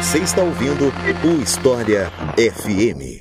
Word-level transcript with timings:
Você 0.00 0.20
está 0.20 0.40
ouvindo 0.40 0.90
o 1.22 1.42
História 1.42 2.10
FM. 2.34 3.20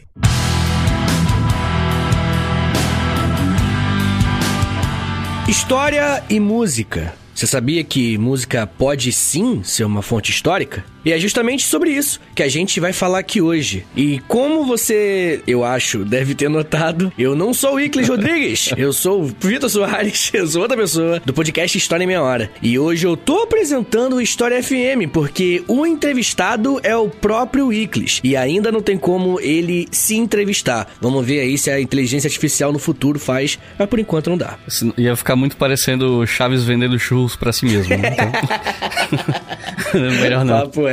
História 5.50 6.24
e 6.30 6.40
música. 6.40 7.14
Você 7.36 7.46
sabia 7.46 7.84
que 7.84 8.18
música 8.18 8.66
pode 8.66 9.12
sim 9.12 9.62
ser 9.62 9.84
uma 9.84 10.02
fonte 10.02 10.32
histórica? 10.32 10.86
E 11.10 11.12
é 11.12 11.18
justamente 11.18 11.66
sobre 11.66 11.90
isso 11.90 12.20
que 12.36 12.44
a 12.44 12.48
gente 12.48 12.80
vai 12.80 12.94
falar 12.94 13.18
aqui 13.18 13.42
hoje. 13.42 13.84
E 13.96 14.20
como 14.28 14.64
você, 14.64 15.42
eu 15.48 15.64
acho, 15.64 16.06
deve 16.06 16.36
ter 16.36 16.52
notado, 16.52 17.12
eu 17.18 17.36
não 17.36 17.52
sou 17.52 17.74
o 17.74 17.80
Iclis 17.80 18.06
Rodrigues, 18.10 18.70
eu 18.78 18.94
sou 18.94 19.24
o 19.24 19.26
Vitor 19.26 19.68
Soares, 19.68 20.30
eu 20.32 20.46
sou 20.46 20.62
outra 20.62 20.78
pessoa 20.78 21.20
do 21.26 21.34
podcast 21.34 21.76
História 21.76 22.04
em 22.04 22.08
Meia 22.08 22.22
Hora. 22.22 22.52
E 22.62 22.78
hoje 22.78 23.08
eu 23.08 23.18
tô 23.18 23.42
apresentando 23.42 24.18
o 24.18 24.22
História 24.22 24.62
FM, 24.62 25.10
porque 25.12 25.64
o 25.68 25.84
entrevistado 25.84 26.80
é 26.84 26.96
o 26.96 27.10
próprio 27.10 27.74
Iclis. 27.74 28.20
E 28.24 28.36
ainda 28.36 28.72
não 28.72 28.84
tem 28.84 28.96
como 28.96 29.40
ele 29.40 29.88
se 29.92 30.16
entrevistar. 30.16 30.94
Vamos 31.02 31.26
ver 31.26 31.40
aí 31.40 31.58
se 31.58 31.72
a 31.72 31.82
inteligência 31.82 32.28
artificial 32.28 32.72
no 32.72 32.78
futuro 32.78 33.18
faz, 33.18 33.58
mas 33.80 33.90
por 33.90 33.98
enquanto 33.98 34.30
não 34.30 34.38
dá. 34.38 34.60
Ia 34.96 35.16
ficar 35.16 35.36
muito 35.36 35.58
parecendo 35.58 36.24
Chaves 36.28 36.66
vendendo 36.66 37.00
churros 37.00 37.36
pra 37.36 37.52
si 37.52 37.66
mesmo. 37.66 37.98
Né? 37.98 38.14
Então... 38.14 38.32
Melhor 40.22 40.46
não. 40.46 40.62
Papo 40.62 40.88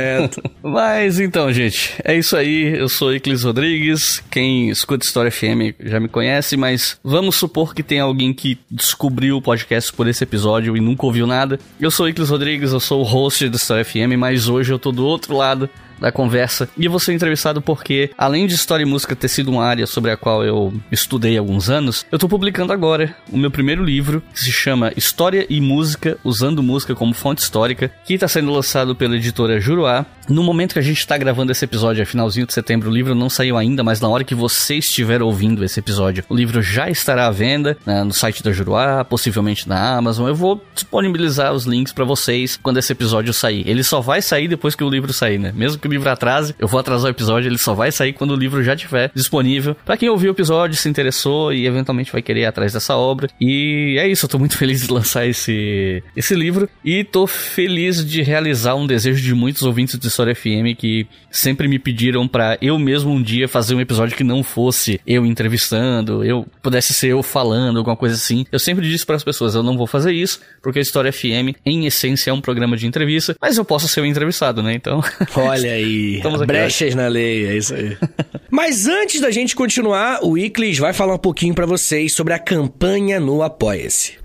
Mas 0.61 1.19
então, 1.19 1.51
gente, 1.51 1.93
é 2.03 2.15
isso 2.15 2.35
aí. 2.35 2.77
Eu 2.77 2.89
sou 2.89 3.13
Iclis 3.13 3.43
Rodrigues. 3.43 4.23
Quem 4.29 4.69
escuta 4.69 5.05
História 5.05 5.31
FM 5.31 5.75
já 5.79 5.99
me 5.99 6.07
conhece, 6.07 6.57
mas 6.57 6.99
vamos 7.03 7.35
supor 7.35 7.73
que 7.73 7.83
tem 7.83 7.99
alguém 7.99 8.33
que 8.33 8.57
descobriu 8.69 9.37
o 9.37 9.41
podcast 9.41 9.91
por 9.93 10.07
esse 10.07 10.23
episódio 10.23 10.75
e 10.75 10.79
nunca 10.79 11.05
ouviu 11.05 11.25
nada. 11.25 11.59
Eu 11.79 11.91
sou 11.91 12.07
Iclis 12.07 12.29
Rodrigues, 12.29 12.71
eu 12.71 12.79
sou 12.79 13.01
o 13.01 13.03
host 13.03 13.47
do 13.49 13.57
História 13.57 13.85
FM, 13.85 14.17
mas 14.17 14.49
hoje 14.49 14.73
eu 14.73 14.79
tô 14.79 14.91
do 14.91 15.05
outro 15.05 15.35
lado 15.35 15.69
da 15.99 16.11
conversa. 16.11 16.69
E 16.77 16.85
eu 16.85 16.91
vou 16.91 16.99
ser 16.99 17.13
entrevistado 17.13 17.61
porque, 17.61 18.11
além 18.17 18.47
de 18.47 18.55
história 18.55 18.83
e 18.83 18.85
música 18.85 19.15
ter 19.15 19.27
sido 19.27 19.51
uma 19.51 19.65
área 19.65 19.85
sobre 19.87 20.11
a 20.11 20.17
qual 20.17 20.43
eu 20.43 20.73
estudei 20.91 21.37
há 21.37 21.39
alguns 21.39 21.69
anos, 21.69 22.05
eu 22.11 22.19
tô 22.19 22.27
publicando 22.27 22.73
agora 22.73 23.15
o 23.31 23.37
meu 23.37 23.51
primeiro 23.51 23.83
livro, 23.83 24.21
que 24.33 24.39
se 24.39 24.51
chama 24.51 24.91
História 24.95 25.45
e 25.49 25.59
Música, 25.61 26.17
usando 26.23 26.63
música 26.63 26.95
como 26.95 27.13
fonte 27.13 27.41
histórica, 27.41 27.91
que 28.05 28.13
está 28.13 28.27
sendo 28.27 28.51
lançado 28.51 28.95
pela 28.95 29.15
editora 29.15 29.59
Juruá. 29.59 30.05
No 30.29 30.43
momento 30.43 30.73
que 30.73 30.79
a 30.79 30.83
gente 30.83 30.99
está 30.99 31.17
gravando 31.17 31.51
esse 31.51 31.63
episódio, 31.63 32.01
é 32.01 32.05
finalzinho 32.05 32.45
de 32.45 32.53
setembro, 32.53 32.89
o 32.89 32.93
livro 32.93 33.15
não 33.15 33.29
saiu 33.29 33.57
ainda, 33.57 33.83
mas 33.83 34.01
na 34.01 34.09
hora 34.09 34.23
que 34.23 34.35
você 34.35 34.75
estiver 34.75 35.21
ouvindo 35.21 35.63
esse 35.63 35.79
episódio, 35.79 36.23
o 36.29 36.35
livro 36.35 36.61
já 36.61 36.89
estará 36.89 37.27
à 37.27 37.31
venda 37.31 37.77
né, 37.85 38.03
no 38.03 38.13
site 38.13 38.43
da 38.43 38.51
Juruá, 38.51 39.05
possivelmente 39.05 39.67
na 39.67 39.95
Amazon. 39.95 40.27
Eu 40.27 40.35
vou 40.35 40.63
disponibilizar 40.73 41.53
os 41.53 41.65
links 41.65 41.93
para 41.93 42.03
vocês 42.03 42.59
quando 42.61 42.77
esse 42.77 42.91
episódio 42.91 43.33
sair. 43.33 43.63
Ele 43.67 43.83
só 43.83 44.01
vai 44.01 44.21
sair 44.21 44.47
depois 44.47 44.75
que 44.75 44.83
o 44.83 44.89
livro 44.89 45.13
sair, 45.13 45.37
né? 45.37 45.53
Mesmo 45.55 45.79
que 45.79 45.86
o 45.87 45.91
livro 45.91 46.09
atrase, 46.09 46.55
eu 46.59 46.67
vou 46.67 46.79
atrasar 46.79 47.07
o 47.07 47.13
episódio, 47.13 47.47
ele 47.47 47.57
só 47.57 47.73
vai 47.73 47.91
sair 47.91 48.13
quando 48.13 48.31
o 48.31 48.35
livro 48.35 48.63
já 48.63 48.73
estiver 48.73 49.11
disponível. 49.13 49.75
Para 49.85 49.97
quem 49.97 50.09
ouviu 50.09 50.31
o 50.31 50.35
episódio, 50.35 50.77
se 50.77 50.89
interessou 50.89 51.53
e 51.53 51.65
eventualmente 51.65 52.11
vai 52.11 52.21
querer 52.21 52.41
ir 52.41 52.45
atrás 52.45 52.73
dessa 52.73 52.95
obra. 52.95 53.29
E 53.39 53.95
é 53.99 54.07
isso, 54.07 54.25
eu 54.25 54.29
tô 54.29 54.39
muito 54.39 54.55
feliz 54.57 54.85
de 54.85 54.93
lançar 54.93 55.25
esse, 55.25 56.03
esse 56.15 56.35
livro 56.35 56.69
e 56.83 57.03
tô 57.03 57.27
feliz 57.27 58.05
de 58.05 58.21
realizar 58.21 58.75
um 58.75 58.87
desejo 58.87 59.21
de 59.21 59.33
muitos 59.33 59.63
ouvintes 59.63 59.97
de 59.97 60.07
História 60.07 60.35
FM 60.35 60.75
que 60.77 61.07
sempre 61.31 61.67
me 61.67 61.79
pediram 61.79 62.27
para 62.27 62.57
eu 62.61 62.77
mesmo 62.79 63.11
um 63.11 63.21
dia 63.21 63.47
fazer 63.47 63.75
um 63.75 63.81
episódio 63.81 64.15
que 64.15 64.23
não 64.23 64.43
fosse 64.43 64.99
eu 65.05 65.25
entrevistando, 65.25 66.23
eu 66.23 66.45
pudesse 66.61 66.93
ser 66.93 67.09
eu 67.09 67.23
falando, 67.23 67.77
alguma 67.77 67.95
coisa 67.95 68.15
assim. 68.15 68.45
Eu 68.51 68.59
sempre 68.59 68.87
disse 68.87 69.05
para 69.05 69.15
as 69.15 69.23
pessoas, 69.23 69.55
eu 69.55 69.63
não 69.63 69.77
vou 69.77 69.87
fazer 69.87 70.11
isso, 70.11 70.39
porque 70.61 70.79
a 70.79 70.81
História 70.81 71.11
FM, 71.11 71.55
em 71.65 71.85
essência, 71.85 72.31
é 72.31 72.33
um 72.33 72.41
programa 72.41 72.75
de 72.75 72.87
entrevista, 72.87 73.35
mas 73.41 73.57
eu 73.57 73.65
posso 73.65 73.87
ser 73.87 74.01
o 74.01 74.05
entrevistado, 74.05 74.61
né? 74.63 74.73
Então. 74.73 75.01
Olha 75.35 75.76
aí, 75.77 76.21
brechas 76.45 76.95
na 76.95 77.07
lei, 77.07 77.45
é 77.45 77.57
isso 77.57 77.73
aí. 77.73 77.97
Mas 78.49 78.87
antes 78.87 79.21
da 79.21 79.31
gente 79.31 79.55
continuar, 79.55 80.19
o 80.23 80.37
Iclis 80.37 80.77
vai 80.77 80.93
falar 80.93 81.15
um 81.15 81.19
pouquinho 81.19 81.53
para 81.53 81.65
vocês 81.65 82.13
sobre 82.13 82.33
a 82.33 82.39
campanha 82.39 83.19
no 83.19 83.41
Apoia-se. 83.41 84.15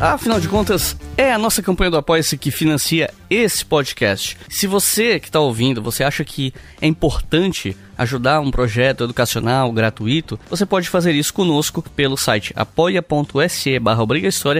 Afinal 0.00 0.38
de 0.38 0.46
contas, 0.46 0.94
é 1.16 1.32
a 1.32 1.38
nossa 1.38 1.62
campanha 1.62 1.90
do 1.90 1.96
Apoia-se 1.96 2.36
que 2.36 2.50
financia 2.50 3.10
esse 3.30 3.64
podcast. 3.64 4.36
Se 4.48 4.66
você 4.66 5.18
que 5.18 5.28
está 5.28 5.40
ouvindo, 5.40 5.82
você 5.82 6.04
acha 6.04 6.22
que 6.22 6.52
é 6.82 6.86
importante 6.86 7.74
ajudar 7.96 8.40
um 8.40 8.50
projeto 8.50 9.04
educacional 9.04 9.72
gratuito, 9.72 10.38
você 10.48 10.66
pode 10.66 10.88
fazer 10.88 11.12
isso 11.12 11.32
conosco 11.32 11.82
pelo 11.94 12.16
site 12.16 12.52
apoia.se 12.56 13.78
barra 13.78 14.06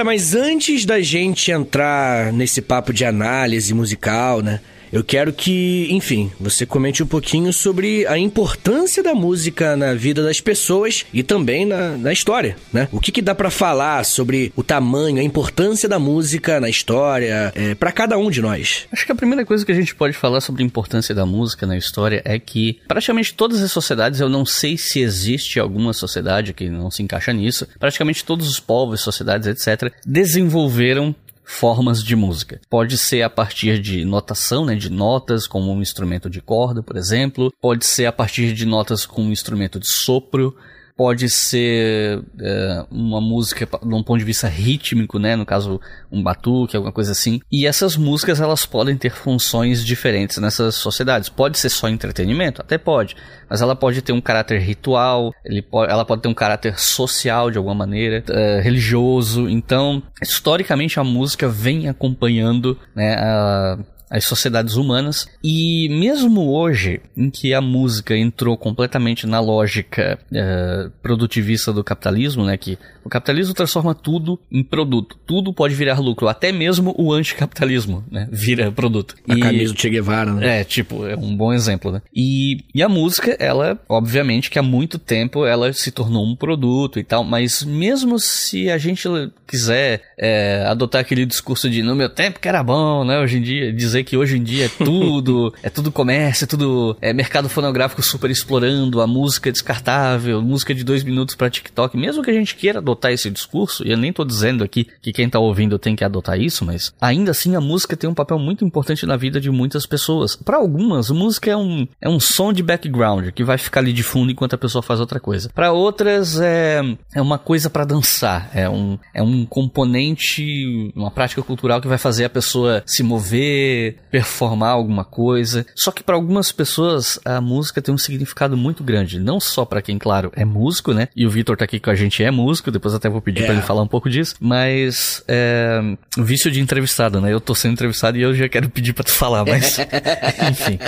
Mas 0.04 0.34
antes 0.34 0.84
da 0.84 1.00
gente 1.00 1.50
entrar 1.50 2.30
nesse 2.30 2.60
papo 2.60 2.92
de 2.92 3.06
análise 3.06 3.72
musical, 3.72 4.42
né? 4.42 4.60
Eu 4.94 5.02
quero 5.02 5.32
que, 5.32 5.88
enfim, 5.91 6.31
você 6.38 6.64
comente 6.64 7.02
um 7.02 7.06
pouquinho 7.06 7.52
sobre 7.52 8.06
a 8.06 8.17
importância 8.17 9.02
da 9.02 9.12
música 9.12 9.76
na 9.76 9.93
vida 9.93 10.23
das 10.23 10.41
pessoas 10.41 11.05
e 11.12 11.20
também 11.20 11.67
na, 11.67 11.96
na 11.96 12.12
história, 12.12 12.56
né? 12.73 12.87
O 12.93 13.00
que, 13.00 13.11
que 13.11 13.20
dá 13.20 13.35
para 13.35 13.50
falar 13.50 14.05
sobre 14.05 14.52
o 14.55 14.62
tamanho, 14.62 15.19
a 15.19 15.23
importância 15.25 15.88
da 15.88 15.99
música 15.99 16.61
na 16.61 16.69
história, 16.69 17.52
é, 17.56 17.75
para 17.75 17.91
cada 17.91 18.17
um 18.17 18.31
de 18.31 18.41
nós? 18.41 18.87
Acho 18.93 19.05
que 19.05 19.11
a 19.11 19.17
primeira 19.17 19.44
coisa 19.44 19.67
que 19.67 19.73
a 19.73 19.75
gente 19.75 19.96
pode 19.96 20.17
falar 20.17 20.41
sobre 20.41 20.62
a 20.62 20.67
importância 20.67 21.12
da 21.12 21.26
música 21.26 21.67
na 21.67 21.76
história 21.76 22.23
é 22.25 22.38
que 22.38 22.79
praticamente 22.87 23.35
todas 23.35 23.61
as 23.62 23.73
sociedades, 23.73 24.20
eu 24.20 24.29
não 24.29 24.47
sei 24.47 24.79
se 24.79 25.00
existe 25.00 25.58
alguma 25.58 25.93
sociedade 25.93 26.52
que 26.52 26.70
não 26.70 26.88
se 26.88 27.02
encaixa 27.02 27.32
nisso, 27.32 27.67
praticamente 27.81 28.25
todos 28.25 28.49
os 28.49 28.61
povos, 28.61 29.00
sociedades, 29.00 29.49
etc., 29.49 29.93
desenvolveram 30.06 31.12
formas 31.44 32.02
de 32.02 32.17
música. 32.17 32.61
Pode 32.69 32.96
ser 32.96 33.23
a 33.23 33.31
partir 33.31 33.81
de 33.81 34.05
notação, 34.05 34.64
né, 34.64 34.75
de 34.75 34.91
notas 34.91 35.46
como 35.46 35.73
um 35.73 35.82
instrumento 35.82 36.31
de 36.31 36.41
corda, 36.41 36.82
por 36.82 36.96
exemplo. 36.96 37.52
Pode 37.61 37.87
ser 37.87 38.06
a 38.06 38.12
partir 38.12 38.55
de 38.55 38.64
notas 38.64 39.05
com 39.06 39.23
um 39.23 39.32
instrumento 39.32 39.79
de 39.79 39.87
sopro 39.87 40.56
pode 40.96 41.29
ser 41.29 42.23
é, 42.41 42.85
uma 42.91 43.20
música 43.20 43.67
de 43.67 43.94
um 43.94 44.02
ponto 44.02 44.19
de 44.19 44.25
vista 44.25 44.49
rítmico, 44.49 45.19
né? 45.19 45.35
No 45.35 45.44
caso, 45.44 45.81
um 46.11 46.23
batuque, 46.23 46.76
alguma 46.76 46.93
coisa 46.93 47.12
assim. 47.12 47.41
E 47.50 47.67
essas 47.67 47.96
músicas, 47.96 48.41
elas 48.41 48.64
podem 48.64 48.96
ter 48.96 49.11
funções 49.11 49.85
diferentes 49.85 50.38
nessas 50.38 50.76
sociedades. 50.76 51.29
Pode 51.29 51.58
ser 51.58 51.69
só 51.69 51.88
entretenimento? 51.88 52.61
Até 52.61 52.79
pode. 52.79 53.17
Mas 53.49 53.61
ela 53.61 53.75
pode 53.75 54.02
ter 54.02 54.12
um 54.12 54.20
caráter 54.20 54.61
ritual, 54.61 55.32
pode, 55.70 55.93
ela 55.93 56.05
pode 56.05 56.23
ter 56.23 56.29
um 56.29 56.35
caráter 56.35 56.79
social 56.79 57.50
de 57.50 57.58
alguma 57.58 57.75
maneira, 57.75 58.23
é, 58.29 58.61
religioso. 58.61 59.49
Então, 59.49 60.02
historicamente, 60.23 61.00
a 61.00 61.05
música 61.05 61.49
vem 61.49 61.88
acompanhando 61.88 62.79
né, 62.94 63.14
a, 63.14 63.79
as 64.14 64.25
sociedades 64.25 64.76
humanas. 64.76 65.26
E 65.43 65.88
mesmo 65.90 66.52
hoje, 66.52 67.00
em 67.16 67.28
que 67.28 67.52
a 67.52 67.61
música 67.61 68.16
entrou 68.16 68.56
completamente 68.56 69.26
na 69.26 69.40
lógica 69.40 70.20
uh, 70.31 70.90
produtivista 71.02 71.72
do 71.72 71.82
capitalismo, 71.82 72.44
né, 72.44 72.56
que 72.56 72.78
o 73.05 73.08
capitalismo 73.08 73.52
transforma 73.52 73.93
tudo 73.93 74.38
em 74.52 74.62
produto, 74.62 75.19
tudo 75.26 75.52
pode 75.52 75.75
virar 75.75 75.99
lucro, 75.99 76.28
até 76.28 76.52
mesmo 76.52 76.94
o 76.96 77.12
anticapitalismo, 77.12 78.05
né, 78.08 78.28
vira 78.31 78.70
produto. 78.70 79.16
A 79.28 79.34
e, 79.34 79.40
camisa 79.40 79.75
do 79.75 79.81
Che 79.81 79.90
Guevara, 79.90 80.32
né? 80.32 80.61
É, 80.61 80.64
tipo, 80.64 81.05
é 81.06 81.16
um 81.16 81.37
bom 81.37 81.52
exemplo, 81.52 81.90
né? 81.90 82.00
E, 82.14 82.58
e 82.72 82.82
a 82.84 82.88
música, 82.88 83.37
ela, 83.40 83.81
obviamente, 83.88 84.49
que 84.49 84.61
há 84.61 84.62
muito 84.62 84.96
tempo 84.96 85.44
ela 85.44 85.72
se 85.72 85.90
tornou 85.90 86.25
um 86.25 86.37
produto 86.37 87.00
e 87.00 87.05
tal, 87.05 87.25
mas 87.25 87.64
mesmo 87.64 88.20
se 88.20 88.70
a 88.70 88.78
gente 88.78 89.08
quiser 89.44 90.02
é, 90.16 90.64
adotar 90.69 91.00
aquele 91.00 91.26
discurso 91.26 91.69
de 91.69 91.82
no 91.82 91.96
meu 91.96 92.08
tempo 92.08 92.38
que 92.38 92.49
era 92.49 92.62
bom, 92.62 93.05
né, 93.05 93.19
hoje 93.19 93.38
em 93.38 93.43
dia, 93.43 93.72
dizer 93.72 94.03
que 94.04 94.16
hoje 94.16 94.36
em 94.36 94.42
dia 94.42 94.66
é 94.66 94.68
tudo, 94.68 95.52
é 95.62 95.70
tudo 95.70 95.90
comércio, 95.90 96.44
é 96.44 96.46
tudo 96.46 96.96
é 97.00 97.12
mercado 97.12 97.48
fonográfico 97.48 98.02
super 98.02 98.30
explorando, 98.30 99.00
a 99.00 99.06
música 99.06 99.50
descartável, 99.50 100.40
música 100.42 100.74
de 100.74 100.84
dois 100.84 101.02
minutos 101.02 101.34
para 101.34 101.50
TikTok. 101.50 101.96
Mesmo 101.96 102.22
que 102.22 102.30
a 102.30 102.34
gente 102.34 102.54
queira 102.54 102.78
adotar 102.78 103.12
esse 103.12 103.30
discurso, 103.30 103.86
e 103.86 103.90
eu 103.90 103.96
nem 103.96 104.12
tô 104.12 104.24
dizendo 104.24 104.62
aqui 104.62 104.86
que 105.02 105.12
quem 105.12 105.28
tá 105.28 105.38
ouvindo 105.38 105.78
tem 105.78 105.96
que 105.96 106.04
adotar 106.04 106.38
isso, 106.38 106.64
mas 106.64 106.92
ainda 107.00 107.30
assim 107.30 107.56
a 107.56 107.60
música 107.60 107.96
tem 107.96 108.08
um 108.08 108.14
papel 108.14 108.38
muito 108.38 108.64
importante 108.64 109.06
na 109.06 109.16
vida 109.16 109.40
de 109.40 109.50
muitas 109.50 109.86
pessoas. 109.86 110.36
Para 110.36 110.56
algumas, 110.56 111.10
música 111.10 111.50
é 111.50 111.56
um, 111.56 111.86
é 112.00 112.08
um 112.08 112.20
som 112.20 112.52
de 112.52 112.62
background 112.62 113.30
que 113.30 113.44
vai 113.44 113.58
ficar 113.58 113.80
ali 113.80 113.92
de 113.92 114.02
fundo 114.02 114.30
enquanto 114.30 114.54
a 114.54 114.58
pessoa 114.58 114.82
faz 114.82 115.00
outra 115.00 115.18
coisa. 115.18 115.50
Para 115.54 115.72
outras, 115.72 116.40
é, 116.40 116.82
é 117.14 117.22
uma 117.22 117.38
coisa 117.38 117.70
para 117.70 117.84
dançar, 117.84 118.50
é 118.54 118.68
um, 118.68 118.98
é 119.12 119.22
um 119.22 119.46
componente, 119.46 120.92
uma 120.94 121.10
prática 121.10 121.42
cultural 121.42 121.80
que 121.80 121.88
vai 121.88 121.98
fazer 121.98 122.24
a 122.24 122.30
pessoa 122.30 122.82
se 122.86 123.02
mover, 123.02 123.94
performar 124.11 124.70
alguma 124.70 125.05
coisa. 125.05 125.67
Só 125.75 125.91
que 125.91 126.02
para 126.02 126.14
algumas 126.14 126.52
pessoas 126.52 127.19
a 127.25 127.41
música 127.41 127.82
tem 127.82 127.94
um 127.94 127.99
significado 127.99 128.56
muito 128.56 128.85
grande, 128.85 129.19
não 129.19 129.41
só 129.41 129.64
para 129.64 129.82
quem, 129.82 129.99
claro, 129.99 130.31
é 130.37 130.44
músico, 130.44 130.93
né? 130.93 131.08
E 131.17 131.26
o 131.26 131.31
Vitor 131.31 131.56
tá 131.56 131.64
aqui 131.64 131.81
com 131.81 131.91
a 131.91 131.94
gente 131.94 132.23
é 132.23 132.31
músico, 132.31 132.70
depois 132.70 132.94
até 132.94 133.08
vou 133.08 133.20
pedir 133.20 133.43
é. 133.43 133.46
para 133.46 133.55
ele 133.55 133.62
falar 133.62 133.82
um 133.82 133.88
pouco 133.88 134.08
disso, 134.08 134.37
mas 134.41 135.23
é 135.26 135.81
vício 136.19 136.50
de 136.50 136.61
entrevistado, 136.61 137.20
né? 137.20 137.32
Eu 137.32 137.41
tô 137.41 137.55
sendo 137.55 137.73
entrevistado 137.73 138.17
e 138.17 138.23
eu 138.23 138.35
já 138.35 138.49
quero 138.49 138.69
pedir 138.69 138.93
para 138.93 139.05
tu 139.05 139.11
falar, 139.11 139.44
mas 139.44 139.79
enfim. 140.50 140.79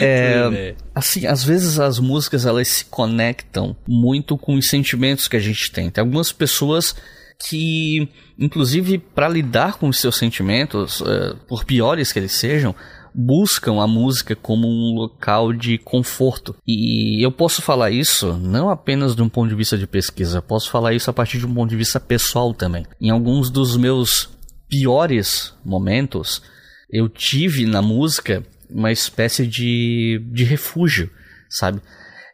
É, 0.00 0.74
assim, 0.94 1.26
às 1.26 1.42
vezes 1.42 1.78
as 1.78 1.98
músicas 1.98 2.46
elas 2.46 2.68
se 2.68 2.84
conectam 2.84 3.76
muito 3.86 4.36
com 4.36 4.54
os 4.54 4.68
sentimentos 4.68 5.28
que 5.28 5.36
a 5.36 5.40
gente 5.40 5.70
tem. 5.70 5.90
Tem 5.90 6.02
algumas 6.02 6.32
pessoas 6.32 6.94
que, 7.48 8.08
inclusive, 8.38 8.98
para 8.98 9.28
lidar 9.28 9.76
com 9.78 9.88
os 9.88 9.98
seus 9.98 10.16
sentimentos, 10.16 11.00
uh, 11.00 11.36
por 11.48 11.64
piores 11.64 12.12
que 12.12 12.18
eles 12.18 12.32
sejam, 12.32 12.74
buscam 13.14 13.80
a 13.82 13.86
música 13.86 14.34
como 14.34 14.66
um 14.66 14.94
local 14.94 15.52
de 15.52 15.76
conforto. 15.78 16.54
E 16.66 17.24
eu 17.24 17.30
posso 17.30 17.60
falar 17.60 17.90
isso 17.90 18.32
não 18.38 18.70
apenas 18.70 19.14
de 19.14 19.22
um 19.22 19.28
ponto 19.28 19.50
de 19.50 19.54
vista 19.54 19.76
de 19.76 19.86
pesquisa, 19.86 20.38
eu 20.38 20.42
posso 20.42 20.70
falar 20.70 20.94
isso 20.94 21.10
a 21.10 21.12
partir 21.12 21.38
de 21.38 21.46
um 21.46 21.54
ponto 21.54 21.70
de 21.70 21.76
vista 21.76 22.00
pessoal 22.00 22.54
também. 22.54 22.86
Em 23.00 23.10
alguns 23.10 23.50
dos 23.50 23.76
meus 23.76 24.30
piores 24.68 25.52
momentos, 25.64 26.42
eu 26.90 27.08
tive 27.08 27.66
na 27.66 27.82
música 27.82 28.42
uma 28.70 28.90
espécie 28.90 29.46
de, 29.46 30.24
de 30.32 30.44
refúgio, 30.44 31.10
sabe? 31.50 31.80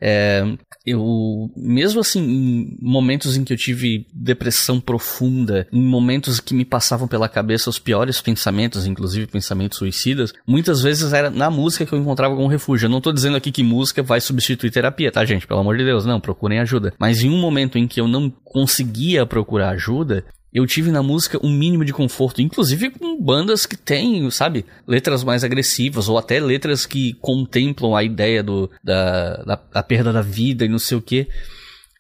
É, 0.01 0.45
eu, 0.91 1.51
mesmo 1.57 2.01
assim, 2.01 2.21
em 2.21 2.79
momentos 2.81 3.37
em 3.37 3.45
que 3.45 3.53
eu 3.53 3.57
tive 3.57 4.07
depressão 4.13 4.81
profunda, 4.81 5.67
em 5.73 5.83
momentos 5.83 6.41
que 6.41 6.55
me 6.55 6.65
passavam 6.65 7.07
pela 7.07 7.29
cabeça 7.29 7.71
os 7.71 7.79
piores 7.79 8.21
pensamentos, 8.21 8.87
inclusive 8.87 9.27
pensamentos 9.27 9.79
suicidas, 9.79 10.33
muitas 10.47 10.83
vezes 10.83 11.13
era 11.13 11.31
na 11.31 11.51
música 11.51 11.85
que 11.87 11.93
eu 11.93 11.99
encontrava 11.99 12.35
algum 12.35 12.47
refúgio. 12.47 12.87
Eu 12.87 12.91
não 12.91 13.01
tô 13.01 13.13
dizendo 13.13 13.37
aqui 13.37 13.53
que 13.53 13.63
música 13.63 14.03
vai 14.03 14.21
substituir 14.21 14.71
terapia, 14.71 15.13
tá, 15.13 15.25
gente? 15.25 15.47
Pelo 15.47 15.61
amor 15.61 15.77
de 15.77 15.85
Deus, 15.85 16.05
não, 16.05 16.21
procurem 16.21 16.59
ajuda. 16.61 16.93
Mas 16.99 17.23
em 17.23 17.31
um 17.31 17.39
momento 17.39 17.79
em 17.79 17.87
que 17.87 18.01
eu 18.01 18.09
não 18.09 18.31
conseguia 18.45 19.27
procurar 19.27 19.71
ajuda, 19.71 20.25
eu 20.53 20.67
tive 20.67 20.91
na 20.91 21.03
música 21.03 21.39
um 21.45 21.51
mínimo 21.51 21.85
de 21.85 21.93
conforto, 21.93 22.41
inclusive 22.41 22.91
com 22.91 23.21
bandas 23.21 23.67
que 23.67 23.77
têm, 23.77 24.31
sabe, 24.31 24.65
letras 24.87 25.23
mais 25.23 25.45
agressivas, 25.45 26.09
ou 26.09 26.17
até 26.17 26.41
letras 26.41 26.87
que 26.87 27.15
contemplam 27.15 27.95
a 27.95 28.03
ideia 28.03 28.43
do, 28.43 28.71
da, 28.83 29.37
da, 29.43 29.61
da 29.73 29.83
perda 29.83 30.13
da 30.13 30.23
vida 30.23 30.65
e 30.65 30.69
não 30.69 30.79
sei 30.79 30.97
o 30.97 31.03
que. 31.03 31.29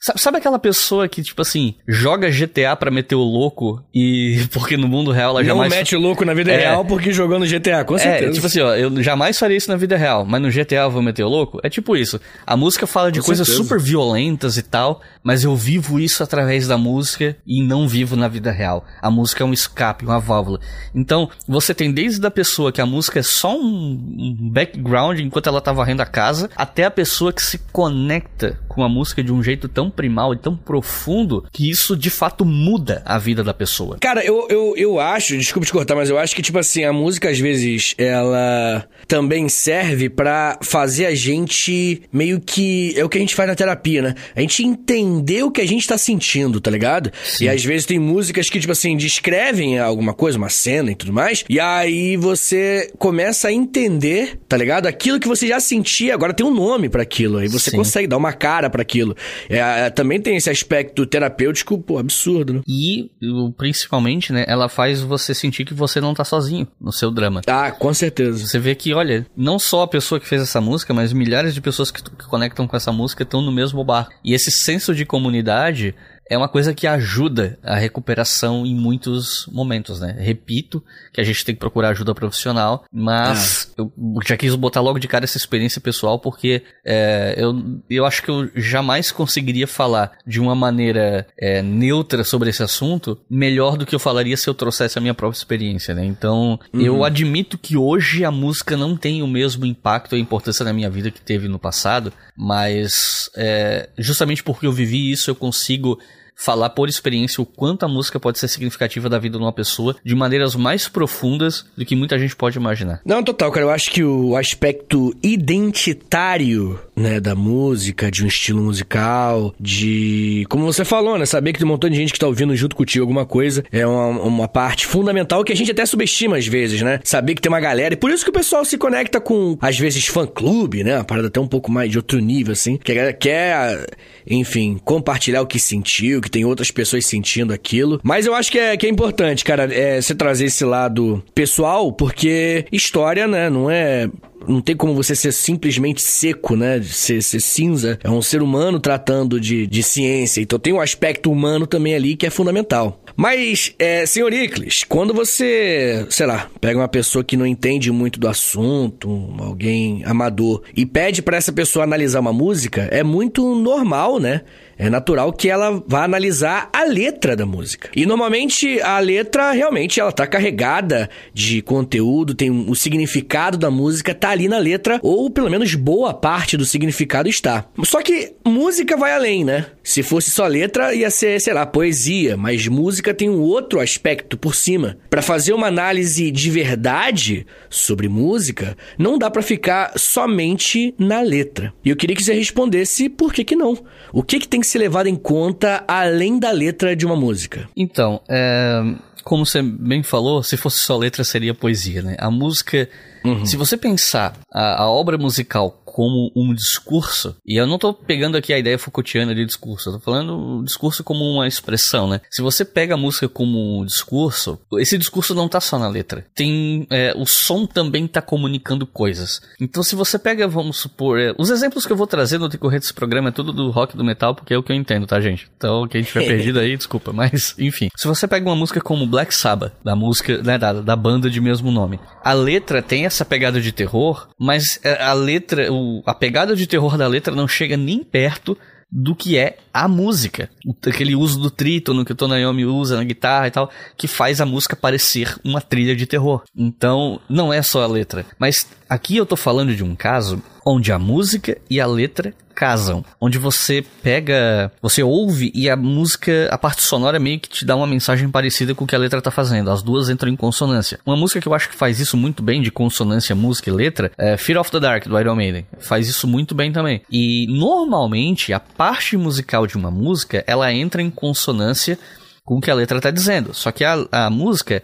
Sabe, 0.00 0.38
aquela 0.38 0.60
pessoa 0.60 1.08
que, 1.08 1.22
tipo 1.22 1.42
assim, 1.42 1.74
joga 1.86 2.30
GTA 2.30 2.76
pra 2.76 2.90
meter 2.90 3.16
o 3.16 3.22
louco 3.22 3.82
e. 3.92 4.46
Porque 4.52 4.76
no 4.76 4.86
mundo 4.86 5.10
real 5.10 5.30
ela 5.30 5.44
jamais. 5.44 5.70
Não 5.70 5.78
mete 5.78 5.96
o 5.96 6.00
louco 6.00 6.24
na 6.24 6.34
vida 6.34 6.52
é, 6.52 6.58
real 6.58 6.84
porque 6.84 7.12
jogou 7.12 7.38
no 7.38 7.46
GTA, 7.46 7.84
com 7.84 7.96
é, 7.96 7.99
certeza. 7.99 8.30
É, 8.30 8.32
tipo 8.32 8.46
assim, 8.46 8.61
ó, 8.61 8.75
eu 8.75 9.02
jamais 9.02 9.38
faria 9.38 9.56
isso 9.56 9.70
na 9.70 9.76
vida 9.76 9.96
real, 9.96 10.25
mas 10.25 10.40
no 10.40 10.50
GTA 10.50 10.82
eu 10.82 10.90
vou 10.90 11.02
meter 11.02 11.25
o 11.25 11.28
louco? 11.28 11.61
É 11.62 11.68
tipo 11.68 11.96
isso. 11.96 12.20
A 12.46 12.56
música 12.56 12.87
fala 12.87 13.11
de 13.11 13.20
com 13.20 13.26
coisas 13.26 13.46
certeza. 13.46 13.68
super 13.68 13.80
violentas 13.80 14.56
e 14.56 14.62
tal, 14.62 15.00
mas 15.23 15.44
eu 15.44 15.54
vivo 15.56 15.99
isso 15.99 16.23
através 16.23 16.66
da 16.68 16.78
música 16.78 17.37
e 17.46 17.62
não 17.62 17.88
vivo 17.88 18.14
na 18.14 18.28
vida 18.28 18.50
real. 18.50 18.84
A 19.02 19.11
música 19.11 19.42
é 19.42 19.46
um 19.46 19.52
escape, 19.52 20.04
uma 20.04 20.20
válvula. 20.20 20.61
Então, 20.94 21.28
você 21.46 21.75
tem 21.75 21.92
desde 21.92 22.25
a 22.26 22.30
pessoa 22.30 22.73
que 22.73 22.80
a 22.80 22.87
música 22.87 23.18
é 23.18 23.23
só 23.23 23.56
um, 23.56 24.38
um 24.40 24.50
background 24.50 25.18
enquanto 25.18 25.49
ela 25.49 25.61
tá 25.61 25.73
varrendo 25.73 26.02
a 26.02 26.06
casa, 26.06 26.49
até 26.56 26.84
a 26.84 26.90
pessoa 26.90 27.32
que 27.32 27.42
se 27.42 27.58
conecta 27.73 28.58
com 28.68 28.82
a 28.82 28.88
música 28.88 29.23
de 29.23 29.32
um 29.32 29.42
jeito 29.42 29.68
tão 29.68 29.88
tão 29.88 29.90
primal 29.90 30.35
e 30.35 30.37
tão 30.37 30.54
profundo 30.54 31.45
que 31.52 31.68
isso 31.68 31.97
de 31.97 32.11
fato 32.11 32.45
muda 32.45 33.02
a 33.04 33.18
vida 33.18 33.42
da 33.42 33.54
pessoa. 33.54 33.97
Cara, 34.00 34.25
eu, 34.25 34.47
eu, 34.50 34.75
eu 34.76 35.00
acho, 35.00 35.37
desculpa 35.37 35.66
te 35.66 35.73
cortar, 35.73 35.95
mas 35.95 36.11
eu 36.11 36.18
acho 36.18 36.37
que, 36.37 36.42
tipo 36.42 36.59
assim, 36.59 36.85
a 36.85 36.92
música 36.92 37.30
às 37.30 37.38
vezes 37.38 37.95
ela 37.97 38.87
também 39.07 39.49
serve 39.49 40.09
para 40.09 40.59
fazer 40.62 41.07
a 41.07 41.14
gente 41.14 42.02
meio 42.12 42.40
que. 42.40 42.95
É 42.97 43.04
o 43.04 43.09
que 43.09 43.18
a 43.18 43.21
gente 43.21 43.35
faz 43.35 43.49
na 43.49 43.54
terapia, 43.54 44.02
né? 44.02 44.14
A 44.37 44.40
gente 44.40 44.62
entender 44.62 45.42
o 45.42 45.50
que 45.50 45.61
a 45.61 45.66
gente 45.66 45.87
tá 45.87 45.97
sentindo, 45.97 46.61
tá 46.61 46.71
ligado? 46.71 47.11
Sim. 47.25 47.45
E 47.45 47.49
às 47.49 47.64
vezes 47.64 47.87
tem 47.87 47.99
músicas 47.99 48.50
que, 48.50 48.61
tipo 48.61 48.73
assim, 48.73 48.97
descrevem 48.97 49.78
alguma 49.78 50.12
coisa, 50.12 50.37
uma 50.37 50.49
cena 50.49 50.90
e 50.90 50.95
tudo 50.95 51.12
mais. 51.12 51.45
E 51.49 51.59
aí 51.59 52.16
você 52.16 52.90
começa 52.99 53.49
a 53.49 53.52
entender, 53.52 54.38
tá 54.49 54.57
ligado? 54.57 54.87
Aquilo 54.87 55.18
que 55.18 55.28
você 55.28 55.47
já 55.47 55.61
sentia, 55.61 56.14
agora 56.14 56.35
tem 56.35 56.45
um 56.45 56.52
nome 56.52 56.88
para 56.88 57.02
aquilo. 57.02 57.38
Aí 57.38 57.49
você 57.49 57.71
Sim. 57.71 57.76
consegue 57.76 58.07
dar 58.07 58.16
uma 58.16 58.33
cara 58.33 58.68
para 58.68 58.83
aquilo. 58.83 59.16
É, 59.49 59.61
é, 59.78 59.90
também 59.90 60.20
tem 60.20 60.37
esse 60.37 60.50
aspecto 60.50 61.06
terapêutico, 61.06 61.78
pô, 61.78 61.99
absurdo, 61.99 62.54
né? 62.54 62.61
E, 62.66 63.11
principalmente, 63.56 64.32
né, 64.32 64.44
ela 64.49 64.68
faz 64.68 65.00
você 65.00 65.32
sentir 65.32 65.64
que 65.64 65.73
você 65.73 66.00
não 66.00 66.14
tá 66.14 66.25
sozinho 66.25 66.66
no 66.80 66.92
seu 66.92 67.11
drama. 67.12 67.42
Ah, 67.47 67.70
com 67.70 67.94
certeza. 67.94 68.44
Você 68.44 68.58
vê 68.58 68.75
que, 68.75 68.92
olha, 68.92 69.25
não 69.37 69.58
só 69.58 69.82
a 69.82 69.88
pessoa 69.88 70.18
que 70.18 70.26
fez 70.26 70.42
essa 70.42 70.61
música, 70.61 70.92
mas 70.92 71.12
milhares 71.12 71.54
de 71.54 71.61
pessoas 71.61 71.92
que, 71.92 72.02
que 72.02 72.26
conectam 72.26 72.66
com 72.66 72.76
essa 72.76 72.90
música 72.90 73.23
estão 73.23 73.40
no 73.40 73.52
mesmo 73.52 73.85
bar. 73.85 74.08
E 74.25 74.35
esse 74.35 74.50
senso 74.50 74.92
de 74.94 75.06
comunidade 75.06 75.94
é 76.28 76.37
uma 76.37 76.49
coisa 76.49 76.75
que 76.75 76.87
ajuda 76.87 77.58
a 77.62 77.76
recuperação 77.76 78.66
em 78.66 78.75
muitos 78.75 79.47
momentos, 79.50 80.00
né? 80.00 80.14
Repito 80.18 80.82
que 81.12 81.20
a 81.20 81.25
gente 81.25 81.44
tem 81.44 81.54
que 81.54 81.61
procurar 81.61 81.90
ajuda 81.90 82.14
profissional, 82.14 82.85
mas 82.92 83.73
ah. 83.78 83.82
eu 83.82 83.92
já 84.26 84.37
quis 84.37 84.54
botar 84.54 84.80
logo 84.80 84.99
de 84.99 85.08
cara 85.08 85.25
essa 85.25 85.38
experiência 85.38 85.80
pessoal 85.80 86.18
porque 86.18 86.62
é, 86.85 87.35
eu, 87.37 87.80
eu 87.88 88.04
acho 88.04 88.23
que 88.23 88.30
eu 88.30 88.50
jamais 88.54 89.11
conseguiria 89.11 89.66
falar 89.66 90.12
de 90.26 90.40
uma 90.40 90.54
maneira 90.54 91.26
é, 91.38 91.62
neutra 91.62 92.23
sobre 92.25 92.50
esse 92.50 92.62
assunto 92.62 93.18
melhor 93.30 93.76
do 93.76 93.87
que 93.87 93.94
eu 93.94 94.00
falaria 94.00 94.37
se 94.37 94.49
eu 94.49 94.54
trouxesse 94.54 94.99
a 94.99 95.00
minha 95.00 95.14
própria 95.14 95.38
experiência, 95.38 95.94
né? 95.94 96.04
Então, 96.04 96.58
uhum. 96.73 96.80
eu 96.80 97.04
admito 97.04 97.56
que 97.56 97.76
hoje 97.76 98.25
a 98.25 98.30
música 98.30 98.76
não 98.76 98.97
tem 98.97 99.23
o 99.23 99.26
mesmo 99.26 99.64
impacto 99.64 100.16
e 100.16 100.20
importância 100.20 100.64
na 100.64 100.73
minha 100.73 100.90
vida 100.90 101.11
que 101.11 101.20
teve 101.20 101.49
no 101.49 101.58
passado, 101.58 102.12
mas 102.37 103.30
é, 103.37 103.88
justamente 103.99 104.42
porque 104.42 104.66
eu 104.66 104.73
vivi 104.73 105.11
isso, 105.11 105.30
eu 105.30 105.35
consigo 105.35 105.99
falar 106.38 106.71
por 106.71 106.88
experiência 106.88 107.42
o 107.42 107.47
quanto 107.47 107.85
a 107.85 107.88
música 107.88 108.21
pode 108.21 108.38
ser 108.38 108.47
significativa 108.49 109.09
da 109.09 109.18
vida 109.18 109.37
de 109.37 109.45
uma 109.45 109.52
pessoa 109.52 109.97
de 110.04 110.14
maneiras 110.14 110.54
mais 110.54 110.88
profundas 110.88 111.66
do 111.76 111.85
que 111.85 111.97
muita 111.97 112.18
gente 112.18 112.37
pode 112.37 112.57
imaginar. 112.57 113.00
Não, 113.04 113.23
total, 113.23 113.50
cara. 113.50 113.66
Eu 113.66 113.71
acho 113.71 113.90
que 113.90 114.04
o 114.04 114.37
aspecto 114.37 115.12
identitário, 115.23 116.78
né, 116.99 117.21
da 117.21 117.35
música, 117.35 118.11
de 118.11 118.25
um 118.25 118.26
estilo 118.26 118.62
musical, 118.62 119.55
de. 119.59 120.45
Como 120.49 120.64
você 120.64 120.85
falou, 120.85 121.17
né? 121.19 121.25
Saber 121.25 121.52
que 121.52 121.59
tem 121.59 121.67
um 121.67 121.71
montão 121.71 121.88
de 121.88 121.97
gente 121.97 122.12
que 122.12 122.19
tá 122.19 122.26
ouvindo 122.26 122.55
junto 122.57 122.76
contigo 122.76 123.05
alguma 123.05 123.25
coisa 123.25 123.64
é 123.71 123.87
uma, 123.87 124.09
uma 124.09 124.49
parte 124.49 124.87
fundamental 124.87 125.45
que 125.45 125.52
a 125.52 125.57
gente 125.57 125.71
até 125.71 125.87
subestima 125.87 126.37
às 126.37 126.47
vezes, 126.47 126.83
né? 126.83 127.00
Saber 127.05 127.35
que 127.35 127.40
tem 127.40 127.50
uma 127.50 127.61
galera. 127.61 127.95
E 127.95 127.97
por 127.97 128.11
isso 128.11 128.25
que 128.25 128.31
o 128.31 128.33
pessoal 128.33 128.64
se 128.64 128.76
conecta 128.76 129.21
com, 129.21 129.57
às 129.61 129.78
vezes, 129.78 130.07
fã-clube, 130.07 130.85
né? 130.85 130.97
Uma 130.97 131.05
parada 131.05 131.28
até 131.28 131.40
um 131.40 131.47
pouco 131.47 131.71
mais 131.71 131.90
de 131.90 131.99
outro 131.99 132.19
nível, 132.19 132.52
assim. 132.52 132.76
Que 132.76 132.93
a 132.93 132.95
galera 132.95 133.12
quer, 133.12 133.87
enfim, 134.28 134.78
compartilhar 134.85 135.43
o 135.43 135.47
que 135.47 135.59
sentiu, 135.59 136.21
que 136.21 136.31
tem 136.31 136.45
outras 136.45 136.71
pessoas 136.71 137.07
sentindo 137.07 137.52
aquilo. 137.52 138.00
Mas 138.02 138.26
eu 138.26 138.35
acho 138.35 138.50
que 138.50 138.59
é, 138.59 138.76
que 138.76 138.87
é 138.87 138.90
importante, 138.90 139.45
cara, 139.45 139.73
é, 139.73 140.00
você 140.00 140.14
trazer 140.14 140.47
esse 140.47 140.64
lado 140.64 141.23
pessoal, 141.35 141.93
porque 141.93 142.67
história, 142.73 143.26
né, 143.26 143.49
não 143.49 143.71
é 143.71 144.09
não 144.47 144.61
tem 144.61 144.76
como 144.76 144.95
você 144.95 145.14
ser 145.14 145.33
simplesmente 145.33 146.00
seco, 146.02 146.57
né? 146.57 146.78
Ser, 146.88 147.23
ser 147.23 147.40
cinza. 147.40 147.99
É 148.02 148.11
um 148.11 148.23
ser 148.23 148.42
humano 148.42 148.80
tratando 148.80 149.40
de, 149.40 149.66
de 149.66 149.83
ciência. 149.83 150.40
Então 150.40 150.59
tem 150.59 150.73
um 150.73 150.80
aspecto 150.80 151.30
humano 151.30 151.66
também 151.66 151.95
ali 151.95 152.16
que 152.16 152.26
é 152.26 152.30
fundamental. 152.30 153.02
Mas, 153.16 153.75
é, 153.80 154.07
senhor 154.07 154.33
Iclis, 154.33 154.85
quando 154.85 155.12
você, 155.12 156.07
sei 156.09 156.25
lá, 156.25 156.49
pega 156.61 156.78
uma 156.78 156.87
pessoa 156.87 157.25
que 157.25 157.37
não 157.37 157.45
entende 157.45 157.90
muito 157.90 158.21
do 158.21 158.28
assunto, 158.28 159.35
alguém 159.40 160.04
amador, 160.04 160.62
e 160.76 160.87
pede 160.87 161.21
para 161.21 161.37
essa 161.37 161.52
pessoa 161.52 161.85
analisar 161.85 162.21
uma 162.21 162.33
música, 162.33 162.83
é 162.92 163.02
muito 163.02 163.57
normal, 163.57 164.21
né? 164.21 164.42
É 164.78 164.88
natural 164.88 165.32
que 165.32 165.50
ela 165.50 165.82
vá 165.87 166.04
analisar 166.04 166.70
a 166.73 166.85
letra 166.85 167.35
da 167.35 167.44
música. 167.44 167.90
E 167.94 168.06
normalmente 168.06 168.80
a 168.80 168.99
letra 169.00 169.50
realmente 169.50 169.99
ela 169.99 170.12
tá 170.12 170.26
carregada 170.26 171.11
de 171.35 171.61
conteúdo, 171.61 172.35
tem 172.35 172.50
o 172.50 172.75
significado 172.75 173.58
da 173.58 173.70
música 173.70 174.14
tá 174.14 174.30
ali 174.30 174.49
na 174.49 174.58
letra 174.58 175.00
ou 175.02 175.28
pelo 175.30 175.50
menos 175.50 175.75
boa 175.75 176.14
parte 176.14 176.56
do 176.56 176.64
significado 176.64 177.28
está. 177.28 177.66
Só 177.85 178.00
que 178.00 178.35
música 178.47 178.97
vai 178.97 179.12
além, 179.12 179.44
né? 179.44 179.66
Se 179.88 180.02
fosse 180.02 180.30
só 180.30 180.47
letra 180.47 180.95
ia 180.95 181.11
ser, 181.11 181.40
sei 181.40 181.54
lá, 181.54 181.64
poesia, 181.64 182.37
mas 182.37 182.68
música 182.68 183.14
tem 183.14 183.30
um 183.30 183.40
outro 183.40 183.80
aspecto 183.80 184.37
por 184.37 184.54
cima. 184.54 184.99
Para 185.09 185.23
fazer 185.23 185.54
uma 185.54 185.66
análise 185.66 186.30
de 186.30 186.50
verdade 186.50 187.47
sobre 187.71 188.07
música, 188.07 188.76
não 188.99 189.16
dá 189.16 189.30
para 189.30 189.40
ficar 189.40 189.95
somente 189.97 190.95
na 190.99 191.23
letra. 191.23 191.73
E 191.83 191.88
eu 191.88 191.97
queria 191.97 192.14
que 192.14 192.23
você 192.23 192.35
respondesse 192.35 193.09
por 193.09 193.33
que 193.33 193.42
que 193.42 193.57
não. 193.57 193.78
O 194.12 194.23
que 194.23 194.38
que 194.38 194.47
tem 194.47 194.61
que 194.61 194.66
ser 194.66 194.80
levado 194.80 195.07
em 195.07 195.16
conta 195.16 195.83
além 195.88 196.38
da 196.38 196.50
letra 196.50 196.95
de 196.95 197.07
uma 197.07 197.16
música? 197.16 197.66
Então, 197.75 198.21
é, 198.28 198.83
como 199.25 199.45
você 199.45 199.62
bem 199.62 200.02
falou, 200.02 200.42
se 200.42 200.57
fosse 200.57 200.80
só 200.80 200.97
letra 200.97 201.23
seria 201.23 201.54
poesia, 201.54 202.00
né? 202.00 202.16
A 202.18 202.30
música, 202.30 202.88
uhum. 203.25 203.45
se 203.45 203.57
você 203.57 203.76
pensar 203.76 204.35
a, 204.52 204.83
a 204.83 204.90
obra 204.90 205.18
musical 205.18 205.77
como 205.99 206.31
um 206.37 206.55
discurso, 206.55 207.35
e 207.45 207.61
eu 207.61 207.67
não 207.67 207.76
tô 207.76 207.93
pegando 207.93 208.37
aqui 208.37 208.52
a 208.52 208.59
ideia 208.59 208.78
Foucaultiana 208.78 209.35
de 209.35 209.45
discurso, 209.45 209.88
eu 209.88 209.95
tô 209.95 209.99
falando 209.99 210.61
o 210.61 210.62
discurso 210.62 211.02
como 211.02 211.25
uma 211.25 211.49
expressão, 211.49 212.09
né? 212.09 212.21
Se 212.31 212.40
você 212.40 212.64
pega 212.64 212.95
a 212.95 212.97
música 212.97 213.28
como 213.28 213.81
um 213.81 213.85
discurso, 213.85 214.61
esse 214.75 214.97
discurso 214.97 215.35
não 215.35 215.49
tá 215.49 215.61
só 215.61 215.76
na 215.76 215.88
letra. 215.88 216.25
Tem. 216.37 216.87
É, 216.88 217.12
o 217.17 217.26
som 217.26 217.67
também 217.67 218.07
tá 218.07 218.23
comunicando 218.23 218.87
coisas. 218.87 219.43
Então, 219.61 219.83
se 219.83 219.97
você 219.97 220.21
pega, 220.21 220.47
vamos 220.47 220.76
supor. 220.76 221.19
É, 221.19 221.35
os 221.37 221.50
exemplos 221.50 221.85
que 221.85 221.93
eu 221.93 221.97
vou 221.97 222.07
trazer 222.07 222.38
no 222.38 222.49
decorrer 222.49 222.78
desse 222.78 222.95
programa 222.95 223.31
é 223.31 223.33
tudo 223.33 223.52
do 223.52 223.69
rock 223.73 223.97
do 223.97 224.05
metal, 224.05 224.37
porque 224.37 224.55
é 224.55 224.57
o 224.57 224.62
que 224.62 224.71
eu 224.71 224.76
entendo, 224.76 225.05
tá, 225.05 225.21
gente? 225.21 225.50
Então, 225.57 225.88
quem 225.88 226.05
tiver 226.05 226.23
perdido 226.31 226.61
aí, 226.61 226.76
desculpa. 226.76 227.12
Mas, 227.12 227.57
enfim. 227.59 227.88
Se 227.97 228.07
você 228.07 228.28
pega 228.28 228.49
uma 228.49 228.55
música 228.55 228.81
como 228.81 229.05
Black 229.05 229.35
Sabbath, 229.35 229.73
da 229.83 229.97
música, 229.97 230.40
né, 230.45 230.57
da, 230.59 230.75
da 230.75 230.95
banda 230.95 231.28
de 231.28 231.40
mesmo 231.40 231.73
nome, 231.73 231.99
a 232.23 232.33
letra 232.33 232.81
tem 232.81 233.05
essa 233.05 233.25
pegada 233.25 233.61
de 233.61 233.73
terror, 233.73 234.28
mas 234.38 234.78
é, 234.85 235.02
a 235.02 235.12
letra, 235.12 235.73
o 235.73 235.88
a 236.07 236.14
pegada 236.14 236.54
de 236.54 236.66
terror 236.66 236.97
da 236.97 237.07
letra 237.07 237.35
não 237.35 237.49
chega 237.49 237.76
nem 237.76 238.02
perto 238.02 238.57
do 238.90 239.14
que 239.14 239.37
é 239.37 239.59
a 239.73 239.87
música. 239.87 240.49
Aquele 240.87 241.14
uso 241.14 241.38
do 241.38 241.50
trítono 241.50 242.04
que 242.04 242.12
o 242.12 242.14
Tonayomi 242.14 242.64
usa 242.64 242.97
na 242.97 243.04
guitarra 243.04 243.47
e 243.47 243.50
tal, 243.50 243.71
que 243.97 244.09
faz 244.09 244.40
a 244.40 244.47
música 244.47 244.75
parecer 244.75 245.37
uma 245.45 245.61
trilha 245.61 245.95
de 245.95 246.07
terror. 246.07 246.42
Então, 246.57 247.21
não 247.28 247.52
é 247.52 247.61
só 247.61 247.83
a 247.83 247.87
letra. 247.87 248.25
Mas 248.38 248.66
aqui 248.88 249.16
eu 249.16 249.26
tô 249.26 249.37
falando 249.37 249.75
de 249.75 249.85
um 249.85 249.95
caso 249.95 250.42
onde 250.64 250.90
a 250.90 250.99
música 250.99 251.59
e 251.68 251.80
a 251.80 251.87
letra 251.87 252.35
casam, 252.58 253.04
onde 253.20 253.38
você 253.38 253.84
pega, 254.02 254.72
você 254.82 255.00
ouve 255.00 255.52
e 255.54 255.70
a 255.70 255.76
música, 255.76 256.48
a 256.50 256.58
parte 256.58 256.82
sonora 256.82 257.20
meio 257.20 257.38
que 257.38 257.48
te 257.48 257.64
dá 257.64 257.76
uma 257.76 257.86
mensagem 257.86 258.28
parecida 258.28 258.74
com 258.74 258.82
o 258.82 258.86
que 258.86 258.96
a 258.96 258.98
letra 258.98 259.22
tá 259.22 259.30
fazendo. 259.30 259.70
As 259.70 259.80
duas 259.80 260.10
entram 260.10 260.28
em 260.28 260.34
consonância. 260.34 260.98
Uma 261.06 261.16
música 261.16 261.40
que 261.40 261.46
eu 261.46 261.54
acho 261.54 261.68
que 261.68 261.76
faz 261.76 262.00
isso 262.00 262.16
muito 262.16 262.42
bem 262.42 262.60
de 262.60 262.72
consonância, 262.72 263.32
música 263.32 263.70
e 263.70 263.72
letra 263.72 264.10
é 264.18 264.36
Fear 264.36 264.60
of 264.60 264.72
the 264.72 264.80
Dark 264.80 265.06
do 265.06 265.16
Iron 265.20 265.36
Maiden. 265.36 265.68
Faz 265.78 266.08
isso 266.08 266.26
muito 266.26 266.52
bem 266.52 266.72
também. 266.72 267.00
E 267.08 267.46
normalmente 267.48 268.52
a 268.52 268.58
parte 268.58 269.16
musical 269.16 269.64
de 269.64 269.76
uma 269.76 269.92
música, 269.92 270.42
ela 270.44 270.72
entra 270.72 271.00
em 271.00 271.10
consonância 271.10 271.96
com 272.44 272.56
o 272.56 272.60
que 272.60 272.72
a 272.72 272.74
letra 272.74 273.00
tá 273.00 273.12
dizendo. 273.12 273.54
Só 273.54 273.70
que 273.70 273.84
a, 273.84 274.04
a 274.10 274.28
música 274.28 274.82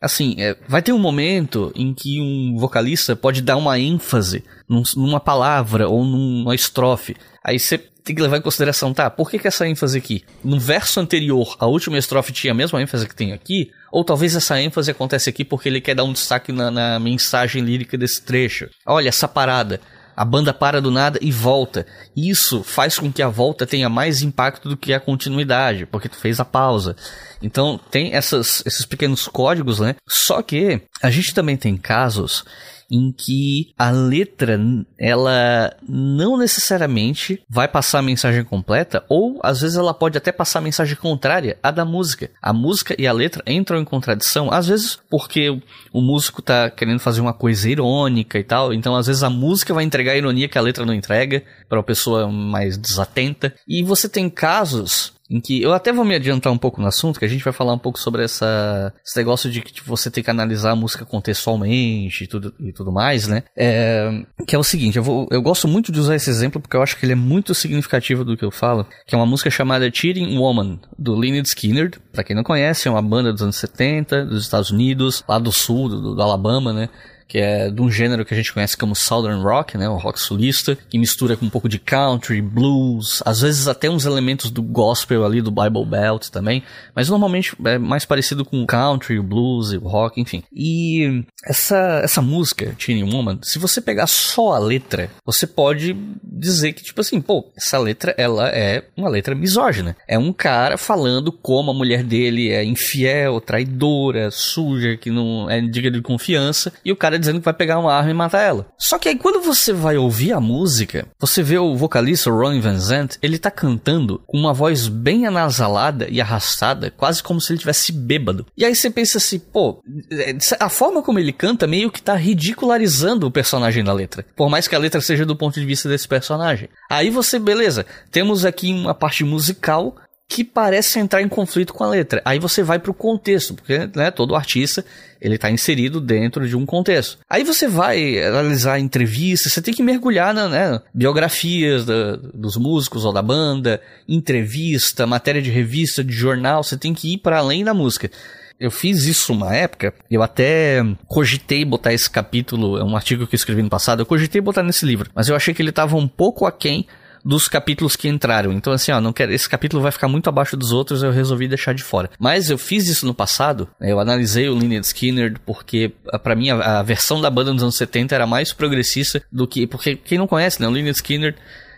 assim, 0.00 0.36
é, 0.38 0.56
vai 0.68 0.82
ter 0.82 0.92
um 0.92 0.98
momento 0.98 1.72
em 1.74 1.94
que 1.94 2.20
um 2.20 2.56
vocalista 2.56 3.16
pode 3.16 3.42
dar 3.42 3.56
uma 3.56 3.78
ênfase 3.78 4.44
num, 4.68 4.82
numa 4.96 5.20
palavra 5.20 5.88
ou 5.88 6.04
numa 6.04 6.54
estrofe. 6.54 7.16
Aí 7.42 7.58
você 7.58 7.78
tem 8.04 8.14
que 8.14 8.20
levar 8.20 8.36
em 8.36 8.42
consideração, 8.42 8.92
tá, 8.92 9.08
por 9.08 9.30
que, 9.30 9.38
que 9.38 9.48
essa 9.48 9.66
ênfase 9.66 9.96
aqui? 9.96 10.22
No 10.44 10.60
verso 10.60 11.00
anterior, 11.00 11.56
a 11.58 11.66
última 11.66 11.96
estrofe 11.96 12.32
tinha 12.32 12.52
a 12.52 12.54
mesma 12.54 12.80
ênfase 12.82 13.08
que 13.08 13.14
tem 13.14 13.32
aqui? 13.32 13.70
Ou 13.90 14.04
talvez 14.04 14.36
essa 14.36 14.60
ênfase 14.60 14.90
acontece 14.90 15.30
aqui 15.30 15.42
porque 15.42 15.70
ele 15.70 15.80
quer 15.80 15.94
dar 15.94 16.04
um 16.04 16.12
destaque 16.12 16.52
na, 16.52 16.70
na 16.70 17.00
mensagem 17.00 17.62
lírica 17.62 17.96
desse 17.96 18.20
trecho. 18.20 18.68
Olha, 18.84 19.08
essa 19.08 19.26
parada. 19.26 19.80
A 20.16 20.24
banda 20.24 20.52
para 20.52 20.80
do 20.80 20.90
nada 20.90 21.18
e 21.20 21.30
volta. 21.30 21.86
Isso 22.16 22.62
faz 22.62 22.98
com 22.98 23.12
que 23.12 23.22
a 23.22 23.28
volta 23.28 23.66
tenha 23.66 23.88
mais 23.88 24.22
impacto 24.22 24.68
do 24.68 24.76
que 24.76 24.92
a 24.92 25.00
continuidade, 25.00 25.86
porque 25.86 26.08
tu 26.08 26.16
fez 26.16 26.40
a 26.40 26.44
pausa. 26.44 26.96
Então 27.42 27.80
tem 27.90 28.14
essas, 28.14 28.62
esses 28.64 28.86
pequenos 28.86 29.26
códigos, 29.28 29.80
né? 29.80 29.96
Só 30.08 30.42
que 30.42 30.82
a 31.02 31.10
gente 31.10 31.34
também 31.34 31.56
tem 31.56 31.76
casos 31.76 32.44
em 32.90 33.12
que 33.12 33.72
a 33.78 33.90
letra 33.90 34.58
ela 34.98 35.74
não 35.88 36.36
necessariamente 36.36 37.42
vai 37.48 37.68
passar 37.68 37.98
a 38.00 38.02
mensagem 38.02 38.44
completa 38.44 39.04
ou 39.08 39.40
às 39.42 39.60
vezes 39.60 39.76
ela 39.76 39.94
pode 39.94 40.18
até 40.18 40.32
passar 40.32 40.58
a 40.58 40.62
mensagem 40.62 40.96
contrária 40.96 41.58
à 41.62 41.70
da 41.70 41.84
música. 41.84 42.30
A 42.42 42.52
música 42.52 42.94
e 42.98 43.06
a 43.06 43.12
letra 43.12 43.42
entram 43.46 43.80
em 43.80 43.84
contradição, 43.84 44.50
às 44.52 44.66
vezes 44.66 44.98
porque 45.10 45.50
o 45.92 46.00
músico 46.00 46.42
tá 46.42 46.70
querendo 46.70 47.00
fazer 47.00 47.20
uma 47.20 47.32
coisa 47.32 47.68
irônica 47.68 48.38
e 48.38 48.44
tal, 48.44 48.72
então 48.72 48.94
às 48.94 49.06
vezes 49.06 49.22
a 49.22 49.30
música 49.30 49.74
vai 49.74 49.84
entregar 49.84 50.12
a 50.12 50.16
ironia 50.16 50.48
que 50.48 50.58
a 50.58 50.62
letra 50.62 50.84
não 50.84 50.94
entrega 50.94 51.42
para 51.68 51.78
uma 51.78 51.84
pessoa 51.84 52.30
mais 52.30 52.76
desatenta. 52.76 53.54
E 53.66 53.82
você 53.82 54.08
tem 54.08 54.28
casos 54.28 55.13
em 55.30 55.40
que 55.40 55.62
eu 55.62 55.72
até 55.72 55.92
vou 55.92 56.04
me 56.04 56.14
adiantar 56.14 56.52
um 56.52 56.58
pouco 56.58 56.80
no 56.80 56.86
assunto, 56.86 57.18
que 57.18 57.24
a 57.24 57.28
gente 57.28 57.42
vai 57.42 57.52
falar 57.52 57.72
um 57.72 57.78
pouco 57.78 57.98
sobre 57.98 58.22
essa, 58.22 58.92
esse 59.04 59.16
negócio 59.16 59.50
de 59.50 59.62
que 59.62 59.72
tipo, 59.72 59.88
você 59.88 60.10
tem 60.10 60.22
que 60.22 60.30
analisar 60.30 60.72
a 60.72 60.76
música 60.76 61.04
contextualmente 61.04 62.24
e 62.24 62.26
tudo, 62.26 62.54
e 62.60 62.72
tudo 62.72 62.92
mais, 62.92 63.26
né? 63.26 63.42
É, 63.56 64.22
que 64.46 64.54
é 64.54 64.58
o 64.58 64.64
seguinte, 64.64 64.98
eu, 64.98 65.02
vou, 65.02 65.26
eu 65.30 65.40
gosto 65.40 65.66
muito 65.66 65.90
de 65.90 65.98
usar 65.98 66.14
esse 66.14 66.28
exemplo 66.28 66.60
porque 66.60 66.76
eu 66.76 66.82
acho 66.82 66.98
que 66.98 67.06
ele 67.06 67.12
é 67.12 67.16
muito 67.16 67.54
significativo 67.54 68.24
do 68.24 68.36
que 68.36 68.44
eu 68.44 68.50
falo, 68.50 68.86
que 69.06 69.14
é 69.14 69.18
uma 69.18 69.26
música 69.26 69.50
chamada 69.50 69.90
Cheating 69.90 70.36
Woman, 70.36 70.78
do 70.98 71.14
Lynyrd 71.14 71.48
Skynyrd. 71.48 71.98
Pra 72.12 72.22
quem 72.22 72.36
não 72.36 72.44
conhece, 72.44 72.86
é 72.86 72.90
uma 72.90 73.02
banda 73.02 73.32
dos 73.32 73.42
anos 73.42 73.56
70, 73.56 74.26
dos 74.26 74.42
Estados 74.42 74.70
Unidos, 74.70 75.24
lá 75.28 75.38
do 75.38 75.50
sul, 75.50 75.88
do, 75.88 76.14
do 76.14 76.22
Alabama, 76.22 76.72
né? 76.72 76.88
Que 77.28 77.38
é 77.38 77.70
de 77.70 77.80
um 77.80 77.90
gênero 77.90 78.24
que 78.24 78.34
a 78.34 78.36
gente 78.36 78.52
conhece 78.52 78.76
como 78.76 78.94
Southern 78.94 79.42
Rock, 79.42 79.76
né, 79.76 79.88
o 79.88 79.96
rock 79.96 80.20
sulista, 80.20 80.76
que 80.88 80.98
mistura 80.98 81.36
com 81.36 81.46
um 81.46 81.50
pouco 81.50 81.68
de 81.68 81.78
country, 81.78 82.40
blues, 82.40 83.22
às 83.24 83.40
vezes 83.40 83.68
até 83.68 83.88
uns 83.88 84.04
elementos 84.04 84.50
do 84.50 84.62
gospel 84.62 85.24
ali 85.24 85.40
do 85.40 85.50
Bible 85.50 85.84
Belt 85.84 86.28
também, 86.28 86.62
mas 86.94 87.08
normalmente 87.08 87.56
é 87.64 87.78
mais 87.78 88.04
parecido 88.04 88.44
com 88.44 88.62
o 88.62 88.66
country, 88.66 89.18
o 89.18 89.22
blues, 89.22 89.72
o 89.72 89.78
rock, 89.80 90.20
enfim. 90.20 90.42
E 90.52 91.24
essa 91.44 92.00
essa 92.02 92.22
música, 92.22 92.74
Teeny 92.78 93.02
Woman, 93.02 93.38
se 93.42 93.58
você 93.58 93.80
pegar 93.80 94.06
só 94.06 94.52
a 94.52 94.58
letra, 94.58 95.10
você 95.24 95.46
pode 95.46 95.96
dizer 96.22 96.72
que, 96.72 96.82
tipo 96.82 97.00
assim, 97.00 97.20
pô, 97.20 97.50
essa 97.56 97.78
letra, 97.78 98.14
ela 98.18 98.48
é 98.48 98.84
uma 98.96 99.08
letra 99.08 99.34
misógina. 99.34 99.96
É 100.06 100.18
um 100.18 100.32
cara 100.32 100.76
falando 100.76 101.32
como 101.32 101.70
a 101.70 101.74
mulher 101.74 102.02
dele 102.02 102.50
é 102.50 102.64
infiel, 102.64 103.40
traidora, 103.40 104.30
suja, 104.30 104.96
que 104.96 105.10
não 105.10 105.48
é 105.50 105.60
digna 105.60 105.90
de 105.90 106.02
confiança, 106.02 106.72
e 106.84 106.92
o 106.92 106.96
cara 106.96 107.13
dizendo 107.18 107.38
que 107.38 107.44
vai 107.44 107.54
pegar 107.54 107.78
uma 107.78 107.92
arma 107.92 108.10
e 108.10 108.14
matar 108.14 108.42
ela. 108.42 108.66
Só 108.78 108.98
que 108.98 109.08
aí 109.08 109.16
quando 109.16 109.40
você 109.40 109.72
vai 109.72 109.96
ouvir 109.96 110.32
a 110.32 110.40
música, 110.40 111.06
você 111.18 111.42
vê 111.42 111.58
o 111.58 111.76
vocalista, 111.76 112.30
Ronnie 112.30 112.60
Van 112.60 112.78
Zant, 112.78 113.16
ele 113.22 113.38
tá 113.38 113.50
cantando 113.50 114.22
com 114.26 114.38
uma 114.38 114.52
voz 114.52 114.88
bem 114.88 115.26
anasalada 115.26 116.06
e 116.10 116.20
arrastada, 116.20 116.90
quase 116.90 117.22
como 117.22 117.40
se 117.40 117.52
ele 117.52 117.60
tivesse 117.60 117.92
bêbado. 117.92 118.46
E 118.56 118.64
aí 118.64 118.74
você 118.74 118.90
pensa 118.90 119.18
assim, 119.18 119.38
pô, 119.38 119.82
é, 120.10 120.36
a 120.60 120.68
forma 120.68 121.02
como 121.02 121.18
ele 121.18 121.32
canta 121.32 121.66
meio 121.66 121.90
que 121.90 122.02
tá 122.02 122.14
ridicularizando 122.14 123.26
o 123.26 123.30
personagem 123.30 123.84
da 123.84 123.92
letra. 123.92 124.24
Por 124.36 124.48
mais 124.48 124.68
que 124.68 124.74
a 124.74 124.78
letra 124.78 125.00
seja 125.00 125.26
do 125.26 125.36
ponto 125.36 125.58
de 125.58 125.66
vista 125.66 125.88
desse 125.88 126.08
personagem. 126.08 126.68
Aí 126.90 127.10
você, 127.10 127.38
beleza, 127.38 127.86
temos 128.10 128.44
aqui 128.44 128.72
uma 128.72 128.94
parte 128.94 129.24
musical 129.24 129.96
que 130.28 130.42
parece 130.42 130.98
entrar 130.98 131.22
em 131.22 131.28
conflito 131.28 131.72
com 131.72 131.84
a 131.84 131.88
letra. 131.88 132.22
Aí 132.24 132.38
você 132.38 132.62
vai 132.62 132.78
pro 132.78 132.94
contexto, 132.94 133.54
porque 133.54 133.90
né, 133.94 134.10
todo 134.10 134.34
artista 134.34 134.84
ele 135.20 135.36
está 135.36 135.50
inserido 135.50 136.00
dentro 136.00 136.46
de 136.48 136.56
um 136.56 136.66
contexto. 136.66 137.18
Aí 137.28 137.44
você 137.44 137.68
vai 137.68 138.22
analisar 138.22 138.78
entrevistas, 138.78 139.52
você 139.52 139.62
tem 139.62 139.72
que 139.72 139.82
mergulhar 139.82 140.34
na 140.34 140.48
né, 140.48 140.80
biografias 140.92 141.84
da, 141.84 142.16
dos 142.16 142.56
músicos 142.56 143.04
ou 143.04 143.12
da 143.12 143.22
banda, 143.22 143.80
entrevista, 144.08 145.06
matéria 145.06 145.40
de 145.40 145.50
revista, 145.50 146.02
de 146.02 146.12
jornal, 146.12 146.62
você 146.62 146.76
tem 146.76 146.92
que 146.92 147.14
ir 147.14 147.18
para 147.18 147.38
além 147.38 147.64
da 147.64 147.74
música. 147.74 148.10
Eu 148.58 148.70
fiz 148.70 149.04
isso 149.04 149.32
uma 149.32 149.54
época, 149.54 149.92
eu 150.10 150.22
até 150.22 150.80
cogitei 151.06 151.64
botar 151.64 151.92
esse 151.92 152.08
capítulo, 152.08 152.78
é 152.78 152.84
um 152.84 152.96
artigo 152.96 153.26
que 153.26 153.34
eu 153.34 153.36
escrevi 153.36 153.62
no 153.62 153.68
passado, 153.68 154.00
eu 154.00 154.06
cogitei 154.06 154.40
botar 154.40 154.62
nesse 154.62 154.86
livro, 154.86 155.10
mas 155.14 155.28
eu 155.28 155.34
achei 155.34 155.52
que 155.52 155.60
ele 155.60 155.70
estava 155.70 155.96
um 155.96 156.06
pouco 156.06 156.46
aquém 156.46 156.86
dos 157.24 157.48
capítulos 157.48 157.96
que 157.96 158.08
entraram. 158.08 158.52
Então, 158.52 158.72
assim, 158.72 158.92
ó, 158.92 159.00
não 159.00 159.12
quero, 159.12 159.32
esse 159.32 159.48
capítulo 159.48 159.82
vai 159.82 159.90
ficar 159.90 160.08
muito 160.08 160.28
abaixo 160.28 160.56
dos 160.56 160.72
outros, 160.72 161.02
eu 161.02 161.10
resolvi 161.10 161.48
deixar 161.48 161.72
de 161.72 161.82
fora. 161.82 162.10
Mas 162.18 162.50
eu 162.50 162.58
fiz 162.58 162.88
isso 162.88 163.06
no 163.06 163.14
passado, 163.14 163.68
né, 163.80 163.90
eu 163.92 163.98
analisei 163.98 164.48
o 164.48 164.54
Lynyrd 164.54 164.84
Skinner, 164.84 165.36
porque 165.46 165.92
para 166.22 166.34
mim 166.34 166.50
a, 166.50 166.80
a, 166.80 166.82
versão 166.82 167.20
da 167.20 167.30
banda 167.30 167.52
dos 167.52 167.62
anos 167.62 167.76
70 167.76 168.14
era 168.14 168.26
mais 168.26 168.52
progressista 168.52 169.22
do 169.32 169.46
que. 169.46 169.66
Porque 169.66 169.96
quem 169.96 170.18
não 170.18 170.26
conhece, 170.26 170.60
né? 170.60 170.68
O 170.68 170.70
Lynyrd 170.70 170.96
Skinner 170.96 171.34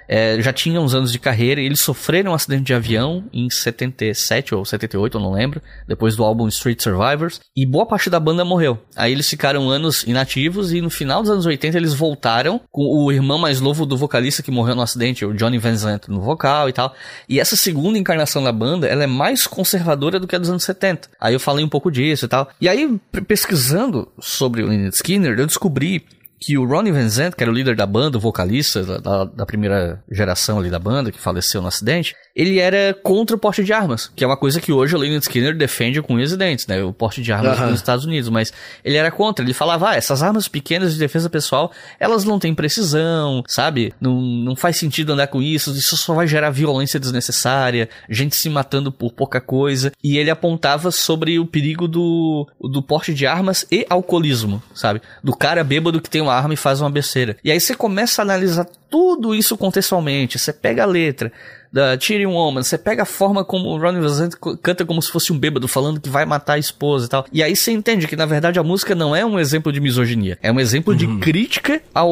é, 0.08 0.40
já 0.40 0.52
tinha 0.52 0.80
uns 0.80 0.94
anos 0.94 1.12
de 1.12 1.18
carreira 1.18 1.60
e 1.60 1.66
eles 1.66 1.80
sofreram 1.80 2.32
um 2.32 2.34
acidente 2.34 2.64
de 2.64 2.75
avião 2.75 3.25
em 3.32 3.48
77 3.50 4.54
ou 4.54 4.64
78, 4.64 5.16
eu 5.16 5.20
não 5.20 5.32
lembro, 5.32 5.60
depois 5.86 6.16
do 6.16 6.25
álbum 6.25 6.48
Street 6.48 6.80
Survivors, 6.80 7.40
e 7.56 7.66
boa 7.66 7.86
parte 7.86 8.08
da 8.10 8.20
banda 8.20 8.44
morreu. 8.44 8.78
Aí 8.94 9.12
eles 9.12 9.28
ficaram 9.28 9.68
anos 9.68 10.02
inativos 10.04 10.72
e 10.72 10.80
no 10.80 10.90
final 10.90 11.22
dos 11.22 11.30
anos 11.30 11.46
80 11.46 11.76
eles 11.76 11.94
voltaram 11.94 12.60
com 12.70 12.82
o 12.82 13.10
irmão 13.12 13.38
mais 13.38 13.60
novo 13.60 13.86
do 13.86 13.96
vocalista 13.96 14.42
que 14.42 14.50
morreu 14.50 14.75
no 14.75 14.82
acidente, 14.82 15.25
o 15.25 15.34
Johnny 15.34 15.58
Van 15.58 15.76
Zandt, 15.76 16.10
no 16.10 16.20
vocal 16.20 16.68
e 16.68 16.72
tal. 16.72 16.94
E 17.28 17.40
essa 17.40 17.56
segunda 17.56 17.98
encarnação 17.98 18.42
da 18.42 18.52
banda, 18.52 18.86
ela 18.86 19.04
é 19.04 19.06
mais 19.06 19.46
conservadora 19.46 20.20
do 20.20 20.26
que 20.26 20.36
a 20.36 20.38
dos 20.38 20.50
anos 20.50 20.64
70. 20.64 21.08
Aí 21.20 21.34
eu 21.34 21.40
falei 21.40 21.64
um 21.64 21.68
pouco 21.68 21.90
disso 21.90 22.25
e 22.25 22.28
tal. 22.28 22.48
E 22.60 22.68
aí, 22.68 22.98
pesquisando 23.26 24.08
sobre 24.20 24.62
o 24.62 24.66
Lynyrd 24.66 24.94
Skinner, 24.94 25.38
eu 25.38 25.46
descobri 25.46 26.04
que 26.38 26.58
o 26.58 26.66
Ronnie 26.66 26.92
Van 26.92 27.08
Zant, 27.08 27.34
que 27.34 27.42
era 27.42 27.50
o 27.50 27.54
líder 27.54 27.74
da 27.74 27.86
banda, 27.86 28.18
o 28.18 28.20
vocalista 28.20 28.82
da, 29.00 29.24
da, 29.24 29.46
primeira 29.46 30.02
geração 30.10 30.58
ali 30.58 30.70
da 30.70 30.78
banda, 30.78 31.10
que 31.10 31.18
faleceu 31.18 31.62
no 31.62 31.68
acidente, 31.68 32.14
ele 32.34 32.58
era 32.58 32.94
contra 33.02 33.34
o 33.34 33.38
porte 33.38 33.64
de 33.64 33.72
armas, 33.72 34.10
que 34.14 34.22
é 34.22 34.26
uma 34.26 34.36
coisa 34.36 34.60
que 34.60 34.70
hoje 34.70 34.94
o 34.94 34.98
Leonard 34.98 35.24
Skinner 35.24 35.56
defende 35.56 36.02
com 36.02 36.14
unhas 36.14 36.32
e 36.32 36.36
dentes, 36.36 36.66
né? 36.66 36.82
O 36.82 36.92
porte 36.92 37.22
de 37.22 37.32
armas 37.32 37.58
uhum. 37.58 37.70
nos 37.70 37.80
Estados 37.80 38.04
Unidos, 38.04 38.28
mas 38.28 38.52
ele 38.84 38.96
era 38.96 39.10
contra, 39.10 39.44
ele 39.44 39.54
falava, 39.54 39.90
ah, 39.90 39.96
essas 39.96 40.22
armas 40.22 40.46
pequenas 40.46 40.92
de 40.92 40.98
defesa 40.98 41.30
pessoal, 41.30 41.72
elas 41.98 42.24
não 42.24 42.38
têm 42.38 42.54
precisão, 42.54 43.42
sabe? 43.48 43.94
Não, 44.00 44.20
não 44.20 44.54
faz 44.54 44.76
sentido 44.76 45.14
andar 45.14 45.28
com 45.28 45.40
isso, 45.40 45.70
isso 45.70 45.96
só 45.96 46.14
vai 46.14 46.26
gerar 46.26 46.50
violência 46.50 47.00
desnecessária, 47.00 47.88
gente 48.10 48.36
se 48.36 48.50
matando 48.50 48.92
por 48.92 49.12
pouca 49.12 49.40
coisa, 49.40 49.90
e 50.04 50.18
ele 50.18 50.30
apontava 50.30 50.90
sobre 50.90 51.38
o 51.38 51.46
perigo 51.46 51.88
do, 51.88 52.46
do 52.60 52.82
porte 52.82 53.14
de 53.14 53.26
armas 53.26 53.66
e 53.70 53.86
alcoolismo, 53.88 54.62
sabe? 54.74 55.00
Do 55.24 55.34
cara 55.34 55.64
bêbado 55.64 56.00
que 56.00 56.10
tem 56.10 56.25
uma 56.26 56.35
arma 56.35 56.54
e 56.54 56.56
faz 56.56 56.80
uma 56.80 56.90
besteira. 56.90 57.37
E 57.42 57.50
aí 57.50 57.61
você 57.61 57.75
começa 57.75 58.21
a 58.21 58.25
analisar 58.25 58.66
tudo 58.90 59.35
isso 59.35 59.56
contextualmente, 59.56 60.38
você 60.38 60.52
pega 60.52 60.83
a 60.83 60.87
letra, 60.87 61.33
da 61.73 61.97
Tyrion 61.97 62.33
Woman, 62.33 62.62
você 62.62 62.78
pega 62.78 63.02
a 63.02 63.06
forma 63.06 63.45
como 63.45 63.68
o 63.68 63.78
Ronnie 63.78 64.00
Van 64.00 64.30
canta 64.62 64.85
como 64.85 65.02
se 65.02 65.11
fosse 65.11 65.33
um 65.33 65.38
bêbado, 65.38 65.68
falando 65.68 66.00
que 66.00 66.09
vai 66.09 66.25
matar 66.25 66.54
a 66.54 66.59
esposa 66.59 67.04
e 67.04 67.09
tal. 67.09 67.26
E 67.30 67.42
aí 67.42 67.54
você 67.54 67.71
entende 67.71 68.06
que, 68.06 68.16
na 68.16 68.25
verdade, 68.25 68.59
a 68.59 68.62
música 68.62 68.95
não 68.95 69.14
é 69.14 69.26
um 69.26 69.38
exemplo 69.38 69.71
de 69.71 69.80
misoginia. 69.80 70.38
É 70.42 70.50
um 70.50 70.59
exemplo 70.59 70.92
uhum. 70.92 70.99
de 70.99 71.06
crítica 71.18 71.83
ao, 71.92 72.11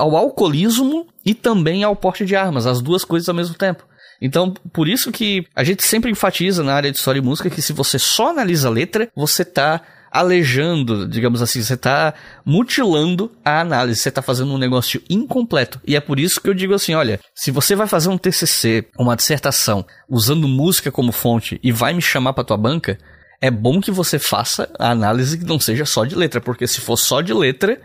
ao 0.00 0.16
alcoolismo 0.16 1.06
e 1.24 1.32
também 1.32 1.84
ao 1.84 1.94
porte 1.94 2.24
de 2.24 2.34
armas. 2.34 2.66
As 2.66 2.80
duas 2.80 3.04
coisas 3.04 3.28
ao 3.28 3.34
mesmo 3.34 3.54
tempo. 3.54 3.84
Então, 4.20 4.54
por 4.72 4.88
isso 4.88 5.12
que 5.12 5.46
a 5.54 5.62
gente 5.62 5.86
sempre 5.86 6.10
enfatiza 6.10 6.64
na 6.64 6.74
área 6.74 6.90
de 6.90 6.96
história 6.96 7.18
e 7.18 7.22
música 7.22 7.50
que 7.50 7.62
se 7.62 7.72
você 7.72 7.98
só 7.98 8.30
analisa 8.30 8.68
a 8.68 8.70
letra, 8.70 9.08
você 9.14 9.44
tá 9.44 9.80
alejando, 10.14 11.08
digamos 11.08 11.42
assim, 11.42 11.60
você 11.60 11.74
está 11.74 12.14
mutilando 12.46 13.32
a 13.44 13.58
análise, 13.58 14.00
você 14.00 14.10
está 14.10 14.22
fazendo 14.22 14.54
um 14.54 14.58
negócio 14.58 15.02
incompleto. 15.10 15.80
E 15.84 15.96
é 15.96 16.00
por 16.00 16.20
isso 16.20 16.40
que 16.40 16.48
eu 16.48 16.54
digo 16.54 16.72
assim, 16.72 16.94
olha, 16.94 17.18
se 17.34 17.50
você 17.50 17.74
vai 17.74 17.88
fazer 17.88 18.10
um 18.10 18.16
TCC, 18.16 18.86
uma 18.96 19.16
dissertação, 19.16 19.84
usando 20.08 20.46
música 20.46 20.92
como 20.92 21.10
fonte 21.10 21.58
e 21.64 21.72
vai 21.72 21.92
me 21.92 22.00
chamar 22.00 22.32
para 22.32 22.44
tua 22.44 22.56
banca, 22.56 22.96
é 23.40 23.50
bom 23.50 23.80
que 23.80 23.90
você 23.90 24.16
faça 24.16 24.70
a 24.78 24.92
análise 24.92 25.36
que 25.36 25.44
não 25.44 25.58
seja 25.58 25.84
só 25.84 26.04
de 26.04 26.14
letra, 26.14 26.40
porque 26.40 26.68
se 26.68 26.80
for 26.80 26.96
só 26.96 27.20
de 27.20 27.34
letra, 27.34 27.80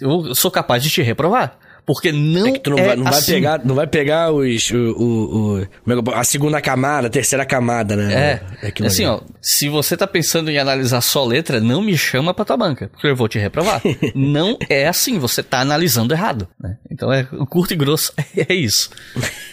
eu 0.00 0.34
sou 0.34 0.50
capaz 0.50 0.82
de 0.82 0.88
te 0.88 1.02
reprovar. 1.02 1.58
Porque 1.86 2.10
não 2.10 2.48
é 2.48 2.52
que 2.52 2.58
tu 2.58 2.70
não, 2.70 2.78
é 2.78 2.86
vai, 2.86 2.96
não 2.96 3.06
assim. 3.06 3.20
vai 3.20 3.34
pegar, 3.34 3.64
não 3.64 3.74
vai 3.76 3.86
pegar 3.86 4.32
os, 4.32 4.70
o, 4.72 4.76
o, 4.76 5.58
o, 5.58 5.62
é 5.62 5.68
a 6.14 6.24
segunda 6.24 6.60
camada, 6.60 7.06
a 7.06 7.10
terceira 7.10 7.46
camada, 7.46 7.94
né? 7.94 8.42
É. 8.60 8.66
é 8.66 8.86
assim, 8.86 9.06
ó, 9.06 9.20
se 9.40 9.68
você 9.68 9.96
tá 9.96 10.06
pensando 10.06 10.50
em 10.50 10.58
analisar 10.58 11.00
só 11.00 11.24
letra, 11.24 11.60
não 11.60 11.80
me 11.80 11.96
chama 11.96 12.34
pra 12.34 12.44
tua 12.44 12.56
banca, 12.56 12.88
porque 12.88 13.06
eu 13.06 13.14
vou 13.14 13.28
te 13.28 13.38
reprovar. 13.38 13.80
não 14.16 14.58
é 14.68 14.88
assim, 14.88 15.20
você 15.20 15.44
tá 15.44 15.60
analisando 15.60 16.12
errado, 16.12 16.48
né? 16.60 16.76
Então 16.90 17.12
é 17.12 17.22
curto 17.48 17.72
e 17.72 17.76
grosso, 17.76 18.12
é 18.36 18.52
isso. 18.52 18.90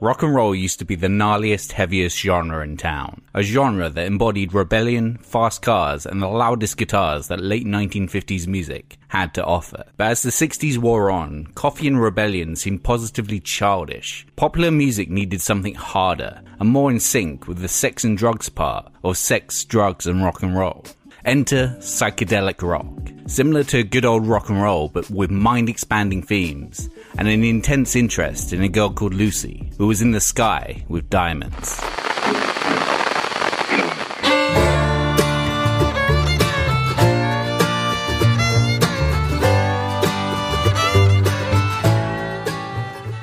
Rock 0.02 0.24
and 0.24 0.34
roll 0.34 0.56
used 0.56 0.80
to 0.80 0.86
be 0.86 0.96
the 0.96 1.08
gnarliest, 1.08 1.74
heaviest 1.74 2.18
genre 2.18 2.64
in 2.64 2.78
town. 2.78 3.22
A 3.34 3.44
genre 3.44 3.90
that 3.90 4.06
embodied 4.06 4.54
rebellion, 4.54 5.18
fast 5.18 5.62
cars, 5.62 6.06
and 6.06 6.22
the 6.22 6.28
loudest 6.28 6.78
guitars 6.78 7.28
that 7.28 7.42
late 7.42 7.66
1950s 7.66 8.48
music 8.48 8.98
had 9.10 9.34
to 9.34 9.44
offer. 9.44 9.84
But 9.98 10.12
as 10.12 10.22
the 10.22 10.30
60s 10.30 10.78
wore 10.78 11.12
on, 11.12 11.48
coffee 11.48 11.90
and 11.90 12.02
rebellion 12.02 12.56
seemed 12.56 12.82
positively 12.82 13.42
childish. 13.42 14.26
Popular 14.38 14.72
music 14.72 15.10
needed 15.10 15.42
something 15.42 15.76
harder 15.76 16.44
and 16.62 16.70
more 16.70 16.90
in 16.90 17.02
sync 17.02 17.46
with 17.46 17.60
the 17.60 17.68
sex 17.68 18.06
and 18.06 18.18
drugs 18.18 18.48
part 18.48 18.90
of 19.04 19.18
sex, 19.18 19.66
drugs, 19.66 20.08
and 20.08 20.24
rock 20.24 20.42
and 20.42 20.56
roll. 20.56 20.86
Enter 21.26 21.76
psychedelic 21.80 22.66
rock, 22.66 22.88
similar 23.28 23.66
to 23.66 23.84
good 23.84 24.06
old 24.06 24.26
rock 24.26 24.48
and 24.48 24.62
roll 24.62 24.88
but 24.88 25.10
with 25.10 25.30
mind 25.30 25.68
expanding 25.68 26.24
themes 26.24 26.90
and 27.20 27.28
an 27.28 27.44
intense 27.44 27.98
interest 27.98 28.54
in 28.54 28.62
a 28.62 28.70
girl 28.70 28.90
called 28.90 29.14
Lucy 29.14 29.70
who 29.78 29.88
was 29.88 30.02
in 30.02 30.12
the 30.12 30.22
sky 30.22 30.86
with 30.88 31.10
diamonds. 31.10 31.82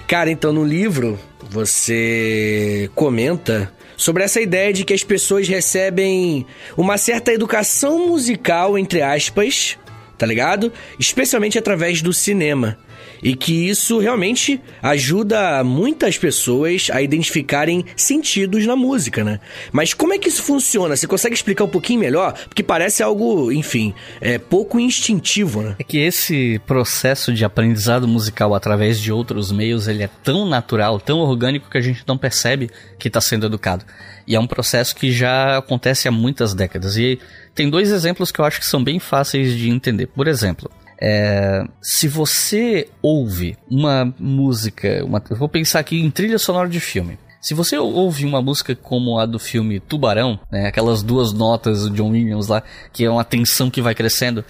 Cara, 0.06 0.30
então 0.30 0.52
no 0.52 0.62
livro 0.62 1.18
você 1.50 2.90
comenta 2.94 3.72
sobre 3.96 4.22
essa 4.22 4.42
ideia 4.42 4.74
de 4.74 4.84
que 4.84 4.92
as 4.92 5.02
pessoas 5.02 5.48
recebem 5.48 6.44
uma 6.76 6.98
certa 6.98 7.32
educação 7.32 8.08
musical, 8.08 8.76
entre 8.76 9.00
aspas, 9.00 9.78
tá 10.18 10.26
ligado? 10.26 10.70
Especialmente 10.98 11.58
através 11.58 12.02
do 12.02 12.12
cinema. 12.12 12.78
E 13.22 13.34
que 13.34 13.68
isso 13.68 13.98
realmente 13.98 14.60
ajuda 14.82 15.62
muitas 15.64 16.18
pessoas 16.18 16.88
a 16.92 17.00
identificarem 17.02 17.84
sentidos 17.96 18.66
na 18.66 18.76
música, 18.76 19.24
né? 19.24 19.40
Mas 19.72 19.94
como 19.94 20.12
é 20.12 20.18
que 20.18 20.28
isso 20.28 20.42
funciona? 20.42 20.96
Você 20.96 21.06
consegue 21.06 21.34
explicar 21.34 21.64
um 21.64 21.68
pouquinho 21.68 22.00
melhor? 22.00 22.34
Porque 22.48 22.62
parece 22.62 23.02
algo, 23.02 23.50
enfim, 23.50 23.94
é 24.20 24.38
pouco 24.38 24.78
instintivo, 24.78 25.62
né? 25.62 25.76
É 25.78 25.84
que 25.84 25.98
esse 25.98 26.60
processo 26.66 27.32
de 27.32 27.44
aprendizado 27.44 28.06
musical 28.06 28.54
através 28.54 29.00
de 29.00 29.12
outros 29.12 29.50
meios, 29.50 29.88
ele 29.88 30.02
é 30.02 30.10
tão 30.22 30.48
natural, 30.48 31.00
tão 31.00 31.18
orgânico 31.18 31.70
que 31.70 31.78
a 31.78 31.82
gente 31.82 32.02
não 32.06 32.18
percebe 32.18 32.70
que 32.98 33.08
está 33.08 33.20
sendo 33.20 33.46
educado. 33.46 33.84
E 34.26 34.34
é 34.34 34.40
um 34.40 34.46
processo 34.46 34.94
que 34.96 35.12
já 35.12 35.58
acontece 35.58 36.08
há 36.08 36.10
muitas 36.10 36.52
décadas. 36.52 36.96
E 36.96 37.18
tem 37.54 37.70
dois 37.70 37.90
exemplos 37.90 38.32
que 38.32 38.40
eu 38.40 38.44
acho 38.44 38.58
que 38.58 38.66
são 38.66 38.82
bem 38.82 38.98
fáceis 38.98 39.56
de 39.56 39.70
entender. 39.70 40.06
Por 40.08 40.26
exemplo, 40.26 40.70
é, 41.00 41.64
se 41.80 42.08
você 42.08 42.88
ouve 43.02 43.56
uma 43.70 44.12
música, 44.18 45.04
uma, 45.04 45.22
eu 45.30 45.36
vou 45.36 45.48
pensar 45.48 45.80
aqui 45.80 46.00
em 46.00 46.10
trilha 46.10 46.38
sonora 46.38 46.68
de 46.68 46.80
filme. 46.80 47.18
Se 47.40 47.54
você 47.54 47.78
ouve 47.78 48.24
uma 48.24 48.42
música 48.42 48.74
como 48.74 49.18
a 49.18 49.26
do 49.26 49.38
filme 49.38 49.78
Tubarão, 49.78 50.38
né, 50.50 50.66
aquelas 50.66 51.02
duas 51.02 51.32
notas 51.32 51.82
do 51.82 51.90
John 51.90 52.10
Williams 52.10 52.48
lá, 52.48 52.62
que 52.92 53.04
é 53.04 53.10
uma 53.10 53.24
tensão 53.24 53.70
que 53.70 53.80
vai 53.80 53.94
crescendo, 53.94 54.44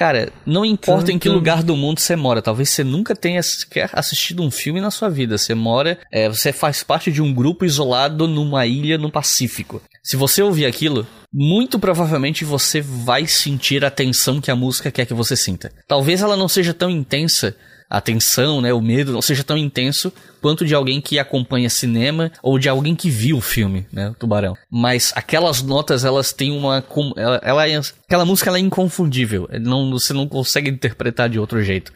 Cara, 0.00 0.32
não 0.46 0.64
importa 0.64 1.12
em 1.12 1.18
que 1.18 1.28
lugar 1.28 1.62
do 1.62 1.76
mundo 1.76 2.00
você 2.00 2.16
mora, 2.16 2.40
talvez 2.40 2.70
você 2.70 2.82
nunca 2.82 3.14
tenha 3.14 3.42
sequer 3.42 3.90
assistido 3.92 4.42
um 4.42 4.50
filme 4.50 4.80
na 4.80 4.90
sua 4.90 5.10
vida. 5.10 5.36
Você 5.36 5.54
mora, 5.54 5.98
é, 6.10 6.26
você 6.26 6.54
faz 6.54 6.82
parte 6.82 7.12
de 7.12 7.20
um 7.20 7.34
grupo 7.34 7.66
isolado 7.66 8.26
numa 8.26 8.64
ilha 8.64 8.96
no 8.96 9.12
Pacífico. 9.12 9.82
Se 10.02 10.16
você 10.16 10.42
ouvir 10.42 10.64
aquilo, 10.64 11.06
muito 11.32 11.78
provavelmente 11.78 12.44
você 12.44 12.80
vai 12.80 13.26
sentir 13.26 13.84
a 13.84 13.90
tensão 13.90 14.40
que 14.40 14.50
a 14.50 14.56
música 14.56 14.90
quer 14.90 15.06
que 15.06 15.14
você 15.14 15.36
sinta. 15.36 15.72
Talvez 15.86 16.20
ela 16.20 16.36
não 16.36 16.48
seja 16.48 16.74
tão 16.74 16.90
intensa 16.90 17.56
a 17.90 18.00
tensão, 18.00 18.60
né, 18.60 18.72
o 18.72 18.80
medo 18.80 19.12
não 19.12 19.20
seja 19.20 19.42
tão 19.42 19.56
intenso 19.56 20.12
quanto 20.40 20.64
de 20.64 20.72
alguém 20.72 21.00
que 21.00 21.18
acompanha 21.18 21.68
cinema 21.68 22.30
ou 22.40 22.56
de 22.56 22.68
alguém 22.68 22.94
que 22.94 23.10
viu 23.10 23.38
o 23.38 23.40
filme, 23.40 23.84
né, 23.92 24.10
o 24.10 24.14
Tubarão. 24.14 24.54
Mas 24.70 25.12
aquelas 25.16 25.60
notas, 25.60 26.04
elas 26.04 26.32
têm 26.32 26.52
uma 26.56 26.84
ela, 27.16 27.40
ela 27.42 27.68
é, 27.68 27.80
aquela 28.06 28.24
música 28.24 28.48
ela 28.48 28.58
é 28.58 28.60
inconfundível, 28.60 29.48
não 29.60 29.90
você 29.90 30.12
não 30.12 30.28
consegue 30.28 30.70
interpretar 30.70 31.28
de 31.28 31.40
outro 31.40 31.60
jeito. 31.64 31.92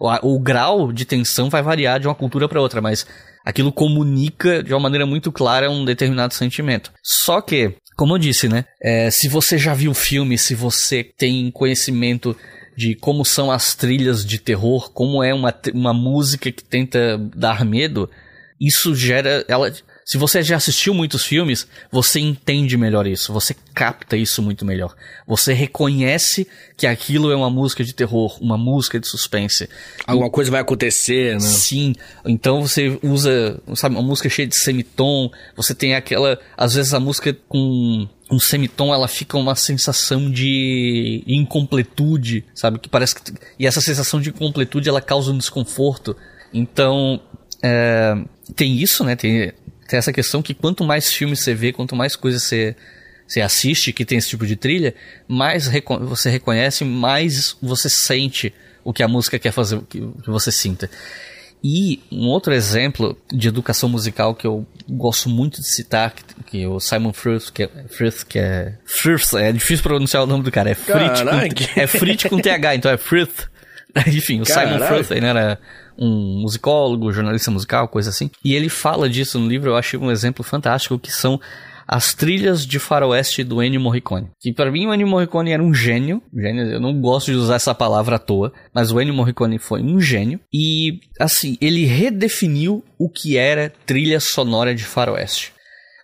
O, 0.00 0.34
o 0.34 0.40
grau 0.40 0.92
de 0.92 1.04
tensão 1.04 1.48
vai 1.48 1.62
variar 1.62 2.00
de 2.00 2.08
uma 2.08 2.16
cultura 2.16 2.48
para 2.48 2.60
outra, 2.60 2.80
mas 2.80 3.06
aquilo 3.44 3.72
comunica 3.72 4.60
de 4.62 4.74
uma 4.74 4.80
maneira 4.80 5.06
muito 5.06 5.30
clara 5.30 5.70
um 5.70 5.84
determinado 5.84 6.34
sentimento. 6.34 6.92
Só 7.02 7.40
que, 7.40 7.76
como 7.98 8.14
eu 8.14 8.18
disse, 8.18 8.48
né, 8.48 8.64
é, 8.80 9.10
se 9.10 9.26
você 9.26 9.58
já 9.58 9.74
viu 9.74 9.90
o 9.90 9.94
filme, 9.94 10.38
se 10.38 10.54
você 10.54 11.02
tem 11.02 11.50
conhecimento 11.50 12.36
de 12.76 12.94
como 12.94 13.24
são 13.24 13.50
as 13.50 13.74
trilhas 13.74 14.24
de 14.24 14.38
terror, 14.38 14.92
como 14.92 15.20
é 15.20 15.34
uma, 15.34 15.52
uma 15.74 15.92
música 15.92 16.52
que 16.52 16.62
tenta 16.62 17.18
dar 17.34 17.64
medo, 17.64 18.08
isso 18.60 18.94
gera. 18.94 19.44
Ela, 19.48 19.72
se 20.08 20.16
você 20.16 20.42
já 20.42 20.56
assistiu 20.56 20.94
muitos 20.94 21.22
filmes, 21.22 21.68
você 21.92 22.18
entende 22.18 22.78
melhor 22.78 23.06
isso, 23.06 23.30
você 23.30 23.54
capta 23.74 24.16
isso 24.16 24.40
muito 24.40 24.64
melhor. 24.64 24.96
Você 25.26 25.52
reconhece 25.52 26.48
que 26.78 26.86
aquilo 26.86 27.30
é 27.30 27.36
uma 27.36 27.50
música 27.50 27.84
de 27.84 27.92
terror, 27.92 28.38
uma 28.40 28.56
música 28.56 28.98
de 28.98 29.06
suspense. 29.06 29.68
Alguma 30.06 30.30
coisa 30.30 30.50
vai 30.50 30.62
acontecer, 30.62 31.34
né? 31.34 31.40
Sim. 31.40 31.92
Então 32.24 32.62
você 32.62 32.98
usa, 33.02 33.60
sabe, 33.74 33.96
uma 33.96 34.02
música 34.02 34.30
cheia 34.30 34.48
de 34.48 34.56
semitom, 34.56 35.30
você 35.54 35.74
tem 35.74 35.94
aquela, 35.94 36.38
às 36.56 36.72
vezes 36.72 36.94
a 36.94 37.00
música 37.00 37.36
com 37.46 38.08
um 38.30 38.40
semitom, 38.40 38.94
ela 38.94 39.08
fica 39.08 39.36
uma 39.36 39.54
sensação 39.54 40.30
de 40.30 41.22
incompletude, 41.26 42.46
sabe? 42.54 42.78
Que 42.78 42.88
parece 42.88 43.14
que. 43.14 43.30
E 43.58 43.66
essa 43.66 43.82
sensação 43.82 44.22
de 44.22 44.30
incompletude 44.30 44.88
ela 44.88 45.02
causa 45.02 45.30
um 45.30 45.36
desconforto. 45.36 46.16
Então, 46.50 47.20
é, 47.62 48.16
tem 48.56 48.74
isso, 48.78 49.04
né? 49.04 49.14
Tem, 49.14 49.52
tem 49.88 49.98
essa 49.98 50.12
questão 50.12 50.42
que 50.42 50.52
quanto 50.52 50.84
mais 50.84 51.10
filmes 51.10 51.40
você 51.40 51.54
vê, 51.54 51.72
quanto 51.72 51.96
mais 51.96 52.14
coisas 52.14 52.42
você, 52.42 52.76
você 53.26 53.40
assiste 53.40 53.92
que 53.92 54.04
tem 54.04 54.18
esse 54.18 54.28
tipo 54.28 54.46
de 54.46 54.54
trilha, 54.54 54.94
mais 55.26 55.66
reco 55.66 55.98
você 56.00 56.28
reconhece, 56.30 56.84
mais 56.84 57.56
você 57.60 57.88
sente 57.88 58.54
o 58.84 58.92
que 58.92 59.02
a 59.02 59.08
música 59.08 59.38
quer 59.38 59.50
fazer 59.50 59.80
que, 59.88 59.98
que 59.98 60.30
você 60.30 60.52
sinta. 60.52 60.90
E 61.64 62.00
um 62.12 62.28
outro 62.28 62.52
exemplo 62.52 63.16
de 63.32 63.48
educação 63.48 63.88
musical 63.88 64.34
que 64.34 64.46
eu 64.46 64.64
gosto 64.88 65.28
muito 65.28 65.60
de 65.60 65.66
citar, 65.66 66.12
que, 66.12 66.22
que 66.44 66.66
o 66.66 66.78
Simon 66.78 67.12
Frith, 67.12 67.50
que 67.50 67.64
é, 67.64 67.68
Frith, 67.88 68.24
que 68.28 68.38
é 68.38 68.74
Frith, 68.84 69.34
é 69.34 69.50
difícil 69.52 69.82
pronunciar 69.82 70.22
o 70.22 70.26
nome 70.26 70.44
do 70.44 70.52
cara, 70.52 70.70
é 70.70 70.74
Fritz 70.74 71.22
com, 71.22 71.80
é 71.80 71.86
Fritz 71.86 72.24
com 72.24 72.38
TH, 72.38 72.76
então 72.76 72.90
é 72.90 72.96
Frith. 72.96 73.48
Enfim, 74.06 74.40
o. 74.40 74.44
Simon 74.44 74.78
Frith 74.86 75.10
ele 75.10 75.26
era 75.26 75.58
um 75.98 76.40
musicólogo, 76.42 77.12
jornalista 77.12 77.50
musical, 77.50 77.88
coisa 77.88 78.10
assim. 78.10 78.30
E 78.44 78.54
ele 78.54 78.68
fala 78.68 79.08
disso 79.08 79.38
no 79.38 79.48
livro, 79.48 79.70
eu 79.70 79.76
achei 79.76 79.98
um 79.98 80.10
exemplo 80.10 80.44
fantástico, 80.44 80.98
que 80.98 81.10
são 81.10 81.40
as 81.86 82.12
trilhas 82.12 82.66
de 82.66 82.78
faroeste 82.78 83.42
do 83.42 83.62
Ennio 83.62 83.80
Morricone. 83.80 84.28
Que 84.38 84.52
para 84.52 84.70
mim 84.70 84.86
o 84.86 84.92
Ennio 84.92 85.06
Morricone 85.06 85.52
era 85.52 85.62
um 85.62 85.72
gênio, 85.72 86.22
gênio, 86.34 86.64
eu 86.64 86.78
não 86.78 87.00
gosto 87.00 87.32
de 87.32 87.38
usar 87.38 87.56
essa 87.56 87.74
palavra 87.74 88.16
à 88.16 88.18
toa, 88.18 88.52
mas 88.74 88.92
o 88.92 89.00
Ennio 89.00 89.14
Morricone 89.14 89.58
foi 89.58 89.82
um 89.82 89.98
gênio 89.98 90.38
e 90.52 91.00
assim, 91.18 91.56
ele 91.62 91.86
redefiniu 91.86 92.84
o 92.98 93.08
que 93.08 93.38
era 93.38 93.72
trilha 93.86 94.20
sonora 94.20 94.74
de 94.74 94.84
faroeste 94.84 95.56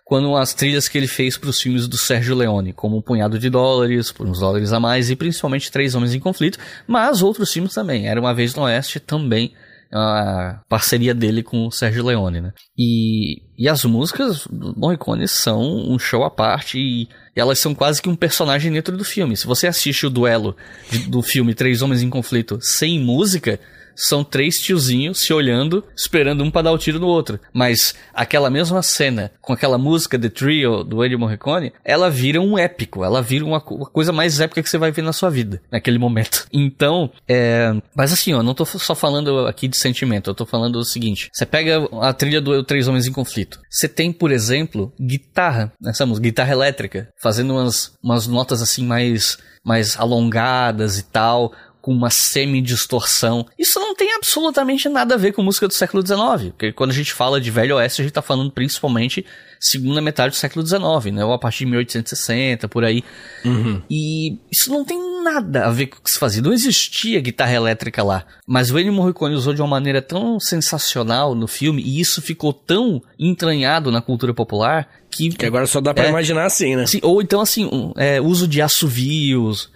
quando 0.05 0.35
as 0.37 0.53
trilhas 0.53 0.87
que 0.87 0.99
ele 0.99 1.07
fez 1.07 1.35
para 1.35 1.49
os 1.49 1.59
filmes 1.59 1.87
do 1.87 1.97
Sérgio 1.97 2.35
Leone, 2.35 2.71
como 2.71 2.95
Um 2.95 3.01
Punhado 3.01 3.39
de 3.39 3.49
Dólares, 3.49 4.11
Por 4.11 4.27
Uns 4.27 4.39
Dólares 4.39 4.71
a 4.71 4.79
Mais 4.79 5.09
e 5.09 5.15
principalmente 5.15 5.71
Três 5.71 5.95
Homens 5.95 6.13
em 6.13 6.19
Conflito, 6.19 6.59
mas 6.87 7.23
outros 7.23 7.51
filmes 7.51 7.73
também. 7.73 8.07
Era 8.07 8.21
Uma 8.21 8.31
Vez 8.31 8.53
no 8.53 8.61
Oeste 8.61 8.99
também 8.99 9.51
a 9.95 10.59
parceria 10.67 11.13
dele 11.13 11.41
com 11.41 11.65
o 11.65 11.71
Sérgio 11.71 12.05
Leone, 12.05 12.41
né? 12.41 12.53
E, 12.77 13.41
e 13.57 13.69
as 13.69 13.85
músicas 13.85 14.45
do 14.47 14.73
Morricone 14.77 15.25
são 15.25 15.61
um 15.61 15.97
show 15.97 16.25
à 16.25 16.29
parte 16.29 16.77
e 16.77 17.07
elas 17.33 17.59
são 17.59 17.73
quase 17.73 18.01
que 18.01 18.09
um 18.09 18.15
personagem 18.15 18.73
dentro 18.73 18.97
do 18.97 19.05
filme. 19.05 19.37
Se 19.37 19.47
você 19.47 19.67
assiste 19.67 20.05
o 20.05 20.09
duelo 20.09 20.55
de, 20.91 20.99
do 21.09 21.21
filme 21.21 21.53
Três 21.53 21.81
Homens 21.81 22.01
em 22.01 22.09
Conflito 22.09 22.59
sem 22.61 22.99
música, 22.99 23.57
são 23.95 24.23
três 24.23 24.59
tiozinhos 24.59 25.19
se 25.19 25.33
olhando, 25.33 25.83
esperando 25.95 26.43
um 26.43 26.51
para 26.51 26.63
dar 26.63 26.71
o 26.71 26.77
tiro 26.77 26.99
no 26.99 27.07
outro. 27.07 27.39
Mas 27.53 27.95
aquela 28.13 28.49
mesma 28.49 28.81
cena, 28.81 29.31
com 29.41 29.53
aquela 29.53 29.77
música 29.77 30.19
The 30.19 30.29
Trio 30.29 30.83
do 30.83 31.03
Ennio 31.03 31.19
Morricone, 31.19 31.73
ela 31.83 32.09
vira 32.09 32.41
um 32.41 32.57
épico, 32.57 33.03
ela 33.03 33.21
vira 33.21 33.45
uma, 33.45 33.63
uma, 33.69 33.85
coisa 33.85 34.11
mais 34.11 34.39
épica 34.39 34.61
que 34.61 34.69
você 34.69 34.77
vai 34.77 34.91
ver 34.91 35.01
na 35.01 35.13
sua 35.13 35.29
vida, 35.29 35.61
naquele 35.71 35.97
momento. 35.97 36.45
Então, 36.65 37.11
é... 37.27 37.73
Mas 37.95 38.11
assim, 38.11 38.33
ó, 38.33 38.41
não 38.41 38.53
tô 38.53 38.65
só 38.65 38.95
falando 38.95 39.45
aqui 39.45 39.67
de 39.67 39.77
sentimento, 39.77 40.29
eu 40.29 40.33
tô 40.33 40.45
falando 40.45 40.77
o 40.77 40.83
seguinte. 40.83 41.29
Você 41.31 41.45
pega 41.45 41.87
a 42.01 42.11
trilha 42.11 42.41
do 42.41 42.63
Três 42.63 42.87
Homens 42.87 43.05
em 43.05 43.11
Conflito. 43.11 43.59
Você 43.69 43.87
tem, 43.87 44.11
por 44.11 44.31
exemplo, 44.31 44.91
guitarra 44.99 45.71
nessa 45.79 46.05
música, 46.05 46.23
guitarra 46.23 46.53
elétrica, 46.53 47.09
fazendo 47.21 47.53
umas, 47.53 47.93
umas 48.01 48.25
notas 48.25 48.61
assim 48.61 48.85
mais 48.85 49.37
mais 49.65 49.99
alongadas 49.99 50.99
e 50.99 51.03
tal, 51.03 51.51
com 51.85 51.91
uma 51.91 52.09
semi-distorção. 52.09 53.45
Isso 53.59 53.79
não 53.79 53.93
tem 53.93 54.11
absolutamente 54.15 54.89
nada 54.89 55.13
a 55.13 55.17
ver 55.19 55.33
com 55.33 55.43
música 55.43 55.67
do 55.67 55.73
século 55.75 56.03
XIX, 56.03 56.49
porque 56.49 56.71
quando 56.71 56.89
a 56.89 56.95
gente 56.95 57.13
fala 57.13 57.39
de 57.39 57.51
Velho 57.51 57.75
Oeste, 57.75 58.01
a 58.01 58.03
gente 58.03 58.11
tá 58.11 58.23
falando 58.23 58.49
principalmente 58.49 59.23
segunda 59.59 60.01
metade 60.01 60.31
do 60.31 60.35
século 60.35 60.65
XIX, 60.65 61.13
né? 61.13 61.23
Ou 61.23 61.31
a 61.31 61.37
partir 61.37 61.59
de 61.59 61.65
1860, 61.67 62.67
por 62.67 62.83
aí. 62.83 63.03
Uhum. 63.45 63.83
E 63.87 64.35
isso 64.51 64.71
não 64.71 64.83
tem 64.83 64.97
nada 65.25 65.65
a 65.65 65.71
ver 65.71 65.87
com 65.87 65.97
o 65.97 66.01
que 66.01 66.11
se 66.11 66.19
fazia. 66.19 66.41
Não 66.41 66.53
existia 66.53 67.19
guitarra 67.19 67.53
elétrica 67.53 68.03
lá. 68.03 68.23
Mas 68.45 68.69
o 68.69 68.79
Ennio 68.79 68.93
Morricone 68.93 69.33
usou 69.33 69.53
de 69.53 69.61
uma 69.61 69.67
maneira 69.67 70.01
tão 70.01 70.39
sensacional 70.39 71.33
no 71.33 71.47
filme, 71.47 71.81
e 71.81 71.99
isso 71.99 72.21
ficou 72.21 72.53
tão 72.53 73.01
entranhado 73.17 73.91
na 73.91 74.01
cultura 74.01 74.33
popular, 74.33 74.87
que... 75.09 75.29
Que 75.29 75.45
agora 75.45 75.65
só 75.65 75.81
dá 75.81 75.93
pra 75.93 76.05
é, 76.05 76.09
imaginar 76.09 76.45
assim, 76.45 76.75
né? 76.75 76.85
Sim, 76.85 76.99
ou 77.01 77.21
então, 77.21 77.41
assim, 77.41 77.65
um, 77.65 77.91
é, 77.95 78.21
uso 78.21 78.47
de 78.47 78.61
assovios 78.61 79.69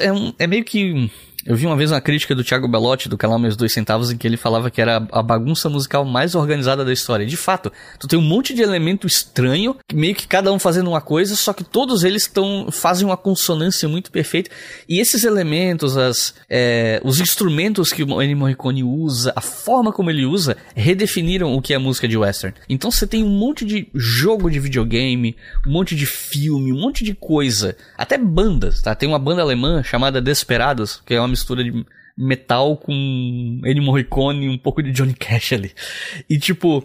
é, 0.00 0.12
um, 0.12 0.32
é 0.38 0.46
meio 0.46 0.64
que 0.64 1.10
eu 1.46 1.54
vi 1.54 1.66
uma 1.66 1.76
vez 1.76 1.90
uma 1.90 2.00
crítica 2.00 2.34
do 2.34 2.42
Thiago 2.42 2.66
Belotti, 2.66 3.08
do 3.08 3.18
canal 3.18 3.38
Meus 3.38 3.56
Dois 3.56 3.72
Centavos, 3.72 4.10
em 4.10 4.16
que 4.16 4.26
ele 4.26 4.36
falava 4.36 4.70
que 4.70 4.80
era 4.80 5.06
a 5.12 5.22
bagunça 5.22 5.68
musical 5.68 6.04
mais 6.04 6.34
organizada 6.34 6.84
da 6.84 6.92
história. 6.92 7.26
De 7.26 7.36
fato, 7.36 7.70
tu 7.98 8.08
tem 8.08 8.18
um 8.18 8.22
monte 8.22 8.54
de 8.54 8.62
elemento 8.62 9.06
estranho, 9.06 9.76
meio 9.92 10.14
que 10.14 10.26
cada 10.26 10.50
um 10.52 10.58
fazendo 10.58 10.88
uma 10.88 11.02
coisa, 11.02 11.36
só 11.36 11.52
que 11.52 11.62
todos 11.62 12.02
eles 12.02 12.26
tão, 12.26 12.68
fazem 12.70 13.06
uma 13.06 13.16
consonância 13.16 13.88
muito 13.88 14.10
perfeita. 14.10 14.50
E 14.88 14.98
esses 14.98 15.24
elementos, 15.24 15.96
as, 15.96 16.34
é, 16.48 17.00
os 17.04 17.20
instrumentos 17.20 17.92
que 17.92 18.02
o 18.02 18.22
Ennio 18.22 18.38
Morricone 18.38 18.82
usa, 18.82 19.32
a 19.36 19.40
forma 19.40 19.92
como 19.92 20.10
ele 20.10 20.24
usa, 20.24 20.56
redefiniram 20.74 21.54
o 21.54 21.60
que 21.60 21.74
é 21.74 21.78
música 21.78 22.08
de 22.08 22.16
western. 22.16 22.56
Então 22.68 22.90
você 22.90 23.06
tem 23.06 23.22
um 23.22 23.28
monte 23.28 23.66
de 23.66 23.88
jogo 23.94 24.50
de 24.50 24.58
videogame, 24.58 25.36
um 25.66 25.72
monte 25.72 25.94
de 25.94 26.06
filme, 26.06 26.72
um 26.72 26.80
monte 26.80 27.04
de 27.04 27.14
coisa. 27.14 27.76
Até 27.98 28.16
bandas, 28.16 28.80
tá? 28.80 28.94
Tem 28.94 29.08
uma 29.08 29.18
banda 29.18 29.42
alemã 29.42 29.82
chamada 29.82 30.22
Desperados, 30.22 31.02
que 31.04 31.12
é 31.12 31.20
uma 31.20 31.33
mistura 31.34 31.64
de 31.64 31.84
metal 32.16 32.76
com 32.76 32.92
Ennio 33.64 33.82
Morricone 33.82 34.46
e 34.46 34.48
um 34.48 34.56
pouco 34.56 34.82
de 34.82 34.92
Johnny 34.92 35.14
Cash 35.14 35.52
ali. 35.52 35.72
E 36.30 36.38
tipo, 36.38 36.82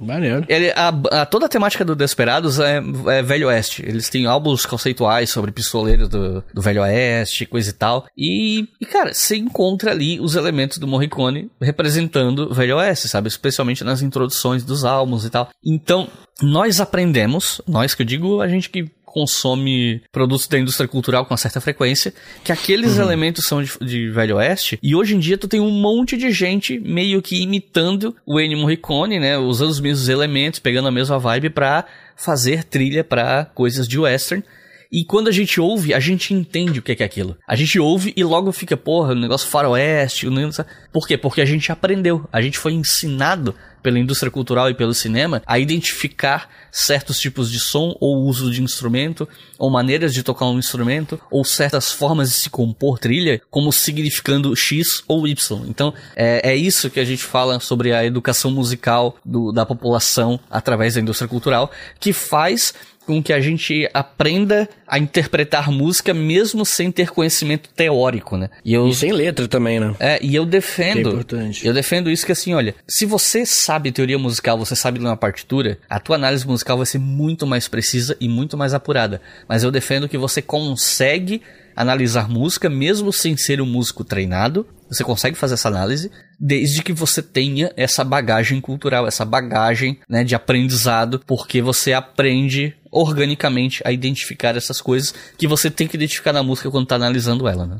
ele, 0.48 0.72
a, 0.72 0.88
a, 1.22 1.26
toda 1.26 1.46
a 1.46 1.50
temática 1.50 1.86
do 1.86 1.96
Desperados 1.96 2.60
é, 2.60 2.82
é, 3.08 3.22
Velho 3.22 3.48
Oeste. 3.48 3.84
Eles 3.86 4.10
têm 4.10 4.26
álbuns 4.26 4.66
conceituais 4.66 5.30
sobre 5.30 5.52
pistoleiros 5.52 6.10
do, 6.10 6.44
do 6.54 6.62
Velho 6.62 6.82
Oeste, 6.82 7.46
coisa 7.46 7.70
e 7.70 7.74
tal. 7.74 8.08
E, 8.18 8.68
e, 8.82 8.86
cara, 8.86 9.14
você 9.14 9.36
encontra 9.36 9.92
ali 9.92 10.20
os 10.20 10.36
elementos 10.36 10.80
do 10.80 10.88
Morricone 10.88 11.52
representando 11.62 12.54
Velho 12.54 12.78
Oeste, 12.78 13.08
sabe? 13.08 13.28
Especialmente 13.28 13.84
nas 13.84 14.02
introduções 14.02 14.64
dos 14.64 14.84
álbuns 14.84 15.26
e 15.26 15.30
tal. 15.30 15.50
Então, 15.64 16.10
nós 16.42 16.80
aprendemos, 16.80 17.62
nós 17.68 17.94
que 17.94 18.02
eu 18.02 18.06
digo, 18.06 18.42
a 18.42 18.48
gente 18.48 18.70
que 18.70 18.90
consome 19.10 20.02
produtos 20.12 20.48
da 20.48 20.60
indústria 20.60 20.88
cultural 20.88 21.26
com 21.26 21.34
uma 21.34 21.38
certa 21.38 21.60
frequência, 21.60 22.14
que 22.44 22.52
aqueles 22.52 22.98
uhum. 22.98 23.04
elementos 23.04 23.46
são 23.46 23.64
de, 23.64 23.72
de, 23.82 24.10
Velho 24.10 24.38
Oeste, 24.38 24.80
e 24.82 24.96
hoje 24.96 25.16
em 25.16 25.20
dia 25.20 25.38
tu 25.38 25.48
tem 25.48 25.60
um 25.60 25.72
monte 25.72 26.16
de 26.18 26.32
gente 26.32 26.80
meio 26.80 27.22
que 27.22 27.42
imitando 27.42 28.16
o 28.26 28.40
Ennio 28.40 28.58
Morricone, 28.58 29.20
né, 29.20 29.38
usando 29.38 29.70
os 29.70 29.80
mesmos 29.80 30.10
elementos, 30.10 30.60
pegando 30.60 30.88
a 30.88 30.92
mesma 30.92 31.20
vibe 31.20 31.50
pra 31.50 31.86
fazer 32.16 32.64
trilha 32.64 33.04
para 33.04 33.46
coisas 33.46 33.88
de 33.88 33.98
western, 33.98 34.44
E 34.92 35.04
quando 35.04 35.28
a 35.28 35.32
gente 35.32 35.62
ouve, 35.62 35.94
a 35.94 36.00
gente 36.00 36.34
entende 36.34 36.80
o 36.80 36.82
que 36.82 36.92
é 36.92 37.06
aquilo. 37.06 37.38
A 37.48 37.56
gente 37.56 37.80
ouve 37.80 38.12
e 38.16 38.24
logo 38.24 38.52
fica, 38.52 38.76
porra, 38.76 39.12
o 39.12 39.16
negócio 39.16 39.48
faroeste, 39.48 40.28
o 40.28 40.32
negócio... 40.32 40.66
Por 40.92 41.08
quê? 41.08 41.16
Porque 41.16 41.42
a 41.42 41.46
gente 41.46 41.72
aprendeu, 41.72 42.28
a 42.34 42.42
gente 42.42 42.58
foi 42.58 42.74
ensinado 42.74 43.54
pela 43.84 44.00
indústria 44.00 44.32
cultural 44.32 44.70
e 44.70 44.74
pelo 44.74 44.94
cinema 44.94 45.42
a 45.46 45.58
identificar 45.60 46.50
certos 46.72 47.20
tipos 47.20 47.52
de 47.52 47.60
som 47.60 47.96
ou 48.00 48.24
uso 48.24 48.52
de 48.52 48.62
instrumento 48.62 49.28
ou 49.58 49.70
maneiras 49.70 50.14
de 50.14 50.24
tocar 50.24 50.46
um 50.46 50.60
instrumento 50.60 51.20
ou 51.32 51.44
certas 51.44 51.92
formas 51.92 52.30
de 52.30 52.36
se 52.36 52.50
compor 52.50 53.00
trilha 53.00 53.42
como 53.50 53.72
significando 53.72 54.56
X 54.56 55.04
ou 55.08 55.28
Y. 55.28 55.66
Então 55.68 55.94
é, 56.16 56.52
é 56.52 56.56
isso 56.56 56.90
que 56.90 57.00
a 57.00 57.06
gente 57.06 57.24
fala 57.24 57.60
sobre 57.60 57.94
a 57.94 58.06
educação 58.06 58.52
musical 58.52 59.16
do, 59.24 59.52
da 59.52 59.66
população 59.66 60.40
através 60.50 60.96
da 60.96 61.02
indústria 61.02 61.28
cultural 61.28 61.72
que 62.00 62.12
faz 62.12 62.74
com 63.10 63.24
que 63.24 63.34
a 63.34 63.42
gente 63.42 63.90
aprenda 63.92 64.70
a 64.88 65.00
interpretar 65.00 65.72
música 65.72 66.14
mesmo 66.14 66.64
sem 66.64 66.92
ter 66.92 67.10
conhecimento 67.10 67.68
teórico, 67.70 68.38
né? 68.38 68.52
E, 68.64 68.72
eu, 68.72 68.88
e 68.88 68.94
sem 68.94 69.12
letra 69.12 69.48
também, 69.48 69.80
né? 69.80 69.96
É, 70.00 70.24
e 70.24 70.36
eu 70.36 70.46
defendo. 70.46 71.10
É 71.10 71.14
importante. 71.14 71.66
Eu 71.66 71.74
defendo 71.74 72.12
isso 72.12 72.24
que 72.24 72.32
assim, 72.32 72.54
olha, 72.54 72.76
se 72.88 73.08
você 73.08 73.48
sabe 73.48 73.92
teoria 73.92 74.20
musical, 74.20 74.60
você 74.60 74.76
sabe 74.76 75.00
ler 75.00 75.08
uma 75.08 75.18
partitura, 75.18 75.80
a 75.90 76.00
tua 76.00 76.18
análise 76.18 76.46
musical 76.46 76.78
vai 76.78 76.86
ser 76.86 77.00
muito 77.00 77.48
mais 77.48 77.68
precisa 77.68 78.16
e 78.20 78.30
muito 78.30 78.56
mais 78.56 78.76
apurada. 78.76 79.20
Mas 79.48 79.64
eu 79.64 79.72
defendo 79.72 80.08
que 80.08 80.16
você 80.18 80.40
consegue 80.40 81.42
analisar 81.76 82.30
música 82.30 82.70
mesmo 82.70 83.14
sem 83.14 83.38
ser 83.38 83.62
um 83.62 83.66
músico 83.66 84.04
treinado. 84.04 84.68
Você 84.90 85.04
consegue 85.04 85.38
fazer 85.38 85.54
essa 85.54 85.70
análise 85.70 86.12
desde 86.40 86.84
que 86.84 86.92
você 86.92 87.22
tenha 87.22 87.72
essa 87.78 88.04
bagagem 88.04 88.60
cultural, 88.60 89.08
essa 89.08 89.24
bagagem 89.24 89.98
né, 90.10 90.24
de 90.24 90.36
aprendizado, 90.36 91.22
porque 91.26 91.62
você 91.62 91.94
aprende 91.94 92.76
organicamente 92.92 93.82
a 93.86 93.92
identificar 93.92 94.56
essas 94.56 94.82
coisas 94.82 95.14
que 95.38 95.48
você 95.48 95.70
tem 95.70 95.88
que 95.88 95.96
identificar 95.96 96.34
na 96.34 96.44
música 96.44 96.70
quando 96.72 96.84
está 96.84 96.96
analisando 96.96 97.48
ela, 97.48 97.66
né? 97.66 97.78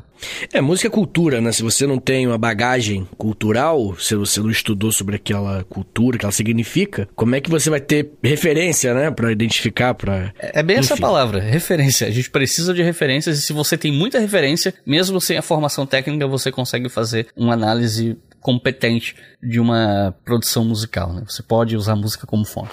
É, 0.52 0.60
música 0.60 0.88
é 0.88 0.90
cultura, 0.90 1.40
né? 1.40 1.52
Se 1.52 1.62
você 1.62 1.86
não 1.86 1.98
tem 1.98 2.26
uma 2.26 2.38
bagagem 2.38 3.08
cultural, 3.16 3.96
se 3.98 4.14
você 4.14 4.40
não 4.40 4.50
estudou 4.50 4.92
sobre 4.92 5.16
aquela 5.16 5.64
cultura, 5.64 6.18
que 6.18 6.24
ela 6.24 6.32
significa, 6.32 7.08
como 7.14 7.34
é 7.34 7.40
que 7.40 7.50
você 7.50 7.70
vai 7.70 7.80
ter 7.80 8.12
referência, 8.22 8.94
né? 8.94 9.10
Pra 9.10 9.32
identificar, 9.32 9.94
pra... 9.94 10.32
É, 10.38 10.60
é 10.60 10.62
bem 10.62 10.78
Enfim. 10.78 10.92
essa 10.92 10.96
palavra, 10.96 11.40
referência. 11.40 12.06
A 12.06 12.10
gente 12.10 12.30
precisa 12.30 12.72
de 12.72 12.82
referências 12.82 13.38
e 13.38 13.42
se 13.42 13.52
você 13.52 13.76
tem 13.76 13.92
muita 13.92 14.18
referência, 14.18 14.74
mesmo 14.86 15.20
sem 15.20 15.36
a 15.36 15.42
formação 15.42 15.86
técnica, 15.86 16.26
você 16.26 16.52
consegue 16.52 16.88
fazer 16.88 17.26
uma 17.36 17.54
análise 17.54 18.16
competente 18.40 19.14
de 19.42 19.60
uma 19.60 20.14
produção 20.24 20.64
musical, 20.64 21.12
né? 21.12 21.22
Você 21.26 21.42
pode 21.42 21.76
usar 21.76 21.92
a 21.92 21.96
música 21.96 22.26
como 22.26 22.44
fonte. 22.44 22.72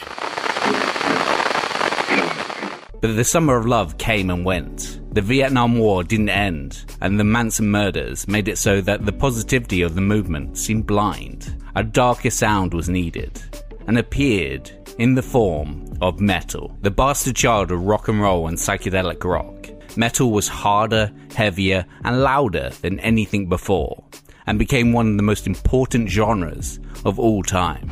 But 3.00 3.16
the 3.16 3.24
summer 3.24 3.58
of 3.58 3.66
love 3.66 3.98
came 3.98 4.30
and 4.30 4.44
went. 4.44 5.02
The 5.14 5.22
Vietnam 5.22 5.78
War 5.78 6.04
didn't 6.04 6.30
end, 6.30 6.86
and 7.02 7.20
the 7.20 7.24
Manson 7.24 7.70
murders 7.70 8.28
made 8.28 8.48
it 8.48 8.58
so 8.58 8.82
that 8.82 9.06
the 9.06 9.12
positivity 9.12 9.84
of 9.84 9.96
the 9.96 10.02
movement 10.02 10.58
seemed 10.58 10.88
blind. 10.88 11.56
A 11.76 11.84
darker 11.84 12.32
sound 12.32 12.74
was 12.74 12.90
needed, 12.90 13.42
and 13.88 13.98
appeared 13.98 14.72
in 14.98 15.14
the 15.14 15.22
form 15.22 15.86
of 16.02 16.20
metal, 16.20 16.76
the 16.82 16.92
bastard 16.92 17.36
child 17.36 17.72
of 17.72 17.84
rock 17.84 18.08
and 18.08 18.22
roll 18.22 18.48
and 18.48 18.58
psychedelic 18.58 19.24
rock. 19.24 19.70
Metal 19.96 20.32
was 20.32 20.48
harder, 20.48 21.12
heavier, 21.36 21.86
and 22.04 22.22
louder 22.22 22.72
than 22.82 23.00
anything 23.00 23.48
before, 23.48 24.04
and 24.48 24.60
became 24.60 24.92
one 24.92 25.12
of 25.12 25.18
the 25.18 25.24
most 25.24 25.46
important 25.46 26.10
genres 26.10 26.80
of 27.06 27.20
all 27.20 27.44
time. 27.44 27.92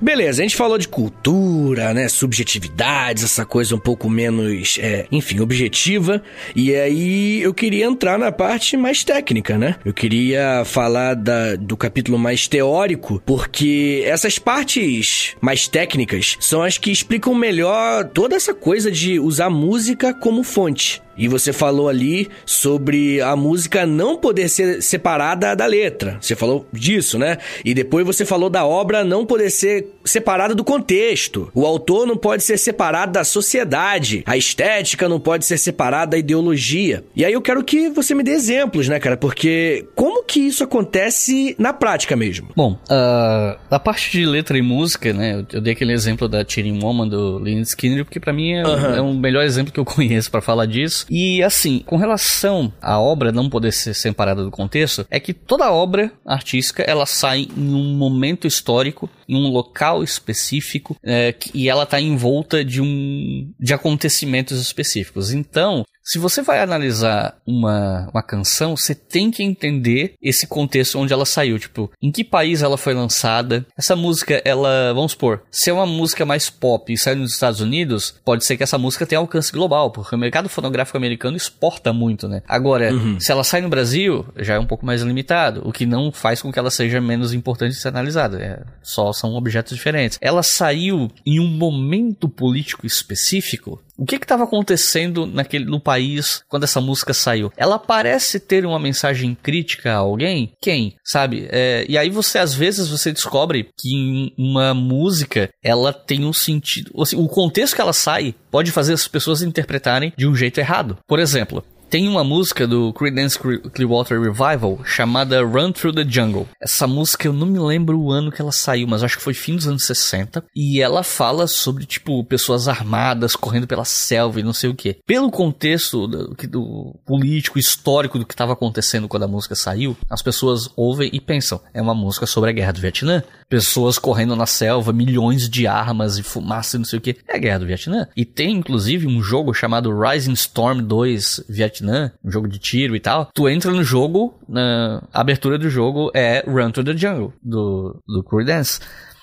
Beleza, 0.00 0.40
a 0.40 0.44
gente 0.44 0.56
falou 0.56 0.78
de 0.78 0.88
cultura, 0.88 1.92
né? 1.92 2.08
Subjetividades, 2.08 3.22
essa 3.22 3.44
coisa 3.44 3.74
um 3.74 3.78
pouco 3.78 4.08
menos, 4.08 4.78
é, 4.80 5.06
enfim, 5.12 5.40
objetiva. 5.40 6.22
E 6.56 6.74
aí 6.74 7.42
eu 7.42 7.52
queria 7.52 7.84
entrar 7.84 8.18
na 8.18 8.32
parte 8.32 8.76
mais 8.78 9.04
técnica, 9.04 9.58
né? 9.58 9.76
Eu 9.84 9.92
queria 9.92 10.62
falar 10.64 11.14
da, 11.14 11.54
do 11.56 11.76
capítulo 11.76 12.18
mais 12.18 12.48
teórico, 12.48 13.22
porque 13.26 14.02
essas 14.06 14.38
partes 14.38 15.36
mais 15.40 15.68
técnicas 15.68 16.36
são 16.40 16.62
as 16.62 16.78
que 16.78 16.90
explicam 16.90 17.34
melhor 17.34 18.04
toda 18.04 18.34
essa 18.34 18.54
coisa 18.54 18.90
de 18.90 19.20
usar 19.20 19.50
música 19.50 20.14
como 20.14 20.42
fonte. 20.42 21.02
E 21.20 21.28
você 21.28 21.52
falou 21.52 21.88
ali 21.88 22.28
sobre 22.46 23.20
a 23.20 23.36
música 23.36 23.84
não 23.84 24.16
poder 24.16 24.48
ser 24.48 24.82
separada 24.82 25.54
da 25.54 25.66
letra. 25.66 26.16
Você 26.18 26.34
falou 26.34 26.66
disso, 26.72 27.18
né? 27.18 27.36
E 27.62 27.74
depois 27.74 28.06
você 28.06 28.24
falou 28.24 28.48
da 28.48 28.64
obra 28.64 29.04
não 29.04 29.26
poder 29.26 29.50
ser 29.50 29.88
separada 30.02 30.54
do 30.54 30.64
contexto. 30.64 31.50
O 31.54 31.66
autor 31.66 32.06
não 32.06 32.16
pode 32.16 32.42
ser 32.42 32.56
separado 32.56 33.12
da 33.12 33.22
sociedade. 33.22 34.22
A 34.24 34.36
estética 34.36 35.08
não 35.10 35.20
pode 35.20 35.44
ser 35.44 35.58
separada 35.58 36.12
da 36.12 36.18
ideologia. 36.18 37.04
E 37.14 37.22
aí 37.22 37.34
eu 37.34 37.42
quero 37.42 37.62
que 37.62 37.90
você 37.90 38.14
me 38.14 38.22
dê 38.22 38.30
exemplos, 38.30 38.88
né, 38.88 38.98
cara? 38.98 39.18
Porque 39.18 39.86
como 39.94 40.24
que 40.24 40.40
isso 40.40 40.64
acontece 40.64 41.54
na 41.58 41.74
prática 41.74 42.16
mesmo? 42.16 42.48
Bom, 42.56 42.72
uh, 42.72 43.58
a 43.70 43.78
parte 43.78 44.10
de 44.10 44.24
letra 44.24 44.56
e 44.56 44.62
música, 44.62 45.12
né? 45.12 45.44
Eu, 45.52 45.60
dei 45.60 45.74
aquele 45.74 45.92
exemplo 45.92 46.26
da 46.26 46.44
Cheating 46.46 46.82
Woman 46.82 47.08
do 47.08 47.38
Lynyrd 47.38 47.68
Skinner, 47.68 48.04
porque 48.06 48.18
para 48.18 48.32
mim 48.32 48.54
é, 48.54 48.66
uhum. 48.66 48.94
é 48.94 49.00
o 49.02 49.12
melhor 49.12 49.44
exemplo 49.44 49.70
que 49.70 49.78
eu 49.78 49.84
conheço 49.84 50.30
para 50.30 50.40
falar 50.40 50.64
disso. 50.64 51.04
E 51.10 51.42
assim, 51.42 51.80
com 51.80 51.96
relação 51.96 52.72
à 52.80 53.00
obra 53.00 53.32
não 53.32 53.50
poder 53.50 53.72
ser 53.72 53.94
separada 53.94 54.44
do 54.44 54.50
contexto, 54.50 55.04
é 55.10 55.18
que 55.18 55.34
toda 55.34 55.72
obra 55.72 56.12
artística 56.24 56.84
ela 56.84 57.04
sai 57.04 57.48
em 57.56 57.74
um 57.74 57.96
momento 57.96 58.46
histórico, 58.46 59.10
em 59.30 59.36
um 59.36 59.48
local 59.48 60.02
específico, 60.02 60.96
é, 61.04 61.34
e 61.54 61.68
ela 61.68 61.84
está 61.84 62.00
envolta 62.00 62.64
de 62.64 62.80
um 62.80 63.52
de 63.58 63.72
acontecimentos 63.72 64.60
específicos. 64.60 65.32
Então, 65.32 65.84
se 66.02 66.18
você 66.18 66.42
vai 66.42 66.60
analisar 66.60 67.36
uma, 67.46 68.08
uma 68.12 68.22
canção, 68.22 68.76
você 68.76 68.96
tem 68.96 69.30
que 69.30 69.44
entender 69.44 70.14
esse 70.20 70.46
contexto 70.46 70.98
onde 70.98 71.12
ela 71.12 71.24
saiu. 71.24 71.56
Tipo, 71.56 71.88
em 72.02 72.10
que 72.10 72.24
país 72.24 72.62
ela 72.62 72.76
foi 72.76 72.94
lançada. 72.94 73.64
Essa 73.78 73.94
música, 73.94 74.42
ela, 74.44 74.92
vamos 74.92 75.12
supor, 75.12 75.42
se 75.50 75.70
é 75.70 75.72
uma 75.72 75.86
música 75.86 76.26
mais 76.26 76.50
pop 76.50 76.92
e 76.92 76.98
sai 76.98 77.14
nos 77.14 77.32
Estados 77.32 77.60
Unidos, 77.60 78.14
pode 78.24 78.44
ser 78.44 78.56
que 78.56 78.62
essa 78.64 78.76
música 78.78 79.06
tenha 79.06 79.20
alcance 79.20 79.52
global, 79.52 79.92
porque 79.92 80.14
o 80.14 80.18
mercado 80.18 80.48
fonográfico 80.48 80.98
americano 80.98 81.36
exporta 81.36 81.92
muito, 81.92 82.26
né? 82.26 82.42
Agora, 82.48 82.92
uhum. 82.92 83.20
se 83.20 83.30
ela 83.30 83.44
sai 83.44 83.60
no 83.60 83.68
Brasil, 83.68 84.26
já 84.36 84.54
é 84.54 84.58
um 84.58 84.66
pouco 84.66 84.84
mais 84.84 85.02
limitado, 85.02 85.62
o 85.64 85.72
que 85.72 85.86
não 85.86 86.10
faz 86.10 86.42
com 86.42 86.50
que 86.50 86.58
ela 86.58 86.70
seja 86.70 87.00
menos 87.00 87.32
importante 87.32 87.72
de 87.72 87.80
ser 87.80 87.88
analisada. 87.88 88.42
É, 88.42 88.60
só 88.82 89.12
são 89.20 89.34
objetos 89.34 89.76
diferentes. 89.76 90.18
Ela 90.20 90.42
saiu 90.42 91.10
em 91.24 91.38
um 91.38 91.46
momento 91.46 92.28
político 92.28 92.86
específico 92.86 93.80
o 94.00 94.06
que 94.06 94.16
estava 94.16 94.44
acontecendo 94.44 95.26
naquele, 95.26 95.66
no 95.66 95.78
país 95.78 96.42
quando 96.48 96.64
essa 96.64 96.80
música 96.80 97.12
saiu? 97.12 97.52
Ela 97.54 97.78
parece 97.78 98.40
ter 98.40 98.64
uma 98.64 98.78
mensagem 98.78 99.34
crítica 99.34 99.92
a 99.92 99.96
alguém? 99.96 100.54
Quem? 100.58 100.96
Sabe? 101.04 101.46
É, 101.50 101.84
e 101.86 101.98
aí 101.98 102.08
você, 102.08 102.38
às 102.38 102.54
vezes, 102.54 102.88
você 102.88 103.12
descobre 103.12 103.68
que 103.78 104.32
uma 104.38 104.72
música, 104.72 105.50
ela 105.62 105.92
tem 105.92 106.24
um 106.24 106.32
sentido... 106.32 106.90
O 106.94 107.28
contexto 107.28 107.74
que 107.74 107.80
ela 107.82 107.92
sai 107.92 108.34
pode 108.50 108.72
fazer 108.72 108.94
as 108.94 109.06
pessoas 109.06 109.42
interpretarem 109.42 110.14
de 110.16 110.26
um 110.26 110.34
jeito 110.34 110.58
errado. 110.58 110.96
Por 111.06 111.18
exemplo, 111.18 111.62
tem 111.90 112.06
uma 112.08 112.22
música 112.22 112.68
do 112.68 112.92
Creedence 112.92 113.36
Clearwater 113.36 114.20
Revival 114.20 114.78
chamada 114.84 115.42
Run 115.42 115.72
Through 115.72 115.96
the 115.96 116.08
Jungle. 116.08 116.46
Essa 116.62 116.86
música 116.86 117.26
eu 117.26 117.32
não 117.32 117.48
me 117.48 117.58
lembro 117.58 118.00
o 118.00 118.12
ano 118.12 118.30
que 118.30 118.40
ela 118.40 118.52
saiu, 118.52 118.86
mas 118.86 119.02
acho 119.02 119.16
que 119.18 119.22
foi 119.24 119.34
fim 119.34 119.56
dos 119.56 119.66
anos 119.66 119.82
60. 119.84 120.44
E 120.54 120.80
ela 120.80 121.02
fala 121.02 121.48
sobre, 121.48 121.84
tipo, 121.84 122.22
pessoas 122.24 122.68
armadas 122.68 123.34
correndo 123.34 123.66
pela 123.66 123.84
selva 123.84 124.38
e 124.38 124.44
não 124.44 124.52
sei 124.52 124.70
o 124.70 124.74
que. 124.74 124.98
Pelo 125.04 125.32
contexto 125.32 126.06
do, 126.06 126.28
do 126.48 126.94
político, 127.04 127.58
histórico 127.58 128.20
do 128.20 128.24
que 128.24 128.34
estava 128.34 128.52
acontecendo 128.52 129.08
quando 129.08 129.24
a 129.24 129.28
música 129.28 129.56
saiu, 129.56 129.96
as 130.08 130.22
pessoas 130.22 130.70
ouvem 130.76 131.10
e 131.12 131.20
pensam: 131.20 131.60
é 131.74 131.82
uma 131.82 131.94
música 131.94 132.24
sobre 132.24 132.50
a 132.50 132.52
guerra 132.52 132.72
do 132.72 132.80
Vietnã. 132.80 133.24
Pessoas 133.50 133.98
correndo 133.98 134.34
na 134.34 134.46
selva, 134.46 134.92
milhões 134.92 135.46
de 135.46 135.66
armas 135.66 136.16
e 136.16 136.22
fumaça 136.22 136.76
e 136.76 136.78
não 136.78 136.86
sei 136.86 136.98
o 136.98 137.02
que. 137.02 137.16
É 137.28 137.36
a 137.36 137.38
guerra 137.38 137.58
do 137.58 137.66
Vietnã. 137.66 138.08
E 138.16 138.24
tem, 138.24 138.56
inclusive, 138.56 139.06
um 139.06 139.20
jogo 139.20 139.52
chamado 139.52 139.94
Rising 139.94 140.32
Storm 140.32 140.80
2 140.80 141.44
Vietnã 141.48 142.12
um 142.24 142.30
jogo 142.30 142.48
de 142.48 142.58
tiro 142.58 142.94
e 142.94 143.00
tal, 143.00 143.30
tu 143.34 143.48
entra 143.48 143.70
no 143.70 143.82
jogo, 143.82 144.34
na 144.48 145.02
abertura 145.12 145.58
do 145.58 145.68
jogo 145.68 146.10
é 146.14 146.44
Run 146.46 146.70
to 146.70 146.84
the 146.84 146.96
Jungle, 146.96 147.32
do, 147.42 148.00
do 148.06 148.22
Creedence. 148.22 148.80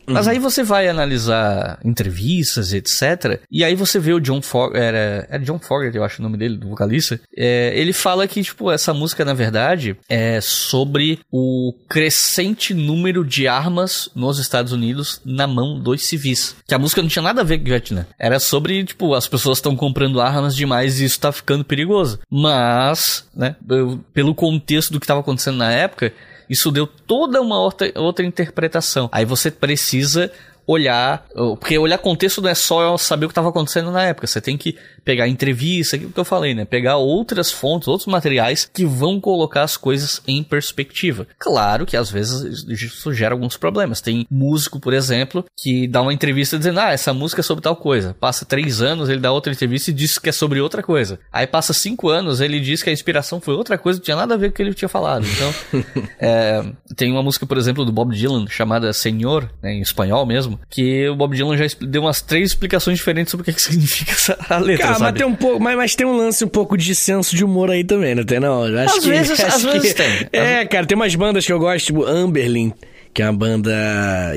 Mas 0.07 0.27
aí 0.27 0.39
você 0.39 0.63
vai 0.63 0.87
analisar 0.87 1.79
entrevistas, 1.83 2.73
etc. 2.73 3.39
E 3.51 3.63
aí 3.63 3.75
você 3.75 3.99
vê 3.99 4.13
o 4.13 4.19
John 4.19 4.41
Fogerty, 4.41 4.79
era, 4.83 5.27
era 5.29 5.43
John 5.43 5.59
Fogerty, 5.59 5.97
eu 5.97 6.03
acho 6.03 6.19
o 6.19 6.23
nome 6.23 6.37
dele, 6.37 6.57
do 6.57 6.69
vocalista. 6.69 7.19
É, 7.35 7.73
ele 7.75 7.91
fala 7.93 8.27
que, 8.27 8.41
tipo, 8.41 8.71
essa 8.71 8.93
música, 8.93 9.25
na 9.25 9.33
verdade, 9.33 9.97
é 10.07 10.39
sobre 10.41 11.19
o 11.31 11.73
crescente 11.89 12.73
número 12.73 13.25
de 13.25 13.47
armas 13.47 14.09
nos 14.15 14.39
Estados 14.39 14.71
Unidos 14.71 15.21
na 15.25 15.45
mão 15.47 15.79
dos 15.79 16.05
civis. 16.05 16.55
Que 16.67 16.73
a 16.73 16.79
música 16.79 17.01
não 17.01 17.09
tinha 17.09 17.21
nada 17.23 17.41
a 17.41 17.43
ver 17.43 17.57
com 17.57 17.65
o 17.65 17.67
Vietnã. 17.67 18.05
Era 18.19 18.39
sobre, 18.39 18.83
tipo, 18.85 19.13
as 19.13 19.27
pessoas 19.27 19.57
estão 19.57 19.75
comprando 19.75 20.21
armas 20.21 20.55
demais 20.55 20.99
e 20.99 21.05
isso 21.05 21.19
tá 21.19 21.31
ficando 21.31 21.65
perigoso. 21.65 22.19
Mas, 22.29 23.27
né, 23.35 23.55
eu- 23.69 23.99
pelo 24.13 24.33
contexto 24.33 24.91
do 24.91 24.99
que 24.99 25.03
estava 25.05 25.19
acontecendo 25.19 25.57
na 25.57 25.71
época, 25.71 26.13
isso 26.49 26.71
deu 26.71 26.87
toda 26.87 27.41
uma 27.41 27.59
outra, 27.59 27.91
outra 27.95 28.25
interpretação. 28.25 29.09
Aí 29.11 29.25
você 29.25 29.51
precisa 29.51 30.31
olhar, 30.65 31.25
porque 31.59 31.77
olhar 31.77 31.97
contexto 31.97 32.41
não 32.41 32.49
é 32.49 32.55
só 32.55 32.97
saber 32.97 33.25
o 33.25 33.29
que 33.29 33.31
estava 33.31 33.49
acontecendo 33.49 33.89
na 33.89 34.03
época, 34.03 34.27
você 34.27 34.41
tem 34.41 34.57
que 34.57 34.77
pegar 35.07 35.25
entrevista, 35.25 35.95
aquilo 35.95 36.11
que 36.11 36.19
eu 36.19 36.25
falei, 36.25 36.53
né? 36.53 36.65
Pegar 36.65 36.97
outras 36.97 37.49
fontes, 37.49 37.87
outros 37.87 38.07
materiais 38.07 38.69
que 38.71 38.83
vão 38.83 39.21
colocar 39.21 39.63
as 39.63 39.77
coisas 39.77 40.21
em 40.27 40.43
perspectiva. 40.43 41.25
Claro 41.39 41.85
que 41.85 41.95
às 41.95 42.11
vezes 42.11 42.65
isso 42.67 43.13
gera 43.13 43.33
alguns 43.33 43.55
problemas. 43.55 44.01
Tem 44.01 44.27
músico, 44.29 44.81
por 44.81 44.93
exemplo, 44.93 45.45
que 45.55 45.87
dá 45.87 46.01
uma 46.01 46.13
entrevista 46.13 46.57
dizendo, 46.57 46.81
ah, 46.81 46.91
essa 46.91 47.13
música 47.13 47.39
é 47.39 47.43
sobre 47.43 47.63
tal 47.63 47.77
coisa. 47.77 48.17
Passa 48.19 48.43
três 48.43 48.81
anos, 48.81 49.07
ele 49.07 49.21
dá 49.21 49.31
outra 49.31 49.53
entrevista 49.53 49.91
e 49.91 49.93
diz 49.93 50.17
que 50.17 50.27
é 50.27 50.33
sobre 50.33 50.59
outra 50.59 50.83
coisa. 50.83 51.17
Aí 51.31 51.47
passa 51.47 51.71
cinco 51.71 52.09
anos, 52.09 52.41
ele 52.41 52.59
diz 52.59 52.83
que 52.83 52.89
a 52.89 52.93
inspiração 52.93 53.39
foi 53.39 53.53
outra 53.55 53.77
coisa, 53.77 53.99
não 53.99 54.03
tinha 54.03 54.17
nada 54.17 54.33
a 54.33 54.37
ver 54.37 54.49
com 54.49 54.55
o 54.55 54.55
que 54.57 54.61
ele 54.61 54.73
tinha 54.73 54.89
falado. 54.89 55.25
Então, 55.25 55.53
é, 56.19 56.65
tem 56.97 57.13
uma 57.13 57.23
música, 57.23 57.45
por 57.45 57.57
exemplo, 57.57 57.85
do 57.85 57.93
Bob 57.93 58.13
Dylan, 58.13 58.45
chamada 58.49 58.91
Senhor, 58.91 59.49
né, 59.63 59.71
em 59.71 59.81
espanhol 59.81 60.25
mesmo, 60.25 60.59
que 60.69 61.07
o 61.07 61.15
Bob 61.15 61.33
Dylan 61.33 61.55
já 61.55 61.65
deu 61.79 62.01
umas 62.01 62.21
três 62.21 62.49
explicações 62.49 62.97
diferentes 62.97 63.31
sobre 63.31 63.43
o 63.43 63.45
que, 63.45 63.53
que 63.53 63.61
significa 63.61 64.11
essa 64.11 64.37
a 64.49 64.57
letra, 64.57 64.96
Cara, 64.97 64.99
mas 64.99 65.07
sabe? 65.09 65.17
tem 65.19 65.27
um 65.27 65.35
pouco, 65.35 65.59
mas, 65.63 65.75
mas 65.77 65.95
tem 65.95 66.05
um 66.07 66.15
lance 66.17 66.43
um 66.43 66.47
pouco 66.49 66.77
de 66.77 66.93
senso 66.95 67.35
de 67.35 67.43
humor 67.45 67.69
aí 67.71 67.83
também, 67.83 68.15
não 68.15 68.23
tem 68.23 68.39
não? 68.39 68.67
Eu 68.67 68.79
Acho 68.79 68.97
Às 68.97 69.03
que, 69.03 69.09
vezes- 69.09 69.39
às 69.43 69.65
que- 69.65 69.71
vezes 69.71 69.93
tem. 69.93 70.05
É, 70.33 70.65
cara, 70.65 70.85
tem 70.85 70.95
umas 70.95 71.15
bandas 71.15 71.45
que 71.45 71.51
eu 71.53 71.59
gosto, 71.59 71.85
tipo 71.87 72.03
Amberlin, 72.05 72.73
que 73.13 73.21
é 73.23 73.25
uma 73.25 73.33
banda, 73.33 73.73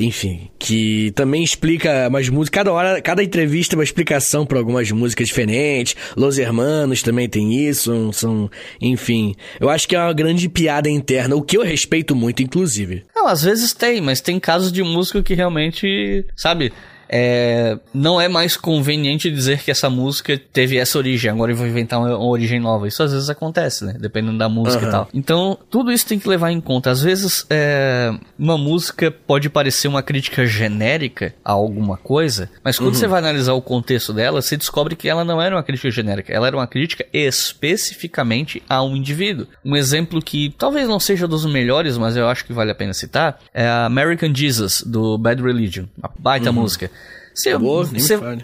enfim, 0.01 0.49
que 0.59 1.11
também 1.15 1.43
explica 1.45 2.09
umas 2.09 2.29
músicas, 2.31 2.61
cada 2.61 2.73
hora, 2.73 3.01
cada 3.03 3.23
entrevista 3.23 3.75
é 3.75 3.77
uma 3.77 3.85
explicação 3.85 4.47
pra 4.47 4.59
algumas 4.59 4.91
músicas 4.91 5.29
diferentes. 5.29 5.95
Los 6.17 6.39
Hermanos 6.39 7.03
também 7.03 7.29
tem 7.29 7.55
isso, 7.69 8.11
são, 8.13 8.51
enfim. 8.81 9.35
Eu 9.61 9.69
acho 9.69 9.87
que 9.87 9.95
é 9.95 9.99
uma 9.99 10.13
grande 10.15 10.49
piada 10.49 10.89
interna, 10.89 11.37
o 11.37 11.43
que 11.43 11.57
eu 11.59 11.63
respeito 11.63 12.15
muito, 12.17 12.43
inclusive. 12.43 13.05
Não, 13.15 13.27
às 13.27 13.43
vezes 13.43 13.75
tem, 13.75 14.01
mas 14.01 14.21
tem 14.23 14.41
casos 14.41 14.73
de 14.73 14.83
música 14.83 15.23
que 15.23 15.35
realmente, 15.35 16.25
sabe, 16.35 16.73
é, 17.13 17.77
não 17.93 18.21
é 18.21 18.29
mais 18.29 18.57
conveniente 18.57 19.31
dizer 19.31 19.63
que 19.63 19.71
essa 19.71 19.91
música 19.91 20.41
teve 20.53 20.77
essa 20.77 20.97
origem, 20.97 21.29
agora 21.29 21.51
eu 21.51 21.57
vou 21.57 21.67
inventar 21.67 21.99
uma, 21.99 22.17
origem 22.17 22.61
nova. 22.61 22.87
Isso 22.87 23.03
às 23.03 23.13
vezes 23.13 23.29
acontece, 23.29 23.85
né? 23.85 23.97
Dependendo 23.99 24.39
da 24.39 24.49
música 24.49 24.85
e 24.85 24.87
Aham. 24.87 24.93
tal. 24.93 25.09
Então, 25.13 25.59
tudo 25.69 25.91
isso 25.91 26.07
tem 26.07 26.21
que 26.21 26.29
levar 26.29 26.53
em 26.53 26.61
conta. 26.61 26.91
Às 26.91 27.03
vezes, 27.03 27.45
é, 27.51 28.15
uma 28.39 28.57
música 28.57 29.11
pode 29.11 29.51
parecer 29.51 29.89
uma 29.89 30.03
crítica 30.03 30.47
genérica 30.47 31.35
a 31.45 31.51
alguma 31.51 31.97
coisa, 31.97 32.49
mas 32.63 32.79
quando 32.79 32.95
você 32.95 33.09
vai 33.09 33.19
analisar 33.19 33.55
o 33.55 33.63
contexto 33.63 34.13
dela, 34.13 34.41
você 34.41 34.57
descobre 34.57 34.95
que 34.95 35.09
ela 35.09 35.25
não 35.25 35.43
era 35.43 35.57
uma 35.57 35.63
crítica 35.65 35.91
genérica, 35.91 36.33
ela 36.33 36.47
era 36.47 36.57
uma 36.57 36.67
crítica 36.67 37.05
especificamente 37.13 38.63
a 38.69 38.83
um 38.83 38.95
indivíduo. 38.95 39.49
Um 39.65 39.75
exemplo 39.75 40.23
que 40.23 40.55
talvez 40.57 40.87
não 40.87 41.01
seja 41.01 41.27
dos 41.27 41.45
melhores, 41.45 41.99
mas 41.99 42.17
eu 42.17 42.29
acho 42.29 42.45
que 42.45 42.53
vale 42.53 42.71
a 42.71 42.75
pena 42.75 42.95
citar, 42.95 43.41
é 43.53 43.67
a 43.67 43.87
American 43.87 44.33
Jesus, 44.33 44.85
do 44.87 45.19
Bad 45.19 45.43
Religion. 45.43 45.87
Uma 45.99 46.11
baita 46.17 46.53
música. 46.53 46.91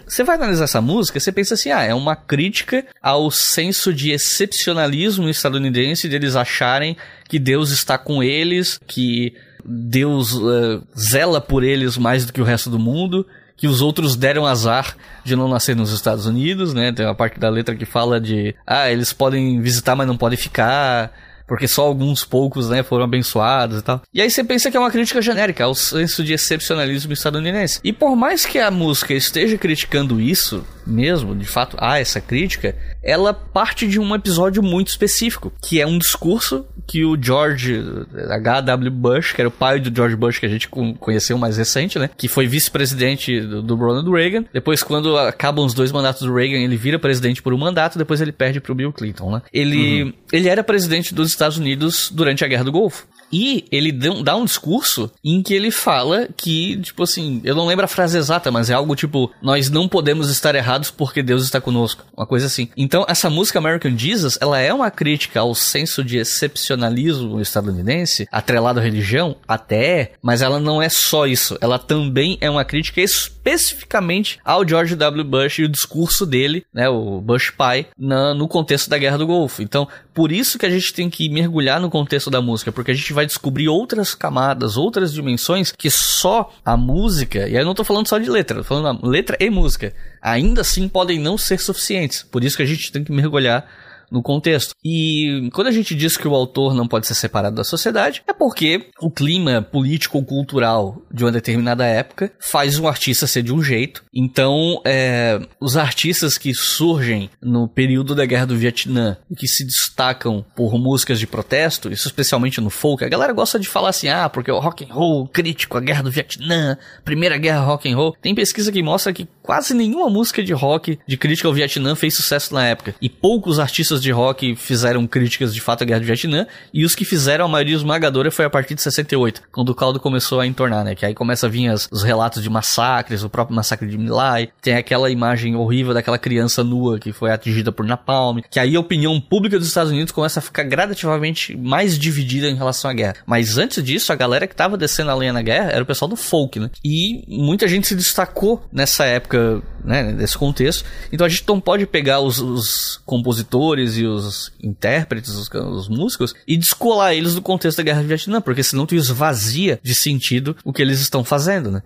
Você, 0.05 0.23
vai 0.23 0.35
analisar 0.35 0.65
essa 0.65 0.81
música, 0.81 1.19
você 1.19 1.31
pensa 1.31 1.53
assim, 1.53 1.71
ah, 1.71 1.83
é 1.83 1.93
uma 1.93 2.15
crítica 2.15 2.85
ao 3.01 3.29
senso 3.29 3.93
de 3.93 4.11
excepcionalismo 4.11 5.29
estadunidense, 5.29 6.09
deles 6.09 6.35
acharem 6.35 6.97
que 7.27 7.39
Deus 7.39 7.71
está 7.71 7.97
com 7.97 8.23
eles, 8.23 8.79
que 8.87 9.33
Deus 9.63 10.33
eh, 10.33 10.79
zela 10.97 11.41
por 11.41 11.63
eles 11.63 11.97
mais 11.97 12.25
do 12.25 12.31
que 12.31 12.41
o 12.41 12.45
resto 12.45 12.69
do 12.69 12.79
mundo, 12.79 13.25
que 13.57 13.67
os 13.67 13.81
outros 13.81 14.15
deram 14.15 14.45
azar 14.45 14.95
de 15.23 15.35
não 15.35 15.49
nascer 15.49 15.75
nos 15.75 15.91
Estados 15.91 16.25
Unidos, 16.27 16.73
né? 16.73 16.91
Tem 16.91 17.05
uma 17.05 17.15
parte 17.15 17.39
da 17.39 17.49
letra 17.49 17.75
que 17.75 17.85
fala 17.85 18.21
de, 18.21 18.55
ah, 18.65 18.89
eles 18.89 19.11
podem 19.11 19.59
visitar, 19.59 19.95
mas 19.95 20.07
não 20.07 20.15
podem 20.15 20.37
ficar. 20.37 21.11
Porque 21.47 21.67
só 21.67 21.83
alguns 21.83 22.25
poucos, 22.25 22.69
né, 22.69 22.83
foram 22.83 23.05
abençoados 23.05 23.79
e 23.79 23.81
tal. 23.81 24.01
E 24.13 24.21
aí 24.21 24.29
você 24.29 24.43
pensa 24.43 24.69
que 24.69 24.75
é 24.75 24.79
uma 24.79 24.91
crítica 24.91 25.21
genérica 25.21 25.63
ao 25.63 25.73
senso 25.73 26.23
de 26.23 26.33
excepcionalismo 26.33 27.13
estadunidense. 27.13 27.79
E 27.83 27.93
por 27.93 28.15
mais 28.15 28.45
que 28.45 28.59
a 28.59 28.69
música 28.69 29.13
esteja 29.13 29.57
criticando 29.57 30.19
isso, 30.19 30.65
mesmo, 30.87 31.35
de 31.35 31.45
fato, 31.45 31.75
há 31.79 31.99
essa 31.99 32.21
crítica, 32.21 32.75
ela 33.03 33.33
parte 33.33 33.87
de 33.87 33.99
um 33.99 34.15
episódio 34.15 34.63
muito 34.63 34.87
específico, 34.87 35.51
que 35.61 35.81
é 35.81 35.85
um 35.85 35.97
discurso 35.97 36.65
que 36.87 37.03
o 37.03 37.17
George 37.21 37.83
H.W. 38.29 38.91
Bush, 38.91 39.33
que 39.33 39.41
era 39.41 39.49
o 39.49 39.51
pai 39.51 39.79
do 39.79 39.93
George 39.95 40.15
Bush 40.15 40.39
que 40.39 40.45
a 40.45 40.49
gente 40.49 40.67
con- 40.69 40.93
conheceu 40.93 41.37
mais 41.37 41.57
recente, 41.57 41.99
né, 41.99 42.09
que 42.17 42.27
foi 42.27 42.47
vice-presidente 42.47 43.39
do, 43.41 43.61
do 43.61 43.75
Ronald 43.75 44.09
Reagan. 44.09 44.45
Depois, 44.53 44.81
quando 44.83 45.17
acabam 45.17 45.65
os 45.65 45.73
dois 45.73 45.91
mandatos 45.91 46.21
do 46.21 46.33
Reagan, 46.33 46.57
ele 46.59 46.77
vira 46.77 46.97
presidente 46.99 47.41
por 47.41 47.53
um 47.53 47.57
mandato, 47.57 47.97
depois 47.97 48.21
ele 48.21 48.31
perde 48.31 48.59
pro 48.61 48.73
Bill 48.75 48.93
Clinton, 48.93 49.31
né? 49.31 49.41
Ele, 49.53 50.13
ele 50.31 50.47
era 50.47 50.63
presidente 50.63 51.13
dos 51.13 51.29
Estados 51.29 51.57
Unidos 51.57 52.09
durante 52.13 52.43
a 52.45 52.47
Guerra 52.47 52.63
do 52.63 52.71
Golfo. 52.71 53.05
E 53.31 53.65
ele 53.71 53.91
dá 54.23 54.35
um- 54.35 54.45
discurso 54.45 55.11
em 55.23 55.43
que 55.43 55.53
ele 55.53 55.71
fala 55.71 56.27
que, 56.37 56.77
tipo 56.81 57.03
assim, 57.03 57.41
eu 57.43 57.53
não 57.55 57.65
lembro 57.65 57.83
a 57.85 57.87
frase 57.87 58.17
exata, 58.17 58.49
mas 58.51 58.69
é 58.69 58.73
algo 58.73 58.95
tipo, 58.95 59.31
nós 59.41 59.69
não 59.69 59.87
podemos 59.87 60.29
estar 60.29 60.55
errados 60.55 60.89
porque 60.89 61.21
Deus 61.21 61.43
está 61.43 61.59
conosco. 61.59 62.05
Uma 62.15 62.25
coisa 62.25 62.45
assim. 62.45 62.69
Então, 62.77 63.05
essa 63.09 63.29
música 63.29 63.59
American 63.59 63.97
Jesus, 63.97 64.37
ela 64.41 64.59
é 64.59 64.73
uma 64.73 64.89
crítica 64.89 65.41
ao 65.41 65.53
senso 65.53 66.03
de 66.03 66.17
excepcionalismo 66.17 67.39
estadunidense, 67.41 68.27
atrelado 68.31 68.79
à 68.79 68.83
religião, 68.83 69.35
até 69.47 69.77
é, 70.01 70.11
mas 70.21 70.41
ela 70.41 70.59
não 70.59 70.81
é 70.81 70.89
só 70.89 71.25
isso. 71.27 71.57
Ela 71.61 71.77
também 71.79 72.37
é 72.41 72.49
uma 72.49 72.65
crítica 72.65 73.01
especificamente 73.01 74.39
ao 74.43 74.67
George 74.67 74.95
W. 74.95 75.23
Bush 75.23 75.59
e 75.59 75.63
o 75.63 75.69
discurso 75.69 76.25
dele, 76.25 76.65
né, 76.73 76.87
o 76.89 77.21
Bush 77.21 77.51
pai, 77.51 77.87
na- 77.97 78.33
no 78.33 78.47
contexto 78.47 78.89
da 78.89 78.97
Guerra 78.97 79.17
do 79.17 79.27
Golfo. 79.27 79.61
Então, 79.61 79.87
por 80.13 80.31
isso 80.31 80.57
que 80.59 80.65
a 80.65 80.69
gente 80.69 80.93
tem 80.93 81.09
que 81.09 81.29
mergulhar 81.29 81.79
no 81.79 81.89
contexto 81.89 82.29
da 82.29 82.41
música, 82.41 82.71
porque 82.71 82.91
a 82.91 82.93
gente 82.93 83.13
vai 83.17 83.25
descobrir 83.25 83.67
outras 83.67 84.13
camadas, 84.13 84.77
outras 84.77 85.11
dimensões 85.11 85.71
que 85.71 85.89
só 85.89 86.53
a 86.63 86.77
música, 86.77 87.47
e 87.49 87.57
aí 87.57 87.63
eu 87.63 87.65
não 87.65 87.73
tô 87.73 87.83
falando 87.83 88.07
só 88.07 88.19
de 88.19 88.29
letra, 88.29 88.57
tô 88.57 88.63
falando 88.63 89.07
letra 89.07 89.35
e 89.39 89.49
música, 89.49 89.91
ainda 90.21 90.61
assim 90.61 90.87
podem 90.87 91.19
não 91.19 91.35
ser 91.35 91.59
suficientes. 91.59 92.21
Por 92.21 92.43
isso 92.43 92.55
que 92.55 92.61
a 92.61 92.65
gente 92.67 92.91
tem 92.91 93.03
que 93.03 93.11
mergulhar 93.11 93.67
no 94.11 94.21
contexto. 94.21 94.73
E 94.83 95.49
quando 95.53 95.67
a 95.67 95.71
gente 95.71 95.95
diz 95.95 96.17
que 96.17 96.27
o 96.27 96.35
autor 96.35 96.73
não 96.73 96.87
pode 96.87 97.07
ser 97.07 97.15
separado 97.15 97.55
da 97.55 97.63
sociedade, 97.63 98.23
é 98.27 98.33
porque 98.33 98.89
o 99.01 99.11
clima 99.11 99.61
político 99.61 100.17
ou 100.17 100.25
cultural 100.25 101.01
de 101.11 101.23
uma 101.23 101.31
determinada 101.31 101.85
época 101.85 102.31
faz 102.39 102.79
um 102.79 102.87
artista 102.87 103.27
ser 103.27 103.43
de 103.43 103.53
um 103.53 103.61
jeito. 103.61 104.03
Então, 104.13 104.81
é, 104.85 105.39
os 105.59 105.77
artistas 105.77 106.37
que 106.37 106.53
surgem 106.53 107.29
no 107.41 107.67
período 107.67 108.15
da 108.15 108.25
Guerra 108.25 108.45
do 108.45 108.57
Vietnã 108.57 109.17
e 109.29 109.35
que 109.35 109.47
se 109.47 109.65
destacam 109.65 110.45
por 110.55 110.77
músicas 110.77 111.19
de 111.19 111.27
protesto, 111.27 111.91
isso 111.91 112.07
especialmente 112.07 112.61
no 112.61 112.69
folk, 112.69 113.03
a 113.03 113.09
galera 113.09 113.33
gosta 113.33 113.59
de 113.59 113.67
falar 113.67 113.89
assim, 113.89 114.07
ah, 114.07 114.29
porque 114.29 114.51
o 114.51 114.59
rock 114.59 114.85
and 114.85 114.93
roll 114.93 115.27
crítico 115.27 115.77
à 115.77 115.81
Guerra 115.81 116.03
do 116.03 116.11
Vietnã, 116.11 116.77
Primeira 117.03 117.37
Guerra 117.37 117.61
rock 117.61 117.91
and 117.91 117.95
roll. 117.95 118.15
Tem 118.21 118.33
pesquisa 118.35 118.71
que 118.71 118.81
mostra 118.81 119.13
que 119.13 119.27
quase 119.41 119.73
nenhuma 119.73 120.09
música 120.09 120.43
de 120.43 120.53
rock 120.53 120.99
de 121.07 121.17
crítica 121.17 121.47
ao 121.47 121.53
Vietnã 121.53 121.95
fez 121.95 122.15
sucesso 122.15 122.53
na 122.53 122.65
época. 122.65 122.95
E 123.01 123.09
poucos 123.09 123.59
artistas 123.59 123.96
de 124.01 124.11
rock 124.11 124.55
fizeram 124.55 125.05
críticas 125.07 125.53
de 125.53 125.61
fato 125.61 125.83
à 125.83 125.85
Guerra 125.85 125.99
do 125.99 126.05
Vietnã. 126.05 126.45
E 126.73 126.85
os 126.85 126.95
que 126.95 127.05
fizeram, 127.05 127.45
a 127.45 127.47
maioria 127.47 127.75
esmagadora, 127.75 128.31
foi 128.31 128.45
a 128.45 128.49
partir 128.49 128.75
de 128.75 128.81
68, 128.81 129.41
quando 129.51 129.69
o 129.69 129.75
caldo 129.75 129.99
começou 129.99 130.39
a 130.39 130.47
entornar, 130.47 130.83
né? 130.83 130.95
Que 130.95 131.05
aí 131.05 131.13
começa 131.13 131.47
a 131.47 131.49
vir 131.49 131.67
as- 131.69 131.87
os 131.91 132.03
relatos 132.03 132.41
de 132.43 132.49
massacres, 132.49 133.23
o 133.23 133.29
próprio 133.29 133.55
massacre 133.55 133.87
de 133.87 133.97
Milai. 133.97 134.49
Tem 134.61 134.75
aquela 134.75 135.09
imagem 135.09 135.55
horrível 135.55 135.93
daquela 135.93 136.17
criança 136.17 136.63
nua 136.63 136.99
que 136.99 137.11
foi 137.13 137.31
atingida 137.31 137.71
por 137.71 137.85
napalm. 137.85 138.39
Que 138.49 138.59
aí 138.59 138.75
a 138.75 138.79
opinião 138.79 139.19
pública 139.19 139.57
dos 139.57 139.67
Estados 139.67 139.91
Unidos 139.91 140.11
começa 140.11 140.39
a 140.39 140.41
ficar 140.41 140.63
gradativamente 140.63 141.55
mais 141.57 141.97
dividida 141.97 142.47
em 142.49 142.55
relação 142.55 142.89
à 142.89 142.93
guerra. 142.93 143.15
Mas 143.25 143.57
antes 143.57 143.83
disso, 143.83 144.11
a 144.11 144.15
galera 144.15 144.47
que 144.47 144.55
tava 144.55 144.77
descendo 144.77 145.11
a 145.11 145.15
lenha 145.15 145.33
na 145.33 145.41
guerra 145.41 145.71
era 145.71 145.83
o 145.83 145.85
pessoal 145.85 146.09
do 146.09 146.15
folk, 146.15 146.59
né? 146.59 146.69
E 146.83 147.23
muita 147.27 147.67
gente 147.67 147.87
se 147.87 147.95
destacou 147.95 148.63
nessa 148.71 149.05
época, 149.05 149.61
né? 149.83 150.03
Nesse 150.11 150.37
contexto. 150.37 150.83
Então 151.11 151.25
a 151.25 151.29
gente 151.29 151.43
não 151.47 151.59
pode 151.59 151.85
pegar 151.85 152.19
os, 152.19 152.39
os 152.39 152.99
compositores 153.05 153.86
e 153.95 154.07
os 154.07 154.51
intérpretes, 154.61 155.35
os, 155.35 155.49
os 155.53 155.87
músicos, 155.87 156.33
e 156.47 156.57
descolar 156.57 157.13
eles 157.13 157.35
do 157.35 157.41
contexto 157.41 157.77
da 157.77 157.83
guerra 157.83 158.01
do 158.01 158.07
Vietnã, 158.07 158.41
porque 158.41 158.63
senão 158.63 158.87
tu 158.87 158.95
esvazia 158.95 159.79
de 159.83 159.93
sentido 159.93 160.57
o 160.65 160.73
que 160.73 160.81
eles 160.81 160.99
estão 160.99 161.23
fazendo, 161.23 161.71
né? 161.71 161.83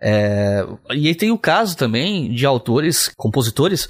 É, 0.00 0.64
e 0.92 1.08
aí 1.08 1.14
tem 1.14 1.30
o 1.30 1.38
caso 1.38 1.76
também 1.76 2.32
de 2.32 2.44
autores, 2.44 3.10
compositores, 3.16 3.88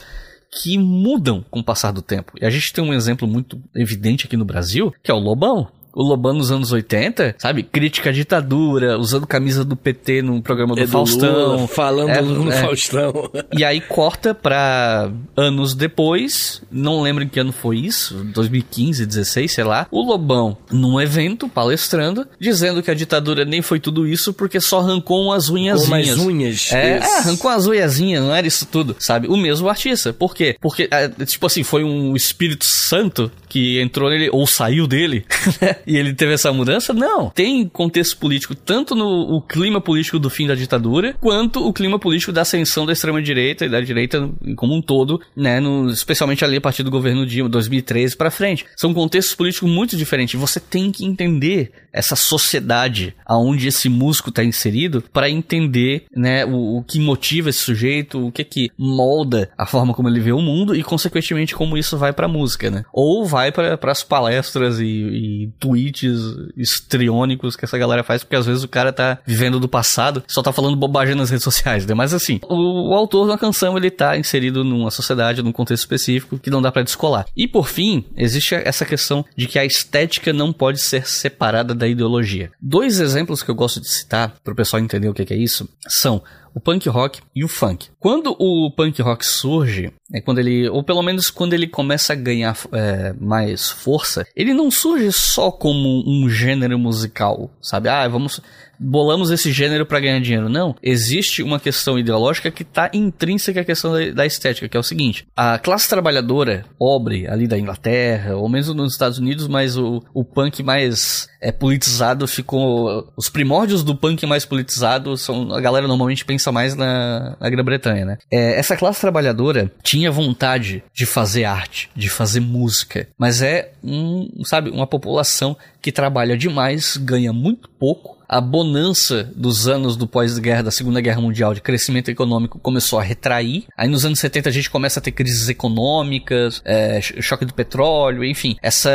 que 0.50 0.78
mudam 0.78 1.44
com 1.50 1.60
o 1.60 1.64
passar 1.64 1.92
do 1.92 2.02
tempo. 2.02 2.32
E 2.40 2.44
a 2.44 2.50
gente 2.50 2.72
tem 2.72 2.82
um 2.82 2.94
exemplo 2.94 3.28
muito 3.28 3.60
evidente 3.74 4.26
aqui 4.26 4.36
no 4.36 4.44
Brasil, 4.44 4.92
que 5.02 5.10
é 5.10 5.14
o 5.14 5.18
Lobão. 5.18 5.68
O 5.98 6.02
Lobão 6.04 6.32
nos 6.32 6.52
anos 6.52 6.70
80, 6.70 7.34
sabe? 7.38 7.64
Crítica 7.64 8.10
à 8.10 8.12
ditadura, 8.12 8.96
usando 8.96 9.26
camisa 9.26 9.64
do 9.64 9.74
PT 9.74 10.22
no 10.22 10.40
programa 10.40 10.76
do 10.76 10.80
É 10.80 10.84
do 10.86 10.92
Faustão. 10.92 11.56
Lula, 11.56 11.66
falando 11.68 12.10
É, 12.10 12.22
no 12.22 12.52
é. 12.52 12.60
Faustão. 12.60 13.12
E 13.56 13.64
aí 13.64 13.80
corta 13.80 14.32
pra 14.32 15.10
anos 15.36 15.74
depois, 15.74 16.62
não 16.70 17.02
lembro 17.02 17.24
em 17.24 17.28
que 17.28 17.40
ano 17.40 17.50
foi 17.50 17.78
isso, 17.78 18.14
2015, 18.32 19.04
16, 19.04 19.52
sei 19.52 19.64
lá, 19.64 19.88
o 19.90 20.00
Lobão 20.02 20.56
num 20.70 21.00
evento 21.00 21.48
palestrando, 21.48 22.24
dizendo 22.38 22.80
que 22.80 22.92
a 22.92 22.94
ditadura 22.94 23.44
nem 23.44 23.60
foi 23.60 23.80
tudo 23.80 24.06
isso 24.06 24.32
porque 24.32 24.60
só 24.60 24.78
arrancou 24.78 25.20
umas 25.24 25.50
unhas. 25.50 25.80
Com 25.80 25.88
umas 25.88 26.16
unhas. 26.16 26.70
É, 26.72 26.98
é, 26.98 27.18
arrancou 27.18 27.50
as 27.50 27.66
unhazinhas, 27.66 28.22
não 28.22 28.32
era 28.32 28.46
isso 28.46 28.66
tudo, 28.66 28.94
sabe? 29.00 29.26
O 29.26 29.36
mesmo 29.36 29.68
artista. 29.68 30.12
Por 30.12 30.32
quê? 30.32 30.54
Porque, 30.60 30.88
é, 30.92 31.08
tipo 31.24 31.44
assim, 31.44 31.64
foi 31.64 31.82
um 31.82 32.14
Espírito 32.14 32.64
Santo 32.64 33.32
que 33.48 33.80
entrou 33.80 34.10
nele, 34.10 34.28
ou 34.30 34.46
saiu 34.46 34.86
dele, 34.86 35.24
né? 35.60 35.76
E 35.88 35.96
ele 35.96 36.12
teve 36.12 36.34
essa 36.34 36.52
mudança? 36.52 36.92
Não. 36.92 37.30
Tem 37.30 37.66
contexto 37.66 38.18
político, 38.18 38.54
tanto 38.54 38.94
no 38.94 39.36
o 39.36 39.40
clima 39.40 39.80
político 39.80 40.18
do 40.18 40.28
fim 40.28 40.46
da 40.46 40.54
ditadura, 40.54 41.14
quanto 41.20 41.66
o 41.66 41.72
clima 41.72 41.98
político 41.98 42.30
da 42.30 42.42
ascensão 42.42 42.84
da 42.84 42.92
extrema-direita 42.92 43.64
e 43.64 43.68
da 43.70 43.80
direita 43.80 44.30
como 44.54 44.74
um 44.74 44.82
todo, 44.82 45.20
né? 45.34 45.60
No, 45.60 45.88
especialmente 45.90 46.44
ali 46.44 46.56
a 46.56 46.60
partir 46.60 46.82
do 46.82 46.90
governo 46.90 47.24
Dilma, 47.24 47.48
2013 47.48 48.16
pra 48.16 48.30
frente. 48.30 48.66
São 48.76 48.92
contextos 48.92 49.34
políticos 49.34 49.70
muito 49.70 49.96
diferentes. 49.96 50.38
Você 50.38 50.60
tem 50.60 50.92
que 50.92 51.06
entender 51.06 51.72
essa 51.92 52.16
sociedade 52.16 53.14
aonde 53.24 53.68
esse 53.68 53.88
músico 53.88 54.30
está 54.30 54.44
inserido 54.44 55.02
para 55.12 55.30
entender, 55.30 56.04
né, 56.14 56.44
o, 56.44 56.78
o 56.78 56.82
que 56.82 56.98
motiva 56.98 57.50
esse 57.50 57.60
sujeito, 57.60 58.26
o 58.26 58.32
que 58.32 58.44
que 58.44 58.70
molda 58.78 59.50
a 59.56 59.66
forma 59.66 59.94
como 59.94 60.08
ele 60.08 60.20
vê 60.20 60.32
o 60.32 60.40
mundo 60.40 60.74
e 60.74 60.82
consequentemente 60.82 61.54
como 61.54 61.76
isso 61.76 61.96
vai 61.96 62.12
para 62.12 62.28
música, 62.28 62.70
né? 62.70 62.84
Ou 62.92 63.26
vai 63.26 63.52
para 63.52 63.78
as 63.90 64.02
palestras 64.02 64.80
e, 64.80 64.84
e 64.84 65.52
tweets 65.58 66.18
histriônicos 66.56 67.56
que 67.56 67.64
essa 67.64 67.78
galera 67.78 68.04
faz, 68.04 68.22
porque 68.22 68.36
às 68.36 68.46
vezes 68.46 68.62
o 68.62 68.68
cara 68.68 68.92
tá 68.92 69.18
vivendo 69.26 69.60
do 69.60 69.68
passado, 69.68 70.22
só 70.26 70.42
tá 70.42 70.52
falando 70.52 70.76
bobagem 70.76 71.14
nas 71.14 71.30
redes 71.30 71.44
sociais, 71.44 71.86
né? 71.86 71.94
Mas 71.94 72.14
assim, 72.14 72.40
o, 72.48 72.90
o 72.90 72.94
autor 72.94 73.26
da 73.26 73.38
canção 73.38 73.76
ele 73.76 73.90
tá 73.90 74.16
inserido 74.16 74.62
numa 74.64 74.90
sociedade, 74.90 75.42
num 75.42 75.52
contexto 75.52 75.82
específico 75.82 76.38
que 76.38 76.50
não 76.50 76.62
dá 76.62 76.70
para 76.70 76.82
descolar. 76.82 77.26
E 77.36 77.46
por 77.46 77.68
fim, 77.68 78.04
existe 78.16 78.54
essa 78.54 78.84
questão 78.84 79.24
de 79.36 79.46
que 79.46 79.58
a 79.58 79.64
estética 79.64 80.32
não 80.32 80.52
pode 80.52 80.80
ser 80.80 81.06
separada 81.06 81.74
da 81.74 81.87
ideologia. 81.88 82.50
Dois 82.60 83.00
exemplos 83.00 83.42
que 83.42 83.50
eu 83.50 83.54
gosto 83.54 83.80
de 83.80 83.88
citar 83.88 84.34
para 84.42 84.52
o 84.52 84.56
pessoal 84.56 84.82
entender 84.82 85.08
o 85.08 85.14
que 85.14 85.32
é 85.32 85.36
isso 85.36 85.68
são 85.86 86.22
o 86.54 86.60
punk 86.60 86.88
rock 86.88 87.20
e 87.34 87.44
o 87.44 87.48
funk. 87.48 87.88
Quando 87.98 88.36
o 88.38 88.70
punk 88.70 89.00
rock 89.02 89.24
surge, 89.24 89.92
é 90.12 90.20
quando 90.20 90.38
ele, 90.38 90.68
ou 90.68 90.82
pelo 90.82 91.02
menos 91.02 91.30
quando 91.30 91.54
ele 91.54 91.66
começa 91.66 92.12
a 92.12 92.16
ganhar 92.16 92.56
é, 92.72 93.12
mais 93.20 93.70
força, 93.70 94.26
ele 94.34 94.54
não 94.54 94.70
surge 94.70 95.12
só 95.12 95.50
como 95.50 96.04
um 96.06 96.28
gênero 96.28 96.78
musical, 96.78 97.50
sabe? 97.60 97.88
Ah, 97.88 98.06
vamos 98.08 98.40
bolamos 98.78 99.30
esse 99.30 99.50
gênero 99.50 99.84
para 99.84 100.00
ganhar 100.00 100.20
dinheiro. 100.20 100.48
Não. 100.48 100.74
Existe 100.82 101.42
uma 101.42 101.58
questão 101.58 101.98
ideológica 101.98 102.50
que 102.50 102.62
está 102.62 102.90
intrínseca 102.92 103.60
à 103.60 103.64
questão 103.64 103.92
da, 103.92 104.10
da, 104.10 104.26
estética, 104.26 104.68
que 104.68 104.76
é 104.76 104.80
o 104.80 104.84
seguinte: 104.84 105.26
a 105.36 105.58
classe 105.58 105.88
trabalhadora, 105.88 106.64
pobre, 106.78 107.26
ali 107.26 107.48
da 107.48 107.58
Inglaterra, 107.58 108.36
ou 108.36 108.48
mesmo 108.48 108.74
nos 108.74 108.92
Estados 108.92 109.18
Unidos, 109.18 109.48
mas 109.48 109.76
o, 109.76 110.02
o 110.14 110.24
punk 110.24 110.62
mais 110.62 111.28
é, 111.40 111.50
politizado 111.50 112.26
ficou. 112.28 113.12
Os 113.16 113.28
primórdios 113.28 113.82
do 113.82 113.96
punk 113.96 114.24
mais 114.26 114.44
politizado 114.44 115.16
são. 115.16 115.52
A 115.52 115.60
galera 115.60 115.88
normalmente 115.88 116.24
pensa 116.24 116.37
mais 116.52 116.74
na, 116.74 117.36
na 117.40 117.50
Grã-Bretanha, 117.50 118.04
né? 118.04 118.18
É, 118.30 118.58
essa 118.58 118.76
classe 118.76 119.00
trabalhadora 119.00 119.70
tinha 119.82 120.10
vontade 120.10 120.82
de 120.94 121.06
fazer 121.06 121.44
arte, 121.44 121.90
de 121.94 122.08
fazer 122.08 122.40
música, 122.40 123.08
mas 123.18 123.42
é 123.42 123.72
um, 123.82 124.42
sabe, 124.44 124.70
uma 124.70 124.86
população 124.86 125.56
que 125.80 125.92
trabalha 125.92 126.36
demais, 126.36 126.96
ganha 126.96 127.32
muito 127.32 127.68
pouco 127.68 128.18
a 128.28 128.40
bonança 128.40 129.32
dos 129.34 129.66
anos 129.66 129.96
do 129.96 130.06
pós-guerra, 130.06 130.64
da 130.64 130.70
Segunda 130.70 131.00
Guerra 131.00 131.20
Mundial, 131.20 131.54
de 131.54 131.62
crescimento 131.62 132.10
econômico, 132.10 132.58
começou 132.58 132.98
a 132.98 133.02
retrair. 133.02 133.64
Aí 133.74 133.88
nos 133.88 134.04
anos 134.04 134.20
70 134.20 134.50
a 134.50 134.52
gente 134.52 134.68
começa 134.68 135.00
a 135.00 135.02
ter 135.02 135.12
crises 135.12 135.48
econômicas, 135.48 136.60
é, 136.64 137.00
choque 137.00 137.46
do 137.46 137.54
petróleo, 137.54 138.22
enfim. 138.22 138.56
Essa, 138.62 138.90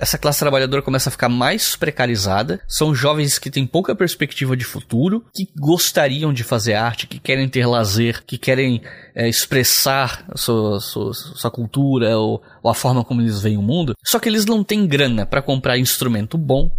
essa 0.00 0.16
classe 0.16 0.38
trabalhadora 0.38 0.82
começa 0.82 1.08
a 1.08 1.12
ficar 1.12 1.28
mais 1.28 1.74
precarizada. 1.74 2.60
São 2.68 2.94
jovens 2.94 3.40
que 3.40 3.50
têm 3.50 3.66
pouca 3.66 3.94
perspectiva 3.94 4.56
de 4.56 4.64
futuro, 4.64 5.24
que 5.34 5.48
gostariam 5.58 6.32
de 6.32 6.44
fazer 6.44 6.74
arte, 6.74 7.08
que 7.08 7.18
querem 7.18 7.48
ter 7.48 7.66
lazer, 7.66 8.22
que 8.24 8.38
querem 8.38 8.82
é, 9.16 9.28
expressar 9.28 10.26
sua, 10.36 10.78
sua, 10.78 11.14
sua 11.14 11.50
cultura 11.50 12.16
ou, 12.18 12.42
ou 12.62 12.70
a 12.70 12.74
forma 12.74 13.02
como 13.02 13.22
eles 13.22 13.40
veem 13.40 13.56
o 13.56 13.62
mundo. 13.62 13.94
Só 14.04 14.20
que 14.20 14.28
eles 14.28 14.44
não 14.44 14.62
têm 14.62 14.86
grana 14.86 15.24
para 15.24 15.40
comprar 15.40 15.78
instrumento 15.78 16.36
bom 16.36 16.70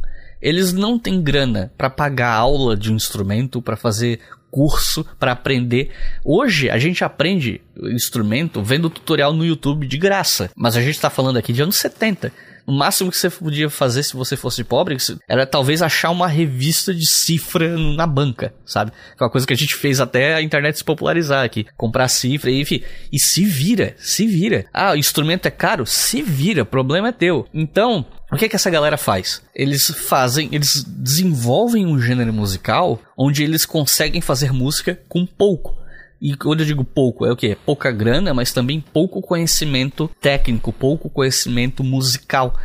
eles 0.42 0.72
não 0.72 1.00
têm 1.00 1.22
grana 1.22 1.72
para 1.78 1.90
pagar 1.90 2.32
aula 2.32 2.78
de 2.78 2.92
um 2.92 2.96
instrumento, 2.96 3.62
para 3.62 3.76
fazer 3.76 4.20
curso, 4.52 5.06
para 5.20 5.32
aprender. 5.32 5.92
Hoje 6.24 6.70
a 6.70 6.78
gente 6.78 7.04
aprende 7.04 7.62
instrumento 7.92 8.64
vendo 8.64 8.90
tutorial 8.90 9.34
no 9.34 9.46
YouTube 9.46 9.88
de 9.88 9.98
graça, 9.98 10.50
mas 10.56 10.76
a 10.76 10.82
gente 10.82 10.96
está 10.96 11.10
falando 11.10 11.38
aqui 11.38 11.52
de 11.52 11.62
anos 11.62 11.76
70. 11.76 12.32
O 12.68 12.72
máximo 12.74 13.10
que 13.10 13.18
você 13.18 13.30
podia 13.30 13.70
fazer 13.70 14.04
se 14.04 14.14
você 14.14 14.36
fosse 14.36 14.62
pobre 14.62 14.98
era 15.26 15.48
talvez 15.48 15.82
achar 15.82 16.10
uma 16.12 16.28
revista 16.28 16.94
de 16.94 17.08
cifra 17.08 17.78
na 17.78 18.06
banca, 18.06 18.54
sabe? 18.66 18.92
Que 18.92 19.24
é 19.24 19.26
uma 19.26 19.32
coisa 19.32 19.48
que 19.48 19.54
a 19.54 19.58
gente 19.58 19.74
fez 19.74 20.02
até 20.02 20.36
a 20.36 20.42
internet 20.42 20.78
se 20.78 20.84
popularizar 20.84 21.46
aqui. 21.46 21.66
Comprar 21.78 22.10
cifra, 22.10 22.52
enfim. 22.52 22.84
E 23.10 23.18
se 23.18 23.46
vira, 23.46 23.96
se 23.98 24.28
vira. 24.28 24.66
Ah, 24.74 24.92
o 24.92 24.98
instrumento 24.98 25.46
é 25.46 25.52
caro? 25.52 25.86
Se 25.86 26.22
vira, 26.22 26.66
problema 26.66 27.08
é 27.08 27.14
teu. 27.14 27.48
Então, 27.54 28.06
o 28.30 28.36
que, 28.36 28.50
que 28.50 28.58
essa 28.58 28.70
galera 28.70 28.98
faz? 28.98 29.42
Eles 29.56 29.90
fazem, 29.90 30.50
eles 30.52 30.84
desenvolvem 30.86 31.86
um 31.86 31.98
gênero 32.02 32.34
musical 32.34 33.00
onde 33.18 33.46
eles 33.46 33.66
conseguem 33.66 34.20
fazer 34.20 34.52
música 34.52 35.00
com 35.08 35.26
pouco. 35.26 35.87
E 36.22 36.36
quando 36.36 36.62
eu 36.62 36.66
digo 36.66 36.84
pouco, 36.84 37.26
é 37.26 37.32
o 37.32 37.36
que? 37.36 37.56
Pouca 37.56 37.92
grana, 37.92 38.34
mas 38.34 38.52
também 38.52 38.82
pouco 38.82 39.22
conhecimento 39.22 40.10
técnico, 40.20 40.74
pouco 40.74 41.10
conhecimento 41.10 41.84
musical. 41.84 42.56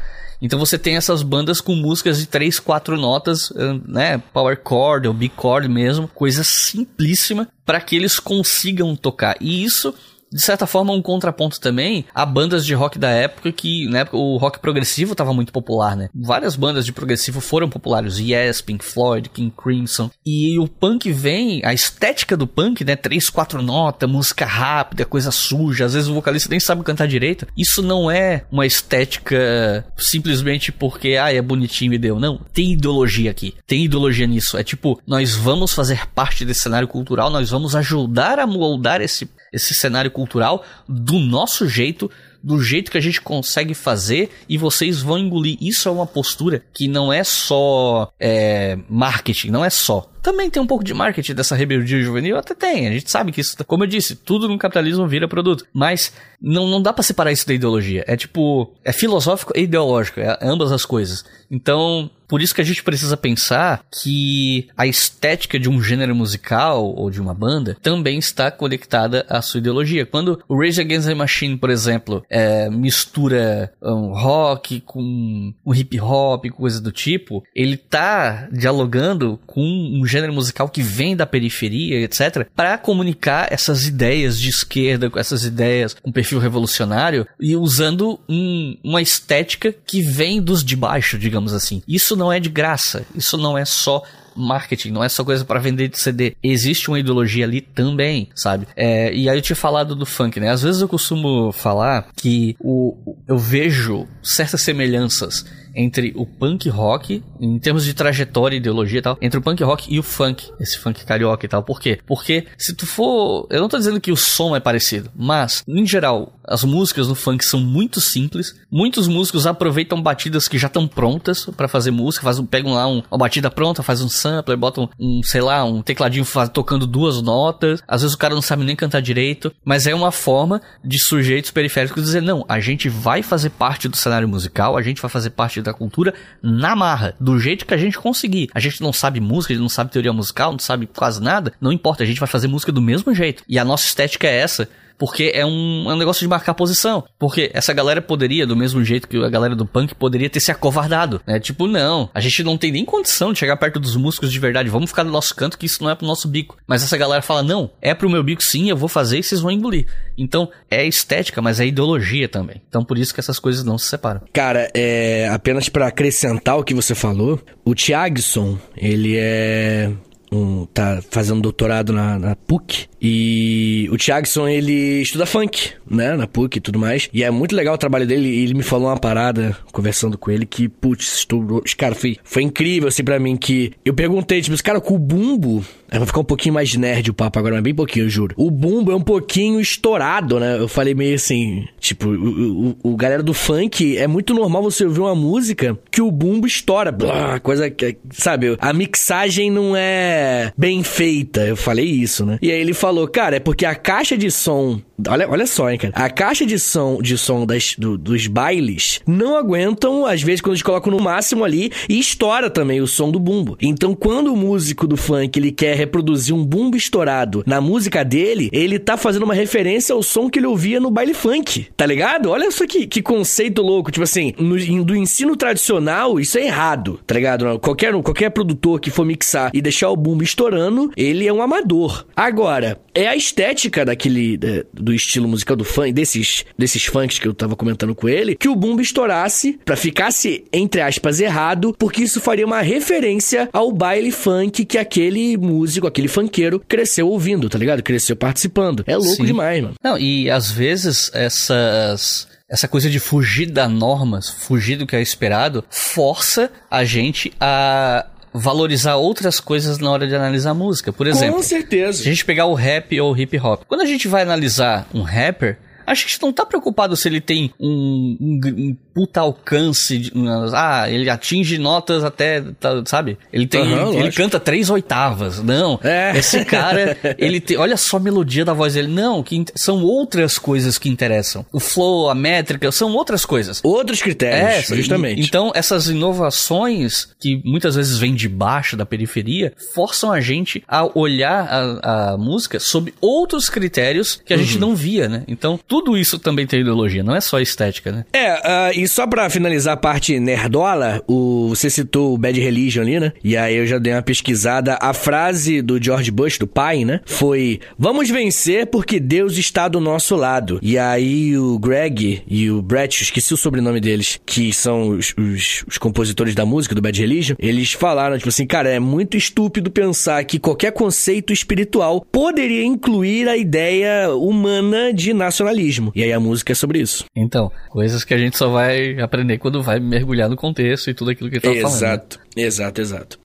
Então 0.40 0.58
você 0.58 0.76
tem 0.76 0.96
essas 0.96 1.22
bandas 1.22 1.60
com 1.60 1.74
músicas 1.76 2.18
de 2.18 2.26
3, 2.26 2.58
4 2.58 2.96
notas, 2.96 3.52
né? 3.86 4.18
Power 4.32 4.60
chord 4.66 5.06
ou 5.06 5.14
big 5.14 5.32
chord 5.40 5.68
mesmo, 5.68 6.08
coisa 6.08 6.42
simplíssima 6.42 7.46
para 7.64 7.80
que 7.80 7.94
eles 7.94 8.18
consigam 8.18 8.96
tocar. 8.96 9.36
E 9.40 9.62
isso 9.62 9.94
de 10.32 10.40
certa 10.40 10.66
forma, 10.66 10.92
um 10.92 11.02
contraponto 11.02 11.60
também 11.60 12.04
a 12.14 12.24
bandas 12.24 12.64
de 12.64 12.74
rock 12.74 12.98
da 12.98 13.10
época 13.10 13.52
que, 13.52 13.86
na 13.88 14.00
época, 14.00 14.16
o 14.16 14.36
rock 14.38 14.58
progressivo 14.60 15.12
estava 15.12 15.34
muito 15.34 15.52
popular, 15.52 15.94
né? 15.94 16.08
Várias 16.14 16.56
bandas 16.56 16.86
de 16.86 16.92
progressivo 16.92 17.40
foram 17.40 17.68
populares. 17.68 18.18
Yes, 18.18 18.60
Pink 18.62 18.84
Floyd, 18.84 19.28
King 19.28 19.52
Crimson. 19.56 20.10
E 20.24 20.58
o 20.58 20.66
punk 20.66 21.12
vem, 21.12 21.60
a 21.64 21.74
estética 21.74 22.36
do 22.36 22.46
punk, 22.46 22.84
né? 22.84 22.96
Três, 22.96 23.28
quatro 23.28 23.62
notas, 23.62 24.08
música 24.08 24.46
rápida, 24.46 25.04
coisa 25.04 25.30
suja. 25.30 25.84
Às 25.84 25.94
vezes 25.94 26.08
o 26.08 26.14
vocalista 26.14 26.48
nem 26.48 26.60
sabe 26.60 26.82
cantar 26.82 27.06
direito. 27.06 27.46
Isso 27.56 27.82
não 27.82 28.10
é 28.10 28.44
uma 28.50 28.66
estética 28.66 29.84
simplesmente 29.96 30.72
porque, 30.72 31.16
ah, 31.20 31.32
é 31.32 31.42
bonitinho 31.42 31.92
e 31.92 31.98
deu. 31.98 32.18
Não, 32.18 32.40
tem 32.52 32.72
ideologia 32.72 33.30
aqui. 33.30 33.54
Tem 33.66 33.84
ideologia 33.84 34.26
nisso. 34.26 34.56
É 34.56 34.64
tipo, 34.64 35.00
nós 35.06 35.34
vamos 35.34 35.72
fazer 35.72 36.06
parte 36.08 36.44
desse 36.44 36.60
cenário 36.60 36.88
cultural, 36.88 37.30
nós 37.30 37.50
vamos 37.50 37.76
ajudar 37.76 38.38
a 38.38 38.46
moldar 38.46 39.00
esse 39.00 39.28
esse 39.52 39.74
cenário 39.74 40.10
cultural 40.10 40.64
do 40.88 41.18
nosso 41.18 41.68
jeito, 41.68 42.10
do 42.42 42.60
jeito 42.60 42.90
que 42.90 42.98
a 42.98 43.00
gente 43.00 43.20
consegue 43.20 43.74
fazer 43.74 44.30
e 44.48 44.58
vocês 44.58 45.00
vão 45.00 45.18
engolir. 45.18 45.56
Isso 45.60 45.88
é 45.88 45.92
uma 45.92 46.06
postura 46.06 46.62
que 46.72 46.88
não 46.88 47.12
é 47.12 47.24
só 47.24 48.12
é, 48.18 48.78
marketing, 48.88 49.50
não 49.50 49.64
é 49.64 49.70
só. 49.70 50.08
Também 50.22 50.48
tem 50.48 50.62
um 50.62 50.66
pouco 50.66 50.84
de 50.84 50.94
marketing 50.94 51.34
dessa 51.34 51.56
rebeldia 51.56 52.00
juvenil, 52.00 52.36
até 52.36 52.54
tem. 52.54 52.86
A 52.86 52.92
gente 52.92 53.10
sabe 53.10 53.32
que 53.32 53.40
isso, 53.40 53.56
como 53.64 53.82
eu 53.82 53.88
disse, 53.88 54.14
tudo 54.14 54.48
no 54.48 54.56
capitalismo 54.56 55.06
vira 55.08 55.26
produto. 55.26 55.66
Mas 55.72 56.12
não, 56.40 56.68
não 56.68 56.80
dá 56.80 56.92
para 56.92 57.02
separar 57.02 57.32
isso 57.32 57.46
da 57.46 57.54
ideologia. 57.54 58.04
É 58.06 58.16
tipo, 58.16 58.72
é 58.84 58.92
filosófico 58.92 59.52
e 59.56 59.62
ideológico, 59.62 60.20
é 60.20 60.38
ambas 60.40 60.70
as 60.70 60.84
coisas. 60.84 61.24
Então, 61.50 62.08
por 62.28 62.40
isso 62.40 62.54
que 62.54 62.62
a 62.62 62.64
gente 62.64 62.82
precisa 62.82 63.14
pensar 63.14 63.84
que 64.02 64.68
a 64.74 64.86
estética 64.86 65.58
de 65.58 65.68
um 65.68 65.82
gênero 65.82 66.14
musical 66.14 66.82
ou 66.82 67.10
de 67.10 67.20
uma 67.20 67.34
banda 67.34 67.76
também 67.82 68.18
está 68.18 68.50
conectada 68.50 69.26
à 69.28 69.42
sua 69.42 69.58
ideologia. 69.58 70.06
Quando 70.06 70.42
o 70.48 70.58
Rage 70.58 70.80
Against 70.80 71.08
the 71.08 71.14
Machine, 71.14 71.58
por 71.58 71.68
exemplo, 71.68 72.24
é, 72.32 72.70
mistura 72.70 73.70
um 73.82 74.14
rock 74.14 74.80
com 74.80 75.52
um 75.64 75.74
hip 75.74 76.00
hop, 76.00 76.46
coisa 76.46 76.80
do 76.80 76.90
tipo, 76.90 77.44
ele 77.54 77.76
tá 77.76 78.48
dialogando 78.50 79.38
com 79.46 79.60
um 79.60 80.06
gênero 80.06 80.32
musical 80.32 80.68
que 80.68 80.82
vem 80.82 81.14
da 81.14 81.26
periferia, 81.26 82.00
etc, 82.00 82.48
para 82.56 82.78
comunicar 82.78 83.52
essas 83.52 83.86
ideias 83.86 84.40
de 84.40 84.48
esquerda, 84.48 85.10
com 85.10 85.18
essas 85.18 85.44
ideias 85.44 85.94
com 85.94 86.10
perfil 86.10 86.38
revolucionário 86.38 87.26
e 87.38 87.54
usando 87.54 88.18
um, 88.26 88.78
uma 88.82 89.02
estética 89.02 89.74
que 89.86 90.00
vem 90.00 90.40
dos 90.40 90.64
de 90.64 90.74
baixo, 90.74 91.18
digamos 91.18 91.52
assim. 91.52 91.82
Isso 91.86 92.16
não 92.16 92.32
é 92.32 92.40
de 92.40 92.48
graça, 92.48 93.04
isso 93.14 93.36
não 93.36 93.58
é 93.58 93.66
só 93.66 94.02
marketing, 94.36 94.90
não 94.90 95.04
é 95.04 95.08
só 95.08 95.24
coisa 95.24 95.44
para 95.44 95.60
vender 95.60 95.88
de 95.88 95.98
CD. 95.98 96.36
Existe 96.42 96.88
uma 96.88 96.98
ideologia 96.98 97.44
ali 97.44 97.60
também, 97.60 98.28
sabe? 98.34 98.66
É, 98.76 99.12
e 99.14 99.28
aí 99.28 99.38
eu 99.38 99.42
tinha 99.42 99.56
falado 99.56 99.94
do 99.94 100.06
funk, 100.06 100.38
né? 100.40 100.50
Às 100.50 100.62
vezes 100.62 100.80
eu 100.80 100.88
costumo 100.88 101.52
falar 101.52 102.08
que 102.16 102.56
o, 102.60 103.16
eu 103.26 103.38
vejo 103.38 104.06
certas 104.22 104.62
semelhanças 104.62 105.44
entre 105.74 106.12
o 106.16 106.26
punk 106.26 106.68
rock, 106.68 107.22
em 107.40 107.58
termos 107.58 107.84
de 107.84 107.94
trajetória, 107.94 108.56
ideologia 108.56 108.98
e 108.98 109.02
tal, 109.02 109.18
entre 109.20 109.38
o 109.38 109.42
punk 109.42 109.62
rock 109.62 109.92
e 109.92 109.98
o 109.98 110.02
funk, 110.02 110.50
esse 110.60 110.78
funk 110.78 111.04
carioca 111.04 111.44
e 111.44 111.48
tal. 111.48 111.62
Por 111.62 111.80
quê? 111.80 111.98
Porque 112.06 112.46
se 112.58 112.74
tu 112.74 112.86
for. 112.86 113.46
Eu 113.50 113.60
não 113.60 113.68
tô 113.68 113.78
dizendo 113.78 114.00
que 114.00 114.12
o 114.12 114.16
som 114.16 114.54
é 114.54 114.60
parecido, 114.60 115.10
mas, 115.14 115.62
em 115.66 115.86
geral, 115.86 116.32
as 116.46 116.64
músicas 116.64 117.08
no 117.08 117.14
funk 117.14 117.44
são 117.44 117.60
muito 117.60 118.00
simples. 118.00 118.54
Muitos 118.70 119.08
músicos 119.08 119.46
aproveitam 119.46 120.02
batidas 120.02 120.48
que 120.48 120.58
já 120.58 120.66
estão 120.66 120.86
prontas 120.86 121.46
para 121.56 121.68
fazer 121.68 121.90
música, 121.90 122.24
faz, 122.24 122.40
pegam 122.50 122.72
lá 122.72 122.86
um, 122.86 123.02
uma 123.10 123.18
batida 123.18 123.50
pronta, 123.50 123.82
faz 123.82 124.02
um 124.02 124.08
sampler, 124.08 124.56
botam 124.56 124.88
um, 124.98 125.22
sei 125.22 125.40
lá, 125.40 125.64
um 125.64 125.82
tecladinho 125.82 126.24
faz, 126.24 126.48
tocando 126.48 126.86
duas 126.86 127.22
notas. 127.22 127.82
Às 127.86 128.02
vezes 128.02 128.14
o 128.14 128.18
cara 128.18 128.34
não 128.34 128.42
sabe 128.42 128.64
nem 128.64 128.76
cantar 128.76 129.00
direito, 129.00 129.52
mas 129.64 129.86
é 129.86 129.94
uma 129.94 130.12
forma 130.12 130.60
de 130.84 130.98
sujeitos 130.98 131.50
periféricos 131.50 132.02
dizer: 132.02 132.22
não, 132.22 132.44
a 132.48 132.60
gente 132.60 132.88
vai 132.88 133.22
fazer 133.22 133.50
parte 133.50 133.88
do 133.88 133.96
cenário 133.96 134.28
musical, 134.28 134.76
a 134.76 134.82
gente 134.82 135.00
vai 135.00 135.10
fazer 135.10 135.30
parte 135.30 135.61
da 135.62 135.72
cultura 135.72 136.14
na 136.42 136.74
marra, 136.74 137.14
do 137.20 137.38
jeito 137.38 137.66
que 137.66 137.74
a 137.74 137.78
gente 137.78 137.98
conseguir. 137.98 138.48
A 138.54 138.60
gente 138.60 138.80
não 138.80 138.92
sabe 138.92 139.20
música, 139.20 139.52
a 139.52 139.56
gente 139.56 139.62
não 139.62 139.68
sabe 139.68 139.90
teoria 139.90 140.12
musical, 140.12 140.52
não 140.52 140.58
sabe 140.58 140.86
quase 140.86 141.22
nada, 141.22 141.52
não 141.60 141.72
importa, 141.72 142.02
a 142.02 142.06
gente 142.06 142.20
vai 142.20 142.28
fazer 142.28 142.48
música 142.48 142.72
do 142.72 142.82
mesmo 142.82 143.14
jeito. 143.14 143.42
E 143.48 143.58
a 143.58 143.64
nossa 143.64 143.86
estética 143.86 144.26
é 144.26 144.38
essa. 144.38 144.68
Porque 145.02 145.32
é 145.34 145.44
um, 145.44 145.90
é 145.90 145.94
um 145.94 145.96
negócio 145.96 146.20
de 146.20 146.28
marcar 146.28 146.54
posição. 146.54 147.02
Porque 147.18 147.50
essa 147.52 147.72
galera 147.72 148.00
poderia, 148.00 148.46
do 148.46 148.54
mesmo 148.54 148.84
jeito 148.84 149.08
que 149.08 149.16
a 149.16 149.28
galera 149.28 149.56
do 149.56 149.66
punk, 149.66 149.96
poderia 149.96 150.30
ter 150.30 150.38
se 150.38 150.52
acovardado. 150.52 151.20
Né? 151.26 151.40
Tipo, 151.40 151.66
não. 151.66 152.08
A 152.14 152.20
gente 152.20 152.44
não 152.44 152.56
tem 152.56 152.70
nem 152.70 152.84
condição 152.84 153.32
de 153.32 153.40
chegar 153.40 153.56
perto 153.56 153.80
dos 153.80 153.96
músicos 153.96 154.30
de 154.30 154.38
verdade. 154.38 154.70
Vamos 154.70 154.90
ficar 154.90 155.02
no 155.02 155.10
nosso 155.10 155.34
canto 155.34 155.58
que 155.58 155.66
isso 155.66 155.82
não 155.82 155.90
é 155.90 155.96
pro 155.96 156.06
nosso 156.06 156.28
bico. 156.28 156.56
Mas 156.68 156.84
essa 156.84 156.96
galera 156.96 157.20
fala, 157.20 157.42
não, 157.42 157.68
é 157.82 157.92
pro 157.94 158.08
meu 158.08 158.22
bico 158.22 158.44
sim, 158.44 158.70
eu 158.70 158.76
vou 158.76 158.88
fazer 158.88 159.18
e 159.18 159.24
vocês 159.24 159.40
vão 159.40 159.50
engolir. 159.50 159.86
Então, 160.16 160.48
é 160.70 160.86
estética, 160.86 161.42
mas 161.42 161.58
é 161.58 161.66
ideologia 161.66 162.28
também. 162.28 162.62
Então, 162.68 162.84
por 162.84 162.96
isso 162.96 163.12
que 163.12 163.18
essas 163.18 163.40
coisas 163.40 163.64
não 163.64 163.78
se 163.78 163.86
separam. 163.86 164.20
Cara, 164.32 164.70
é 164.72 165.28
apenas 165.32 165.68
para 165.68 165.88
acrescentar 165.88 166.56
o 166.56 166.62
que 166.62 166.74
você 166.74 166.94
falou, 166.94 167.40
o 167.64 167.74
Thiagson, 167.74 168.56
ele 168.76 169.16
é 169.18 169.90
um, 170.32 170.66
tá 170.66 171.00
fazendo 171.10 171.40
doutorado 171.40 171.92
na, 171.92 172.18
na, 172.18 172.36
PUC. 172.36 172.86
E 173.00 173.88
o 173.92 173.96
Thiagson, 173.96 174.48
ele 174.48 175.02
estuda 175.02 175.26
funk, 175.26 175.72
né? 175.88 176.16
Na 176.16 176.26
PUC 176.26 176.56
e 176.56 176.60
tudo 176.60 176.78
mais. 176.78 177.08
E 177.12 177.22
é 177.22 177.30
muito 177.30 177.54
legal 177.54 177.74
o 177.74 177.78
trabalho 177.78 178.06
dele. 178.06 178.28
E 178.28 178.42
ele 178.44 178.54
me 178.54 178.62
falou 178.62 178.88
uma 178.88 178.98
parada, 178.98 179.56
conversando 179.72 180.16
com 180.16 180.30
ele, 180.30 180.46
que, 180.46 180.68
putz, 180.68 181.18
estourou. 181.18 181.62
Cara, 181.76 181.94
foi, 181.94 182.16
foi 182.24 182.42
incrível, 182.42 182.88
assim, 182.88 183.04
pra 183.04 183.18
mim, 183.18 183.36
que 183.36 183.72
eu 183.84 183.92
perguntei, 183.92 184.40
tipo, 184.40 184.60
cara, 184.62 184.80
com 184.80 184.94
o 184.94 184.98
bumbo. 184.98 185.64
Vai 185.98 186.06
ficar 186.06 186.20
um 186.20 186.24
pouquinho 186.24 186.54
mais 186.54 186.74
nerd 186.74 187.10
o 187.10 187.14
papo 187.14 187.38
agora, 187.38 187.54
mas 187.54 187.64
bem 187.64 187.74
pouquinho, 187.74 188.06
eu 188.06 188.10
juro. 188.10 188.34
O 188.36 188.50
bumbo 188.50 188.92
é 188.92 188.96
um 188.96 189.02
pouquinho 189.02 189.60
estourado, 189.60 190.38
né? 190.40 190.58
Eu 190.58 190.68
falei 190.68 190.94
meio 190.94 191.14
assim, 191.14 191.66
tipo, 191.78 192.08
o, 192.08 192.68
o, 192.68 192.76
o 192.82 192.96
galera 192.96 193.22
do 193.22 193.34
funk, 193.34 193.96
é 193.96 194.06
muito 194.06 194.34
normal 194.34 194.62
você 194.62 194.84
ouvir 194.84 195.00
uma 195.00 195.14
música 195.14 195.78
que 195.90 196.00
o 196.00 196.10
bumbo 196.10 196.46
estoura. 196.46 196.90
Blá, 196.92 197.38
coisa 197.40 197.70
que, 197.70 197.96
sabe, 198.10 198.56
a 198.60 198.72
mixagem 198.72 199.50
não 199.50 199.74
é 199.76 200.52
bem 200.56 200.82
feita. 200.82 201.40
Eu 201.46 201.56
falei 201.56 201.86
isso, 201.86 202.24
né? 202.24 202.38
E 202.40 202.50
aí 202.50 202.60
ele 202.60 202.74
falou, 202.74 203.06
cara, 203.08 203.36
é 203.36 203.40
porque 203.40 203.66
a 203.66 203.74
caixa 203.74 204.16
de 204.16 204.30
som 204.30 204.80
Olha, 205.08 205.28
olha 205.28 205.46
só, 205.46 205.70
hein, 205.70 205.78
cara. 205.78 205.92
A 205.96 206.10
caixa 206.10 206.44
de 206.46 206.58
som, 206.58 207.00
de 207.00 207.16
som 207.16 207.46
das, 207.46 207.74
do, 207.78 207.96
dos 207.96 208.26
bailes 208.26 209.00
não 209.06 209.36
aguentam, 209.36 210.06
às 210.06 210.22
vezes, 210.22 210.40
quando 210.40 210.54
eles 210.54 210.62
colocam 210.62 210.92
no 210.92 211.02
máximo 211.02 211.44
ali, 211.44 211.70
e 211.88 211.98
estoura 211.98 212.50
também 212.50 212.80
o 212.80 212.86
som 212.86 213.10
do 213.10 213.18
bumbo. 213.18 213.56
Então, 213.60 213.94
quando 213.94 214.32
o 214.32 214.36
músico 214.36 214.86
do 214.86 214.96
funk 214.96 215.38
ele 215.38 215.52
quer 215.52 215.76
reproduzir 215.76 216.34
um 216.34 216.44
bumbo 216.44 216.76
estourado 216.76 217.42
na 217.46 217.60
música 217.60 218.04
dele, 218.04 218.48
ele 218.52 218.78
tá 218.78 218.96
fazendo 218.96 219.24
uma 219.24 219.34
referência 219.34 219.94
ao 219.94 220.02
som 220.02 220.28
que 220.28 220.38
ele 220.38 220.46
ouvia 220.46 220.80
no 220.80 220.90
baile 220.90 221.14
funk. 221.14 221.66
Tá 221.76 221.86
ligado? 221.86 222.30
Olha 222.30 222.50
só 222.50 222.66
que, 222.66 222.86
que 222.86 223.02
conceito 223.02 223.62
louco. 223.62 223.90
Tipo 223.90 224.04
assim, 224.04 224.34
no, 224.38 224.84
do 224.84 224.96
ensino 224.96 225.36
tradicional, 225.36 226.18
isso 226.20 226.38
é 226.38 226.44
errado, 226.46 227.00
tá 227.06 227.14
ligado? 227.14 227.58
Qualquer, 227.58 227.92
qualquer 228.02 228.30
produtor 228.30 228.80
que 228.80 228.90
for 228.90 229.04
mixar 229.04 229.50
e 229.54 229.60
deixar 229.60 229.90
o 229.90 229.96
bumbo 229.96 230.22
estourando, 230.22 230.90
ele 230.96 231.26
é 231.26 231.32
um 231.32 231.42
amador. 231.42 232.06
Agora, 232.14 232.80
é 232.94 233.06
a 233.06 233.16
estética 233.16 233.84
daquele. 233.84 234.38
do 234.72 234.91
do 234.92 234.94
estilo 234.94 235.26
musical 235.26 235.56
do 235.56 235.64
funk, 235.64 235.92
desses, 235.92 236.44
desses 236.56 236.84
funks 236.84 237.18
que 237.18 237.26
eu 237.26 237.32
tava 237.32 237.56
comentando 237.56 237.94
com 237.94 238.08
ele, 238.08 238.36
que 238.36 238.48
o 238.48 238.54
bumbo 238.54 238.82
estourasse 238.82 239.58
pra 239.64 239.74
ficasse, 239.74 240.44
entre 240.52 240.82
aspas, 240.82 241.18
errado, 241.18 241.74
porque 241.78 242.02
isso 242.02 242.20
faria 242.20 242.44
uma 242.44 242.60
referência 242.60 243.48
ao 243.52 243.72
baile 243.72 244.10
funk 244.10 244.64
que 244.66 244.76
aquele 244.76 245.36
músico, 245.38 245.86
aquele 245.86 246.08
funkeiro, 246.08 246.60
cresceu 246.60 247.08
ouvindo, 247.08 247.48
tá 247.48 247.58
ligado? 247.58 247.82
Cresceu 247.82 248.14
participando. 248.14 248.84
É 248.86 248.96
louco 248.96 249.16
Sim. 249.16 249.24
demais, 249.24 249.62
mano. 249.62 249.74
Não, 249.82 249.98
e 249.98 250.30
às 250.30 250.50
vezes 250.50 251.10
essas 251.14 252.28
essa 252.52 252.68
coisa 252.68 252.90
de 252.90 253.00
fugir 253.00 253.50
da 253.50 253.66
norma, 253.66 254.20
fugir 254.20 254.76
do 254.76 254.86
que 254.86 254.94
é 254.94 255.00
esperado, 255.00 255.64
força 255.70 256.52
a 256.70 256.84
gente 256.84 257.32
a 257.40 258.04
valorizar 258.32 258.96
outras 258.96 259.40
coisas 259.40 259.78
na 259.78 259.90
hora 259.90 260.06
de 260.06 260.14
analisar 260.14 260.54
música. 260.54 260.92
Por 260.92 261.06
exemplo, 261.06 261.36
com 261.36 261.42
certeza. 261.42 262.02
Se 262.02 262.08
a 262.08 262.12
gente 262.12 262.24
pegar 262.24 262.46
o 262.46 262.54
rap 262.54 262.98
ou 263.00 263.12
o 263.12 263.16
hip 263.16 263.38
hop, 263.38 263.62
quando 263.68 263.82
a 263.82 263.86
gente 263.86 264.08
vai 264.08 264.22
analisar 264.22 264.86
um 264.94 265.02
rapper, 265.02 265.58
a 265.86 265.94
gente 265.94 266.20
não 266.20 266.32
tá 266.32 266.44
preocupado 266.44 266.96
se 266.96 267.08
ele 267.08 267.20
tem 267.20 267.52
um, 267.58 268.16
um, 268.20 268.40
um 268.44 268.76
puta 268.94 269.20
alcance. 269.20 269.98
De, 269.98 270.12
ah, 270.54 270.88
ele 270.88 271.08
atinge 271.10 271.58
notas 271.58 272.04
até, 272.04 272.40
tá, 272.40 272.82
sabe? 272.86 273.18
Ele 273.32 273.46
tem. 273.46 273.62
Uhum, 273.62 273.92
ele, 273.92 274.02
ele, 274.04 274.12
canta 274.12 274.38
três 274.38 274.70
oitavas. 274.70 275.42
Não. 275.42 275.78
É. 275.82 276.16
Esse 276.16 276.44
cara, 276.44 276.96
ele 277.18 277.40
tem. 277.40 277.56
Olha 277.56 277.76
só 277.76 277.96
a 277.96 278.00
melodia 278.00 278.44
da 278.44 278.52
voz 278.52 278.74
dele. 278.74 278.88
Não, 278.88 279.22
que 279.22 279.44
são 279.54 279.82
outras 279.82 280.38
coisas 280.38 280.78
que 280.78 280.88
interessam. 280.88 281.44
O 281.52 281.60
flow, 281.60 282.08
a 282.08 282.14
métrica, 282.14 282.70
são 282.70 282.92
outras 282.92 283.24
coisas. 283.24 283.60
Outros 283.62 284.00
critérios, 284.00 284.70
é, 284.70 284.76
justamente. 284.76 285.20
E, 285.20 285.24
então, 285.24 285.52
essas 285.54 285.88
inovações 285.88 287.08
que 287.18 287.40
muitas 287.44 287.74
vezes 287.74 287.98
vêm 287.98 288.14
de 288.14 288.28
baixo 288.28 288.76
da 288.76 288.86
periferia 288.86 289.52
forçam 289.74 290.12
a 290.12 290.20
gente 290.20 290.62
a 290.68 290.86
olhar 290.98 291.46
a, 291.48 292.12
a 292.12 292.18
música 292.18 292.60
sob 292.60 292.92
outros 293.00 293.48
critérios 293.48 294.20
que 294.24 294.32
a 294.32 294.36
uhum. 294.36 294.42
gente 294.42 294.58
não 294.58 294.76
via, 294.76 295.08
né? 295.08 295.24
Então, 295.26 295.58
tudo 295.66 295.81
isso 295.96 296.18
também 296.18 296.46
tem 296.46 296.60
ideologia, 296.60 297.02
não 297.02 297.14
é 297.14 297.20
só 297.20 297.40
estética, 297.40 297.92
né? 297.92 298.04
É, 298.12 298.34
uh, 298.34 298.80
e 298.80 298.88
só 298.88 299.06
pra 299.06 299.28
finalizar 299.28 299.74
a 299.74 299.76
parte 299.76 300.18
nerdola, 300.18 301.02
o, 301.06 301.48
você 301.48 301.68
citou 301.68 302.14
o 302.14 302.18
Bad 302.18 302.40
Religion 302.40 302.82
ali, 302.82 303.00
né? 303.00 303.12
E 303.22 303.36
aí 303.36 303.56
eu 303.56 303.66
já 303.66 303.78
dei 303.78 303.92
uma 303.92 304.02
pesquisada. 304.02 304.78
A 304.80 304.92
frase 304.92 305.60
do 305.62 305.82
George 305.82 306.10
Bush, 306.10 306.38
do 306.38 306.46
pai, 306.46 306.84
né? 306.84 307.00
Foi: 307.04 307.60
Vamos 307.78 308.08
vencer 308.10 308.66
porque 308.66 309.00
Deus 309.00 309.36
está 309.36 309.68
do 309.68 309.80
nosso 309.80 310.16
lado. 310.16 310.58
E 310.62 310.78
aí 310.78 311.36
o 311.36 311.58
Greg 311.58 312.22
e 312.26 312.50
o 312.50 312.62
Brett, 312.62 313.02
esqueci 313.02 313.34
o 313.34 313.36
sobrenome 313.36 313.80
deles, 313.80 314.20
que 314.24 314.52
são 314.52 314.90
os, 314.90 315.14
os, 315.18 315.64
os 315.66 315.78
compositores 315.78 316.34
da 316.34 316.46
música 316.46 316.74
do 316.74 316.82
Bad 316.82 316.98
Religion, 317.00 317.36
eles 317.38 317.72
falaram, 317.72 318.16
tipo 318.16 318.28
assim, 318.28 318.46
cara, 318.46 318.70
é 318.70 318.78
muito 318.78 319.16
estúpido 319.16 319.70
pensar 319.70 320.24
que 320.24 320.38
qualquer 320.38 320.72
conceito 320.72 321.32
espiritual 321.32 322.04
poderia 322.10 322.64
incluir 322.64 323.28
a 323.28 323.36
ideia 323.36 324.14
humana 324.14 324.92
de 324.92 325.12
nacionalismo. 325.12 325.61
E 325.94 326.02
aí 326.02 326.12
a 326.12 326.20
música 326.20 326.52
é 326.52 326.54
sobre 326.54 326.80
isso. 326.80 327.04
Então, 327.14 327.50
coisas 327.70 328.04
que 328.04 328.14
a 328.14 328.18
gente 328.18 328.36
só 328.36 328.48
vai 328.48 328.72
vai 328.72 329.00
aprender 329.00 329.38
quando 329.38 329.62
vai 329.62 329.78
mergulhar 329.78 330.28
no 330.28 330.36
contexto 330.36 330.90
e 330.90 330.94
tudo 330.94 331.10
aquilo 331.10 331.30
que 331.30 331.36
ele 331.36 331.42
tava 331.42 331.54
exato, 331.56 332.18
falando. 332.18 332.36
Exato, 332.36 332.80
exato, 332.80 332.80
exato. 332.80 333.18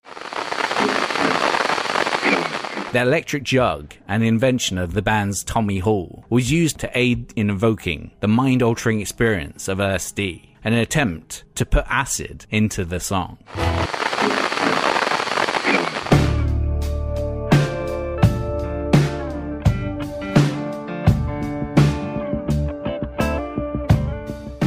The 2.93 3.01
electric 3.01 3.43
jug, 3.45 3.95
an 4.07 4.23
invention 4.23 4.77
of 4.77 4.93
the 4.93 5.01
band's 5.01 5.43
Tommy 5.43 5.79
Hall, 5.79 6.23
was 6.29 6.51
used 6.51 6.79
to 6.79 6.89
aid 6.93 7.33
in 7.35 7.49
evoking 7.49 8.11
the 8.21 8.27
mind 8.27 8.63
altering 8.63 9.01
experience 9.01 9.67
of 9.67 9.79
LSD, 9.79 10.55
an 10.63 10.73
attempt 10.73 11.43
to 11.55 11.65
put 11.65 11.83
acid 11.89 12.45
into 12.49 12.85
the 12.85 12.99
song. 12.99 13.38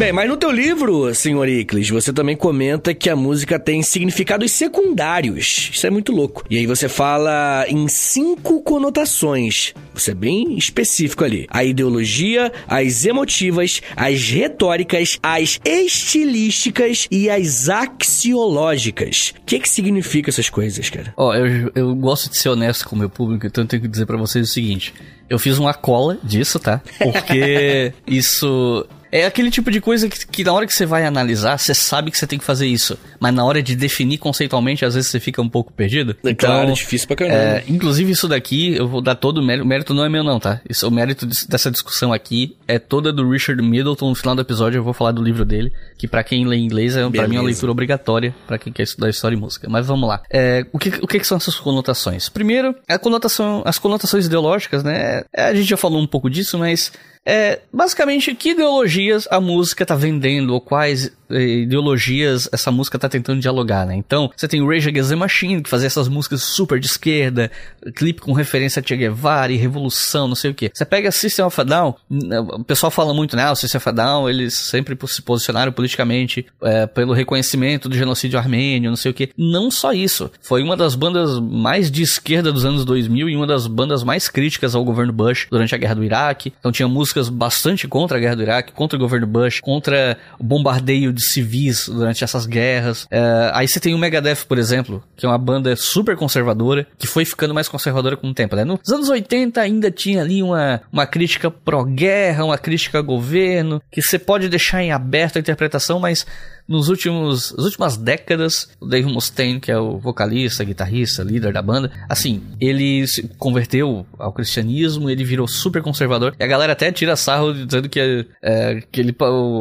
Bem, 0.01 0.15
mas 0.15 0.31
no 0.31 0.37
teu 0.39 0.51
livro, 0.51 1.15
senhor 1.15 1.47
Iclis, 1.47 1.91
você 1.91 2.11
também 2.11 2.35
comenta 2.35 2.95
que 2.95 3.11
a 3.11 3.15
música 3.15 3.59
tem 3.59 3.83
significados 3.83 4.51
secundários. 4.51 5.69
Isso 5.75 5.87
é 5.87 5.91
muito 5.91 6.11
louco. 6.11 6.43
E 6.49 6.57
aí 6.57 6.65
você 6.65 6.89
fala 6.89 7.67
em 7.69 7.87
cinco 7.87 8.63
conotações. 8.63 9.75
Você 9.93 10.13
é 10.13 10.15
bem 10.15 10.57
específico 10.57 11.23
ali. 11.23 11.47
A 11.51 11.65
ideologia, 11.65 12.51
as 12.67 13.05
emotivas, 13.05 13.83
as 13.95 14.27
retóricas, 14.31 15.19
as 15.23 15.61
estilísticas 15.63 17.07
e 17.11 17.29
as 17.29 17.69
axiológicas. 17.69 19.35
O 19.43 19.45
que 19.45 19.61
que 19.61 19.69
significa 19.69 20.31
essas 20.31 20.49
coisas, 20.49 20.89
cara? 20.89 21.13
Ó, 21.15 21.29
oh, 21.29 21.35
eu, 21.35 21.73
eu 21.75 21.95
gosto 21.95 22.31
de 22.31 22.39
ser 22.39 22.49
honesto 22.49 22.89
com 22.89 22.97
o 22.97 22.99
meu 22.99 23.11
público, 23.11 23.47
então 23.47 23.65
eu 23.65 23.69
tenho 23.69 23.83
que 23.83 23.89
dizer 23.89 24.07
para 24.07 24.17
vocês 24.17 24.49
o 24.49 24.51
seguinte. 24.51 24.95
Eu 25.29 25.39
fiz 25.39 25.59
uma 25.59 25.75
cola 25.75 26.19
disso, 26.25 26.59
tá? 26.59 26.81
Porque 26.99 27.93
isso 28.09 28.89
É 29.13 29.27
aquele 29.27 29.51
tipo 29.51 29.71
de 29.71 29.81
coisa 29.81 30.09
que, 30.09 30.27
que 30.27 30.45
na 30.45 30.53
hora 30.53 30.67
que 30.67 30.73
você 30.73 30.87
vai 30.87 31.05
analisar, 31.05 31.59
você 31.59 31.75
sabe 31.75 32.11
que 32.11 32.19
você 32.19 32.27
tem 32.27 32.39
que 32.39 32.45
fazer 32.45 32.67
isso. 32.67 32.99
Mas 33.19 33.35
na 33.35 33.45
hora 33.45 33.63
de 33.63 33.75
definir 33.75 34.19
conceitualmente, 34.19 34.85
às 34.85 34.95
vezes 34.95 35.11
você 35.11 35.21
fica 35.21 35.43
um 35.43 35.49
pouco 35.49 35.73
perdido. 35.73 36.17
É 36.25 36.35
claro, 36.35 36.73
difícil 36.73 37.07
pra 37.07 37.17
caramba. 37.17 37.37
É, 37.37 37.65
inclusive 37.69 38.13
isso 38.13 38.29
daqui, 38.29 38.75
eu 38.77 38.89
vou 38.89 39.01
dar 39.01 39.15
todo 39.15 39.39
o 39.39 39.43
mérito. 39.43 39.65
O 39.65 39.69
mérito 39.69 39.95
não 39.95 40.05
é 40.05 40.09
meu 40.09 40.23
não, 40.23 40.39
tá? 40.39 40.61
Isso, 40.69 40.87
o 40.87 40.91
mérito 40.91 41.27
dessa 41.27 41.71
discussão 41.71 42.13
aqui 42.13 42.57
é 42.67 42.79
toda 42.79 43.13
do 43.13 43.29
Richard 43.29 43.61
Middleton. 43.63 44.09
No 44.09 44.15
final 44.15 44.35
do 44.35 44.43
episódio 44.43 44.79
eu 44.79 44.85
vou 44.85 44.93
falar 44.93 45.13
do 45.13 45.23
livro 45.23 45.45
dele, 45.45 45.73
que 45.99 46.07
pra 46.07 46.23
quem 46.23 46.47
lê 46.47 46.57
inglês 46.57 46.97
é 46.97 47.09
pra 47.11 47.27
mim 47.29 47.37
é 47.37 47.41
uma 47.41 47.47
leitura 47.47 47.73
obrigatória 47.73 48.35
pra 48.47 48.59
quem 48.59 48.73
quer 48.73 48.85
estudar 48.85 49.09
história 49.09 49.35
e 49.35 49.39
música. 49.39 49.69
Mas 49.69 49.87
vamos 49.87 50.09
lá. 50.09 50.23
É, 50.31 50.65
o 50.73 50.79
que, 50.79 50.89
o 51.03 51.07
que 51.07 51.19
que 51.19 51.27
são 51.27 51.37
essas 51.37 51.57
conotações? 51.57 52.29
Primeiro, 52.29 52.75
a 52.89 52.99
conotação, 52.99 53.63
as 53.65 53.79
conotações 53.79 54.27
ideológicas, 54.27 54.85
né? 54.85 55.25
É, 55.35 55.45
A 55.45 55.55
gente 55.55 55.69
já 55.69 55.77
falou 55.77 56.01
um 56.01 56.07
pouco 56.07 56.31
disso, 56.31 56.59
mas 56.59 56.93
é, 57.25 57.61
basicamente, 57.73 58.35
que 58.35 58.51
ideologias 58.51 59.29
a 59.31 59.41
música 59.41 59.85
tá 59.85 59.95
vendendo, 59.95 60.55
ou 60.55 60.61
quais 60.61 61.13
ideologias 61.31 62.49
essa 62.53 62.71
música 62.71 62.99
tá 62.99 63.09
tentando 63.09 63.41
dialogar, 63.41 63.87
né? 63.87 63.95
Então, 63.95 64.31
você 64.37 64.49
tem 64.49 64.61
o 64.63 64.69
Rage 64.69 64.89
Against 64.89 65.11
the 65.11 65.17
Machine, 65.17 65.63
que 65.63 65.71
fazia 65.71 65.87
essas 65.87 66.09
músicas 66.09 66.43
super 66.43 66.79
de 66.81 66.87
esquerda, 66.87 67.51
clipe 67.95 68.21
com 68.21 68.33
referência 68.33 68.81
a 68.81 68.87
Che 68.87 68.97
Guevara 68.97 69.53
e 69.53 69.57
revolução, 69.57 70.29
não 70.29 70.35
sei 70.35 70.51
o 70.51 70.55
que. 70.55 70.71
Você 70.73 70.85
pega 70.85 71.11
System 71.11 71.45
of 71.45 71.61
a 71.61 71.65
Down, 71.65 71.95
n- 72.11 72.39
o 72.39 72.65
pessoal 72.65 72.91
fala 72.91 73.13
muito, 73.15 73.37
né? 73.37 73.51
O 73.51 73.55
System 73.55 73.79
of 73.79 73.89
a 73.89 73.93
Down, 73.93 74.29
eles 74.29 74.55
sempre 74.55 74.97
se 75.07 75.23
posicionaram 75.23 75.73
politicamente 75.73 76.47
eh, 76.63 76.87
pelo 76.87 77.13
reconhecimento 77.13 77.89
do 77.89 77.97
genocídio 77.97 78.39
armênio, 78.39 78.91
não 78.91 78.97
sei 78.97 79.11
o 79.11 79.15
que. 79.15 79.31
Não 79.37 79.71
só 79.71 79.93
isso, 79.93 80.31
foi 80.43 80.63
uma 80.63 80.77
das 80.77 80.95
bandas 80.95 81.39
mais 81.39 81.91
de 81.91 82.03
esquerda 82.03 82.53
dos 82.53 82.65
anos 82.65 82.85
2000 82.85 83.29
e 83.29 83.37
uma 83.37 83.47
das 83.47 83.67
bandas 83.67 84.03
mais 84.03 84.29
críticas 84.29 84.75
ao 84.75 84.85
governo 84.85 85.13
Bush 85.13 85.47
durante 85.51 85.75
a 85.75 85.79
guerra 85.79 85.95
do 85.95 86.05
Iraque. 86.05 86.53
Então 86.59 86.73
tinha 86.73 86.89
músicas 86.89 87.29
bastante 87.29 87.87
contra 87.89 88.17
a 88.17 88.21
guerra 88.21 88.37
do 88.37 88.43
Iraque, 88.43 88.73
contra 88.73 88.97
o 88.97 89.01
governo 89.01 89.27
Bush, 89.27 89.61
contra 89.61 90.17
o 90.39 90.45
bombardeio 90.45 91.13
de 91.21 91.27
civis 91.27 91.89
durante 91.89 92.25
essas 92.25 92.47
guerras. 92.47 93.07
É, 93.11 93.51
aí 93.55 93.69
você 93.69 93.79
tem 93.79 93.95
o 93.95 93.99
Megadeth, 93.99 94.47
por 94.49 94.59
exemplo, 94.59 95.05
que 95.17 95.27
é 95.27 95.29
uma 95.29 95.39
banda 95.39 95.77
super 95.77 96.17
conservadora, 96.17 96.87
que 96.99 97.07
foi 97.07 97.25
ficando 97.25 97.55
mais 97.55 97.69
conservadora 97.69 98.17
com 98.17 98.29
o 98.29 98.35
tempo, 98.35 98.57
né? 98.57 98.65
Nos 98.65 98.89
anos 98.89 99.09
80 99.09 99.61
ainda 99.61 99.91
tinha 99.91 100.23
ali 100.23 100.43
uma, 100.43 100.81
uma 100.93 101.07
crítica 101.07 101.51
pró-guerra, 101.51 102.45
uma 102.45 102.59
crítica 102.59 102.99
ao 102.99 103.05
governo, 103.05 103.83
que 103.91 104.01
você 104.03 104.19
pode 104.19 104.49
deixar 104.49 104.83
em 104.83 104.93
aberto 104.93 105.37
a 105.37 105.41
interpretação, 105.41 106.01
mas 106.01 106.27
nos 106.71 106.89
últimos, 106.89 107.53
as 107.59 107.65
últimas 107.65 107.97
décadas, 107.97 108.69
o 108.81 108.87
Dave 108.87 109.13
Mustaine, 109.13 109.59
que 109.59 109.73
é 109.73 109.77
o 109.77 109.99
vocalista, 109.99 110.63
guitarrista, 110.63 111.25
líder 111.25 111.53
da 111.53 111.61
banda, 111.61 111.91
assim, 112.09 112.41
ele 112.61 113.05
se 113.09 113.29
converteu 113.37 114.07
ao 114.17 114.33
cristianismo, 114.33 115.11
ele 115.11 115.25
virou 115.25 115.49
super 115.49 115.83
conservador, 115.83 116.33
e 116.39 116.45
a 116.45 116.47
galera 116.47 116.73
até 116.73 116.93
tira 116.93 117.17
sarro 117.17 117.53
dizendo 117.53 117.89
que, 117.89 118.25
é, 118.41 118.83
que 118.93 119.01
ele, 119.01 119.17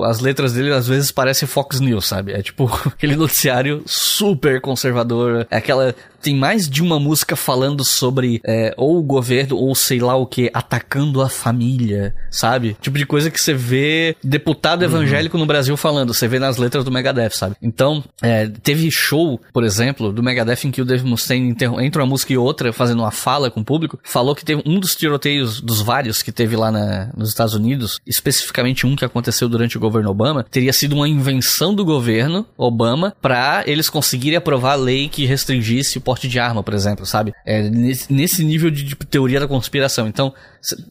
as 0.05 0.19
letras 0.19 0.53
dele 0.53 0.71
às 0.71 0.87
vezes 0.87 1.11
parecem 1.11 1.47
Fox 1.47 1.79
News, 1.79 2.05
sabe? 2.05 2.31
É 2.31 2.43
tipo 2.43 2.65
aquele 2.85 3.15
noticiário 3.15 3.81
super 3.87 4.61
conservador, 4.61 5.47
é 5.49 5.57
aquela... 5.57 5.95
Tem 6.21 6.35
mais 6.35 6.69
de 6.69 6.81
uma 6.81 6.99
música 6.99 7.35
falando 7.35 7.83
sobre 7.83 8.41
é, 8.45 8.73
ou 8.77 8.97
o 8.99 9.03
governo 9.03 9.57
ou 9.57 9.73
sei 9.75 9.99
lá 9.99 10.15
o 10.15 10.25
que, 10.25 10.49
atacando 10.53 11.21
a 11.21 11.29
família, 11.29 12.13
sabe? 12.29 12.75
Tipo 12.81 12.97
de 12.97 13.05
coisa 13.05 13.29
que 13.31 13.39
você 13.41 13.53
vê 13.53 14.15
deputado 14.23 14.83
evangélico 14.83 15.37
no 15.37 15.45
Brasil 15.45 15.75
falando, 15.77 16.13
você 16.13 16.27
vê 16.27 16.39
nas 16.39 16.57
letras 16.57 16.83
do 16.83 16.91
Megadeth, 16.91 17.31
sabe? 17.31 17.55
Então, 17.61 18.03
é, 18.21 18.47
teve 18.47 18.89
show, 18.91 19.39
por 19.53 19.63
exemplo, 19.63 20.11
do 20.11 20.21
Megadeth 20.23 20.65
em 20.65 20.71
que 20.71 20.81
o 20.81 20.85
Dave 20.85 21.05
Mustaine, 21.05 21.55
entre 21.81 22.01
uma 22.01 22.07
música 22.07 22.33
e 22.33 22.37
outra, 22.37 22.71
fazendo 22.73 22.99
uma 22.99 23.11
fala 23.11 23.49
com 23.49 23.61
o 23.61 23.65
público, 23.65 23.99
falou 24.03 24.35
que 24.35 24.45
teve 24.45 24.61
um 24.65 24.79
dos 24.79 24.95
tiroteios, 24.95 25.61
dos 25.61 25.81
vários 25.81 26.21
que 26.21 26.31
teve 26.31 26.55
lá 26.55 26.71
na- 26.71 27.09
nos 27.15 27.29
Estados 27.29 27.53
Unidos, 27.53 27.99
especificamente 28.05 28.85
um 28.85 28.95
que 28.95 29.05
aconteceu 29.05 29.47
durante 29.49 29.77
o 29.77 29.79
governo 29.79 30.09
Obama, 30.09 30.45
teria 30.49 30.73
sido 30.73 30.93
uma 30.95 31.07
invenção 31.07 31.73
do 31.73 31.85
governo 31.85 32.45
Obama 32.57 33.15
pra 33.21 33.63
eles 33.65 33.89
conseguirem 33.89 34.37
aprovar 34.37 34.73
a 34.73 34.75
lei 34.75 35.07
que 35.09 35.25
restringisse 35.25 35.97
o 35.97 36.01
porte 36.09 36.27
de 36.27 36.39
arma, 36.39 36.63
por 36.63 36.73
exemplo, 36.73 37.05
sabe? 37.05 37.31
É 37.45 37.61
nesse, 37.69 38.11
nesse 38.11 38.43
nível 38.43 38.71
de, 38.71 38.81
de 38.81 38.95
teoria 38.95 39.39
da 39.39 39.47
conspiração. 39.47 40.07
Então, 40.07 40.33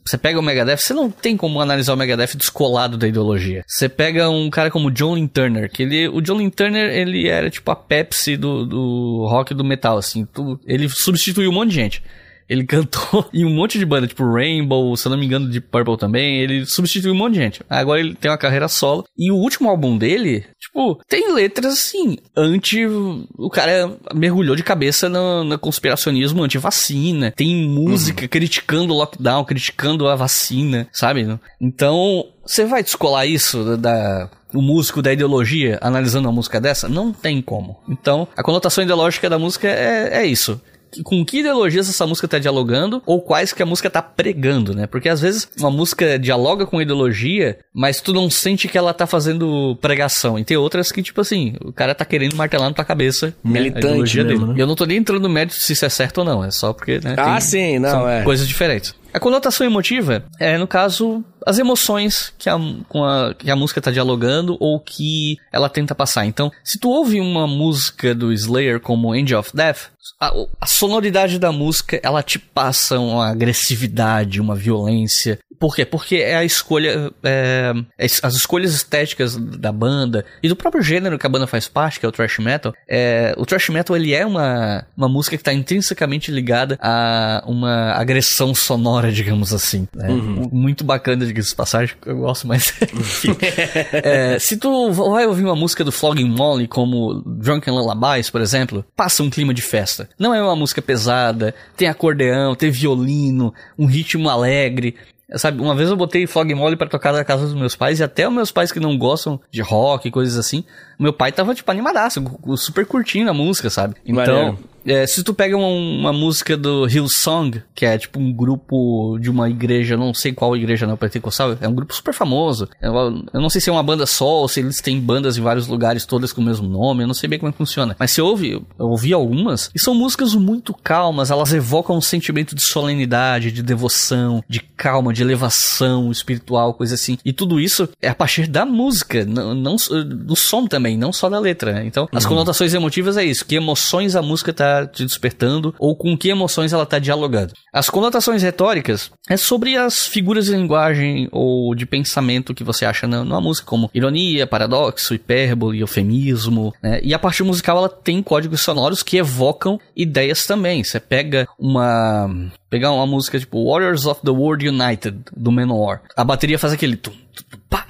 você 0.05 0.17
pega 0.17 0.39
o 0.39 0.43
Megadeth, 0.43 0.77
você 0.77 0.95
não 0.95 1.11
tem 1.11 1.37
como 1.37 1.61
analisar 1.61 1.93
o 1.93 1.97
Megadeth 1.97 2.37
descolado 2.37 2.97
da 2.97 3.09
ideologia. 3.09 3.65
Você 3.67 3.89
pega 3.89 4.31
um 4.31 4.49
cara 4.49 4.71
como 4.71 4.93
John 4.93 5.17
Lynn 5.17 5.27
Turner, 5.27 5.69
que 5.69 5.83
ele, 5.83 6.09
o 6.09 6.21
John 6.21 6.37
Lynn 6.37 6.51
Turner, 6.51 6.89
ele 6.89 7.27
era 7.27 7.51
tipo 7.51 7.69
a 7.69 7.75
Pepsi 7.75 8.37
do, 8.37 8.65
do 8.65 9.27
rock 9.29 9.53
do 9.55 9.65
metal, 9.65 9.99
assim. 9.99 10.25
Ele 10.65 10.89
substituiu 10.89 11.51
um 11.51 11.55
monte 11.55 11.71
de 11.71 11.75
gente. 11.75 12.03
Ele 12.49 12.65
cantou 12.65 13.29
em 13.33 13.45
um 13.45 13.55
monte 13.55 13.79
de 13.79 13.85
banda, 13.85 14.07
tipo 14.07 14.25
Rainbow, 14.31 14.97
se 14.97 15.07
eu 15.07 15.11
não 15.11 15.19
me 15.19 15.27
engano, 15.27 15.51
de 15.51 15.61
Purple 15.61 15.99
também. 15.99 16.41
Ele 16.41 16.65
substituiu 16.65 17.13
um 17.13 17.17
monte 17.17 17.35
de 17.35 17.41
gente. 17.41 17.61
Agora 17.69 18.01
ele 18.01 18.15
tem 18.15 18.31
uma 18.31 18.39
carreira 18.39 18.69
solo. 18.69 19.05
E 19.17 19.31
o 19.31 19.37
último 19.37 19.69
álbum 19.69 19.99
dele, 19.99 20.45
tipo, 20.59 21.01
tem 21.09 21.33
letras 21.33 21.75
assim, 21.75 22.17
anti. 22.37 22.87
O 22.87 23.51
cara 23.51 23.97
mergulhou 24.15 24.57
de 24.57 24.63
cabeça 24.63 25.09
no, 25.09 25.45
no 25.45 25.59
conspiracionismo 25.59 26.43
anti-vacina. 26.43 27.33
Tem 27.33 27.69
música 27.69 28.27
criticando 28.27 28.93
o 28.95 28.97
lockdown, 28.97 29.45
criticando 29.45 30.09
a 30.09 30.15
vacina, 30.17 30.89
sabe? 30.93 31.39
Então, 31.61 32.25
você 32.45 32.65
vai 32.65 32.83
descolar 32.83 33.27
isso 33.27 33.65
da. 33.65 33.77
da- 33.77 34.31
o 34.55 34.63
músico 34.63 35.03
da 35.03 35.13
ideologia 35.13 35.79
analisando 35.83 36.27
uma 36.27 36.35
música 36.35 36.59
dessa? 36.59 36.89
Não 36.89 37.13
tem 37.13 37.43
como. 37.43 37.77
Então, 37.87 38.27
a 38.35 38.43
conotação 38.43 38.83
ideológica 38.83 39.29
da 39.29 39.39
música 39.39 39.69
é, 39.69 40.23
é 40.23 40.27
isso 40.27 40.59
com 41.05 41.25
que 41.25 41.41
ideologias 41.41 41.89
essa 41.89 42.07
música 42.07 42.29
tá 42.29 42.39
dialogando 42.39 43.03
ou 43.07 43.21
quais 43.21 43.53
que 43.53 43.63
a 43.63 43.67
música 43.67 43.91
tá 43.91 44.03
pregando, 44.03 44.75
né? 44.75 44.87
Porque 44.87 45.09
às 45.09 45.21
vezes 45.21 45.49
uma 45.59 45.71
música 45.71 46.19
dialoga 46.19 46.67
com 46.67 46.81
ideologia, 46.81 47.59
mas 47.75 48.01
tu 48.01 48.13
não 48.13 48.31
sente 48.31 48.69
que 48.69 48.79
ela 48.79 48.95
tá 48.95 49.07
fazendo 49.07 49.77
pregação. 49.81 50.39
E 50.39 50.45
tem 50.45 50.57
outras 50.57 50.91
que, 50.93 51.03
tipo 51.03 51.21
assim, 51.21 51.55
o 51.65 51.73
cara 51.73 51.95
tá 51.95 52.05
querendo 52.05 52.37
martelar 52.37 52.69
na 52.69 52.75
tua 52.75 52.85
cabeça 52.85 53.29
né, 53.45 53.61
Militante 53.61 54.23
mesmo, 54.23 54.47
né? 54.49 54.55
E 54.57 54.61
eu 54.61 54.67
não 54.67 54.75
tô 54.75 54.85
nem 54.85 54.99
entrando 54.99 55.23
no 55.23 55.29
mérito 55.29 55.55
se 55.55 55.73
isso 55.73 55.85
é 55.85 55.89
certo 55.89 56.19
ou 56.19 56.25
não, 56.25 56.45
é 56.45 56.51
só 56.51 56.73
porque, 56.73 57.01
né? 57.03 57.15
Ah, 57.17 57.41
sim, 57.41 57.79
não, 57.79 57.91
são 57.91 58.09
é. 58.09 58.23
coisas 58.23 58.47
diferentes. 58.47 58.95
A 59.13 59.19
conotação 59.19 59.67
emotiva 59.67 60.25
é, 60.39 60.59
no 60.59 60.67
caso, 60.67 61.25
as 61.49 61.59
emoções 61.59 62.33
que 62.39 62.49
a, 62.49 62.57
com 62.89 63.05
a, 63.05 63.35
que 63.35 63.51
a 63.51 63.57
música 63.57 63.81
tá 63.81 63.91
dialogando 63.91 64.57
ou 64.61 64.79
que 64.79 65.37
ela 65.53 65.69
tenta 65.69 65.95
passar. 65.95 66.27
Então, 66.27 66.51
se 66.63 66.79
tu 66.79 66.89
ouve 66.91 67.21
uma 67.21 67.47
música 67.47 68.15
do 68.15 68.33
Slayer 68.33 68.81
como 68.81 69.13
Angel 69.13 69.39
of 69.41 69.51
Death, 69.55 69.91
a, 70.21 70.33
a 70.61 70.67
sonoridade 70.67 71.39
da 71.39 71.51
música, 71.53 72.01
ela 72.03 72.23
te 72.23 72.39
passa 72.39 72.99
uma 72.99 73.29
agressividade, 73.31 74.41
uma 74.41 74.55
violência. 74.55 75.39
Por 75.59 75.75
quê? 75.75 75.85
Porque 75.85 76.17
é 76.17 76.37
a 76.37 76.45
escolha, 76.45 77.11
é, 77.23 77.73
es- 77.99 78.21
as 78.23 78.35
escolhas 78.35 78.73
estéticas 78.75 79.37
da 79.37 79.73
banda 79.73 80.25
e 80.41 80.49
do 80.49 80.55
próprio 80.55 80.83
gênero 80.83 81.19
que 81.19 81.27
a 81.27 81.29
banda 81.29 81.49
faz 81.49 81.67
parte, 81.67 81.99
que 81.99 82.07
é 82.07 82.09
o 82.09 82.13
thrash 82.13 82.39
metal. 82.39 82.73
É, 82.89 83.35
o 83.37 83.45
thrash 83.45 83.69
metal 83.71 83.97
ele 83.97 84.15
é 84.15 84.25
uma, 84.25 84.87
uma 84.97 85.09
música 85.09 85.37
que 85.37 85.41
está 85.41 85.53
intrinsecamente 85.53 86.31
ligada 86.31 86.79
a 86.81 87.43
uma 87.47 87.91
agressão 87.93 88.55
sonora, 88.55 89.11
digamos 89.13 89.53
assim. 89.53 89.89
né? 89.95 90.07
Muito 90.53 90.85
bacana, 90.85 91.27
diga-se 91.39 91.55
passagem, 91.55 91.97
eu 92.05 92.19
gosto, 92.19 92.47
mas 92.47 92.75
enfim. 92.83 93.37
É, 93.93 94.39
se 94.39 94.57
tu 94.57 94.93
vai 94.93 95.27
ouvir 95.27 95.45
uma 95.45 95.57
música 95.57 95.85
do 95.85 95.93
Flogging 95.93 96.29
Molly, 96.29 96.67
como 96.67 97.23
Drunken 97.25 97.73
Lullabies, 97.73 98.31
por 98.31 98.41
exemplo, 98.41 98.85
passa 98.97 99.23
um 99.23 99.31
clima 99.31 99.55
de 99.55 99.63
festa. 99.63 100.09
Não 100.19 100.35
é 100.35 100.43
uma 100.43 100.57
música 100.57 100.83
pesada, 100.83 101.55
tem 101.77 101.89
acordeão, 101.89 102.55
tem 102.55 102.71
violino, 102.71 103.53
um 103.79 103.87
ritmo 103.87 104.29
alegre. 104.29 104.97
Sabe, 105.35 105.61
uma 105.61 105.75
vez 105.75 105.91
eu 105.91 105.97
botei 105.97 106.27
Fog 106.27 106.53
Molly 106.55 106.77
pra 106.77 106.89
tocar 106.89 107.13
na 107.13 107.25
casa 107.25 107.45
dos 107.45 107.55
meus 107.55 107.77
pais, 107.77 108.01
e 108.01 108.03
até 108.03 108.27
os 108.27 108.35
meus 108.35 108.51
pais 108.51 108.73
que 108.73 108.81
não 108.81 108.97
gostam 108.97 109.39
de 109.51 109.61
rock 109.61 110.09
e 110.09 110.11
coisas 110.11 110.39
assim, 110.39 110.65
meu 110.99 111.13
pai 111.13 111.33
tava, 111.33 111.55
tipo, 111.55 111.71
animadaço, 111.71 112.23
super 112.57 112.85
curtindo 112.87 113.31
a 113.31 113.35
música, 113.35 113.71
sabe? 113.71 113.95
Então, 114.05 114.59
é, 114.89 115.07
se 115.07 115.23
tu 115.23 115.35
pega 115.35 115.57
uma, 115.57 115.67
uma 115.67 116.13
música 116.13 116.57
do 116.57 116.87
Hillsong, 116.87 117.63
que 117.75 117.85
é 117.85 117.99
tipo 117.99 118.19
um 118.19 118.33
grupo 118.33 119.19
de 119.21 119.29
uma 119.29 119.49
igreja, 119.49 119.97
não 119.97 120.15
sei 120.15 120.33
qual 120.33 120.57
igreja 120.57 120.87
não 120.87 120.97
pentecostal, 120.97 121.57
é 121.61 121.69
um 121.69 121.75
grupo 121.75 121.95
super 121.95 122.15
famoso. 122.15 122.69
Eu, 122.81 122.95
eu 123.33 123.41
não 123.41 123.51
sei 123.51 123.61
se 123.61 123.69
é 123.69 123.73
uma 123.73 123.83
banda 123.83 124.07
só 124.07 124.27
ou 124.27 124.49
se 124.49 124.61
eles 124.61 124.81
têm 124.81 124.99
bandas 124.99 125.37
em 125.37 125.43
vários 125.43 125.67
lugares, 125.67 126.07
todas 126.07 126.33
com 126.33 126.41
o 126.41 126.45
mesmo 126.45 126.67
nome, 126.67 127.03
eu 127.03 127.07
não 127.07 127.15
sei 127.15 127.29
bem 127.29 127.39
como 127.39 127.51
é 127.51 127.53
que 127.53 127.59
funciona. 127.59 127.95
Mas 127.99 128.13
se 128.13 128.23
ouve, 128.23 128.53
eu 128.53 128.89
ouvi 128.89 129.13
algumas, 129.13 129.71
e 129.75 129.79
são 129.79 129.95
músicas 129.95 130.35
muito 130.35 130.73
calmas, 130.73 131.31
elas 131.31 131.53
evocam 131.53 131.97
um 131.97 132.01
sentimento 132.01 132.55
de 132.55 132.63
solenidade, 132.63 133.53
de 133.53 133.63
devoção, 133.63 134.43
de 134.49 134.61
calma, 134.61 135.13
de 135.13 135.23
elevação 135.23 136.11
espiritual, 136.11 136.73
coisa 136.73 136.95
assim. 136.95 137.19
E 137.25 137.33
tudo 137.33 137.61
isso 137.61 137.89
é 138.01 138.09
a 138.09 138.15
partir 138.15 138.47
da 138.47 138.65
música, 138.65 139.25
não, 139.25 139.55
não 139.55 139.77
do 139.77 140.37
som 140.37 140.67
também, 140.67 140.88
não 140.97 141.13
só 141.13 141.29
da 141.29 141.39
letra. 141.39 141.73
né? 141.73 141.87
Então, 141.87 142.09
as 142.13 142.27
conotações 142.27 142.75
emotivas 142.75 143.17
é 143.17 143.25
isso, 143.25 143.45
que 143.45 143.57
emoções 143.57 144.17
a 144.17 144.23
música 144.23 144.53
tá 144.53 144.87
te 144.87 145.05
despertando 145.05 145.75
ou 145.79 145.97
com 145.97 146.17
que 146.17 146.29
emoções 146.29 146.73
ela 146.73 146.87
tá 146.87 146.99
dialogando. 146.99 147.53
As 147.73 147.91
conotações 147.91 148.43
retóricas 148.43 149.11
é 149.29 149.37
sobre 149.37 149.77
as 149.77 150.07
figuras 150.07 150.47
de 150.47 150.53
linguagem 150.53 151.29
ou 151.33 151.75
de 151.75 151.87
pensamento 151.87 152.55
que 152.55 152.65
você 152.65 152.85
acha 152.85 153.07
na, 153.07 153.25
numa 153.25 153.41
música, 153.41 153.67
como 153.67 153.91
ironia, 153.93 154.47
paradoxo, 154.47 155.15
hipérbole, 155.15 155.81
eufemismo, 155.81 156.73
né? 156.83 157.01
E 157.03 157.13
a 157.15 157.19
parte 157.19 157.43
musical 157.43 157.79
ela 157.79 157.89
tem 157.89 158.23
códigos 158.23 158.61
sonoros 158.61 159.03
que 159.03 159.17
evocam 159.17 159.79
ideias 159.97 160.47
também. 160.47 160.83
Você 160.83 161.01
pega 161.01 161.49
uma 161.59 162.49
pegar 162.71 162.93
uma 162.93 163.07
música 163.07 163.39
tipo 163.39 163.71
Warriors 163.71 164.07
of 164.07 164.21
the 164.23 164.31
World 164.31 164.69
United 164.69 165.19
do 165.37 165.51
Manowar. 165.51 166.03
A 166.17 166.25
bateria 166.25 166.59
faz 166.59 166.73
aquele 166.73 166.97
tum, 166.97 167.13
tum, 167.35 167.59
pá, 167.69 167.87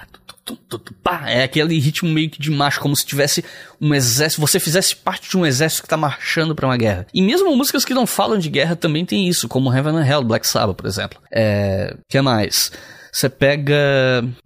é 1.26 1.42
aquele 1.42 1.78
ritmo 1.78 2.08
meio 2.08 2.30
que 2.30 2.40
de 2.40 2.50
marcha, 2.50 2.80
como 2.80 2.94
se 2.94 3.04
tivesse 3.04 3.44
um 3.80 3.94
exército, 3.94 4.40
você 4.40 4.60
fizesse 4.60 4.94
parte 4.94 5.28
de 5.28 5.36
um 5.36 5.44
exército 5.44 5.82
que 5.82 5.88
tá 5.88 5.96
marchando 5.96 6.54
pra 6.54 6.66
uma 6.66 6.76
guerra. 6.76 7.06
E 7.12 7.20
mesmo 7.20 7.54
músicas 7.56 7.84
que 7.84 7.94
não 7.94 8.06
falam 8.06 8.38
de 8.38 8.48
guerra 8.48 8.76
também 8.76 9.04
tem 9.04 9.28
isso, 9.28 9.48
como 9.48 9.72
Heaven 9.72 9.96
and 9.96 10.06
Hell, 10.06 10.24
Black 10.24 10.46
Sabbath, 10.46 10.76
por 10.76 10.86
exemplo. 10.86 11.20
É, 11.32 11.96
que 12.08 12.20
mais? 12.20 12.70
Você 13.12 13.28
pega 13.28 13.74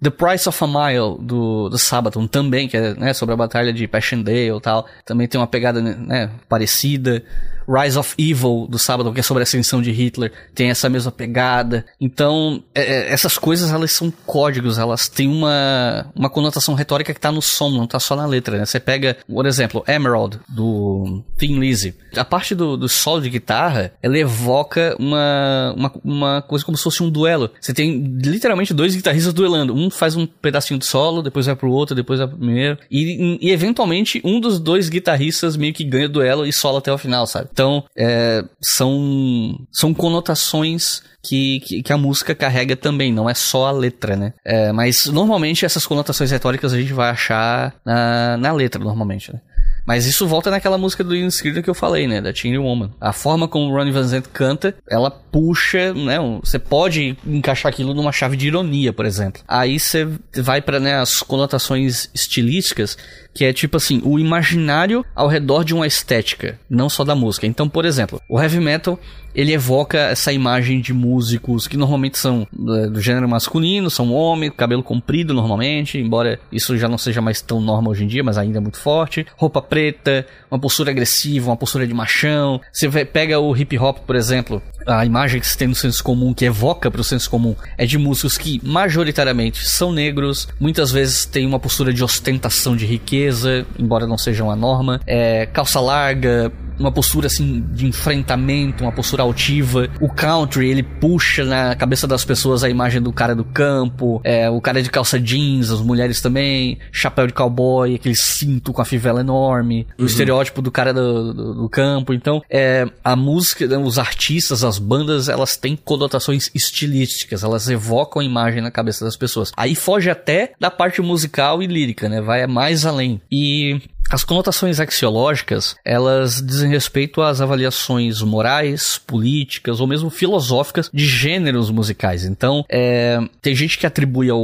The 0.00 0.10
Price 0.10 0.48
of 0.48 0.64
a 0.64 0.66
Mile 0.66 1.18
do, 1.20 1.68
do 1.68 1.78
Sabaton 1.78 2.26
também, 2.26 2.68
que 2.68 2.76
é 2.76 2.94
né, 2.94 3.12
sobre 3.12 3.34
a 3.34 3.36
batalha 3.36 3.72
de 3.72 3.86
Passchendaele 3.86 4.56
e 4.56 4.60
tal. 4.60 4.86
Também 5.04 5.26
tem 5.26 5.40
uma 5.40 5.46
pegada 5.46 5.80
né, 5.80 6.30
parecida. 6.48 7.22
Rise 7.68 7.98
of 7.98 8.14
Evil 8.18 8.66
do 8.68 8.78
sábado, 8.78 9.12
que 9.12 9.20
é 9.20 9.22
sobre 9.22 9.42
a 9.42 9.44
ascensão 9.44 9.80
de 9.80 9.90
Hitler, 9.90 10.32
tem 10.54 10.70
essa 10.70 10.88
mesma 10.88 11.10
pegada. 11.10 11.84
Então, 12.00 12.62
é, 12.74 12.82
é, 12.82 13.12
essas 13.12 13.38
coisas, 13.38 13.72
elas 13.72 13.92
são 13.92 14.12
códigos, 14.26 14.78
elas 14.78 15.08
têm 15.08 15.28
uma, 15.28 16.06
uma 16.14 16.30
conotação 16.30 16.74
retórica 16.74 17.14
que 17.14 17.20
tá 17.20 17.32
no 17.32 17.42
som, 17.42 17.70
não 17.70 17.86
tá 17.86 17.98
só 18.00 18.16
na 18.16 18.26
letra, 18.26 18.58
né? 18.58 18.64
Você 18.64 18.80
pega, 18.80 19.16
por 19.28 19.46
exemplo, 19.46 19.84
Emerald, 19.86 20.38
do 20.48 21.22
Thin 21.36 21.58
Lizzy. 21.58 21.94
A 22.16 22.24
parte 22.24 22.54
do, 22.54 22.76
do 22.76 22.88
solo 22.88 23.22
de 23.22 23.30
guitarra, 23.30 23.92
ela 24.02 24.18
evoca 24.18 24.94
uma, 24.98 25.74
uma, 25.76 25.92
uma 26.04 26.42
coisa 26.42 26.64
como 26.64 26.76
se 26.76 26.84
fosse 26.84 27.02
um 27.02 27.10
duelo. 27.10 27.50
Você 27.60 27.72
tem 27.72 27.98
literalmente 28.22 28.74
dois 28.74 28.94
guitarristas 28.94 29.32
duelando. 29.32 29.74
Um 29.74 29.90
faz 29.90 30.16
um 30.16 30.26
pedacinho 30.26 30.78
de 30.78 30.86
solo, 30.86 31.22
depois 31.22 31.46
vai 31.46 31.56
pro 31.56 31.70
outro, 31.70 31.94
depois 31.94 32.18
vai 32.18 32.28
pro 32.28 32.36
primeiro. 32.36 32.78
E, 32.90 33.38
e 33.40 33.50
eventualmente, 33.50 34.20
um 34.24 34.40
dos 34.40 34.60
dois 34.60 34.88
guitarristas 34.88 35.56
meio 35.56 35.72
que 35.72 35.84
ganha 35.84 36.06
o 36.06 36.08
duelo 36.08 36.46
e 36.46 36.52
sola 36.52 36.78
até 36.78 36.92
o 36.92 36.98
final, 36.98 37.26
sabe? 37.26 37.48
Então, 37.52 37.84
é, 37.96 38.42
são, 38.60 39.58
são 39.70 39.92
conotações 39.92 41.02
que, 41.22 41.60
que, 41.60 41.82
que, 41.82 41.92
a 41.92 41.98
música 41.98 42.34
carrega 42.34 42.74
também, 42.74 43.12
não 43.12 43.28
é 43.28 43.34
só 43.34 43.66
a 43.66 43.70
letra, 43.70 44.16
né? 44.16 44.32
É, 44.44 44.72
mas 44.72 45.06
normalmente 45.06 45.64
essas 45.64 45.86
conotações 45.86 46.30
retóricas 46.30 46.72
a 46.72 46.80
gente 46.80 46.92
vai 46.92 47.10
achar 47.10 47.74
na, 47.84 48.36
na 48.38 48.52
letra, 48.52 48.82
normalmente, 48.82 49.32
né? 49.32 49.40
Mas 49.84 50.06
isso 50.06 50.26
volta 50.28 50.50
naquela 50.50 50.78
música 50.78 51.02
do 51.02 51.14
Inscrito 51.14 51.62
que 51.62 51.68
eu 51.68 51.74
falei, 51.74 52.06
né? 52.06 52.20
Da 52.20 52.32
Teen 52.32 52.56
Woman. 52.56 52.92
A 53.00 53.12
forma 53.12 53.48
como 53.48 53.66
o 53.66 53.74
Ronnie 53.74 53.92
Van 53.92 54.04
Zant 54.04 54.28
canta, 54.32 54.74
ela 54.88 55.10
puxa, 55.10 55.92
né? 55.92 56.18
Você 56.42 56.58
pode 56.58 57.16
encaixar 57.26 57.72
aquilo 57.72 57.92
numa 57.92 58.12
chave 58.12 58.36
de 58.36 58.46
ironia, 58.46 58.92
por 58.92 59.04
exemplo. 59.04 59.42
Aí 59.46 59.80
você 59.80 60.08
vai 60.36 60.62
para 60.62 60.78
né, 60.78 60.96
as 61.00 61.20
conotações 61.20 62.08
estilísticas 62.14 62.96
que 63.34 63.44
é 63.44 63.52
tipo 63.52 63.76
assim, 63.76 64.00
o 64.04 64.18
imaginário 64.18 65.04
ao 65.14 65.28
redor 65.28 65.64
de 65.64 65.74
uma 65.74 65.86
estética, 65.86 66.58
não 66.68 66.88
só 66.88 67.04
da 67.04 67.14
música. 67.14 67.46
Então, 67.46 67.68
por 67.68 67.84
exemplo, 67.84 68.20
o 68.28 68.40
heavy 68.40 68.60
metal 68.60 68.98
ele 69.34 69.52
evoca 69.52 69.98
essa 69.98 70.32
imagem 70.32 70.80
de 70.80 70.92
músicos 70.92 71.66
que 71.66 71.76
normalmente 71.76 72.18
são 72.18 72.46
é, 72.52 72.86
do 72.86 73.00
gênero 73.00 73.28
masculino, 73.28 73.90
são 73.90 74.12
homens, 74.12 74.52
cabelo 74.56 74.82
comprido 74.82 75.32
normalmente, 75.32 75.98
embora 75.98 76.38
isso 76.50 76.76
já 76.76 76.88
não 76.88 76.98
seja 76.98 77.20
mais 77.20 77.40
tão 77.40 77.60
normal 77.60 77.92
hoje 77.92 78.04
em 78.04 78.06
dia, 78.06 78.22
mas 78.22 78.36
ainda 78.36 78.58
é 78.58 78.60
muito 78.60 78.78
forte. 78.78 79.26
Roupa 79.36 79.62
preta, 79.62 80.26
uma 80.50 80.60
postura 80.60 80.90
agressiva, 80.90 81.50
uma 81.50 81.56
postura 81.56 81.86
de 81.86 81.94
machão. 81.94 82.60
Você 82.72 83.04
pega 83.04 83.38
o 83.40 83.56
hip 83.56 83.78
hop, 83.78 83.98
por 84.00 84.16
exemplo, 84.16 84.62
a 84.86 85.04
imagem 85.04 85.40
que 85.40 85.46
se 85.46 85.56
tem 85.56 85.68
no 85.68 85.74
senso 85.74 86.02
comum, 86.02 86.34
que 86.34 86.44
evoca 86.44 86.90
para 86.90 87.00
o 87.00 87.04
senso 87.04 87.28
comum, 87.30 87.54
é 87.76 87.86
de 87.86 87.98
músicos 87.98 88.38
que 88.38 88.60
majoritariamente 88.64 89.66
são 89.68 89.92
negros, 89.92 90.48
muitas 90.58 90.90
vezes 90.90 91.24
tem 91.24 91.46
uma 91.46 91.58
postura 91.58 91.92
de 91.92 92.02
ostentação 92.02 92.76
de 92.76 92.86
riqueza, 92.86 93.66
embora 93.78 94.06
não 94.06 94.18
seja 94.18 94.44
uma 94.44 94.56
norma, 94.56 95.00
é, 95.06 95.46
calça 95.46 95.80
larga, 95.80 96.52
uma 96.82 96.92
postura 96.92 97.26
assim 97.26 97.64
de 97.72 97.86
enfrentamento, 97.86 98.84
uma 98.84 98.92
postura 98.92 99.22
altiva. 99.22 99.88
O 100.00 100.08
country, 100.08 100.68
ele 100.68 100.82
puxa 100.82 101.44
na 101.44 101.74
cabeça 101.74 102.06
das 102.06 102.24
pessoas 102.24 102.62
a 102.64 102.68
imagem 102.68 103.00
do 103.00 103.12
cara 103.12 103.34
do 103.34 103.44
campo, 103.44 104.20
é, 104.24 104.50
o 104.50 104.60
cara 104.60 104.82
de 104.82 104.90
calça 104.90 105.18
jeans, 105.18 105.70
as 105.70 105.80
mulheres 105.80 106.20
também, 106.20 106.78
chapéu 106.90 107.26
de 107.26 107.32
cowboy, 107.32 107.94
aquele 107.94 108.16
cinto 108.16 108.72
com 108.72 108.82
a 108.82 108.84
fivela 108.84 109.20
enorme, 109.20 109.86
uhum. 109.98 110.04
o 110.04 110.06
estereótipo 110.06 110.60
do 110.60 110.70
cara 110.70 110.92
do, 110.92 111.32
do, 111.32 111.54
do 111.54 111.68
campo. 111.68 112.12
Então, 112.12 112.42
é, 112.50 112.86
a 113.02 113.16
música, 113.16 113.66
né, 113.66 113.76
os 113.76 113.98
artistas, 113.98 114.64
as 114.64 114.78
bandas, 114.78 115.28
elas 115.28 115.56
têm 115.56 115.76
conotações 115.76 116.50
estilísticas, 116.54 117.42
elas 117.42 117.68
evocam 117.68 118.20
a 118.20 118.24
imagem 118.24 118.60
na 118.60 118.70
cabeça 118.70 119.04
das 119.04 119.16
pessoas. 119.16 119.52
Aí 119.56 119.74
foge 119.74 120.10
até 120.10 120.52
da 120.58 120.70
parte 120.70 121.00
musical 121.00 121.62
e 121.62 121.66
lírica, 121.66 122.08
né? 122.08 122.20
Vai 122.20 122.46
mais 122.46 122.84
além. 122.84 123.20
E 123.30 123.80
as 124.10 124.24
conotações 124.24 124.78
axiológicas, 124.78 125.74
elas 125.84 126.42
dizem 126.42 126.71
respeito 126.72 127.22
às 127.22 127.40
avaliações 127.40 128.22
morais, 128.22 128.98
políticas 128.98 129.80
ou 129.80 129.86
mesmo 129.86 130.10
filosóficas 130.10 130.90
de 130.92 131.04
gêneros 131.04 131.70
musicais. 131.70 132.24
Então, 132.24 132.64
é, 132.68 133.18
tem 133.40 133.54
gente 133.54 133.78
que 133.78 133.86
atribui 133.86 134.30
ao, 134.30 134.38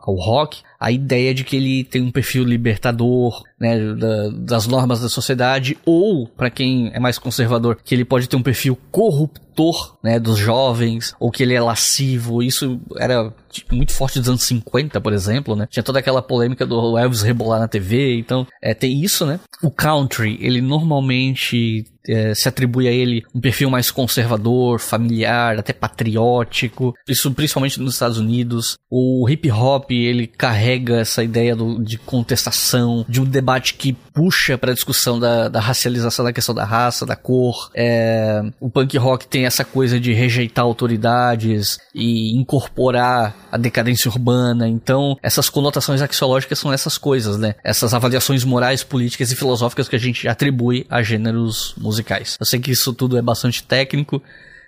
ao 0.00 0.14
rock 0.14 0.62
a 0.82 0.90
ideia 0.90 1.32
de 1.32 1.44
que 1.44 1.54
ele 1.54 1.84
tem 1.84 2.02
um 2.02 2.10
perfil 2.10 2.42
libertador, 2.42 3.44
né, 3.58 3.94
da, 3.94 4.30
das 4.30 4.66
normas 4.66 5.00
da 5.00 5.08
sociedade, 5.08 5.78
ou, 5.86 6.26
para 6.26 6.50
quem 6.50 6.90
é 6.92 6.98
mais 6.98 7.20
conservador, 7.20 7.78
que 7.84 7.94
ele 7.94 8.04
pode 8.04 8.28
ter 8.28 8.34
um 8.34 8.42
perfil 8.42 8.76
corruptor, 8.90 9.96
né, 10.02 10.18
dos 10.18 10.38
jovens, 10.38 11.14
ou 11.20 11.30
que 11.30 11.44
ele 11.44 11.54
é 11.54 11.60
lascivo. 11.60 12.42
Isso 12.42 12.80
era 12.98 13.32
muito 13.70 13.92
forte 13.92 14.18
dos 14.18 14.28
anos 14.28 14.42
50, 14.42 15.00
por 15.00 15.12
exemplo, 15.12 15.54
né? 15.54 15.68
Tinha 15.70 15.84
toda 15.84 16.00
aquela 16.00 16.20
polêmica 16.20 16.66
do 16.66 16.98
Elvis 16.98 17.22
rebolar 17.22 17.60
na 17.60 17.68
TV, 17.68 18.16
então 18.18 18.44
é, 18.60 18.74
tem 18.74 19.00
isso, 19.00 19.24
né? 19.24 19.38
O 19.62 19.70
country, 19.70 20.36
ele 20.40 20.60
normalmente 20.60 21.84
é, 22.08 22.34
se 22.34 22.48
atribui 22.48 22.88
a 22.88 22.90
ele 22.90 23.24
um 23.34 23.40
perfil 23.40 23.70
mais 23.70 23.90
conservador, 23.90 24.78
familiar, 24.78 25.58
até 25.58 25.72
patriótico. 25.72 26.94
Isso 27.08 27.30
principalmente 27.32 27.80
nos 27.80 27.94
Estados 27.94 28.18
Unidos. 28.18 28.76
O 28.90 29.28
hip 29.28 29.50
hop 29.50 29.90
ele 29.90 30.26
carrega 30.26 31.00
essa 31.00 31.22
ideia 31.22 31.54
do, 31.54 31.82
de 31.82 31.98
contestação, 31.98 33.04
de 33.08 33.20
um 33.20 33.24
debate 33.24 33.74
que 33.74 33.92
puxa 33.92 34.58
para 34.58 34.72
a 34.72 34.74
discussão 34.74 35.18
da, 35.18 35.48
da, 35.48 35.60
racialização 35.60 36.24
da 36.24 36.32
questão 36.32 36.54
da 36.54 36.64
raça, 36.64 37.06
da 37.06 37.16
cor. 37.16 37.70
É, 37.74 38.42
o 38.60 38.68
punk 38.70 38.96
rock 38.98 39.26
tem 39.26 39.46
essa 39.46 39.64
coisa 39.64 39.98
de 39.98 40.12
rejeitar 40.12 40.64
autoridades 40.64 41.78
e 41.94 42.36
incorporar 42.36 43.34
a 43.50 43.56
decadência 43.56 44.10
urbana. 44.10 44.68
Então, 44.68 45.16
essas 45.22 45.48
conotações 45.48 46.02
axiológicas 46.02 46.58
são 46.58 46.72
essas 46.72 46.98
coisas, 46.98 47.38
né? 47.38 47.54
Essas 47.64 47.94
avaliações 47.94 48.44
morais, 48.44 48.82
políticas 48.82 49.30
e 49.30 49.36
filosóficas 49.36 49.88
que 49.88 49.96
a 49.96 49.98
gente 49.98 50.28
atribui 50.28 50.86
a 50.90 51.02
gêneros 51.02 51.74
musicais 51.78 51.91
musicais. 51.92 52.36
Eu 52.40 52.46
sei 52.46 52.58
que 52.58 52.70
isso 52.70 52.92
tudo 52.92 53.16
é 53.16 53.22
bastante 53.22 53.62
técnico, 53.62 54.22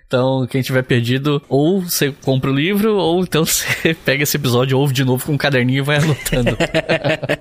então, 0.07 0.45
quem 0.47 0.61
tiver 0.61 0.83
perdido, 0.83 1.41
ou 1.49 1.81
você 1.81 2.13
compra 2.23 2.51
o 2.51 2.53
livro, 2.53 2.95
ou 2.95 3.23
então 3.23 3.43
você 3.45 3.93
pega 3.93 4.23
esse 4.23 4.37
episódio, 4.37 4.77
ouve 4.77 4.93
de 4.93 5.03
novo 5.03 5.25
com 5.25 5.33
um 5.33 5.37
caderninho 5.37 5.79
e 5.79 5.81
vai 5.81 5.97
anotando. 5.97 6.55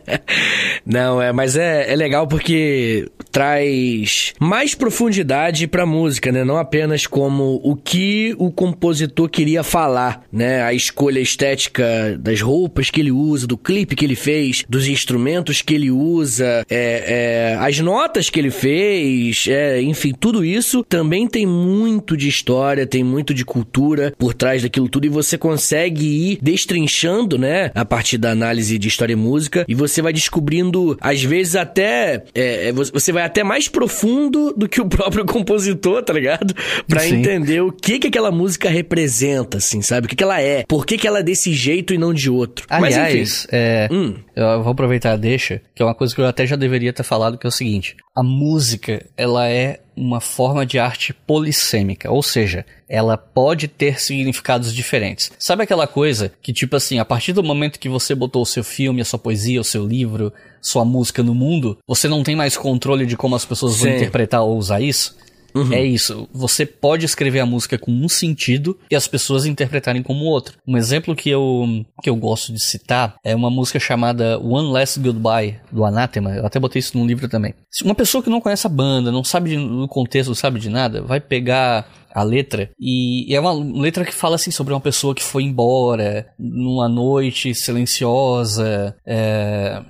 Não, 0.85 1.21
é, 1.21 1.33
mas 1.33 1.57
é, 1.57 1.93
é 1.93 1.97
legal 1.97 2.27
porque 2.27 3.11
traz 3.31 4.33
mais 4.39 4.75
profundidade 4.75 5.67
pra 5.67 5.85
música, 5.85 6.33
né? 6.33 6.45
Não 6.45 6.57
apenas 6.57 7.07
como 7.07 7.61
o 7.62 7.77
que 7.77 8.35
o 8.39 8.51
compositor 8.51 9.29
queria 9.29 9.62
falar, 9.62 10.23
né? 10.33 10.62
A 10.62 10.73
escolha 10.73 11.21
estética 11.21 12.17
das 12.19 12.41
roupas 12.41 12.91
que 12.91 13.01
ele 13.01 13.12
usa, 13.12 13.47
do 13.47 13.59
clipe 13.59 13.97
que 13.97 14.05
ele 14.05 14.17
fez, 14.17 14.65
dos 14.69 14.87
instrumentos 14.89 15.61
que 15.61 15.75
ele 15.75 15.91
usa, 15.91 16.65
é, 16.71 17.55
é, 17.57 17.57
as 17.59 17.79
notas 17.81 18.31
que 18.31 18.39
ele 18.39 18.51
fez, 18.51 19.47
é, 19.49 19.83
enfim, 19.83 20.12
tudo 20.19 20.45
isso 20.45 20.83
também 20.85 21.27
tem 21.27 21.47
muito 21.47 22.17
de 22.17 22.29
história 22.29 22.53
história, 22.55 22.86
tem 22.86 23.02
muito 23.02 23.34
de 23.34 23.44
cultura 23.44 24.14
por 24.16 24.32
trás 24.32 24.62
daquilo 24.62 24.88
tudo 24.88 25.07
e 25.07 25.09
você 25.09 25.36
consegue 25.36 26.05
ir 26.07 26.38
destrinchando, 26.40 27.36
né, 27.36 27.70
a 27.74 27.84
partir 27.84 28.16
da 28.16 28.30
análise 28.30 28.78
de 28.78 28.86
história 28.86 29.12
e 29.12 29.16
música 29.16 29.64
e 29.68 29.74
você 29.74 30.00
vai 30.00 30.12
descobrindo, 30.12 30.96
às 31.00 31.22
vezes 31.22 31.57
até, 31.57 32.22
é, 32.34 32.68
é 32.68 32.72
você 32.72 33.11
vai 33.11 33.24
até 33.24 33.42
mais 33.42 33.66
profundo 33.68 34.52
do 34.57 34.68
que 34.68 34.80
o 34.80 34.86
próprio 34.88 35.24
compositor, 35.24 36.02
tá 36.02 36.12
ligado? 36.12 36.55
Pra 36.86 37.00
Sim. 37.00 37.16
entender 37.16 37.61
o 37.61 37.72
que 37.72 37.98
que 37.98 38.07
aquela 38.07 38.30
música 38.30 38.68
representa, 38.68 39.59
assim, 39.59 39.82
sabe? 39.82 40.07
O 40.07 40.09
que 40.09 40.16
que 40.16 40.22
ela 40.22 40.40
é, 40.40 40.64
por 40.68 40.86
que 40.86 40.96
que 40.96 41.09
ela 41.09 41.18
é 41.18 41.22
desse 41.22 41.52
jeito 41.52 41.92
e 41.92 41.98
não 41.98 42.14
de 42.14 42.30
outro. 42.30 42.66
Aliás, 42.68 42.96
Mas, 42.96 43.44
enfim, 43.44 43.48
é, 43.52 43.88
hum. 43.90 44.14
eu 44.36 44.62
vou 44.62 44.72
aproveitar 44.72 45.12
a 45.12 45.16
deixa, 45.16 45.61
que 45.74 45.82
é 45.82 45.84
uma 45.84 45.94
coisa 45.94 46.14
que 46.14 46.20
eu 46.20 46.26
até 46.26 46.46
já 46.46 46.57
deveria 46.57 46.92
ter 46.92 47.02
falado, 47.02 47.36
que 47.36 47.46
é 47.46 47.48
o 47.48 47.52
seguinte, 47.52 47.96
a 48.15 48.23
música, 48.23 49.05
ela 49.17 49.49
é 49.49 49.81
uma 49.97 50.21
forma 50.21 50.65
de 50.65 50.79
arte 50.79 51.12
polissêmica, 51.12 52.11
ou 52.11 52.23
seja, 52.23 52.65
ela 52.89 53.17
pode 53.17 53.67
ter 53.67 54.01
significados 54.01 54.73
diferentes. 54.73 55.33
Sabe 55.39 55.65
aquela 55.65 55.87
coisa 55.87 56.33
que, 56.41 56.53
tipo 56.53 56.77
assim, 56.77 56.99
a 56.99 57.05
partir 57.05 57.33
do 57.33 57.43
momento 57.43 57.79
que 57.79 57.89
você 57.89 58.15
botou 58.15 58.43
o 58.43 58.47
seu 58.47 58.62
filme, 58.62 59.01
a 59.01 59.05
sua 59.05 59.19
poesia, 59.19 59.61
o 59.61 59.65
seu 59.65 59.85
livro, 59.85 60.33
sua 60.61 60.85
música 60.85 61.23
no 61.23 61.35
mundo, 61.35 61.77
você 61.87 62.09
não 62.09 62.23
tem 62.23 62.37
mais 62.37 62.57
controle 62.57 63.05
de 63.05 63.17
como 63.17 63.35
as 63.35 63.45
pessoas 63.45 63.75
Sim. 63.75 63.81
vão 63.81 63.97
interpretar 63.97 64.43
ou 64.43 64.57
usar 64.57 64.81
isso? 64.81 65.17
Uhum. 65.55 65.72
É 65.72 65.84
isso. 65.84 66.28
Você 66.32 66.66
pode 66.66 67.05
escrever 67.05 67.40
a 67.40 67.46
música 67.46 67.78
com 67.78 67.92
um 67.92 68.09
sentido 68.09 68.76
e 68.90 68.96
as 68.96 69.07
pessoas 69.07 69.46
interpretarem 69.46 70.02
como 70.02 70.24
outro. 70.24 70.59
Um 70.66 70.76
exemplo 70.76 71.14
que 71.14 71.30
eu, 71.30 71.84
que 72.02 72.11
eu 72.11 72.16
gosto 72.16 72.52
de 72.52 72.62
citar 72.62 73.16
é 73.24 73.34
uma 73.34 73.50
música 73.50 73.78
chamada 73.78 74.38
One 74.38 74.72
Last 74.72 74.98
Goodbye, 74.98 75.61
do 75.70 75.84
Anathema. 75.84 76.34
Eu 76.34 76.46
até 76.46 76.59
botei 76.59 76.80
isso 76.80 76.98
num 76.98 77.07
livro 77.07 77.28
também. 77.28 77.55
Uma 77.84 77.94
pessoa 77.94 78.22
que 78.22 78.30
não 78.30 78.40
conhece 78.40 78.66
a 78.66 78.70
banda, 78.70 79.12
não 79.12 79.22
sabe 79.22 79.57
do 79.57 79.88
contexto, 79.88 80.28
não 80.28 80.34
sabe 80.34 80.59
de 80.59 80.68
nada, 80.68 81.02
vai 81.02 81.20
pegar 81.20 81.86
a 82.15 82.23
letra. 82.23 82.71
E, 82.79 83.35
é 83.35 83.41
uma 83.41 83.53
letra 83.53 84.05
que 84.05 84.15
fala 84.15 84.37
assim 84.37 84.53
sobre 84.53 84.73
uma 84.73 84.81
pessoa 84.81 85.15
que 85.15 85.23
foi 85.23 85.43
embora 85.43 86.29
numa 86.39 86.89
noite 86.89 87.53
silenciosa, 87.55 88.95
é, 89.05 89.83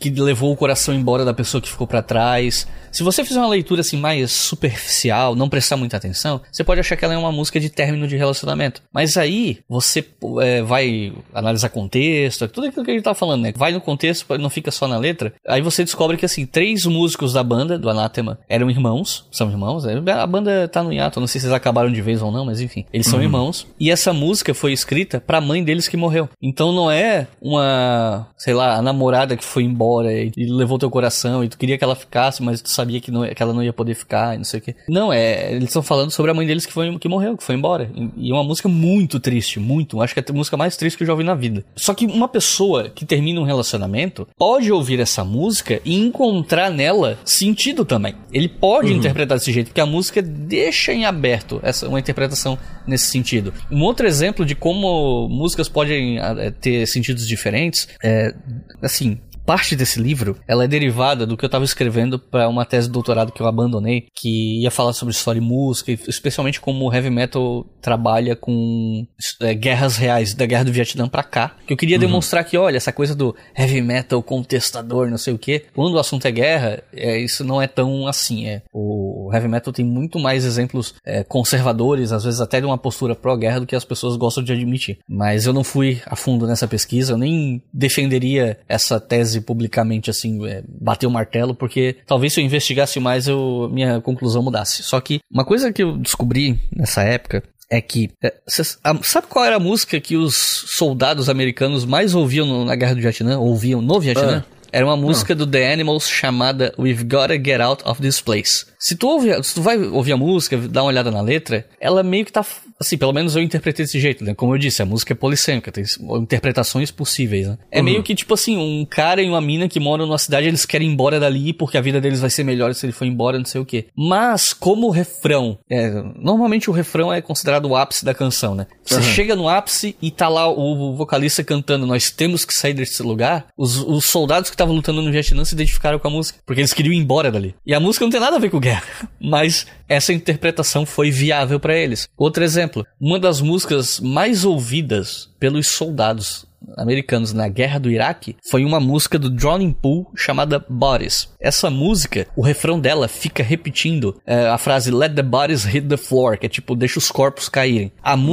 que, 0.00 0.10
levou 0.10 0.52
o 0.52 0.56
coração 0.56 0.92
embora 0.92 1.24
da 1.24 1.32
pessoa 1.32 1.60
que 1.60 1.68
ficou 1.68 1.86
para 1.86 2.02
trás. 2.02 2.66
Se 2.90 3.02
você 3.02 3.24
fizer 3.24 3.38
uma 3.38 3.48
leitura 3.48 3.80
assim 3.80 3.96
mais 3.96 4.32
superficial, 4.32 5.36
não 5.36 5.48
prestar 5.48 5.76
muita 5.76 5.96
atenção, 5.96 6.40
você 6.50 6.64
pode 6.64 6.80
achar 6.80 6.96
que 6.96 7.04
ela 7.04 7.14
é 7.14 7.16
uma 7.16 7.32
música 7.32 7.60
de 7.60 7.70
término 7.70 8.08
de 8.08 8.16
relacionamento. 8.16 8.82
Mas 8.92 9.16
aí 9.16 9.60
você 9.68 10.04
é, 10.40 10.62
vai 10.62 11.12
analisar 11.32 11.68
contexto, 11.68 12.48
tudo 12.48 12.66
aquilo 12.66 12.84
que 12.84 12.90
a 12.90 12.94
gente 12.94 13.04
tá 13.04 13.14
falando, 13.14 13.42
né? 13.42 13.52
Vai 13.56 13.72
no 13.72 13.80
contexto, 13.80 14.26
não 14.36 14.50
fica 14.50 14.70
só 14.70 14.88
na 14.88 14.98
letra. 14.98 15.32
Aí 15.46 15.62
você 15.62 15.84
descobre 15.84 16.16
que 16.16 16.26
assim, 16.26 16.44
três 16.44 16.84
músicos 16.86 17.32
da 17.32 17.42
banda, 17.42 17.78
do 17.78 17.88
Anathema, 17.88 18.38
eram 18.48 18.68
irmãos, 18.68 19.26
são 19.30 19.48
irmãos. 19.48 19.86
É, 19.86 19.94
a 20.10 20.26
banda 20.26 20.68
tá 20.68 20.82
no 20.82 20.92
hiato, 20.92 21.20
não 21.20 21.26
sei 21.26 21.40
se 21.40 21.51
eles 21.52 21.56
acabaram 21.56 21.92
de 21.92 22.00
vez 22.00 22.22
ou 22.22 22.32
não, 22.32 22.44
mas 22.44 22.60
enfim, 22.60 22.84
eles 22.92 23.06
são 23.06 23.18
uhum. 23.18 23.24
irmãos. 23.24 23.66
E 23.78 23.90
essa 23.90 24.12
música 24.12 24.54
foi 24.54 24.72
escrita 24.72 25.20
pra 25.20 25.40
mãe 25.40 25.62
deles 25.62 25.86
que 25.86 25.96
morreu. 25.96 26.28
Então 26.40 26.72
não 26.72 26.90
é 26.90 27.28
uma, 27.40 28.26
sei 28.36 28.54
lá, 28.54 28.76
a 28.76 28.82
namorada 28.82 29.36
que 29.36 29.44
foi 29.44 29.62
embora 29.64 30.12
e, 30.12 30.32
e 30.36 30.46
levou 30.46 30.78
teu 30.78 30.90
coração 30.90 31.44
e 31.44 31.48
tu 31.48 31.58
queria 31.58 31.76
que 31.76 31.84
ela 31.84 31.94
ficasse, 31.94 32.42
mas 32.42 32.62
tu 32.62 32.70
sabia 32.70 33.00
que, 33.00 33.10
não, 33.10 33.26
que 33.26 33.42
ela 33.42 33.52
não 33.52 33.62
ia 33.62 33.72
poder 33.72 33.94
ficar 33.94 34.34
e 34.34 34.38
não 34.38 34.44
sei 34.44 34.60
o 34.60 34.62
que. 34.62 34.74
Não, 34.88 35.12
é, 35.12 35.52
eles 35.52 35.68
estão 35.68 35.82
falando 35.82 36.10
sobre 36.10 36.30
a 36.30 36.34
mãe 36.34 36.46
deles 36.46 36.66
que, 36.66 36.72
foi, 36.72 36.96
que 36.98 37.08
morreu, 37.08 37.36
que 37.36 37.44
foi 37.44 37.54
embora. 37.54 37.90
E, 37.94 38.28
e 38.28 38.30
é 38.30 38.34
uma 38.34 38.44
música 38.44 38.68
muito 38.68 39.20
triste, 39.20 39.60
muito. 39.60 40.00
Acho 40.00 40.14
que 40.14 40.20
é 40.20 40.24
a 40.26 40.32
música 40.32 40.56
mais 40.56 40.76
triste 40.76 40.96
que 40.96 41.02
eu 41.02 41.06
já 41.06 41.12
ouvi 41.12 41.24
na 41.24 41.34
vida. 41.34 41.64
Só 41.76 41.94
que 41.94 42.06
uma 42.06 42.28
pessoa 42.28 42.88
que 42.88 43.04
termina 43.04 43.40
um 43.40 43.44
relacionamento 43.44 44.26
pode 44.36 44.70
ouvir 44.72 45.00
essa 45.00 45.24
música 45.24 45.80
e 45.84 45.94
encontrar 45.94 46.70
nela 46.70 47.18
sentido 47.24 47.84
também. 47.84 48.14
Ele 48.32 48.48
pode 48.48 48.90
uhum. 48.90 48.98
interpretar 48.98 49.38
desse 49.38 49.52
jeito, 49.52 49.68
porque 49.68 49.80
a 49.80 49.86
música 49.86 50.22
deixa 50.22 50.92
em 50.92 51.04
aberto 51.04 51.41
essa, 51.62 51.88
uma 51.88 51.98
interpretação 51.98 52.58
nesse 52.86 53.06
sentido. 53.06 53.52
Um 53.70 53.82
outro 53.82 54.06
exemplo 54.06 54.44
de 54.44 54.54
como 54.54 55.28
músicas 55.28 55.68
podem 55.68 56.18
é, 56.18 56.50
ter 56.50 56.86
sentidos 56.86 57.26
diferentes 57.26 57.88
é, 58.02 58.34
assim, 58.80 59.20
parte 59.44 59.76
desse 59.76 60.00
livro, 60.00 60.36
ela 60.46 60.64
é 60.64 60.68
derivada 60.68 61.26
do 61.26 61.36
que 61.36 61.44
eu 61.44 61.48
estava 61.48 61.64
escrevendo 61.64 62.18
para 62.18 62.48
uma 62.48 62.64
tese 62.64 62.86
de 62.86 62.92
doutorado 62.92 63.32
que 63.32 63.40
eu 63.40 63.46
abandonei, 63.46 64.06
que 64.14 64.62
ia 64.62 64.70
falar 64.70 64.92
sobre 64.92 65.12
história 65.12 65.38
e 65.38 65.42
música, 65.42 65.92
especialmente 65.92 66.60
como 66.60 66.86
o 66.86 66.94
heavy 66.94 67.10
metal 67.10 67.66
trabalha 67.80 68.36
com 68.36 69.06
é, 69.40 69.54
guerras 69.54 69.96
reais, 69.96 70.34
da 70.34 70.46
guerra 70.46 70.64
do 70.64 70.72
Vietnã 70.72 71.08
para 71.08 71.22
cá. 71.22 71.56
Que 71.66 71.72
eu 71.72 71.76
queria 71.76 71.96
uhum. 71.96 72.00
demonstrar 72.00 72.44
que, 72.44 72.56
olha, 72.56 72.76
essa 72.76 72.92
coisa 72.92 73.14
do 73.14 73.34
heavy 73.56 73.82
metal 73.82 74.22
contestador, 74.22 75.10
não 75.10 75.18
sei 75.18 75.34
o 75.34 75.38
que, 75.38 75.64
quando 75.74 75.94
o 75.94 75.98
assunto 75.98 76.26
é 76.26 76.30
guerra, 76.30 76.82
é, 76.92 77.18
isso 77.18 77.44
não 77.44 77.60
é 77.60 77.66
tão 77.66 78.06
assim. 78.06 78.46
É. 78.46 78.62
O 78.72 79.30
heavy 79.32 79.48
metal 79.48 79.72
tem 79.72 79.84
muito 79.84 80.18
mais 80.18 80.44
exemplos 80.44 80.94
é, 81.04 81.24
conservadores, 81.24 82.12
às 82.12 82.24
vezes 82.24 82.40
até 82.40 82.60
de 82.60 82.66
uma 82.66 82.78
postura 82.78 83.14
pró-guerra, 83.14 83.60
do 83.60 83.66
que 83.66 83.76
as 83.76 83.84
pessoas 83.84 84.16
gostam 84.16 84.42
de 84.42 84.52
admitir. 84.52 84.98
Mas 85.08 85.46
eu 85.46 85.52
não 85.52 85.64
fui 85.64 86.00
a 86.06 86.16
fundo 86.16 86.46
nessa 86.46 86.68
pesquisa, 86.68 87.12
eu 87.12 87.18
nem 87.18 87.62
defenderia 87.72 88.58
essa 88.68 89.00
tese 89.00 89.31
tese 89.32 89.40
publicamente, 89.40 90.10
assim, 90.10 90.46
é, 90.46 90.62
bater 90.68 91.06
o 91.06 91.10
martelo, 91.10 91.54
porque 91.54 91.96
talvez 92.06 92.32
se 92.32 92.40
eu 92.40 92.44
investigasse 92.44 93.00
mais, 93.00 93.26
eu, 93.26 93.68
minha 93.72 94.00
conclusão 94.00 94.42
mudasse. 94.42 94.82
Só 94.82 95.00
que 95.00 95.20
uma 95.30 95.44
coisa 95.44 95.72
que 95.72 95.82
eu 95.82 95.96
descobri 95.96 96.60
nessa 96.74 97.02
época 97.02 97.42
é 97.70 97.80
que. 97.80 98.10
É, 98.22 98.34
sabe 98.46 99.26
qual 99.28 99.44
era 99.44 99.56
a 99.56 99.60
música 99.60 99.98
que 100.00 100.16
os 100.16 100.36
soldados 100.36 101.28
americanos 101.28 101.84
mais 101.84 102.14
ouviam 102.14 102.46
no, 102.46 102.64
na 102.64 102.76
Guerra 102.76 102.94
do 102.94 103.00
Vietnã? 103.00 103.38
Ouviam 103.38 103.80
no 103.80 103.98
Vietnã? 103.98 104.44
Ah. 104.46 104.61
Era 104.72 104.86
uma 104.86 104.96
música 104.96 105.34
do 105.34 105.46
The 105.46 105.70
Animals 105.70 106.08
chamada 106.08 106.74
We've 106.78 107.04
Gotta 107.04 107.34
Get 107.34 107.60
Out 107.60 107.82
of 107.84 108.00
This 108.00 108.22
Place. 108.22 108.64
Se 108.78 108.96
tu, 108.96 109.06
ouve, 109.06 109.30
se 109.44 109.54
tu 109.54 109.60
vai 109.60 109.78
ouvir 109.78 110.12
a 110.12 110.16
música, 110.16 110.56
dar 110.56 110.82
uma 110.82 110.88
olhada 110.88 111.10
na 111.10 111.20
letra, 111.20 111.66
ela 111.78 112.02
meio 112.02 112.24
que 112.24 112.32
tá 112.32 112.42
Assim, 112.82 112.98
pelo 112.98 113.12
menos 113.12 113.36
eu 113.36 113.42
interpretei 113.42 113.84
desse 113.84 114.00
jeito, 114.00 114.24
né? 114.24 114.34
Como 114.34 114.52
eu 114.52 114.58
disse, 114.58 114.82
a 114.82 114.84
música 114.84 115.12
é 115.12 115.14
polissêmica, 115.14 115.70
tem 115.70 115.84
interpretações 116.20 116.90
possíveis, 116.90 117.46
né? 117.46 117.56
É 117.70 117.78
uhum. 117.78 117.84
meio 117.84 118.02
que 118.02 118.12
tipo 118.12 118.34
assim, 118.34 118.56
um 118.58 118.84
cara 118.84 119.22
e 119.22 119.28
uma 119.28 119.40
mina 119.40 119.68
que 119.68 119.78
moram 119.78 120.04
numa 120.04 120.18
cidade, 120.18 120.48
eles 120.48 120.66
querem 120.66 120.88
ir 120.88 120.92
embora 120.92 121.20
dali 121.20 121.52
porque 121.52 121.78
a 121.78 121.80
vida 121.80 122.00
deles 122.00 122.20
vai 122.20 122.28
ser 122.28 122.42
melhor 122.42 122.74
se 122.74 122.84
ele 122.84 122.92
for 122.92 123.04
embora, 123.04 123.38
não 123.38 123.44
sei 123.44 123.60
o 123.60 123.64
quê. 123.64 123.86
Mas, 123.96 124.52
como 124.52 124.88
o 124.88 124.90
refrão, 124.90 125.60
é, 125.70 125.90
normalmente 126.16 126.68
o 126.68 126.72
refrão 126.72 127.12
é 127.12 127.22
considerado 127.22 127.66
o 127.66 127.76
ápice 127.76 128.04
da 128.04 128.12
canção, 128.12 128.56
né? 128.56 128.66
Você 128.84 128.96
uhum. 128.96 129.02
chega 129.02 129.36
no 129.36 129.48
ápice 129.48 129.94
e 130.02 130.10
tá 130.10 130.28
lá 130.28 130.48
o 130.48 130.96
vocalista 130.96 131.44
cantando, 131.44 131.86
nós 131.86 132.10
temos 132.10 132.44
que 132.44 132.52
sair 132.52 132.74
desse 132.74 133.00
lugar, 133.00 133.46
os, 133.56 133.76
os 133.76 134.06
soldados 134.06 134.50
que 134.50 134.56
estavam 134.62 134.74
lutando 134.74 135.02
no 135.02 135.10
Vietnã 135.10 135.44
se 135.44 135.54
identificaram 135.54 135.98
com 135.98 136.08
a 136.08 136.10
música, 136.10 136.38
porque 136.46 136.60
eles 136.60 136.72
queriam 136.72 136.92
ir 136.92 136.98
embora 136.98 137.30
dali. 137.30 137.54
E 137.66 137.74
a 137.74 137.80
música 137.80 138.04
não 138.04 138.10
tem 138.10 138.20
nada 138.20 138.36
a 138.36 138.38
ver 138.38 138.50
com 138.50 138.60
guerra, 138.60 138.84
mas 139.20 139.66
essa 139.88 140.12
interpretação 140.12 140.86
foi 140.86 141.10
viável 141.10 141.58
para 141.58 141.76
eles. 141.76 142.08
Outro 142.16 142.44
exemplo, 142.44 142.86
uma 143.00 143.18
das 143.18 143.40
músicas 143.40 144.00
mais 144.00 144.44
ouvidas 144.44 145.30
pelos 145.38 145.68
soldados 145.68 146.46
americanos 146.76 147.32
na 147.32 147.48
guerra 147.48 147.78
do 147.78 147.90
Iraque 147.90 148.36
foi 148.50 148.64
uma 148.64 148.80
música 148.80 149.18
do 149.18 149.30
Drowning 149.30 149.72
Pool 149.72 150.10
chamada 150.16 150.64
Bodies. 150.68 151.28
Essa 151.40 151.70
música, 151.70 152.26
o 152.36 152.42
refrão 152.42 152.80
dela 152.80 153.08
fica 153.08 153.42
repetindo 153.42 154.20
é, 154.26 154.48
a 154.48 154.58
frase 154.58 154.90
Let 154.90 155.14
the 155.14 155.22
bodies 155.22 155.64
hit 155.64 155.86
the 155.88 155.96
floor, 155.96 156.38
que 156.38 156.46
é 156.46 156.48
tipo, 156.48 156.74
deixa 156.74 156.98
os 156.98 157.10
corpos 157.10 157.48
caírem. 157.48 157.92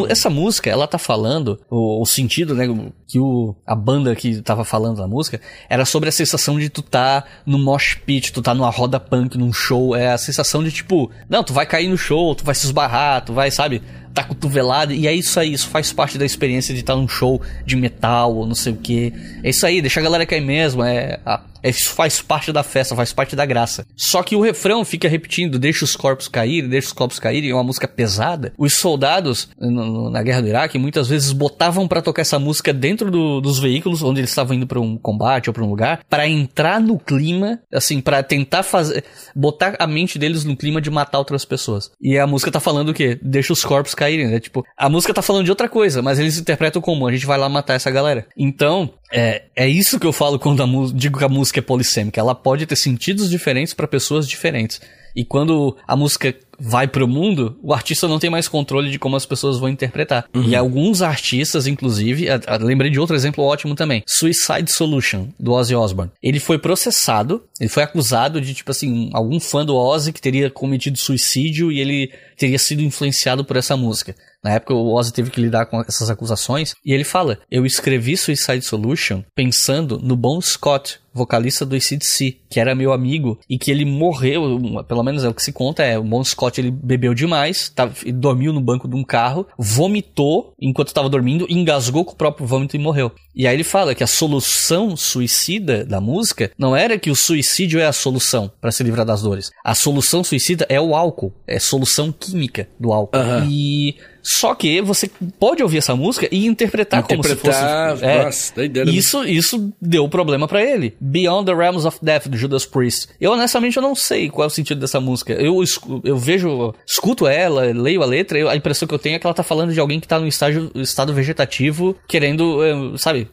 essa 0.09 0.29
música, 0.29 0.69
ela 0.69 0.87
tá 0.87 0.97
falando, 0.97 1.59
o, 1.69 2.01
o 2.01 2.05
sentido, 2.05 2.55
né, 2.55 2.67
que 3.07 3.19
o, 3.19 3.55
a 3.65 3.75
banda 3.75 4.15
que 4.15 4.41
tava 4.41 4.63
falando 4.63 4.99
na 4.99 5.07
música, 5.07 5.41
era 5.69 5.85
sobre 5.85 6.09
a 6.09 6.11
sensação 6.11 6.59
de 6.59 6.69
tu 6.69 6.81
tá 6.81 7.23
no 7.45 7.57
mosh 7.57 7.95
pit, 8.05 8.31
tu 8.31 8.41
tá 8.41 8.53
numa 8.53 8.69
roda 8.69 8.99
punk, 8.99 9.37
num 9.37 9.51
show, 9.51 9.95
é 9.95 10.11
a 10.11 10.17
sensação 10.17 10.63
de 10.63 10.71
tipo, 10.71 11.09
não, 11.27 11.43
tu 11.43 11.53
vai 11.53 11.65
cair 11.65 11.89
no 11.89 11.97
show, 11.97 12.35
tu 12.35 12.43
vai 12.43 12.55
se 12.55 12.65
esbarrar, 12.65 13.25
tu 13.25 13.33
vai, 13.33 13.49
sabe, 13.49 13.81
tá 14.23 14.27
cotovelado, 14.27 14.93
e 14.93 15.07
é 15.07 15.13
isso 15.13 15.39
aí, 15.39 15.53
isso 15.53 15.67
faz 15.67 15.91
parte 15.91 16.17
da 16.17 16.25
experiência 16.25 16.73
de 16.73 16.81
estar 16.81 16.95
num 16.95 17.07
show 17.07 17.41
de 17.65 17.75
metal 17.75 18.35
ou 18.35 18.45
não 18.45 18.55
sei 18.55 18.73
o 18.73 18.75
que. 18.75 19.13
É 19.43 19.49
isso 19.49 19.65
aí, 19.65 19.81
deixa 19.81 19.99
a 19.99 20.03
galera 20.03 20.25
cair 20.25 20.41
mesmo, 20.41 20.83
é 20.83 21.19
a, 21.25 21.41
isso 21.63 21.89
faz 21.89 22.21
parte 22.21 22.51
da 22.51 22.63
festa, 22.63 22.95
faz 22.95 23.13
parte 23.13 23.35
da 23.35 23.45
graça. 23.45 23.85
Só 23.95 24.23
que 24.23 24.35
o 24.35 24.41
refrão 24.41 24.85
fica 24.85 25.07
repetindo: 25.07 25.59
deixa 25.59 25.83
os 25.85 25.95
corpos 25.95 26.27
caírem, 26.27 26.69
deixa 26.69 26.87
os 26.87 26.93
corpos 26.93 27.19
caírem, 27.19 27.49
é 27.49 27.53
uma 27.53 27.63
música 27.63 27.87
pesada. 27.87 28.53
Os 28.57 28.73
soldados 28.73 29.49
na 29.59 30.23
guerra 30.23 30.41
do 30.41 30.47
Iraque 30.47 30.77
muitas 30.77 31.07
vezes 31.07 31.31
botavam 31.31 31.87
para 31.87 32.01
tocar 32.01 32.21
essa 32.21 32.39
música 32.39 32.73
dentro 32.73 33.11
do, 33.11 33.41
dos 33.41 33.59
veículos 33.59 34.01
onde 34.01 34.19
eles 34.19 34.29
estavam 34.29 34.55
indo 34.55 34.67
para 34.67 34.79
um 34.79 34.97
combate 34.97 35.49
ou 35.49 35.53
para 35.53 35.63
um 35.63 35.69
lugar, 35.69 36.01
para 36.09 36.27
entrar 36.27 36.79
no 36.79 36.97
clima, 36.97 37.59
assim, 37.73 38.01
para 38.01 38.21
tentar 38.23 38.63
fazer, 38.63 39.03
botar 39.35 39.75
a 39.79 39.87
mente 39.87 40.17
deles 40.17 40.43
no 40.43 40.55
clima 40.55 40.81
de 40.81 40.89
matar 40.89 41.19
outras 41.19 41.45
pessoas. 41.45 41.91
E 42.01 42.17
a 42.17 42.27
música 42.27 42.51
tá 42.51 42.59
falando 42.59 42.89
o 42.89 42.93
quê? 42.93 43.19
Deixa 43.21 43.53
os 43.53 43.63
corpos 43.63 43.95
caírem, 43.95 44.27
né? 44.27 44.39
Tipo, 44.39 44.63
a 44.77 44.89
música 44.89 45.13
tá 45.13 45.21
falando 45.21 45.45
de 45.45 45.51
outra 45.51 45.69
coisa, 45.69 46.01
mas 46.01 46.19
eles 46.19 46.37
interpretam 46.37 46.81
como 46.81 47.07
a 47.07 47.11
gente 47.11 47.25
vai 47.25 47.37
lá 47.37 47.49
matar 47.49 47.73
essa 47.73 47.91
galera. 47.91 48.27
Então, 48.37 48.93
é, 49.11 49.43
é 49.55 49.67
isso 49.67 49.99
que 49.99 50.07
eu 50.07 50.13
falo 50.13 50.39
quando 50.39 50.63
a 50.63 50.67
digo 50.93 51.17
que 51.17 51.25
a 51.25 51.29
música 51.29 51.59
é 51.59 51.61
polissêmica. 51.61 52.19
Ela 52.19 52.35
pode 52.35 52.65
ter 52.65 52.75
sentidos 52.75 53.29
diferentes 53.29 53.73
para 53.73 53.87
pessoas 53.87 54.27
diferentes. 54.27 54.79
E 55.15 55.25
quando 55.25 55.75
a 55.87 55.95
música 55.95 56.35
vai 56.59 56.87
pro 56.87 57.07
mundo, 57.07 57.57
o 57.63 57.73
artista 57.73 58.07
não 58.07 58.19
tem 58.19 58.29
mais 58.29 58.47
controle 58.47 58.91
de 58.91 58.99
como 58.99 59.15
as 59.15 59.25
pessoas 59.25 59.57
vão 59.57 59.69
interpretar. 59.69 60.25
Uhum. 60.35 60.43
E 60.43 60.55
alguns 60.55 61.01
artistas, 61.01 61.67
inclusive, 61.67 62.27
lembrei 62.59 62.91
de 62.91 62.99
outro 62.99 63.15
exemplo 63.15 63.43
ótimo 63.43 63.75
também. 63.75 64.03
Suicide 64.05 64.71
Solution, 64.71 65.27
do 65.39 65.53
Ozzy 65.53 65.75
Osbourne. 65.75 66.11
Ele 66.21 66.39
foi 66.39 66.57
processado, 66.57 67.43
ele 67.59 67.69
foi 67.69 67.83
acusado 67.83 68.41
de, 68.41 68.53
tipo 68.53 68.71
assim, 68.71 69.09
algum 69.13 69.39
fã 69.39 69.65
do 69.65 69.75
Ozzy 69.75 70.11
que 70.11 70.21
teria 70.21 70.49
cometido 70.49 70.97
suicídio 70.97 71.71
e 71.71 71.79
ele 71.79 72.11
teria 72.39 72.57
sido 72.57 72.81
influenciado 72.81 73.43
por 73.43 73.57
essa 73.57 73.75
música. 73.75 74.15
Na 74.43 74.51
época 74.51 74.73
o 74.73 74.93
Ozzy 74.95 75.11
teve 75.11 75.29
que 75.29 75.41
lidar 75.41 75.65
com 75.65 75.81
essas 75.81 76.09
acusações 76.09 76.73
e 76.85 76.93
ele 76.93 77.03
fala: 77.03 77.39
"Eu 77.51 77.65
escrevi 77.65 78.15
Suicide 78.15 78.61
Solution 78.61 79.21
pensando 79.35 79.99
no 79.99 80.15
Bon 80.15 80.39
Scott, 80.41 80.99
vocalista 81.13 81.65
do 81.65 81.75
ACDC, 81.75 82.37
que 82.49 82.59
era 82.59 82.75
meu 82.75 82.93
amigo 82.93 83.39
e 83.49 83.57
que 83.57 83.71
ele 83.71 83.85
morreu, 83.85 84.83
pelo 84.87 85.03
menos 85.03 85.23
é 85.23 85.29
o 85.29 85.33
que 85.33 85.43
se 85.43 85.51
conta, 85.51 85.83
é 85.83 85.97
o 85.97 86.03
Bon 86.03 86.23
Scott 86.23 86.59
ele 86.59 86.71
bebeu 86.71 87.13
demais, 87.13 87.69
tá, 87.69 87.91
dormiu 88.13 88.53
no 88.53 88.61
banco 88.61 88.87
de 88.87 88.95
um 88.95 89.03
carro, 89.03 89.45
vomitou 89.57 90.53
enquanto 90.59 90.89
estava 90.89 91.09
dormindo, 91.09 91.47
engasgou 91.49 92.05
com 92.05 92.13
o 92.13 92.15
próprio 92.15 92.47
vômito 92.47 92.75
e 92.75 92.79
morreu. 92.79 93.11
E 93.35 93.47
aí 93.47 93.55
ele 93.55 93.63
fala 93.63 93.95
que 93.95 94.03
a 94.03 94.07
solução 94.07 94.95
suicida 94.95 95.85
da 95.85 96.01
música 96.01 96.51
não 96.57 96.75
era 96.75 96.99
que 96.99 97.11
o 97.11 97.15
suicídio 97.15 97.79
é 97.79 97.85
a 97.85 97.93
solução 97.93 98.51
para 98.59 98.71
se 98.71 98.83
livrar 98.83 99.05
das 99.05 99.21
dores. 99.21 99.51
A 99.63 99.75
solução 99.75 100.23
suicida 100.23 100.65
é 100.69 100.79
o 100.79 100.95
álcool, 100.95 101.33
é 101.47 101.59
solução 101.59 102.13
química 102.31 102.67
do 102.79 102.91
álcool. 102.91 103.17
Uhum. 103.17 103.47
E 103.49 103.95
só 104.21 104.53
que 104.53 104.81
você 104.81 105.09
pode 105.39 105.63
ouvir 105.63 105.77
essa 105.77 105.95
música 105.95 106.27
e 106.31 106.45
interpretar, 106.45 107.01
interpretar 107.01 107.37
como 107.41 107.53
se 107.53 107.97
fosse. 107.97 108.05
É, 108.05 108.23
nossa, 108.23 108.55
doideira. 108.55 108.89
Isso, 108.89 109.23
isso 109.23 109.73
deu 109.81 110.07
problema 110.09 110.47
para 110.47 110.63
ele. 110.63 110.95
Beyond 110.99 111.45
the 111.45 111.53
Realms 111.53 111.85
of 111.85 111.99
Death, 112.01 112.27
do 112.27 112.37
Judas 112.37 112.65
Priest. 112.65 113.07
Eu, 113.19 113.31
honestamente, 113.31 113.77
eu 113.77 113.83
não 113.83 113.95
sei 113.95 114.29
qual 114.29 114.43
é 114.43 114.47
o 114.47 114.49
sentido 114.49 114.79
dessa 114.79 114.99
música. 114.99 115.33
Eu, 115.33 115.63
eu 116.03 116.17
vejo, 116.17 116.73
escuto 116.85 117.27
ela, 117.27 117.63
leio 117.73 118.03
a 118.03 118.05
letra, 118.05 118.37
eu, 118.37 118.49
a 118.49 118.55
impressão 118.55 118.87
que 118.87 118.93
eu 118.93 118.99
tenho 118.99 119.15
é 119.15 119.19
que 119.19 119.25
ela 119.25 119.33
tá 119.33 119.43
falando 119.43 119.73
de 119.73 119.79
alguém 119.79 119.99
que 119.99 120.07
tá 120.07 120.19
no 120.19 120.27
estágio, 120.27 120.71
estado 120.75 121.13
vegetativo, 121.13 121.95
querendo, 122.07 122.63
eh, 122.63 122.97
sabe, 122.97 123.29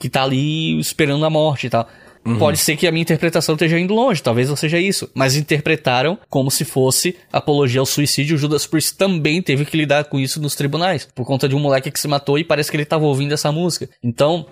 que 0.00 0.08
tá 0.08 0.22
ali 0.22 0.78
esperando 0.78 1.24
a 1.24 1.30
morte 1.30 1.66
e 1.66 1.70
tal. 1.70 1.88
Pode 2.38 2.58
ser 2.58 2.76
que 2.76 2.86
a 2.86 2.92
minha 2.92 3.02
interpretação 3.02 3.54
esteja 3.54 3.78
indo 3.78 3.94
longe, 3.94 4.22
talvez 4.22 4.48
não 4.48 4.56
seja 4.56 4.78
isso. 4.78 5.10
Mas 5.14 5.36
interpretaram 5.36 6.18
como 6.28 6.50
se 6.50 6.64
fosse 6.64 7.16
apologia 7.32 7.80
ao 7.80 7.86
suicídio. 7.86 8.36
O 8.36 8.38
Judas 8.38 8.66
Priest 8.66 8.96
também 8.96 9.42
teve 9.42 9.64
que 9.64 9.76
lidar 9.76 10.04
com 10.04 10.20
isso 10.20 10.40
nos 10.40 10.54
tribunais, 10.54 11.08
por 11.14 11.26
conta 11.26 11.48
de 11.48 11.54
um 11.54 11.60
moleque 11.60 11.90
que 11.90 12.00
se 12.00 12.08
matou 12.08 12.38
e 12.38 12.44
parece 12.44 12.70
que 12.70 12.76
ele 12.76 12.84
estava 12.84 13.04
ouvindo 13.04 13.32
essa 13.32 13.50
música. 13.50 13.88
Então, 14.02 14.46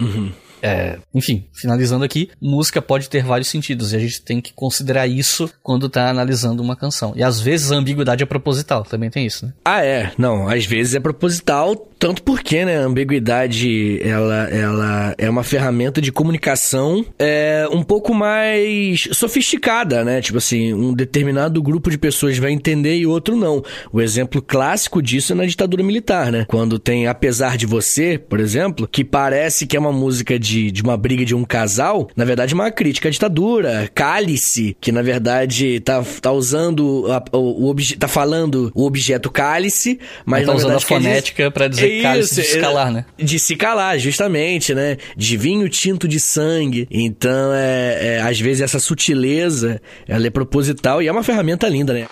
é, 0.63 0.99
enfim, 1.15 1.45
finalizando 1.53 2.05
aqui, 2.05 2.31
música 2.41 2.81
pode 2.81 3.09
ter 3.09 3.23
vários 3.25 3.49
sentidos 3.49 3.93
e 3.93 3.97
a 3.97 3.99
gente 3.99 4.23
tem 4.23 4.41
que 4.41 4.53
considerar 4.53 5.07
isso 5.07 5.51
quando 5.63 5.89
tá 5.89 6.09
analisando 6.09 6.63
uma 6.63 6.77
canção. 6.77 7.13
E 7.17 7.23
às 7.23 7.41
vezes 7.41 7.73
a 7.73 7.77
ambiguidade 7.77 8.23
é 8.23 8.27
proposital, 8.27 8.83
também 8.83 9.11
tem 9.11 9.27
isso, 9.27 9.47
né? 9.47 9.53
Ah, 9.65 9.85
é. 9.85 10.13
Não, 10.19 10.49
às 10.49 10.65
vezes 10.67 10.95
é 10.95 11.01
proposital, 11.01 11.77
tanto 11.99 12.23
porque, 12.23 12.65
né, 12.65 12.79
a 12.79 12.87
ambiguidade, 12.87 14.01
ela, 14.03 14.49
ela 14.49 15.15
é 15.19 15.29
uma 15.29 15.43
ferramenta 15.43 16.01
de 16.01 16.11
comunicação 16.11 17.05
é, 17.19 17.69
um 17.71 17.83
pouco 17.83 18.15
mais 18.15 19.09
sofisticada, 19.13 20.05
né? 20.05 20.21
Tipo 20.21 20.39
assim, 20.39 20.73
um 20.73 20.95
determinado 20.95 21.63
grupo 21.63 21.91
de 21.91 21.99
pessoas 21.99 22.39
vai 22.39 22.53
entender 22.53 22.97
e 22.97 23.07
outro 23.07 23.37
não. 23.37 23.63
O 23.93 24.01
exemplo 24.01 24.41
clássico 24.41 25.03
disso 25.03 25.33
é 25.33 25.37
na 25.37 25.47
ditadura 25.47 25.83
militar, 25.83 26.33
né? 26.33 26.45
Quando 26.49 26.79
tem 26.79 27.07
Apesar 27.07 27.57
de 27.57 27.67
Você, 27.67 28.19
por 28.19 28.41
exemplo, 28.41 28.89
que 28.89 29.05
parece 29.05 29.67
que 29.67 29.77
é 29.77 29.81
uma 29.81 29.93
música 29.93 30.39
de, 30.39 30.50
de 30.71 30.83
uma 30.83 30.97
briga 30.97 31.25
de 31.25 31.35
um 31.35 31.45
casal, 31.45 32.09
na 32.17 32.25
verdade 32.25 32.53
é 32.53 32.55
uma 32.55 32.71
crítica 32.71 33.09
à 33.09 33.11
ditadura. 33.13 33.89
Cálice, 33.95 34.77
que 34.81 34.91
na 34.93 35.03
verdade 35.03 35.81
tá, 35.81 36.03
tá 36.21 36.33
usando, 36.33 37.07
a, 37.13 37.23
o, 37.37 37.65
o 37.65 37.69
obje, 37.71 37.97
tá 37.97 38.09
falando 38.09 38.71
o 38.75 38.85
objeto 38.85 39.31
cálice, 39.31 39.99
mas 40.25 40.41
Mas 40.41 40.47
tá 40.47 40.55
usando 40.55 40.73
a 40.73 40.79
verdade 40.79 40.87
dizer- 40.99 41.09
fonética 41.11 41.51
pra 41.51 41.69
dizer 41.69 42.03
cálice 42.03 42.35
de 42.35 42.41
Isso, 42.41 42.51
se 42.53 42.61
calar, 42.61 42.89
é, 42.89 42.91
né? 42.93 43.05
De 43.19 43.39
se 43.39 43.57
calar, 43.57 43.99
justamente, 43.99 44.75
né? 44.75 44.97
De 45.17 45.37
vinho 45.37 45.69
tinto 45.69 46.09
de 46.09 46.19
sangue. 46.19 46.87
Então, 46.91 47.53
é, 47.55 48.17
é, 48.17 48.21
às 48.23 48.41
vezes 48.41 48.61
essa 48.63 48.79
sutileza, 48.79 49.81
ela 50.09 50.27
é 50.27 50.31
proposital 50.31 51.03
e 51.03 51.09
é 51.09 51.13
uma 51.13 51.23
ferramenta 51.23 51.69
linda, 51.69 51.93
né? 51.93 52.07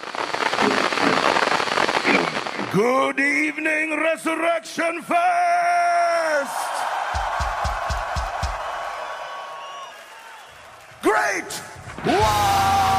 Good 2.73 3.21
evening, 3.21 3.97
Resurrection 3.97 5.03
Fest! 5.07 5.98
Great 11.09 11.63
Wall! 12.05 12.98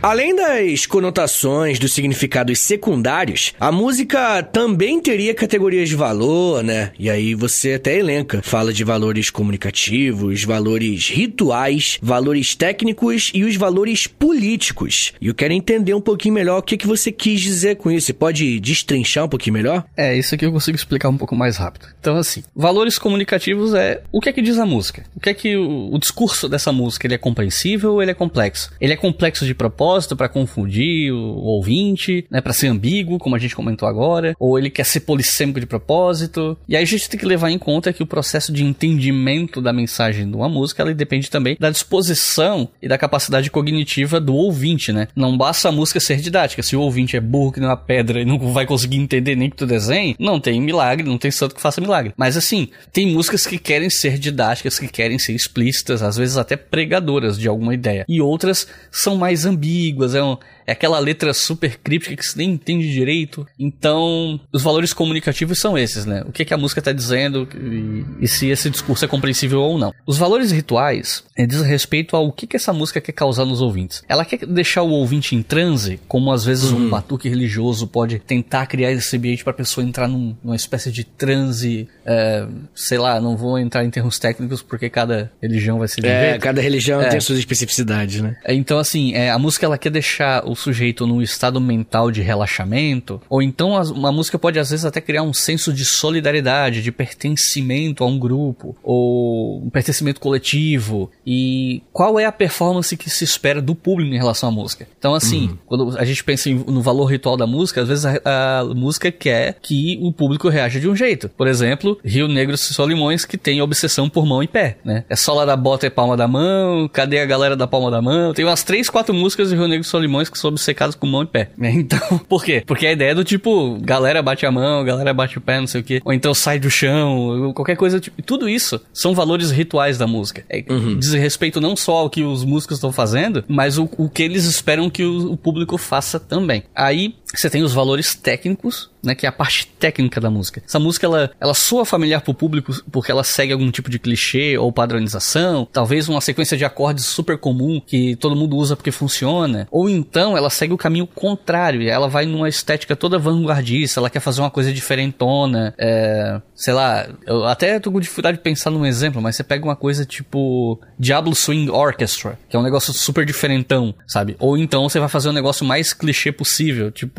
Além 0.00 0.34
das 0.34 0.86
conotações 0.86 1.78
dos 1.80 1.92
significados 1.92 2.60
secundários, 2.60 3.52
a 3.58 3.72
música 3.72 4.44
também 4.44 5.00
teria 5.00 5.34
categorias 5.34 5.88
de 5.88 5.96
valor, 5.96 6.62
né? 6.62 6.92
E 6.96 7.10
aí 7.10 7.34
você 7.34 7.74
até 7.74 7.98
elenca. 7.98 8.40
Fala 8.40 8.72
de 8.72 8.84
valores 8.84 9.28
comunicativos, 9.28 10.44
valores 10.44 11.08
rituais, 11.08 11.98
valores 12.00 12.54
técnicos 12.54 13.32
e 13.34 13.42
os 13.42 13.56
valores 13.56 14.06
políticos. 14.06 15.12
E 15.20 15.26
eu 15.26 15.34
quero 15.34 15.52
entender 15.52 15.94
um 15.94 16.00
pouquinho 16.00 16.34
melhor 16.34 16.58
o 16.58 16.62
que, 16.62 16.76
que 16.76 16.86
você 16.86 17.10
quis 17.10 17.40
dizer 17.40 17.76
com 17.76 17.90
isso. 17.90 18.06
Você 18.06 18.12
pode 18.12 18.60
destrinchar 18.60 19.24
um 19.24 19.28
pouquinho 19.28 19.54
melhor? 19.54 19.84
É, 19.96 20.16
isso 20.16 20.32
aqui 20.32 20.46
eu 20.46 20.52
consigo 20.52 20.76
explicar 20.76 21.08
um 21.08 21.18
pouco 21.18 21.34
mais 21.34 21.56
rápido. 21.56 21.86
Então, 22.00 22.16
assim, 22.16 22.44
valores 22.54 23.00
comunicativos 23.00 23.74
é 23.74 24.00
o 24.12 24.20
que 24.20 24.28
é 24.28 24.32
que 24.32 24.42
diz 24.42 24.58
a 24.58 24.64
música? 24.64 25.02
O 25.16 25.18
que 25.18 25.30
é 25.30 25.34
que 25.34 25.56
o, 25.56 25.92
o 25.92 25.98
discurso 25.98 26.48
dessa 26.48 26.70
música, 26.70 27.04
ele 27.04 27.14
é 27.14 27.18
compreensível 27.18 27.94
ou 27.94 28.02
ele 28.02 28.12
é 28.12 28.14
complexo? 28.14 28.70
Ele 28.80 28.92
é 28.92 28.96
complexo 28.96 29.44
de 29.44 29.54
propósito 29.54 29.87
para 30.16 30.28
confundir 30.28 31.12
o, 31.12 31.16
o 31.16 31.44
ouvinte, 31.44 32.26
né, 32.30 32.40
para 32.40 32.52
ser 32.52 32.68
ambíguo, 32.68 33.18
como 33.18 33.36
a 33.36 33.38
gente 33.38 33.56
comentou 33.56 33.88
agora, 33.88 34.34
ou 34.38 34.58
ele 34.58 34.70
quer 34.70 34.84
ser 34.84 35.00
polissêmico 35.00 35.60
de 35.60 35.66
propósito? 35.66 36.56
E 36.68 36.76
aí 36.76 36.82
a 36.82 36.86
gente 36.86 37.08
tem 37.08 37.18
que 37.18 37.26
levar 37.26 37.50
em 37.50 37.58
conta 37.58 37.92
que 37.92 38.02
o 38.02 38.06
processo 38.06 38.52
de 38.52 38.64
entendimento 38.64 39.60
da 39.60 39.72
mensagem 39.72 40.28
de 40.28 40.36
uma 40.36 40.48
música, 40.48 40.82
ela 40.82 40.94
depende 40.94 41.30
também 41.30 41.56
da 41.58 41.70
disposição 41.70 42.68
e 42.82 42.88
da 42.88 42.98
capacidade 42.98 43.50
cognitiva 43.50 44.20
do 44.20 44.34
ouvinte, 44.34 44.92
né? 44.92 45.08
Não 45.14 45.36
basta 45.36 45.68
a 45.68 45.72
música 45.72 46.00
ser 46.00 46.16
didática. 46.16 46.62
Se 46.62 46.76
o 46.76 46.80
ouvinte 46.80 47.16
é 47.16 47.20
burro 47.20 47.52
que 47.52 47.60
nem 47.60 47.68
uma 47.68 47.76
pedra 47.76 48.20
e 48.20 48.24
não 48.24 48.38
vai 48.52 48.66
conseguir 48.66 48.96
entender 48.96 49.36
nem 49.36 49.50
que 49.50 49.56
tu 49.56 49.66
desenhe, 49.66 50.16
não 50.18 50.40
tem 50.40 50.60
milagre, 50.60 51.08
não 51.08 51.18
tem 51.18 51.30
santo 51.30 51.54
que 51.54 51.60
faça 51.60 51.80
milagre. 51.80 52.12
Mas 52.16 52.36
assim, 52.36 52.68
tem 52.92 53.06
músicas 53.06 53.46
que 53.46 53.58
querem 53.58 53.90
ser 53.90 54.18
didáticas, 54.18 54.78
que 54.78 54.88
querem 54.88 55.18
ser 55.18 55.32
explícitas, 55.32 56.02
às 56.02 56.16
vezes 56.16 56.36
até 56.36 56.56
pregadoras 56.56 57.38
de 57.38 57.48
alguma 57.48 57.74
ideia. 57.74 58.04
E 58.08 58.20
outras 58.20 58.66
são 58.90 59.16
mais 59.16 59.44
ambíguas, 59.44 59.77
é, 60.14 60.22
um- 60.22 60.36
é 60.68 60.72
aquela 60.72 60.98
letra 60.98 61.32
super 61.32 61.78
críptica 61.78 62.14
que 62.16 62.24
você 62.26 62.36
nem 62.38 62.50
entende 62.50 62.92
direito. 62.92 63.46
Então, 63.58 64.40
os 64.52 64.62
valores 64.62 64.92
comunicativos 64.92 65.58
são 65.60 65.76
esses, 65.78 66.04
né? 66.04 66.22
O 66.26 66.32
que, 66.32 66.44
que 66.44 66.52
a 66.54 66.58
música 66.58 66.82
tá 66.82 66.92
dizendo 66.92 67.48
e, 67.54 68.24
e 68.24 68.28
se 68.28 68.48
esse 68.48 68.68
discurso 68.70 69.04
é 69.04 69.08
compreensível 69.08 69.60
ou 69.60 69.78
não. 69.78 69.92
Os 70.06 70.18
valores 70.18 70.50
rituais 70.50 71.24
é, 71.36 71.46
diz 71.46 71.60
respeito 71.62 72.14
ao 72.16 72.30
que, 72.32 72.46
que 72.46 72.56
essa 72.56 72.72
música 72.72 73.00
quer 73.00 73.12
causar 73.12 73.44
nos 73.44 73.60
ouvintes. 73.60 74.02
Ela 74.08 74.24
quer 74.24 74.44
deixar 74.46 74.82
o 74.82 74.90
ouvinte 74.90 75.34
em 75.34 75.42
transe, 75.42 76.00
como 76.08 76.32
às 76.32 76.44
vezes 76.44 76.70
um 76.70 76.88
batuque 76.90 77.28
religioso 77.28 77.86
pode 77.86 78.18
tentar 78.18 78.66
criar 78.66 78.92
esse 78.92 79.16
ambiente 79.16 79.44
pra 79.44 79.52
pessoa 79.52 79.86
entrar 79.86 80.06
num- 80.08 80.36
numa 80.42 80.56
espécie 80.56 80.90
de 80.92 81.04
transe, 81.04 81.88
é, 82.04 82.46
sei 82.74 82.98
lá, 82.98 83.20
não 83.20 83.36
vou 83.36 83.58
entrar 83.58 83.84
em 83.84 83.90
termos 83.90 84.18
técnicos 84.18 84.62
porque 84.62 84.90
cada 84.90 85.30
religião 85.40 85.78
vai 85.78 85.88
ser 85.88 86.00
de 86.00 86.06
É, 86.08 86.30
jeito. 86.30 86.42
cada 86.42 86.60
religião 86.60 87.00
É. 87.00 87.08
tem 87.08 87.20
suas 87.20 87.38
especificidades, 87.38 88.20
né? 88.20 88.36
É, 88.44 88.54
Então, 88.54 88.78
assim, 88.78 89.14
é, 89.14 89.30
a 89.30 89.38
música 89.38 89.64
ela 89.66 89.78
quer 89.78 89.90
deixar 89.90 90.44
o 90.46 90.54
sujeito 90.58 91.06
num 91.06 91.22
estado 91.22 91.60
mental 91.60 92.10
de 92.10 92.20
relaxamento, 92.20 93.20
ou 93.28 93.42
então 93.42 93.80
uma 93.92 94.12
música 94.12 94.38
pode 94.38 94.58
às 94.58 94.70
vezes 94.70 94.84
até 94.84 95.00
criar 95.00 95.22
um 95.22 95.32
senso 95.32 95.72
de 95.72 95.84
solidariedade, 95.84 96.82
de 96.82 96.92
pertencimento 96.92 98.04
a 98.04 98.06
um 98.06 98.18
grupo, 98.18 98.76
ou 98.82 99.62
um 99.62 99.70
pertencimento 99.70 100.20
coletivo. 100.20 101.10
E 101.26 101.82
qual 101.92 102.18
é 102.18 102.24
a 102.24 102.32
performance 102.32 102.96
que 102.96 103.10
se 103.10 103.24
espera 103.24 103.60
do 103.60 103.74
público 103.74 104.14
em 104.14 104.18
relação 104.18 104.48
à 104.48 104.52
música? 104.52 104.86
Então, 104.98 105.14
assim, 105.14 105.58
quando 105.66 105.96
a 105.96 106.04
gente 106.04 106.22
pensa 106.24 106.50
no 106.50 106.82
valor 106.82 107.06
ritual 107.06 107.36
da 107.36 107.46
música, 107.46 107.82
às 107.82 107.88
vezes 107.88 108.04
a, 108.06 108.60
a 108.60 108.64
música 108.64 109.10
quer 109.10 109.58
que 109.60 109.98
o 110.00 110.12
público 110.12 110.48
reaja 110.48 110.80
de 110.80 110.88
um 110.88 110.96
jeito. 110.96 111.28
Por 111.28 111.46
exemplo, 111.46 111.98
Rio 112.04 112.28
Negro 112.28 112.54
e 112.54 112.58
Solimões, 112.58 113.24
que 113.24 113.36
tem 113.36 113.60
obsessão 113.60 114.08
por 114.08 114.26
mão 114.26 114.42
e 114.42 114.48
pé, 114.48 114.78
né? 114.84 115.04
É 115.08 115.16
sola 115.16 115.44
da 115.44 115.56
bota 115.56 115.86
e 115.86 115.90
palma 115.90 116.16
da 116.16 116.28
mão, 116.28 116.88
cadê 116.88 117.20
a 117.20 117.26
galera 117.26 117.56
da 117.56 117.66
palma 117.66 117.90
da 117.90 118.00
mão? 118.00 118.32
Tem 118.32 118.44
umas 118.44 118.62
três, 118.62 118.88
quatro 118.88 119.14
músicas 119.14 119.50
de 119.50 119.56
Rio 119.56 119.68
Negro 119.68 119.82
e 119.82 119.88
Solimões 119.88 120.28
que 120.28 120.38
são 120.38 120.47
obcecadas 120.48 120.94
com 120.94 121.06
mão 121.06 121.22
e 121.22 121.26
pé. 121.26 121.50
né? 121.56 121.72
Então, 121.88 122.18
por 122.28 122.44
quê? 122.44 122.62
Porque 122.66 122.86
a 122.86 122.92
ideia 122.92 123.12
é 123.12 123.14
do 123.14 123.24
tipo, 123.24 123.78
galera 123.80 124.20
bate 124.22 124.44
a 124.44 124.50
mão, 124.50 124.84
galera 124.84 125.14
bate 125.14 125.38
o 125.38 125.40
pé, 125.40 125.60
não 125.60 125.66
sei 125.66 125.80
o 125.80 125.84
quê. 125.84 126.02
Ou 126.04 126.12
então 126.12 126.34
sai 126.34 126.58
do 126.58 126.70
chão, 126.70 127.52
qualquer 127.54 127.76
coisa. 127.76 128.00
Tipo, 128.00 128.20
tudo 128.22 128.48
isso 128.48 128.80
são 128.92 129.14
valores 129.14 129.50
rituais 129.50 129.96
da 129.96 130.06
música. 130.06 130.44
É, 130.48 130.62
Diz 130.98 131.12
respeito 131.14 131.60
não 131.60 131.76
só 131.76 131.98
ao 131.98 132.10
que 132.10 132.22
os 132.22 132.44
músicos 132.44 132.76
estão 132.78 132.92
fazendo, 132.92 133.44
mas 133.48 133.78
o, 133.78 133.88
o 133.96 134.08
que 134.08 134.22
eles 134.22 134.44
esperam 134.44 134.90
que 134.90 135.04
o, 135.04 135.32
o 135.32 135.36
público 135.36 135.78
faça 135.78 136.18
também. 136.20 136.64
Aí 136.74 137.14
você 137.34 137.50
tem 137.50 137.62
os 137.62 137.74
valores 137.74 138.14
técnicos, 138.14 138.90
né, 139.02 139.14
que 139.14 139.26
é 139.26 139.28
a 139.28 139.32
parte 139.32 139.66
técnica 139.78 140.20
da 140.20 140.30
música. 140.30 140.62
Essa 140.66 140.78
música 140.78 141.06
ela, 141.06 141.30
ela 141.40 141.54
soa 141.54 141.84
familiar 141.84 142.20
pro 142.20 142.34
público 142.34 142.72
porque 142.90 143.12
ela 143.12 143.22
segue 143.22 143.52
algum 143.52 143.70
tipo 143.70 143.90
de 143.90 143.98
clichê 143.98 144.56
ou 144.58 144.72
padronização, 144.72 145.68
talvez 145.70 146.08
uma 146.08 146.20
sequência 146.20 146.56
de 146.56 146.64
acordes 146.64 147.04
super 147.04 147.38
comum 147.38 147.80
que 147.84 148.16
todo 148.16 148.34
mundo 148.34 148.56
usa 148.56 148.74
porque 148.74 148.90
funciona, 148.90 149.68
ou 149.70 149.88
então 149.88 150.36
ela 150.36 150.50
segue 150.50 150.72
o 150.72 150.78
caminho 150.78 151.06
contrário, 151.06 151.88
ela 151.88 152.08
vai 152.08 152.26
numa 152.26 152.48
estética 152.48 152.96
toda 152.96 153.18
vanguardista, 153.18 154.00
ela 154.00 154.10
quer 154.10 154.20
fazer 154.20 154.40
uma 154.40 154.50
coisa 154.50 154.72
diferentona, 154.72 155.74
é, 155.78 156.40
sei 156.54 156.72
lá, 156.74 157.08
eu 157.26 157.44
até 157.44 157.78
tô 157.78 157.92
com 157.92 158.00
dificuldade 158.00 158.38
de 158.38 158.42
pensar 158.42 158.70
num 158.70 158.86
exemplo, 158.86 159.20
mas 159.20 159.36
você 159.36 159.44
pega 159.44 159.64
uma 159.64 159.76
coisa 159.76 160.04
tipo 160.04 160.80
Diablo 160.98 161.34
Swing 161.34 161.70
Orchestra, 161.70 162.38
que 162.48 162.56
é 162.56 162.58
um 162.58 162.62
negócio 162.62 162.92
super 162.92 163.24
diferentão, 163.24 163.94
sabe? 164.06 164.36
Ou 164.38 164.56
então 164.56 164.88
você 164.88 164.98
vai 164.98 165.08
fazer 165.08 165.28
um 165.28 165.32
negócio 165.32 165.64
mais 165.64 165.92
clichê 165.92 166.32
possível, 166.32 166.90
tipo 166.90 167.17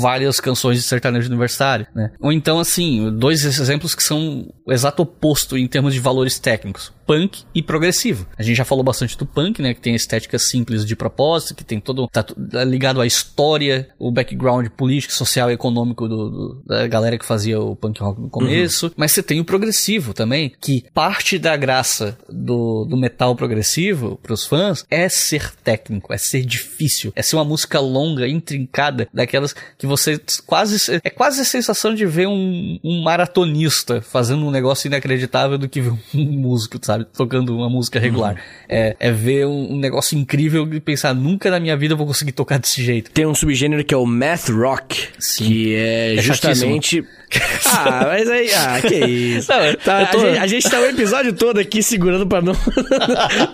várias 0.00 0.40
canções 0.40 0.76
de 0.78 0.82
sertanejo 0.82 1.28
universitário, 1.28 1.86
né? 1.94 2.10
Ou 2.20 2.32
então, 2.32 2.58
assim, 2.58 3.10
dois 3.18 3.44
exemplos 3.44 3.94
que 3.94 4.02
são 4.02 4.48
o 4.66 4.72
exato 4.72 5.02
oposto 5.02 5.56
em 5.56 5.66
termos 5.66 5.94
de 5.94 6.00
valores 6.00 6.38
técnicos. 6.38 6.92
Punk 7.06 7.42
e 7.52 7.60
progressivo. 7.60 8.24
A 8.38 8.42
gente 8.42 8.56
já 8.56 8.64
falou 8.64 8.84
bastante 8.84 9.18
do 9.18 9.26
punk, 9.26 9.60
né? 9.60 9.74
Que 9.74 9.80
tem 9.80 9.94
a 9.94 9.96
estética 9.96 10.38
simples 10.38 10.84
de 10.86 10.94
propósito, 10.94 11.56
que 11.56 11.64
tem 11.64 11.80
todo. 11.80 12.06
tá 12.06 12.22
tu- 12.22 12.36
ligado 12.64 13.00
à 13.00 13.06
história, 13.06 13.88
o 13.98 14.12
background 14.12 14.68
político, 14.68 15.12
social 15.12 15.50
e 15.50 15.54
econômico 15.54 16.08
do, 16.08 16.30
do- 16.30 16.62
da 16.66 16.86
galera 16.86 17.18
que 17.18 17.24
fazia 17.26 17.58
o 17.60 17.74
punk 17.74 18.00
rock 18.00 18.20
no 18.20 18.30
começo. 18.30 18.92
Mas 18.96 19.10
você 19.10 19.22
tem 19.24 19.40
o 19.40 19.44
progressivo 19.44 20.14
também, 20.14 20.52
que 20.60 20.84
parte 20.94 21.36
da 21.36 21.56
graça 21.56 22.16
do, 22.28 22.84
do 22.88 22.96
metal 22.96 23.34
progressivo 23.34 24.16
pros 24.22 24.46
fãs 24.46 24.84
é 24.88 25.08
ser 25.08 25.52
técnico, 25.64 26.12
é 26.12 26.18
ser 26.18 26.44
difícil, 26.44 27.12
é 27.16 27.22
ser 27.22 27.34
uma 27.36 27.44
música 27.44 27.80
longa, 27.80 28.28
intrincada, 28.28 29.08
Aquelas 29.30 29.54
que 29.78 29.86
você 29.86 30.20
quase. 30.44 31.00
É 31.04 31.08
quase 31.08 31.40
a 31.40 31.44
sensação 31.44 31.94
de 31.94 32.04
ver 32.04 32.26
um, 32.26 32.80
um 32.82 33.02
maratonista 33.02 34.02
fazendo 34.02 34.44
um 34.44 34.50
negócio 34.50 34.88
inacreditável 34.88 35.56
do 35.56 35.68
que 35.68 35.80
ver 35.80 35.92
um 36.12 36.24
músico, 36.40 36.78
sabe? 36.82 37.04
Tocando 37.04 37.56
uma 37.56 37.70
música 37.70 38.00
regular. 38.00 38.34
Uhum. 38.34 38.40
É, 38.68 38.96
é 38.98 39.12
ver 39.12 39.46
um, 39.46 39.74
um 39.74 39.78
negócio 39.78 40.18
incrível 40.18 40.68
e 40.74 40.80
pensar, 40.80 41.14
nunca 41.14 41.48
na 41.48 41.60
minha 41.60 41.76
vida 41.76 41.94
eu 41.94 41.98
vou 41.98 42.06
conseguir 42.08 42.32
tocar 42.32 42.58
desse 42.58 42.82
jeito. 42.82 43.12
Tem 43.12 43.24
um 43.24 43.34
subgênero 43.34 43.84
que 43.84 43.94
é 43.94 43.96
o 43.96 44.04
math 44.04 44.48
rock, 44.48 45.08
Sim. 45.18 45.44
que 45.44 45.74
é, 45.76 46.16
é 46.16 46.22
justamente 46.22 47.04
ah, 47.66 48.06
mas 48.08 48.28
aí, 48.28 48.50
ah, 48.52 48.80
que 48.80 48.94
isso. 49.06 49.50
Não, 49.52 49.74
tá, 49.76 50.06
tô... 50.06 50.18
a, 50.18 50.20
gente, 50.20 50.38
a, 50.38 50.46
gente, 50.46 50.68
tá 50.68 50.80
o 50.80 50.86
episódio 50.86 51.32
todo 51.32 51.58
aqui 51.58 51.82
segurando 51.82 52.26
pra 52.26 52.42
não, 52.42 52.54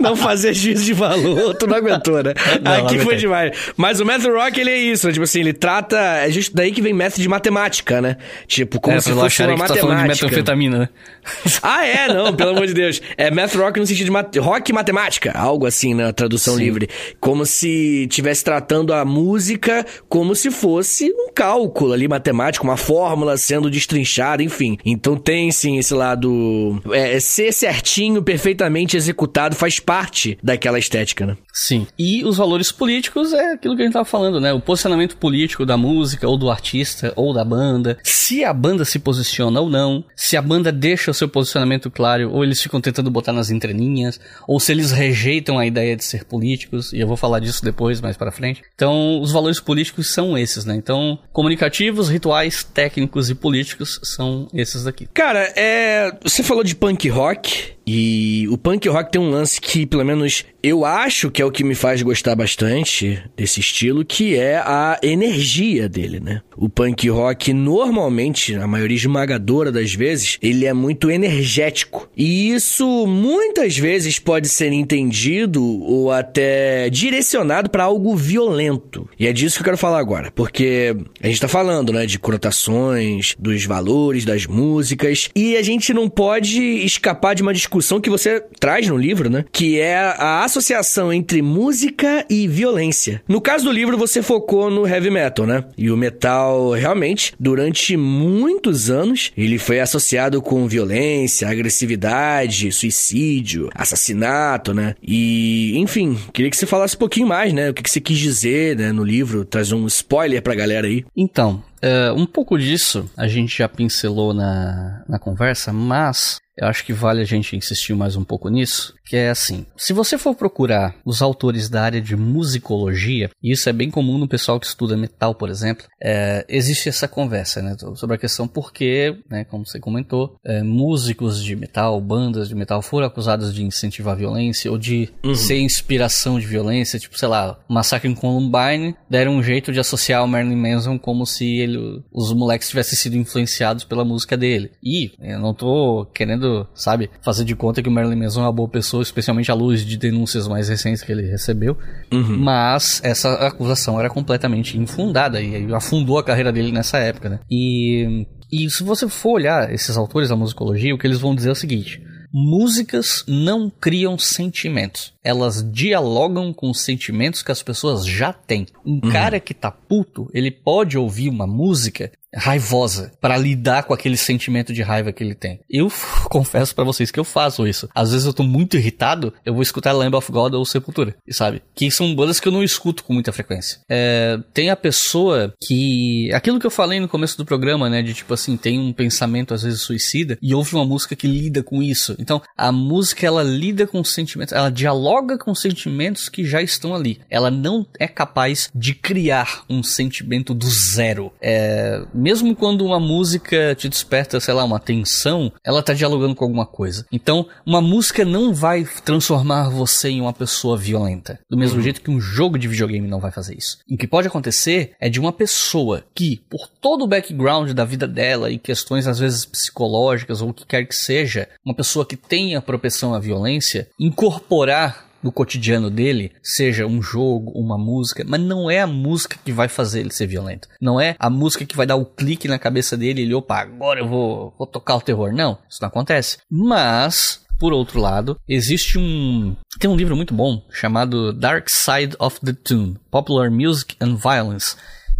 não 0.01 0.17
fazer 0.17 0.55
juízo 0.55 0.85
de 0.85 0.95
valor. 0.95 1.55
Tu 1.55 1.67
não 1.67 1.77
aguentou, 1.77 2.23
né? 2.23 2.33
Não, 2.63 2.87
aqui 2.87 2.99
foi 2.99 3.17
demais. 3.17 3.57
Mas 3.77 4.01
o 4.01 4.07
Math 4.07 4.25
Rock, 4.25 4.59
ele 4.59 4.71
é 4.71 4.79
isso, 4.79 5.07
né? 5.07 5.13
Tipo 5.13 5.25
assim, 5.25 5.41
ele 5.41 5.53
trata. 5.67 5.97
É 5.97 6.31
justo 6.31 6.55
daí 6.55 6.71
que 6.71 6.81
vem 6.81 6.93
método 6.93 7.23
de 7.23 7.29
matemática, 7.29 8.01
né? 8.01 8.17
Tipo, 8.47 8.81
como 8.81 8.97
é, 8.97 9.01
se 9.01 9.11
fosse 9.11 9.43
uma 9.43 9.57
matemática. 9.57 9.75
Tá 9.75 9.81
falando 9.81 10.03
de 10.03 10.09
metanfetamina, 10.09 10.79
né? 10.79 10.89
ah, 11.61 11.85
é? 11.85 12.07
Não, 12.07 12.33
pelo 12.35 12.51
amor 12.51 12.69
de 12.69 12.75
Deus. 12.75 13.03
É 13.17 13.33
Math 13.33 13.55
Rock 13.57 13.81
no 13.81 13.87
sentido 13.87 14.05
de 14.05 14.11
mat... 14.13 14.37
rock 14.37 14.71
e 14.71 14.75
matemática. 14.75 15.33
Algo 15.33 15.67
assim, 15.67 15.93
na 15.93 16.13
tradução 16.13 16.55
Sim. 16.55 16.63
livre. 16.63 16.89
Como 17.19 17.45
se 17.45 18.07
tivesse 18.09 18.45
tratando 18.45 18.95
a 18.95 19.05
música 19.05 19.85
como 20.09 20.37
se 20.37 20.53
fosse 20.53 21.11
um 21.11 21.33
cálculo 21.35 21.93
ali 21.93 22.07
matemático, 22.07 22.65
uma 22.65 22.77
fórmula 22.77 23.37
sendo 23.37 23.69
destrinchado, 23.69 24.43
enfim. 24.43 24.79
Então 24.85 25.17
tem 25.17 25.51
sim 25.51 25.79
esse 25.79 25.95
lado. 25.95 26.81
É, 26.93 27.19
ser 27.19 27.53
certinho, 27.53 28.23
perfeitamente 28.23 28.97
executado, 28.97 29.57
faz 29.57 29.81
parte 29.81 30.39
daquela 30.41 30.79
estética, 30.79 31.27
né? 31.27 31.37
Sim. 31.53 31.87
E 31.99 32.25
os 32.25 32.37
valores 32.37 32.71
políticos 32.71 33.33
é 33.33 33.55
aquilo 33.55 33.75
que 33.75 33.83
a 33.83 33.85
gente 33.85 33.95
tava 33.95 34.05
falando, 34.05 34.41
né? 34.41 34.53
O 34.53 34.61
posicionamento 34.61 35.17
político 35.17 35.56
da 35.65 35.77
música, 35.77 36.29
ou 36.29 36.37
do 36.37 36.51
artista, 36.51 37.13
ou 37.17 37.33
da 37.33 37.45
banda. 37.45 37.97
Se 38.03 38.45
a 38.45 38.53
banda 38.53 38.85
se 38.85 38.99
posiciona 38.99 39.61
ou 39.61 39.71
não. 39.71 40.05
Se 40.15 40.37
a 40.37 40.43
banda 40.43 40.73
deixa 40.73 41.11
o 41.11 41.15
seu 41.15 41.29
posicionamento 41.29 41.91
claro, 41.91 42.33
ou 42.33 42.45
eles 42.45 42.61
ficam 42.61 42.81
tentando 42.81 43.11
botar 43.11 43.33
nas 43.33 43.51
entrelinhas, 43.51 44.21
ou 44.47 44.59
se 44.59 44.73
eles 44.73 44.91
rejeitam 44.91 45.59
a 45.59 45.67
ideia 45.67 45.97
de 45.97 46.05
ser 46.05 46.25
políticos, 46.25 46.93
e 46.93 47.01
eu 47.01 47.07
vou 47.07 47.17
falar 47.17 47.41
disso 47.41 47.65
depois, 47.65 48.01
mais 48.01 48.17
para 48.17 48.33
frente. 48.33 48.63
Então, 48.75 49.21
os 49.21 49.33
valores 49.33 49.61
políticos 49.61 50.11
são 50.11 50.37
esses, 50.37 50.65
né? 50.65 50.75
Então, 50.75 51.19
comunicativos, 51.33 52.09
rituais, 52.09 52.65
técnicos 52.65 53.31
e 53.31 53.35
políticos 53.35 54.01
são 54.03 54.49
esses 54.53 54.85
daqui. 54.85 55.07
Cara, 55.15 55.53
é. 55.57 56.11
Você 56.23 56.43
falou 56.43 56.65
de 56.65 56.75
punk 56.75 57.09
rock. 57.09 57.76
E 57.89 58.49
o 58.51 58.59
punk 58.59 58.89
rock 58.89 59.13
tem 59.13 59.21
um 59.21 59.31
lance 59.31 59.61
que, 59.61 59.87
pelo 59.87 60.05
menos, 60.05 60.45
eu 60.61 60.85
acho 60.85 61.31
que 61.31 61.41
é 61.41 61.45
o 61.45 61.53
que 61.53 61.63
me 61.63 61.77
faz 61.77 62.03
gostar 62.03 62.35
bastante 62.35 63.23
desse 63.37 63.61
estilo, 63.61 64.05
que 64.05 64.35
é 64.35 64.57
a 64.57 64.99
energia 65.01 65.89
dele, 65.89 66.19
né? 66.19 66.43
O 66.57 66.69
punk 66.69 67.09
rock, 67.09 67.53
normalmente, 67.53 68.57
a 68.57 68.67
maioria 68.67 68.97
esmagadora 68.97 69.71
das 69.71 69.95
vezes, 69.95 70.37
ele 70.43 70.67
é 70.67 70.73
muito 70.73 71.13
energético. 71.13 72.09
E 72.17 72.51
isso, 72.51 73.07
muitas 73.07 73.79
vezes, 73.79 74.19
pode 74.19 74.49
ser 74.49 74.73
entendido 74.73 75.63
ou 75.63 76.11
até 76.11 76.91
direcionado 76.91 77.71
para 77.71 77.85
algo 77.85 78.17
violento. 78.17 79.09
E 79.17 79.29
é 79.29 79.33
disso 79.33 79.57
que 79.57 79.61
eu 79.61 79.67
quero 79.67 79.79
falar 79.79 80.01
agora, 80.01 80.33
porque 80.35 80.97
a 81.23 81.29
gente 81.29 81.41
tá 81.41 81.47
falando, 81.47 81.93
né, 81.93 82.05
de 82.05 82.19
conotações, 82.19 83.37
dos 83.39 83.65
valores 83.65 84.25
das 84.25 84.45
músicas, 84.45 85.29
e 85.37 85.57
a 85.57 85.63
gente 85.63 85.95
não 85.95 86.09
pode 86.09 86.61
escapar 86.61 87.35
de 87.37 87.43
uma 87.43 87.55
discussão 87.55 87.76
discussão 87.77 88.01
que 88.01 88.11
você 88.11 88.43
traz 88.59 88.89
no 88.89 88.97
livro, 88.97 89.29
né? 89.29 89.45
Que 89.53 89.79
é 89.79 89.97
a 89.97 90.45
associação 90.45 91.13
entre 91.13 91.43
música 91.43 92.25
e 92.29 92.49
violência. 92.49 93.23
No 93.29 93.41
caso 93.41 93.65
do 93.65 93.73
livro, 93.73 93.99
você 93.99 94.23
focou 94.23 94.71
no 94.71 94.87
heavy 94.87 95.11
metal, 95.11 95.47
né? 95.47 95.65
E 95.77 95.91
o 95.91 95.97
metal, 95.97 96.71
realmente, 96.73 97.35
durante 97.39 97.97
muitos 97.97 98.91
anos, 98.91 99.33
ele 99.37 99.59
foi 99.59 99.81
associado 99.81 100.41
com 100.41 100.67
violência, 100.67 101.49
agressividade, 101.49 102.73
suicídio, 102.73 103.69
assassinato, 103.75 104.73
né? 104.73 104.95
E, 105.03 105.77
enfim, 105.77 106.19
queria 106.33 106.51
que 106.51 106.57
você 106.57 106.67
falasse 106.67 106.97
um 106.97 107.01
pouquinho 107.01 107.27
mais, 107.27 107.53
né? 107.53 107.71
O 107.71 107.75
que, 107.75 107.89
você 107.89 108.01
quis 108.01 108.19
dizer, 108.19 108.77
né, 108.77 108.93
no 108.93 109.05
livro, 109.05 109.45
traz 109.45 109.71
um 109.73 109.87
spoiler 109.87 110.43
pra 110.43 110.55
galera 110.55 110.87
aí. 110.87 111.05
Então, 111.17 111.63
Uh, 111.83 112.15
um 112.15 112.27
pouco 112.27 112.59
disso 112.59 113.09
a 113.17 113.29
gente 113.29 113.59
já 113.59 113.69
pincelou 113.69 114.33
na, 114.33 115.05
na 115.09 115.19
conversa, 115.19 115.73
mas 115.73 116.41
eu 116.59 116.67
acho 116.67 116.85
que 116.85 116.93
vale 116.93 117.21
a 117.21 117.25
gente 117.25 117.55
insistir 117.55 117.95
mais 117.95 118.17
um 118.17 118.25
pouco 118.25 118.49
nisso, 118.49 118.95
que 119.05 119.15
é 119.15 119.29
assim, 119.29 119.67
se 119.77 119.93
você 119.93 120.17
for 120.17 120.35
procurar 120.35 120.97
os 121.05 121.21
autores 121.21 121.69
da 121.69 121.83
área 121.83 122.01
de 122.01 122.17
musicologia, 122.17 123.29
e 123.43 123.53
isso 123.53 123.69
é 123.69 123.73
bem 123.73 123.91
comum 123.91 124.17
no 124.17 124.27
pessoal 124.27 124.59
que 124.59 124.67
estuda 124.67 124.97
metal, 124.97 125.35
por 125.35 125.51
exemplo, 125.51 125.87
é, 126.03 126.47
existe 126.49 126.89
essa 126.89 127.07
conversa, 127.07 127.61
né, 127.61 127.77
sobre 127.95 128.17
a 128.17 128.19
questão 128.19 128.49
porque, 128.49 129.19
né, 129.31 129.45
como 129.45 129.67
você 129.67 129.79
comentou, 129.79 130.37
é, 130.45 130.63
músicos 130.63 131.45
de 131.45 131.55
metal, 131.55 132.01
bandas 132.01 132.49
de 132.49 132.55
metal 132.55 132.81
foram 132.81 133.07
acusados 133.07 133.53
de 133.53 133.63
incentivar 133.63 134.15
a 134.15 134.19
violência 134.19 134.71
ou 134.71 134.79
de 134.79 135.11
uhum. 135.23 135.35
ser 135.35 135.59
inspiração 135.59 136.41
de 136.41 136.47
violência, 136.47 136.99
tipo, 136.99 137.19
sei 137.19 137.29
lá, 137.29 137.59
Massacre 137.69 138.09
em 138.09 138.15
Columbine, 138.15 138.97
deram 139.11 139.37
um 139.37 139.43
jeito 139.43 139.73
de 139.73 139.81
associar 139.81 140.25
o 140.25 140.29
Marilyn 140.29 140.57
Manson 140.57 140.99
como 140.99 141.27
se 141.27 141.66
ele, 141.67 142.03
os 142.13 142.33
moleques 142.33 142.69
tivessem 142.69 142.99
sido 142.99 143.17
influenciados 143.17 143.85
pela 143.85 144.05
música 144.05 144.37
dele. 144.37 144.71
E 144.83 145.13
eu 145.21 145.39
não 145.39 145.55
tô 145.55 146.07
querendo 146.15 146.67
sabe, 146.75 147.11
fazer 147.23 147.45
de 147.45 147.57
conta 147.57 147.83
que 147.83 147.89
o 147.89 147.93
Marilyn 147.93 148.17
Manson 148.17 148.41
é 148.41 148.45
uma 148.45 148.53
boa 148.53 148.69
pessoa, 148.69 149.03
especialmente 149.03 149.51
à 149.51 149.55
luz 149.55 149.85
de 149.85 149.97
denúncias 149.97 150.47
mais 150.47 150.69
recentes 150.69 151.03
que 151.03 151.11
ele 151.11 151.29
recebeu. 151.29 151.77
Uhum. 152.13 152.39
Mas 152.39 153.01
essa 153.03 153.33
acusação 153.47 153.99
era 153.99 154.09
completamente 154.09 154.79
infundada 154.79 155.41
e 155.41 155.73
afundou 155.75 156.19
a 156.19 156.25
carreira 156.25 156.53
dele 156.53 156.71
nessa 156.71 156.99
época, 156.99 157.29
né? 157.29 157.41
E, 157.51 158.27
e 158.53 158.71
se 158.71 158.83
você 158.83 159.09
for 159.09 159.33
olhar 159.33 159.73
esses 159.73 159.97
autores 159.97 160.29
da 160.29 160.37
musicologia, 160.37 160.95
o 160.95 160.99
que 160.99 161.07
eles 161.07 161.19
vão 161.19 161.35
dizer 161.35 161.49
é 161.49 161.53
o 161.53 161.57
seguinte. 161.57 162.03
Músicas 162.39 163.25
não 163.27 163.71
criam 163.71 164.19
sentimentos. 164.19 165.15
Elas 165.25 165.65
dialogam 165.73 166.53
com 166.53 166.69
os 166.69 166.83
sentimentos 166.83 167.43
que 167.43 167.51
as 167.51 167.63
pessoas 167.63 168.05
já 168.05 168.31
têm. 168.31 168.67
Um 168.85 169.01
uhum. 169.03 169.11
cara 169.11 169.41
que 169.41 169.55
tá 169.55 169.71
puto, 169.71 170.29
ele 170.35 170.51
pode 170.51 170.99
ouvir 170.99 171.31
uma 171.31 171.47
música 171.47 172.13
raivosa 172.35 173.13
para 173.21 173.37
lidar 173.37 173.85
com 173.85 173.95
aquele 173.95 174.17
sentimento 174.17 174.73
de 174.73 174.83
raiva 174.83 175.13
que 175.13 175.23
ele 175.23 175.35
tem. 175.35 175.61
Eu 175.69 175.91
confesso 176.29 176.75
para 176.75 176.85
vocês 176.85 177.11
que 177.11 177.21
eu 177.21 177.25
faço 177.25 177.67
isso. 177.67 177.89
Às 177.95 178.13
vezes 178.13 178.27
eu 178.27 178.33
tô 178.33 178.43
muito 178.43 178.77
irritado, 178.77 179.33
eu 179.45 179.55
vou 179.55 179.63
escutar 179.63 179.93
Lamb 179.93 180.15
of 180.17 180.31
God 180.31 180.55
ou 180.55 180.65
Sepultura, 180.65 181.15
sabe? 181.31 181.63
Que 181.75 181.91
são 181.91 182.15
bandas 182.15 182.41
que 182.41 182.49
eu 182.49 182.53
não 182.53 182.63
escuto 182.63 183.05
com 183.05 183.13
muita 183.13 183.33
frequência. 183.33 183.81
É, 183.89 184.39
tem 184.53 184.71
a 184.71 184.77
pessoa 184.77 185.55
que 185.63 186.31
aquilo 186.33 186.59
que 186.59 186.67
eu 186.67 186.71
falei 186.71 187.01
no 187.01 187.09
começo 187.09 187.37
do 187.37 187.45
programa, 187.45 187.89
né, 187.89 188.03
de 188.03 188.15
tipo 188.15 188.35
assim, 188.35 188.57
tem 188.57 188.79
um 188.79 188.93
pensamento 188.93 189.55
às 189.55 189.63
vezes 189.63 189.81
suicida 189.81 190.39
e 190.43 190.55
ouve 190.55 190.75
uma 190.75 190.85
música 190.85 191.17
que 191.17 191.27
lida 191.27 191.63
com 191.63 191.83
isso. 191.83 192.15
Então, 192.19 192.43
a 192.57 192.71
música 192.71 193.27
ela 193.27 193.43
lida 193.43 193.87
com 193.87 194.03
sentimentos, 194.05 194.53
ela 194.53 194.71
dialoga 194.71 195.39
com 195.39 195.55
sentimentos 195.55 196.29
que 196.29 196.45
já 196.45 196.63
estão 196.63 196.95
ali. 196.95 197.21
Ela 197.31 197.51
não 197.51 197.87
é 197.99 198.07
capaz 198.07 198.71
de 198.75 198.95
criar 198.95 199.65
um 199.69 199.83
sentimento 199.83 200.55
do 200.55 200.69
zero. 200.69 201.33
É, 201.41 202.05
mesmo 202.17 202.55
quando 202.57 202.85
uma 202.85 202.99
música 202.99 203.75
te 203.75 203.89
desperta, 203.89 204.41
sei 204.41 204.55
lá, 204.55 204.65
uma 204.65 204.81
tensão, 204.81 205.53
ela 205.65 205.83
tá 205.83 205.93
dialogando 205.93 206.35
com 206.35 206.45
alguma 206.45 206.67
coisa. 206.67 207.07
Então, 207.13 207.47
uma 207.65 207.81
música 207.81 208.25
não 208.25 208.55
vai 208.55 208.85
transformar 209.05 209.69
você 209.69 210.09
em 210.09 210.21
uma 210.21 210.33
pessoa 210.33 210.77
violenta. 210.77 211.39
Do 211.49 211.57
mesmo 211.57 211.77
uhum. 211.77 211.83
jeito 211.83 212.01
que 212.01 212.11
um 212.11 212.21
jogo 212.21 212.59
de 212.59 212.69
videogame 212.69 213.07
não 213.07 213.21
vai 213.21 213.31
fazer 213.31 213.57
isso. 213.57 213.79
O 213.91 213.97
que 213.97 214.07
pode 214.07 214.29
acontecer 214.29 214.93
é 215.01 215.09
de 215.09 215.21
uma 215.21 215.33
pessoa 215.33 216.05
que, 216.15 216.41
por 216.49 216.69
todo 216.69 217.05
o 217.05 217.07
background 217.07 217.73
da 217.73 217.85
vida 217.85 218.09
dela 218.09 218.51
e 218.51 218.59
questões 218.59 219.07
às 219.07 219.19
vezes 219.19 219.45
psicológicas 219.45 220.41
ou 220.41 220.51
o 220.51 220.55
que 220.55 220.67
quer 220.67 220.85
que 220.85 220.95
seja, 220.95 221.49
uma 221.65 221.75
pessoa 221.75 222.07
que 222.07 222.17
tenha 222.17 222.63
propensão 222.63 223.15
à 223.15 223.19
violência, 223.19 223.89
incorporar 223.99 225.06
no 225.23 225.33
cotidiano 225.33 225.91
dele, 225.91 226.33
seja 226.43 226.87
um 226.87 227.03
jogo, 227.03 227.51
uma 227.53 227.77
música, 227.77 228.25
mas 228.27 228.41
não 228.41 228.71
é 228.71 228.81
a 228.81 228.87
música 228.87 229.39
que 229.45 229.53
vai 229.53 229.69
fazer 229.69 230.01
ele 230.01 230.13
ser 230.13 230.27
violento. 230.27 230.69
Não 230.81 231.01
é 231.01 231.17
a 231.19 231.31
música 231.31 231.65
que 231.65 231.77
vai 231.77 231.87
dar 231.87 231.97
o 231.97 232.05
clique 232.05 232.49
na 232.49 232.59
cabeça 232.59 232.97
dele 232.97 233.21
e 233.21 233.25
ele, 233.25 233.35
opa, 233.35 233.61
agora 233.61 234.01
eu 234.01 234.09
vou, 234.09 234.55
vou 234.57 234.67
tocar 234.67 234.97
o 234.97 235.01
terror. 235.01 235.33
Não, 235.33 235.59
isso 235.69 235.79
não 235.81 235.89
acontece. 235.89 236.39
Mas, 236.51 237.41
por 237.59 237.73
outro 237.73 238.01
lado, 238.01 238.39
existe 238.49 238.99
um. 238.99 239.57
Tem 239.79 239.91
um 239.91 239.97
livro 239.97 240.17
muito 240.17 240.35
bom 240.35 240.63
chamado 240.71 241.33
Dark 241.33 241.69
Side 241.69 242.17
of 242.19 242.41
the 242.41 242.53
Tune: 242.53 242.97
Popular 243.11 243.51
Music 243.51 243.97
and 244.01 244.17
Violence 244.17 244.77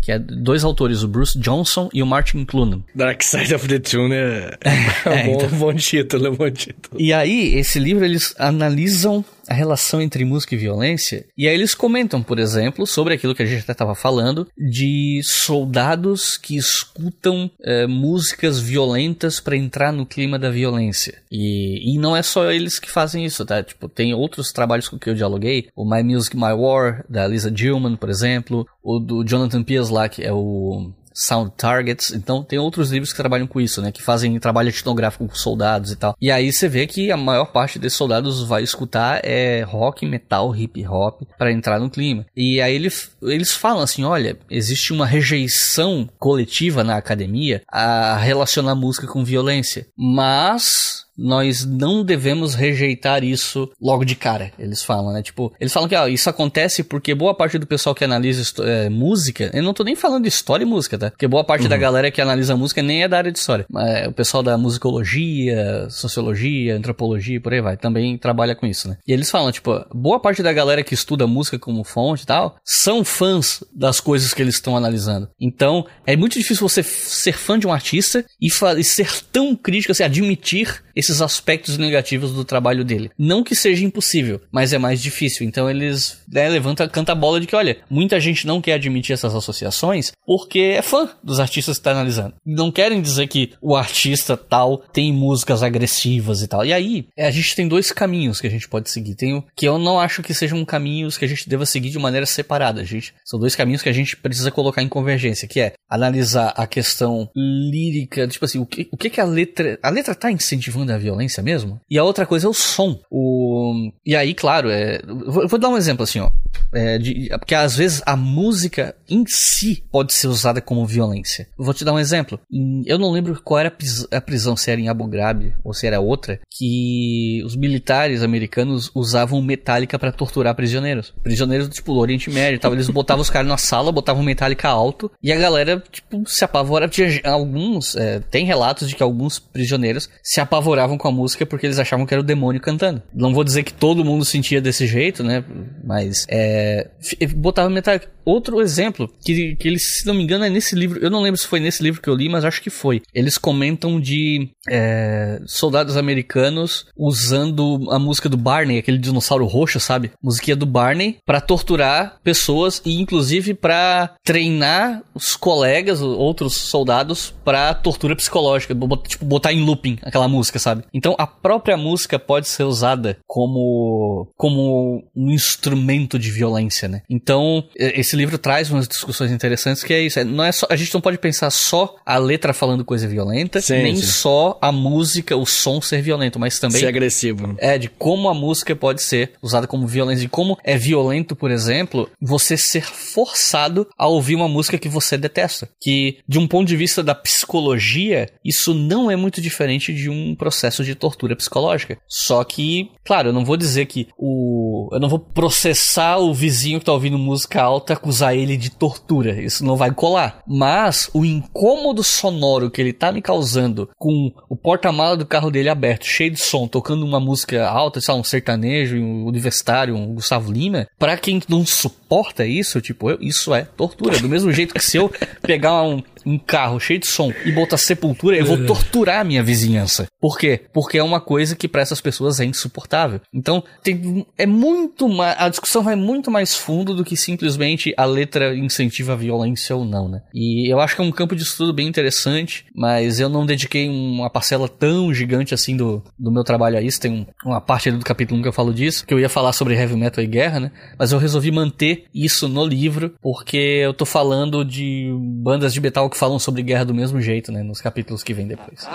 que 0.07 0.13
é 0.13 0.21
dois 0.21 0.63
autores, 0.63 1.03
o 1.03 1.09
Bruce 1.09 1.37
Johnson 1.37 1.89
e 1.93 2.01
o 2.01 2.07
Martin 2.07 2.45
Clunan. 2.45 2.81
Dark 2.95 3.23
Side 3.23 3.53
of 3.53 3.67
the 3.67 3.81
Tune 3.81 4.15
é, 4.15 4.57
é, 4.65 5.11
é 5.11 5.25
bom, 5.25 5.33
então. 5.33 5.59
bom 5.59 5.75
título, 5.75 6.29
é 6.29 6.31
bom 6.31 6.49
título. 6.49 6.97
E 6.97 7.13
aí, 7.13 7.57
esse 7.57 7.81
livro, 7.81 8.05
eles 8.05 8.33
analisam 8.39 9.25
a 9.49 9.55
relação 9.55 10.01
entre 10.01 10.25
música 10.25 10.55
e 10.55 10.59
violência. 10.59 11.27
E 11.37 11.49
aí 11.49 11.55
eles 11.55 11.75
comentam, 11.75 12.23
por 12.23 12.39
exemplo, 12.39 12.87
sobre 12.87 13.15
aquilo 13.15 13.35
que 13.35 13.43
a 13.43 13.47
gente 13.47 13.63
até 13.63 13.73
estava 13.73 13.95
falando, 13.95 14.49
de 14.57 15.21
soldados 15.25 16.37
que 16.37 16.57
escutam 16.57 17.51
é, 17.63 17.87
músicas 17.87 18.59
violentas 18.61 19.41
para 19.41 19.57
entrar 19.57 19.93
no 19.93 20.07
clima 20.07 20.39
da 20.39 20.51
violência. 20.51 21.23
E, 21.31 21.95
e 21.95 21.99
não 21.99 22.17
é 22.17 22.23
só 22.23 22.51
eles 22.51 22.79
que 22.79 22.91
fazem 22.91 23.25
isso, 23.25 23.45
tá? 23.45 23.63
Tipo, 23.63 23.89
tem 23.89 24.15
outros 24.15 24.53
trabalhos 24.53 24.89
com 24.89 24.99
que 24.99 25.09
eu 25.09 25.15
dialoguei, 25.15 25.69
o 25.75 25.89
My 25.89 26.03
Music, 26.03 26.37
My 26.37 26.53
War, 26.53 27.05
da 27.09 27.27
Lisa 27.27 27.53
Gilman, 27.55 27.97
por 27.97 28.09
exemplo, 28.09 28.67
o 28.83 28.99
do 28.99 29.25
Jonathan 29.25 29.63
Pieslak, 29.63 30.23
é 30.23 30.33
o 30.33 30.91
Sound 31.17 31.53
Targets. 31.57 32.13
Então 32.13 32.45
tem 32.45 32.59
outros 32.59 32.91
livros 32.91 33.11
que 33.11 33.17
trabalham 33.17 33.47
com 33.47 33.59
isso, 33.59 33.81
né? 33.81 33.91
Que 33.91 34.03
fazem 34.03 34.39
trabalho 34.39 34.69
etnográfico 34.69 35.27
com 35.27 35.35
soldados 35.35 35.91
e 35.91 35.97
tal. 35.97 36.15
E 36.21 36.31
aí 36.31 36.53
você 36.53 36.69
vê 36.69 36.87
que 36.87 37.11
a 37.11 37.17
maior 37.17 37.47
parte 37.47 37.79
desses 37.79 37.97
soldados 37.97 38.45
vai 38.45 38.63
escutar 38.63 39.21
é 39.25 39.63
rock, 39.63 40.05
metal, 40.05 40.55
hip 40.55 40.87
hop 40.87 41.23
para 41.39 41.51
entrar 41.51 41.81
no 41.81 41.89
clima. 41.89 42.27
E 42.37 42.61
aí 42.61 42.75
ele, 42.75 42.93
eles 43.23 43.55
falam 43.55 43.83
assim, 43.83 44.05
olha, 44.05 44.39
existe 44.51 44.93
uma 44.93 45.07
rejeição 45.07 46.09
coletiva 46.19 46.85
na 46.85 46.97
academia 46.97 47.63
a 47.69 48.17
relacionar 48.17 48.75
música 48.75 49.07
com 49.07 49.25
violência. 49.25 49.87
Mas 49.97 51.06
nós 51.17 51.65
não 51.65 52.05
devemos 52.05 52.55
rejeitar 52.55 53.25
isso 53.25 53.71
logo 53.81 54.05
de 54.05 54.15
cara. 54.15 54.53
Eles 54.59 54.83
falam, 54.83 55.13
né? 55.13 55.23
Tipo, 55.23 55.53
eles 55.61 55.73
falam 55.73 55.89
que 55.89 55.97
ó, 55.97 56.07
isso 56.07 56.29
acontece 56.29 56.83
porque 56.83 57.15
boa 57.15 57.35
parte 57.35 57.59
do 57.59 57.67
pessoal 57.67 57.95
que 57.95 58.05
analisa 58.05 58.43
é, 58.63 58.89
música, 58.89 59.51
eu 59.53 59.63
não 59.63 59.73
tô 59.73 59.85
nem 59.85 59.97
falando 59.97 60.25
de 60.25 60.29
história 60.29 60.65
e 60.65 60.67
música, 60.67 60.99
tá? 60.99 61.11
Porque 61.11 61.27
boa 61.27 61.45
parte 61.45 61.63
uhum. 61.63 61.69
da 61.69 61.77
galera 61.77 62.11
que 62.11 62.21
analisa 62.21 62.57
música 62.57 62.83
nem 62.83 63.03
é 63.03 63.09
da 63.09 63.19
área 63.19 63.33
de 63.33 63.39
história. 63.39 63.67
Mas 63.71 64.09
o 64.09 64.13
pessoal 64.13 64.43
da 64.43 64.59
musicologia, 64.59 65.89
sociologia, 65.91 66.77
antropologia, 66.77 67.41
por 67.41 67.53
aí 67.53 67.61
vai, 67.61 67.77
também 67.77 68.19
trabalha 68.19 68.55
com 68.55 68.67
isso, 68.67 68.89
né? 68.89 68.99
E 69.07 69.13
eles 69.13 69.31
falam, 69.31 69.51
tipo, 69.53 69.85
boa 69.95 70.21
parte 70.21 70.43
da 70.43 70.53
galera 70.53 70.83
que 70.83 70.95
estuda 70.95 71.27
música 71.27 71.59
como 71.59 71.85
fonte 71.85 72.23
e 72.23 72.27
tal, 72.27 72.57
são 72.65 73.05
fãs 73.05 73.65
das 73.75 74.01
coisas 74.01 74.35
que 74.35 74.43
eles 74.43 74.55
estão 74.55 74.77
analisando. 74.77 75.29
Então, 75.41 75.87
é 76.07 76.17
muito 76.17 76.39
difícil 76.39 76.69
você 76.69 76.83
ser 76.83 77.33
fã 77.33 77.59
de 77.59 77.67
um 77.67 77.73
artista 77.73 78.25
e, 78.41 78.49
e 78.79 78.85
ser 78.85 79.23
tão 79.33 79.55
crítico, 79.55 79.93
assim, 79.93 80.03
admitir 80.03 80.86
esses 80.97 81.21
aspectos 81.21 81.77
negativos 81.77 82.33
do 82.33 82.45
trabalho 82.45 82.85
dele. 82.85 83.11
Não 83.19 83.45
que 83.45 83.55
seja 83.55 83.85
impossível, 83.85 84.41
mas 84.51 84.73
é 84.73 84.79
mais 84.79 85.03
difícil. 85.03 85.47
Então 85.47 85.69
eles 85.69 86.23
né, 86.27 86.49
levantam, 86.49 86.89
canta 86.89 87.13
a 87.13 87.15
bola 87.15 87.39
de 87.39 87.47
que, 87.47 87.55
olha, 87.55 87.79
muita 87.91 88.19
gente 88.19 88.47
não 88.47 88.61
quer 88.61 88.73
admitir 88.75 89.13
essas 89.13 89.35
associações 89.35 90.13
porque 90.25 90.59
é 90.59 90.83
fã 90.83 91.09
dos 91.23 91.39
artistas 91.39 91.77
que 91.77 91.81
está 91.81 91.91
analisando. 91.91 92.35
Não 92.45 92.73
querem 92.73 93.03
dizer 93.03 93.27
que 93.29 93.53
o 93.61 93.77
artista 93.77 94.37
tal 94.37 94.79
tem 94.79 95.13
músicas 95.13 95.63
agressivas 95.63 96.43
e 96.43 96.49
tal. 96.49 96.65
E 96.65 96.73
aí, 96.73 97.07
a 97.19 97.31
gente 97.31 97.55
tem 97.55 97.69
dois 97.69 97.93
caminhos 97.93 98.41
que 98.41 98.47
a 98.47 98.51
gente 98.51 98.69
pode 98.69 98.91
seguir. 98.91 99.15
Tem 99.15 99.35
o 99.35 99.45
que 99.55 99.69
eu 99.69 99.79
não 99.79 100.01
acho 100.01 100.23
que 100.23 100.35
sejam 100.35 100.65
caminhos 100.65 101.19
que 101.19 101.25
a 101.25 101.29
gente 101.29 101.49
deva 101.49 101.67
seguir 101.67 101.91
de 101.91 101.99
maneira 101.99 102.27
separada, 102.27 102.85
gente. 102.85 103.15
São 103.25 103.39
dois 103.39 103.55
caminhos 103.55 103.83
que 103.83 103.89
a 103.89 103.93
gente 103.93 104.17
precisa 104.17 104.51
colocar 104.51 104.83
em 104.83 104.89
convergência, 104.89 105.47
que 105.47 105.61
é 105.61 105.75
analisar 105.89 106.55
a 106.57 106.67
questão 106.67 107.29
lírica, 107.35 108.27
tipo 108.27 108.45
assim, 108.45 108.59
o 108.59 108.67
que, 108.67 108.89
o 108.91 108.97
que, 108.97 109.11
que 109.11 109.21
a 109.21 109.25
letra. 109.25 109.79
A 109.83 109.91
letra 109.91 110.15
tá 110.15 110.31
incentivando 110.31 110.86
a 110.93 110.99
violência 110.99 111.43
mesmo? 111.43 111.81
E 111.91 111.99
a 111.99 112.05
outra 112.05 112.27
coisa 112.27 112.47
é 112.47 112.51
o 112.51 112.55
som. 112.55 113.01
O, 113.11 113.91
e 114.05 114.15
aí, 114.15 114.35
claro, 114.35 114.71
é, 114.71 115.01
eu 115.07 115.49
vou 115.49 115.59
dar 115.59 115.69
um 115.69 115.77
exemplo 115.77 116.03
assim, 116.03 116.21
ó. 116.21 116.31
É, 116.75 116.99
de, 116.99 117.29
porque 117.39 117.55
às 117.55 117.77
vezes 117.77 118.03
a 118.05 118.17
música 118.17 118.95
em 119.09 119.25
si 119.27 119.85
pode 119.91 120.13
ser 120.13 120.29
usada 120.29 120.61
como 120.61 120.87
violência. 120.87 121.49
vou 121.57 121.73
te 121.73 121.85
dar 121.85 121.93
um 121.93 121.99
exemplo. 121.99 122.41
Eu 122.85 122.99
não 122.99 123.11
lembro 123.11 123.41
qual 123.43 123.61
era 123.61 123.73
a 124.13 124.21
prisão, 124.21 124.57
se 124.57 124.71
era 124.71 124.81
em 124.81 124.89
Abu 124.89 125.07
Ghraib 125.07 125.55
ou 125.65 125.73
se 125.73 125.87
era 125.87 126.01
outra, 126.01 126.41
que 126.51 127.43
os 127.45 127.57
militares 127.57 128.23
americanos 128.23 128.91
usavam 128.95 129.41
Metallica 129.43 129.99
para 129.99 130.13
torturar 130.13 130.55
prisioneiros. 130.55 131.15
Prisioneiros, 131.23 131.69
tipo, 131.69 131.93
do 131.93 132.01
Oriente 132.01 132.31
Médio 132.31 132.57
e 132.57 132.59
tal. 132.59 132.73
Eles 132.73 132.89
botavam 132.89 133.23
os 133.23 133.31
caras 133.31 133.49
na 133.49 133.57
sala, 133.57 133.93
botavam 133.93 134.23
Metallica 134.23 134.69
alto 134.69 135.11
e 135.23 135.33
a 135.33 135.37
galera, 135.37 135.83
tipo, 135.91 136.23
se 136.27 136.45
apavorava. 136.45 136.91
Tinha 136.91 137.21
alguns, 137.25 137.97
é, 137.97 138.21
tem 138.21 138.45
relatos 138.45 138.89
de 138.89 138.97
que 138.97 139.03
alguns 139.03 139.39
prisioneiros 139.39 140.09
se 140.23 140.41
apavoravam 140.77 140.99
com 140.99 141.09
a 141.09 141.13
música 141.13 141.47
porque 141.47 141.67
eles 141.67 141.79
achavam 141.79 142.07
que 142.07 142.13
era 142.13 142.21
o 142.21 142.25
demônio 142.25 142.61
cantando. 142.61 143.03
Não 143.13 143.33
vou 143.33 143.43
dizer 143.43 143.63
que 143.63 143.73
todo 143.73 144.05
mundo 144.05 144.25
sentia 144.25 144.61
desse 144.61 144.87
jeito, 144.87 145.25
né? 145.25 145.43
Mas, 145.83 146.27
é, 146.29 146.89
botava 147.35 147.71
Metallica. 147.71 148.09
Outro 148.27 148.61
exemplo, 148.61 149.09
que, 149.25 149.55
que 149.55 149.69
eles, 149.69 150.01
se 150.01 150.07
não 150.07 150.13
me 150.13 150.25
engano, 150.25 150.45
é 150.45 150.51
nesse 150.51 150.75
livro. 150.75 150.99
Eu 151.01 151.11
não 151.11 151.23
lembro 151.23 151.39
se 151.39 151.47
foi 151.47 151.61
nesse 151.61 151.81
livro 151.81 152.03
que 152.03 152.09
eu 152.09 152.15
li, 152.15 152.29
mas 152.29 152.45
acho 152.45 152.61
que 152.61 152.71
foi. 152.71 153.01
Eles 153.15 153.39
comentam 153.39 154.01
de 154.01 154.51
é, 154.69 155.39
soldados 155.47 155.97
americanos 155.97 156.87
usando 156.97 157.87
a 157.91 158.01
música 158.01 158.29
do 158.29 158.37
Barney, 158.37 158.79
aquele 158.79 158.99
dinossauro 158.99 159.47
roxo, 159.47 159.79
sabe? 159.79 160.11
Musiquinha 160.21 160.57
do 160.57 160.67
Barney, 160.67 161.19
para 161.25 161.41
torturar 161.41 162.19
pessoas 162.25 162.83
e 162.85 163.01
inclusive 163.01 163.55
para 163.55 164.17
treinar 164.25 165.03
os 165.15 165.37
colegas, 165.37 166.03
outros 166.03 166.55
soldados, 166.55 167.33
para 167.45 167.75
tortura 167.75 168.17
psicológica. 168.17 168.75
Tipo, 169.07 169.25
botar 169.25 169.53
em 169.53 169.65
looping 169.65 169.99
aquela 170.03 170.27
música, 170.27 170.59
sabe? 170.59 170.83
Então 170.93 171.15
a 171.17 171.29
própria 171.29 171.77
música 171.77 172.19
pode 172.19 172.49
ser 172.49 172.65
usada 172.65 173.19
como, 173.25 174.29
como 174.37 175.05
um 175.15 175.31
instrumento 175.31 176.19
de 176.19 176.31
violência, 176.31 176.89
né? 176.89 177.03
Então, 177.09 177.65
esse 177.77 178.16
livro 178.17 178.39
traz 178.39 178.71
umas 178.71 178.89
discussões 178.89 179.31
interessantes 179.31 179.83
que 179.83 179.93
é 179.93 180.01
isso. 180.01 180.19
É, 180.19 180.25
não 180.25 180.45
é 180.45 180.53
só, 180.53 180.67
a 180.71 180.77
gente 180.77 180.93
não 180.93 181.01
pode 181.01 181.19
pensar 181.19 181.51
só 181.51 181.97
a 182.05 182.19
letra 182.19 182.53
falando 182.53 182.85
coisa 182.85 183.07
violenta, 183.07 183.61
sim, 183.61 183.83
nem 183.83 183.97
sim. 183.97 184.03
só 184.03 184.59
a 184.61 184.73
música, 184.73 185.37
o 185.37 185.47
som 185.47 185.81
ser 185.81 186.03
violento, 186.03 186.39
mas 186.39 186.59
também. 186.59 186.81
Ser 186.81 186.87
agressivo. 186.87 187.55
É, 187.59 187.79
de 187.79 187.89
como 187.89 188.29
a 188.29 188.35
música 188.35 188.75
pode 188.75 189.03
ser 189.03 189.33
usada 189.43 189.67
como 189.67 189.87
violência. 189.87 190.23
De 190.23 190.29
como 190.29 190.57
é 190.65 190.77
violento, 190.77 191.37
por 191.37 191.51
exemplo, 191.51 192.11
você 192.21 192.57
ser 192.57 192.85
forçado 192.85 193.87
a 193.97 194.07
ouvir 194.07 194.35
uma 194.35 194.49
música 194.49 194.79
que 194.79 194.89
você 194.89 195.17
detesta. 195.17 195.69
Que, 195.81 196.19
de 196.27 196.39
um 196.39 196.47
ponto 196.47 196.69
de 196.69 196.77
vista 196.77 197.03
da 197.03 197.15
psicologia, 197.15 198.31
isso 198.45 198.75
não 198.75 199.11
é 199.11 199.17
muito 199.17 199.41
diferente 199.41 199.93
de 199.93 200.09
um 200.09 200.35
processo 200.35 200.85
de 200.85 200.95
tortura 200.95 201.37
psicológica. 201.37 201.99
Só 202.09 202.43
que, 202.45 202.91
claro, 203.05 203.29
eu 203.29 203.33
não 203.33 203.45
vou 203.45 203.57
dizer 203.57 203.87
que 203.87 204.09
o. 204.17 204.89
Eu 204.93 205.01
não 205.01 205.09
vou 205.09 205.19
processar 205.19 206.19
o 206.19 206.33
vizinho 206.33 206.79
que 206.79 206.87
tá 206.87 206.93
ouvindo 206.93 207.19
música 207.19 207.63
alta 207.63 207.93
e 207.93 207.97
acusar 208.07 208.37
ele 208.37 208.57
de 208.57 208.71
tortura. 208.71 209.43
Isso 209.43 209.65
não 209.65 209.77
vai 209.77 209.91
colar. 209.91 210.41
Mas 210.47 211.11
o 211.13 211.25
incômodo 211.25 212.05
sonoro 212.05 212.71
que 212.71 212.81
ele 212.81 212.93
tá 212.93 213.11
me 213.11 213.21
causando 213.21 213.91
com 213.99 214.33
o 214.49 214.57
porta-mala 214.57 215.17
do 215.17 215.27
carro 215.27 215.51
dele 215.51 215.69
aberto, 215.69 216.07
cheio 216.07 216.31
de 216.31 216.41
som, 216.41 216.69
tocando 216.69 217.05
uma 217.05 217.19
música 217.19 217.69
alta, 217.69 218.01
sei 218.01 218.15
lá, 218.15 218.21
um 218.21 218.25
sertanejo, 218.25 218.97
um 218.97 219.27
universitário, 219.27 219.97
um 219.97 220.15
Gustavo 220.15 220.53
Lima, 220.53 220.87
pra 220.99 221.17
quem 221.17 221.43
não 221.49 221.67
suporta 221.67 222.47
isso, 222.47 222.81
tipo, 222.81 223.11
eu, 223.11 223.19
isso 223.21 223.53
é 223.53 223.63
tortura. 223.63 224.19
Do 224.19 224.29
mesmo 224.29 224.53
jeito 224.53 224.75
que 224.75 224.85
se 224.85 224.97
eu 224.97 225.11
pegar 225.43 225.83
um, 225.83 226.03
um 226.25 226.39
carro 226.39 226.81
cheio 226.81 226.99
de 226.99 227.07
som 227.07 227.33
e 227.45 227.53
botar 227.53 227.77
sepultura, 227.77 228.37
eu 228.37 228.45
vou 228.45 228.57
é. 228.57 228.67
torturar 228.67 229.21
a 229.21 229.25
minha 229.25 229.43
vizinhança. 229.43 230.07
Por 230.21 230.39
quê? 230.39 230.63
Porque 230.73 230.99
é 230.99 231.03
uma 231.03 231.21
coisa 231.21 231.55
que 231.55 231.69
para 231.69 231.83
essas 231.83 232.01
pessoas 232.01 232.41
é 232.41 232.45
insuportável. 232.45 233.21
Então, 233.33 233.63
tem, 233.83 234.27
é 234.37 234.45
muito 234.45 235.09
mais. 235.09 235.37
A 235.39 235.49
discussão 235.49 235.83
vai 235.83 235.95
muito 235.95 236.31
mais 236.31 236.57
fundo 236.57 236.95
do 236.95 237.05
que 237.05 237.17
simplesmente 237.17 237.95
a 237.97 238.05
letra 238.05 238.55
incentiva 238.57 239.13
a 239.13 239.17
violência 239.17 239.75
ou 239.75 239.85
não, 239.85 240.09
né? 240.09 240.23
E 240.35 240.73
eu 240.73 240.81
acho 240.81 240.95
que 240.95 241.03
é 241.03 241.05
um 241.05 241.13
campo 241.13 241.35
de 241.35 241.43
estudo 241.43 241.73
bem 241.73 241.87
interessante, 241.87 242.67
mas 242.75 243.21
eu 243.21 243.29
não 243.29 243.47
dediquei 243.47 243.89
uma 243.89 244.31
parcela 244.31 244.69
tão 244.69 245.13
gigante 245.13 245.55
assim 245.55 245.77
do, 245.77 246.03
do 246.19 246.31
meu 246.31 246.45
trabalho 246.45 246.79
a 246.79 246.83
isso. 246.83 247.01
Tem 247.01 247.27
uma 247.45 247.61
parte 247.61 247.91
do 247.91 248.05
capítulo 248.05 248.39
1 248.41 248.43
que 248.43 248.49
eu 248.49 248.53
falo 248.53 248.75
disso, 248.75 249.07
que 249.07 249.15
eu 249.15 249.21
ia 249.21 249.29
falar 249.29 249.53
sobre 249.53 249.75
heavy 249.75 249.97
metal 249.97 250.23
e 250.23 250.27
guerra, 250.27 250.61
né? 250.61 250.71
Mas 250.99 251.13
eu 251.13 251.19
resolvi 251.19 251.51
manter 251.51 252.05
isso 252.15 252.49
no 252.49 252.65
livro, 252.65 253.15
porque 253.21 253.57
eu 253.57 253.95
tô 253.95 254.05
falando 254.05 254.65
de 254.65 255.11
bandas 255.43 255.73
de 255.73 255.81
metal 255.81 256.11
que 256.11 256.17
falam 256.17 256.39
sobre 256.39 256.63
guerra 256.63 256.85
do 256.85 256.95
mesmo 256.95 257.21
jeito, 257.21 257.53
né? 257.53 257.63
Nos 257.63 257.81
capítulos 257.81 258.23
que 258.23 258.35
vem 258.35 258.47
depois. 258.47 258.87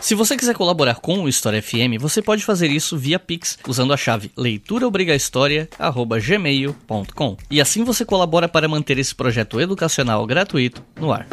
Se 0.00 0.14
você 0.14 0.36
quiser 0.36 0.54
colaborar 0.54 0.94
com 0.96 1.22
o 1.22 1.28
História 1.28 1.60
FM, 1.60 1.98
você 1.98 2.22
pode 2.22 2.44
fazer 2.44 2.70
isso 2.70 2.96
via 2.96 3.18
Pix 3.18 3.58
usando 3.66 3.92
a 3.92 3.96
chave 3.96 4.30
leituraobrigahistoria@gmail.com. 4.36 7.36
E 7.50 7.60
assim 7.60 7.82
você 7.82 8.04
colabora 8.04 8.48
para 8.48 8.68
manter 8.68 8.96
esse 8.98 9.12
projeto 9.14 9.60
educacional 9.60 10.24
gratuito 10.26 10.84
no 11.00 11.12
ar. 11.12 11.26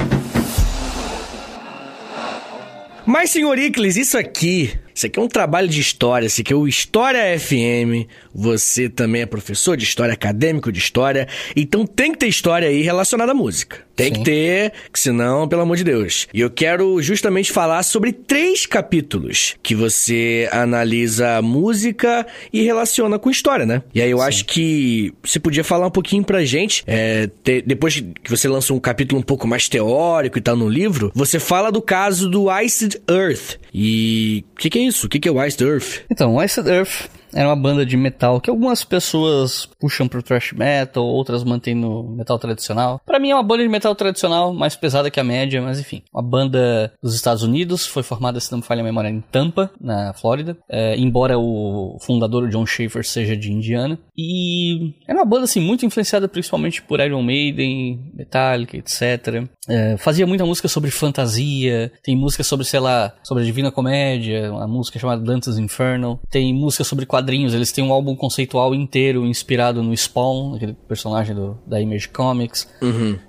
Mas, 3.06 3.32
senhor 3.32 3.60
Icles, 3.60 3.98
isso 3.98 4.18
aqui, 4.18 4.74
isso 4.96 5.06
aqui 5.06 5.20
é 5.20 5.22
um 5.22 5.28
trabalho 5.28 5.68
de 5.68 5.82
história, 5.82 6.26
isso 6.26 6.40
aqui 6.40 6.54
é 6.54 6.56
o 6.56 6.66
História 6.66 7.38
FM. 7.38 8.08
Você 8.34 8.88
também 8.88 9.24
é 9.24 9.26
professor 9.26 9.76
de 9.76 9.84
história, 9.84 10.14
acadêmico 10.14 10.72
de 10.72 10.80
história, 10.80 11.28
então 11.54 11.86
tem 11.86 12.14
que 12.14 12.20
ter 12.20 12.28
história 12.28 12.70
aí 12.70 12.82
relacionada 12.82 13.34
à 13.34 13.36
música. 13.36 13.86
Tem 13.96 14.08
Sim. 14.08 14.14
que 14.14 14.24
ter, 14.24 14.74
que 14.92 15.00
senão, 15.00 15.48
pelo 15.48 15.62
amor 15.62 15.78
de 15.78 15.84
Deus. 15.84 16.28
E 16.34 16.42
eu 16.42 16.50
quero 16.50 17.02
justamente 17.02 17.52
falar 17.52 17.84
sobre 17.84 18.12
três 18.12 18.66
capítulos 18.66 19.56
que 19.62 19.76
você 19.76 20.50
analisa 20.52 21.38
a 21.38 21.42
música 21.42 22.26
e 22.52 22.64
relaciona 22.64 23.20
com 23.20 23.30
história, 23.30 23.66
né? 23.66 23.84
E 23.94 24.02
aí 24.02 24.10
eu 24.10 24.22
acho 24.22 24.46
que 24.46 25.14
você 25.24 25.40
podia 25.40 25.64
falar 25.64 25.88
um 25.88 25.92
pouquinho 25.92 26.24
pra 26.24 26.44
gente, 26.44 26.84
é, 26.88 27.30
te- 27.44 27.62
depois 27.62 28.00
que 28.24 28.30
você 28.30 28.48
lança 28.48 28.74
um 28.74 28.80
capítulo 28.80 29.20
um 29.20 29.24
pouco 29.24 29.48
mais 29.48 29.68
teórico 29.70 30.38
e 30.38 30.42
tal 30.42 30.56
no 30.56 30.68
livro, 30.68 31.12
você 31.14 31.40
fala 31.40 31.72
do 31.72 31.82
caso 31.82 32.30
do 32.30 32.48
Iced 32.60 33.00
Earth. 33.10 33.58
E 33.74 34.44
o 34.54 34.60
que, 34.60 34.70
que 34.70 34.80
é 34.80 34.82
isso? 34.84 35.06
O 35.06 35.10
que, 35.10 35.20
que 35.20 35.28
é 35.28 35.32
o 35.32 35.44
Iced 35.44 35.64
Earth? 35.64 36.02
Então, 36.10 36.42
Iced 36.44 36.68
Earth 36.68 37.10
era 37.34 37.48
uma 37.48 37.56
banda 37.56 37.86
de 37.86 37.98
metal 37.98 38.40
que 38.40 38.50
algumas 38.50 38.84
pessoas 38.84 39.66
puxam 39.80 40.08
pro 40.08 40.24
thrash 40.24 40.54
metal, 40.54 41.04
outras 41.04 41.44
mantêm 41.44 41.76
no 41.76 42.04
metal 42.04 42.38
tradicional. 42.40 43.02
Pra 43.06 43.20
mim 43.20 43.32
é 43.32 43.36
uma 43.36 43.44
banda 43.44 43.64
de 43.64 43.70
metal 43.70 43.96
tradicional, 43.96 44.54
mais 44.54 44.76
pesada 44.76 45.10
que 45.10 45.20
a 45.20 45.24
média, 45.24 45.62
mas 45.62 45.80
enfim. 45.80 46.04
Uma 46.14 46.24
banda 46.24 46.94
dos 47.02 47.16
Estados 47.16 47.44
Unidos, 47.44 47.86
foi 47.86 48.04
formada, 48.04 48.40
se 48.40 48.52
não 48.52 48.60
me 48.60 48.64
falha 48.64 48.82
a 48.82 48.84
memória, 48.84 49.10
em 49.10 49.22
Tampa, 49.22 49.72
na 49.80 50.14
Flórida. 50.14 50.58
É, 50.70 50.96
embora 50.98 51.38
o 51.38 51.98
fundador, 52.02 52.44
o 52.44 52.50
John 52.50 52.66
Schaefer, 52.66 53.06
seja 53.06 53.36
de 53.36 53.52
Indiana. 53.52 53.98
E 54.18 54.94
era 55.08 55.20
uma 55.20 55.26
banda, 55.26 55.46
assim, 55.46 55.60
muito 55.60 55.86
influenciada 55.86 56.28
principalmente 56.28 56.82
por 56.82 57.00
Iron 57.00 57.24
Maiden, 57.24 58.12
Metallica, 58.14 58.78
etc. 58.78 59.48
É, 59.68 59.98
fazia 59.98 60.28
muita 60.28 60.46
música 60.46 60.68
sobre 60.68 60.92
fantasia, 60.92 61.92
tem 62.04 62.16
música 62.16 62.44
sobre, 62.44 62.66
sei 62.66 62.80
lá, 62.80 63.14
sobre 63.24 63.44
a 63.44 63.46
Divina 63.46 63.72
Comédia, 63.72 64.52
uma 64.52 64.68
música 64.68 65.00
chamada 65.00 65.24
Dante's 65.24 65.58
Inferno, 65.58 66.20
tem 66.30 66.54
música 66.54 66.84
sobre 66.84 67.06
quadrinhos, 67.06 67.23
eles 67.32 67.72
têm 67.72 67.84
um 67.84 67.94
álbum 67.94 68.16
conceitual 68.16 68.74
inteiro 68.74 69.26
inspirado 69.26 69.84
no 69.84 69.96
Spawn, 69.96 70.56
aquele 70.56 70.74
personagem 70.74 71.36
do, 71.36 71.58
da 71.66 71.80
Image 71.82 72.10
Comics. 72.10 72.68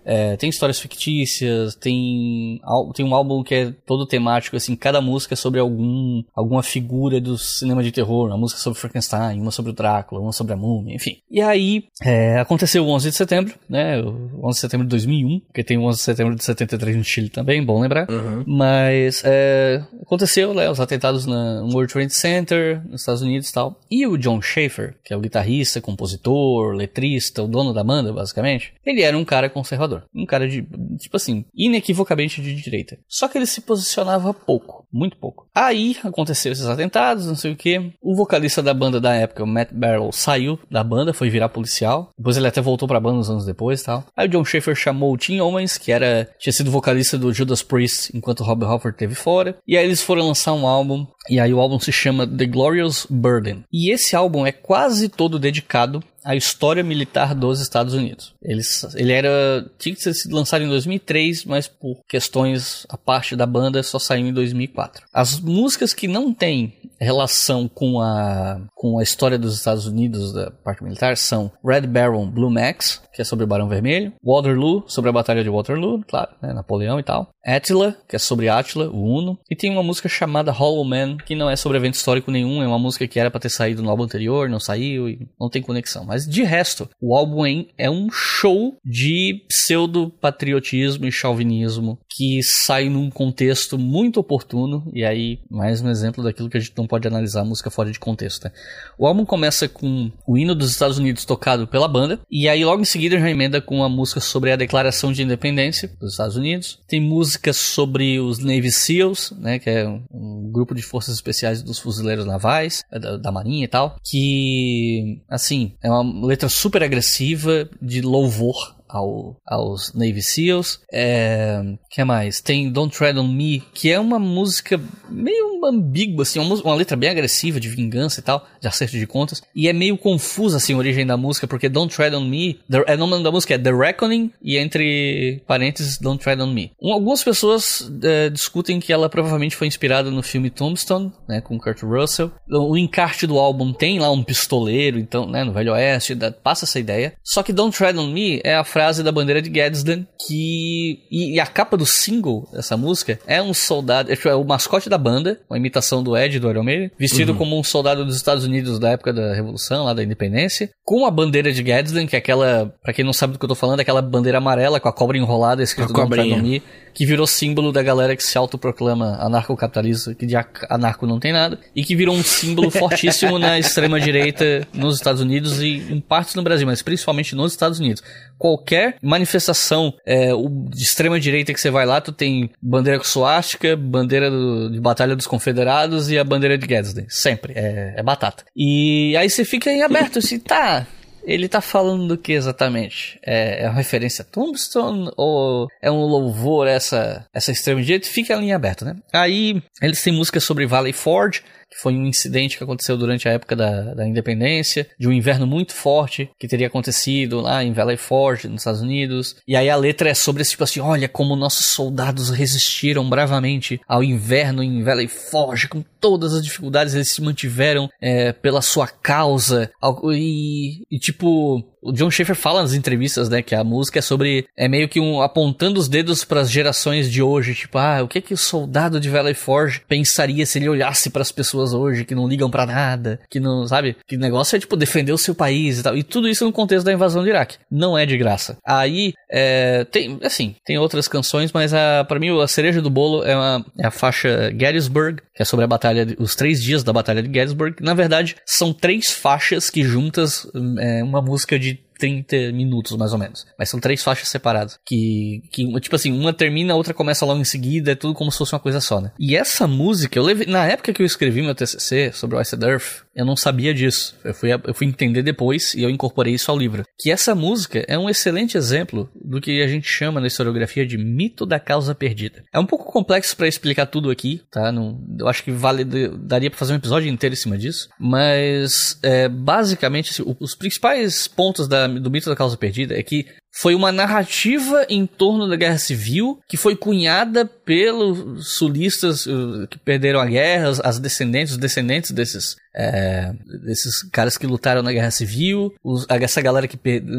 É, 0.04 0.36
tem 0.36 0.50
histórias 0.50 0.78
fictícias, 0.78 1.74
tem, 1.74 2.60
tem 2.94 3.04
um 3.04 3.14
álbum 3.14 3.42
que 3.42 3.54
é 3.54 3.72
todo 3.86 4.06
temático, 4.06 4.56
assim, 4.56 4.76
cada 4.76 5.00
música 5.00 5.34
é 5.34 5.36
sobre 5.36 5.60
algum, 5.60 6.22
alguma 6.34 6.62
figura 6.62 7.20
do 7.20 7.36
cinema 7.38 7.82
de 7.82 7.92
terror, 7.92 8.28
uma 8.28 8.38
música 8.38 8.60
sobre 8.60 8.78
Frankenstein, 8.78 9.40
uma 9.40 9.50
sobre 9.50 9.70
o 9.70 9.74
Drácula, 9.74 10.20
uma 10.20 10.32
sobre 10.32 10.52
a 10.52 10.56
múmia, 10.56 10.94
enfim. 10.94 11.18
E 11.30 11.40
aí, 11.40 11.84
é, 12.02 12.38
aconteceu 12.38 12.84
o 12.84 12.88
11 12.90 13.10
de 13.10 13.16
setembro, 13.16 13.54
né, 13.68 14.00
o 14.00 14.46
11 14.48 14.56
de 14.56 14.60
setembro 14.60 14.86
de 14.86 14.90
2001, 14.90 15.40
porque 15.40 15.64
tem 15.64 15.78
o 15.78 15.84
11 15.84 15.98
de 15.98 16.04
setembro 16.04 16.34
de 16.34 16.44
73 16.44 16.96
no 16.96 17.04
Chile 17.04 17.28
também, 17.28 17.64
bom 17.64 17.80
lembrar. 17.80 18.06
Mas, 18.46 19.22
é, 19.24 19.82
aconteceu, 20.02 20.54
né, 20.54 20.70
os 20.70 20.80
atentados 20.80 21.26
na, 21.26 21.60
no 21.60 21.72
World 21.72 21.92
Trade 21.92 22.14
Center, 22.14 22.82
nos 22.88 23.02
Estados 23.02 23.22
Unidos 23.22 23.48
e 23.48 23.52
tal. 23.52 23.80
E 23.94 24.04
o 24.08 24.18
John 24.18 24.42
Schaefer, 24.42 24.96
que 25.04 25.14
é 25.14 25.16
o 25.16 25.20
guitarrista, 25.20 25.80
compositor, 25.80 26.74
letrista, 26.74 27.44
o 27.44 27.46
dono 27.46 27.72
da 27.72 27.84
banda, 27.84 28.12
basicamente, 28.12 28.74
ele 28.84 29.02
era 29.02 29.16
um 29.16 29.24
cara 29.24 29.48
conservador. 29.48 30.02
Um 30.12 30.26
cara 30.26 30.48
de, 30.48 30.66
tipo 30.98 31.16
assim, 31.16 31.44
inequivocamente 31.54 32.42
de 32.42 32.56
direita. 32.56 32.98
Só 33.06 33.28
que 33.28 33.38
ele 33.38 33.46
se 33.46 33.60
posicionava 33.60 34.34
pouco, 34.34 34.84
muito 34.92 35.16
pouco. 35.16 35.46
Aí 35.54 35.96
aconteceu 36.02 36.50
esses 36.50 36.66
atentados, 36.66 37.28
não 37.28 37.36
sei 37.36 37.52
o 37.52 37.56
que. 37.56 37.92
O 38.02 38.16
vocalista 38.16 38.60
da 38.60 38.74
banda 38.74 39.00
da 39.00 39.14
época, 39.14 39.44
o 39.44 39.46
Matt 39.46 39.70
Barrow, 39.72 40.10
saiu 40.10 40.58
da 40.68 40.82
banda, 40.82 41.14
foi 41.14 41.30
virar 41.30 41.48
policial. 41.48 42.10
Depois 42.18 42.36
ele 42.36 42.48
até 42.48 42.60
voltou 42.60 42.88
pra 42.88 42.98
banda 42.98 43.20
uns 43.20 43.30
anos 43.30 43.46
depois 43.46 43.80
tal. 43.80 44.02
Aí 44.16 44.26
o 44.26 44.28
John 44.28 44.44
Schaefer 44.44 44.74
chamou 44.74 45.14
o 45.14 45.16
Tim 45.16 45.38
Owens, 45.38 45.78
que 45.78 45.92
era 45.92 46.28
tinha 46.40 46.52
sido 46.52 46.68
vocalista 46.68 47.16
do 47.16 47.32
Judas 47.32 47.62
Priest 47.62 48.10
enquanto 48.12 48.40
o 48.40 48.44
Rob 48.44 48.64
Halford 48.64 48.96
esteve 48.96 49.14
fora. 49.14 49.56
E 49.68 49.78
aí 49.78 49.84
eles 49.84 50.02
foram 50.02 50.26
lançar 50.26 50.52
um 50.52 50.66
álbum. 50.66 51.06
E 51.28 51.40
aí 51.40 51.52
o 51.54 51.60
álbum 51.60 51.78
se 51.80 51.90
chama 51.90 52.26
The 52.26 52.46
Glorious 52.46 53.06
Burden. 53.08 53.64
E 53.72 53.90
esse 53.90 54.14
álbum 54.14 54.46
é 54.46 54.52
quase 54.52 55.08
todo 55.08 55.38
dedicado 55.38 56.02
à 56.24 56.34
história 56.34 56.82
militar 56.82 57.34
dos 57.34 57.60
Estados 57.60 57.94
Unidos. 57.94 58.34
Eles, 58.42 58.86
ele 58.94 59.12
era 59.12 59.64
tinha 59.78 59.94
que 59.94 60.02
ter 60.02 60.14
sido 60.14 60.34
lançado 60.34 60.64
em 60.64 60.68
2003, 60.68 61.44
mas 61.44 61.68
por 61.68 62.00
questões 62.08 62.86
a 62.88 62.96
parte 62.96 63.36
da 63.36 63.46
banda 63.46 63.82
só 63.82 63.98
saiu 63.98 64.26
em 64.26 64.32
2004. 64.32 65.06
As 65.12 65.38
músicas 65.38 65.92
que 65.92 66.08
não 66.08 66.32
têm 66.32 66.74
relação 67.00 67.68
com 67.68 68.00
a 68.00 68.60
com 68.74 68.98
a 68.98 69.02
história 69.02 69.38
dos 69.38 69.54
Estados 69.54 69.86
Unidos 69.86 70.32
da 70.32 70.50
parte 70.50 70.82
militar 70.82 71.16
são 71.16 71.50
Red 71.64 71.82
Baron 71.82 72.30
Blue 72.30 72.50
Max, 72.50 73.02
que 73.12 73.22
é 73.22 73.24
sobre 73.24 73.44
o 73.44 73.48
Barão 73.48 73.68
Vermelho, 73.68 74.12
Waterloo, 74.22 74.84
sobre 74.86 75.10
a 75.10 75.12
Batalha 75.12 75.42
de 75.42 75.50
Waterloo, 75.50 76.02
claro, 76.06 76.30
né, 76.42 76.52
Napoleão 76.52 76.98
e 76.98 77.02
tal, 77.02 77.28
Attila, 77.44 77.96
que 78.08 78.16
é 78.16 78.18
sobre 78.18 78.48
Attila, 78.48 78.88
o 78.88 79.02
Uno, 79.02 79.38
e 79.50 79.56
tem 79.56 79.70
uma 79.70 79.82
música 79.82 80.08
chamada 80.08 80.52
Hollow 80.52 80.84
Man, 80.84 81.16
que 81.18 81.34
não 81.34 81.48
é 81.48 81.56
sobre 81.56 81.78
evento 81.78 81.94
histórico 81.94 82.30
nenhum, 82.30 82.62
é 82.62 82.66
uma 82.66 82.78
música 82.78 83.06
que 83.06 83.20
era 83.20 83.30
pra 83.30 83.40
ter 83.40 83.50
saído 83.50 83.82
no 83.82 83.90
álbum 83.90 84.04
anterior, 84.04 84.48
não 84.48 84.60
saiu 84.60 85.08
e 85.08 85.28
não 85.38 85.48
tem 85.48 85.62
conexão. 85.62 86.04
Mas 86.14 86.28
de 86.28 86.44
resto, 86.44 86.88
o 87.00 87.12
álbum 87.16 87.44
é, 87.76 87.90
um 87.90 88.08
show 88.08 88.78
de 88.84 89.42
pseudo-patriotismo 89.48 91.06
e 91.06 91.10
chauvinismo 91.10 91.98
que 92.08 92.40
sai 92.44 92.88
num 92.88 93.10
contexto 93.10 93.76
muito 93.76 94.20
oportuno, 94.20 94.88
e 94.94 95.04
aí 95.04 95.40
mais 95.50 95.80
um 95.80 95.90
exemplo 95.90 96.22
daquilo 96.22 96.48
que 96.48 96.56
a 96.56 96.60
gente 96.60 96.72
não 96.76 96.86
pode 96.86 97.08
analisar 97.08 97.40
a 97.40 97.44
música 97.44 97.70
fora 97.70 97.90
de 97.90 97.98
contexto. 97.98 98.44
Né? 98.44 98.52
O 98.96 99.08
álbum 99.08 99.24
começa 99.24 99.68
com 99.68 100.12
o 100.24 100.38
hino 100.38 100.54
dos 100.54 100.70
Estados 100.70 100.98
Unidos 100.98 101.24
tocado 101.24 101.66
pela 101.66 101.88
banda, 101.88 102.20
e 102.30 102.48
aí 102.48 102.64
logo 102.64 102.82
em 102.82 102.84
seguida 102.84 103.18
já 103.18 103.28
emenda 103.28 103.60
com 103.60 103.78
uma 103.78 103.88
música 103.88 104.20
sobre 104.20 104.52
a 104.52 104.56
declaração 104.56 105.12
de 105.12 105.24
independência 105.24 105.90
dos 106.00 106.12
Estados 106.12 106.36
Unidos. 106.36 106.78
Tem 106.86 107.00
músicas 107.00 107.56
sobre 107.56 108.20
os 108.20 108.38
Navy 108.38 108.70
SEALs, 108.70 109.32
né, 109.36 109.58
que 109.58 109.68
é 109.68 109.88
um 109.88 110.48
grupo 110.52 110.76
de 110.76 110.82
forças 110.82 111.16
especiais 111.16 111.60
dos 111.60 111.80
fuzileiros 111.80 112.24
navais, 112.24 112.84
é 112.92 113.00
da, 113.00 113.16
da 113.16 113.32
marinha 113.32 113.64
e 113.64 113.68
tal, 113.68 113.96
que, 114.04 115.20
assim, 115.28 115.72
é 115.82 115.90
uma 115.90 116.03
letra 116.26 116.48
super 116.48 116.82
agressiva 116.82 117.68
de 117.80 118.00
louvor 118.00 118.73
ao, 118.94 119.36
aos 119.46 119.92
Navy 119.92 120.22
SEALs. 120.22 120.80
É, 120.92 121.60
que 121.90 122.02
mais? 122.04 122.40
Tem 122.40 122.70
Don't 122.70 122.96
Tread 122.96 123.18
on 123.18 123.26
Me, 123.26 123.62
que 123.74 123.90
é 123.90 123.98
uma 123.98 124.18
música 124.18 124.80
meio 125.10 125.64
ambígua, 125.64 126.22
assim, 126.22 126.38
uma, 126.38 126.54
uma 126.56 126.74
letra 126.74 126.96
bem 126.96 127.08
agressiva 127.08 127.58
de 127.58 127.68
vingança 127.68 128.20
e 128.20 128.22
tal, 128.22 128.46
de 128.60 128.68
acerto 128.68 128.98
de 128.98 129.06
contas. 129.06 129.42
E 129.54 129.66
é 129.66 129.72
meio 129.72 129.96
confusa, 129.96 130.58
assim, 130.58 130.74
a 130.74 130.76
origem 130.76 131.06
da 131.06 131.16
música, 131.16 131.46
porque 131.46 131.68
Don't 131.68 131.94
Tread 131.94 132.14
on 132.14 132.24
Me, 132.24 132.60
the, 132.70 132.84
é, 132.86 132.94
o 132.94 132.98
nome 132.98 133.22
da 133.22 133.32
música 133.32 133.54
é 133.54 133.58
The 133.58 133.72
Reckoning, 133.72 134.30
e 134.42 134.58
entre 134.58 135.42
parênteses, 135.46 135.98
Don't 135.98 136.22
Tread 136.22 136.40
on 136.42 136.52
Me. 136.52 136.72
Um, 136.80 136.92
algumas 136.92 137.24
pessoas 137.24 137.90
é, 138.02 138.28
discutem 138.28 138.78
que 138.78 138.92
ela 138.92 139.08
provavelmente 139.08 139.56
foi 139.56 139.66
inspirada 139.66 140.10
no 140.10 140.22
filme 140.22 140.50
Tombstone, 140.50 141.10
né, 141.26 141.40
com 141.40 141.58
Kurt 141.58 141.82
Russell. 141.82 142.30
O 142.50 142.76
encarte 142.76 143.26
do 143.26 143.38
álbum 143.38 143.72
tem 143.72 143.98
lá 143.98 144.10
um 144.10 144.22
pistoleiro, 144.22 144.98
então, 144.98 145.26
né, 145.26 145.44
no 145.44 145.52
Velho 145.52 145.72
Oeste, 145.72 146.14
dá- 146.14 146.30
passa 146.30 146.66
essa 146.66 146.78
ideia. 146.78 147.14
Só 147.22 147.42
que 147.42 147.52
Don't 147.52 147.74
Tread 147.74 147.98
on 147.98 148.08
Me 148.08 148.40
é 148.44 148.54
a 148.54 148.64
frase 148.64 148.83
da 148.92 149.12
bandeira 149.12 149.40
de 149.40 149.50
Gadsden, 149.50 150.06
que. 150.26 151.00
E, 151.10 151.34
e 151.34 151.40
a 151.40 151.46
capa 151.46 151.76
do 151.76 151.86
single 151.86 152.48
dessa 152.52 152.76
música 152.76 153.18
é 153.26 153.40
um 153.42 153.54
soldado. 153.54 154.10
É, 154.10 154.16
tipo, 154.16 154.28
é 154.28 154.34
o 154.34 154.44
mascote 154.44 154.88
da 154.88 154.98
banda, 154.98 155.40
uma 155.48 155.56
imitação 155.56 156.02
do 156.02 156.16
Ed 156.16 156.38
do 156.38 156.50
Iron 156.50 156.62
Maiden, 156.62 156.90
vestido 156.98 157.34
como 157.34 157.58
um 157.58 157.62
soldado 157.62 158.04
dos 158.04 158.16
Estados 158.16 158.44
Unidos 158.44 158.78
da 158.78 158.90
época 158.90 159.12
da 159.12 159.34
Revolução, 159.34 159.84
lá 159.84 159.94
da 159.94 160.02
Independência, 160.02 160.70
com 160.84 161.06
a 161.06 161.10
bandeira 161.10 161.52
de 161.52 161.62
Gadsden, 161.62 162.06
que 162.06 162.16
é 162.16 162.18
aquela. 162.18 162.74
Pra 162.82 162.92
quem 162.92 163.04
não 163.04 163.12
sabe 163.12 163.34
do 163.34 163.38
que 163.38 163.44
eu 163.44 163.48
tô 163.48 163.54
falando, 163.54 163.80
aquela 163.80 164.02
bandeira 164.02 164.38
amarela 164.38 164.80
com 164.80 164.88
a 164.88 164.92
cobra 164.92 165.16
enrolada 165.16 165.62
escrito 165.62 165.92
a 165.92 165.94
cobrinha. 165.94 166.40
Me, 166.40 166.62
que 166.94 167.04
virou 167.04 167.26
símbolo 167.26 167.72
da 167.72 167.82
galera 167.82 168.14
que 168.16 168.22
se 168.22 168.38
autoproclama 168.38 169.16
anarcocapitalista, 169.20 170.14
que 170.14 170.24
de 170.26 170.34
anarco 170.70 171.06
não 171.06 171.18
tem 171.18 171.32
nada, 171.32 171.58
e 171.74 171.84
que 171.84 171.96
virou 171.96 172.14
um 172.14 172.22
símbolo 172.22 172.70
fortíssimo 172.72 173.38
na 173.38 173.58
extrema-direita 173.58 174.66
nos 174.72 174.94
Estados 174.96 175.20
Unidos 175.20 175.60
e 175.60 175.82
em 175.90 176.00
partes 176.00 176.34
no 176.34 176.42
Brasil, 176.42 176.66
mas 176.66 176.82
principalmente 176.82 177.34
nos 177.34 177.52
Estados 177.52 177.78
Unidos. 177.80 178.02
Qualquer 178.38 178.96
manifestação 179.02 179.92
é, 180.06 180.28
de 180.70 180.82
extrema-direita 180.82 181.52
que 181.52 181.60
você 181.60 181.70
vai 181.70 181.86
lá, 181.86 182.00
tu 182.00 182.12
tem 182.12 182.50
bandeira 182.62 182.98
com 182.98 183.04
suástica, 183.04 183.76
bandeira 183.76 184.30
do- 184.30 184.70
de 184.70 184.80
Batalha 184.80 185.16
dos 185.16 185.26
Confederados 185.26 186.10
e 186.10 186.18
a 186.18 186.24
bandeira 186.24 186.56
de 186.58 186.66
Gadsden. 186.66 187.06
Sempre. 187.08 187.52
É, 187.56 187.94
é 187.96 188.02
batata. 188.02 188.44
E 188.56 189.16
aí 189.16 189.28
você 189.28 189.44
fica 189.44 189.70
em 189.70 189.82
aberto, 189.82 190.18
assim, 190.18 190.38
tá... 190.38 190.86
Ele 191.24 191.48
tá 191.48 191.60
falando 191.60 192.06
do 192.06 192.18
que 192.18 192.32
exatamente? 192.32 193.18
É, 193.24 193.64
é 193.64 193.68
uma 193.68 193.76
referência 193.76 194.22
a 194.22 194.24
Tombstone 194.24 195.10
ou 195.16 195.68
é 195.80 195.90
um 195.90 196.04
louvor 196.04 196.66
a 196.66 196.70
essa, 196.70 197.26
essa 197.32 197.50
extrema 197.50 197.82
direita? 197.82 198.06
Fica 198.06 198.34
a 198.34 198.38
linha 198.38 198.56
aberta, 198.56 198.84
né? 198.84 198.96
Aí 199.12 199.62
eles 199.80 200.02
têm 200.02 200.12
música 200.12 200.38
sobre 200.40 200.66
Valley 200.66 200.92
Forge, 200.92 201.42
foi 201.80 201.94
um 201.94 202.06
incidente 202.06 202.56
que 202.56 202.64
aconteceu 202.64 202.96
durante 202.96 203.28
a 203.28 203.32
época 203.32 203.56
da, 203.56 203.94
da 203.94 204.06
independência, 204.06 204.86
de 204.98 205.08
um 205.08 205.12
inverno 205.12 205.46
muito 205.46 205.72
forte 205.72 206.30
que 206.38 206.48
teria 206.48 206.66
acontecido 206.66 207.40
lá 207.40 207.62
em 207.62 207.72
Valley 207.72 207.96
Forge, 207.96 208.48
nos 208.48 208.60
Estados 208.60 208.80
Unidos. 208.80 209.36
E 209.46 209.56
aí 209.56 209.68
a 209.68 209.76
letra 209.76 210.08
é 210.08 210.14
sobre 210.14 210.42
esse 210.42 210.52
tipo 210.52 210.64
assim: 210.64 210.80
olha 210.80 211.08
como 211.08 211.36
nossos 211.36 211.66
soldados 211.66 212.30
resistiram 212.30 213.08
bravamente 213.08 213.80
ao 213.88 214.02
inverno 214.02 214.62
em 214.62 214.82
Valley 214.82 215.08
Forge, 215.08 215.68
com 215.68 215.82
todas 216.00 216.34
as 216.34 216.44
dificuldades, 216.44 216.94
eles 216.94 217.10
se 217.10 217.22
mantiveram 217.22 217.88
é, 218.00 218.32
pela 218.32 218.60
sua 218.60 218.86
causa. 218.86 219.70
E, 220.12 220.82
e 220.90 220.98
tipo, 220.98 221.64
o 221.84 221.92
John 221.92 222.10
Schaefer 222.10 222.34
fala 222.34 222.62
nas 222.62 222.72
entrevistas, 222.72 223.28
né, 223.28 223.42
que 223.42 223.54
a 223.54 223.62
música 223.62 223.98
é 223.98 224.02
sobre 224.02 224.46
é 224.56 224.66
meio 224.66 224.88
que 224.88 224.98
um 224.98 225.20
apontando 225.20 225.78
os 225.78 225.86
dedos 225.86 226.24
para 226.24 226.40
as 226.40 226.50
gerações 226.50 227.10
de 227.10 227.22
hoje, 227.22 227.54
tipo, 227.54 227.76
ah, 227.76 228.02
o 228.02 228.08
que 228.08 228.22
que 228.22 228.32
o 228.32 228.38
soldado 228.38 228.98
de 228.98 229.10
Valley 229.10 229.34
Forge 229.34 229.82
pensaria 229.86 230.46
se 230.46 230.58
ele 230.58 230.68
olhasse 230.68 231.10
para 231.10 231.20
as 231.20 231.30
pessoas 231.30 231.74
hoje 231.74 232.04
que 232.04 232.14
não 232.14 232.26
ligam 232.26 232.50
para 232.50 232.64
nada, 232.64 233.20
que 233.28 233.38
não, 233.38 233.66
sabe? 233.66 233.96
Que 234.08 234.16
negócio 234.16 234.56
é 234.56 234.58
tipo 234.58 234.76
defender 234.76 235.12
o 235.12 235.18
seu 235.18 235.34
país 235.34 235.78
e 235.78 235.82
tal. 235.82 235.96
E 235.96 236.02
tudo 236.02 236.28
isso 236.28 236.44
no 236.44 236.52
contexto 236.52 236.86
da 236.86 236.92
invasão 236.92 237.22
do 237.22 237.28
Iraque. 237.28 237.58
Não 237.70 237.98
é 237.98 238.06
de 238.06 238.16
graça. 238.16 238.56
Aí, 238.66 239.12
é, 239.30 239.84
tem, 239.84 240.18
assim, 240.22 240.54
tem 240.64 240.78
outras 240.78 241.06
canções, 241.06 241.52
mas 241.52 241.74
a 241.74 242.04
para 242.04 242.18
mim 242.18 242.40
a 242.40 242.48
cereja 242.48 242.80
do 242.80 242.88
bolo 242.88 243.24
é, 243.24 243.36
uma, 243.36 243.66
é 243.78 243.86
a 243.86 243.90
faixa 243.90 244.50
Gettysburg, 244.50 245.20
que 245.34 245.42
é 245.42 245.44
sobre 245.44 245.64
a 245.64 245.68
batalha, 245.68 246.06
de, 246.06 246.16
os 246.18 246.34
três 246.34 246.62
dias 246.62 246.82
da 246.82 246.92
batalha 246.92 247.22
de 247.22 247.32
Gettysburg. 247.32 247.76
Na 247.82 247.94
verdade, 247.94 248.36
são 248.46 248.72
três 248.72 249.10
faixas 249.10 249.68
que 249.68 249.82
juntas 249.82 250.46
é 250.78 251.02
uma 251.02 251.20
música 251.20 251.58
de 251.58 251.73
need 251.74 251.93
30 252.04 252.52
minutos, 252.52 252.94
mais 252.98 253.14
ou 253.14 253.18
menos. 253.18 253.46
Mas 253.58 253.70
são 253.70 253.80
três 253.80 254.02
faixas 254.02 254.28
separadas. 254.28 254.78
Que, 254.84 255.42
que, 255.50 255.80
tipo 255.80 255.96
assim, 255.96 256.12
uma 256.12 256.34
termina, 256.34 256.74
a 256.74 256.76
outra 256.76 256.92
começa 256.92 257.24
logo 257.24 257.40
em 257.40 257.44
seguida, 257.44 257.92
é 257.92 257.94
tudo 257.94 258.12
como 258.12 258.30
se 258.30 258.36
fosse 258.36 258.52
uma 258.52 258.60
coisa 258.60 258.78
só, 258.78 259.00
né? 259.00 259.12
E 259.18 259.34
essa 259.34 259.66
música, 259.66 260.18
eu 260.18 260.22
levei, 260.22 260.46
na 260.46 260.66
época 260.66 260.92
que 260.92 261.00
eu 261.00 261.06
escrevi 261.06 261.40
meu 261.40 261.54
TCC 261.54 262.12
sobre 262.12 262.36
o 262.36 262.40
Iced 262.40 262.62
Earth, 262.62 263.04
eu 263.14 263.24
não 263.24 263.36
sabia 263.36 263.72
disso. 263.72 264.14
Eu 264.22 264.34
fui, 264.34 264.52
eu 264.52 264.74
fui 264.74 264.86
entender 264.86 265.22
depois 265.22 265.72
e 265.74 265.82
eu 265.82 265.88
incorporei 265.88 266.34
isso 266.34 266.50
ao 266.50 266.58
livro. 266.58 266.84
Que 266.98 267.10
essa 267.10 267.34
música 267.34 267.84
é 267.88 267.98
um 267.98 268.10
excelente 268.10 268.56
exemplo 268.56 269.08
do 269.14 269.40
que 269.40 269.62
a 269.62 269.68
gente 269.68 269.88
chama 269.88 270.20
na 270.20 270.26
historiografia 270.26 270.84
de 270.84 270.98
mito 270.98 271.46
da 271.46 271.58
causa 271.58 271.94
perdida. 271.94 272.42
É 272.52 272.58
um 272.58 272.66
pouco 272.66 272.92
complexo 272.92 273.36
para 273.36 273.48
explicar 273.48 273.86
tudo 273.86 274.10
aqui, 274.10 274.42
tá? 274.50 274.70
Não, 274.70 275.00
eu 275.18 275.28
acho 275.28 275.42
que 275.42 275.52
vale, 275.52 275.84
daria 275.84 276.50
para 276.50 276.58
fazer 276.58 276.72
um 276.74 276.76
episódio 276.76 277.08
inteiro 277.08 277.32
em 277.32 277.38
cima 277.38 277.56
disso. 277.56 277.88
Mas, 277.98 278.98
é, 279.02 279.28
basicamente, 279.28 280.10
assim, 280.10 280.36
os 280.40 280.54
principais 280.54 281.28
pontos 281.28 281.68
da 281.68 281.88
do 282.00 282.10
mito 282.10 282.28
da 282.28 282.36
causa 282.36 282.56
perdida 282.56 282.98
é 282.98 283.02
que 283.02 283.26
foi 283.56 283.74
uma 283.74 283.92
narrativa 283.92 284.84
em 284.88 285.06
torno 285.06 285.48
da 285.48 285.56
guerra 285.56 285.78
civil 285.78 286.40
que 286.48 286.56
foi 286.56 286.74
cunhada 286.74 287.44
pelos 287.44 288.48
sulistas 288.48 289.26
uh, 289.26 289.66
que 289.68 289.78
perderam 289.78 290.20
a 290.20 290.26
guerra, 290.26 290.72
as 290.82 290.98
descendentes, 290.98 291.52
os 291.52 291.58
descendentes 291.58 292.10
desses 292.10 292.56
é, 292.74 293.32
desses 293.62 294.02
caras 294.10 294.36
que 294.36 294.46
lutaram 294.46 294.82
na 294.82 294.92
guerra 294.92 295.10
civil, 295.10 295.72
os, 295.82 296.06
essa 296.08 296.42
galera 296.42 296.66
que 296.66 296.76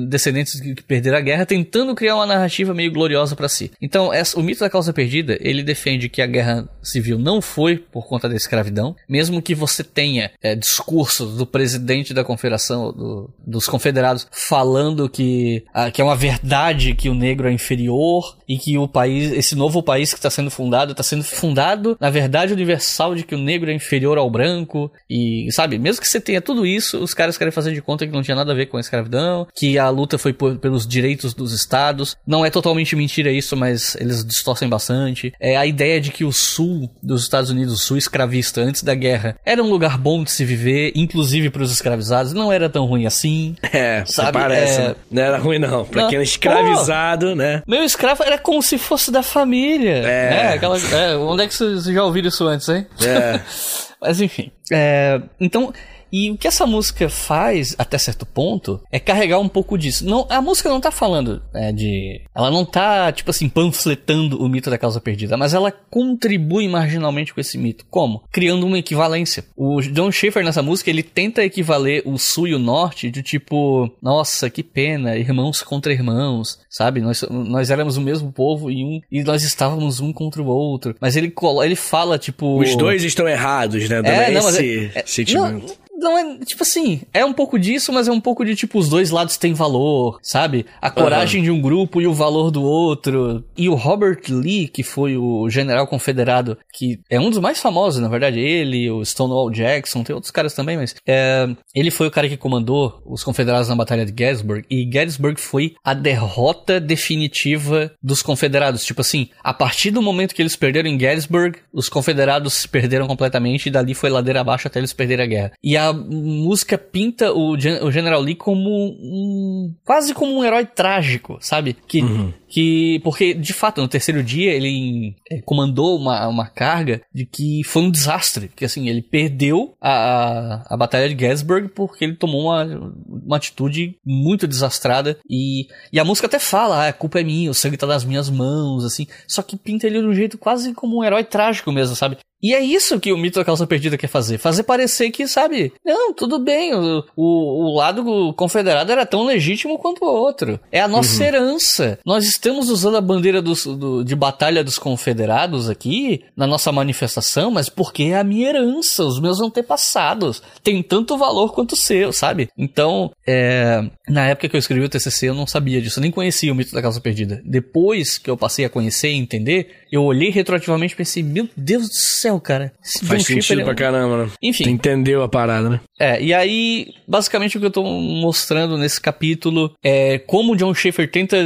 descendentes 0.07 0.59
que, 0.59 0.75
perderam 0.83 1.17
a 1.17 1.21
guerra, 1.21 1.45
tentando 1.45 1.95
criar 1.95 2.15
uma 2.15 2.25
narrativa 2.25 2.73
meio 2.73 2.91
gloriosa 2.91 3.35
para 3.35 3.47
si. 3.47 3.71
Então, 3.81 4.13
essa, 4.13 4.37
o 4.37 4.43
mito 4.43 4.59
da 4.59 4.69
causa 4.69 4.91
perdida, 4.91 5.37
ele 5.39 5.63
defende 5.63 6.09
que 6.09 6.21
a 6.21 6.27
guerra 6.27 6.67
civil 6.83 7.17
não 7.17 7.41
foi 7.41 7.77
por 7.77 8.05
conta 8.07 8.27
da 8.27 8.35
escravidão, 8.35 8.95
mesmo 9.07 9.41
que 9.41 9.55
você 9.55 9.83
tenha 9.83 10.31
é, 10.43 10.55
discursos 10.55 11.37
do 11.37 11.47
presidente 11.47 12.13
da 12.13 12.23
confederação, 12.23 12.91
do, 12.91 13.33
dos 13.45 13.67
confederados, 13.67 14.27
falando 14.31 15.09
que, 15.09 15.63
a, 15.73 15.89
que 15.89 16.01
é 16.01 16.03
uma 16.03 16.15
verdade 16.25 16.95
que 16.95 17.07
o 17.07 17.13
negro 17.13 17.47
é 17.47 17.51
inferior 17.51 18.35
e 18.47 18.57
que 18.57 18.77
o 18.77 18.87
país, 18.87 19.31
esse 19.31 19.55
novo 19.55 19.83
país 19.83 20.11
que 20.11 20.17
está 20.17 20.29
sendo 20.29 20.49
fundado, 20.49 20.91
está 20.91 21.03
sendo 21.03 21.23
fundado 21.23 21.95
na 21.99 22.09
verdade 22.09 22.51
universal 22.51 23.13
de 23.13 23.23
que 23.23 23.35
o 23.35 23.37
negro 23.37 23.69
é 23.69 23.73
inferior 23.73 24.17
ao 24.17 24.29
branco 24.29 24.91
e 25.07 25.47
sabe, 25.51 25.77
mesmo 25.77 26.01
que 26.01 26.09
você 26.09 26.19
tenha 26.19 26.41
tudo 26.41 26.65
isso, 26.65 26.97
os 26.97 27.13
caras 27.13 27.37
querem 27.37 27.51
fazer 27.51 27.73
de 27.73 27.81
conta 27.81 28.07
que 28.07 28.13
não 28.13 28.23
tinha 28.23 28.35
nada 28.35 28.51
a 28.51 28.55
ver 28.55 28.65
com 28.65 28.77
a 28.77 28.79
escravidão, 28.79 29.47
que 29.53 29.77
a 29.77 29.87
luta 29.89 30.17
foi 30.17 30.33
por, 30.33 30.57
pelos 30.57 30.87
direitos 30.87 31.33
dos 31.33 31.53
estados. 31.53 32.17
Não 32.25 32.43
é 32.43 32.49
totalmente 32.49 32.95
mentira 32.95 33.31
isso, 33.31 33.55
mas 33.55 33.95
eles 33.95 34.25
distorcem 34.25 34.67
bastante. 34.67 35.31
É 35.39 35.55
a 35.55 35.65
ideia 35.65 36.01
de 36.01 36.11
que 36.11 36.23
o 36.23 36.33
sul 36.33 36.89
dos 37.03 37.21
Estados 37.21 37.51
Unidos, 37.51 37.73
o 37.73 37.77
sul 37.77 37.97
escravista, 37.97 38.61
antes 38.61 38.81
da 38.81 38.95
guerra, 38.95 39.37
era 39.45 39.63
um 39.63 39.69
lugar 39.69 39.97
bom 39.97 40.23
de 40.23 40.31
se 40.31 40.43
viver, 40.43 40.91
inclusive 40.95 41.51
para 41.51 41.61
os 41.61 41.71
escravizados, 41.71 42.33
não 42.33 42.51
era 42.51 42.69
tão 42.69 42.85
ruim 42.85 43.05
assim. 43.05 43.55
É, 43.71 44.03
sabe? 44.05 44.31
Parece. 44.33 44.81
É... 44.81 44.87
Né? 44.87 44.95
Não 45.11 45.23
era 45.23 45.37
ruim, 45.37 45.59
não. 45.59 45.85
Pra 45.85 46.03
não. 46.03 46.09
Era 46.15 46.23
escravizado, 46.23 47.29
Pô, 47.29 47.35
né? 47.35 47.63
Meu 47.67 47.83
escravo 47.83 48.23
era 48.23 48.37
como 48.37 48.61
se 48.61 48.77
fosse 48.77 49.11
da 49.11 49.23
família. 49.23 49.97
É. 49.97 50.29
Né? 50.29 50.53
Aquela, 50.53 50.77
é, 50.77 51.15
onde 51.15 51.43
é 51.43 51.47
que 51.47 51.53
vocês 51.53 51.83
já 51.85 52.03
ouviram 52.03 52.29
isso 52.29 52.45
antes, 52.45 52.67
hein? 52.69 52.87
É. 53.03 53.39
Mas 54.01 54.21
enfim. 54.21 54.51
É, 54.71 55.21
então, 55.39 55.73
e 56.15 56.31
o 56.31 56.37
que 56.37 56.47
essa 56.47 56.65
música 56.65 57.09
faz, 57.09 57.75
até 57.77 57.97
certo 57.97 58.25
ponto, 58.25 58.81
é 58.89 58.97
carregar 58.97 59.37
um 59.37 59.49
pouco 59.49 59.77
disso. 59.77 60.05
Não, 60.05 60.25
a 60.29 60.41
música 60.41 60.69
não 60.69 60.79
tá 60.79 60.89
falando 60.89 61.41
é, 61.53 61.73
de. 61.73 62.21
Ela 62.33 62.49
não 62.49 62.63
tá, 62.63 63.11
tipo 63.11 63.31
assim, 63.31 63.49
panfletando 63.49 64.41
o 64.41 64.47
mito 64.47 64.69
da 64.69 64.77
causa 64.77 65.01
perdida, 65.01 65.35
mas 65.35 65.53
ela 65.53 65.73
contribui 65.73 66.69
marginalmente 66.69 67.33
com 67.33 67.41
esse 67.41 67.57
mito. 67.57 67.85
Como? 67.89 68.23
Criando 68.31 68.65
uma 68.65 68.79
equivalência. 68.79 69.43
O 69.57 69.81
John 69.81 70.09
Schaefer 70.09 70.45
nessa 70.45 70.61
música, 70.61 70.89
ele 70.89 71.03
tenta 71.03 71.43
equivaler 71.43 72.01
o 72.05 72.17
sul 72.17 72.47
e 72.47 72.55
o 72.55 72.59
norte 72.59 73.11
de 73.11 73.21
tipo, 73.21 73.91
nossa, 74.01 74.49
que 74.49 74.63
pena, 74.63 75.17
irmãos 75.17 75.61
contra 75.61 75.91
irmãos, 75.91 76.59
sabe? 76.69 77.01
Nós, 77.01 77.25
nós 77.29 77.69
éramos 77.69 77.97
o 77.97 78.01
mesmo 78.01 78.31
povo 78.31 78.71
e, 78.71 78.85
um, 78.85 79.01
e 79.11 79.21
nós 79.21 79.43
estávamos 79.43 79.99
um 79.99 80.13
contra 80.13 80.41
o 80.41 80.47
outro. 80.47 80.95
Mas 81.01 81.17
ele, 81.17 81.33
ele 81.61 81.75
fala, 81.75 82.17
tipo. 82.17 82.57
Os 82.57 82.73
dois 82.77 83.03
estão 83.03 83.27
errados, 83.27 83.89
né? 83.89 84.01
é, 84.05 84.31
não, 84.31 84.47
esse 84.47 84.91
é, 84.95 84.99
é, 84.99 85.03
sentimento. 85.05 85.67
Não, 85.67 85.84
não 85.97 86.17
é, 86.17 86.37
tipo 86.39 86.63
assim, 86.63 87.01
é 87.13 87.23
um 87.23 87.33
pouco 87.33 87.57
disso, 87.57 87.91
mas 87.91 88.07
é 88.07 88.11
um 88.11 88.19
pouco 88.19 88.45
de 88.45 88.55
tipo, 88.55 88.77
os 88.77 88.89
dois 88.89 89.11
lados 89.11 89.37
têm 89.37 89.53
valor, 89.53 90.19
sabe? 90.21 90.65
A 90.81 90.89
coragem 90.89 91.39
uhum. 91.39 91.45
de 91.45 91.51
um 91.51 91.61
grupo 91.61 92.01
e 92.01 92.07
o 92.07 92.13
valor 92.13 92.51
do 92.51 92.63
outro. 92.63 93.43
E 93.57 93.69
o 93.69 93.75
Robert 93.75 94.21
Lee, 94.29 94.67
que 94.67 94.83
foi 94.83 95.17
o 95.17 95.49
general 95.49 95.87
confederado, 95.87 96.57
que 96.73 96.99
é 97.09 97.19
um 97.19 97.29
dos 97.29 97.39
mais 97.39 97.59
famosos, 97.59 98.01
na 98.01 98.07
verdade, 98.07 98.39
ele, 98.39 98.89
o 98.89 99.03
Stonewall 99.03 99.49
Jackson, 99.49 100.03
tem 100.03 100.13
outros 100.13 100.31
caras 100.31 100.53
também, 100.53 100.77
mas 100.77 100.95
é, 101.07 101.47
ele 101.73 101.91
foi 101.91 102.07
o 102.07 102.11
cara 102.11 102.29
que 102.29 102.37
comandou 102.37 103.01
os 103.05 103.23
confederados 103.23 103.69
na 103.69 103.75
Batalha 103.75 104.05
de 104.05 104.11
Gettysburg, 104.11 104.65
e 104.69 104.83
Gettysburg 104.83 105.39
foi 105.39 105.75
a 105.83 105.93
derrota 105.93 106.79
definitiva 106.79 107.91
dos 108.01 108.21
confederados. 108.21 108.85
Tipo 108.85 109.01
assim, 109.01 109.29
a 109.43 109.53
partir 109.53 109.91
do 109.91 110.01
momento 110.01 110.35
que 110.35 110.41
eles 110.41 110.55
perderam 110.55 110.89
em 110.89 110.99
Gettysburg, 110.99 111.59
os 111.73 111.89
confederados 111.89 112.53
se 112.53 112.67
perderam 112.67 113.07
completamente, 113.07 113.67
e 113.67 113.71
dali 113.71 113.93
foi 113.93 114.09
ladeira 114.09 114.41
abaixo 114.41 114.67
até 114.67 114.79
eles 114.79 114.93
perderem 114.93 115.25
a 115.25 115.27
guerra. 115.27 115.51
E 115.63 115.77
a 115.77 115.84
a 115.89 115.93
música 115.93 116.77
pinta 116.77 117.31
o, 117.33 117.59
Gen 117.59 117.83
o 117.83 117.91
General 117.91 118.21
Lee 118.21 118.35
como 118.35 118.69
um. 118.69 119.73
quase 119.83 120.13
como 120.13 120.37
um 120.37 120.43
herói 120.43 120.65
trágico, 120.65 121.37
sabe? 121.41 121.75
Que, 121.87 122.01
uhum. 122.01 122.33
Que. 122.55 123.01
Porque, 123.03 123.33
de 123.33 123.51
fato, 123.51 123.81
no 123.81 123.87
terceiro 123.87 124.23
dia 124.23 124.53
ele 124.53 125.13
é, 125.29 125.41
comandou 125.41 125.97
uma, 125.97 126.25
uma 126.29 126.47
carga 126.47 127.01
de 127.13 127.25
que 127.25 127.61
foi 127.65 127.81
um 127.81 127.91
desastre. 127.91 128.49
Que 128.55 128.63
assim, 128.63 128.87
ele 128.87 129.01
perdeu 129.01 129.75
a, 129.81 129.91
a, 129.91 130.63
a 130.69 130.77
Batalha 130.77 131.13
de 131.13 131.19
Gettysburg 131.19 131.67
porque 131.75 132.05
ele 132.05 132.15
tomou 132.15 132.45
uma, 132.45 132.63
uma 133.05 133.35
atitude 133.35 133.97
muito 134.05 134.47
desastrada. 134.47 135.17
E, 135.29 135.67
e 135.91 135.99
a 135.99 136.05
música 136.05 136.27
até 136.27 136.39
fala: 136.39 136.85
ah, 136.85 136.87
a 136.87 136.93
culpa 136.93 137.19
é 137.19 137.23
minha, 137.23 137.51
o 137.51 137.53
sangue 137.53 137.75
tá 137.75 137.85
nas 137.85 138.05
minhas 138.05 138.29
mãos, 138.29 138.85
assim. 138.85 139.05
Só 139.27 139.41
que 139.41 139.57
pinta 139.57 139.85
ele 139.85 139.99
de 139.99 140.07
um 140.07 140.13
jeito 140.13 140.37
quase 140.37 140.73
como 140.73 140.99
um 140.99 141.03
herói 141.03 141.25
trágico 141.25 141.73
mesmo, 141.73 141.93
sabe? 141.93 142.17
E 142.45 142.53
é 142.53 142.59
isso 142.59 142.99
que 142.99 143.11
o 143.11 143.17
mito 143.17 143.39
da 143.39 143.43
calça 143.45 143.65
perdida 143.65 143.97
quer 143.97 144.07
fazer. 144.07 144.37
Fazer 144.37 144.61
parecer 144.61 145.09
que, 145.09 145.27
sabe, 145.27 145.73
não, 145.83 146.13
tudo 146.13 146.37
bem, 146.37 146.75
o, 146.75 147.03
o, 147.15 147.71
o 147.71 147.75
lado 147.75 148.33
confederado 148.35 148.91
era 148.91 149.03
tão 149.03 149.25
legítimo 149.25 149.79
quanto 149.79 150.05
o 150.05 150.07
outro. 150.07 150.59
É 150.71 150.79
a 150.79 150.87
nossa 150.87 151.21
uhum. 151.21 151.27
herança. 151.27 151.99
Nós 152.05 152.23
estamos 152.45 152.69
usando 152.69 152.97
a 152.97 153.01
bandeira 153.01 153.41
dos, 153.41 153.65
do, 153.65 154.03
de 154.03 154.15
batalha 154.15 154.63
dos 154.63 154.77
confederados 154.77 155.67
aqui, 155.67 156.23
na 156.37 156.45
nossa 156.45 156.71
manifestação, 156.71 157.49
mas 157.49 157.69
porque 157.69 158.03
é 158.03 158.19
a 158.19 158.23
minha 158.23 158.49
herança, 158.49 159.03
os 159.03 159.19
meus 159.19 159.41
antepassados. 159.41 160.43
Tem 160.63 160.83
tanto 160.83 161.17
valor 161.17 161.53
quanto 161.53 161.71
o 161.71 161.75
seu, 161.75 162.13
sabe? 162.13 162.47
Então, 162.55 163.11
é, 163.25 163.83
na 164.07 164.27
época 164.27 164.47
que 164.47 164.55
eu 164.55 164.59
escrevi 164.59 164.85
o 164.85 164.89
TCC, 164.89 165.29
eu 165.29 165.33
não 165.33 165.47
sabia 165.47 165.81
disso, 165.81 165.97
eu 165.97 166.03
nem 166.03 166.11
conhecia 166.11 166.51
o 166.51 166.55
mito 166.55 166.71
da 166.71 166.83
calça 166.83 167.01
perdida. 167.01 167.41
Depois 167.43 168.19
que 168.19 168.29
eu 168.29 168.37
passei 168.37 168.63
a 168.63 168.69
conhecer 168.69 169.09
e 169.09 169.15
entender, 169.15 169.81
eu 169.91 170.03
olhei 170.03 170.29
retroativamente 170.29 170.93
e 170.93 170.97
pensei, 170.97 171.23
meu 171.23 171.49
Deus 171.57 171.87
do 171.87 171.95
céu, 171.95 172.39
cara. 172.39 172.71
Esse 172.83 173.03
Faz 173.05 173.23
John 173.23 173.41
sentido 173.41 173.61
é 173.61 173.63
pra 173.63 173.73
caramba, 173.73 174.25
né? 174.25 174.31
Enfim. 174.43 174.65
Tu 174.65 174.69
entendeu 174.69 175.23
a 175.23 175.27
parada, 175.27 175.67
né? 175.67 175.79
É, 175.99 176.21
e 176.21 176.33
aí, 176.33 176.93
basicamente 177.07 177.57
o 177.57 177.59
que 177.59 177.65
eu 177.65 177.71
tô 177.71 177.83
mostrando 177.83 178.77
nesse 178.77 179.01
capítulo 179.01 179.73
é 179.83 180.19
como 180.19 180.53
o 180.53 180.55
John 180.55 180.73
Schaefer 180.73 181.09
tenta, 181.09 181.37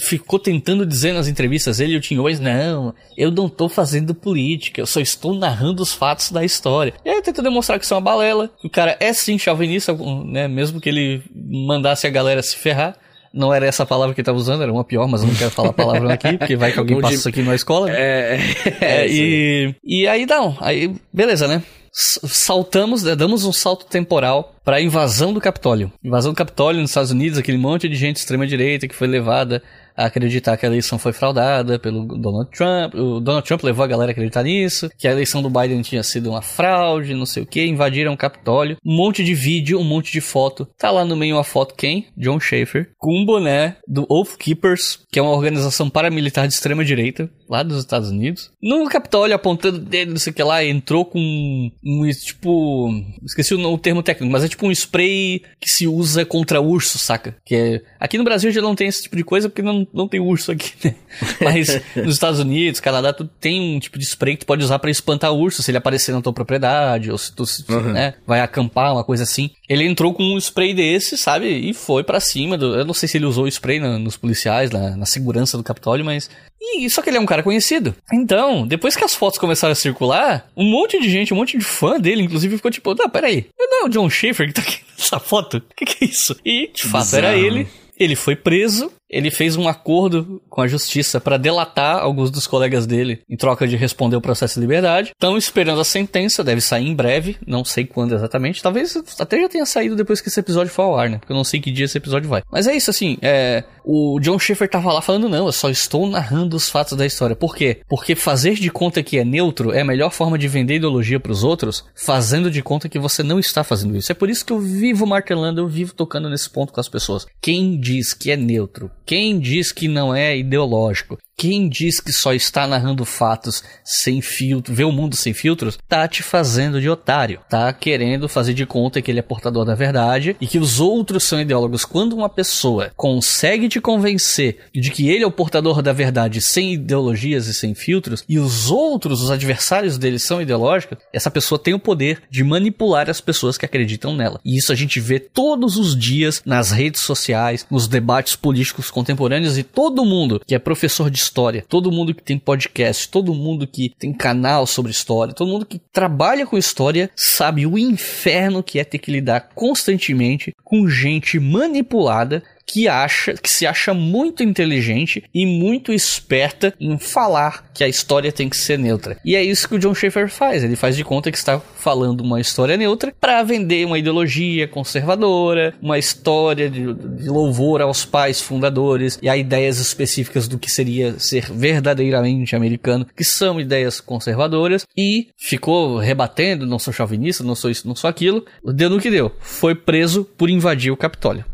ficou 0.00 0.37
tentando 0.38 0.86
dizer 0.86 1.12
nas 1.12 1.28
entrevistas, 1.28 1.80
ele 1.80 1.94
e 1.94 1.96
o 1.96 2.00
Tim 2.00 2.18
Owens, 2.18 2.40
não, 2.40 2.94
eu 3.16 3.30
não 3.30 3.48
tô 3.48 3.68
fazendo 3.68 4.14
política, 4.14 4.80
eu 4.80 4.86
só 4.86 5.00
estou 5.00 5.34
narrando 5.34 5.82
os 5.82 5.92
fatos 5.92 6.30
da 6.30 6.44
história. 6.44 6.94
E 7.04 7.10
aí 7.10 7.22
tenta 7.22 7.42
demonstrar 7.42 7.78
que 7.78 7.84
isso 7.84 7.94
é 7.94 7.96
uma 7.96 8.02
balela, 8.02 8.50
que 8.60 8.66
o 8.66 8.70
cara 8.70 8.96
é 9.00 9.12
sim 9.12 9.38
chauvinista, 9.38 9.96
né, 10.24 10.48
mesmo 10.48 10.80
que 10.80 10.88
ele 10.88 11.22
mandasse 11.34 12.06
a 12.06 12.10
galera 12.10 12.42
se 12.42 12.56
ferrar. 12.56 12.96
Não 13.32 13.52
era 13.52 13.66
essa 13.66 13.84
palavra 13.84 14.14
que 14.14 14.20
ele 14.20 14.22
estava 14.22 14.38
usando, 14.38 14.62
era 14.62 14.72
uma 14.72 14.84
pior, 14.84 15.06
mas 15.06 15.20
eu 15.20 15.28
não 15.28 15.34
quero 15.34 15.50
falar 15.50 15.68
a 15.68 15.74
palavra 15.74 16.14
aqui, 16.14 16.38
porque 16.38 16.56
vai 16.56 16.72
que 16.72 16.78
alguém 16.78 16.98
passa 16.98 17.14
isso 17.14 17.28
aqui 17.28 17.42
na 17.42 17.54
escola. 17.54 17.90
É, 17.90 18.40
é, 18.80 19.02
é 19.02 19.08
e, 19.08 19.74
e 19.84 20.08
aí 20.08 20.24
não, 20.24 20.56
aí 20.60 20.94
beleza, 21.12 21.46
né? 21.46 21.62
saltamos, 21.92 23.02
né, 23.02 23.16
damos 23.16 23.44
um 23.44 23.52
salto 23.52 23.86
temporal 23.86 24.54
para 24.64 24.76
a 24.76 24.80
invasão 24.80 25.32
do 25.32 25.40
Capitólio. 25.40 25.90
Invasão 26.02 26.32
do 26.32 26.36
Capitólio 26.36 26.80
nos 26.80 26.90
Estados 26.90 27.10
Unidos, 27.10 27.38
aquele 27.38 27.58
monte 27.58 27.88
de 27.88 27.96
gente 27.96 28.16
extrema 28.16 28.46
direita 28.46 28.86
que 28.86 28.94
foi 28.94 29.08
levada 29.08 29.62
a 29.98 30.06
acreditar 30.06 30.56
que 30.56 30.64
a 30.64 30.68
eleição 30.68 30.96
foi 30.96 31.12
fraudada 31.12 31.76
pelo 31.76 32.06
Donald 32.06 32.48
Trump. 32.52 32.94
O 32.94 33.18
Donald 33.18 33.44
Trump 33.44 33.64
levou 33.64 33.84
a 33.84 33.88
galera 33.88 34.10
a 34.10 34.12
acreditar 34.12 34.44
nisso, 34.44 34.88
que 34.96 35.08
a 35.08 35.10
eleição 35.10 35.42
do 35.42 35.50
Biden 35.50 35.82
tinha 35.82 36.04
sido 36.04 36.30
uma 36.30 36.40
fraude, 36.40 37.14
não 37.14 37.26
sei 37.26 37.42
o 37.42 37.46
que, 37.46 37.66
invadiram 37.66 38.12
o 38.12 38.16
Capitólio. 38.16 38.76
Um 38.86 38.94
monte 38.94 39.24
de 39.24 39.34
vídeo, 39.34 39.80
um 39.80 39.84
monte 39.84 40.12
de 40.12 40.20
foto. 40.20 40.68
Tá 40.78 40.92
lá 40.92 41.04
no 41.04 41.16
meio 41.16 41.34
uma 41.34 41.42
foto 41.42 41.74
quem? 41.74 42.06
John 42.16 42.38
Schaefer, 42.38 42.92
com 42.96 43.12
um 43.12 43.26
boné 43.26 43.76
do 43.88 44.06
Oath 44.08 44.36
Keepers, 44.38 45.00
que 45.10 45.18
é 45.18 45.22
uma 45.22 45.32
organização 45.32 45.90
paramilitar 45.90 46.46
de 46.46 46.54
extrema 46.54 46.84
direita, 46.84 47.28
lá 47.50 47.64
dos 47.64 47.78
Estados 47.78 48.10
Unidos. 48.10 48.52
No 48.62 48.88
Capitólio, 48.88 49.34
apontando 49.34 49.80
dele, 49.80 50.12
não 50.12 50.18
sei 50.18 50.30
o 50.30 50.34
que 50.34 50.42
lá, 50.44 50.64
entrou 50.64 51.04
com 51.04 51.18
um, 51.18 51.70
um 51.84 52.08
tipo. 52.10 52.90
Esqueci 53.24 53.52
o, 53.54 53.72
o 53.72 53.78
termo 53.78 54.02
técnico, 54.02 54.30
mas 54.32 54.44
é 54.44 54.48
tipo 54.48 54.64
um 54.64 54.70
spray 54.70 55.42
que 55.60 55.68
se 55.68 55.88
usa 55.88 56.24
contra 56.24 56.60
urso, 56.60 56.98
saca? 56.98 57.36
Que 57.44 57.54
é. 57.56 57.82
Aqui 57.98 58.16
no 58.16 58.24
Brasil 58.24 58.52
já 58.52 58.60
não 58.60 58.76
tem 58.76 58.86
esse 58.86 59.02
tipo 59.02 59.16
de 59.16 59.24
coisa 59.24 59.48
porque 59.48 59.62
não, 59.62 59.87
não 59.92 60.08
tem 60.08 60.20
urso 60.20 60.52
aqui, 60.52 60.72
né? 60.84 60.94
Mas 61.40 61.80
nos 61.96 62.14
Estados 62.14 62.40
Unidos, 62.40 62.80
Canadá, 62.80 63.12
tu 63.12 63.24
tem 63.24 63.76
um 63.76 63.78
tipo 63.78 63.98
de 63.98 64.04
spray 64.04 64.34
que 64.36 64.44
tu 64.44 64.46
pode 64.46 64.62
usar 64.62 64.78
para 64.78 64.90
espantar 64.90 65.32
urso 65.32 65.62
se 65.62 65.70
ele 65.70 65.78
aparecer 65.78 66.12
na 66.12 66.20
tua 66.20 66.32
propriedade, 66.32 67.10
ou 67.10 67.18
se 67.18 67.34
tu 67.34 67.44
uhum. 67.68 67.92
né, 67.92 68.14
vai 68.26 68.40
acampar, 68.40 68.92
uma 68.92 69.04
coisa 69.04 69.22
assim. 69.22 69.50
Ele 69.68 69.84
entrou 69.84 70.14
com 70.14 70.22
um 70.22 70.38
spray 70.38 70.74
desse, 70.74 71.16
sabe? 71.16 71.48
E 71.48 71.74
foi 71.74 72.02
para 72.04 72.20
cima. 72.20 72.56
Do, 72.56 72.74
eu 72.74 72.84
não 72.84 72.94
sei 72.94 73.08
se 73.08 73.18
ele 73.18 73.26
usou 73.26 73.44
o 73.44 73.48
spray 73.48 73.80
na, 73.80 73.98
nos 73.98 74.16
policiais, 74.16 74.70
na, 74.70 74.96
na 74.96 75.06
segurança 75.06 75.56
do 75.56 75.64
Capitólio, 75.64 76.04
mas 76.04 76.30
e 76.60 76.90
só 76.90 77.00
que 77.00 77.10
ele 77.10 77.16
é 77.16 77.20
um 77.20 77.26
cara 77.26 77.42
conhecido. 77.42 77.94
Então, 78.12 78.66
depois 78.66 78.96
que 78.96 79.04
as 79.04 79.14
fotos 79.14 79.38
começaram 79.38 79.72
a 79.72 79.76
circular, 79.76 80.48
um 80.56 80.64
monte 80.64 81.00
de 81.00 81.08
gente, 81.08 81.32
um 81.32 81.36
monte 81.36 81.56
de 81.56 81.64
fã 81.64 82.00
dele, 82.00 82.22
inclusive, 82.22 82.56
ficou 82.56 82.70
tipo, 82.70 82.94
não, 82.94 83.08
peraí, 83.08 83.46
não 83.58 83.82
é 83.82 83.84
o 83.84 83.88
John 83.88 84.10
Schaefer 84.10 84.48
que 84.48 84.54
tá 84.54 84.62
aqui 84.62 84.80
nessa 84.96 85.20
foto? 85.20 85.58
O 85.58 85.74
que, 85.76 85.84
que 85.84 86.04
é 86.04 86.08
isso? 86.08 86.36
E, 86.44 86.70
de 86.74 86.82
fato, 86.82 87.04
Bizarro. 87.04 87.26
era 87.26 87.36
ele. 87.36 87.68
Ele 87.98 88.14
foi 88.14 88.36
preso 88.36 88.92
ele 89.08 89.30
fez 89.30 89.56
um 89.56 89.68
acordo 89.68 90.42
com 90.48 90.60
a 90.60 90.66
justiça 90.66 91.20
para 91.20 91.36
delatar 91.36 91.98
alguns 91.98 92.30
dos 92.30 92.46
colegas 92.46 92.86
dele 92.86 93.22
em 93.28 93.36
troca 93.36 93.66
de 93.66 93.76
responder 93.76 94.16
o 94.16 94.20
processo 94.20 94.54
de 94.54 94.60
liberdade. 94.60 95.10
Estão 95.10 95.36
esperando 95.36 95.80
a 95.80 95.84
sentença, 95.84 96.44
deve 96.44 96.60
sair 96.60 96.86
em 96.86 96.94
breve, 96.94 97.36
não 97.46 97.64
sei 97.64 97.84
quando 97.86 98.14
exatamente. 98.14 98.62
Talvez 98.62 98.96
até 99.18 99.40
já 99.40 99.48
tenha 99.48 99.66
saído 99.66 99.96
depois 99.96 100.20
que 100.20 100.28
esse 100.28 100.40
episódio 100.40 100.72
for 100.72 100.82
ao 100.82 100.98
ar, 100.98 101.08
né? 101.08 101.18
Porque 101.18 101.32
eu 101.32 101.36
não 101.36 101.44
sei 101.44 101.60
que 101.60 101.70
dia 101.70 101.84
esse 101.84 101.98
episódio 101.98 102.28
vai. 102.28 102.42
Mas 102.50 102.66
é 102.66 102.76
isso, 102.76 102.90
assim, 102.90 103.16
é, 103.22 103.64
o 103.90 104.20
John 104.20 104.38
Schaefer 104.38 104.68
tava 104.68 104.92
lá 104.92 105.00
falando, 105.00 105.30
não, 105.30 105.46
eu 105.46 105.52
só 105.52 105.70
estou 105.70 106.06
narrando 106.06 106.54
os 106.54 106.68
fatos 106.68 106.98
da 106.98 107.06
história. 107.06 107.34
Por 107.34 107.56
quê? 107.56 107.80
Porque 107.88 108.14
fazer 108.14 108.52
de 108.52 108.70
conta 108.70 109.02
que 109.02 109.18
é 109.18 109.24
neutro 109.24 109.72
é 109.72 109.80
a 109.80 109.84
melhor 109.84 110.10
forma 110.10 110.36
de 110.36 110.46
vender 110.46 110.74
ideologia 110.74 111.18
para 111.18 111.32
os 111.32 111.42
outros, 111.42 111.82
fazendo 111.94 112.50
de 112.50 112.62
conta 112.62 112.86
que 112.86 112.98
você 112.98 113.22
não 113.22 113.38
está 113.38 113.64
fazendo 113.64 113.96
isso. 113.96 114.12
É 114.12 114.14
por 114.14 114.28
isso 114.28 114.44
que 114.44 114.52
eu 114.52 114.60
vivo 114.60 115.06
martelando, 115.06 115.62
eu 115.62 115.66
vivo 115.66 115.94
tocando 115.94 116.28
nesse 116.28 116.50
ponto 116.50 116.70
com 116.70 116.80
as 116.80 116.88
pessoas. 116.88 117.26
Quem 117.40 117.80
diz 117.80 118.12
que 118.12 118.30
é 118.30 118.36
neutro, 118.36 118.90
quem 119.06 119.40
diz 119.40 119.72
que 119.72 119.88
não 119.88 120.14
é 120.14 120.36
ideológico? 120.36 121.16
Quem 121.40 121.68
diz 121.68 122.00
que 122.00 122.12
só 122.12 122.34
está 122.34 122.66
narrando 122.66 123.04
fatos 123.04 123.62
sem 123.84 124.20
filtro, 124.20 124.74
vê 124.74 124.82
o 124.82 124.90
mundo 124.90 125.14
sem 125.14 125.32
filtros, 125.32 125.78
tá 125.88 126.08
te 126.08 126.20
fazendo 126.20 126.80
de 126.80 126.90
otário. 126.90 127.38
Tá 127.48 127.72
querendo 127.72 128.28
fazer 128.28 128.52
de 128.54 128.66
conta 128.66 129.00
que 129.00 129.08
ele 129.08 129.20
é 129.20 129.22
portador 129.22 129.64
da 129.64 129.76
verdade 129.76 130.34
e 130.40 130.48
que 130.48 130.58
os 130.58 130.80
outros 130.80 131.22
são 131.22 131.40
ideólogos. 131.40 131.84
Quando 131.84 132.14
uma 132.14 132.28
pessoa 132.28 132.90
consegue 132.96 133.68
te 133.68 133.80
convencer 133.80 134.58
de 134.74 134.90
que 134.90 135.08
ele 135.08 135.22
é 135.22 135.26
o 135.28 135.30
portador 135.30 135.80
da 135.80 135.92
verdade 135.92 136.40
sem 136.40 136.74
ideologias 136.74 137.46
e 137.46 137.54
sem 137.54 137.72
filtros, 137.72 138.24
e 138.28 138.36
os 138.36 138.68
outros, 138.68 139.22
os 139.22 139.30
adversários 139.30 139.96
dele, 139.96 140.18
são 140.18 140.42
ideológicos, 140.42 140.98
essa 141.12 141.30
pessoa 141.30 141.56
tem 141.56 141.72
o 141.72 141.78
poder 141.78 142.20
de 142.28 142.42
manipular 142.42 143.08
as 143.08 143.20
pessoas 143.20 143.56
que 143.56 143.64
acreditam 143.64 144.12
nela. 144.12 144.40
E 144.44 144.56
isso 144.56 144.72
a 144.72 144.74
gente 144.74 144.98
vê 144.98 145.20
todos 145.20 145.76
os 145.76 145.96
dias 145.96 146.42
nas 146.44 146.72
redes 146.72 147.02
sociais, 147.02 147.64
nos 147.70 147.86
debates 147.86 148.34
políticos 148.34 148.90
contemporâneos 148.90 149.56
e 149.56 149.62
todo 149.62 150.04
mundo 150.04 150.42
que 150.44 150.56
é 150.56 150.58
professor 150.58 151.08
de 151.08 151.27
história, 151.28 151.64
todo 151.68 151.92
mundo 151.92 152.14
que 152.14 152.22
tem 152.22 152.38
podcast, 152.38 153.08
todo 153.08 153.34
mundo 153.34 153.66
que 153.66 153.94
tem 153.98 154.12
canal 154.12 154.66
sobre 154.66 154.90
história, 154.90 155.34
todo 155.34 155.50
mundo 155.50 155.66
que 155.66 155.78
trabalha 155.92 156.46
com 156.46 156.56
história 156.56 157.10
sabe 157.14 157.66
o 157.66 157.78
inferno 157.78 158.62
que 158.62 158.78
é 158.78 158.84
ter 158.84 158.98
que 158.98 159.12
lidar 159.12 159.50
constantemente 159.54 160.54
com 160.64 160.88
gente 160.88 161.38
manipulada 161.38 162.42
que 162.68 162.86
acha, 162.86 163.32
que 163.32 163.48
se 163.48 163.66
acha 163.66 163.94
muito 163.94 164.42
inteligente 164.42 165.24
e 165.34 165.46
muito 165.46 165.90
esperta 165.90 166.74
em 166.78 166.98
falar 166.98 167.70
que 167.72 167.82
a 167.82 167.88
história 167.88 168.30
tem 168.30 168.48
que 168.48 168.56
ser 168.56 168.78
neutra. 168.78 169.16
E 169.24 169.34
é 169.34 169.42
isso 169.42 169.66
que 169.66 169.74
o 169.74 169.78
John 169.78 169.94
Schaefer 169.94 170.28
faz. 170.28 170.62
Ele 170.62 170.76
faz 170.76 170.94
de 170.94 171.02
conta 171.02 171.30
que 171.30 171.38
está 171.38 171.58
falando 171.58 172.20
uma 172.20 172.40
história 172.40 172.76
neutra 172.76 173.14
para 173.18 173.42
vender 173.42 173.86
uma 173.86 173.98
ideologia 173.98 174.68
conservadora, 174.68 175.74
uma 175.80 175.98
história 175.98 176.68
de, 176.68 176.92
de, 176.92 177.28
louvor 177.28 177.80
aos 177.80 178.04
pais 178.04 178.40
fundadores 178.40 179.18
e 179.22 179.28
a 179.28 179.36
ideias 179.36 179.78
específicas 179.78 180.46
do 180.46 180.58
que 180.58 180.70
seria 180.70 181.18
ser 181.18 181.50
verdadeiramente 181.50 182.54
americano, 182.54 183.06
que 183.16 183.24
são 183.24 183.58
ideias 183.58 184.00
conservadoras, 184.00 184.86
e 184.96 185.28
ficou 185.38 185.96
rebatendo, 185.96 186.66
não 186.66 186.78
sou 186.78 186.92
chauvinista, 186.92 187.42
não 187.42 187.54
sou 187.54 187.70
isso, 187.70 187.88
não 187.88 187.96
sou 187.96 188.10
aquilo. 188.10 188.44
Deu 188.62 188.90
no 188.90 189.00
que 189.00 189.10
deu. 189.10 189.32
Foi 189.40 189.74
preso 189.74 190.24
por 190.36 190.50
invadir 190.50 190.90
o 190.90 190.96
Capitólio. 190.96 191.44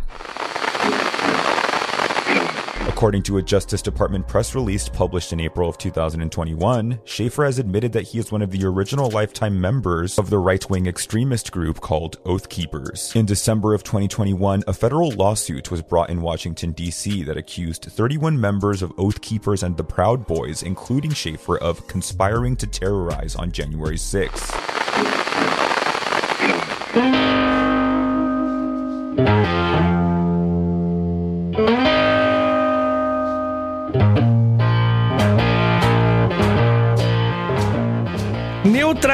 According 3.05 3.25
to 3.25 3.37
a 3.37 3.43
Justice 3.43 3.83
Department 3.83 4.27
press 4.27 4.55
release 4.55 4.89
published 4.89 5.35
in 5.35 5.41
April 5.41 5.69
of 5.69 5.77
2021, 5.77 7.01
Schaefer 7.05 7.45
has 7.45 7.59
admitted 7.59 7.93
that 7.93 8.09
he 8.09 8.19
is 8.19 8.33
one 8.33 8.41
of 8.41 8.51
the 8.51 8.65
original 8.65 9.11
lifetime 9.11 9.61
members 9.61 10.19
of 10.19 10.31
the 10.31 10.39
right 10.39 10.71
wing 10.71 10.87
extremist 10.87 11.53
group 11.53 11.83
called 11.83 12.17
Oath 12.25 12.49
Keepers. 12.49 13.15
In 13.15 13.27
December 13.27 13.75
of 13.75 13.83
2021, 13.85 14.63
a 14.67 14.73
federal 14.73 15.11
lawsuit 15.11 15.71
was 15.71 15.83
brought 15.83 16.09
in 16.09 16.23
Washington, 16.23 16.73
D.C. 16.73 17.25
that 17.25 17.37
accused 17.37 17.85
31 17.85 18.41
members 18.41 18.81
of 18.81 18.91
Oath 18.97 19.21
Keepers 19.21 19.63
and 19.63 19.77
the 19.77 19.85
Proud 19.85 20.27
Boys, 20.27 20.63
including 20.63 21.13
Schaefer, 21.13 21.59
of 21.59 21.87
conspiring 21.87 22.57
to 22.57 22.67
terrorize 22.67 23.37
on 23.37 23.53
January 23.53 23.97
6th. 23.99 24.55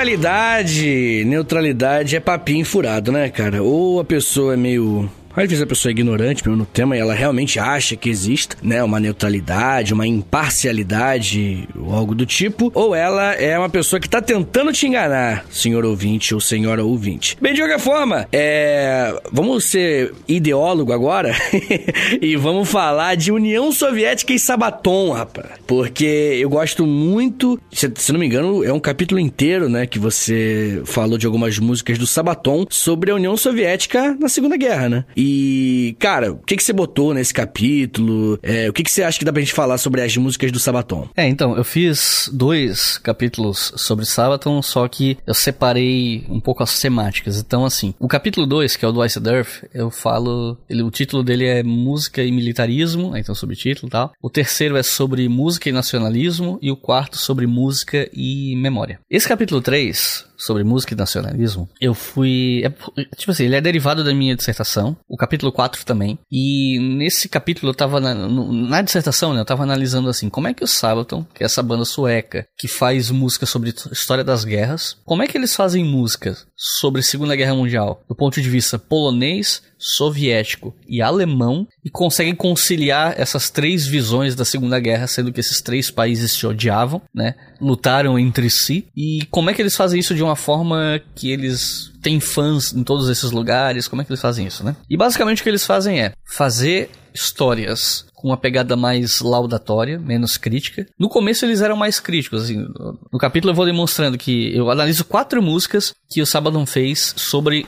Neutralidade. 0.00 1.24
Neutralidade 1.26 2.16
é 2.16 2.20
papinho 2.20 2.64
furado, 2.64 3.12
né, 3.12 3.28
cara? 3.28 3.62
Ou 3.62 4.00
a 4.00 4.04
pessoa 4.04 4.54
é 4.54 4.56
meio 4.56 5.10
às 5.34 5.48
vezes 5.48 5.62
a 5.62 5.66
pessoa 5.66 5.90
é 5.90 5.92
ignorante 5.92 6.42
mesmo 6.46 6.56
no 6.56 6.66
tema 6.66 6.96
e 6.96 7.00
ela 7.00 7.14
realmente 7.14 7.58
acha 7.58 7.96
que 7.96 8.10
existe, 8.10 8.56
né, 8.62 8.82
uma 8.82 9.00
neutralidade, 9.00 9.94
uma 9.94 10.06
imparcialidade 10.06 11.68
ou 11.76 11.94
algo 11.94 12.14
do 12.14 12.26
tipo, 12.26 12.70
ou 12.74 12.94
ela 12.94 13.34
é 13.34 13.58
uma 13.58 13.68
pessoa 13.68 14.00
que 14.00 14.08
tá 14.08 14.20
tentando 14.20 14.72
te 14.72 14.86
enganar, 14.86 15.44
senhor 15.50 15.84
ouvinte 15.84 16.34
ou 16.34 16.40
senhora 16.40 16.84
ouvinte. 16.84 17.36
Bem, 17.40 17.54
de 17.54 17.60
qualquer 17.60 17.78
forma, 17.78 18.26
é... 18.32 19.14
vamos 19.32 19.64
ser 19.64 20.12
ideólogo 20.26 20.92
agora 20.92 21.34
e 22.20 22.36
vamos 22.36 22.68
falar 22.68 23.14
de 23.14 23.32
União 23.32 23.72
Soviética 23.72 24.32
e 24.32 24.38
Sabaton, 24.38 25.12
rapaz. 25.12 25.50
Porque 25.66 26.38
eu 26.40 26.48
gosto 26.48 26.86
muito, 26.86 27.60
se, 27.72 27.90
se 27.96 28.12
não 28.12 28.20
me 28.20 28.26
engano, 28.26 28.64
é 28.64 28.72
um 28.72 28.80
capítulo 28.80 29.20
inteiro, 29.20 29.68
né, 29.68 29.86
que 29.86 29.98
você 29.98 30.82
falou 30.84 31.16
de 31.16 31.26
algumas 31.26 31.58
músicas 31.58 31.98
do 31.98 32.06
Sabaton 32.06 32.66
sobre 32.68 33.10
a 33.10 33.14
União 33.14 33.36
Soviética 33.36 34.16
na 34.18 34.28
Segunda 34.28 34.56
Guerra, 34.56 34.88
né? 34.88 35.04
E, 35.22 35.94
cara, 35.98 36.32
o 36.32 36.38
que, 36.38 36.56
que 36.56 36.64
você 36.64 36.72
botou 36.72 37.12
nesse 37.12 37.34
capítulo? 37.34 38.38
É, 38.42 38.70
o 38.70 38.72
que, 38.72 38.82
que 38.82 38.90
você 38.90 39.02
acha 39.02 39.18
que 39.18 39.24
dá 39.24 39.30
pra 39.30 39.42
gente 39.42 39.52
falar 39.52 39.76
sobre 39.76 40.00
as 40.00 40.16
músicas 40.16 40.50
do 40.50 40.58
Sabaton? 40.58 41.10
É, 41.14 41.28
então, 41.28 41.54
eu 41.58 41.62
fiz 41.62 42.30
dois 42.32 42.96
capítulos 42.96 43.70
sobre 43.76 44.06
Sabaton, 44.06 44.62
só 44.62 44.88
que 44.88 45.18
eu 45.26 45.34
separei 45.34 46.24
um 46.26 46.40
pouco 46.40 46.62
as 46.62 46.80
temáticas. 46.80 47.38
Então, 47.38 47.66
assim, 47.66 47.92
o 47.98 48.08
capítulo 48.08 48.46
2, 48.46 48.76
que 48.76 48.84
é 48.86 48.88
o 48.88 48.92
do 48.92 49.04
Ice 49.04 49.18
Earth, 49.18 49.64
eu 49.74 49.90
falo. 49.90 50.56
Ele, 50.70 50.82
o 50.82 50.90
título 50.90 51.22
dele 51.22 51.44
é 51.44 51.62
Música 51.62 52.24
e 52.24 52.32
Militarismo, 52.32 53.14
então 53.14 53.34
subtítulo 53.34 53.88
e 53.88 53.90
tal. 53.90 54.12
O 54.22 54.30
terceiro 54.30 54.74
é 54.74 54.82
sobre 54.82 55.28
música 55.28 55.68
e 55.68 55.72
nacionalismo, 55.72 56.58
e 56.62 56.70
o 56.70 56.76
quarto 56.76 57.18
sobre 57.18 57.46
música 57.46 58.08
e 58.14 58.56
memória. 58.56 58.98
Esse 59.10 59.28
capítulo 59.28 59.60
3, 59.60 60.29
sobre 60.40 60.64
música 60.64 60.94
e 60.94 60.96
nacionalismo, 60.96 61.68
eu 61.80 61.94
fui. 61.94 62.62
É, 62.64 63.04
tipo 63.14 63.30
assim, 63.30 63.44
ele 63.44 63.56
é 63.56 63.60
derivado 63.60 64.02
da 64.02 64.14
minha 64.14 64.34
dissertação, 64.34 64.96
o 65.08 65.16
capítulo 65.16 65.52
4 65.52 65.84
também. 65.84 66.18
E 66.30 66.78
nesse 66.78 67.28
capítulo 67.28 67.70
eu 67.70 67.74
tava. 67.74 68.00
Na, 68.00 68.14
na 68.14 68.82
dissertação, 68.82 69.34
né, 69.34 69.40
eu 69.40 69.44
tava 69.44 69.62
analisando 69.62 70.08
assim, 70.08 70.28
como 70.28 70.48
é 70.48 70.54
que 70.54 70.64
o 70.64 70.68
Sabaton, 70.68 71.24
que 71.34 71.42
é 71.42 71.46
essa 71.46 71.62
banda 71.62 71.84
sueca 71.84 72.46
que 72.58 72.66
faz 72.66 73.10
música 73.10 73.46
sobre 73.46 73.74
história 73.92 74.24
das 74.24 74.44
guerras, 74.44 74.96
como 75.04 75.22
é 75.22 75.26
que 75.26 75.36
eles 75.36 75.54
fazem 75.54 75.84
música 75.84 76.36
sobre 76.62 77.02
Segunda 77.02 77.34
Guerra 77.34 77.54
Mundial 77.54 78.02
do 78.06 78.14
ponto 78.14 78.38
de 78.38 78.50
vista 78.50 78.78
polonês, 78.78 79.62
soviético 79.78 80.76
e 80.86 81.00
alemão 81.00 81.66
e 81.82 81.88
conseguem 81.88 82.34
conciliar 82.34 83.14
essas 83.16 83.48
três 83.48 83.86
visões 83.86 84.34
da 84.34 84.44
Segunda 84.44 84.78
Guerra, 84.78 85.06
sendo 85.06 85.32
que 85.32 85.40
esses 85.40 85.62
três 85.62 85.90
países 85.90 86.32
se 86.32 86.46
odiavam, 86.46 87.00
né? 87.14 87.34
Lutaram 87.58 88.18
entre 88.18 88.50
si. 88.50 88.86
E 88.94 89.26
como 89.30 89.48
é 89.48 89.54
que 89.54 89.62
eles 89.62 89.74
fazem 89.74 89.98
isso 89.98 90.14
de 90.14 90.22
uma 90.22 90.36
forma 90.36 91.00
que 91.14 91.30
eles 91.30 91.90
têm 92.02 92.20
fãs 92.20 92.74
em 92.74 92.84
todos 92.84 93.08
esses 93.08 93.30
lugares? 93.30 93.88
Como 93.88 94.02
é 94.02 94.04
que 94.04 94.12
eles 94.12 94.20
fazem 94.20 94.46
isso, 94.46 94.62
né? 94.62 94.76
E 94.88 94.98
basicamente 94.98 95.40
o 95.40 95.42
que 95.42 95.48
eles 95.48 95.64
fazem 95.64 96.02
é 96.02 96.12
fazer 96.26 96.90
histórias 97.14 98.04
com 98.20 98.28
uma 98.28 98.36
pegada 98.36 98.76
mais 98.76 99.20
laudatória, 99.20 99.98
menos 99.98 100.36
crítica. 100.36 100.86
No 100.98 101.08
começo 101.08 101.44
eles 101.44 101.62
eram 101.62 101.76
mais 101.76 101.98
críticos, 101.98 102.44
assim, 102.44 102.66
no 103.10 103.18
capítulo 103.18 103.50
eu 103.50 103.56
vou 103.56 103.64
demonstrando 103.64 104.18
que 104.18 104.54
eu 104.54 104.70
analiso 104.70 105.04
quatro 105.04 105.42
músicas 105.42 105.94
que 106.08 106.20
o 106.20 106.26
Sabaton 106.26 106.66
fez 106.66 107.14
sobre 107.16 107.66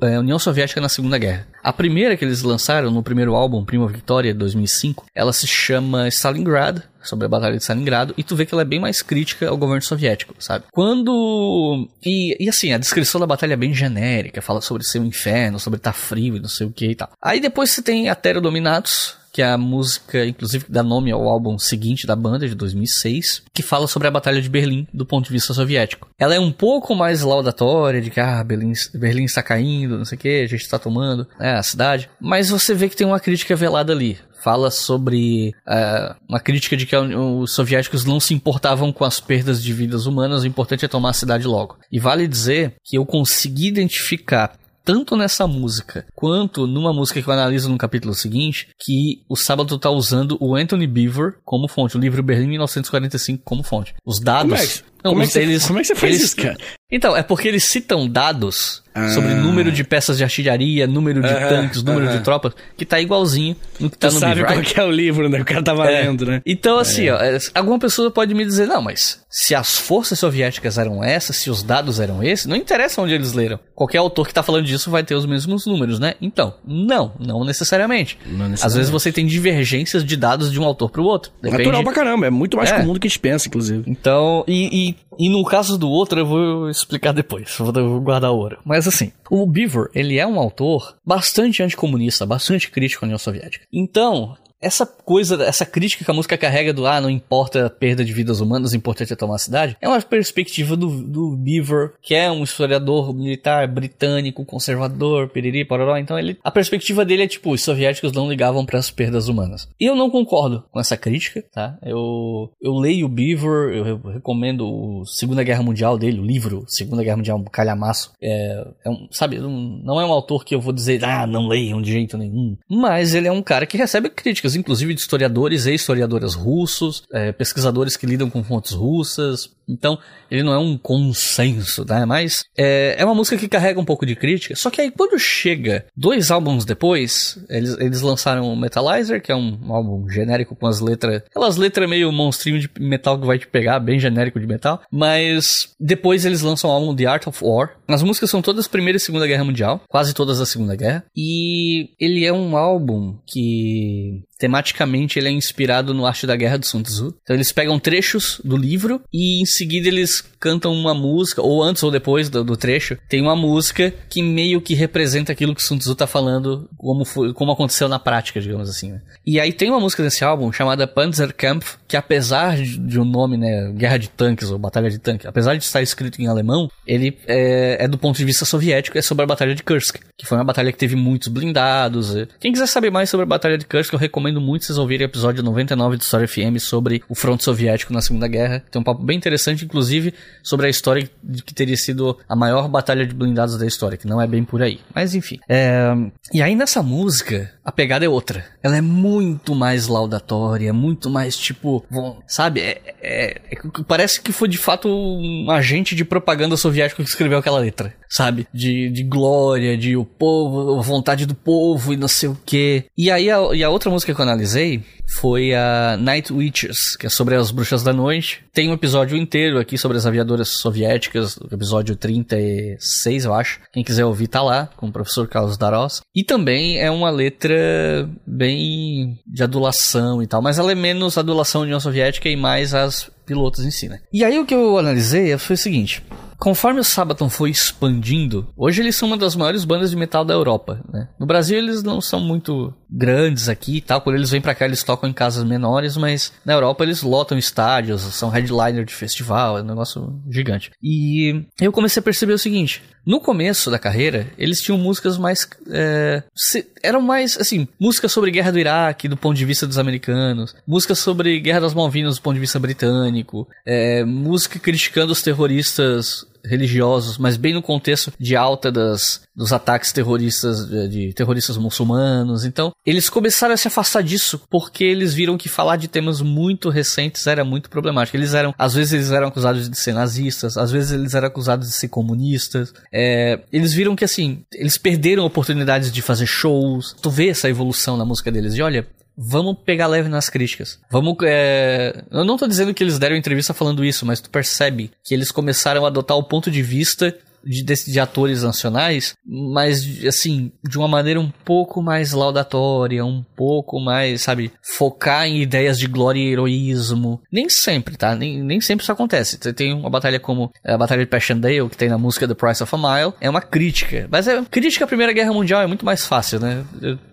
é, 0.00 0.16
a 0.16 0.20
União 0.20 0.38
Soviética 0.38 0.80
na 0.80 0.88
Segunda 0.88 1.18
Guerra. 1.18 1.46
A 1.62 1.72
primeira 1.72 2.16
que 2.16 2.24
eles 2.24 2.42
lançaram 2.42 2.90
no 2.90 3.02
primeiro 3.02 3.34
álbum, 3.34 3.64
Prima 3.64 3.86
Victoria, 3.88 4.34
2005, 4.34 5.04
ela 5.14 5.32
se 5.32 5.46
chama 5.46 6.08
Stalingrad, 6.08 6.82
sobre 7.02 7.26
a 7.26 7.28
Batalha 7.28 7.56
de 7.56 7.62
Stalingrado, 7.62 8.14
e 8.16 8.22
tu 8.22 8.36
vê 8.36 8.44
que 8.46 8.54
ela 8.54 8.62
é 8.62 8.64
bem 8.64 8.80
mais 8.80 9.02
crítica 9.02 9.48
ao 9.48 9.56
governo 9.56 9.82
soviético, 9.82 10.34
sabe? 10.38 10.66
Quando. 10.72 11.88
E, 12.04 12.36
e 12.44 12.48
assim, 12.48 12.72
a 12.72 12.78
descrição 12.78 13.20
da 13.20 13.26
batalha 13.26 13.54
é 13.54 13.56
bem 13.56 13.74
genérica, 13.74 14.42
fala 14.42 14.60
sobre 14.60 14.84
ser 14.84 14.98
um 14.98 15.06
inferno, 15.06 15.58
sobre 15.58 15.78
estar 15.78 15.92
tá 15.92 15.98
frio 15.98 16.36
e 16.36 16.40
não 16.40 16.48
sei 16.48 16.66
o 16.66 16.72
que 16.72 16.86
e 16.86 16.94
tal. 16.94 17.10
Aí 17.22 17.40
depois 17.40 17.70
você 17.70 17.82
tem 17.82 18.08
a 18.08 18.14
Terra 18.14 18.40
Dominatus, 18.40 19.16
que 19.32 19.42
é 19.42 19.50
a 19.50 19.58
música, 19.58 20.26
inclusive, 20.26 20.66
dá 20.68 20.82
nome 20.82 21.10
ao 21.10 21.28
álbum 21.28 21.58
seguinte 21.58 22.06
da 22.06 22.16
banda, 22.16 22.48
de 22.48 22.54
2006, 22.54 23.42
que 23.52 23.62
fala 23.62 23.86
sobre 23.86 24.08
a 24.08 24.10
Batalha 24.10 24.40
de 24.40 24.48
Berlim 24.48 24.86
do 24.92 25.06
ponto 25.06 25.26
de 25.26 25.32
vista 25.32 25.54
soviético. 25.54 26.08
Ela 26.18 26.34
é 26.34 26.40
um 26.40 26.52
pouco 26.52 26.94
mais 26.94 27.22
laudatória, 27.22 28.00
de 28.00 28.10
que, 28.10 28.20
ah, 28.20 28.42
Berlim, 28.42 28.72
Berlim 28.94 29.24
está 29.24 29.42
caindo, 29.42 29.98
não 29.98 30.04
sei 30.04 30.16
o 30.16 30.20
que, 30.20 30.42
a 30.42 30.46
gente 30.46 30.62
está 30.62 30.78
tomando 30.78 31.26
né, 31.38 31.54
a 31.54 31.62
cidade, 31.62 32.10
mas 32.20 32.50
você 32.50 32.74
vê 32.74 32.88
que 32.88 32.96
tem 32.96 33.06
uma 33.06 33.20
crítica 33.20 33.54
velada 33.54 33.92
ali 33.92 34.18
fala 34.42 34.70
sobre 34.70 35.54
uh, 35.66 36.14
uma 36.28 36.40
crítica 36.40 36.76
de 36.76 36.86
que 36.86 36.96
os 36.96 37.52
soviéticos 37.52 38.04
não 38.04 38.18
se 38.18 38.34
importavam 38.34 38.92
com 38.92 39.04
as 39.04 39.20
perdas 39.20 39.62
de 39.62 39.72
vidas 39.72 40.06
humanas, 40.06 40.42
o 40.42 40.46
importante 40.46 40.84
é 40.84 40.88
tomar 40.88 41.10
a 41.10 41.14
cidade 41.14 41.46
logo. 41.46 41.78
E 41.92 42.00
vale 42.00 42.26
dizer 42.26 42.74
que 42.82 42.96
eu 42.96 43.04
consegui 43.04 43.68
identificar 43.68 44.52
tanto 44.84 45.16
nessa 45.16 45.46
música 45.46 46.06
quanto 46.14 46.66
numa 46.66 46.92
música 46.92 47.22
que 47.22 47.28
eu 47.28 47.32
analiso 47.32 47.68
no 47.68 47.78
capítulo 47.78 48.14
seguinte, 48.14 48.68
que 48.78 49.22
o 49.28 49.36
Sábado 49.36 49.78
tá 49.78 49.90
usando 49.90 50.36
o 50.40 50.54
Anthony 50.54 50.86
Beaver 50.86 51.38
como 51.44 51.68
fonte, 51.68 51.96
o 51.96 52.00
livro 52.00 52.22
Berlim 52.22 52.48
1945 52.48 53.42
como 53.44 53.62
fonte. 53.62 53.94
Os 54.04 54.20
dados. 54.20 54.78
Que, 54.78 54.89
não, 55.02 55.12
como, 55.12 55.22
é 55.22 55.26
que 55.26 55.38
eles, 55.38 55.62
você, 55.62 55.68
como 55.68 55.78
é 55.78 55.82
que 55.82 55.88
você 55.88 55.94
faz 55.94 56.14
eles, 56.14 56.24
isso, 56.26 56.36
cara? 56.36 56.56
Então, 56.90 57.16
é 57.16 57.22
porque 57.22 57.46
eles 57.46 57.64
citam 57.64 58.08
dados 58.08 58.82
ah. 58.94 59.08
sobre 59.10 59.34
número 59.34 59.70
de 59.70 59.84
peças 59.84 60.18
de 60.18 60.24
artilharia, 60.24 60.86
número 60.86 61.22
de 61.22 61.28
uh 61.28 61.30
-huh, 61.30 61.48
tanques, 61.48 61.82
número 61.82 62.06
uh 62.06 62.08
-huh. 62.10 62.18
de 62.18 62.24
tropas, 62.24 62.52
que 62.76 62.84
tá 62.84 63.00
igualzinho 63.00 63.56
no 63.78 63.88
que 63.88 63.96
tá 63.96 64.08
tu 64.08 64.14
no 64.14 64.20
sabe 64.20 64.34
livro. 64.34 64.52
qual 64.52 64.60
que 64.60 64.80
é 64.80 64.84
o 64.84 64.90
livro, 64.90 65.28
né? 65.28 65.40
O 65.40 65.44
cara 65.44 65.62
tá 65.62 65.72
valendo, 65.72 66.24
é. 66.24 66.26
né? 66.26 66.42
Então, 66.44 66.78
assim, 66.78 67.06
é. 67.06 67.12
ó, 67.12 67.18
alguma 67.54 67.78
pessoa 67.78 68.10
pode 68.10 68.34
me 68.34 68.44
dizer, 68.44 68.66
não, 68.66 68.82
mas 68.82 69.20
se 69.30 69.54
as 69.54 69.78
forças 69.78 70.18
soviéticas 70.18 70.76
eram 70.76 71.04
essas, 71.04 71.36
se 71.36 71.48
os 71.48 71.62
dados 71.62 72.00
eram 72.00 72.22
esses, 72.22 72.46
não 72.46 72.56
interessa 72.56 73.00
onde 73.00 73.14
eles 73.14 73.32
leram. 73.32 73.60
Qualquer 73.74 73.98
autor 73.98 74.26
que 74.26 74.34
tá 74.34 74.42
falando 74.42 74.64
disso 74.64 74.90
vai 74.90 75.04
ter 75.04 75.14
os 75.14 75.24
mesmos 75.24 75.66
números, 75.66 76.00
né? 76.00 76.14
Então, 76.20 76.54
não, 76.66 77.12
não 77.20 77.44
necessariamente. 77.44 78.18
Não 78.26 78.48
necessariamente. 78.48 78.66
Às 78.66 78.74
vezes 78.74 78.90
você 78.90 79.12
tem 79.12 79.24
divergências 79.24 80.04
de 80.04 80.16
dados 80.16 80.50
de 80.50 80.58
um 80.58 80.64
autor 80.64 80.90
pro 80.90 81.04
outro. 81.04 81.30
Depende... 81.40 81.62
Natural 81.64 81.84
pra 81.84 81.92
caramba, 81.92 82.26
é 82.26 82.30
muito 82.30 82.56
mais 82.56 82.70
é. 82.70 82.78
comum 82.78 82.92
do 82.92 82.98
que 82.98 83.06
a 83.06 83.10
gente 83.10 83.20
pensa, 83.20 83.46
inclusive. 83.46 83.84
Então, 83.86 84.44
e, 84.48 84.88
e, 84.89 84.89
e 85.18 85.28
no 85.28 85.44
caso 85.44 85.78
do 85.78 85.88
outro, 85.88 86.20
eu 86.20 86.26
vou 86.26 86.70
explicar 86.70 87.12
depois, 87.12 87.56
vou, 87.58 88.00
guardar 88.00 88.30
a 88.30 88.32
hora. 88.32 88.58
Mas 88.64 88.86
assim, 88.86 89.12
o 89.30 89.46
Beaver, 89.46 89.90
ele 89.94 90.18
é 90.18 90.26
um 90.26 90.38
autor 90.38 90.96
bastante 91.04 91.62
anticomunista, 91.62 92.26
bastante 92.26 92.70
crítico 92.70 93.04
à 93.04 93.06
União 93.06 93.18
Soviética. 93.18 93.66
Então, 93.72 94.36
essa 94.60 94.86
coisa, 94.86 95.42
essa 95.42 95.64
crítica 95.64 96.04
que 96.04 96.10
a 96.10 96.14
música 96.14 96.36
carrega 96.36 96.72
do 96.72 96.86
ah, 96.86 97.00
não 97.00 97.10
importa 97.10 97.66
a 97.66 97.70
perda 97.70 98.04
de 98.04 98.12
vidas 98.12 98.40
humanas, 98.40 98.72
o 98.72 98.76
importante 98.76 99.12
é 99.12 99.16
tomar 99.16 99.36
a 99.36 99.38
cidade, 99.38 99.76
é 99.80 99.88
uma 99.88 100.00
perspectiva 100.00 100.76
do, 100.76 101.02
do 101.02 101.36
Beaver, 101.36 101.94
que 102.02 102.14
é 102.14 102.30
um 102.30 102.42
historiador 102.42 103.14
militar 103.14 103.66
britânico, 103.68 104.44
conservador, 104.44 105.28
piriri, 105.28 105.64
pororó. 105.64 105.96
Então 105.96 106.18
ele, 106.18 106.38
a 106.44 106.50
perspectiva 106.50 107.04
dele 107.04 107.24
é 107.24 107.28
tipo, 107.28 107.50
os 107.50 107.62
soviéticos 107.62 108.12
não 108.12 108.28
ligavam 108.28 108.64
para 108.66 108.78
as 108.78 108.90
perdas 108.90 109.28
humanas. 109.28 109.68
E 109.80 109.86
eu 109.86 109.96
não 109.96 110.10
concordo 110.10 110.64
com 110.70 110.78
essa 110.78 110.96
crítica, 110.96 111.42
tá? 111.52 111.78
Eu, 111.82 112.50
eu 112.60 112.74
leio 112.74 113.06
o 113.06 113.08
Beaver, 113.08 113.74
eu, 113.74 113.96
recomendo 114.12 114.66
o 114.66 115.06
Segunda 115.06 115.42
Guerra 115.42 115.62
Mundial 115.62 115.96
dele, 115.96 116.20
o 116.20 116.24
livro 116.24 116.64
Segunda 116.66 117.02
Guerra 117.02 117.16
Mundial, 117.16 117.38
um 117.38 117.44
calhamaço. 117.44 118.12
É, 118.22 118.66
é 118.84 118.90
um, 118.90 119.08
sabe, 119.10 119.38
não 119.38 120.00
é 120.00 120.04
um 120.04 120.12
autor 120.12 120.44
que 120.44 120.54
eu 120.54 120.60
vou 120.60 120.72
dizer, 120.72 121.04
ah, 121.04 121.26
não 121.26 121.48
leiam 121.48 121.80
de 121.80 121.92
jeito 121.92 122.18
nenhum. 122.18 122.56
Mas 122.68 123.14
ele 123.14 123.28
é 123.28 123.32
um 123.32 123.42
cara 123.42 123.66
que 123.66 123.76
recebe 123.76 124.10
críticas 124.10 124.49
inclusive 124.54 124.94
de 124.94 125.00
historiadores 125.00 125.66
e 125.66 125.74
historiadoras 125.74 126.34
russos, 126.34 127.02
é, 127.12 127.32
pesquisadores 127.32 127.96
que 127.96 128.06
lidam 128.06 128.30
com 128.30 128.42
fontes 128.42 128.72
russas. 128.72 129.50
Então, 129.70 129.98
ele 130.30 130.42
não 130.42 130.52
é 130.52 130.58
um 130.58 130.76
consenso, 130.76 131.84
né? 131.84 132.04
Mas 132.04 132.44
é, 132.56 132.96
é 132.98 133.04
uma 133.04 133.14
música 133.14 133.36
que 133.36 133.48
carrega 133.48 133.80
um 133.80 133.84
pouco 133.84 134.04
de 134.04 134.16
crítica. 134.16 134.56
Só 134.56 134.70
que 134.70 134.80
aí, 134.80 134.90
quando 134.90 135.18
chega 135.18 135.84
dois 135.96 136.30
álbuns 136.30 136.64
depois, 136.64 137.38
eles, 137.48 137.76
eles 137.78 138.00
lançaram 138.00 138.52
o 138.52 138.56
Metalizer, 138.56 139.22
que 139.22 139.32
é 139.32 139.36
um, 139.36 139.58
um 139.62 139.74
álbum 139.74 140.08
genérico 140.08 140.56
com 140.56 140.66
as 140.66 140.80
letras. 140.80 141.22
Aquelas 141.26 141.56
letras 141.56 141.88
meio 141.88 142.12
monstrinho 142.12 142.58
de 142.58 142.70
metal 142.78 143.18
que 143.18 143.26
vai 143.26 143.38
te 143.38 143.46
pegar, 143.46 143.80
bem 143.80 143.98
genérico 143.98 144.40
de 144.40 144.46
metal. 144.46 144.80
Mas 144.90 145.74
depois 145.78 146.24
eles 146.24 146.42
lançam 146.42 146.70
o 146.70 146.72
álbum 146.72 146.94
The 146.94 147.06
Art 147.06 147.26
of 147.26 147.38
War. 147.42 147.76
As 147.88 148.02
músicas 148.02 148.30
são 148.30 148.42
todas 148.42 148.68
Primeira 148.68 148.96
e 148.96 149.00
Segunda 149.00 149.26
Guerra 149.26 149.44
Mundial, 149.44 149.82
quase 149.88 150.14
todas 150.14 150.38
da 150.38 150.46
Segunda 150.46 150.76
Guerra. 150.76 151.04
E 151.16 151.90
ele 151.98 152.24
é 152.24 152.32
um 152.32 152.56
álbum 152.56 153.18
que 153.26 154.22
tematicamente 154.40 155.18
ele 155.18 155.28
é 155.28 155.32
inspirado 155.32 155.92
no 155.92 156.06
Arte 156.06 156.26
da 156.26 156.34
Guerra 156.34 156.58
do 156.58 156.66
Sun 156.66 156.82
Tzu. 156.82 157.14
Então 157.22 157.36
eles 157.36 157.52
pegam 157.52 157.78
trechos 157.78 158.40
do 158.42 158.56
livro 158.56 159.02
e 159.12 159.42
seguida 159.60 159.88
eles 159.88 160.24
cantam 160.40 160.72
uma 160.72 160.94
música, 160.94 161.42
ou 161.42 161.62
antes 161.62 161.82
ou 161.82 161.90
depois 161.90 162.30
do, 162.30 162.42
do 162.42 162.56
trecho, 162.56 162.96
tem 163.08 163.20
uma 163.20 163.36
música 163.36 163.92
que 164.08 164.22
meio 164.22 164.60
que 164.60 164.74
representa 164.74 165.32
aquilo 165.32 165.54
que 165.54 165.62
Sun 165.62 165.76
Tzu 165.76 165.94
tá 165.94 166.06
falando, 166.06 166.66
como, 166.78 167.04
foi, 167.04 167.34
como 167.34 167.52
aconteceu 167.52 167.88
na 167.88 167.98
prática, 167.98 168.40
digamos 168.40 168.70
assim. 168.70 168.92
Né? 168.92 169.02
E 169.26 169.38
aí 169.38 169.52
tem 169.52 169.68
uma 169.68 169.78
música 169.78 170.02
desse 170.02 170.24
álbum 170.24 170.50
chamada 170.50 170.86
Panzerkampf, 170.86 171.76
que 171.86 171.96
apesar 171.96 172.56
de, 172.56 172.78
de 172.78 172.98
um 172.98 173.04
nome, 173.04 173.36
né, 173.36 173.70
Guerra 173.76 173.98
de 173.98 174.08
Tanques 174.08 174.50
ou 174.50 174.58
Batalha 174.58 174.88
de 174.88 174.98
Tanque, 174.98 175.26
apesar 175.26 175.56
de 175.56 175.64
estar 175.64 175.82
escrito 175.82 176.22
em 176.22 176.26
alemão, 176.26 176.70
ele 176.86 177.18
é, 177.26 177.84
é 177.84 177.88
do 177.88 177.98
ponto 177.98 178.16
de 178.16 178.24
vista 178.24 178.46
soviético, 178.46 178.96
é 178.96 179.02
sobre 179.02 179.24
a 179.24 179.26
Batalha 179.26 179.54
de 179.54 179.62
Kursk, 179.62 179.98
que 180.16 180.26
foi 180.26 180.38
uma 180.38 180.44
batalha 180.44 180.72
que 180.72 180.78
teve 180.78 180.96
muitos 180.96 181.28
blindados. 181.28 182.14
Quem 182.38 182.52
quiser 182.52 182.66
saber 182.66 182.90
mais 182.90 183.10
sobre 183.10 183.24
a 183.24 183.26
Batalha 183.26 183.58
de 183.58 183.66
Kursk, 183.66 183.92
eu 183.92 183.98
recomendo 183.98 184.40
muito 184.40 184.64
vocês 184.64 184.78
ouvirem 184.78 185.06
o 185.06 185.10
episódio 185.10 185.42
99 185.42 185.98
do 185.98 186.00
História 186.00 186.26
FM 186.26 186.58
sobre 186.58 187.02
o 187.08 187.14
fronte 187.14 187.44
soviético 187.44 187.92
na 187.92 188.00
Segunda 188.00 188.26
Guerra. 188.26 188.64
Tem 188.70 188.80
um 188.80 188.84
papo 188.84 189.02
bem 189.02 189.16
interessante, 189.16 189.49
inclusive, 189.52 190.14
sobre 190.42 190.66
a 190.66 190.70
história 190.70 191.08
de 191.22 191.42
que 191.42 191.54
teria 191.54 191.76
sido 191.76 192.18
a 192.28 192.36
maior 192.36 192.68
batalha 192.68 193.06
de 193.06 193.14
blindados 193.14 193.58
da 193.58 193.66
história, 193.66 193.96
que 193.96 194.06
não 194.06 194.20
é 194.20 194.26
bem 194.26 194.44
por 194.44 194.62
aí. 194.62 194.80
Mas 194.94 195.14
enfim. 195.14 195.38
É... 195.48 195.90
E 196.32 196.42
aí 196.42 196.54
nessa 196.54 196.82
música, 196.82 197.52
a 197.64 197.72
pegada 197.72 198.04
é 198.04 198.08
outra. 198.08 198.44
Ela 198.62 198.76
é 198.76 198.80
muito 198.80 199.54
mais 199.54 199.86
laudatória, 199.86 200.72
muito 200.72 201.08
mais 201.08 201.36
tipo, 201.36 201.84
sabe? 202.26 202.60
É, 202.60 202.80
é, 203.00 203.40
é, 203.50 203.56
parece 203.86 204.20
que 204.20 204.32
foi 204.32 204.48
de 204.48 204.58
fato 204.58 204.88
um 204.88 205.50
agente 205.50 205.94
de 205.94 206.04
propaganda 206.04 206.56
soviético 206.56 207.02
que 207.02 207.08
escreveu 207.08 207.38
aquela 207.38 207.58
letra, 207.58 207.94
sabe? 208.08 208.46
De, 208.52 208.90
de 208.90 209.02
glória, 209.02 209.76
de 209.76 209.96
o 209.96 210.04
povo, 210.04 210.78
a 210.78 210.82
vontade 210.82 211.26
do 211.26 211.34
povo 211.34 211.92
e 211.92 211.96
não 211.96 212.08
sei 212.08 212.28
o 212.28 212.38
que. 212.44 212.84
E 212.96 213.10
aí 213.10 213.30
a, 213.30 213.38
e 213.54 213.62
a 213.62 213.70
outra 213.70 213.90
música 213.90 214.14
que 214.14 214.20
eu 214.20 214.24
analisei 214.24 214.82
foi 215.06 215.54
a 215.54 215.96
Night 215.98 216.32
Witches, 216.32 216.96
que 216.96 217.06
é 217.06 217.10
sobre 217.10 217.34
as 217.34 217.50
bruxas 217.50 217.82
da 217.82 217.92
noite. 217.92 218.44
Tem 218.52 218.68
um 218.68 218.72
episódio 218.72 219.16
inteiro 219.30 219.60
aqui 219.60 219.78
sobre 219.78 219.96
as 219.96 220.06
aviadoras 220.06 220.48
soviéticas, 220.48 221.38
episódio 221.52 221.94
36, 221.94 223.24
eu 223.24 223.32
acho. 223.32 223.60
Quem 223.72 223.84
quiser 223.84 224.04
ouvir 224.04 224.26
tá 224.26 224.42
lá, 224.42 224.68
com 224.76 224.88
o 224.88 224.92
professor 224.92 225.28
Carlos 225.28 225.56
Darós. 225.56 226.00
E 226.12 226.24
também 226.24 226.80
é 226.80 226.90
uma 226.90 227.10
letra 227.10 228.10
bem 228.26 229.20
de 229.24 229.44
adulação 229.44 230.20
e 230.20 230.26
tal, 230.26 230.42
mas 230.42 230.58
ela 230.58 230.72
é 230.72 230.74
menos 230.74 231.16
adulação 231.16 231.62
União 231.62 231.78
Soviética 231.78 232.28
e 232.28 232.34
mais 232.34 232.74
as 232.74 233.08
pilotos 233.30 233.64
em 233.64 233.70
si, 233.70 233.88
né? 233.88 234.00
E 234.12 234.24
aí 234.24 234.40
o 234.40 234.44
que 234.44 234.52
eu 234.52 234.76
analisei 234.76 235.38
foi 235.38 235.54
o 235.54 235.58
seguinte: 235.58 236.02
Conforme 236.40 236.80
o 236.80 236.84
Sabaton 236.84 237.28
foi 237.28 237.50
expandindo, 237.50 238.48
hoje 238.56 238.80
eles 238.80 238.96
são 238.96 239.06
uma 239.06 239.16
das 239.18 239.36
maiores 239.36 239.62
bandas 239.64 239.90
de 239.90 239.96
metal 239.96 240.24
da 240.24 240.32
Europa, 240.32 240.82
né? 240.90 241.06
No 241.18 241.26
Brasil 241.26 241.58
eles 241.58 241.82
não 241.82 242.00
são 242.00 242.18
muito 242.18 242.72
grandes 242.90 243.48
aqui 243.48 243.76
e 243.76 243.80
tal, 243.82 244.00
quando 244.00 244.16
eles 244.16 244.30
vêm 244.30 244.40
para 244.40 244.54
cá 244.54 244.64
eles 244.64 244.82
tocam 244.82 245.08
em 245.08 245.12
casas 245.12 245.44
menores, 245.44 245.98
mas 245.98 246.32
na 246.44 246.54
Europa 246.54 246.82
eles 246.82 247.02
lotam 247.02 247.36
estádios, 247.36 248.00
são 248.00 248.30
headliner 248.30 248.86
de 248.86 248.94
festival, 248.94 249.58
é 249.58 249.62
um 249.62 249.66
negócio 249.66 250.18
gigante. 250.30 250.70
E 250.82 251.44
eu 251.60 251.70
comecei 251.70 252.00
a 252.00 252.02
perceber 252.02 252.32
o 252.32 252.38
seguinte, 252.38 252.82
no 253.04 253.20
começo 253.20 253.70
da 253.70 253.78
carreira, 253.78 254.26
eles 254.36 254.60
tinham 254.60 254.78
músicas 254.78 255.16
mais. 255.16 255.48
É, 255.70 256.22
se, 256.34 256.66
eram 256.82 257.00
mais, 257.00 257.36
assim, 257.38 257.66
músicas 257.78 258.12
sobre 258.12 258.30
guerra 258.30 258.52
do 258.52 258.58
Iraque, 258.58 259.08
do 259.08 259.16
ponto 259.16 259.36
de 259.36 259.44
vista 259.44 259.66
dos 259.66 259.78
americanos, 259.78 260.54
músicas 260.66 260.98
sobre 260.98 261.40
guerra 261.40 261.60
das 261.60 261.74
Malvinas, 261.74 262.16
do 262.16 262.22
ponto 262.22 262.34
de 262.34 262.40
vista 262.40 262.58
britânico, 262.58 263.48
é, 263.64 264.04
música 264.04 264.58
criticando 264.58 265.12
os 265.12 265.22
terroristas 265.22 266.26
religiosos, 266.44 267.18
mas 267.18 267.36
bem 267.36 267.54
no 267.54 267.62
contexto 267.62 268.12
de 268.18 268.36
alta 268.36 268.70
das, 268.70 269.22
dos 269.34 269.52
ataques 269.52 269.92
terroristas, 269.92 270.68
de, 270.68 270.88
de 270.88 271.12
terroristas 271.12 271.56
muçulmanos. 271.56 272.44
Então, 272.44 272.72
eles 272.84 273.08
começaram 273.08 273.54
a 273.54 273.56
se 273.56 273.68
afastar 273.68 274.02
disso 274.02 274.40
porque 274.50 274.84
eles 274.84 275.14
viram 275.14 275.38
que 275.38 275.48
falar 275.48 275.76
de 275.76 275.88
temas 275.88 276.20
muito 276.20 276.68
recentes 276.70 277.26
era 277.26 277.44
muito 277.44 277.70
problemático. 277.70 278.16
Eles 278.16 278.34
eram, 278.34 278.54
às 278.58 278.74
vezes 278.74 278.92
eles 278.92 279.10
eram 279.10 279.28
acusados 279.28 279.68
de 279.68 279.78
ser 279.78 279.92
nazistas, 279.92 280.56
às 280.56 280.70
vezes 280.70 280.92
eles 280.92 281.14
eram 281.14 281.28
acusados 281.28 281.68
de 281.68 281.74
ser 281.74 281.88
comunistas. 281.88 282.72
É, 282.92 283.40
eles 283.52 283.72
viram 283.72 283.96
que 283.96 284.04
assim, 284.04 284.44
eles 284.52 284.78
perderam 284.78 285.24
oportunidades 285.24 285.92
de 285.92 286.02
fazer 286.02 286.26
shows. 286.26 286.94
Tu 287.00 287.10
vê 287.10 287.28
essa 287.28 287.48
evolução 287.48 287.96
na 287.96 288.04
música 288.04 288.30
deles. 288.30 288.54
E 288.54 288.62
olha, 288.62 288.86
vamos 289.22 289.58
pegar 289.64 289.86
leve 289.86 290.08
nas 290.08 290.30
críticas. 290.30 290.78
Vamos. 290.90 291.14
É... 291.24 292.02
Eu 292.10 292.24
não 292.24 292.38
tô 292.38 292.46
dizendo 292.46 292.72
que 292.72 292.82
eles 292.82 292.98
deram 292.98 293.14
entrevista 293.14 293.52
falando 293.52 293.84
isso, 293.84 294.06
mas 294.06 294.20
tu 294.20 294.30
percebe 294.30 294.90
que 295.04 295.12
eles 295.12 295.30
começaram 295.30 295.84
a 295.84 295.88
adotar 295.88 296.16
o 296.16 296.24
ponto 296.24 296.50
de 296.50 296.62
vista 296.62 297.14
de, 297.44 297.62
de, 297.62 297.74
de, 297.92 298.00
atores 298.00 298.42
nacionais, 298.42 299.14
mas 299.24 300.04
assim, 300.06 300.52
de 300.68 300.78
uma 300.78 300.88
maneira 300.88 301.20
um 301.20 301.30
pouco 301.44 301.82
mais 301.82 302.12
laudatória, 302.12 303.04
um 303.04 303.22
pouco 303.36 303.80
mais, 303.80 304.22
sabe, 304.22 304.52
focar 304.62 305.26
em 305.26 305.40
ideias 305.40 305.78
de 305.78 305.86
glória 305.86 306.20
e 306.20 306.32
heroísmo. 306.32 307.20
Nem 307.32 307.48
sempre, 307.48 307.96
tá? 307.96 308.14
Nem, 308.14 308.42
nem 308.42 308.60
sempre 308.60 308.82
isso 308.82 308.92
acontece. 308.92 309.38
Você 309.40 309.52
tem 309.52 309.72
uma 309.72 309.90
batalha 309.90 310.20
como 310.20 310.50
a 310.64 310.76
Batalha 310.76 311.00
de 311.00 311.10
Passchendaele, 311.10 311.68
que 311.68 311.76
tem 311.76 311.88
na 311.88 311.98
música 311.98 312.26
The 312.26 312.34
Price 312.34 312.62
of 312.62 312.74
a 312.74 312.78
Mile, 312.78 313.14
é 313.20 313.28
uma 313.28 313.40
crítica. 313.40 314.08
Mas 314.10 314.28
é 314.28 314.42
crítica 314.50 314.84
à 314.84 314.88
Primeira 314.88 315.12
Guerra 315.12 315.32
Mundial 315.32 315.62
é 315.62 315.66
muito 315.66 315.84
mais 315.84 316.06
fácil, 316.06 316.40
né? 316.40 316.64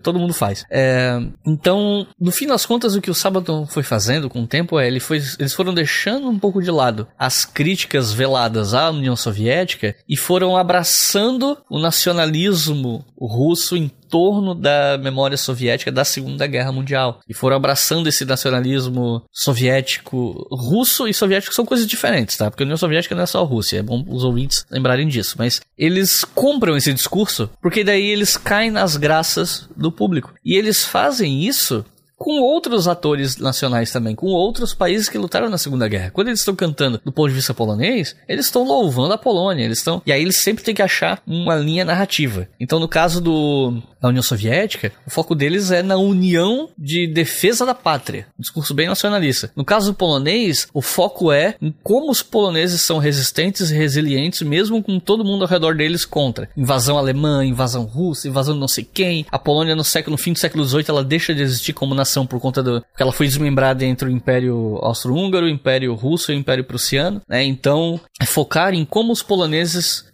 Todo 0.02 0.20
mundo 0.20 0.34
faz. 0.34 0.66
É, 0.70 1.20
então, 1.46 2.08
no 2.20 2.32
fim 2.32 2.48
das 2.48 2.66
contas, 2.66 2.96
o 2.96 3.02
que 3.02 3.12
o 3.12 3.16
Sabaton 3.16 3.66
foi 3.66 3.84
fazendo 3.84 4.30
com 4.30 4.42
o 4.42 4.48
tempo 4.48 4.80
é, 4.80 4.88
ele 4.88 5.00
foi, 5.00 5.22
eles 5.40 5.54
foram 5.54 5.74
deixando 5.74 6.30
um 6.30 6.40
pouco 6.40 6.62
de 6.62 6.72
lado 6.72 7.08
as 7.18 7.46
críticas 7.46 8.12
veladas 8.12 8.74
à 8.74 8.90
União 8.90 9.16
Soviética 9.16 9.96
e 10.08 10.17
foram 10.18 10.58
abraçando 10.58 11.58
o 11.70 11.80
nacionalismo 11.80 13.06
russo 13.20 13.76
em 13.76 13.88
torno 13.88 14.56
da 14.56 14.98
memória 14.98 15.38
soviética 15.38 15.92
da 15.92 16.06
Segunda 16.06 16.48
Guerra 16.48 16.72
Mundial. 16.72 17.20
E 17.28 17.34
foram 17.34 17.58
abraçando 17.58 18.08
esse 18.08 18.26
nacionalismo 18.26 19.24
soviético. 19.32 20.48
Russo 20.52 21.08
e 21.08 21.14
soviético 21.14 21.54
são 21.54 21.66
coisas 21.66 21.86
diferentes, 21.86 22.38
tá? 22.38 22.50
Porque 22.50 22.64
a 22.64 22.66
União 22.66 22.78
Soviética 22.78 23.16
não 23.16 23.24
é 23.24 23.26
só 23.26 23.42
a 23.42 23.46
Rússia, 23.46 23.80
é 23.80 23.84
bom 23.84 24.04
os 24.08 24.24
ouvintes 24.24 24.66
lembrarem 24.72 25.08
disso. 25.08 25.36
Mas 25.38 25.62
eles 25.78 26.24
compram 26.24 26.78
esse 26.78 26.94
discurso 26.94 27.50
porque 27.62 27.84
daí 27.84 28.10
eles 28.10 28.38
caem 28.38 28.72
nas 28.72 28.96
graças 28.98 29.68
do 29.76 29.92
público. 29.92 30.34
E 30.44 30.56
eles 30.56 30.86
fazem 30.86 31.44
isso 31.44 31.86
com 32.18 32.42
outros 32.42 32.88
atores 32.88 33.38
nacionais 33.38 33.92
também, 33.92 34.16
com 34.16 34.28
outros 34.28 34.74
países 34.74 35.08
que 35.08 35.18
lutaram 35.18 35.50
na 35.50 35.58
Segunda 35.58 35.88
Guerra. 35.88 36.12
Quando 36.12 36.30
eles 36.30 36.40
estão 36.40 36.56
cantando 36.56 37.00
do 37.06 37.12
ponto 37.12 37.30
de 37.30 37.36
vista 37.36 37.54
polonês, 37.54 38.16
eles 38.28 38.48
estão 38.48 38.64
louvando 38.64 39.14
a 39.14 39.18
Polônia, 39.18 39.64
eles 39.64 39.78
estão. 39.78 40.02
E 40.06 40.12
aí 40.12 40.22
eles 40.22 40.38
sempre 40.38 40.64
têm 40.64 40.74
que 40.74 40.82
achar 40.82 41.22
uma 41.28 41.56
linha 41.56 41.86
narrativa. 41.86 42.48
Então, 42.60 42.80
no 42.80 42.88
caso 42.88 43.22
do 43.22 43.82
da 44.00 44.10
União 44.10 44.22
Soviética, 44.22 44.92
o 45.06 45.10
foco 45.10 45.34
deles 45.34 45.72
é 45.72 45.82
na 45.82 45.98
união 45.98 46.70
de 46.78 47.08
defesa 47.08 47.66
da 47.66 47.74
pátria, 47.74 48.28
um 48.38 48.42
discurso 48.42 48.74
bem 48.74 48.88
nacionalista. 48.88 49.52
No 49.56 49.66
caso 49.66 49.92
do 49.92 49.96
polonês, 49.96 50.68
o 50.72 50.84
foco 50.84 51.32
é 51.32 51.56
em 51.60 51.74
como 51.84 52.12
os 52.12 52.22
poloneses 52.22 52.82
são 52.82 53.00
resistentes 53.00 53.72
e 53.72 53.76
resilientes, 53.76 54.44
mesmo 54.44 54.84
com 54.84 55.00
todo 55.00 55.26
mundo 55.26 55.44
ao 55.44 55.50
redor 55.50 55.76
deles 55.76 56.06
contra. 56.06 56.50
Invasão 56.56 56.98
alemã, 56.98 57.44
invasão 57.44 57.86
russa, 57.86 58.28
invasão 58.28 58.56
não 58.56 58.68
sei 58.68 58.84
quem. 58.84 59.26
A 59.32 59.40
Polônia 59.40 59.76
no 59.76 59.84
século, 59.84 60.12
no 60.12 60.18
fim 60.18 60.34
do 60.34 60.40
século 60.40 60.64
XVIII, 60.64 60.86
ela 60.90 61.04
deixa 61.04 61.34
de 61.34 61.42
existir 61.42 61.74
como 61.74 61.96
nação 61.96 62.07
por 62.26 62.40
conta 62.40 62.64
do. 62.64 62.82
Porque 62.82 63.04
ela 63.04 63.12
foi 63.12 63.28
desmembrada 63.28 63.86
entre 63.86 64.08
o 64.08 64.12
Império 64.12 64.78
Austro-Húngaro, 64.82 65.46
o 65.46 65.50
Império 65.50 65.94
Russo 65.94 66.32
e 66.32 66.36
o 66.36 66.38
Império 66.38 66.64
Prussiano. 66.64 67.22
Né? 67.28 67.44
Então, 67.44 68.00
é 68.20 68.26
focar 68.26 68.74
em 68.74 68.86
como 68.86 69.12
os 69.12 69.22
poloneses 69.24 70.06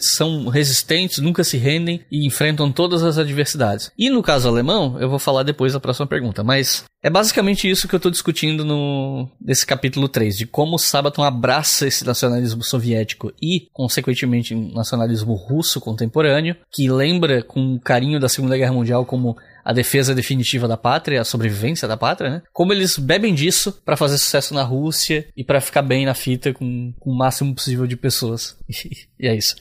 são 0.00 0.48
resistentes, 0.48 1.18
nunca 1.18 1.42
se 1.42 1.56
rendem 1.56 2.00
e 2.10 2.24
enfrentam 2.24 2.70
todas 2.70 3.02
as 3.02 3.18
adversidades. 3.18 3.90
E 3.98 4.08
no 4.08 4.22
caso 4.22 4.48
alemão, 4.48 4.96
eu 5.00 5.08
vou 5.08 5.18
falar 5.18 5.42
depois 5.42 5.72
da 5.72 5.80
próxima 5.80 6.06
pergunta, 6.06 6.44
mas 6.44 6.84
é 7.02 7.10
basicamente 7.10 7.68
isso 7.68 7.88
que 7.88 7.94
eu 7.94 7.98
estou 7.98 8.12
discutindo 8.12 8.64
no 8.64 9.28
nesse 9.40 9.66
capítulo 9.66 10.08
3, 10.08 10.36
de 10.36 10.46
como 10.46 10.76
o 10.76 10.78
Sabaton 10.78 11.24
abraça 11.24 11.86
esse 11.86 12.06
nacionalismo 12.06 12.62
soviético 12.62 13.32
e, 13.42 13.68
consequentemente, 13.72 14.54
nacionalismo 14.54 15.34
russo 15.34 15.80
contemporâneo, 15.80 16.56
que 16.70 16.88
lembra 16.88 17.42
com 17.42 17.78
carinho 17.78 18.20
da 18.20 18.28
Segunda 18.28 18.56
Guerra 18.56 18.72
Mundial 18.72 19.04
como 19.04 19.36
a 19.64 19.72
defesa 19.72 20.14
definitiva 20.14 20.66
da 20.66 20.76
pátria, 20.76 21.20
a 21.20 21.24
sobrevivência 21.24 21.86
da 21.86 21.96
pátria, 21.96 22.30
né? 22.30 22.42
Como 22.52 22.72
eles 22.72 22.98
bebem 22.98 23.34
disso 23.34 23.80
para 23.84 23.96
fazer 23.96 24.18
sucesso 24.18 24.54
na 24.54 24.62
Rússia 24.62 25.26
e 25.36 25.44
para 25.44 25.60
ficar 25.60 25.82
bem 25.82 26.06
na 26.06 26.14
fita 26.14 26.52
com, 26.52 26.92
com 26.98 27.10
o 27.10 27.16
máximo 27.16 27.54
possível 27.54 27.86
de 27.86 27.96
pessoas. 27.96 28.56
e 29.18 29.26
é 29.26 29.34
isso. 29.34 29.56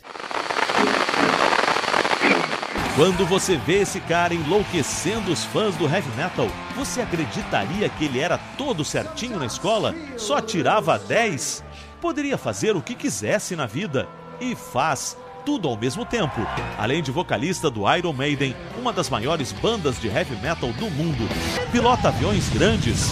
Quando 3.00 3.26
você 3.26 3.56
vê 3.56 3.82
esse 3.82 4.02
cara 4.02 4.34
enlouquecendo 4.34 5.32
os 5.32 5.46
fãs 5.46 5.74
do 5.78 5.86
heavy 5.86 6.10
metal, 6.18 6.50
você 6.76 7.02
acreditaria 7.02 7.88
que 7.88 8.04
ele 8.04 8.20
era 8.20 8.38
todo 8.58 8.84
certinho 8.84 9.40
na 9.40 9.46
escola? 9.46 9.96
Só 10.18 10.42
tirava 10.42 11.00
10? 11.00 11.64
Poderia 12.02 12.38
fazer 12.38 12.76
o 12.76 12.82
que 12.82 12.96
quisesse 12.96 13.56
na 13.56 13.66
vida 13.66 14.06
e 14.42 14.54
faz 14.54 15.18
tudo 15.46 15.68
ao 15.68 15.78
mesmo 15.78 16.06
tempo. 16.06 16.40
Além 16.78 17.02
de 17.02 17.12
vocalista 17.12 17.70
do 17.70 17.82
Iron 17.96 18.14
Maiden, 18.14 18.56
uma 18.78 18.94
das 18.94 19.10
maiores 19.10 19.52
bandas 19.52 20.00
de 20.00 20.08
heavy 20.08 20.36
metal 20.38 20.72
do 20.74 20.90
mundo. 20.92 21.28
Pilota 21.72 22.10
aviões 22.10 22.50
grandes. 22.50 23.10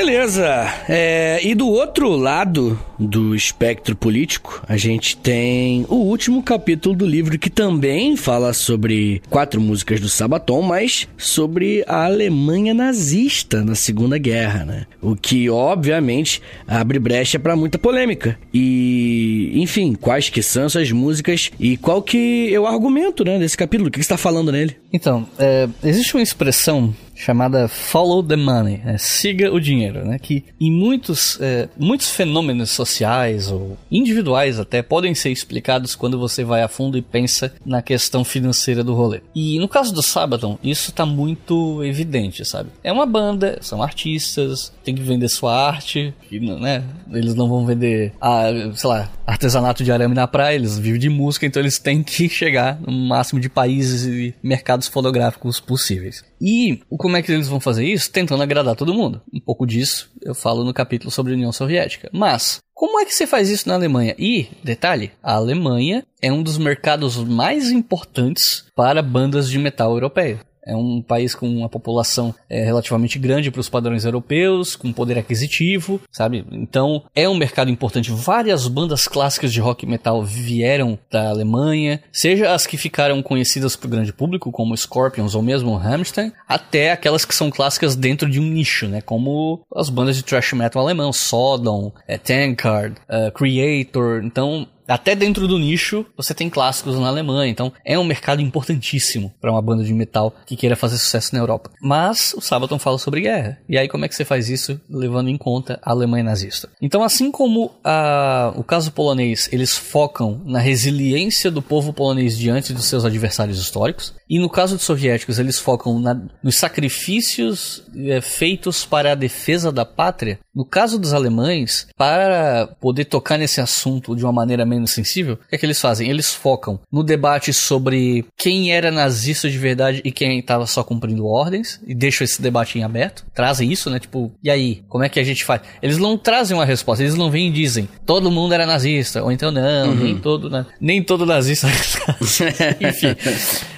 Beleza. 0.00 0.66
É, 0.88 1.40
e 1.42 1.54
do 1.54 1.68
outro 1.68 2.08
lado 2.16 2.80
do 2.98 3.34
espectro 3.34 3.94
político, 3.94 4.62
a 4.66 4.78
gente 4.78 5.14
tem 5.14 5.84
o 5.90 5.96
último 5.96 6.42
capítulo 6.42 6.96
do 6.96 7.06
livro 7.06 7.38
que 7.38 7.50
também 7.50 8.16
fala 8.16 8.54
sobre 8.54 9.20
quatro 9.28 9.60
músicas 9.60 10.00
do 10.00 10.08
Sabaton, 10.08 10.62
mas 10.62 11.06
sobre 11.18 11.84
a 11.86 12.06
Alemanha 12.06 12.72
nazista 12.72 13.62
na 13.62 13.74
Segunda 13.74 14.16
Guerra, 14.16 14.64
né? 14.64 14.86
O 15.02 15.14
que 15.14 15.50
obviamente 15.50 16.40
abre 16.66 16.98
brecha 16.98 17.38
para 17.38 17.54
muita 17.54 17.78
polêmica. 17.78 18.38
E, 18.54 19.52
enfim, 19.54 19.94
quais 19.94 20.30
que 20.30 20.42
são 20.42 20.64
essas 20.64 20.90
músicas 20.90 21.50
e 21.60 21.76
qual 21.76 22.00
que 22.00 22.50
é 22.54 22.58
o 22.58 22.66
argumento, 22.66 23.22
né, 23.22 23.38
desse 23.38 23.56
capítulo? 23.56 23.88
O 23.88 23.92
que 23.92 24.00
está 24.00 24.16
falando 24.16 24.50
nele? 24.50 24.76
Então, 24.90 25.28
é, 25.38 25.68
existe 25.84 26.14
uma 26.14 26.22
expressão 26.22 26.94
chamada 27.20 27.68
Follow 27.68 28.22
the 28.22 28.36
Money, 28.36 28.80
é, 28.84 28.96
siga 28.98 29.52
o 29.52 29.60
dinheiro, 29.60 30.04
né? 30.04 30.18
Que 30.18 30.44
em 30.60 30.72
muitos, 30.72 31.38
é, 31.40 31.68
muitos 31.78 32.10
fenômenos 32.10 32.70
sociais 32.70 33.50
ou 33.50 33.76
individuais 33.90 34.58
até 34.58 34.82
podem 34.82 35.14
ser 35.14 35.30
explicados 35.30 35.94
quando 35.94 36.18
você 36.18 36.42
vai 36.42 36.62
a 36.62 36.68
fundo 36.68 36.96
e 36.96 37.02
pensa 37.02 37.52
na 37.64 37.82
questão 37.82 38.24
financeira 38.24 38.82
do 38.82 38.94
rolê. 38.94 39.20
E 39.34 39.58
no 39.58 39.68
caso 39.68 39.92
do 39.92 40.02
Sabaton, 40.02 40.58
isso 40.62 40.92
tá 40.92 41.04
muito 41.04 41.84
evidente, 41.84 42.44
sabe? 42.44 42.70
É 42.82 42.90
uma 42.90 43.06
banda, 43.06 43.58
são 43.60 43.82
artistas, 43.82 44.72
tem 44.82 44.94
que 44.94 45.02
vender 45.02 45.28
sua 45.28 45.54
arte, 45.54 46.14
e, 46.30 46.40
né? 46.40 46.82
Eles 47.12 47.34
não 47.34 47.48
vão 47.48 47.66
vender, 47.66 48.12
a, 48.20 48.44
sei 48.74 48.88
lá, 48.88 49.10
artesanato 49.26 49.84
de 49.84 49.92
arame 49.92 50.14
na 50.14 50.26
praia, 50.26 50.54
eles 50.54 50.78
vivem 50.78 51.00
de 51.00 51.10
música, 51.10 51.44
então 51.44 51.60
eles 51.60 51.78
têm 51.78 52.02
que 52.02 52.28
chegar 52.28 52.80
no 52.80 52.92
máximo 52.92 53.40
de 53.40 53.48
países 53.48 54.06
e 54.06 54.34
mercados 54.42 54.88
fotográficos 54.88 55.60
possíveis. 55.60 56.24
E 56.40 56.80
como 56.88 57.16
é 57.16 57.22
que 57.22 57.30
eles 57.30 57.48
vão 57.48 57.60
fazer 57.60 57.84
isso? 57.84 58.10
Tentando 58.10 58.42
agradar 58.42 58.74
todo 58.74 58.94
mundo. 58.94 59.20
Um 59.32 59.40
pouco 59.40 59.66
disso 59.66 60.10
eu 60.22 60.34
falo 60.34 60.64
no 60.64 60.72
capítulo 60.72 61.10
sobre 61.10 61.32
a 61.32 61.36
União 61.36 61.52
Soviética. 61.52 62.08
Mas, 62.12 62.60
como 62.72 62.98
é 62.98 63.04
que 63.04 63.14
você 63.14 63.26
faz 63.26 63.50
isso 63.50 63.68
na 63.68 63.74
Alemanha? 63.74 64.14
E, 64.18 64.48
detalhe, 64.64 65.12
a 65.22 65.34
Alemanha 65.34 66.04
é 66.22 66.32
um 66.32 66.42
dos 66.42 66.56
mercados 66.56 67.16
mais 67.16 67.70
importantes 67.70 68.64
para 68.74 69.02
bandas 69.02 69.50
de 69.50 69.58
metal 69.58 69.92
europeia. 69.92 70.40
É 70.66 70.76
um 70.76 71.02
país 71.02 71.34
com 71.34 71.48
uma 71.48 71.68
população 71.68 72.34
é, 72.48 72.64
relativamente 72.64 73.18
grande 73.18 73.50
para 73.50 73.60
os 73.60 73.68
padrões 73.68 74.04
europeus, 74.04 74.76
com 74.76 74.92
poder 74.92 75.18
aquisitivo, 75.18 76.00
sabe? 76.10 76.44
Então 76.50 77.02
é 77.14 77.28
um 77.28 77.36
mercado 77.36 77.70
importante. 77.70 78.10
Várias 78.10 78.68
bandas 78.68 79.08
clássicas 79.08 79.52
de 79.52 79.60
rock 79.60 79.86
metal 79.86 80.22
vieram 80.22 80.98
da 81.10 81.30
Alemanha, 81.30 82.02
seja 82.12 82.52
as 82.52 82.66
que 82.66 82.76
ficaram 82.76 83.22
conhecidas 83.22 83.76
para 83.76 83.86
o 83.86 83.90
grande 83.90 84.12
público, 84.12 84.52
como 84.52 84.76
Scorpions 84.76 85.34
ou 85.34 85.42
mesmo 85.42 85.76
Rammstein, 85.76 86.32
até 86.46 86.92
aquelas 86.92 87.24
que 87.24 87.34
são 87.34 87.50
clássicas 87.50 87.96
dentro 87.96 88.28
de 88.28 88.40
um 88.40 88.44
nicho, 88.44 88.86
né? 88.86 89.00
Como 89.00 89.60
as 89.74 89.88
bandas 89.88 90.16
de 90.16 90.22
thrash 90.22 90.52
metal 90.52 90.82
alemão, 90.82 91.12
Sodom, 91.12 91.92
é, 92.06 92.18
Tankard, 92.18 92.96
uh, 93.08 93.32
Creator. 93.32 94.22
Então 94.24 94.66
até 94.90 95.14
dentro 95.14 95.46
do 95.46 95.58
nicho, 95.58 96.04
você 96.16 96.34
tem 96.34 96.50
clássicos 96.50 96.98
na 96.98 97.08
Alemanha, 97.08 97.50
então 97.50 97.72
é 97.84 97.98
um 97.98 98.04
mercado 98.04 98.42
importantíssimo 98.42 99.32
para 99.40 99.50
uma 99.50 99.62
banda 99.62 99.84
de 99.84 99.94
metal 99.94 100.34
que 100.44 100.56
queira 100.56 100.76
fazer 100.76 100.98
sucesso 100.98 101.34
na 101.34 101.40
Europa. 101.40 101.70
Mas 101.80 102.34
o 102.36 102.40
Sabaton 102.40 102.78
fala 102.78 102.98
sobre 102.98 103.20
guerra. 103.20 103.58
E 103.68 103.78
aí 103.78 103.88
como 103.88 104.04
é 104.04 104.08
que 104.08 104.14
você 104.14 104.24
faz 104.24 104.48
isso 104.48 104.80
levando 104.88 105.28
em 105.28 105.36
conta 105.36 105.78
a 105.82 105.90
Alemanha 105.90 106.24
nazista? 106.24 106.68
Então 106.82 107.02
assim 107.02 107.30
como 107.30 107.72
a, 107.84 108.52
o 108.56 108.64
caso 108.64 108.92
polonês, 108.92 109.48
eles 109.52 109.76
focam 109.76 110.42
na 110.44 110.58
resiliência 110.58 111.50
do 111.50 111.62
povo 111.62 111.92
polonês 111.92 112.36
diante 112.36 112.72
dos 112.72 112.86
seus 112.86 113.04
adversários 113.04 113.58
históricos, 113.58 114.14
e 114.30 114.38
no 114.38 114.48
caso 114.48 114.76
dos 114.76 114.84
soviéticos, 114.84 115.40
eles 115.40 115.58
focam 115.58 115.98
na, 115.98 116.14
nos 116.40 116.54
sacrifícios 116.54 117.82
é, 117.96 118.20
feitos 118.20 118.84
para 118.84 119.10
a 119.10 119.16
defesa 119.16 119.72
da 119.72 119.84
pátria. 119.84 120.38
No 120.54 120.64
caso 120.64 121.00
dos 121.00 121.12
alemães, 121.12 121.88
para 121.96 122.68
poder 122.80 123.06
tocar 123.06 123.36
nesse 123.36 123.60
assunto 123.60 124.14
de 124.14 124.24
uma 124.24 124.32
maneira 124.32 124.64
menos 124.64 124.79
sensível, 124.86 125.34
o 125.34 125.48
que 125.48 125.54
é 125.54 125.58
que 125.58 125.66
eles 125.66 125.80
fazem? 125.80 126.08
Eles 126.08 126.34
focam 126.34 126.80
no 126.90 127.02
debate 127.02 127.52
sobre 127.52 128.24
quem 128.36 128.72
era 128.72 128.90
nazista 128.90 129.48
de 129.48 129.58
verdade 129.58 130.00
e 130.04 130.12
quem 130.12 130.38
estava 130.38 130.66
só 130.66 130.82
cumprindo 130.82 131.26
ordens, 131.26 131.80
e 131.86 131.94
deixam 131.94 132.24
esse 132.24 132.40
debate 132.40 132.78
em 132.78 132.82
aberto. 132.82 133.24
Trazem 133.34 133.70
isso, 133.70 133.90
né? 133.90 133.98
Tipo, 133.98 134.32
e 134.42 134.50
aí? 134.50 134.82
Como 134.88 135.04
é 135.04 135.08
que 135.08 135.20
a 135.20 135.24
gente 135.24 135.44
faz? 135.44 135.62
Eles 135.82 135.98
não 135.98 136.16
trazem 136.16 136.56
uma 136.56 136.64
resposta, 136.64 137.02
eles 137.02 137.14
não 137.14 137.30
vêm 137.30 137.48
e 137.48 137.52
dizem 137.52 137.88
todo 138.04 138.30
mundo 138.30 138.54
era 138.54 138.66
nazista, 138.66 139.22
ou 139.22 139.30
então 139.30 139.50
não, 139.50 139.90
uhum. 139.90 139.94
nem 139.94 140.18
todo, 140.18 140.50
né? 140.50 140.66
nem 140.80 141.02
todo 141.02 141.26
nazista. 141.26 141.68
Enfim, 142.80 143.16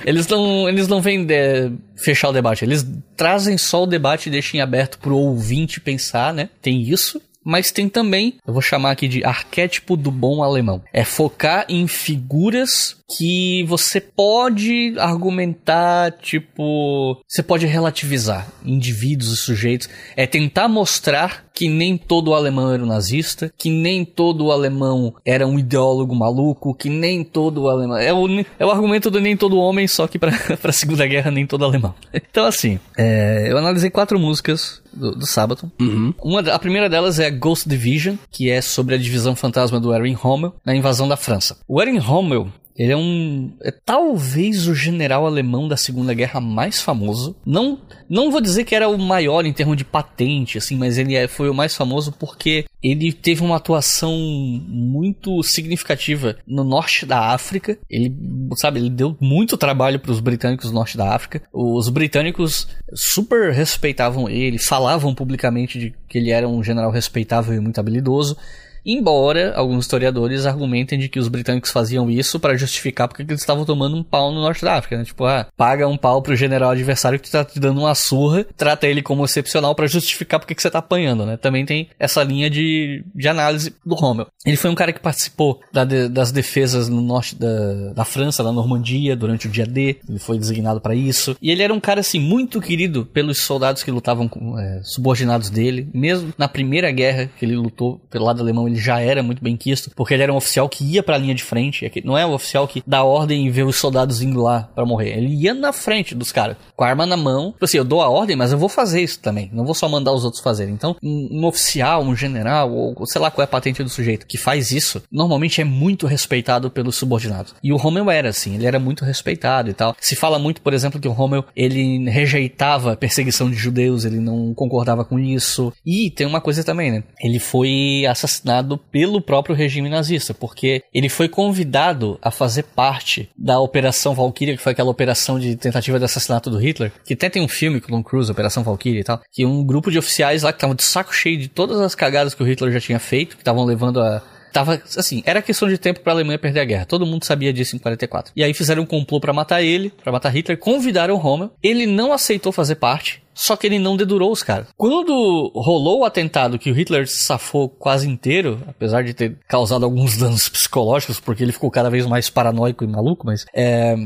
eles 0.05 0.27
não, 0.27 0.69
eles 0.69 0.89
não 0.89 1.01
vêm 1.01 1.25
de, 1.25 1.73
fechar 1.97 2.29
o 2.29 2.33
debate, 2.33 2.65
eles 2.65 2.87
trazem 3.17 3.57
só 3.59 3.83
o 3.83 3.87
debate 3.87 4.29
e 4.29 4.33
deixam 4.33 4.59
em 4.59 4.63
aberto 4.63 4.99
pro 4.99 5.17
ouvinte 5.17 5.81
pensar, 5.81 6.33
né? 6.33 6.49
Tem 6.61 6.83
isso 6.83 7.21
mas 7.45 7.71
tem 7.71 7.89
também, 7.89 8.39
eu 8.47 8.53
vou 8.53 8.63
chamar 8.63 8.93
aqui 8.93 9.09
de 9.09 9.25
arquétipo 9.25 9.97
do 9.97 10.11
bom 10.11 10.43
alemão. 10.43 10.83
É 10.93 11.05
focar 11.05 11.65
em 11.69 11.87
figuras 11.87 12.97
que 13.17 13.65
você 13.65 14.01
pode 14.01 14.95
argumentar, 14.99 16.13
tipo, 16.13 17.21
você 17.29 17.43
pode 17.43 17.67
relativizar 17.67 18.49
indivíduos 18.65 19.33
e 19.33 19.37
sujeitos, 19.37 19.89
é 20.17 20.27
tentar 20.27 20.69
mostrar 20.69 21.45
que 21.53 21.69
nem 21.69 21.97
todo 21.97 22.35
alemão 22.35 22.73
era 22.73 22.83
um 22.83 22.87
nazista, 22.87 23.53
que 23.57 23.71
nem 23.71 24.05
todo 24.05 24.51
alemão 24.51 25.15
era 25.25 25.47
um 25.47 25.59
ideólogo 25.59 26.15
maluco, 26.15 26.75
que 26.75 26.89
nem 26.89 27.23
todo 27.23 27.69
alemão 27.69 27.97
é 27.97 28.13
o, 28.13 28.27
é 28.59 28.67
o 28.67 28.71
argumento 28.71 29.11
do 29.11 29.21
nem 29.21 29.37
todo 29.37 29.59
homem, 29.59 29.87
só 29.87 30.07
que 30.07 30.19
para 30.19 30.33
a 30.63 30.73
Segunda 30.73 31.07
Guerra 31.07 31.31
nem 31.31 31.47
todo 31.47 31.65
alemão. 31.65 31.95
Então 32.33 32.47
assim, 32.47 32.79
é, 32.97 33.47
eu 33.51 33.59
analisei 33.59 33.91
quatro 33.91 34.19
músicas 34.19 34.81
do, 34.93 35.13
do 35.15 35.27
sábado. 35.27 35.71
Uhum. 35.79 36.15
Uma, 36.23 36.41
a 36.41 36.59
primeira 36.59 36.89
delas 36.89 37.19
é 37.19 37.31
Ghost 37.31 37.69
Division, 37.69 38.17
que 38.31 38.51
é 38.51 38.63
sobre 38.63 38.95
a 38.95 38.99
divisão 38.99 39.37
fantasma 39.37 39.79
do 39.79 39.93
Erwin 39.93 40.15
Rommel 40.15 40.55
na 40.65 40.75
invasão 40.75 41.07
da 41.07 41.17
França. 41.17 41.59
O 41.69 41.81
Erwin 41.81 41.99
Rommel 41.99 42.49
ele 42.77 42.93
é 42.93 42.97
um. 42.97 43.53
É 43.63 43.71
talvez 43.71 44.67
o 44.67 44.75
general 44.75 45.27
alemão 45.27 45.69
da 45.69 45.77
Segunda 45.77 46.15
Guerra 46.15 46.41
mais 46.41 46.81
famoso. 46.81 47.37
Não, 47.45 47.79
não 48.09 48.31
vou 48.31 48.41
dizer 48.41 48.65
que 48.65 48.75
era 48.75 48.89
o 48.89 48.99
maior 48.99 49.45
em 49.45 49.53
termos 49.53 49.77
de 49.77 49.85
patente, 49.85 50.59
assim, 50.59 50.77
mas 50.77 50.97
ele 50.97 51.15
é, 51.15 51.29
foi 51.29 51.51
o 51.51 51.55
mais 51.55 51.77
famoso 51.77 52.13
porque 52.13 52.65
ele 52.83 53.13
teve 53.13 53.43
uma 53.43 53.57
atuação 53.57 54.17
muito 54.17 55.43
significativa 55.43 56.37
no 56.47 56.65
norte 56.65 57.07
da 57.07 57.33
África. 57.33 57.79
Ele, 57.89 58.15
sabe, 58.57 58.81
ele 58.81 58.91
deu 58.91 59.17
muito 59.21 59.57
trabalho 59.57 60.01
para 60.01 60.13
os 60.13 60.21
britânicos 60.21 60.67
no 60.67 60.75
norte 60.75 60.97
da 60.97 61.15
África. 61.15 61.43
Os 61.53 61.89
britânicos 61.89 62.69
super 62.95 63.53
respeitavam 63.53 64.29
ele, 64.29 64.59
falavam 64.59 65.15
publicamente 65.15 65.79
de 65.79 65.95
que 66.09 66.19
ele 66.19 66.31
era 66.31 66.49
um 66.49 66.63
general 66.63 66.91
respeitável 66.91 67.55
e 67.55 67.61
muito 67.61 67.79
habilidoso. 67.79 68.37
Embora 68.85 69.55
alguns 69.55 69.85
historiadores 69.85 70.47
argumentem 70.47 70.99
de 70.99 71.09
que 71.09 71.19
os 71.19 71.29
britânicos 71.29 71.71
faziam 71.71 72.11
isso 72.11 72.41
para 72.41 72.57
justificar 72.57 73.09
porque 73.09 73.23
eles 73.23 73.41
estavam 73.41 73.65
tomando 73.65 73.97
um 73.97 74.03
pau 74.03 74.33
no 74.33 74.41
norte 74.41 74.65
da 74.65 74.77
África, 74.77 74.99
né? 74.99 75.05
Tipo, 75.05 75.25
ah, 75.25 75.47
paga 75.57 75.87
um 75.87 75.97
pau 75.97 76.21
pro 76.23 76.37
general 76.37 76.71
adversário 76.71 77.19
que 77.19 77.31
tá 77.31 77.45
te 77.45 77.61
dando 77.61 77.81
uma 77.81 77.95
surra, 77.95 78.47
trata 78.57 78.87
ele 78.87 79.03
como 79.03 79.25
excepcional 79.25 79.75
para 79.75 79.87
justificar 79.87 80.41
porque 80.41 80.55
que 80.55 80.63
você 80.63 80.71
tá 80.71 80.79
apanhando, 80.79 81.25
né? 81.25 81.37
Também 81.37 81.65
tem 81.65 81.89
essa 81.99 82.23
linha 82.23 82.51
de, 82.51 83.05
de 83.15 83.29
análise 83.29 83.75
do 83.85 83.95
Rommel. 83.95 84.27
Ele 84.45 84.57
foi 84.57 84.71
um 84.71 84.75
cara 84.75 84.93
que 84.93 85.01
participou 85.01 85.61
da 85.73 85.85
de, 85.85 86.09
das 86.09 86.33
defesas 86.33 86.89
no 86.89 87.01
norte 87.01 87.37
da, 87.37 87.93
da 87.95 88.05
França, 88.05 88.43
na 88.43 88.53
Normandia, 88.53 89.17
durante 89.17 89.47
o 89.47 89.51
dia 89.51 89.67
D. 89.67 89.99
Ele 90.09 90.19
foi 90.19 90.39
designado 90.39 90.81
para 90.81 90.95
isso. 90.95 91.37
E 91.41 91.51
ele 91.51 91.63
era 91.63 91.73
um 91.73 91.81
cara, 91.81 92.01
assim, 92.01 92.19
muito 92.19 92.61
querido 92.61 93.07
pelos 93.07 93.39
soldados 93.39 93.83
que 93.83 93.91
lutavam 93.91 94.29
com, 94.29 94.59
é, 94.59 94.81
subordinados 94.83 95.51
dele. 95.51 95.89
Mesmo 95.95 96.33
na 96.37 96.49
primeira 96.49 96.91
guerra 96.91 97.31
que 97.39 97.45
ele 97.45 97.57
lutou 97.57 98.01
pelo 98.11 98.25
lado 98.25 98.41
alemão, 98.41 98.69
ele 98.73 98.81
já 98.81 99.01
era 99.01 99.23
muito 99.23 99.43
bem 99.43 99.57
quisto, 99.57 99.91
porque 99.95 100.15
ele 100.15 100.23
era 100.23 100.33
um 100.33 100.37
oficial 100.37 100.69
que 100.69 100.85
ia 100.85 101.03
pra 101.03 101.19
linha 101.19 101.35
de 101.35 101.45
frente. 101.45 101.91
Não 102.05 102.17
é 102.17 102.27
um 102.27 102.33
oficial 102.33 102.67
que 102.67 102.83
dá 102.87 103.05
ordem 103.05 103.47
e 103.47 103.51
vê 103.51 103.63
os 103.63 103.77
soldados 103.77 104.23
indo 104.23 104.41
lá 104.41 104.71
para 104.75 104.87
morrer. 104.87 105.17
Ele 105.17 105.35
ia 105.35 105.55
na 105.55 105.73
frente 105.73 106.15
dos 106.15 106.33
caras, 106.33 106.57
com 106.75 106.85
a 106.85 106.89
arma 106.89 107.07
na 107.07 107.17
mão. 107.17 107.53
Tipo 107.53 107.65
assim, 107.65 107.79
eu 107.79 107.85
dou 107.85 108.03
a 108.03 108.09
ordem, 108.09 108.37
mas 108.37 108.53
eu 108.53 108.59
vou 108.59 108.69
fazer 108.69 109.03
isso 109.03 109.21
também. 109.21 109.51
Não 109.53 109.65
vou 109.65 109.75
só 109.75 109.89
mandar 109.89 110.13
os 110.13 110.25
outros 110.25 110.43
fazerem. 110.43 110.75
Então, 110.75 110.97
um, 111.03 111.29
um 111.33 111.47
oficial, 111.47 112.03
um 112.03 112.17
general, 112.17 112.73
ou 112.73 113.07
sei 113.07 113.21
lá 113.21 113.31
qual 113.31 113.43
é 113.43 113.45
a 113.45 113.49
patente 113.49 113.83
do 113.83 113.89
sujeito, 113.89 114.27
que 114.27 114.39
faz 114.39 114.71
isso, 114.71 115.03
normalmente 115.11 115.61
é 115.61 115.65
muito 115.65 116.07
respeitado 116.07 116.71
pelos 116.71 116.97
subordinados. 116.97 117.55
E 117.63 117.73
o 117.73 117.77
Rommel 117.77 118.11
era 118.11 118.31
assim, 118.31 118.55
ele 118.55 118.67
era 118.67 118.79
muito 118.79 119.05
respeitado 119.05 119.71
e 119.71 119.75
tal. 119.75 119.95
Se 120.01 120.17
fala 120.17 120.39
muito, 120.39 120.61
por 120.63 120.73
exemplo, 120.73 121.01
que 121.01 121.09
o 121.09 121.13
Rommel, 121.13 121.45
ele 121.55 122.09
rejeitava 122.11 122.93
a 122.93 122.97
perseguição 122.97 123.51
de 123.51 123.57
judeus, 123.57 124.05
ele 124.05 124.19
não 124.19 124.55
concordava 124.55 125.05
com 125.05 125.19
isso. 125.19 125.73
E 125.85 126.11
tem 126.11 126.27
uma 126.27 126.41
coisa 126.41 126.65
também, 126.65 126.91
né? 126.91 127.05
Ele 127.21 127.39
foi 127.39 128.05
assassinado 128.09 128.62
pelo 128.79 129.21
próprio 129.21 129.55
regime 129.55 129.89
nazista, 129.89 130.33
porque 130.35 130.83
ele 130.93 131.09
foi 131.09 131.29
convidado 131.29 132.19
a 132.23 132.31
fazer 132.31 132.65
parte 132.65 133.29
da 133.37 133.61
Operação 133.61 134.15
Valkyria, 134.15 134.57
que 134.57 134.63
foi 134.63 134.73
aquela 134.73 134.91
operação 134.91 135.39
de 135.39 135.57
tentativa 135.57 135.99
de 135.99 136.05
assassinato 136.05 136.51
do 136.51 136.59
Hitler, 136.59 136.93
que 137.05 137.15
até 137.15 137.29
tem 137.29 137.43
um 137.43 137.49
filme 137.49 137.81
com 137.81 137.89
Tom 137.89 138.03
Cruise, 138.03 138.31
Operação 138.31 138.63
Valkyria 138.63 139.01
e 139.01 139.05
tal, 139.05 139.21
que 139.31 139.45
um 139.45 139.65
grupo 139.65 139.91
de 139.91 139.99
oficiais 139.99 140.43
lá 140.43 140.53
que 140.53 140.57
estavam 140.57 140.77
de 140.77 140.83
saco 140.83 141.15
cheio 141.15 141.39
de 141.39 141.49
todas 141.49 141.81
as 141.81 141.95
cagadas 141.95 142.35
que 142.35 142.43
o 142.43 142.47
Hitler 142.47 142.73
já 142.73 142.81
tinha 142.81 142.99
feito, 142.99 143.37
que 143.37 143.43
estavam 143.43 143.65
levando 143.65 144.01
a 144.01 144.23
tava 144.53 144.81
assim, 144.97 145.23
era 145.25 145.41
questão 145.41 145.69
de 145.69 145.79
tempo 145.79 146.01
para 146.01 146.13
a 146.13 146.17
Alemanha 146.17 146.39
perder 146.39 146.61
a 146.61 146.65
guerra. 146.65 146.85
Todo 146.85 147.07
mundo 147.07 147.25
sabia 147.25 147.53
disso 147.53 147.75
em 147.75 147.79
44. 147.79 148.33
E 148.37 148.45
aí 148.45 148.53
fizeram 148.53 148.83
um 148.83 148.87
complô 148.87 149.19
para 149.19 149.33
matar 149.33 149.63
ele, 149.63 149.91
para 149.91 150.13
matar 150.13 150.29
Hitler, 150.29 150.59
convidaram 150.59 151.17
Rommel. 151.17 151.51
Ele 151.63 151.87
não 151.87 152.13
aceitou 152.13 152.53
fazer 152.53 152.77
parte. 152.77 153.23
Só 153.35 153.57
que 153.57 153.67
ele 153.67 153.79
não 153.79 153.97
dedurou 153.97 154.31
os 154.31 154.43
caras. 154.43 154.69
Quando 154.77 155.51
rolou 155.55 156.01
o 156.01 156.05
atentado 156.05 156.59
que 156.59 156.71
o 156.71 156.75
Hitler 156.75 157.07
se 157.09 157.23
safou 157.23 157.69
quase 157.69 158.09
inteiro, 158.09 158.61
apesar 158.67 159.03
de 159.03 159.15
ter 159.15 159.39
causado 159.49 159.85
alguns 159.85 160.17
danos 160.17 160.49
psicológicos, 160.49 161.21
porque 161.21 161.43
ele 161.43 161.53
ficou 161.53 161.71
cada 161.71 161.91
vez 161.91 162.07
mais 162.07 162.29
paranoico 162.31 162.85
e 162.85 162.87
maluco, 162.87 163.27
mas 163.27 163.45
é, 163.55 163.97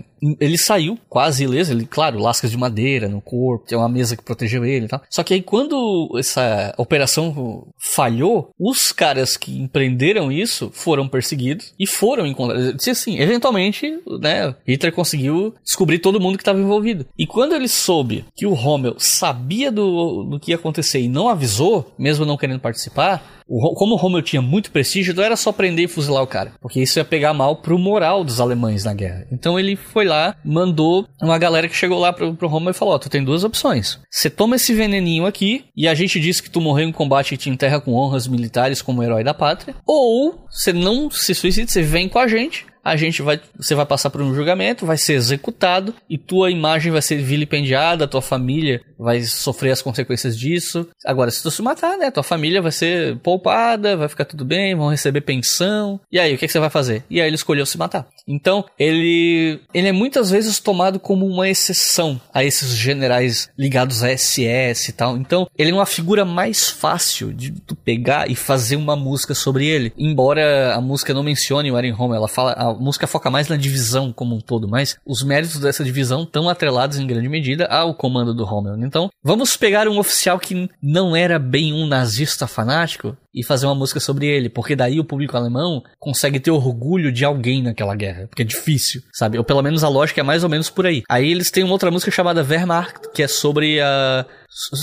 ele 0.41 0.59
saiu 0.59 0.99
quase 1.09 1.45
ileso, 1.45 1.73
ele, 1.73 1.87
claro, 1.87 2.19
lascas 2.19 2.51
de 2.51 2.57
madeira 2.57 3.09
no 3.09 3.21
corpo, 3.21 3.67
tem 3.67 3.77
uma 3.77 3.89
mesa 3.89 4.17
que 4.17 4.23
protegeu 4.23 4.65
ele 4.65 4.87
e 4.87 4.89
tal. 4.89 5.03
Só 5.11 5.23
que 5.23 5.35
aí 5.35 5.43
quando 5.43 6.11
essa 6.19 6.75
operação 6.77 7.67
falhou, 7.95 8.51
os 8.59 8.93
caras 8.93 9.37
que 9.37 9.59
empreenderam 9.59 10.31
isso 10.31 10.71
foram 10.73 11.09
perseguidos 11.09 11.75
e 11.79 11.87
foram 11.87 12.27
encontrados. 12.27 12.87
Assim, 12.89 13.19
eventualmente, 13.19 13.99
né, 14.21 14.55
Hitler 14.67 14.93
conseguiu 14.93 15.55
descobrir 15.65 15.99
todo 15.99 16.21
mundo 16.21 16.37
que 16.37 16.43
estava 16.43 16.59
envolvido. 16.59 17.07
E 17.19 17.27
quando 17.27 17.55
ele 17.55 17.69
soube 17.69 18.25
que 18.35 18.47
o 18.47 18.55
Rommel 18.55 18.97
sabia 19.17 19.71
do, 19.71 20.25
do 20.25 20.41
que 20.41 20.51
ia 20.51 20.57
acontecer 20.57 21.01
e 21.01 21.09
não 21.09 21.29
avisou, 21.29 21.95
mesmo 21.99 22.25
não 22.25 22.37
querendo 22.37 22.61
participar, 22.61 23.23
o, 23.49 23.75
como 23.75 23.95
o 23.95 23.97
Rommel 23.97 24.23
tinha 24.23 24.43
muito 24.43 24.71
prestígio, 24.71 25.15
não 25.15 25.23
era 25.23 25.37
só 25.37 25.53
prender 25.53 25.85
e 25.85 25.89
fuzilar 25.89 26.23
o 26.23 26.27
cara, 26.27 26.53
porque 26.61 26.81
isso 26.81 26.99
ia 26.99 27.05
pegar 27.05 27.33
mal 27.33 27.57
pro 27.57 27.79
moral 27.79 28.25
dos 28.25 28.41
alemães 28.41 28.85
na 28.85 28.93
guerra. 28.93 29.27
Então 29.31 29.59
ele 29.59 29.77
foi 29.77 30.05
lá, 30.05 30.35
mandou 30.45 31.07
uma 31.23 31.39
galera 31.39 31.69
que 31.69 31.77
chegou 31.77 31.99
lá 31.99 32.13
pro, 32.13 32.35
pro 32.35 32.49
Rommel 32.49 32.71
e 32.71 32.75
falou: 32.75 32.95
Ó, 32.95 32.99
tu 32.99 33.09
tem 33.09 33.25
duas 33.25 33.45
opções. 33.45 34.01
Você 34.11 34.29
toma 34.29 34.57
esse 34.57 34.75
veneninho 34.75 35.27
aqui 35.27 35.65
e 35.77 35.87
a 35.87 35.95
gente 35.95 36.19
diz 36.19 36.41
que 36.41 36.51
tu 36.51 36.61
morreu 36.61 36.89
em 36.89 36.93
combate 36.93 37.35
e 37.35 37.39
te 37.39 37.49
enterra 37.49 37.81
com 37.81 37.95
honras 37.95 38.27
militares 38.27 38.83
como 38.83 39.03
herói 39.03 39.23
da 39.23 39.35
pátria, 39.35 39.77
ou 39.87 40.47
você 40.51 40.73
não 40.73 41.11
se 41.11 41.35
suicida, 41.35 41.71
você 41.71 41.83
vem 41.83 42.09
com 42.09 42.19
a 42.19 42.27
gente 42.27 42.67
a 42.87 42.95
gente 42.95 43.21
vai, 43.21 43.41
você 43.59 43.75
vai 43.75 43.85
passar 43.85 44.11
por 44.11 44.23
um 44.23 44.33
julgamento, 44.33 44.87
vai 44.87 44.97
ser 44.97 45.15
executado 45.15 45.93
e 46.09 46.17
tua 46.17 46.53
imagem 46.53 46.93
vai 46.93 47.03
ser 47.03 47.17
vilipendiada, 47.17 48.07
tua 48.07 48.23
família 48.23 48.81
vai 48.97 49.23
sofrer 49.23 49.73
as 49.73 49.83
consequências 49.83 50.39
disso. 50.39 50.89
Agora, 51.05 51.31
se 51.33 51.43
tu 51.43 51.51
se 51.51 51.61
matar, 51.63 51.99
né, 51.99 52.13
tua 52.13 52.23
família 52.23 52.63
vai 52.63 52.71
ser 52.71 53.17
poupada, 53.19 53.97
vai 53.97 54.09
ficar 54.09 54.25
tudo 54.25 54.45
bem, 54.45 54.77
vão 54.77 54.89
receber 54.89 55.23
pensão. 55.23 56.01
E 56.13 56.19
aí, 56.21 56.33
o 56.35 56.39
que, 56.39 56.47
que 56.47 56.53
você 56.53 56.61
vai 56.61 56.71
fazer? 56.71 57.03
E 57.11 57.21
aí 57.21 57.27
ele 57.27 57.35
escolheu 57.35 57.67
se 57.67 57.77
matar. 57.77 58.07
Então, 58.27 58.65
ele, 58.79 59.61
ele 59.75 59.89
é 59.89 59.93
muitas 59.93 60.31
vezes 60.31 60.61
tomado 60.61 61.01
como 61.01 61.27
uma 61.27 61.49
exceção 61.49 62.21
a 62.33 62.45
esses 62.45 62.71
generais 62.71 63.51
ligados 63.59 64.05
a 64.05 64.17
SS 64.17 64.91
e 64.91 64.93
tal. 64.93 65.17
Então, 65.17 65.49
ele 65.59 65.71
é 65.71 65.75
uma 65.75 65.87
figura 65.87 66.25
mais 66.25 66.71
fácil 66.71 67.33
de 67.33 67.51
tu 67.51 67.75
pegar 67.75 68.31
e 68.31 68.37
fazer 68.37 68.77
uma 68.77 68.95
música 68.95 69.35
sobre 69.35 69.67
ele. 69.67 69.93
Embora 69.99 70.75
a 70.75 70.81
música 70.81 71.13
não 71.13 71.25
mencione 71.25 71.71
o 71.71 71.77
Aaron 71.77 71.97
Home, 71.99 72.15
ela 72.15 72.29
fala, 72.29 72.76
música 72.77 73.07
foca 73.07 73.31
mais 73.31 73.49
na 73.49 73.57
divisão 73.57 74.13
como 74.13 74.35
um 74.35 74.41
todo, 74.41 74.69
mas 74.69 74.99
os 75.05 75.23
méritos 75.23 75.61
dessa 75.61 75.85
divisão 75.85 76.23
estão 76.23 76.49
atrelados 76.49 76.99
em 76.99 77.07
grande 77.07 77.29
medida 77.29 77.67
ao 77.67 77.95
comando 77.95 78.35
do 78.35 78.45
Rommel. 78.45 78.77
Então, 78.85 79.11
vamos 79.23 79.57
pegar 79.57 79.89
um 79.89 79.99
oficial 79.99 80.39
que 80.39 80.69
não 80.83 81.15
era 81.17 81.39
bem 81.39 81.73
um 81.73 81.87
nazista 81.87 82.47
fanático 82.47 83.17
e 83.37 83.45
fazer 83.45 83.67
uma 83.67 83.75
música 83.75 84.01
sobre 84.01 84.27
ele, 84.27 84.49
porque 84.49 84.75
daí 84.75 84.99
o 84.99 85.05
público 85.05 85.37
alemão 85.37 85.85
consegue 85.99 86.41
ter 86.41 86.51
orgulho 86.51 87.13
de 87.13 87.23
alguém 87.23 87.63
naquela 87.63 87.95
guerra, 87.95 88.27
porque 88.27 88.43
é 88.43 88.47
difícil, 88.47 89.03
sabe? 89.13 89.37
Ou 89.37 89.45
pelo 89.45 89.63
menos 89.63 89.85
a 89.85 89.89
lógica 89.89 90.23
é 90.23 90.25
mais 90.25 90.43
ou 90.43 90.49
menos 90.49 90.71
por 90.71 90.87
aí. 90.87 91.03
Aí 91.09 91.31
eles 91.31 91.51
têm 91.51 91.63
uma 91.63 91.73
outra 91.73 91.91
música 91.91 92.11
chamada 92.11 92.43
Wehrmacht, 92.43 93.11
que 93.15 93.23
é 93.23 93.29
sobre 93.29 93.79
a 93.81 94.25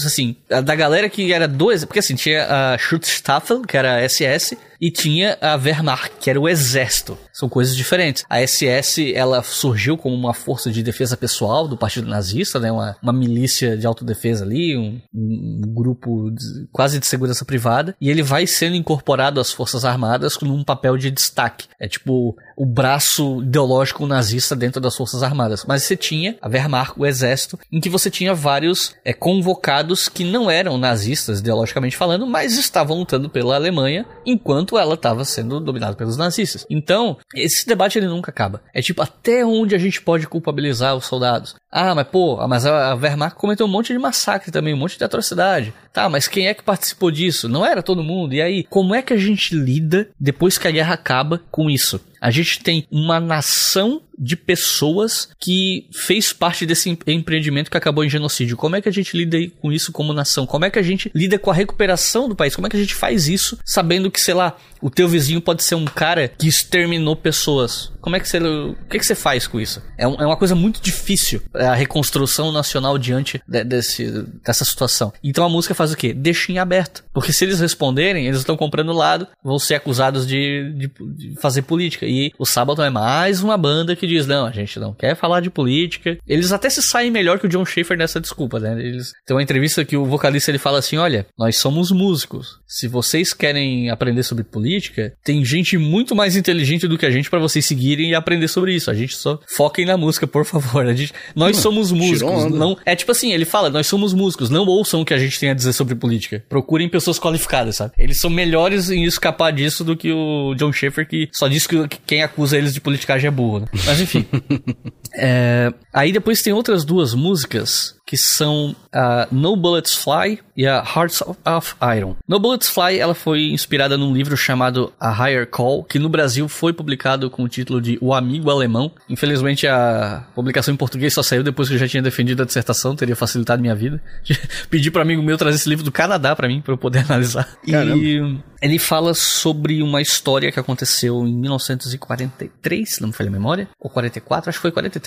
assim, 0.05 0.35
da 0.47 0.75
galera 0.75 1.09
que 1.09 1.33
era 1.33 1.47
dois, 1.47 1.83
porque 1.83 1.99
assim, 1.99 2.15
tinha 2.15 2.45
a 2.45 2.77
Schutzstaffel, 2.77 3.61
que 3.63 3.75
era 3.75 3.95
a 3.95 4.07
SS, 4.07 4.55
e 4.79 4.91
tinha 4.91 5.37
a 5.41 5.55
Wehrmacht, 5.55 6.11
que 6.19 6.29
era 6.29 6.39
o 6.39 6.47
exército. 6.47 7.17
São 7.31 7.49
coisas 7.49 7.75
diferentes. 7.75 8.23
A 8.29 8.45
SS, 8.45 9.13
ela 9.13 9.41
surgiu 9.41 9.97
como 9.97 10.15
uma 10.15 10.33
força 10.33 10.71
de 10.71 10.83
defesa 10.83 11.17
pessoal 11.17 11.67
do 11.67 11.77
partido 11.77 12.07
nazista, 12.07 12.59
né? 12.59 12.71
Uma, 12.71 12.95
uma 13.01 13.13
milícia 13.13 13.75
de 13.77 13.87
autodefesa 13.87 14.43
ali, 14.43 14.77
um, 14.77 15.01
um 15.13 15.61
grupo 15.73 16.29
de, 16.29 16.67
quase 16.71 16.99
de 16.99 17.07
segurança 17.07 17.45
privada, 17.45 17.95
e 17.99 18.09
ele 18.09 18.21
vai 18.21 18.42
sendo 18.47 18.75
incorporado 18.75 19.39
às 19.39 19.51
forças 19.51 19.85
armadas 19.85 20.37
com 20.37 20.45
um 20.45 20.63
papel 20.63 20.97
de 20.97 21.11
destaque. 21.11 21.67
É 21.79 21.87
tipo 21.87 22.35
o 22.55 22.65
braço 22.65 23.41
ideológico 23.41 24.05
nazista 24.05 24.55
dentro 24.55 24.79
das 24.79 24.95
forças 24.95 25.23
armadas. 25.23 25.65
Mas 25.67 25.83
você 25.83 25.95
tinha 25.95 26.35
a 26.41 26.47
Wehrmacht, 26.47 26.93
o 26.97 27.05
exército, 27.05 27.59
em 27.71 27.79
que 27.79 27.89
você 27.89 28.09
tinha 28.09 28.33
vários 28.33 28.95
é, 29.03 29.13
convocados 29.13 30.07
que 30.07 30.23
não 30.23 30.49
eram 30.49 30.77
nazistas, 30.77 31.39
ideologicamente 31.39 31.97
falando, 31.97 32.27
mas 32.27 32.57
estavam 32.57 32.97
lutando 32.97 33.29
pela 33.29 33.55
Alemanha 33.55 34.05
enquanto 34.25 34.77
ela 34.77 34.93
estava 34.93 35.25
sendo 35.25 35.59
dominada 35.59 35.95
pelos 35.95 36.17
nazistas. 36.17 36.65
Então, 36.69 37.17
esse 37.35 37.65
debate 37.65 37.97
ele 37.97 38.07
nunca 38.07 38.31
acaba. 38.31 38.61
É 38.73 38.81
tipo, 38.81 39.01
até 39.01 39.45
onde 39.45 39.75
a 39.75 39.79
gente 39.79 40.01
pode 40.01 40.27
culpabilizar 40.27 40.95
os 40.95 41.05
soldados? 41.05 41.55
Ah, 41.71 41.95
mas 41.95 42.07
pô, 42.07 42.45
mas 42.47 42.65
a 42.65 42.93
Wehrmacht 42.93 43.35
cometeu 43.35 43.65
um 43.65 43.69
monte 43.69 43.93
de 43.93 43.99
massacre 43.99 44.51
também, 44.51 44.73
um 44.73 44.77
monte 44.77 44.97
de 44.97 45.03
atrocidade. 45.03 45.73
Tá, 45.91 46.07
mas 46.07 46.27
quem 46.27 46.47
é 46.47 46.53
que 46.53 46.63
participou 46.63 47.11
disso? 47.11 47.49
Não 47.49 47.65
era 47.65 47.81
todo 47.81 48.03
mundo. 48.03 48.32
E 48.33 48.41
aí, 48.41 48.63
como 48.63 48.93
é 48.95 49.01
que 49.01 49.13
a 49.13 49.17
gente 49.17 49.55
lida 49.55 50.09
depois 50.19 50.57
que 50.57 50.67
a 50.67 50.71
guerra 50.71 50.93
acaba 50.93 51.41
com 51.51 51.69
isso? 51.69 52.01
A 52.19 52.31
gente 52.31 52.61
tem 52.61 52.87
uma 52.89 53.19
nação 53.19 54.01
de 54.17 54.35
pessoas 54.35 55.29
que 55.39 55.87
fez 55.91 56.33
parte 56.33 56.65
desse 56.65 56.89
empreendimento 56.89 57.69
que 57.69 57.77
acabou 57.77 58.03
em 58.03 58.09
genocídio. 58.09 58.57
Como 58.57 58.75
é 58.75 58.81
que 58.81 58.89
a 58.89 58.91
gente 58.91 59.15
lida 59.15 59.37
com 59.61 59.71
isso 59.71 59.91
como 59.91 60.13
nação? 60.13 60.45
Como 60.45 60.65
é 60.65 60.69
que 60.69 60.79
a 60.79 60.83
gente 60.83 61.11
lida 61.13 61.39
com 61.39 61.51
a 61.51 61.53
recuperação 61.53 62.29
do 62.29 62.35
país? 62.35 62.55
Como 62.55 62.67
é 62.67 62.69
que 62.69 62.77
a 62.77 62.79
gente 62.79 62.95
faz 62.95 63.27
isso 63.27 63.57
sabendo 63.65 64.11
que, 64.11 64.21
sei 64.21 64.33
lá, 64.33 64.55
o 64.81 64.89
teu 64.89 65.07
vizinho 65.07 65.41
pode 65.41 65.63
ser 65.63 65.75
um 65.75 65.85
cara 65.85 66.27
que 66.27 66.47
exterminou 66.47 67.15
pessoas? 67.15 67.91
Como 68.01 68.17
é 68.17 68.19
que 68.19 68.27
você, 68.27 68.37
o 68.37 68.75
que, 68.89 68.97
é 68.97 68.99
que 68.99 69.05
você 69.05 69.15
faz 69.15 69.47
com 69.47 69.59
isso? 69.59 69.81
É, 69.97 70.05
um, 70.05 70.15
é 70.15 70.25
uma 70.25 70.35
coisa 70.35 70.53
muito 70.53 70.81
difícil 70.81 71.41
a 71.53 71.73
reconstrução 71.73 72.51
nacional 72.51 72.97
diante 72.97 73.41
de, 73.47 73.63
desse, 73.63 74.11
dessa 74.43 74.65
situação. 74.65 75.13
Então 75.23 75.45
a 75.45 75.49
música 75.49 75.73
faz 75.73 75.93
o 75.93 75.97
quê? 75.97 76.13
Deixa 76.13 76.51
em 76.51 76.59
aberto. 76.59 77.03
Porque 77.13 77.31
se 77.31 77.45
eles 77.45 77.61
responderem, 77.61 78.27
eles 78.27 78.39
estão 78.39 78.57
comprando 78.57 78.91
lado, 78.91 79.25
vão 79.41 79.57
ser 79.57 79.75
acusados 79.75 80.27
de, 80.27 80.73
de, 80.75 80.91
de 81.15 81.35
fazer 81.39 81.61
política. 81.61 82.05
E 82.05 82.33
o 82.37 82.45
Sabaton 82.45 82.83
é 82.83 82.89
mais 82.89 83.41
uma 83.41 83.57
banda 83.57 83.95
que 83.95 84.02
diz: 84.07 84.27
não, 84.27 84.45
a 84.45 84.51
gente 84.51 84.79
não 84.79 84.93
quer 84.93 85.15
falar 85.15 85.39
de 85.39 85.49
política. 85.49 86.17
Eles 86.27 86.51
até 86.51 86.69
se 86.69 86.81
saem 86.81 87.11
melhor 87.11 87.39
que 87.39 87.45
o 87.45 87.49
John 87.49 87.65
Schaefer 87.65 87.97
nessa 87.97 88.19
desculpa, 88.19 88.59
né? 88.59 88.79
Eles 88.79 89.11
tem 89.25 89.35
uma 89.35 89.43
entrevista 89.43 89.85
que 89.85 89.97
o 89.97 90.05
vocalista 90.05 90.51
ele 90.51 90.57
fala 90.57 90.79
assim: 90.79 90.97
olha, 90.97 91.25
nós 91.37 91.57
somos 91.57 91.91
músicos. 91.91 92.59
Se 92.67 92.87
vocês 92.87 93.33
querem 93.33 93.89
aprender 93.89 94.23
sobre 94.23 94.43
política, 94.43 95.13
tem 95.23 95.43
gente 95.45 95.77
muito 95.77 96.15
mais 96.15 96.35
inteligente 96.35 96.87
do 96.87 96.97
que 96.97 97.05
a 97.05 97.11
gente 97.11 97.29
para 97.29 97.39
vocês 97.39 97.65
seguirem 97.65 98.11
e 98.11 98.15
aprender 98.15 98.47
sobre 98.47 98.73
isso. 98.73 98.89
A 98.89 98.93
gente 98.93 99.15
só 99.15 99.39
foquem 99.47 99.85
na 99.85 99.97
música, 99.97 100.25
por 100.25 100.45
favor. 100.45 100.85
A 100.85 100.93
gente, 100.93 101.13
nós 101.35 101.57
hum, 101.57 101.61
somos 101.61 101.91
músicos, 101.91 102.45
não. 102.51 102.77
É 102.85 102.95
tipo 102.95 103.11
assim, 103.11 103.31
ele 103.33 103.45
fala: 103.45 103.69
nós 103.69 103.87
somos 103.87 104.13
músicos, 104.13 104.49
não 104.49 104.65
ouçam 104.65 105.01
o 105.01 105.05
que 105.05 105.13
a 105.13 105.17
gente 105.17 105.39
tem 105.39 105.49
a 105.49 105.53
dizer 105.53 105.73
sobre 105.73 105.95
política. 105.95 106.43
Procurem 106.49 106.89
pessoas 106.89 107.19
qualificadas, 107.19 107.75
sabe? 107.75 107.93
Eles 107.97 108.19
são 108.19 108.29
melhores 108.29 108.89
em 108.89 109.03
escapar 109.03 109.51
disso 109.51 109.83
do 109.83 109.95
que 109.95 110.11
o 110.11 110.55
John 110.55 110.71
Schaefer, 110.71 111.07
que 111.07 111.29
só 111.31 111.47
diz 111.47 111.67
que 111.67 111.87
quem 112.05 112.23
acusa 112.23 112.57
eles 112.57 112.73
de 112.73 112.81
politicagem 112.81 113.27
é 113.27 113.31
burro, 113.31 113.61
né? 113.61 113.67
Mas 113.93 114.01
enfim. 114.01 114.25
é, 115.15 115.73
aí 115.93 116.11
depois 116.11 116.41
tem 116.41 116.53
outras 116.53 116.83
duas 116.83 117.13
músicas 117.13 117.95
que 118.05 118.17
são 118.17 118.75
a 118.91 119.27
No 119.31 119.55
Bullets 119.55 119.95
Fly 119.95 120.39
e 120.55 120.67
a 120.67 120.83
Hearts 120.83 121.21
of 121.21 121.75
Iron. 121.97 122.15
No 122.27 122.39
Bullets 122.39 122.69
Fly 122.69 122.99
ela 122.99 123.15
foi 123.15 123.51
inspirada 123.51 123.97
num 123.97 124.13
livro 124.13 124.35
chamado 124.35 124.91
A 124.99 125.11
Higher 125.11 125.47
Call, 125.47 125.83
que 125.83 125.97
no 125.97 126.09
Brasil 126.09 126.47
foi 126.47 126.73
publicado 126.73 127.29
com 127.29 127.43
o 127.43 127.47
título 127.47 127.81
de 127.81 127.97
O 128.01 128.13
Amigo 128.13 128.49
Alemão. 128.49 128.91
Infelizmente 129.09 129.65
a 129.67 130.25
publicação 130.35 130.73
em 130.73 130.77
português 130.77 131.13
só 131.13 131.23
saiu 131.23 131.43
depois 131.43 131.69
que 131.69 131.75
eu 131.75 131.79
já 131.79 131.87
tinha 131.87 132.03
defendido 132.03 132.43
a 132.43 132.45
dissertação, 132.45 132.95
teria 132.95 133.15
facilitado 133.15 133.61
minha 133.61 133.75
vida. 133.75 134.01
Pedi 134.69 134.91
para 134.91 135.01
amigo 135.01 135.23
meu 135.23 135.37
trazer 135.37 135.55
esse 135.55 135.69
livro 135.69 135.83
do 135.83 135.91
Canadá 135.91 136.35
para 136.35 136.47
mim 136.47 136.61
para 136.61 136.73
eu 136.73 136.77
poder 136.77 136.99
analisar. 137.09 137.47
Caramba. 137.67 137.97
E 137.97 138.37
ele 138.63 138.79
fala 138.79 139.13
sobre 139.13 139.83
uma 139.83 140.01
história 140.01 140.49
que 140.49 140.57
aconteceu 140.57 141.27
em 141.27 141.33
1943, 141.33 142.99
não 143.01 143.09
me 143.09 143.13
falha 143.13 143.27
a 143.27 143.31
memória, 143.31 143.67
ou 143.77 143.89
44, 143.89 144.49
acho 144.49 144.57
que 144.57 144.61
foi 144.61 144.71
43, 144.71 145.02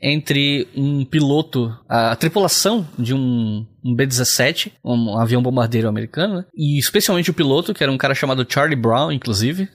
entre 0.00 0.68
um 0.76 1.04
piloto, 1.04 1.76
a 1.88 2.14
tripulação 2.16 2.38
tripulação 2.48 2.86
de 2.98 3.14
um, 3.14 3.66
um 3.84 3.94
B-17, 3.94 4.72
um 4.84 5.18
avião 5.18 5.42
bombardeiro 5.42 5.88
americano, 5.88 6.36
né? 6.36 6.44
E 6.54 6.78
especialmente 6.78 7.30
o 7.30 7.34
piloto, 7.34 7.74
que 7.74 7.82
era 7.82 7.92
um 7.92 7.98
cara 7.98 8.14
chamado 8.14 8.46
Charlie 8.48 8.76
Brown, 8.76 9.12
inclusive. 9.12 9.68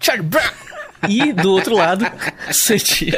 Charlie 0.00 0.26
Brown! 0.26 0.77
E 1.08 1.32
do 1.32 1.52
outro 1.52 1.76
lado, 1.76 2.04
você 2.50 2.78
tinha, 2.78 3.12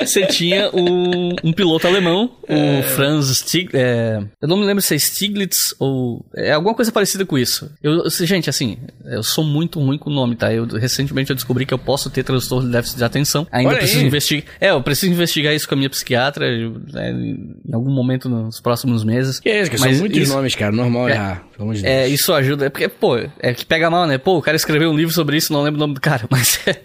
você 0.00 0.26
tinha 0.26 0.70
um, 0.72 1.30
um 1.42 1.52
piloto 1.52 1.86
alemão, 1.86 2.36
o 2.48 2.52
é. 2.52 2.82
Franz 2.82 3.26
Stiglitz. 3.38 3.74
É, 3.74 4.22
eu 4.40 4.48
não 4.48 4.56
me 4.56 4.64
lembro 4.64 4.82
se 4.82 4.94
é 4.94 4.98
Stiglitz 4.98 5.74
ou. 5.78 6.24
É 6.36 6.52
alguma 6.52 6.74
coisa 6.74 6.92
parecida 6.92 7.24
com 7.24 7.38
isso. 7.38 7.70
Eu, 7.82 8.08
gente, 8.10 8.48
assim, 8.48 8.78
eu 9.04 9.22
sou 9.22 9.44
muito 9.44 9.80
ruim 9.80 9.98
com 9.98 10.10
o 10.10 10.12
nome, 10.12 10.36
tá? 10.36 10.52
Eu, 10.52 10.66
recentemente 10.66 11.30
eu 11.30 11.36
descobri 11.36 11.66
que 11.66 11.74
eu 11.74 11.78
posso 11.78 12.10
ter 12.10 12.22
transtorno 12.22 12.66
de 12.66 12.72
déficit 12.72 12.98
de 12.98 13.04
atenção. 13.04 13.46
Ainda 13.50 13.70
Olha 13.70 13.78
preciso 13.78 14.04
investigar. 14.04 14.54
É, 14.60 14.70
eu 14.70 14.82
preciso 14.82 15.12
investigar 15.12 15.54
isso 15.54 15.68
com 15.68 15.74
a 15.74 15.78
minha 15.78 15.90
psiquiatra 15.90 16.46
né, 16.92 17.10
em 17.10 17.74
algum 17.74 17.90
momento 17.90 18.28
nos 18.28 18.60
próximos 18.60 19.04
meses. 19.04 19.40
Que 19.40 19.48
é 19.48 19.62
isso, 19.62 19.70
que 19.70 19.80
Mas 19.80 19.92
são 19.92 20.00
muitos 20.00 20.18
isso, 20.18 20.34
nomes, 20.34 20.54
cara. 20.54 20.72
Normal 20.72 21.08
é, 21.08 21.40
errar. 21.62 21.74
De 21.74 21.86
é, 21.86 22.08
isso 22.08 22.32
ajuda. 22.32 22.66
É 22.66 22.68
porque, 22.68 22.88
pô, 22.88 23.16
é 23.16 23.54
que 23.54 23.64
pega 23.64 23.90
mal, 23.90 24.06
né? 24.06 24.18
Pô, 24.18 24.38
o 24.38 24.42
cara 24.42 24.56
escreveu 24.56 24.90
um 24.90 24.96
livro 24.96 25.12
sobre 25.12 25.36
isso, 25.36 25.52
não 25.52 25.62
lembro 25.62 25.78
o 25.78 25.80
nome 25.80 25.94
do 25.94 26.00
cara. 26.00 26.26
Mas 26.30 26.60
é, 26.66 26.82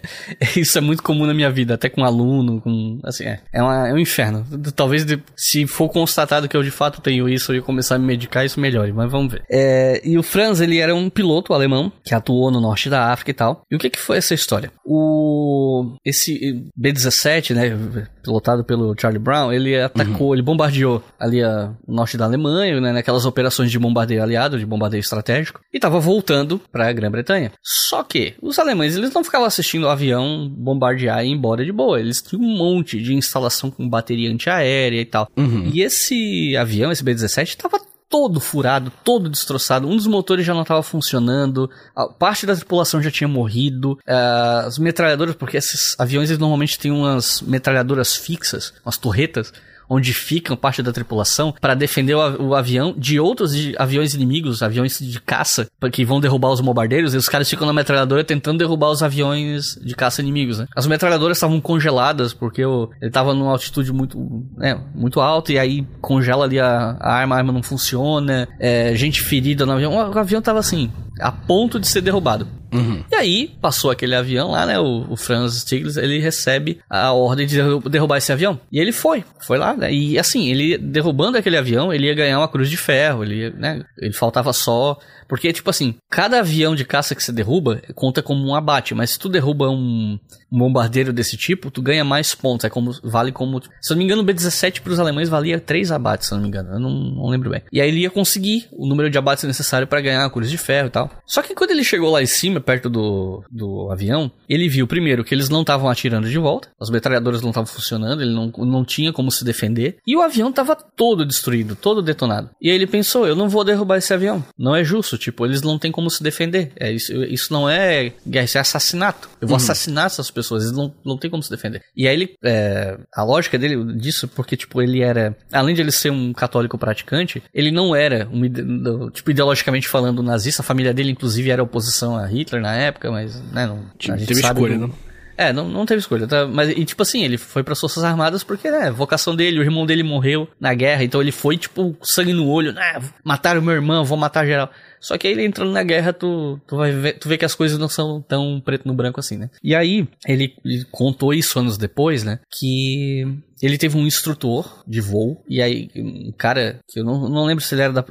Isso 0.56 0.76
é 0.78 0.80
muito 0.80 1.02
comum 1.02 1.26
na 1.26 1.34
minha 1.34 1.50
vida, 1.50 1.74
até 1.74 1.88
com 1.88 2.04
aluno, 2.04 2.60
com. 2.60 2.98
Assim, 3.04 3.24
é. 3.24 3.40
É, 3.52 3.62
uma, 3.62 3.88
é 3.88 3.92
um 3.92 3.98
inferno. 3.98 4.46
Talvez 4.74 5.04
de, 5.04 5.22
se 5.36 5.66
for 5.66 5.88
constatado 5.88 6.48
que 6.48 6.56
eu 6.56 6.62
de 6.62 6.70
fato 6.70 7.00
tenho 7.00 7.28
isso 7.28 7.54
e 7.54 7.60
começar 7.60 7.96
a 7.96 7.98
me 7.98 8.06
medicar, 8.06 8.44
isso 8.44 8.60
melhore, 8.60 8.92
mas 8.92 9.10
vamos 9.10 9.32
ver. 9.32 9.42
É, 9.50 10.00
e 10.04 10.18
o 10.18 10.22
Franz, 10.22 10.60
ele 10.60 10.78
era 10.78 10.94
um 10.94 11.10
piloto 11.10 11.52
alemão 11.52 11.92
que 12.04 12.14
atuou 12.14 12.50
no 12.50 12.60
norte 12.60 12.88
da 12.88 13.12
África 13.12 13.30
e 13.30 13.34
tal. 13.34 13.62
E 13.70 13.76
o 13.76 13.78
que, 13.78 13.90
que 13.90 13.98
foi 13.98 14.18
essa 14.18 14.34
história? 14.34 14.70
O. 14.84 15.96
Esse 16.04 16.64
B-17, 16.76 17.54
né? 17.54 18.06
Pilotado 18.22 18.64
pelo 18.64 18.94
Charlie 18.98 19.18
Brown, 19.18 19.52
ele 19.52 19.80
atacou, 19.80 20.28
uhum. 20.28 20.34
ele 20.34 20.42
bombardeou 20.42 21.02
ali 21.18 21.42
a, 21.42 21.72
o 21.86 21.92
norte 21.92 22.16
da 22.16 22.24
Alemanha, 22.24 22.80
né? 22.80 22.92
Naquelas 22.92 23.24
operações 23.24 23.70
de 23.70 23.78
bombardeio 23.78 24.22
aliado, 24.22 24.58
de 24.60 24.66
bombardeio 24.66 25.00
estratégico, 25.00 25.60
e 25.72 25.78
tava 25.78 25.98
voltando 25.98 26.60
pra 26.70 26.92
Grã-Bretanha. 26.92 27.52
Só 27.62 28.02
que 28.02 28.34
os 28.40 28.58
alemães, 28.58 28.96
eles 28.96 29.12
não 29.12 29.24
ficavam 29.24 29.46
assistindo 29.46 29.84
o 29.84 29.88
avião 29.88 30.48
bombardear 30.48 31.24
e 31.24 31.28
ir 31.28 31.32
embora 31.32 31.64
de 31.64 31.72
boa. 31.72 31.98
Eles 31.98 32.22
tinham 32.22 32.42
um 32.42 32.56
monte 32.56 33.00
de 33.00 33.14
instalação 33.14 33.70
com 33.70 33.88
bateria 33.88 34.30
antiaérea 34.30 35.00
e 35.00 35.04
tal. 35.04 35.28
Uhum. 35.36 35.70
E 35.72 35.82
esse 35.82 36.56
avião, 36.56 36.92
esse 36.92 37.02
B-17, 37.02 37.56
tava 37.56 37.80
todo 38.10 38.40
furado, 38.40 38.92
todo 39.04 39.30
destroçado. 39.30 39.88
Um 39.88 39.96
dos 39.96 40.08
motores 40.08 40.44
já 40.44 40.52
não 40.52 40.62
estava 40.62 40.82
funcionando, 40.82 41.70
parte 42.18 42.44
da 42.44 42.56
tripulação 42.56 43.00
já 43.00 43.10
tinha 43.10 43.28
morrido. 43.28 43.92
Uh, 44.06 44.66
as 44.66 44.78
metralhadoras, 44.78 45.36
porque 45.36 45.56
esses 45.56 45.98
aviões 45.98 46.28
eles 46.28 46.40
normalmente 46.40 46.78
têm 46.78 46.90
umas 46.90 47.40
metralhadoras 47.40 48.16
fixas, 48.16 48.74
umas 48.84 48.96
torretas 48.96 49.52
onde 49.90 50.14
ficam 50.14 50.56
parte 50.56 50.82
da 50.82 50.92
tripulação 50.92 51.52
para 51.60 51.74
defender 51.74 52.14
o, 52.14 52.50
o, 52.50 52.54
avião 52.54 52.94
de 52.96 53.18
outros 53.18 53.52
aviões 53.76 54.14
inimigos, 54.14 54.62
aviões 54.62 54.98
de 55.00 55.20
caça 55.20 55.66
que 55.92 56.04
vão 56.04 56.20
derrubar 56.20 56.50
os 56.50 56.60
bombardeiros, 56.60 57.12
e 57.12 57.16
os 57.16 57.28
caras 57.28 57.50
ficam 57.50 57.66
na 57.66 57.72
metralhadora 57.72 58.22
tentando 58.22 58.58
derrubar 58.58 58.90
os 58.90 59.02
aviões 59.02 59.74
de 59.82 59.96
caça 59.96 60.22
inimigos, 60.22 60.58
né? 60.58 60.66
As 60.76 60.86
metralhadoras 60.86 61.36
estavam 61.36 61.60
congeladas 61.60 62.32
porque 62.32 62.64
o, 62.64 62.88
ele 63.00 63.08
estava 63.08 63.34
numa 63.34 63.50
altitude 63.50 63.92
muito, 63.92 64.18
né, 64.56 64.80
muito 64.94 65.20
alta 65.20 65.52
e 65.52 65.58
aí 65.58 65.86
congela 66.00 66.44
ali 66.44 66.60
a, 66.60 66.96
a 67.00 67.12
arma, 67.14 67.34
a 67.34 67.38
arma 67.38 67.52
não 67.52 67.62
funciona, 67.62 68.48
é, 68.58 68.94
gente 68.94 69.22
ferida 69.22 69.66
no 69.66 69.72
avião. 69.72 69.92
O, 69.92 70.14
o 70.14 70.18
avião 70.18 70.40
tava 70.40 70.60
assim, 70.60 70.90
a 71.20 71.30
ponto 71.30 71.78
de 71.78 71.86
ser 71.86 72.00
derrubado. 72.00 72.46
Uhum. 72.72 73.02
E 73.10 73.14
aí, 73.14 73.52
passou 73.60 73.90
aquele 73.90 74.14
avião 74.14 74.52
lá, 74.52 74.64
né? 74.64 74.78
O, 74.78 75.06
o 75.10 75.16
Franz 75.16 75.54
Stiglitz, 75.54 75.96
ele 75.96 76.20
recebe 76.20 76.80
a 76.88 77.12
ordem 77.12 77.46
de 77.46 77.56
derrubar 77.88 78.18
esse 78.18 78.32
avião. 78.32 78.60
E 78.70 78.78
ele 78.78 78.92
foi, 78.92 79.24
foi 79.40 79.58
lá, 79.58 79.76
né? 79.76 79.92
E 79.92 80.18
assim, 80.18 80.48
ele 80.48 80.78
derrubando 80.78 81.36
aquele 81.36 81.56
avião, 81.56 81.92
ele 81.92 82.06
ia 82.06 82.14
ganhar 82.14 82.38
uma 82.38 82.48
cruz 82.48 82.70
de 82.70 82.76
ferro, 82.76 83.24
ele, 83.24 83.34
ia, 83.34 83.50
né? 83.50 83.82
Ele 83.98 84.12
faltava 84.12 84.52
só 84.52 84.98
porque, 85.30 85.52
tipo 85.52 85.70
assim, 85.70 85.94
cada 86.10 86.40
avião 86.40 86.74
de 86.74 86.84
caça 86.84 87.14
que 87.14 87.22
você 87.22 87.30
derruba 87.30 87.80
conta 87.94 88.20
como 88.20 88.44
um 88.44 88.52
abate, 88.52 88.96
mas 88.96 89.10
se 89.10 89.18
tu 89.18 89.28
derruba 89.28 89.70
um, 89.70 90.18
um 90.50 90.58
bombardeiro 90.58 91.12
desse 91.12 91.36
tipo, 91.36 91.70
tu 91.70 91.82
ganha 91.82 92.04
mais 92.04 92.34
pontos. 92.34 92.64
É 92.64 92.70
como, 92.70 92.92
vale 93.02 93.32
como, 93.32 93.60
se 93.62 93.92
eu 93.92 93.94
não 93.94 93.98
me 93.98 94.04
engano, 94.04 94.22
o 94.22 94.24
B-17 94.24 94.80
pros 94.80 94.98
alemães 94.98 95.28
valia 95.28 95.60
3 95.60 95.92
abates, 95.92 96.28
se 96.28 96.34
eu 96.34 96.36
não 96.36 96.42
me 96.42 96.48
engano. 96.48 96.70
Eu 96.72 96.80
não, 96.80 96.90
não 96.90 97.28
lembro 97.28 97.50
bem. 97.50 97.62
E 97.72 97.80
aí 97.80 97.88
ele 97.88 98.00
ia 98.00 98.10
conseguir 98.10 98.68
o 98.72 98.86
número 98.86 99.10
de 99.10 99.18
abates 99.18 99.44
necessário 99.44 99.86
para 99.86 100.00
ganhar 100.00 100.24
a 100.24 100.30
cruz 100.30 100.50
de 100.50 100.58
ferro 100.58 100.88
e 100.88 100.90
tal. 100.90 101.10
Só 101.26 101.42
que 101.42 101.54
quando 101.54 101.70
ele 101.70 101.84
chegou 101.84 102.10
lá 102.10 102.22
em 102.22 102.26
cima, 102.26 102.60
perto 102.60 102.88
do, 102.88 103.44
do 103.50 103.90
avião, 103.90 104.30
ele 104.48 104.68
viu 104.68 104.86
primeiro 104.86 105.24
que 105.24 105.34
eles 105.34 105.48
não 105.48 105.60
estavam 105.60 105.88
atirando 105.88 106.28
de 106.28 106.38
volta, 106.38 106.68
as 106.80 106.90
metralhadoras 106.90 107.42
não 107.42 107.50
estavam 107.50 107.72
funcionando, 107.72 108.22
ele 108.22 108.32
não, 108.32 108.52
não 108.58 108.84
tinha 108.84 109.12
como 109.12 109.30
se 109.30 109.44
defender, 109.44 109.98
e 110.06 110.16
o 110.16 110.22
avião 110.22 110.52
tava 110.52 110.74
todo 110.74 111.24
destruído, 111.24 111.76
todo 111.76 112.02
detonado. 112.02 112.50
E 112.60 112.68
aí 112.70 112.74
ele 112.74 112.86
pensou, 112.86 113.26
eu 113.26 113.36
não 113.36 113.48
vou 113.48 113.64
derrubar 113.64 113.98
esse 113.98 114.12
avião. 114.12 114.44
Não 114.58 114.74
é 114.74 114.82
justo, 114.82 115.16
tipo, 115.16 115.44
eles 115.44 115.62
não 115.62 115.78
têm 115.78 115.92
como 115.92 116.10
se 116.10 116.22
defender. 116.22 116.72
É, 116.76 116.92
isso, 116.92 117.12
isso 117.24 117.52
não 117.52 117.68
é 117.68 118.12
guerra, 118.26 118.44
isso 118.44 118.58
é 118.58 118.60
assassinato. 118.60 119.28
Eu 119.40 119.48
vou 119.48 119.56
uhum. 119.56 119.62
assassinar 119.62 120.06
essas 120.06 120.30
pessoas, 120.30 120.39
eles 120.42 120.72
não, 120.72 120.94
não 121.04 121.16
têm 121.16 121.30
como 121.30 121.42
se 121.42 121.50
defender. 121.50 121.82
E 121.96 122.06
aí 122.06 122.14
ele, 122.14 122.34
é, 122.44 122.98
a 123.14 123.22
lógica 123.22 123.58
dele 123.58 123.94
disso, 123.94 124.28
porque, 124.28 124.56
tipo, 124.56 124.80
ele 124.80 125.02
era, 125.02 125.36
além 125.52 125.74
de 125.74 125.80
ele 125.80 125.92
ser 125.92 126.10
um 126.10 126.32
católico 126.32 126.78
praticante, 126.78 127.42
ele 127.52 127.70
não 127.70 127.94
era, 127.94 128.28
um, 128.32 129.10
tipo, 129.10 129.30
ideologicamente 129.30 129.88
falando, 129.88 130.22
nazista. 130.22 130.62
A 130.62 130.64
família 130.64 130.92
dele, 130.92 131.12
inclusive, 131.12 131.50
era 131.50 131.62
oposição 131.62 132.16
a 132.16 132.26
Hitler 132.26 132.62
na 132.62 132.74
época, 132.74 133.10
mas, 133.10 133.40
né, 133.52 133.66
não. 133.66 133.84
Tipo, 133.98 134.14
a 134.14 134.16
gente 134.16 134.28
teve 134.28 134.40
escolha, 134.40 134.74
do, 134.74 134.88
não? 134.88 135.10
É, 135.40 135.54
não, 135.54 135.66
não 135.70 135.86
teve 135.86 136.00
escolha. 136.00 136.26
Tá? 136.26 136.46
Mas, 136.46 136.68
e 136.68 136.84
tipo 136.84 137.00
assim, 137.00 137.24
ele 137.24 137.38
foi 137.38 137.62
para 137.62 137.72
as 137.72 137.80
Forças 137.80 138.04
Armadas 138.04 138.44
porque, 138.44 138.70
né, 138.70 138.90
vocação 138.90 139.34
dele, 139.34 139.58
o 139.58 139.62
irmão 139.62 139.86
dele 139.86 140.02
morreu 140.02 140.46
na 140.60 140.74
guerra, 140.74 141.02
então 141.02 141.20
ele 141.20 141.32
foi, 141.32 141.56
tipo, 141.56 141.96
sangue 142.02 142.34
no 142.34 142.46
olho, 142.46 142.74
né, 142.74 143.00
mataram 143.24 143.62
meu 143.62 143.72
irmão, 143.72 144.04
vou 144.04 144.18
matar 144.18 144.44
geral. 144.44 144.70
Só 145.00 145.16
que 145.16 145.26
aí 145.26 145.32
ele 145.32 145.44
entrando 145.44 145.72
na 145.72 145.82
guerra, 145.82 146.12
tu, 146.12 146.60
tu 146.66 146.76
vai 146.76 146.92
ver, 146.92 147.18
tu 147.18 147.28
vê 147.28 147.38
que 147.38 147.44
as 147.44 147.54
coisas 147.54 147.78
não 147.78 147.88
são 147.88 148.20
tão 148.20 148.60
preto 148.60 148.86
no 148.86 148.94
branco 148.94 149.18
assim, 149.18 149.36
né? 149.36 149.50
E 149.62 149.74
aí, 149.74 150.06
ele, 150.26 150.54
ele 150.64 150.84
contou 150.90 151.32
isso 151.32 151.58
anos 151.58 151.78
depois, 151.78 152.22
né? 152.22 152.38
Que 152.50 153.26
ele 153.66 153.78
teve 153.78 153.96
um 153.96 154.06
instrutor 154.06 154.82
de 154.86 155.00
voo, 155.00 155.42
e 155.48 155.60
aí, 155.60 155.90
um 155.96 156.32
cara, 156.36 156.78
que 156.88 157.00
eu 157.00 157.04
não, 157.04 157.28
não 157.28 157.44
lembro 157.44 157.64
se 157.64 157.74
ele 157.74 157.82
era 157.82 157.92
da, 157.92 158.04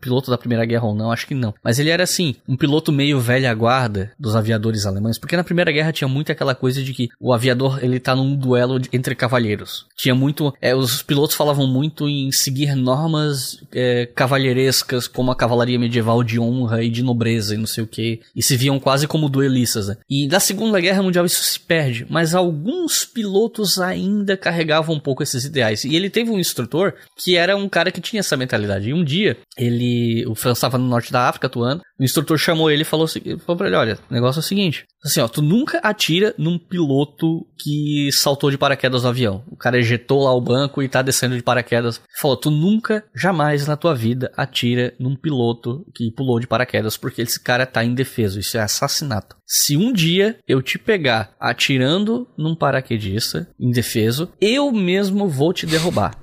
piloto 0.00 0.30
da 0.30 0.38
Primeira 0.38 0.64
Guerra 0.64 0.86
ou 0.86 0.94
não, 0.94 1.10
acho 1.10 1.26
que 1.26 1.34
não. 1.34 1.54
Mas 1.62 1.78
ele 1.78 1.90
era 1.90 2.02
assim, 2.02 2.34
um 2.48 2.56
piloto 2.56 2.92
meio 2.92 3.20
velha 3.20 3.52
guarda 3.54 4.12
dos 4.18 4.36
aviadores 4.36 4.86
alemães, 4.86 5.18
porque 5.18 5.36
na 5.36 5.44
Primeira 5.44 5.72
Guerra 5.72 5.92
tinha 5.92 6.08
muito 6.08 6.32
aquela 6.32 6.54
coisa 6.54 6.82
de 6.82 6.92
que 6.92 7.08
o 7.20 7.32
aviador, 7.32 7.82
ele 7.82 8.00
tá 8.00 8.14
num 8.14 8.34
duelo 8.34 8.80
entre 8.92 9.14
cavalheiros. 9.14 9.86
Tinha 9.96 10.14
muito, 10.14 10.52
é, 10.60 10.74
os 10.74 11.02
pilotos 11.02 11.36
falavam 11.36 11.66
muito 11.66 12.08
em 12.08 12.30
seguir 12.30 12.74
normas 12.74 13.62
é, 13.72 14.06
cavalheirescas, 14.06 15.06
como 15.06 15.30
a 15.30 15.36
cavalaria 15.36 15.78
medieval 15.78 16.22
de 16.22 16.38
honra 16.38 16.82
e 16.82 16.90
de 16.90 17.02
nobreza 17.02 17.54
e 17.54 17.58
não 17.58 17.66
sei 17.66 17.84
o 17.84 17.86
que, 17.86 18.20
e 18.34 18.42
se 18.42 18.56
viam 18.56 18.78
quase 18.78 19.06
como 19.06 19.28
duelistas, 19.28 19.88
né? 19.88 19.96
E 20.08 20.28
da 20.28 20.40
Segunda 20.40 20.80
Guerra 20.80 21.02
Mundial 21.02 21.26
isso 21.26 21.42
se 21.42 21.58
perde, 21.58 22.06
mas 22.08 22.34
alguns 22.34 23.04
pilotos 23.04 23.78
ainda 23.78 24.36
carregava 24.52 24.92
um 24.92 25.00
pouco 25.00 25.22
esses 25.22 25.44
ideais. 25.44 25.84
E 25.84 25.96
ele 25.96 26.10
teve 26.10 26.30
um 26.30 26.38
instrutor 26.38 26.94
que 27.16 27.36
era 27.36 27.56
um 27.56 27.68
cara 27.68 27.90
que 27.90 28.00
tinha 28.00 28.20
essa 28.20 28.36
mentalidade. 28.36 28.90
E 28.90 28.94
um 28.94 29.02
dia, 29.02 29.38
ele. 29.56 30.24
O 30.26 30.34
Franz 30.34 30.58
estava 30.58 30.76
no 30.76 30.86
norte 30.86 31.10
da 31.10 31.28
África 31.28 31.46
atuando. 31.46 31.82
O 31.98 32.04
instrutor 32.04 32.36
chamou 32.38 32.70
ele 32.70 32.82
e 32.82 32.84
falou, 32.84 33.08
falou 33.08 33.56
pra 33.56 33.66
ele: 33.66 33.76
olha, 33.76 33.98
o 34.10 34.14
negócio 34.14 34.38
é 34.38 34.42
o 34.42 34.46
seguinte. 34.46 34.84
Assim, 35.04 35.20
ó, 35.20 35.26
tu 35.26 35.42
nunca 35.42 35.78
atira 35.78 36.32
num 36.38 36.58
piloto 36.58 37.44
que 37.58 38.08
saltou 38.12 38.50
de 38.50 38.58
paraquedas 38.58 39.02
no 39.02 39.08
avião. 39.08 39.42
O 39.50 39.56
cara 39.56 39.78
ejetou 39.78 40.22
lá 40.22 40.32
o 40.32 40.40
banco 40.40 40.80
e 40.82 40.88
tá 40.88 41.02
descendo 41.02 41.36
de 41.36 41.42
paraquedas. 41.42 42.00
Falou, 42.20 42.36
tu 42.36 42.50
nunca, 42.50 43.04
jamais 43.14 43.66
na 43.66 43.76
tua 43.76 43.94
vida 43.94 44.30
atira 44.36 44.94
num 45.00 45.16
piloto 45.16 45.84
que 45.94 46.12
pulou 46.12 46.38
de 46.38 46.46
paraquedas, 46.46 46.96
porque 46.96 47.22
esse 47.22 47.42
cara 47.42 47.66
tá 47.66 47.82
indefeso. 47.82 48.38
Isso 48.38 48.56
é 48.56 48.60
assassinato. 48.60 49.36
Se 49.54 49.76
um 49.76 49.92
dia 49.92 50.38
eu 50.48 50.62
te 50.62 50.78
pegar 50.78 51.34
atirando 51.38 52.26
num 52.38 52.54
paraquedista 52.54 53.46
indefeso, 53.60 54.32
eu 54.40 54.72
mesmo 54.72 55.28
vou 55.28 55.52
te 55.52 55.66
derrubar. 55.66 56.16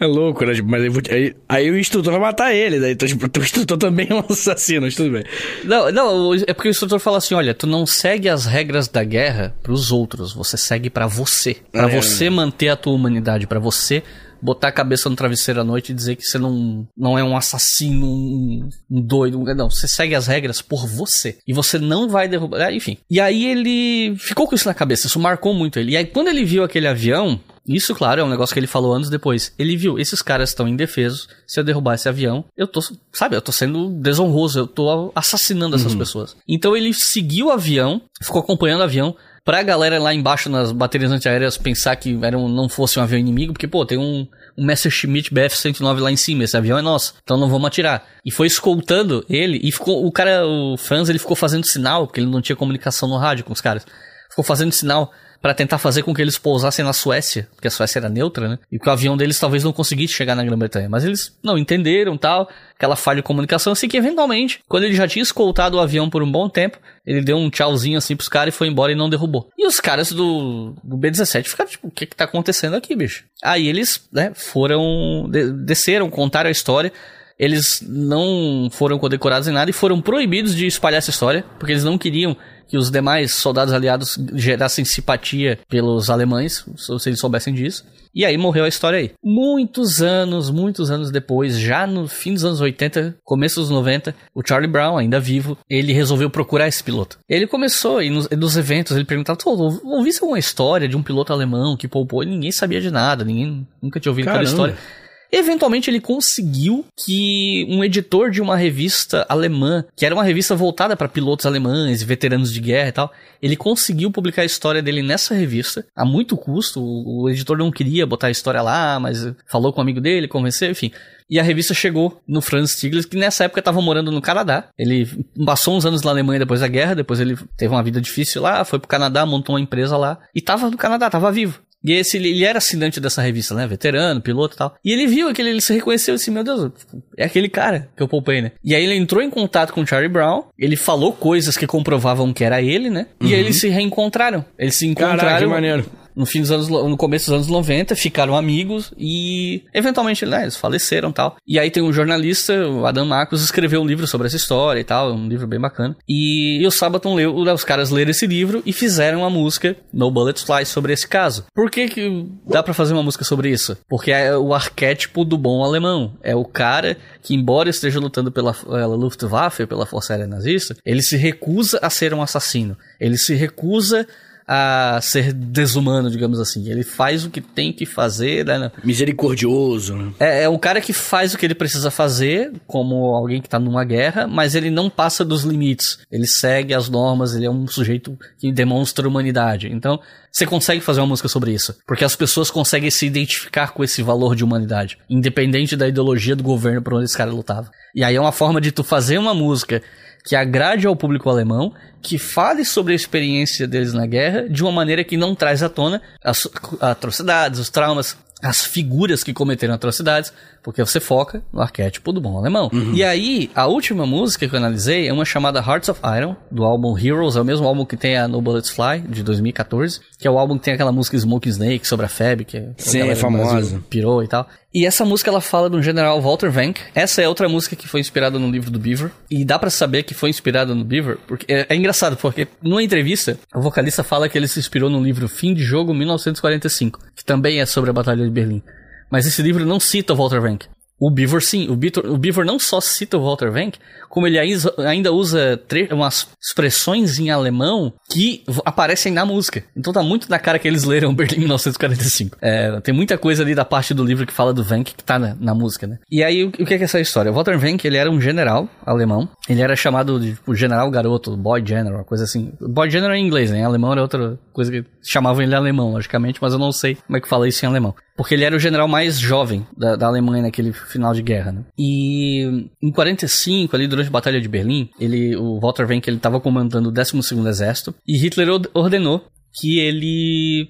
É 0.00 0.06
louco, 0.06 0.44
né? 0.46 0.54
Tipo, 0.54 0.68
mas 0.68 0.82
aí, 0.82 0.90
aí, 1.10 1.36
aí, 1.46 1.70
o 1.70 1.78
instrutor 1.78 2.10
vai 2.12 2.20
matar 2.20 2.54
ele? 2.54 2.90
Então, 2.90 3.06
tipo, 3.06 3.26
o 3.38 3.42
instrutor 3.42 3.76
também 3.76 4.06
é 4.08 4.14
um 4.14 4.24
assassino, 4.28 4.80
mas 4.80 4.94
tudo 4.94 5.10
bem. 5.10 5.24
Não, 5.62 5.92
não, 5.92 6.34
é 6.34 6.54
porque 6.54 6.68
o 6.68 6.70
instrutor 6.70 6.98
fala 6.98 7.18
assim: 7.18 7.34
olha, 7.34 7.52
tu 7.52 7.66
não 7.66 7.84
segue 7.84 8.30
as 8.30 8.46
regras 8.46 8.88
da 8.88 9.04
guerra 9.04 9.54
pros 9.62 9.92
outros, 9.92 10.32
você 10.32 10.56
segue 10.56 10.88
para 10.88 11.06
você. 11.06 11.58
para 11.70 11.88
é, 11.90 12.00
você 12.00 12.24
é. 12.24 12.30
manter 12.30 12.70
a 12.70 12.76
tua 12.76 12.94
humanidade, 12.94 13.46
para 13.46 13.60
você 13.60 14.02
botar 14.42 14.68
a 14.68 14.72
cabeça 14.72 15.08
no 15.08 15.16
travesseiro 15.16 15.60
à 15.60 15.64
noite 15.64 15.90
e 15.90 15.94
dizer 15.94 16.16
que 16.16 16.24
você 16.24 16.38
não, 16.38 16.86
não 16.96 17.18
é 17.18 17.24
um 17.24 17.36
assassino, 17.36 18.06
um, 18.06 18.68
um 18.90 19.00
doido. 19.00 19.38
Um, 19.38 19.44
não, 19.54 19.70
você 19.70 19.88
segue 19.88 20.14
as 20.14 20.26
regras 20.26 20.62
por 20.62 20.86
você. 20.86 21.38
E 21.46 21.52
você 21.52 21.78
não 21.78 22.08
vai 22.08 22.28
derrubar. 22.28 22.60
É, 22.60 22.74
enfim. 22.74 22.98
E 23.10 23.20
aí 23.20 23.46
ele 23.46 24.16
ficou 24.16 24.46
com 24.46 24.54
isso 24.54 24.68
na 24.68 24.74
cabeça, 24.74 25.06
isso 25.06 25.20
marcou 25.20 25.54
muito 25.54 25.78
ele. 25.78 25.92
E 25.92 25.96
aí 25.96 26.06
quando 26.06 26.28
ele 26.28 26.44
viu 26.44 26.64
aquele 26.64 26.86
avião, 26.86 27.40
isso, 27.66 27.94
claro, 27.94 28.20
é 28.20 28.24
um 28.24 28.28
negócio 28.28 28.52
que 28.52 28.58
ele 28.58 28.66
falou 28.66 28.92
anos 28.92 29.10
depois. 29.10 29.52
Ele 29.58 29.76
viu, 29.76 29.98
esses 29.98 30.22
caras 30.22 30.50
estão 30.50 30.66
indefesos. 30.66 31.28
Se 31.46 31.60
eu 31.60 31.64
derrubar 31.64 31.94
esse 31.94 32.08
avião, 32.08 32.44
eu 32.56 32.66
tô, 32.66 32.80
sabe, 33.12 33.36
eu 33.36 33.42
tô 33.42 33.52
sendo 33.52 33.90
desonroso, 33.90 34.58
eu 34.58 34.66
tô 34.66 35.12
assassinando 35.14 35.76
essas 35.76 35.92
uhum. 35.92 35.98
pessoas. 35.98 36.36
Então 36.48 36.76
ele 36.76 36.92
seguiu 36.92 37.46
o 37.46 37.50
avião, 37.50 38.02
ficou 38.20 38.40
acompanhando 38.40 38.80
o 38.80 38.84
avião, 38.84 39.14
pra 39.50 39.64
galera 39.64 39.98
lá 39.98 40.14
embaixo 40.14 40.48
nas 40.48 40.70
baterias 40.70 41.10
antiaéreas 41.10 41.58
pensar 41.58 41.96
que 41.96 42.16
era 42.22 42.38
um, 42.38 42.48
não 42.48 42.68
fosse 42.68 43.00
um 43.00 43.02
avião 43.02 43.18
inimigo, 43.18 43.52
porque, 43.52 43.66
pô, 43.66 43.84
tem 43.84 43.98
um, 43.98 44.24
um 44.56 44.64
Messerschmitt 44.64 45.34
BF-109 45.34 45.98
lá 45.98 46.12
em 46.12 46.16
cima, 46.16 46.44
esse 46.44 46.56
avião 46.56 46.78
é 46.78 46.82
nosso, 46.82 47.14
então 47.20 47.36
não 47.36 47.48
vamos 47.48 47.66
atirar. 47.66 48.06
E 48.24 48.30
foi 48.30 48.46
escoltando 48.46 49.26
ele, 49.28 49.58
e 49.60 49.72
ficou, 49.72 50.06
o 50.06 50.12
cara, 50.12 50.46
o 50.46 50.76
Franz, 50.76 51.08
ele 51.08 51.18
ficou 51.18 51.34
fazendo 51.34 51.66
sinal, 51.66 52.06
porque 52.06 52.20
ele 52.20 52.30
não 52.30 52.40
tinha 52.40 52.54
comunicação 52.54 53.08
no 53.08 53.16
rádio 53.16 53.44
com 53.44 53.52
os 53.52 53.60
caras. 53.60 53.84
Ficou 54.30 54.44
fazendo 54.44 54.72
sinal 54.72 55.12
para 55.40 55.54
tentar 55.54 55.78
fazer 55.78 56.02
com 56.02 56.14
que 56.14 56.20
eles 56.20 56.38
pousassem 56.38 56.84
na 56.84 56.92
Suécia, 56.92 57.48
porque 57.54 57.68
a 57.68 57.70
Suécia 57.70 57.98
era 57.98 58.08
neutra, 58.08 58.48
né? 58.48 58.58
E 58.70 58.78
que 58.78 58.88
o 58.88 58.92
avião 58.92 59.16
deles 59.16 59.38
talvez 59.38 59.64
não 59.64 59.72
conseguisse 59.72 60.12
chegar 60.12 60.34
na 60.34 60.44
Grã-Bretanha. 60.44 60.88
Mas 60.88 61.04
eles 61.04 61.36
não 61.42 61.56
entenderam 61.56 62.16
tal, 62.16 62.48
aquela 62.76 62.94
falha 62.94 63.16
de 63.16 63.22
comunicação, 63.22 63.72
assim 63.72 63.88
que 63.88 63.96
eventualmente, 63.96 64.60
quando 64.68 64.84
ele 64.84 64.94
já 64.94 65.08
tinha 65.08 65.22
escoltado 65.22 65.78
o 65.78 65.80
avião 65.80 66.10
por 66.10 66.22
um 66.22 66.30
bom 66.30 66.48
tempo, 66.48 66.78
ele 67.06 67.22
deu 67.22 67.36
um 67.36 67.48
tchauzinho 67.48 67.96
assim 67.96 68.14
pros 68.14 68.28
caras 68.28 68.54
e 68.54 68.56
foi 68.56 68.68
embora 68.68 68.92
e 68.92 68.94
não 68.94 69.08
derrubou. 69.08 69.48
E 69.56 69.66
os 69.66 69.80
caras 69.80 70.12
do, 70.12 70.74
do 70.84 70.96
B-17 70.96 71.48
ficaram 71.48 71.70
tipo, 71.70 71.88
o 71.88 71.90
que 71.90 72.06
que 72.06 72.16
tá 72.16 72.24
acontecendo 72.24 72.76
aqui, 72.76 72.94
bicho? 72.94 73.24
Aí 73.42 73.66
eles, 73.66 74.06
né, 74.12 74.32
foram, 74.34 75.26
de, 75.30 75.50
desceram, 75.52 76.10
contaram 76.10 76.48
a 76.48 76.52
história, 76.52 76.92
eles 77.40 77.82
não 77.88 78.68
foram 78.70 78.98
condecorados 78.98 79.48
em 79.48 79.52
nada 79.52 79.70
e 79.70 79.72
foram 79.72 79.98
proibidos 79.98 80.54
de 80.54 80.66
espalhar 80.66 80.98
essa 80.98 81.08
história, 81.08 81.42
porque 81.58 81.72
eles 81.72 81.82
não 81.82 81.96
queriam 81.96 82.36
que 82.68 82.76
os 82.76 82.90
demais 82.90 83.32
soldados 83.32 83.72
aliados 83.72 84.18
gerassem 84.34 84.84
simpatia 84.84 85.58
pelos 85.66 86.10
alemães, 86.10 86.66
se 86.76 87.08
eles 87.08 87.18
soubessem 87.18 87.54
disso. 87.54 87.84
E 88.14 88.26
aí 88.26 88.36
morreu 88.36 88.64
a 88.64 88.68
história 88.68 88.98
aí. 88.98 89.12
Muitos 89.24 90.02
anos, 90.02 90.50
muitos 90.50 90.90
anos 90.90 91.10
depois, 91.10 91.58
já 91.58 91.86
no 91.86 92.06
fim 92.06 92.34
dos 92.34 92.44
anos 92.44 92.60
80, 92.60 93.16
começo 93.24 93.58
dos 93.58 93.70
90, 93.70 94.14
o 94.34 94.42
Charlie 94.46 94.70
Brown, 94.70 94.98
ainda 94.98 95.18
vivo, 95.18 95.56
ele 95.68 95.92
resolveu 95.94 96.28
procurar 96.28 96.68
esse 96.68 96.84
piloto. 96.84 97.18
Ele 97.28 97.46
começou, 97.46 98.02
e 98.02 98.10
nos, 98.10 98.28
nos 98.28 98.56
eventos, 98.56 98.94
ele 98.94 99.06
perguntava, 99.06 99.38
ouvi 99.46 100.10
alguma 100.20 100.38
história 100.38 100.86
de 100.86 100.96
um 100.96 101.02
piloto 101.02 101.32
alemão 101.32 101.76
que 101.76 101.88
poupou? 101.88 102.22
E 102.22 102.26
ninguém 102.26 102.52
sabia 102.52 102.80
de 102.80 102.90
nada, 102.90 103.24
ninguém 103.24 103.66
nunca 103.80 103.98
tinha 103.98 104.10
ouvido 104.10 104.26
Caramba. 104.26 104.42
aquela 104.42 104.50
história. 104.50 104.99
Eventualmente 105.32 105.88
ele 105.88 106.00
conseguiu 106.00 106.84
que 106.96 107.66
um 107.68 107.84
editor 107.84 108.30
de 108.30 108.40
uma 108.40 108.56
revista 108.56 109.24
alemã, 109.28 109.84
que 109.96 110.04
era 110.04 110.14
uma 110.14 110.24
revista 110.24 110.56
voltada 110.56 110.96
para 110.96 111.08
pilotos 111.08 111.46
alemães, 111.46 112.02
veteranos 112.02 112.52
de 112.52 112.60
guerra 112.60 112.88
e 112.88 112.92
tal, 112.92 113.12
ele 113.40 113.56
conseguiu 113.56 114.10
publicar 114.10 114.42
a 114.42 114.46
história 114.46 114.82
dele 114.82 115.02
nessa 115.02 115.34
revista 115.34 115.86
a 115.94 116.04
muito 116.04 116.36
custo. 116.36 116.80
O, 116.80 117.22
o 117.22 117.30
editor 117.30 117.56
não 117.58 117.70
queria 117.70 118.06
botar 118.06 118.26
a 118.26 118.30
história 118.30 118.60
lá, 118.60 118.98
mas 118.98 119.32
falou 119.46 119.72
com 119.72 119.80
um 119.80 119.82
amigo 119.82 120.00
dele, 120.00 120.26
convenceu, 120.26 120.70
enfim. 120.70 120.90
E 121.30 121.38
a 121.38 121.44
revista 121.44 121.72
chegou 121.72 122.20
no 122.26 122.40
Franz 122.40 122.72
Stiglitz, 122.72 123.06
que 123.06 123.16
nessa 123.16 123.44
época 123.44 123.60
estava 123.60 123.80
morando 123.80 124.10
no 124.10 124.20
Canadá. 124.20 124.68
Ele 124.76 125.08
passou 125.46 125.76
uns 125.76 125.86
anos 125.86 126.02
na 126.02 126.10
Alemanha 126.10 126.40
depois 126.40 126.58
da 126.58 126.66
guerra, 126.66 126.94
depois 126.94 127.20
ele 127.20 127.38
teve 127.56 127.72
uma 127.72 127.84
vida 127.84 128.00
difícil 128.00 128.42
lá, 128.42 128.64
foi 128.64 128.80
pro 128.80 128.88
Canadá, 128.88 129.24
montou 129.24 129.54
uma 129.54 129.60
empresa 129.60 129.96
lá 129.96 130.18
e 130.34 130.40
tava 130.40 130.68
no 130.68 130.76
Canadá, 130.76 131.08
tava 131.08 131.30
vivo. 131.30 131.62
E 131.82 131.92
esse, 131.92 132.16
ele 132.16 132.44
era 132.44 132.58
assinante 132.58 133.00
dessa 133.00 133.22
revista, 133.22 133.54
né? 133.54 133.66
Veterano, 133.66 134.20
piloto 134.20 134.54
e 134.54 134.58
tal. 134.58 134.74
E 134.84 134.92
ele 134.92 135.06
viu 135.06 135.28
aquele, 135.28 135.50
ele 135.50 135.60
se 135.60 135.72
reconheceu 135.72 136.14
assim, 136.14 136.30
meu 136.30 136.44
Deus, 136.44 136.70
é 137.16 137.24
aquele 137.24 137.48
cara 137.48 137.88
que 137.96 138.02
eu 138.02 138.08
poupei, 138.08 138.42
né? 138.42 138.52
E 138.62 138.74
aí 138.74 138.84
ele 138.84 138.94
entrou 138.94 139.22
em 139.22 139.30
contato 139.30 139.72
com 139.72 139.80
o 139.80 139.86
Charlie 139.86 140.08
Brown, 140.08 140.44
ele 140.58 140.76
falou 140.76 141.12
coisas 141.12 141.56
que 141.56 141.66
comprovavam 141.66 142.32
que 142.32 142.44
era 142.44 142.60
ele, 142.60 142.90
né? 142.90 143.06
E 143.20 143.26
aí 143.26 143.34
uhum. 143.34 143.38
eles 143.38 143.56
se 143.56 143.68
reencontraram. 143.68 144.44
Eles 144.58 144.76
se 144.76 144.86
encontraram. 144.86 145.18
Caraca, 145.18 145.40
que 145.40 145.46
maneiro. 145.46 145.99
No 146.14 146.26
fim 146.26 146.40
dos 146.40 146.50
anos, 146.50 146.68
no 146.68 146.96
começo 146.96 147.26
dos 147.26 147.34
anos 147.34 147.46
90, 147.48 147.94
ficaram 147.96 148.36
amigos 148.36 148.92
e 148.98 149.64
eventualmente 149.72 150.24
né, 150.26 150.42
eles 150.42 150.56
faleceram 150.56 151.12
tal. 151.12 151.36
E 151.46 151.58
aí 151.58 151.70
tem 151.70 151.82
um 151.82 151.92
jornalista, 151.92 152.68
o 152.68 152.86
Adam 152.86 153.06
Marcos, 153.06 153.42
escreveu 153.42 153.80
um 153.80 153.86
livro 153.86 154.06
sobre 154.06 154.26
essa 154.26 154.36
história 154.36 154.80
e 154.80 154.84
tal, 154.84 155.12
um 155.12 155.28
livro 155.28 155.46
bem 155.46 155.60
bacana. 155.60 155.96
E, 156.08 156.60
e 156.60 156.66
o 156.66 156.70
Sabaton 156.70 157.14
leu, 157.14 157.34
os 157.34 157.64
caras 157.64 157.90
leram 157.90 158.10
esse 158.10 158.26
livro 158.26 158.62
e 158.64 158.72
fizeram 158.72 159.20
uma 159.20 159.30
música, 159.30 159.76
No 159.92 160.10
Bullets 160.10 160.42
Fly, 160.42 160.64
sobre 160.64 160.92
esse 160.92 161.06
caso. 161.06 161.44
Por 161.54 161.70
que, 161.70 161.88
que 161.88 162.26
dá 162.46 162.62
para 162.62 162.74
fazer 162.74 162.92
uma 162.92 163.02
música 163.02 163.24
sobre 163.24 163.50
isso? 163.50 163.76
Porque 163.88 164.10
é 164.10 164.36
o 164.36 164.54
arquétipo 164.54 165.24
do 165.24 165.38
bom 165.38 165.62
alemão. 165.64 166.14
É 166.22 166.34
o 166.34 166.44
cara 166.44 166.96
que, 167.22 167.34
embora 167.34 167.70
esteja 167.70 168.00
lutando 168.00 168.30
pela, 168.30 168.52
pela 168.52 168.96
Luftwaffe, 168.96 169.66
pela 169.66 169.86
Força 169.86 170.12
Aérea 170.12 170.26
Nazista, 170.26 170.76
ele 170.84 171.02
se 171.02 171.16
recusa 171.16 171.78
a 171.82 171.90
ser 171.90 172.14
um 172.14 172.22
assassino. 172.22 172.76
Ele 172.98 173.16
se 173.16 173.34
recusa 173.34 174.06
a 174.52 174.98
ser 175.00 175.32
desumano, 175.32 176.10
digamos 176.10 176.40
assim. 176.40 176.68
Ele 176.68 176.82
faz 176.82 177.24
o 177.24 177.30
que 177.30 177.40
tem 177.40 177.72
que 177.72 177.86
fazer, 177.86 178.44
né? 178.44 178.72
Misericordioso, 178.82 179.94
né? 179.94 180.12
É, 180.18 180.42
é 180.42 180.48
um 180.48 180.58
cara 180.58 180.80
que 180.80 180.92
faz 180.92 181.32
o 181.32 181.38
que 181.38 181.46
ele 181.46 181.54
precisa 181.54 181.88
fazer, 181.88 182.50
como 182.66 183.14
alguém 183.14 183.40
que 183.40 183.48
tá 183.48 183.60
numa 183.60 183.84
guerra, 183.84 184.26
mas 184.26 184.56
ele 184.56 184.68
não 184.68 184.90
passa 184.90 185.24
dos 185.24 185.44
limites. 185.44 186.00
Ele 186.10 186.26
segue 186.26 186.74
as 186.74 186.88
normas, 186.88 187.32
ele 187.32 187.46
é 187.46 187.50
um 187.50 187.68
sujeito 187.68 188.18
que 188.40 188.50
demonstra 188.50 189.06
humanidade. 189.06 189.68
Então, 189.68 190.00
você 190.32 190.44
consegue 190.44 190.80
fazer 190.80 190.98
uma 191.00 191.06
música 191.06 191.28
sobre 191.28 191.52
isso. 191.52 191.76
Porque 191.86 192.04
as 192.04 192.16
pessoas 192.16 192.50
conseguem 192.50 192.90
se 192.90 193.06
identificar 193.06 193.68
com 193.72 193.84
esse 193.84 194.02
valor 194.02 194.34
de 194.34 194.42
humanidade. 194.42 194.98
Independente 195.08 195.76
da 195.76 195.86
ideologia 195.86 196.34
do 196.34 196.42
governo 196.42 196.82
por 196.82 196.94
onde 196.94 197.04
esse 197.04 197.16
cara 197.16 197.30
lutava. 197.30 197.70
E 197.94 198.02
aí 198.02 198.16
é 198.16 198.20
uma 198.20 198.32
forma 198.32 198.60
de 198.60 198.72
tu 198.72 198.82
fazer 198.82 199.16
uma 199.16 199.32
música 199.32 199.80
que 200.24 200.36
agrade 200.36 200.86
ao 200.86 200.96
público 200.96 201.28
alemão, 201.28 201.72
que 202.02 202.18
fale 202.18 202.64
sobre 202.64 202.92
a 202.92 202.96
experiência 202.96 203.66
deles 203.66 203.92
na 203.92 204.06
guerra 204.06 204.48
de 204.48 204.62
uma 204.62 204.72
maneira 204.72 205.04
que 205.04 205.16
não 205.16 205.34
traz 205.34 205.62
à 205.62 205.68
tona 205.68 206.00
as 206.22 206.48
atrocidades, 206.80 207.60
os 207.60 207.70
traumas, 207.70 208.16
as 208.42 208.64
figuras 208.64 209.22
que 209.22 209.32
cometeram 209.32 209.74
atrocidades, 209.74 210.32
porque 210.62 210.84
você 210.84 211.00
foca 211.00 211.42
no 211.52 211.60
arquétipo 211.60 212.12
do 212.12 212.20
bom 212.20 212.38
alemão. 212.38 212.70
Uhum. 212.72 212.94
E 212.94 213.02
aí, 213.02 213.50
a 213.54 213.66
última 213.66 214.06
música 214.06 214.48
que 214.48 214.54
eu 214.54 214.58
analisei 214.58 215.08
é 215.08 215.12
uma 215.12 215.24
chamada 215.24 215.60
Hearts 215.60 215.88
of 215.88 216.00
Iron, 216.16 216.36
do 216.50 216.64
álbum 216.64 216.96
Heroes, 216.98 217.36
é 217.36 217.40
o 217.40 217.44
mesmo 217.44 217.66
álbum 217.66 217.84
que 217.84 217.96
tem 217.96 218.16
a 218.16 218.28
No 218.28 218.40
Bullets 218.40 218.70
Fly, 218.70 219.00
de 219.08 219.22
2014, 219.22 220.00
que 220.18 220.28
é 220.28 220.30
o 220.30 220.38
álbum 220.38 220.58
que 220.58 220.64
tem 220.64 220.74
aquela 220.74 220.92
música 220.92 221.18
Smoke 221.18 221.48
Snake 221.48 221.86
sobre 221.86 222.06
a 222.06 222.08
Feb, 222.08 222.44
que 222.44 222.58
a 222.58 222.62
Sim, 222.76 223.00
é 223.00 223.14
famosa. 223.14 223.82
Pirou 223.88 224.22
e 224.22 224.28
tal. 224.28 224.46
E 224.72 224.86
essa 224.86 225.04
música 225.04 225.30
ela 225.30 225.40
fala 225.40 225.68
do 225.68 225.82
general 225.82 226.20
Walter 226.20 226.48
Vank. 226.48 226.80
Essa 226.94 227.20
é 227.20 227.28
outra 227.28 227.48
música 227.48 227.74
que 227.74 227.88
foi 227.88 227.98
inspirada 227.98 228.38
no 228.38 228.48
livro 228.48 228.70
do 228.70 228.78
Beaver. 228.78 229.10
E 229.28 229.44
dá 229.44 229.58
pra 229.58 229.68
saber 229.68 230.04
que 230.04 230.14
foi 230.14 230.30
inspirada 230.30 230.74
no 230.74 230.84
Beaver, 230.84 231.18
porque 231.26 231.52
é, 231.52 231.66
é 231.68 231.74
engraçado, 231.74 232.16
porque 232.16 232.46
numa 232.62 232.82
entrevista, 232.82 233.36
o 233.52 233.60
vocalista 233.60 234.04
fala 234.04 234.28
que 234.28 234.38
ele 234.38 234.46
se 234.46 234.60
inspirou 234.60 234.88
no 234.88 235.02
livro 235.02 235.28
Fim 235.28 235.54
de 235.54 235.64
Jogo 235.64 235.92
1945, 235.92 237.00
que 237.16 237.24
também 237.24 237.60
é 237.60 237.66
sobre 237.66 237.90
a 237.90 237.92
Batalha 237.92 238.29
de 238.30 238.34
Berlim. 238.34 238.62
Mas 239.10 239.26
esse 239.26 239.42
livro 239.42 239.66
não 239.66 239.80
cita 239.80 240.14
Walter 240.14 240.40
Vank. 240.40 240.66
O 241.00 241.10
Beaver 241.10 241.40
sim, 241.42 241.68
o, 241.70 241.76
Beaver, 241.76 242.42
o 242.42 242.44
não 242.44 242.58
só 242.58 242.80
cita 242.80 243.16
o 243.16 243.24
Walter 243.24 243.50
Vank, 243.50 243.78
como 244.08 244.26
ele 244.26 244.38
ainda- 244.38 245.12
usa 245.12 245.58
umas 245.90 246.28
expressões 246.42 247.18
em 247.18 247.30
alemão 247.30 247.92
que 248.12 248.44
aparecem 248.64 249.12
na 249.12 249.24
música. 249.24 249.64
Então 249.76 249.92
tá 249.92 250.02
muito 250.02 250.28
na 250.28 250.38
cara 250.38 250.58
que 250.58 250.68
eles 250.68 250.84
leram 250.84 251.14
Berlim 251.14 251.38
1945. 251.38 252.36
É, 252.42 252.80
tem 252.80 252.92
muita 252.92 253.16
coisa 253.16 253.42
ali 253.42 253.54
da 253.54 253.64
parte 253.64 253.94
do 253.94 254.04
livro 254.04 254.26
que 254.26 254.32
fala 254.32 254.52
do 254.52 254.62
Vank 254.62 254.94
que 254.94 255.04
tá 255.04 255.18
na, 255.18 255.34
na 255.34 255.54
música, 255.54 255.86
né? 255.86 255.98
E 256.10 256.22
aí, 256.22 256.44
o, 256.44 256.48
o 256.48 256.66
que 256.66 256.74
é 256.74 256.80
é 256.80 256.82
essa 256.82 257.00
história? 257.00 257.30
O 257.30 257.34
Walter 257.34 257.58
Vank, 257.58 257.84
ele 257.84 257.96
era 257.96 258.10
um 258.10 258.20
general 258.20 258.68
alemão. 258.84 259.28
Ele 259.48 259.62
era 259.62 259.76
chamado 259.76 260.18
de 260.20 260.34
tipo, 260.34 260.54
general 260.54 260.90
garoto, 260.90 261.36
boy 261.36 261.64
general, 261.64 262.04
coisa 262.04 262.24
assim. 262.24 262.52
Boy 262.60 262.90
general 262.90 263.14
em 263.14 263.24
inglês, 263.24 263.50
né? 263.50 263.60
Em 263.60 263.64
alemão 263.64 263.92
era 263.92 264.02
outra 264.02 264.38
coisa 264.52 264.70
que 264.70 264.84
chamavam 265.02 265.42
ele 265.42 265.54
alemão, 265.54 265.92
logicamente, 265.92 266.38
mas 266.42 266.52
eu 266.52 266.58
não 266.58 266.72
sei 266.72 266.96
como 267.06 267.16
é 267.16 267.20
que 267.20 267.28
fala 267.28 267.48
isso 267.48 267.64
em 267.64 267.68
alemão. 267.68 267.94
Porque 268.16 268.34
ele 268.34 268.44
era 268.44 268.54
o 268.54 268.58
general 268.58 268.86
mais 268.86 269.18
jovem 269.18 269.66
da, 269.76 269.96
da 269.96 270.06
Alemanha 270.06 270.42
naquele 270.42 270.74
final 270.90 271.14
de 271.14 271.22
guerra, 271.22 271.52
né? 271.52 271.64
E 271.78 272.68
em 272.82 272.90
45, 272.90 273.74
ali 273.74 273.86
durante 273.86 274.08
a 274.08 274.12
Batalha 274.12 274.40
de 274.40 274.48
Berlim, 274.48 274.90
ele, 274.98 275.36
o 275.36 275.58
Walter 275.60 275.86
Wenck, 275.86 276.08
ele 276.08 276.16
estava 276.16 276.40
comandando 276.40 276.88
o 276.88 276.92
12º 276.92 277.46
Exército 277.46 277.94
e 278.06 278.16
Hitler 278.18 278.48
ordenou 278.74 279.24
que 279.52 279.78
ele 279.80 280.68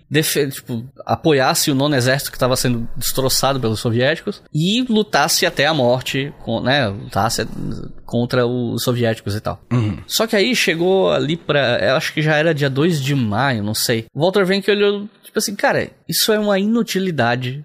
tipo, 0.53 0.85
apoiasse 1.05 1.71
o 1.71 1.75
nono 1.75 1.95
exército 1.95 2.31
que 2.31 2.37
estava 2.37 2.57
sendo 2.57 2.89
destroçado 2.97 3.61
pelos 3.61 3.81
soviéticos 3.81 4.43
e 4.53 4.83
lutasse 4.89 5.45
até 5.45 5.67
a 5.67 5.75
morte, 5.75 6.33
com, 6.45 6.61
né, 6.61 6.89
lutasse 6.89 7.47
contra 8.07 8.47
os 8.47 8.83
soviéticos 8.83 9.37
e 9.37 9.41
tal. 9.41 9.63
Só 10.07 10.27
que 10.27 10.35
aí 10.35 10.55
chegou 10.57 11.13
ali 11.13 11.37
pra, 11.37 11.79
eu 11.81 11.97
acho 11.97 12.13
que 12.13 12.23
já 12.23 12.37
era 12.37 12.55
dia 12.55 12.69
2 12.69 13.01
de 13.01 13.15
maio, 13.15 13.63
não 13.63 13.75
sei. 13.75 14.07
Walter 14.15 14.45
Wenck 14.45 14.69
olhou, 14.71 15.09
tipo 15.23 15.39
assim, 15.39 15.55
cara, 15.55 15.91
isso 16.09 16.33
é 16.33 16.39
uma 16.39 16.59
inutilidade. 16.59 17.65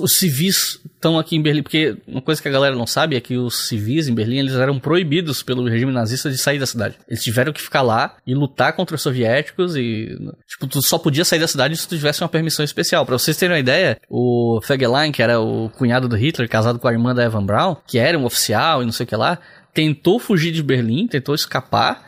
Os 0.00 0.12
civis 0.12 0.80
estão 0.94 1.18
aqui 1.18 1.34
em 1.34 1.42
Berlim, 1.42 1.62
porque 1.62 1.96
uma 2.06 2.22
coisa 2.22 2.40
que 2.40 2.46
a 2.46 2.52
galera 2.52 2.76
não 2.76 2.86
sabe 2.86 3.16
é 3.16 3.20
que 3.20 3.36
os 3.36 3.66
civis 3.66 4.06
em 4.06 4.14
Berlim, 4.14 4.38
eles 4.38 4.54
eram 4.54 4.78
proibidos 4.78 5.42
pelo 5.42 5.68
regime 5.68 5.90
nazista 5.90 6.30
de 6.30 6.38
sair 6.38 6.60
da 6.60 6.66
cidade. 6.66 6.94
Eles 7.08 7.24
tiveram 7.24 7.52
que 7.52 7.60
ficar 7.60 7.82
lá 7.82 8.16
e 8.24 8.34
lutar 8.34 8.74
contra 8.74 8.94
os 8.94 9.02
soviéticos 9.02 9.74
e, 9.74 10.16
tipo, 10.52 10.66
tu 10.66 10.82
só 10.82 10.98
podia 10.98 11.24
sair 11.24 11.38
da 11.38 11.48
cidade 11.48 11.76
se 11.76 11.88
tu 11.88 11.96
tivesse 11.96 12.22
uma 12.22 12.28
permissão 12.28 12.64
especial. 12.64 13.06
Pra 13.06 13.18
vocês 13.18 13.36
terem 13.36 13.54
uma 13.54 13.60
ideia, 13.60 13.98
o 14.08 14.60
Fegelein, 14.62 15.10
que 15.10 15.22
era 15.22 15.40
o 15.40 15.70
cunhado 15.70 16.08
do 16.08 16.16
Hitler, 16.16 16.48
casado 16.48 16.78
com 16.78 16.86
a 16.88 16.92
irmã 16.92 17.14
da 17.14 17.24
Evan 17.24 17.44
Braun, 17.44 17.76
que 17.86 17.98
era 17.98 18.18
um 18.18 18.24
oficial 18.24 18.82
e 18.82 18.84
não 18.84 18.92
sei 18.92 19.04
o 19.04 19.06
que 19.06 19.16
lá, 19.16 19.38
tentou 19.72 20.18
fugir 20.18 20.52
de 20.52 20.62
Berlim, 20.62 21.06
tentou 21.06 21.34
escapar, 21.34 22.04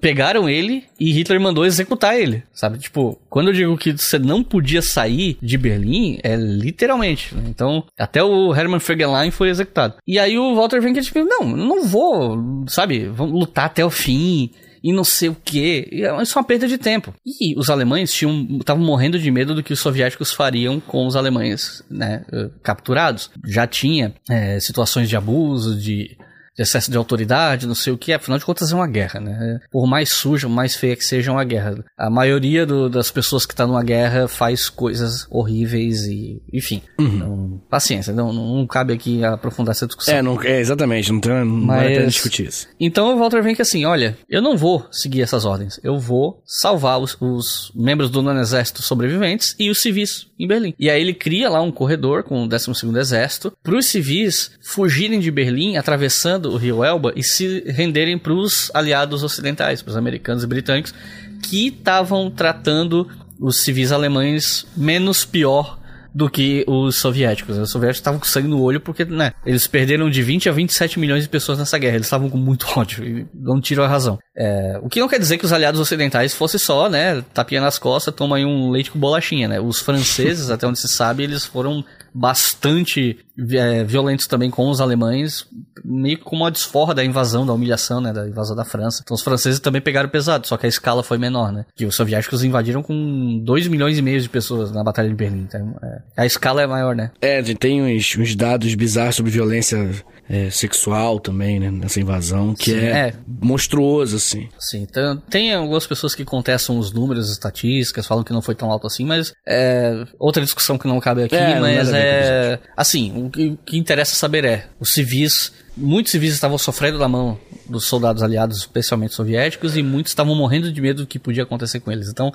pegaram 0.00 0.46
ele 0.48 0.84
e 1.00 1.10
Hitler 1.12 1.40
mandou 1.40 1.64
executar 1.64 2.14
ele, 2.18 2.42
sabe? 2.52 2.78
Tipo, 2.78 3.18
quando 3.30 3.48
eu 3.48 3.54
digo 3.54 3.78
que 3.78 3.96
você 3.96 4.18
não 4.18 4.44
podia 4.44 4.82
sair 4.82 5.38
de 5.40 5.56
Berlim, 5.56 6.18
é 6.22 6.36
literalmente. 6.36 7.34
né? 7.34 7.44
Então, 7.46 7.84
até 7.98 8.22
o 8.22 8.54
Hermann 8.54 8.80
Fegelein 8.80 9.30
foi 9.30 9.48
executado. 9.48 9.94
E 10.06 10.18
aí 10.18 10.38
o 10.38 10.54
Walter 10.54 10.82
Wenck, 10.82 11.00
tipo, 11.00 11.20
não, 11.24 11.44
não 11.46 11.84
vou, 11.84 12.64
sabe? 12.68 13.06
Vamos 13.06 13.32
lutar 13.32 13.64
até 13.64 13.84
o 13.84 13.90
fim 13.90 14.50
e 14.82 14.92
não 14.92 15.04
sei 15.04 15.28
o 15.28 15.34
que. 15.34 15.88
Isso 16.22 16.38
é 16.38 16.40
uma 16.40 16.46
perda 16.46 16.68
de 16.68 16.78
tempo. 16.78 17.14
E 17.24 17.58
os 17.58 17.70
alemães 17.70 18.10
estavam 18.10 18.84
morrendo 18.84 19.18
de 19.18 19.30
medo 19.30 19.54
do 19.54 19.62
que 19.62 19.72
os 19.72 19.80
soviéticos 19.80 20.32
fariam 20.32 20.80
com 20.80 21.06
os 21.06 21.16
alemães, 21.16 21.82
né, 21.90 22.24
eh, 22.32 22.50
capturados. 22.62 23.30
Já 23.44 23.66
tinha 23.66 24.14
eh, 24.28 24.58
situações 24.60 25.08
de 25.08 25.16
abuso, 25.16 25.78
de 25.78 26.16
de 26.56 26.62
excesso 26.62 26.90
de 26.90 26.96
autoridade, 26.96 27.66
não 27.66 27.74
sei 27.74 27.92
o 27.92 27.98
que, 27.98 28.12
afinal 28.12 28.38
de 28.38 28.44
contas 28.44 28.72
é 28.72 28.74
uma 28.74 28.86
guerra, 28.88 29.20
né? 29.20 29.60
Por 29.70 29.86
mais 29.86 30.10
suja, 30.10 30.48
mais 30.48 30.74
feia 30.74 30.96
que 30.96 31.04
seja 31.04 31.30
uma 31.32 31.44
guerra. 31.44 31.84
A 31.98 32.08
maioria 32.10 32.64
do- 32.64 32.88
das 32.88 33.10
pessoas 33.10 33.44
que 33.44 33.54
tá 33.54 33.66
numa 33.66 33.82
guerra 33.82 34.26
faz 34.28 34.68
coisas 34.68 35.26
horríveis 35.30 36.04
e, 36.06 36.40
enfim. 36.52 36.82
Então, 36.98 37.60
paciência, 37.68 38.12
não, 38.12 38.32
não 38.32 38.66
cabe 38.66 38.92
aqui 38.92 39.24
aprofundar 39.24 39.72
essa 39.72 39.86
discussão. 39.86 40.14
É, 40.14 40.22
não, 40.22 40.40
é 40.42 40.58
exatamente, 40.60 41.12
não, 41.12 41.20
tem, 41.20 41.44
não 41.44 41.66
vale 41.66 41.80
a 41.86 41.90
pena 41.90 42.04
Mas- 42.04 42.14
discutir 42.14 42.46
isso. 42.48 42.66
Então 42.80 43.14
o 43.14 43.18
Walter 43.18 43.42
Wenck 43.44 43.60
assim, 43.60 43.84
olha, 43.84 44.16
eu 44.28 44.40
não 44.40 44.56
vou 44.56 44.86
seguir 44.90 45.22
essas 45.22 45.44
ordens. 45.44 45.78
Eu 45.82 45.98
vou 45.98 46.42
salvar 46.46 46.98
os, 47.00 47.16
os 47.20 47.70
membros 47.74 48.10
do 48.10 48.22
nono 48.22 48.40
exército 48.40 48.82
sobreviventes 48.82 49.54
e 49.58 49.68
os 49.70 49.80
civis 49.80 50.26
em 50.38 50.46
Berlim. 50.46 50.74
E 50.78 50.88
aí 50.90 51.00
ele 51.00 51.14
cria 51.14 51.48
lá 51.48 51.60
um 51.60 51.70
corredor 51.72 52.22
com 52.22 52.42
o 52.44 52.48
12º 52.48 52.96
exército 52.98 53.52
para 53.62 53.76
os 53.76 53.86
civis 53.86 54.50
fugirem 54.62 55.20
de 55.20 55.30
Berlim 55.30 55.76
atravessando 55.76 56.45
o 56.48 56.56
rio 56.56 56.84
Elba 56.84 57.12
e 57.16 57.22
se 57.22 57.64
renderem 57.66 58.18
para 58.18 58.32
os 58.32 58.70
aliados 58.74 59.22
ocidentais, 59.22 59.82
para 59.82 59.90
os 59.90 59.96
americanos 59.96 60.44
e 60.44 60.46
britânicos 60.46 60.94
que 61.42 61.68
estavam 61.68 62.30
tratando 62.30 63.08
os 63.38 63.62
civis 63.62 63.92
alemães 63.92 64.66
menos 64.76 65.24
pior 65.24 65.78
do 66.16 66.30
que 66.30 66.64
os 66.66 66.96
soviéticos. 66.96 67.58
Os 67.58 67.70
soviéticos 67.70 67.98
estavam 67.98 68.18
com 68.18 68.24
sangue 68.24 68.48
no 68.48 68.62
olho 68.62 68.80
porque, 68.80 69.04
né, 69.04 69.34
eles 69.44 69.66
perderam 69.66 70.08
de 70.08 70.22
20 70.22 70.48
a 70.48 70.52
27 70.52 70.98
milhões 70.98 71.22
de 71.22 71.28
pessoas 71.28 71.58
nessa 71.58 71.76
guerra. 71.76 71.96
Eles 71.96 72.06
estavam 72.06 72.30
com 72.30 72.38
muito 72.38 72.66
ódio 72.74 73.04
e 73.04 73.26
não 73.34 73.60
tiram 73.60 73.84
a 73.84 73.86
razão. 73.86 74.18
É, 74.34 74.78
o 74.82 74.88
que 74.88 74.98
não 74.98 75.08
quer 75.08 75.18
dizer 75.18 75.36
que 75.36 75.44
os 75.44 75.52
aliados 75.52 75.78
ocidentais 75.78 76.32
fosse 76.32 76.58
só, 76.58 76.88
né, 76.88 77.22
tapinha 77.34 77.60
nas 77.60 77.78
costas, 77.78 78.14
toma 78.14 78.36
aí 78.36 78.46
um 78.46 78.70
leite 78.70 78.90
com 78.90 78.98
bolachinha, 78.98 79.46
né? 79.46 79.60
Os 79.60 79.78
franceses, 79.78 80.48
até 80.50 80.66
onde 80.66 80.80
se 80.80 80.88
sabe, 80.88 81.22
eles 81.22 81.44
foram 81.44 81.84
bastante 82.16 83.18
é, 83.50 83.84
violentos 83.84 84.26
também 84.26 84.50
com 84.50 84.70
os 84.70 84.80
alemães, 84.80 85.46
meio 85.84 86.18
como 86.18 86.42
uma 86.42 86.50
desforra 86.50 86.94
da 86.94 87.04
invasão, 87.04 87.44
da 87.44 87.52
humilhação, 87.52 88.00
né, 88.00 88.12
da 88.12 88.26
invasão 88.26 88.56
da 88.56 88.64
França. 88.64 89.02
Então 89.04 89.14
os 89.14 89.22
franceses 89.22 89.60
também 89.60 89.82
pegaram 89.82 90.08
pesado, 90.08 90.46
só 90.46 90.56
que 90.56 90.64
a 90.64 90.68
escala 90.68 91.02
foi 91.02 91.18
menor, 91.18 91.52
né? 91.52 91.66
Que 91.74 91.84
os 91.84 91.94
soviéticos 91.94 92.42
invadiram 92.42 92.82
com 92.82 93.38
2 93.44 93.68
milhões 93.68 93.98
e 93.98 94.02
meio 94.02 94.20
de 94.20 94.28
pessoas 94.28 94.72
na 94.72 94.82
Batalha 94.82 95.08
de 95.08 95.14
Berlim. 95.14 95.46
Então, 95.46 95.76
é, 95.82 96.02
a 96.16 96.26
escala 96.26 96.62
é 96.62 96.66
maior, 96.66 96.96
né? 96.96 97.10
É, 97.20 97.42
tem 97.42 97.82
uns, 97.82 98.16
uns 98.16 98.34
dados 98.34 98.74
bizarros 98.74 99.16
sobre 99.16 99.30
violência 99.30 99.90
é, 100.28 100.50
sexual 100.50 101.20
também, 101.20 101.60
né? 101.60 101.70
Nessa 101.70 102.00
invasão, 102.00 102.54
que 102.54 102.72
Sim, 102.72 102.78
é, 102.78 102.90
é. 102.90 103.14
monstruoso, 103.26 104.16
assim. 104.16 104.48
Sim, 104.58 104.82
então, 104.82 105.16
tem 105.30 105.54
algumas 105.54 105.86
pessoas 105.86 106.14
que 106.14 106.24
contestam 106.24 106.78
os 106.78 106.92
números, 106.92 107.26
as 107.26 107.32
estatísticas, 107.32 108.06
falam 108.06 108.24
que 108.24 108.32
não 108.32 108.42
foi 108.42 108.54
tão 108.54 108.70
alto 108.70 108.86
assim, 108.86 109.04
mas 109.04 109.32
é 109.46 110.04
outra 110.18 110.42
discussão 110.42 110.76
que 110.76 110.88
não 110.88 111.00
cabe 111.00 111.22
aqui, 111.22 111.36
É, 111.36 111.60
mas 111.60 111.92
é 111.92 112.58
assim, 112.76 113.26
o 113.26 113.30
que, 113.30 113.48
o 113.48 113.56
que 113.56 113.78
interessa 113.78 114.16
saber 114.16 114.44
é, 114.44 114.66
os 114.80 114.92
civis, 114.92 115.52
muitos 115.76 116.10
civis 116.10 116.34
estavam 116.34 116.58
sofrendo 116.58 116.98
da 116.98 117.08
mão 117.08 117.38
dos 117.68 117.84
soldados 117.84 118.22
aliados, 118.22 118.58
especialmente 118.58 119.14
soviéticos, 119.14 119.76
e 119.76 119.82
muitos 119.82 120.10
estavam 120.10 120.34
morrendo 120.34 120.72
de 120.72 120.80
medo 120.80 121.02
do 121.02 121.06
que 121.06 121.18
podia 121.18 121.44
acontecer 121.44 121.80
com 121.80 121.92
eles. 121.92 122.08
Então, 122.08 122.32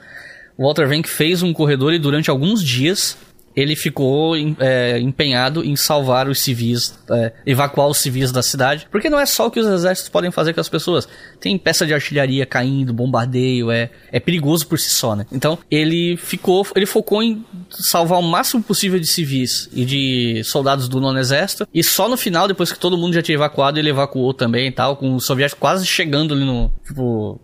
o 0.57 0.63
Walter 0.63 0.87
Wenck 0.87 1.09
fez 1.09 1.41
um 1.41 1.53
corredor 1.53 1.93
e 1.93 1.99
durante 1.99 2.29
alguns 2.29 2.63
dias 2.63 3.17
ele 3.55 3.75
ficou 3.75 4.35
é, 4.59 4.99
empenhado 4.99 5.63
em 5.63 5.75
salvar 5.75 6.27
os 6.27 6.39
civis, 6.39 6.97
é, 7.09 7.33
evacuar 7.45 7.87
os 7.87 7.97
civis 7.97 8.31
da 8.31 8.41
cidade, 8.41 8.87
porque 8.91 9.09
não 9.09 9.19
é 9.19 9.25
só 9.25 9.47
o 9.47 9.51
que 9.51 9.59
os 9.59 9.67
exércitos 9.67 10.09
podem 10.09 10.31
fazer 10.31 10.53
com 10.53 10.61
as 10.61 10.69
pessoas. 10.69 11.07
Tem 11.39 11.57
peça 11.57 11.85
de 11.85 11.93
artilharia 11.93 12.45
caindo, 12.45 12.93
bombardeio, 12.93 13.71
é, 13.71 13.89
é 14.11 14.19
perigoso 14.19 14.67
por 14.67 14.79
si 14.79 14.89
só, 14.89 15.15
né? 15.15 15.25
Então 15.31 15.57
ele 15.69 16.17
ficou, 16.17 16.65
ele 16.75 16.85
focou 16.85 17.21
em 17.23 17.43
salvar 17.69 18.19
o 18.19 18.23
máximo 18.23 18.61
possível 18.61 18.99
de 18.99 19.07
civis 19.07 19.69
e 19.73 19.85
de 19.85 20.43
soldados 20.43 20.87
do 20.87 20.99
nono 21.01 21.19
exército, 21.19 21.67
e 21.73 21.83
só 21.83 22.07
no 22.07 22.17
final, 22.17 22.47
depois 22.47 22.71
que 22.71 22.79
todo 22.79 22.97
mundo 22.97 23.13
já 23.13 23.21
tinha 23.21 23.35
evacuado, 23.35 23.79
ele 23.79 23.89
evacuou 23.89 24.33
também 24.33 24.67
e 24.67 24.71
tal, 24.71 24.95
com 24.95 25.15
os 25.15 25.25
soviéticos 25.25 25.59
quase 25.59 25.85
chegando 25.85 26.33
ali 26.33 26.45
no, 26.45 26.71
tipo, 26.87 27.39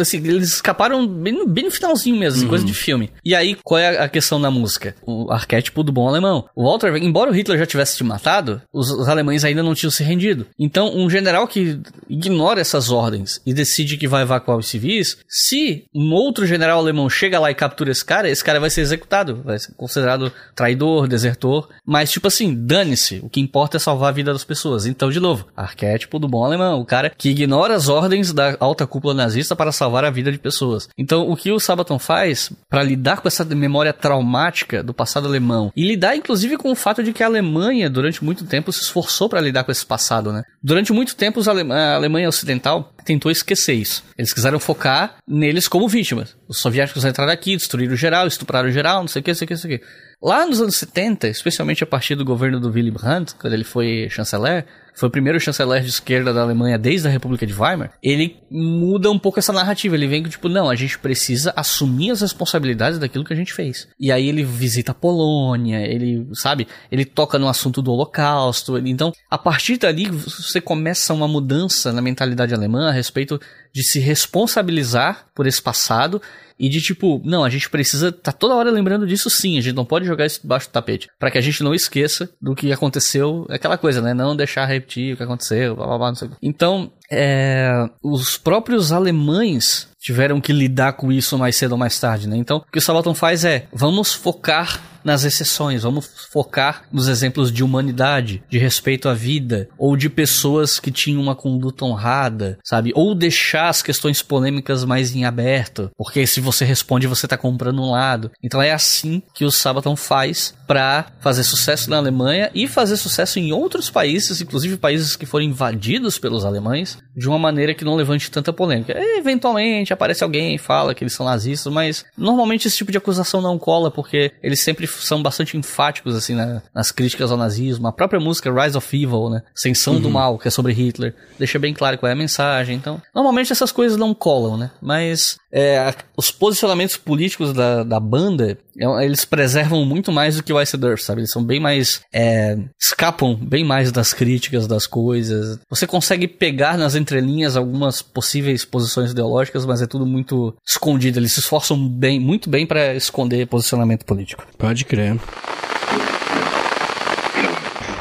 assim, 0.00 0.16
eles 0.18 0.54
escaparam 0.54 1.06
bem 1.06 1.32
no, 1.32 1.46
bem 1.46 1.64
no 1.64 1.70
finalzinho 1.70 2.16
mesmo, 2.16 2.36
assim, 2.36 2.44
Uhum. 2.44 2.48
coisa 2.50 2.64
de 2.64 2.74
filme. 2.74 3.10
E 3.24 3.34
aí, 3.34 3.56
qual 3.62 3.78
é 3.78 3.98
a 3.98 4.08
questão 4.08 4.40
da 4.40 4.50
música? 4.50 4.94
O 5.06 5.29
arquétipo 5.32 5.82
do 5.82 5.92
bom 5.92 6.08
alemão. 6.08 6.48
O 6.54 6.64
Walter, 6.64 6.94
embora 6.96 7.30
o 7.30 7.34
Hitler 7.34 7.58
já 7.58 7.66
tivesse 7.66 7.96
te 7.96 8.04
matado, 8.04 8.60
os, 8.72 8.90
os 8.90 9.08
alemães 9.08 9.44
ainda 9.44 9.62
não 9.62 9.74
tinham 9.74 9.90
se 9.90 10.02
rendido. 10.02 10.46
Então, 10.58 10.94
um 10.96 11.08
general 11.08 11.46
que 11.46 11.80
ignora 12.08 12.60
essas 12.60 12.90
ordens 12.90 13.40
e 13.46 13.52
decide 13.52 13.96
que 13.96 14.08
vai 14.08 14.22
evacuar 14.22 14.58
os 14.58 14.68
civis, 14.68 15.18
se 15.28 15.84
um 15.94 16.12
outro 16.12 16.46
general 16.46 16.78
alemão 16.78 17.08
chega 17.08 17.38
lá 17.38 17.50
e 17.50 17.54
captura 17.54 17.90
esse 17.90 18.04
cara, 18.04 18.28
esse 18.28 18.44
cara 18.44 18.60
vai 18.60 18.70
ser 18.70 18.80
executado, 18.80 19.42
vai 19.44 19.58
ser 19.58 19.72
considerado 19.74 20.32
traidor, 20.54 21.06
desertor. 21.06 21.68
Mas, 21.84 22.10
tipo 22.10 22.26
assim, 22.26 22.54
dane-se. 22.54 23.20
O 23.22 23.28
que 23.28 23.40
importa 23.40 23.76
é 23.76 23.80
salvar 23.80 24.10
a 24.10 24.14
vida 24.14 24.32
das 24.32 24.44
pessoas. 24.44 24.86
Então, 24.86 25.10
de 25.10 25.20
novo, 25.20 25.46
arquétipo 25.56 26.18
do 26.18 26.28
bom 26.28 26.44
alemão. 26.44 26.80
O 26.80 26.86
cara 26.86 27.10
que 27.10 27.30
ignora 27.30 27.74
as 27.74 27.88
ordens 27.88 28.32
da 28.32 28.56
alta 28.60 28.86
cúpula 28.86 29.14
nazista 29.14 29.56
para 29.56 29.72
salvar 29.72 30.04
a 30.04 30.10
vida 30.10 30.32
de 30.32 30.38
pessoas. 30.38 30.88
Então, 30.96 31.28
o 31.28 31.36
que 31.36 31.52
o 31.52 31.60
Sabaton 31.60 31.98
faz 31.98 32.52
para 32.68 32.82
lidar 32.82 33.20
com 33.20 33.28
essa 33.28 33.44
memória 33.44 33.92
traumática 33.92 34.82
do 34.82 34.94
passado 34.94 35.19
alemão 35.26 35.72
e 35.76 35.86
lidar, 35.86 36.16
inclusive, 36.16 36.56
com 36.56 36.70
o 36.70 36.74
fato 36.74 37.02
de 37.02 37.12
que 37.12 37.22
a 37.22 37.26
Alemanha, 37.26 37.88
durante 37.88 38.24
muito 38.24 38.44
tempo, 38.44 38.72
se 38.72 38.82
esforçou 38.82 39.28
para 39.28 39.40
lidar 39.40 39.64
com 39.64 39.72
esse 39.72 39.84
passado, 39.84 40.32
né? 40.32 40.42
Durante 40.62 40.92
muito 40.92 41.16
tempo, 41.16 41.40
a 41.48 41.94
Alemanha 41.94 42.28
Ocidental 42.28 42.92
tentou 43.04 43.30
esquecer 43.30 43.74
isso. 43.74 44.04
Eles 44.16 44.32
quiseram 44.32 44.58
focar 44.58 45.16
neles 45.26 45.68
como 45.68 45.88
vítimas. 45.88 46.36
Os 46.48 46.58
soviéticos 46.58 47.04
entraram 47.04 47.32
aqui, 47.32 47.56
destruíram 47.56 47.96
geral, 47.96 48.26
estupraram 48.26 48.70
geral, 48.70 49.00
não 49.00 49.08
sei 49.08 49.20
o 49.20 49.22
que, 49.22 49.30
não 49.30 49.36
sei 49.36 49.44
o 49.44 49.48
que, 49.48 49.54
não 49.54 49.60
sei 49.60 49.74
o 49.74 49.78
que. 49.78 49.86
Lá 50.22 50.44
nos 50.46 50.60
anos 50.60 50.76
70, 50.76 51.28
especialmente 51.28 51.82
a 51.82 51.86
partir 51.86 52.14
do 52.14 52.24
governo 52.26 52.60
do 52.60 52.70
Willy 52.70 52.90
Brandt, 52.90 53.34
quando 53.36 53.54
ele 53.54 53.64
foi 53.64 54.06
chanceler, 54.10 54.66
foi 54.94 55.08
o 55.08 55.10
primeiro 55.10 55.40
chanceler 55.40 55.82
de 55.82 55.88
esquerda 55.88 56.30
da 56.34 56.42
Alemanha 56.42 56.76
desde 56.76 57.08
a 57.08 57.10
República 57.10 57.46
de 57.46 57.54
Weimar, 57.54 57.92
ele 58.02 58.36
muda 58.50 59.10
um 59.10 59.18
pouco 59.18 59.38
essa 59.38 59.50
narrativa. 59.50 59.94
Ele 59.94 60.06
vem 60.06 60.22
com 60.22 60.28
tipo, 60.28 60.46
não, 60.46 60.68
a 60.68 60.74
gente 60.74 60.98
precisa 60.98 61.54
assumir 61.56 62.10
as 62.10 62.20
responsabilidades 62.20 62.98
daquilo 62.98 63.24
que 63.24 63.32
a 63.32 63.36
gente 63.36 63.54
fez. 63.54 63.88
E 63.98 64.12
aí 64.12 64.28
ele 64.28 64.42
visita 64.44 64.92
a 64.92 64.94
Polônia, 64.94 65.78
ele, 65.86 66.28
sabe, 66.34 66.68
ele 66.92 67.06
toca 67.06 67.38
no 67.38 67.48
assunto 67.48 67.80
do 67.80 67.90
Holocausto. 67.90 68.76
ele- 68.76 68.90
então, 68.90 69.12
a 69.30 69.38
partir 69.38 69.78
dali, 69.78 70.06
você 70.10 70.60
começa 70.60 71.14
uma 71.14 71.26
mudança 71.28 71.92
na 71.94 72.02
mentalidade 72.02 72.52
alemã 72.52 72.90
a 72.90 72.92
respeito 72.92 73.40
de 73.72 73.82
se 73.82 73.98
responsabilizar 73.98 75.26
por 75.34 75.46
esse 75.46 75.60
passado 75.60 76.20
e 76.58 76.68
de 76.68 76.80
tipo, 76.80 77.22
não, 77.24 77.42
a 77.42 77.48
gente 77.48 77.70
precisa 77.70 78.12
tá 78.12 78.32
toda 78.32 78.54
hora 78.54 78.70
lembrando 78.70 79.06
disso 79.06 79.30
sim, 79.30 79.56
a 79.56 79.62
gente 79.62 79.74
não 79.74 79.84
pode 79.84 80.04
jogar 80.04 80.26
isso 80.26 80.42
debaixo 80.42 80.68
do 80.68 80.72
tapete, 80.72 81.08
Pra 81.18 81.30
que 81.30 81.38
a 81.38 81.40
gente 81.40 81.62
não 81.62 81.74
esqueça 81.74 82.30
do 82.40 82.54
que 82.54 82.70
aconteceu, 82.70 83.46
aquela 83.48 83.78
coisa, 83.78 84.02
né, 84.02 84.12
não 84.12 84.36
deixar 84.36 84.66
repetir 84.66 85.14
o 85.14 85.16
que 85.16 85.22
aconteceu, 85.22 85.74
blá 85.74 85.86
blá 85.86 85.98
blá, 85.98 86.08
não 86.08 86.14
sei 86.14 86.28
o 86.28 86.30
quê. 86.32 86.36
Então, 86.42 86.92
é, 87.10 87.88
os 88.02 88.36
próprios 88.36 88.92
alemães 88.92 89.89
tiveram 90.00 90.40
que 90.40 90.52
lidar 90.52 90.94
com 90.94 91.12
isso 91.12 91.38
mais 91.38 91.56
cedo 91.56 91.72
ou 91.72 91.78
mais 91.78 92.00
tarde, 92.00 92.28
né? 92.28 92.36
Então, 92.36 92.58
o 92.58 92.72
que 92.72 92.78
o 92.78 92.82
Sabaton 92.82 93.14
faz 93.14 93.44
é, 93.44 93.66
vamos 93.72 94.12
focar 94.14 94.80
nas 95.04 95.24
exceções, 95.24 95.82
vamos 95.82 96.10
focar 96.30 96.84
nos 96.92 97.08
exemplos 97.08 97.52
de 97.52 97.64
humanidade, 97.64 98.42
de 98.48 98.58
respeito 98.58 99.08
à 99.08 99.14
vida, 99.14 99.68
ou 99.78 99.96
de 99.96 100.08
pessoas 100.08 100.78
que 100.78 100.90
tinham 100.90 101.22
uma 101.22 101.34
conduta 101.34 101.84
honrada, 101.84 102.58
sabe? 102.62 102.92
Ou 102.94 103.14
deixar 103.14 103.68
as 103.68 103.82
questões 103.82 104.22
polêmicas 104.22 104.84
mais 104.84 105.14
em 105.14 105.24
aberto, 105.24 105.90
porque 105.96 106.26
se 106.26 106.40
você 106.40 106.64
responde, 106.64 107.06
você 107.06 107.26
tá 107.26 107.36
comprando 107.36 107.82
um 107.82 107.90
lado. 107.90 108.30
Então 108.42 108.60
é 108.60 108.72
assim 108.72 109.22
que 109.34 109.44
o 109.44 109.50
Sabaton 109.50 109.96
faz 109.96 110.54
para 110.66 111.06
fazer 111.20 111.42
sucesso 111.42 111.90
na 111.90 111.96
Alemanha 111.96 112.50
e 112.54 112.68
fazer 112.68 112.96
sucesso 112.96 113.38
em 113.38 113.52
outros 113.52 113.90
países, 113.90 114.40
inclusive 114.40 114.76
países 114.76 115.16
que 115.16 115.26
foram 115.26 115.44
invadidos 115.44 116.18
pelos 116.18 116.44
alemães, 116.44 116.98
de 117.16 117.28
uma 117.28 117.38
maneira 117.38 117.74
que 117.74 117.84
não 117.84 117.96
levante 117.96 118.30
tanta 118.30 118.52
polêmica. 118.52 118.92
É, 118.92 119.18
eventualmente 119.18 119.89
aparece 119.92 120.22
alguém 120.24 120.54
e 120.54 120.58
fala 120.58 120.94
que 120.94 121.02
eles 121.02 121.12
são 121.14 121.26
nazistas, 121.26 121.72
mas 121.72 122.04
normalmente 122.16 122.66
esse 122.68 122.76
tipo 122.76 122.92
de 122.92 122.98
acusação 122.98 123.40
não 123.40 123.58
cola 123.58 123.90
porque 123.90 124.32
eles 124.42 124.60
sempre 124.60 124.86
são 124.86 125.22
bastante 125.22 125.56
enfáticos 125.56 126.14
assim 126.14 126.34
na- 126.34 126.62
nas 126.74 126.90
críticas 126.90 127.30
ao 127.30 127.36
nazismo. 127.38 127.86
A 127.88 127.92
própria 127.92 128.20
música 128.20 128.52
Rise 128.52 128.76
of 128.76 128.96
Evil, 128.96 129.30
né, 129.30 129.42
Ascensão 129.56 130.00
do 130.00 130.10
Mal, 130.10 130.38
que 130.38 130.48
é 130.48 130.50
sobre 130.50 130.72
Hitler, 130.72 131.14
deixa 131.38 131.58
bem 131.58 131.72
claro 131.74 131.98
qual 131.98 132.08
é 132.08 132.12
a 132.12 132.16
mensagem. 132.16 132.76
Então, 132.76 133.00
normalmente 133.14 133.52
essas 133.52 133.72
coisas 133.72 133.96
não 133.98 134.14
colam, 134.14 134.56
né? 134.56 134.70
Mas 134.80 135.36
é, 135.52 135.94
os 136.16 136.30
posicionamentos 136.30 136.96
políticos 136.96 137.52
da, 137.52 137.82
da 137.82 137.98
banda, 137.98 138.58
é, 138.78 139.04
eles 139.04 139.24
preservam 139.24 139.84
muito 139.84 140.12
mais 140.12 140.36
do 140.36 140.42
que 140.42 140.52
o 140.52 140.60
Ice 140.60 140.76
Earth, 140.76 141.00
sabe? 141.00 141.20
Eles 141.20 141.30
são 141.30 141.44
bem 141.44 141.60
mais. 141.60 142.02
é, 142.12 142.56
escapam 142.78 143.34
bem 143.34 143.64
mais 143.64 143.90
das 143.90 144.12
críticas 144.12 144.66
das 144.66 144.86
coisas. 144.86 145.58
Você 145.68 145.86
consegue 145.86 146.28
pegar 146.28 146.78
nas 146.78 146.94
entrelinhas 146.94 147.56
algumas 147.56 148.02
possíveis 148.02 148.64
posições 148.64 149.10
ideológicas, 149.10 149.66
mas 149.66 149.82
é 149.82 149.86
tudo 149.86 150.06
muito 150.06 150.54
escondido. 150.66 151.18
Eles 151.18 151.32
se 151.32 151.40
esforçam 151.40 151.88
bem, 151.88 152.20
muito 152.20 152.48
bem 152.48 152.66
para 152.66 152.94
esconder 152.94 153.46
posicionamento 153.46 154.04
político. 154.04 154.46
Pode 154.56 154.84
crer. 154.84 155.16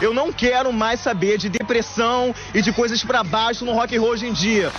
Eu 0.02 0.14
não 0.14 0.32
quero 0.32 0.72
mais 0.72 1.02
saber 1.02 1.38
de 1.38 1.50
depressão 1.50 2.34
e 2.54 2.62
de 2.62 2.72
coisas 2.72 3.04
pra 3.04 3.24
baixo 3.24 3.66
no 3.66 3.74
rock 3.74 3.98
and 3.98 4.02
roll 4.02 4.12
hoje 4.12 4.28
em 4.28 4.34
dia. 4.34 4.72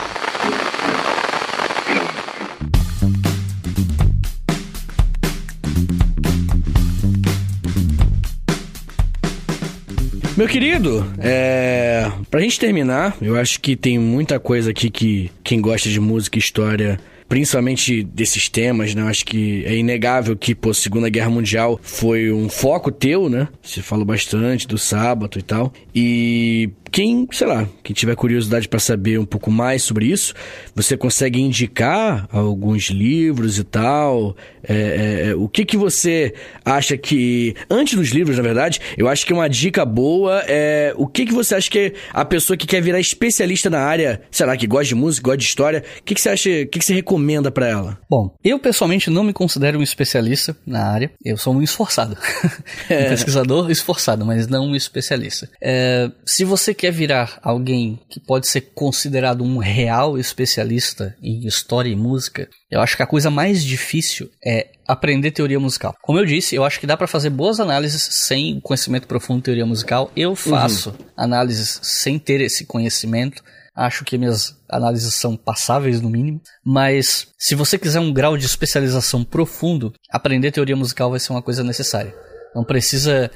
Meu 10.41 10.49
querido, 10.49 11.07
é... 11.19 12.11
pra 12.31 12.41
gente 12.41 12.59
terminar, 12.59 13.15
eu 13.21 13.37
acho 13.37 13.61
que 13.61 13.77
tem 13.77 13.99
muita 13.99 14.41
coisa 14.41 14.71
aqui 14.71 14.89
que 14.89 15.31
quem 15.45 15.61
gosta 15.61 15.91
de 15.91 16.01
música 16.01 16.39
e 16.39 16.41
história, 16.41 16.99
principalmente 17.29 18.03
desses 18.03 18.49
temas, 18.49 18.95
né? 18.95 19.03
Eu 19.03 19.09
acho 19.09 19.27
que 19.27 19.63
é 19.67 19.77
inegável 19.77 20.35
que, 20.35 20.55
pô, 20.55 20.73
Segunda 20.73 21.11
Guerra 21.11 21.29
Mundial 21.29 21.79
foi 21.83 22.33
um 22.33 22.49
foco 22.49 22.91
teu, 22.91 23.29
né? 23.29 23.49
Você 23.61 23.83
falou 23.83 24.07
bastante 24.07 24.67
do 24.67 24.79
sábado 24.79 25.39
e 25.39 25.43
tal. 25.43 25.75
E 25.95 26.71
quem, 26.91 27.29
sei 27.33 27.47
lá, 27.47 27.69
quem 27.83 27.95
tiver 27.95 28.15
curiosidade 28.17 28.69
pra 28.69 28.81
saber 28.81 29.19
um 29.19 29.25
pouco 29.25 29.51
mais 29.51 29.83
sobre 29.83 30.07
isso, 30.07 30.35
você 30.75 30.97
consegue 30.97 31.41
indicar 31.41 32.29
alguns 32.33 32.91
livros 32.91 33.59
e 33.59 33.65
tal. 33.65 34.37
É, 34.63 34.75
é, 34.75 35.31
é, 35.31 35.35
o 35.35 35.49
que 35.49 35.65
que 35.65 35.77
você 35.77 36.35
acha 36.65 36.97
que 36.97 37.55
antes 37.69 37.95
dos 37.95 38.11
livros, 38.11 38.37
na 38.37 38.43
verdade, 38.43 38.81
eu 38.97 39.09
acho 39.09 39.25
que 39.25 39.33
uma 39.33 39.49
dica 39.49 39.85
boa 39.85 40.43
é 40.47 40.93
o 40.97 41.07
que 41.07 41.27
que 41.27 41.33
você 41.33 41.55
acha 41.55 41.71
que 41.71 41.95
a 42.13 42.25
pessoa 42.25 42.57
que 42.57 42.67
quer 42.67 42.81
virar 42.83 43.01
especialista 43.01 43.71
na 43.71 43.81
área, 43.81 44.21
sei 44.31 44.47
lá, 44.47 44.57
que 44.57 44.67
gosta 44.67 44.87
de 44.87 44.95
música, 44.95 45.25
gosta 45.25 45.39
de 45.39 45.45
história, 45.45 45.85
o 46.01 46.05
que 46.05 46.15
que 46.15 46.21
você 46.21 46.29
acha, 46.29 46.51
o 46.51 46.67
que 46.67 46.79
que 46.79 46.85
você 46.85 46.95
recomenda 46.95 47.51
pra 47.51 47.69
ela? 47.69 47.99
Bom, 48.09 48.35
eu 48.45 48.59
pessoalmente 48.59 49.11
não 49.11 49.25
me 49.25 49.33
considero 49.33 49.79
um 49.79 49.83
especialista 49.83 50.57
na 50.67 50.87
área. 50.87 51.11
Eu 51.25 51.37
sou 51.37 51.55
um 51.55 51.63
esforçado. 51.63 52.17
um 52.85 53.09
pesquisador 53.09 53.71
esforçado, 53.71 54.25
mas 54.25 54.47
não 54.47 54.67
um 54.67 54.77
especialista. 54.77 55.49
É, 55.63 56.11
se 56.25 56.45
você 56.45 56.75
quer 56.81 56.91
virar 56.91 57.39
alguém 57.43 58.01
que 58.09 58.19
pode 58.19 58.49
ser 58.49 58.63
considerado 58.75 59.45
um 59.45 59.59
real 59.59 60.17
especialista 60.17 61.15
em 61.23 61.47
história 61.47 61.91
e 61.91 61.95
música, 61.95 62.49
eu 62.71 62.81
acho 62.81 62.97
que 62.97 63.03
a 63.03 63.07
coisa 63.07 63.29
mais 63.31 63.63
difícil 63.63 64.31
é 64.43 64.69
aprender 64.89 65.31
teoria 65.31 65.61
musical. 65.61 65.95
Como 66.01 66.19
eu 66.19 66.25
disse, 66.25 66.57
eu 66.57 66.65
acho 66.65 66.81
que 66.81 66.87
dá 66.87 66.97
pra 66.97 67.07
fazer 67.07 67.29
boas 67.29 67.61
análises 67.61 68.01
sem 68.01 68.59
conhecimento 68.61 69.07
profundo 69.07 69.41
de 69.41 69.45
teoria 69.45 69.67
musical. 69.67 70.11
Eu 70.17 70.35
faço 70.35 70.95
análises 71.15 71.81
sem 71.83 72.19
ter 72.19 72.41
esse 72.41 72.65
conhecimento. 72.65 73.45
Acho 73.77 74.03
que 74.03 74.17
minhas 74.17 74.57
análises 74.67 75.13
são 75.13 75.37
passáveis 75.37 76.01
no 76.01 76.09
mínimo, 76.09 76.41
mas 76.65 77.27
se 77.39 77.55
você 77.55 77.79
quiser 77.79 78.01
um 78.01 78.13
grau 78.13 78.39
de 78.39 78.47
especialização 78.47 79.23
profundo, 79.23 79.93
aprender 80.11 80.51
teoria 80.51 80.75
musical 80.75 81.11
vai 81.11 81.21
ser 81.21 81.33
uma 81.33 81.43
coisa 81.43 81.63
necessária. 81.63 82.15
Não 82.55 82.65
precisa, 82.65 83.31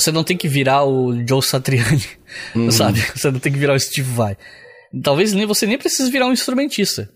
você 0.00 0.10
não 0.10 0.24
tem 0.24 0.36
que 0.36 0.48
virar 0.48 0.84
o 0.84 1.14
Joe 1.26 1.42
Satriani, 1.42 2.04
sabe? 2.72 3.00
Você 3.14 3.30
não 3.30 3.38
tem 3.38 3.52
que 3.52 3.58
virar 3.58 3.74
o 3.74 3.80
Steve 3.80 4.10
Vai. 4.10 4.36
Talvez 5.02 5.32
nem 5.32 5.46
você 5.46 5.66
nem 5.66 5.78
precise 5.78 6.10
virar 6.10 6.26
um 6.26 6.32
instrumentista, 6.32 7.08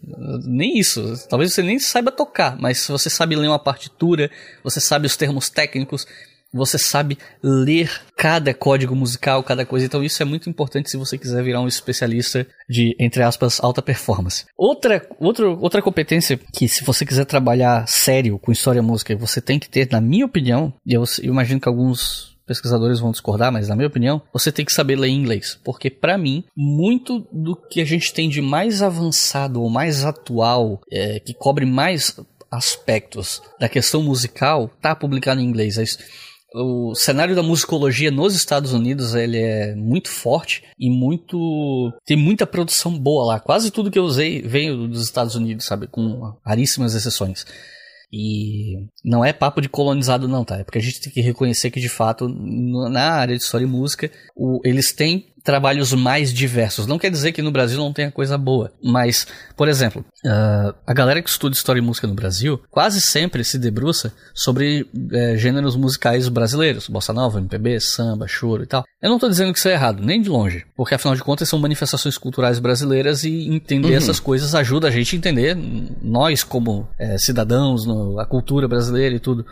nem 0.44 0.78
isso. 0.78 1.27
Talvez 1.28 1.52
você 1.52 1.62
nem 1.62 1.78
saiba 1.78 2.12
tocar, 2.12 2.56
mas 2.61 2.78
se 2.78 2.93
você 2.93 3.11
sabe 3.11 3.35
ler 3.35 3.48
uma 3.48 3.59
partitura, 3.59 4.31
você 4.62 4.81
sabe 4.81 5.06
os 5.06 5.16
termos 5.16 5.51
técnicos, 5.51 6.06
você 6.52 6.78
sabe 6.78 7.19
ler 7.43 7.90
cada 8.16 8.55
código 8.55 8.94
musical, 8.94 9.43
cada 9.43 9.66
coisa. 9.66 9.86
Então 9.86 10.05
isso 10.05 10.23
é 10.23 10.24
muito 10.24 10.48
importante 10.48 10.89
se 10.89 10.97
você 10.97 11.19
quiser 11.19 11.43
virar 11.43 11.61
um 11.61 11.66
especialista 11.66 12.47
de, 12.70 12.94
entre 13.01 13.24
aspas, 13.24 13.59
alta 13.61 13.82
performance. 13.82 14.44
Outra, 14.56 15.05
outra, 15.19 15.48
outra 15.48 15.82
competência 15.82 16.39
que 16.52 16.69
se 16.69 16.85
você 16.85 17.05
quiser 17.05 17.24
trabalhar 17.24 17.89
sério 17.89 18.39
com 18.39 18.52
história 18.52 18.78
e 18.78 18.82
música, 18.82 19.16
você 19.16 19.40
tem 19.40 19.59
que 19.59 19.69
ter, 19.69 19.89
na 19.90 20.01
minha 20.01 20.27
opinião, 20.27 20.73
e 20.86 20.94
eu, 20.94 21.02
eu 21.20 21.32
imagino 21.32 21.61
que 21.61 21.69
alguns 21.69 22.34
pesquisadores 22.47 23.01
vão 23.01 23.11
discordar, 23.11 23.53
mas 23.53 23.69
na 23.69 23.77
minha 23.77 23.89
opinião, 23.89 24.23
você 24.33 24.53
tem 24.53 24.65
que 24.65 24.73
saber 24.73 24.97
ler 24.97 25.09
inglês, 25.09 25.59
porque 25.65 25.91
para 25.91 26.19
mim, 26.19 26.45
muito 26.57 27.27
do 27.33 27.57
que 27.57 27.81
a 27.81 27.85
gente 27.85 28.12
tem 28.12 28.29
de 28.29 28.41
mais 28.41 28.83
avançado 28.83 29.62
ou 29.62 29.71
mais 29.71 30.05
atual, 30.05 30.81
é, 30.91 31.21
que 31.21 31.35
cobre 31.35 31.65
mais 31.65 32.19
aspectos 32.51 33.43
da 33.59 33.69
questão 33.69 34.03
musical, 34.03 34.71
tá 34.81 34.95
publicado 34.95 35.41
em 35.41 35.45
inglês. 35.45 35.79
É 35.79 35.85
o 36.55 36.95
cenário 36.95 37.35
da 37.35 37.43
musicologia 37.43 38.12
nos 38.12 38.37
Estados 38.37 38.73
Unidos 38.73 39.15
ele 39.15 39.39
é 39.39 39.75
muito 39.75 40.09
forte 40.09 40.62
e 40.79 40.89
muito 40.89 41.93
tem 42.07 42.16
muita 42.16 42.47
produção 42.47 42.97
boa 42.97 43.27
lá. 43.27 43.41
Quase 43.41 43.73
tudo 43.73 43.91
que 43.91 43.99
eu 43.99 44.05
usei 44.05 44.41
veio 44.41 44.87
dos 44.87 45.03
Estados 45.03 45.35
Unidos, 45.35 45.66
sabe, 45.66 45.89
com 45.89 46.33
raríssimas 46.47 46.95
exceções. 46.95 47.45
E 48.12 48.86
não 49.05 49.24
é 49.24 49.32
papo 49.32 49.60
de 49.60 49.68
colonizado 49.68 50.28
não, 50.28 50.44
tá? 50.44 50.59
É 50.59 50.64
porque 50.64 50.78
a 50.78 50.82
gente 50.82 51.01
tem 51.01 51.12
que 51.12 51.20
reconhecer 51.20 51.70
que 51.70 51.81
de 51.81 51.89
fato 51.89 52.28
na 52.28 53.12
área 53.12 53.36
de 53.36 53.43
história 53.43 53.64
e 53.64 53.68
música 53.68 54.10
o, 54.36 54.60
eles 54.64 54.93
têm 54.93 55.34
trabalhos 55.45 55.93
mais 55.93 56.33
diversos. 56.33 56.87
Não 56.87 56.99
quer 56.99 57.11
dizer 57.11 57.33
que 57.33 57.43
no 57.43 57.53
Brasil 57.53 57.79
não 57.79 57.93
tenha 57.93 58.11
coisa 58.11 58.39
boa, 58.39 58.73
mas, 58.83 59.27
por 59.55 59.69
exemplo, 59.69 60.03
uh, 60.25 60.75
a 60.87 60.95
galera 60.95 61.21
que 61.21 61.29
estuda 61.29 61.55
história 61.55 61.79
e 61.79 61.83
música 61.83 62.07
no 62.07 62.15
Brasil 62.15 62.61
quase 62.71 63.01
sempre 63.03 63.45
se 63.45 63.59
debruça 63.59 64.12
sobre 64.33 64.83
uh, 64.83 65.37
gêneros 65.37 65.77
musicais 65.77 66.29
brasileiros, 66.29 66.89
bossa 66.89 67.12
nova, 67.12 67.39
MPB, 67.39 67.79
samba, 67.79 68.27
choro 68.27 68.62
e 68.62 68.66
tal. 68.66 68.85
Eu 69.03 69.11
não 69.11 69.16
estou 69.16 69.29
dizendo 69.29 69.53
que 69.53 69.59
isso 69.59 69.69
é 69.69 69.73
errado, 69.73 70.03
nem 70.03 70.23
de 70.23 70.31
longe, 70.31 70.65
porque 70.75 70.95
afinal 70.95 71.15
de 71.15 71.23
contas 71.23 71.47
são 71.47 71.59
manifestações 71.59 72.16
culturais 72.16 72.59
brasileiras 72.59 73.23
e 73.23 73.55
entender 73.55 73.91
uhum. 73.91 73.97
essas 73.97 74.19
coisas 74.19 74.55
ajuda 74.55 74.89
a 74.89 74.91
gente 74.91 75.15
a 75.15 75.19
entender 75.19 75.55
nós 76.03 76.43
como 76.43 76.89
uh, 76.99 77.19
cidadãos, 77.19 77.85
no, 77.85 78.19
a 78.19 78.25
cultura 78.25 78.66
brasileira 78.66 79.15
e 79.15 79.21
tudo. 79.21 79.45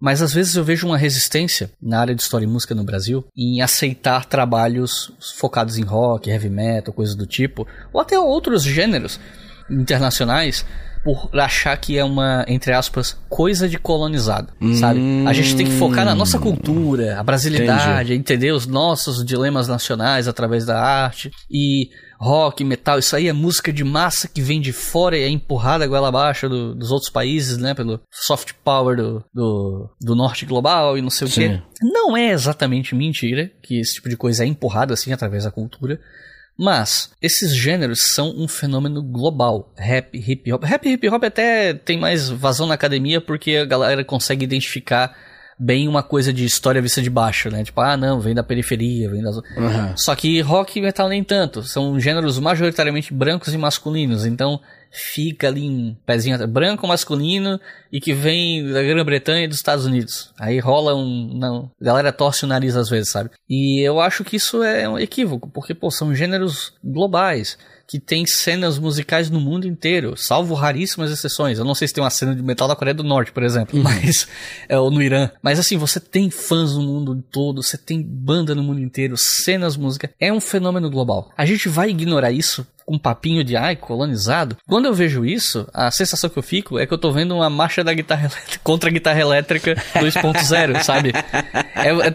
Mas 0.00 0.22
às 0.22 0.32
vezes 0.32 0.56
eu 0.56 0.64
vejo 0.64 0.86
uma 0.86 0.96
resistência 0.96 1.70
na 1.80 2.00
área 2.00 2.14
de 2.14 2.22
história 2.22 2.46
e 2.46 2.48
música 2.48 2.74
no 2.74 2.84
Brasil 2.84 3.24
em 3.36 3.60
aceitar 3.60 4.24
trabalhos 4.24 5.12
focados 5.36 5.76
em 5.76 5.84
rock, 5.84 6.30
heavy 6.30 6.48
metal, 6.48 6.94
coisas 6.94 7.14
do 7.14 7.26
tipo, 7.26 7.66
ou 7.92 8.00
até 8.00 8.18
outros 8.18 8.62
gêneros 8.62 9.20
internacionais 9.68 10.64
por 11.02 11.30
achar 11.32 11.76
que 11.78 11.96
é 11.96 12.04
uma, 12.04 12.44
entre 12.46 12.72
aspas, 12.72 13.16
coisa 13.28 13.68
de 13.68 13.78
colonizado, 13.78 14.52
hum, 14.60 14.74
sabe? 14.74 15.00
A 15.26 15.32
gente 15.32 15.56
tem 15.56 15.64
que 15.64 15.72
focar 15.72 16.04
na 16.04 16.14
nossa 16.14 16.38
cultura, 16.38 17.18
a 17.18 17.22
brasilidade, 17.22 18.12
entendi. 18.12 18.14
entender 18.14 18.52
os 18.52 18.66
nossos 18.66 19.24
dilemas 19.24 19.66
nacionais 19.66 20.28
através 20.28 20.66
da 20.66 20.78
arte 20.78 21.30
e 21.50 21.88
rock, 22.20 22.62
metal, 22.62 22.98
isso 22.98 23.16
aí 23.16 23.28
é 23.28 23.32
música 23.32 23.72
de 23.72 23.82
massa 23.82 24.28
que 24.28 24.42
vem 24.42 24.60
de 24.60 24.72
fora 24.72 25.16
e 25.16 25.22
é 25.22 25.28
empurrada 25.28 25.86
goela 25.86 26.08
abaixo 26.08 26.48
do, 26.50 26.74
dos 26.74 26.90
outros 26.90 27.10
países, 27.10 27.56
né? 27.56 27.72
Pelo 27.72 27.98
soft 28.10 28.52
power 28.62 28.96
do, 28.96 29.24
do, 29.32 29.88
do 29.98 30.14
norte 30.14 30.44
global 30.44 30.98
e 30.98 31.02
não 31.02 31.08
sei 31.08 31.28
Sim. 31.28 31.46
o 31.46 31.48
quê. 31.48 31.62
Não 31.80 32.16
é 32.16 32.30
exatamente 32.30 32.94
mentira 32.94 33.50
que 33.62 33.80
esse 33.80 33.94
tipo 33.94 34.08
de 34.10 34.18
coisa 34.18 34.44
é 34.44 34.46
empurrado 34.46 34.92
assim 34.92 35.12
através 35.12 35.44
da 35.44 35.50
cultura. 35.50 35.98
Mas 36.58 37.10
esses 37.22 37.56
gêneros 37.56 38.02
são 38.02 38.34
um 38.36 38.46
fenômeno 38.46 39.02
global. 39.02 39.72
Rap, 39.78 40.14
hip 40.14 40.52
hop. 40.52 40.62
Rap 40.62 40.86
e 40.86 40.92
hip 40.92 41.08
hop 41.08 41.24
até 41.24 41.72
tem 41.72 41.98
mais 41.98 42.28
vazão 42.28 42.66
na 42.66 42.74
academia 42.74 43.18
porque 43.18 43.56
a 43.56 43.64
galera 43.64 44.04
consegue 44.04 44.44
identificar 44.44 45.16
bem 45.60 45.86
uma 45.86 46.02
coisa 46.02 46.32
de 46.32 46.46
história 46.46 46.80
vista 46.80 47.02
de 47.02 47.10
baixo, 47.10 47.50
né? 47.50 47.62
Tipo, 47.62 47.82
ah, 47.82 47.94
não, 47.94 48.18
vem 48.18 48.34
da 48.34 48.42
periferia, 48.42 49.10
vem 49.10 49.22
das. 49.22 49.36
Uhum. 49.36 49.96
Só 49.96 50.16
que 50.16 50.40
rock 50.40 50.78
e 50.78 50.82
metal 50.82 51.08
nem 51.08 51.22
tanto. 51.22 51.62
São 51.62 52.00
gêneros 52.00 52.38
majoritariamente 52.38 53.12
brancos 53.12 53.52
e 53.52 53.58
masculinos. 53.58 54.24
Então 54.24 54.58
fica 54.90 55.46
ali 55.46 55.68
um 55.68 55.94
pezinho 56.04 56.48
branco 56.48 56.86
masculino 56.86 57.60
e 57.92 58.00
que 58.00 58.12
vem 58.12 58.66
da 58.72 58.82
Grã-Bretanha 58.82 59.44
e 59.44 59.48
dos 59.48 59.58
Estados 59.58 59.84
Unidos. 59.84 60.32
Aí 60.38 60.58
rola 60.58 60.94
um. 60.94 61.38
Não, 61.38 61.70
a 61.80 61.84
galera 61.84 62.12
torce 62.12 62.44
o 62.44 62.48
nariz 62.48 62.74
às 62.74 62.88
vezes, 62.88 63.10
sabe? 63.10 63.30
E 63.48 63.86
eu 63.86 64.00
acho 64.00 64.24
que 64.24 64.36
isso 64.36 64.62
é 64.62 64.88
um 64.88 64.98
equívoco, 64.98 65.48
porque, 65.50 65.74
pô, 65.74 65.90
são 65.90 66.14
gêneros 66.14 66.72
globais 66.82 67.58
que 67.90 67.98
tem 67.98 68.24
cenas 68.24 68.78
musicais 68.78 69.28
no 69.30 69.40
mundo 69.40 69.66
inteiro, 69.66 70.16
salvo 70.16 70.54
raríssimas 70.54 71.10
exceções. 71.10 71.58
Eu 71.58 71.64
não 71.64 71.74
sei 71.74 71.88
se 71.88 71.94
tem 71.94 72.04
uma 72.04 72.08
cena 72.08 72.36
de 72.36 72.40
metal 72.40 72.68
da 72.68 72.76
Coreia 72.76 72.94
do 72.94 73.02
Norte, 73.02 73.32
por 73.32 73.42
exemplo, 73.42 73.76
uhum. 73.76 73.82
mas 73.82 74.28
é, 74.68 74.78
ou 74.78 74.92
no 74.92 75.02
Irã. 75.02 75.28
Mas 75.42 75.58
assim, 75.58 75.76
você 75.76 75.98
tem 75.98 76.30
fãs 76.30 76.76
no 76.76 76.82
mundo 76.82 77.20
todo, 77.32 77.64
você 77.64 77.76
tem 77.76 78.00
banda 78.00 78.54
no 78.54 78.62
mundo 78.62 78.78
inteiro, 78.80 79.16
cenas 79.16 79.76
música. 79.76 80.08
É 80.20 80.32
um 80.32 80.38
fenômeno 80.40 80.88
global. 80.88 81.32
A 81.36 81.44
gente 81.44 81.68
vai 81.68 81.90
ignorar 81.90 82.30
isso 82.30 82.64
um 82.90 82.98
papinho 82.98 83.44
de 83.44 83.56
ai, 83.56 83.76
colonizado. 83.76 84.56
Quando 84.66 84.86
eu 84.86 84.92
vejo 84.92 85.24
isso, 85.24 85.64
a 85.72 85.92
sensação 85.92 86.28
que 86.28 86.36
eu 86.36 86.42
fico 86.42 86.76
é 86.76 86.84
que 86.84 86.92
eu 86.92 86.98
tô 86.98 87.12
vendo 87.12 87.36
uma 87.36 87.48
marcha 87.48 87.84
da 87.84 87.94
guitarra 87.94 88.22
elétrica 88.26 88.58
contra 88.64 88.90
a 88.90 88.92
guitarra 88.92 89.20
elétrica 89.20 89.76
2.0, 89.94 90.82
sabe? 90.82 91.12
É, 91.76 91.88
é, 91.88 92.14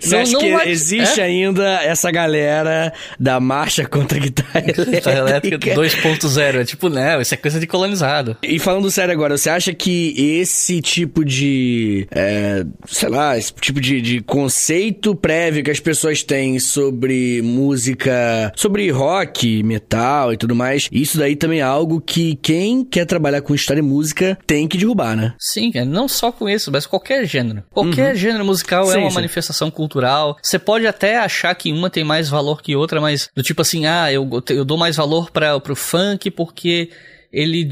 Você 0.00 0.14
não, 0.14 0.22
acha 0.22 0.32
não 0.32 0.40
que 0.40 0.52
vai... 0.52 0.68
existe 0.68 1.20
é? 1.20 1.24
ainda 1.24 1.82
essa 1.82 2.08
galera 2.12 2.92
da 3.18 3.40
marcha 3.40 3.84
contra 3.84 4.16
a 4.16 4.20
guitarra 4.20 4.60
elétrica? 4.60 4.84
Guitarra 4.92 5.18
elétrica 5.18 5.74
2.0, 5.74 6.60
é 6.60 6.64
tipo, 6.64 6.88
não, 6.88 7.20
isso 7.20 7.34
é 7.34 7.36
coisa 7.36 7.58
de 7.58 7.66
colonizado. 7.66 8.36
E 8.42 8.58
falando 8.60 8.90
sério 8.90 9.12
agora, 9.12 9.36
você 9.36 9.50
acha 9.50 9.74
que 9.74 10.14
esse 10.16 10.80
tipo 10.80 11.24
de, 11.24 12.06
é, 12.12 12.64
sei 12.86 13.08
lá, 13.08 13.36
esse 13.36 13.52
tipo 13.54 13.80
de, 13.80 14.00
de 14.00 14.20
conceito 14.20 15.16
prévio 15.16 15.64
que 15.64 15.70
as 15.70 15.80
pessoas 15.80 16.22
têm 16.22 16.60
sobre 16.60 17.42
música, 17.42 18.52
sobre 18.54 18.88
rock, 18.90 19.62
metal, 19.64 20.11
e 20.32 20.36
tudo 20.36 20.54
mais. 20.54 20.88
Isso 20.90 21.18
daí 21.18 21.36
também 21.36 21.60
é 21.60 21.62
algo 21.62 22.00
que 22.00 22.36
quem 22.36 22.84
quer 22.84 23.04
trabalhar 23.04 23.40
com 23.42 23.54
história 23.54 23.80
e 23.80 23.82
música 23.82 24.38
tem 24.46 24.66
que 24.66 24.76
derrubar, 24.76 25.16
né? 25.16 25.34
Sim, 25.38 25.72
não 25.86 26.08
só 26.08 26.32
com 26.32 26.48
isso, 26.48 26.70
mas 26.70 26.86
qualquer 26.86 27.24
gênero. 27.26 27.62
Qualquer 27.70 28.12
uhum. 28.12 28.18
gênero 28.18 28.44
musical 28.44 28.84
é 28.84 28.92
sim, 28.92 28.98
é 28.98 29.00
uma 29.00 29.10
sim. 29.10 29.16
manifestação 29.16 29.70
cultural. 29.70 30.36
Você 30.42 30.58
pode 30.58 30.86
até 30.86 31.18
achar 31.18 31.54
que 31.54 31.72
uma 31.72 31.90
tem 31.90 32.04
mais 32.04 32.28
valor 32.28 32.62
que 32.62 32.76
outra, 32.76 33.00
mas 33.00 33.30
do 33.34 33.42
tipo 33.42 33.62
assim, 33.62 33.86
ah, 33.86 34.12
eu, 34.12 34.28
eu 34.50 34.64
dou 34.64 34.78
mais 34.78 34.96
valor 34.96 35.30
para 35.30 35.58
pro 35.60 35.76
funk 35.76 36.30
porque 36.30 36.90
ele, 37.32 37.66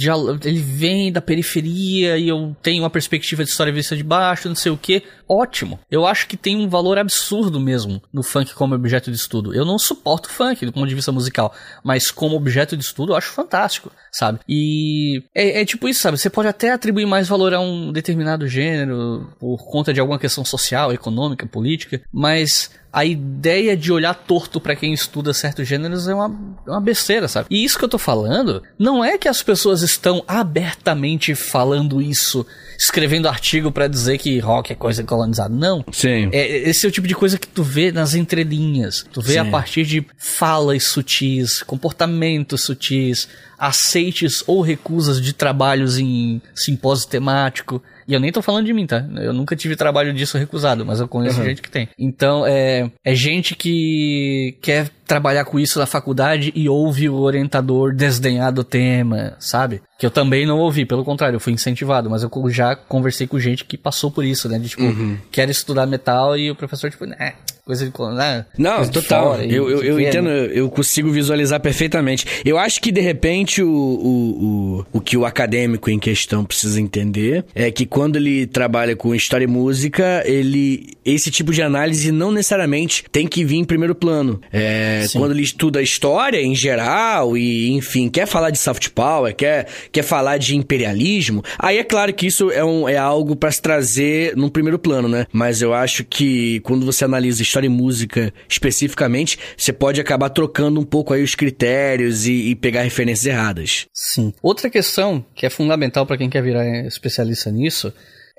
ele 0.45 0.59
vem 0.59 1.13
da 1.13 1.21
periferia 1.21 2.17
e 2.17 2.29
eu 2.29 2.57
tenho 2.63 2.83
uma 2.83 2.91
perspectiva 2.91 3.45
de 3.45 3.51
história 3.51 3.73
vista 3.73 3.95
de 3.95 4.03
baixo, 4.03 4.49
não 4.49 4.55
sei 4.55 4.73
o 4.73 4.77
que. 4.77 5.03
Ótimo. 5.29 5.79
Eu 5.91 6.07
acho 6.07 6.27
que 6.27 6.37
tem 6.37 6.57
um 6.57 6.69
valor 6.69 6.99
absurdo 6.99 7.61
mesmo 7.61 8.03
no 8.13 8.23
funk 8.23 8.55
como 8.55 8.75
objeto 8.75 9.11
de 9.11 9.17
estudo. 9.17 9.55
Eu 9.55 9.65
não 9.65 9.79
suporto 9.79 10.31
funk 10.31 10.65
do 10.65 10.73
ponto 10.73 10.89
de 10.89 10.95
vista 10.95 11.13
musical, 11.13 11.55
mas 11.85 12.11
como 12.11 12.37
objeto 12.37 12.77
de 12.77 12.83
estudo 12.83 13.13
eu 13.13 13.17
acho 13.17 13.31
fantástico, 13.31 13.93
sabe? 14.11 14.41
E 14.49 15.23
é, 15.35 15.63
é 15.63 15.65
tipo 15.65 15.89
isso, 15.89 16.01
sabe? 16.01 16.19
Você 16.19 16.31
pode 16.31 16.49
até 16.49 16.73
atribuir 16.73 17.07
mais 17.07 17.29
valor 17.29 17.55
a 17.55 17.61
um 17.61 17.93
determinado 17.93 18.47
gênero 18.49 19.33
por 19.39 19.65
conta 19.65 19.93
de 19.93 20.01
alguma 20.01 20.19
questão 20.19 20.45
social, 20.45 20.93
econômica, 20.93 21.47
política, 21.47 22.01
mas 22.13 22.71
a 22.93 23.05
ideia 23.05 23.77
de 23.77 23.93
olhar 23.93 24.15
torto 24.15 24.61
para 24.61 24.75
quem 24.75 24.93
estuda 24.93 25.33
certos 25.33 25.67
gêneros 25.67 26.09
é 26.09 26.15
uma, 26.15 26.27
é 26.67 26.71
uma 26.71 26.81
besteira, 26.81 27.29
sabe? 27.29 27.47
E 27.51 27.65
isso 27.65 27.79
que 27.79 27.85
eu 27.85 27.89
tô 27.89 27.99
falando 27.99 28.63
não 28.79 29.05
é 29.05 29.17
que 29.17 29.29
as 29.29 29.43
pessoas 29.43 29.83
estão 29.83 30.25
abertamente 30.27 31.35
falando 31.35 32.03
isso, 32.03 32.45
escrevendo 32.81 33.29
artigo 33.29 33.71
para 33.71 33.87
dizer 33.87 34.17
que 34.17 34.39
rock 34.39 34.73
é 34.73 34.75
coisa 34.75 35.05
colonizada. 35.05 35.55
Não. 35.55 35.85
Sim. 35.93 36.31
É, 36.33 36.71
esse 36.71 36.87
é 36.87 36.89
o 36.89 36.93
tipo 36.93 37.07
de 37.07 37.15
coisa 37.15 37.39
que 37.39 37.47
tu 37.47 37.63
vê 37.63 37.93
nas 37.93 38.15
entrelinhas. 38.15 39.05
Tu 39.13 39.21
vê 39.21 39.35
Sim. 39.35 39.39
a 39.41 39.45
partir 39.45 39.85
de 39.85 40.07
falas 40.17 40.85
sutis, 40.85 41.63
comportamentos 41.63 42.63
sutis, 42.63 43.29
aceites 43.59 44.43
ou 44.47 44.63
recusas 44.63 45.21
de 45.21 45.35
trabalhos 45.35 45.99
em 45.99 46.41
simpósio 46.55 47.07
temático. 47.07 47.83
E 48.11 48.15
eu 48.15 48.19
nem 48.19 48.33
tô 48.33 48.43
falando 48.43 48.67
de 48.67 48.73
mim, 48.73 48.89
tá? 48.89 49.07
Eu 49.19 49.33
nunca 49.33 49.55
tive 49.55 49.77
trabalho 49.77 50.13
disso 50.13 50.37
recusado, 50.37 50.85
mas 50.85 50.99
eu 50.99 51.07
conheço 51.07 51.39
uhum. 51.39 51.45
gente 51.45 51.63
que 51.63 51.71
tem. 51.71 51.89
Então, 51.97 52.45
é, 52.45 52.91
é 53.05 53.15
gente 53.15 53.55
que 53.55 54.59
quer 54.61 54.91
trabalhar 55.07 55.45
com 55.45 55.61
isso 55.61 55.79
na 55.79 55.87
faculdade 55.87 56.53
e 56.57 56.69
ouve 56.69 57.09
o 57.09 57.21
orientador 57.21 57.95
desdenhar 57.95 58.53
do 58.53 58.65
tema, 58.65 59.37
sabe? 59.39 59.81
Que 59.97 60.05
eu 60.05 60.11
também 60.11 60.45
não 60.45 60.59
ouvi, 60.59 60.85
pelo 60.85 61.05
contrário, 61.05 61.37
eu 61.37 61.41
fui 61.41 61.53
incentivado, 61.53 62.11
mas 62.11 62.25
eu 62.25 62.31
já 62.49 62.75
conversei 62.75 63.29
com 63.29 63.39
gente 63.39 63.65
que 63.65 63.79
passou 63.79 64.11
por 64.11 64.25
isso, 64.25 64.49
né? 64.49 64.59
De 64.59 64.71
tipo, 64.71 64.83
uhum. 64.83 65.17
quer 65.31 65.49
estudar 65.49 65.87
metal 65.87 66.37
e 66.37 66.51
o 66.51 66.57
professor, 66.57 66.91
tipo, 66.91 67.07
né, 67.07 67.35
coisa 67.65 67.85
de. 67.85 67.93
Né, 68.15 68.47
Não, 68.57 68.77
coisa 68.77 68.93
total. 68.93 69.41
eu 69.43 69.71
eu, 69.71 69.83
eu 69.83 70.01
entendo, 70.01 70.29
né? 70.29 70.51
eu 70.53 70.69
consigo 70.71 71.11
visualizar 71.11 71.61
perfeitamente. 71.61 72.27
Eu 72.45 72.59
acho 72.59 72.81
que, 72.81 72.91
de 72.91 73.01
repente, 73.01 73.63
o, 73.63 73.71
o, 73.71 74.45
o, 74.93 74.99
o 74.99 75.01
que 75.01 75.17
o 75.17 75.25
acadêmico 75.25 75.91
em 75.91 75.99
questão 75.99 76.45
precisa 76.45 76.81
entender 76.81 77.45
é 77.55 77.71
que 77.71 77.87
quando 77.87 78.17
ele 78.17 78.47
trabalha 78.47 78.97
com 78.97 79.15
história 79.15 79.45
e 79.45 79.49
música, 79.49 80.23
ele. 80.27 80.91
Esse 81.05 81.31
tipo 81.31 81.53
de 81.53 81.63
análise 81.63 82.13
não 82.13 82.31
necessariamente 82.31 83.05
tem 83.11 83.27
que 83.27 83.45
vir 83.45 83.57
em 83.57 83.65
primeiro 83.65 83.95
plano. 83.95 84.41
É, 84.53 85.07
quando 85.13 85.33
ele 85.33 85.43
estuda 85.43 85.83
história 85.83 86.41
em 86.41 86.55
geral 86.55 87.37
e, 87.37 87.71
enfim, 87.73 88.09
quer 88.09 88.27
falar 88.27 88.51
de 88.51 88.59
soft 88.59 88.91
power, 88.91 89.35
quer, 89.35 89.67
quer 89.91 90.03
falar 90.03 90.37
de 90.39 90.57
imperialismo, 90.57 91.43
aí 91.59 91.79
é 91.79 91.85
claro 91.85 92.13
que 92.13 92.27
isso 92.27 92.51
é, 92.51 92.65
um, 92.65 92.89
é 92.89 92.97
algo 92.97 93.35
pra 93.35 93.51
se 93.51 93.61
trazer 93.61 94.37
num 94.37 94.49
primeiro 94.49 94.79
plano, 94.79 95.09
né? 95.09 95.27
Mas 95.33 95.63
eu 95.63 95.73
acho 95.75 96.05
que 96.05 96.61
quando 96.61 96.85
você 96.85 97.05
analisa 97.05 97.43
história 97.51 97.67
e 97.67 97.71
música 97.71 98.33
especificamente, 98.49 99.39
você 99.57 99.73
pode 99.73 100.01
acabar 100.01 100.31
trocando 100.31 100.81
um 100.81 100.85
pouco 100.85 101.13
aí 101.13 101.23
os 101.23 101.35
critérios 101.35 102.27
e, 102.27 102.51
e 102.51 102.55
pegar 102.55 102.83
referências 102.83 103.27
erradas. 103.27 103.87
Sim. 103.93 104.33
Outra 104.43 104.71
questão 104.71 105.25
que 105.35 105.45
é 105.45 105.51
fundamental 105.51 106.07
pra 106.07 106.17
quem 106.17 106.31
quer 106.31 106.43
virar 106.43 106.67
especialista 106.87 107.51
nisso 107.51 107.93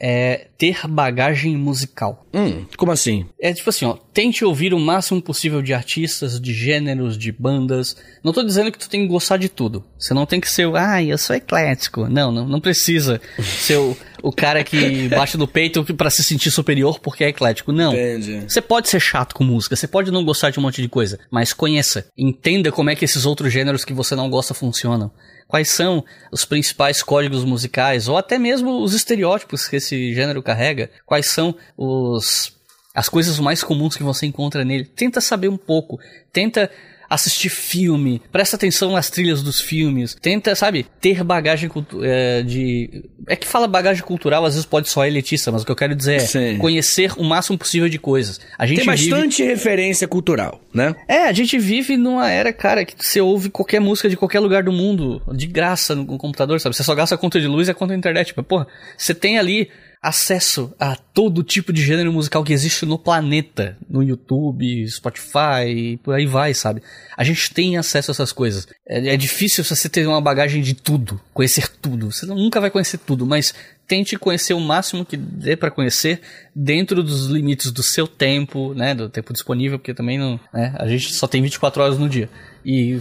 é 0.04 0.48
ter 0.58 0.88
bagagem 0.88 1.56
musical. 1.56 2.26
Hum, 2.34 2.66
como 2.76 2.92
assim? 2.92 3.28
É 3.40 3.54
tipo 3.54 3.70
assim, 3.70 3.86
ó, 3.86 3.98
tente 4.12 4.44
ouvir 4.44 4.74
o 4.74 4.80
máximo 4.80 5.22
possível 5.22 5.62
de 5.62 5.76
artistas, 5.76 6.42
de 6.42 6.54
gêneros, 6.54 7.16
de 7.16 7.32
bandas. 7.32 7.96
Não 8.24 8.34
tô 8.34 8.44
dizendo 8.44 8.72
que 8.72 8.80
tu 8.80 8.90
tem 8.90 9.04
que 9.04 9.08
gostar 9.08 9.38
de 9.38 9.48
tudo. 9.48 9.84
Você 10.00 10.16
não 10.16 10.26
tem 10.26 10.42
que 10.42 10.50
ser, 10.50 10.66
o, 10.66 10.76
ai, 10.76 11.12
eu 11.12 11.18
sou 11.20 11.36
eclético. 11.36 12.08
Não, 12.08 12.32
não, 12.32 12.48
não 12.48 12.60
precisa 12.60 13.22
ser 13.38 13.78
o, 13.78 13.96
o 14.24 14.32
cara 14.32 14.64
que 14.64 15.08
bate 15.10 15.38
no 15.38 15.48
peito 15.48 15.84
pra 15.94 16.10
se 16.10 16.24
sentir 16.24 16.50
superior 16.50 17.00
porque 17.00 17.24
é 17.24 17.30
eclético. 17.30 17.72
Não. 17.72 17.94
Entendi. 17.94 18.44
Você 18.48 18.60
pode 18.60 18.90
ser 18.90 19.00
chato 19.00 19.36
com 19.36 19.44
música, 19.44 19.76
você 19.76 19.88
pode 19.88 20.10
não 20.10 20.26
gostar 20.26 20.50
de 20.50 20.58
um 20.58 20.64
monte 20.64 20.82
de 20.82 20.90
coisa, 20.90 21.20
mas 21.30 21.54
conheça, 21.54 22.08
entenda 22.18 22.72
como 22.72 22.90
é 22.90 22.96
que 22.96 23.06
esses 23.06 23.24
outros 23.24 23.54
gêneros 23.54 23.86
que 23.86 23.94
você 23.94 24.16
não 24.16 24.32
gosta 24.32 24.56
funcionam. 24.56 25.12
Quais 25.52 25.70
são 25.70 26.02
os 26.32 26.46
principais 26.46 27.04
códigos 27.04 27.44
musicais, 27.44 28.08
ou 28.08 28.16
até 28.16 28.40
mesmo 28.40 28.82
os 28.82 28.94
estereótipos 28.94 29.68
que 29.68 29.76
esse 29.76 30.14
gênero 30.14 30.42
carrega? 30.42 30.90
Quais 31.06 31.26
são 31.26 31.54
os 31.78 32.58
as 32.96 33.10
coisas 33.10 33.38
mais 33.38 33.62
comuns 33.62 33.98
que 33.98 34.04
você 34.04 34.26
encontra 34.26 34.64
nele? 34.64 34.86
Tenta 34.86 35.20
saber 35.20 35.50
um 35.50 35.58
pouco, 35.58 36.00
tenta 36.32 36.72
assistir 37.12 37.50
filme, 37.50 38.22
presta 38.32 38.56
atenção 38.56 38.92
nas 38.94 39.10
trilhas 39.10 39.44
dos 39.44 39.60
filmes, 39.60 40.16
tenta, 40.20 40.56
sabe, 40.56 40.86
ter 41.00 41.24
bagagem 41.24 41.70
é, 42.02 42.42
de. 42.42 43.04
É 43.28 43.36
que 43.36 43.46
fala 43.46 43.68
bagagem 43.68 44.02
cultural, 44.04 44.46
às 44.46 44.54
vezes 44.54 44.66
pode 44.66 44.90
soar 44.90 45.08
elitista, 45.08 45.52
mas 45.52 45.62
o 45.62 45.66
que 45.66 45.72
eu 45.72 45.76
quero 45.76 45.94
dizer 45.94 46.16
é 46.16 46.20
Sim. 46.20 46.58
conhecer 46.58 47.12
o 47.18 47.24
máximo 47.24 47.58
possível 47.58 47.90
de 47.90 48.00
coisas. 48.00 48.40
A 48.58 48.66
gente 48.66 48.84
Tem 48.84 48.96
vive- 48.96 49.10
bastante 49.12 49.44
referência 49.44 50.08
cultural, 50.08 50.62
né? 50.74 50.96
é, 51.08 51.24
a 51.28 51.34
gente 51.34 51.60
vive 51.60 51.98
numa 51.98 52.30
era, 52.30 52.54
cara, 52.54 52.86
que 52.86 52.96
você 52.98 53.20
ouve 53.20 53.50
qualquer 53.50 53.80
música 53.82 54.10
de 54.10 54.16
qualquer 54.16 54.40
lugar 54.40 54.64
do 54.64 54.72
mundo, 54.72 55.22
de 55.34 55.48
graça 55.48 55.94
no 55.94 56.18
computador, 56.18 56.60
sabe? 56.62 56.76
Você 56.76 56.84
só 56.84 56.96
gasta 56.96 57.16
a 57.16 57.18
conta 57.18 57.40
de 57.42 57.48
luz 57.48 57.68
e 57.68 57.72
a 57.72 57.74
conta 57.74 57.94
da 57.94 57.98
internet. 57.98 58.28
Tipo, 58.28 58.42
porra, 58.44 58.68
você 58.98 59.14
tem 59.14 59.38
ali 59.38 59.70
acesso 60.02 60.74
a 60.80 60.96
todo 60.96 61.44
tipo 61.44 61.72
de 61.72 61.84
gênero 61.84 62.12
musical 62.12 62.44
que 62.44 62.52
existe 62.52 62.88
no 62.88 62.98
planeta, 62.98 63.78
no 63.88 64.02
YouTube, 64.02 64.88
Spotify, 64.90 66.00
por 66.02 66.16
aí 66.16 66.26
vai, 66.26 66.56
sabe? 66.56 66.82
A 67.16 67.24
gente 67.24 67.54
tem 67.54 67.78
acesso 67.78 68.10
a 68.10 68.14
essas 68.14 68.32
coisas. 68.32 68.68
É, 68.88 69.14
é 69.14 69.18
difícil 69.18 69.64
você 69.64 69.88
ter 69.88 70.08
uma 70.08 70.20
bagagem 70.20 70.64
de 70.64 70.74
tudo, 70.74 71.22
conhecer 71.32 71.68
tudo. 71.68 72.12
Você 72.12 72.26
nunca 72.26 72.60
vai 72.60 72.72
conhecer 72.72 72.98
tudo, 72.98 73.28
mas 73.28 73.54
tente 73.88 74.18
conhecer 74.18 74.56
o 74.56 74.60
máximo 74.60 75.06
que 75.06 75.16
dê 75.16 75.56
pra 75.56 75.70
conhecer 75.70 76.22
dentro 76.56 77.04
dos 77.04 77.28
limites 77.28 77.72
do 77.72 77.84
seu 77.84 78.08
tempo, 78.08 78.74
né, 78.74 78.96
do 78.96 79.08
tempo 79.08 79.34
disponível, 79.34 79.78
porque 79.78 79.94
também 79.94 80.18
não, 80.18 80.40
né, 80.52 80.74
a 80.78 80.88
gente 80.88 81.14
só 81.14 81.28
tem 81.28 81.44
24 81.44 81.84
horas 81.84 82.00
no 82.00 82.10
dia. 82.10 82.28
E 82.66 83.00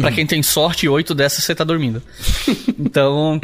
pra 0.00 0.10
quem 0.10 0.26
tem 0.26 0.42
sorte, 0.42 0.88
oito 0.88 1.14
dessas 1.14 1.44
você 1.44 1.54
tá 1.54 1.64
dormindo. 1.64 2.02
então, 2.78 3.40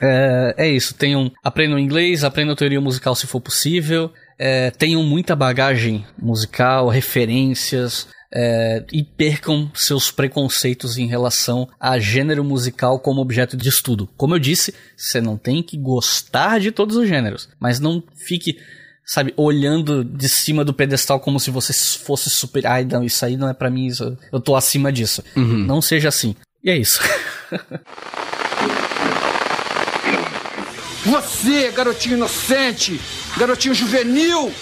é, 0.00 0.54
é 0.58 0.68
isso. 0.68 0.94
Tenham, 0.94 1.30
aprendam 1.42 1.78
inglês, 1.78 2.24
aprendam 2.24 2.54
teoria 2.56 2.80
musical 2.80 3.14
se 3.14 3.26
for 3.26 3.40
possível. 3.40 4.12
É, 4.38 4.70
tenham 4.70 5.02
muita 5.02 5.34
bagagem 5.36 6.04
musical, 6.20 6.88
referências. 6.88 8.08
é, 8.36 8.84
e 8.92 9.04
percam 9.04 9.70
seus 9.74 10.10
preconceitos 10.10 10.98
em 10.98 11.06
relação 11.06 11.68
a 11.78 12.00
gênero 12.00 12.42
musical 12.42 12.98
como 12.98 13.20
objeto 13.20 13.56
de 13.56 13.68
estudo. 13.68 14.08
Como 14.16 14.34
eu 14.34 14.40
disse, 14.40 14.74
você 14.96 15.20
não 15.20 15.36
tem 15.36 15.62
que 15.62 15.76
gostar 15.78 16.58
de 16.58 16.72
todos 16.72 16.96
os 16.96 17.06
gêneros, 17.08 17.48
mas 17.60 17.78
não 17.78 18.02
fique, 18.26 18.58
sabe, 19.06 19.32
olhando 19.36 20.02
de 20.02 20.28
cima 20.28 20.64
do 20.64 20.74
pedestal 20.74 21.20
como 21.20 21.38
se 21.38 21.52
você 21.52 21.72
fosse 21.72 22.28
super. 22.28 22.66
Ai, 22.66 22.84
não, 22.84 23.04
isso 23.04 23.24
aí 23.24 23.36
não 23.36 23.48
é 23.48 23.54
pra 23.54 23.70
mim, 23.70 23.86
isso, 23.86 24.18
eu 24.32 24.40
tô 24.40 24.56
acima 24.56 24.92
disso. 24.92 25.22
Não 25.36 25.80
seja 25.80 26.08
assim. 26.08 26.34
E 26.64 26.70
é 26.70 26.76
isso. 26.76 27.00
Você, 31.04 31.70
garotinho 31.70 32.16
inocente, 32.16 33.00
garotinho 33.36 33.74
juvenil, 33.74 34.52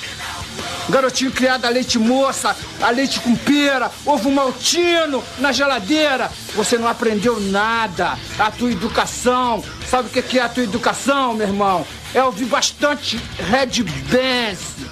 garotinho 0.89 1.31
criado 1.31 1.65
a 1.65 1.69
leite 1.69 1.99
moça, 1.99 2.57
a 2.81 2.91
leite 2.91 3.21
com 3.21 3.37
pera, 3.37 3.91
ovo 4.05 4.31
maltino 4.31 5.23
na 5.39 5.53
geladeira, 5.53 6.31
você 6.55 6.77
não 6.77 6.89
aprendeu 6.89 7.39
nada. 7.41 8.19
A 8.39 8.51
tua 8.51 8.73
educação, 8.73 9.63
sabe 9.89 10.09
o 10.09 10.23
que 10.23 10.39
é 10.39 10.43
a 10.43 10.49
tua 10.49 10.65
educação, 10.65 11.35
meu 11.35 11.47
irmão? 11.47 11.87
É 12.13 12.23
ouvir 12.23 12.47
bastante 12.47 13.21
Red 13.39 13.83
Dance. 14.11 14.91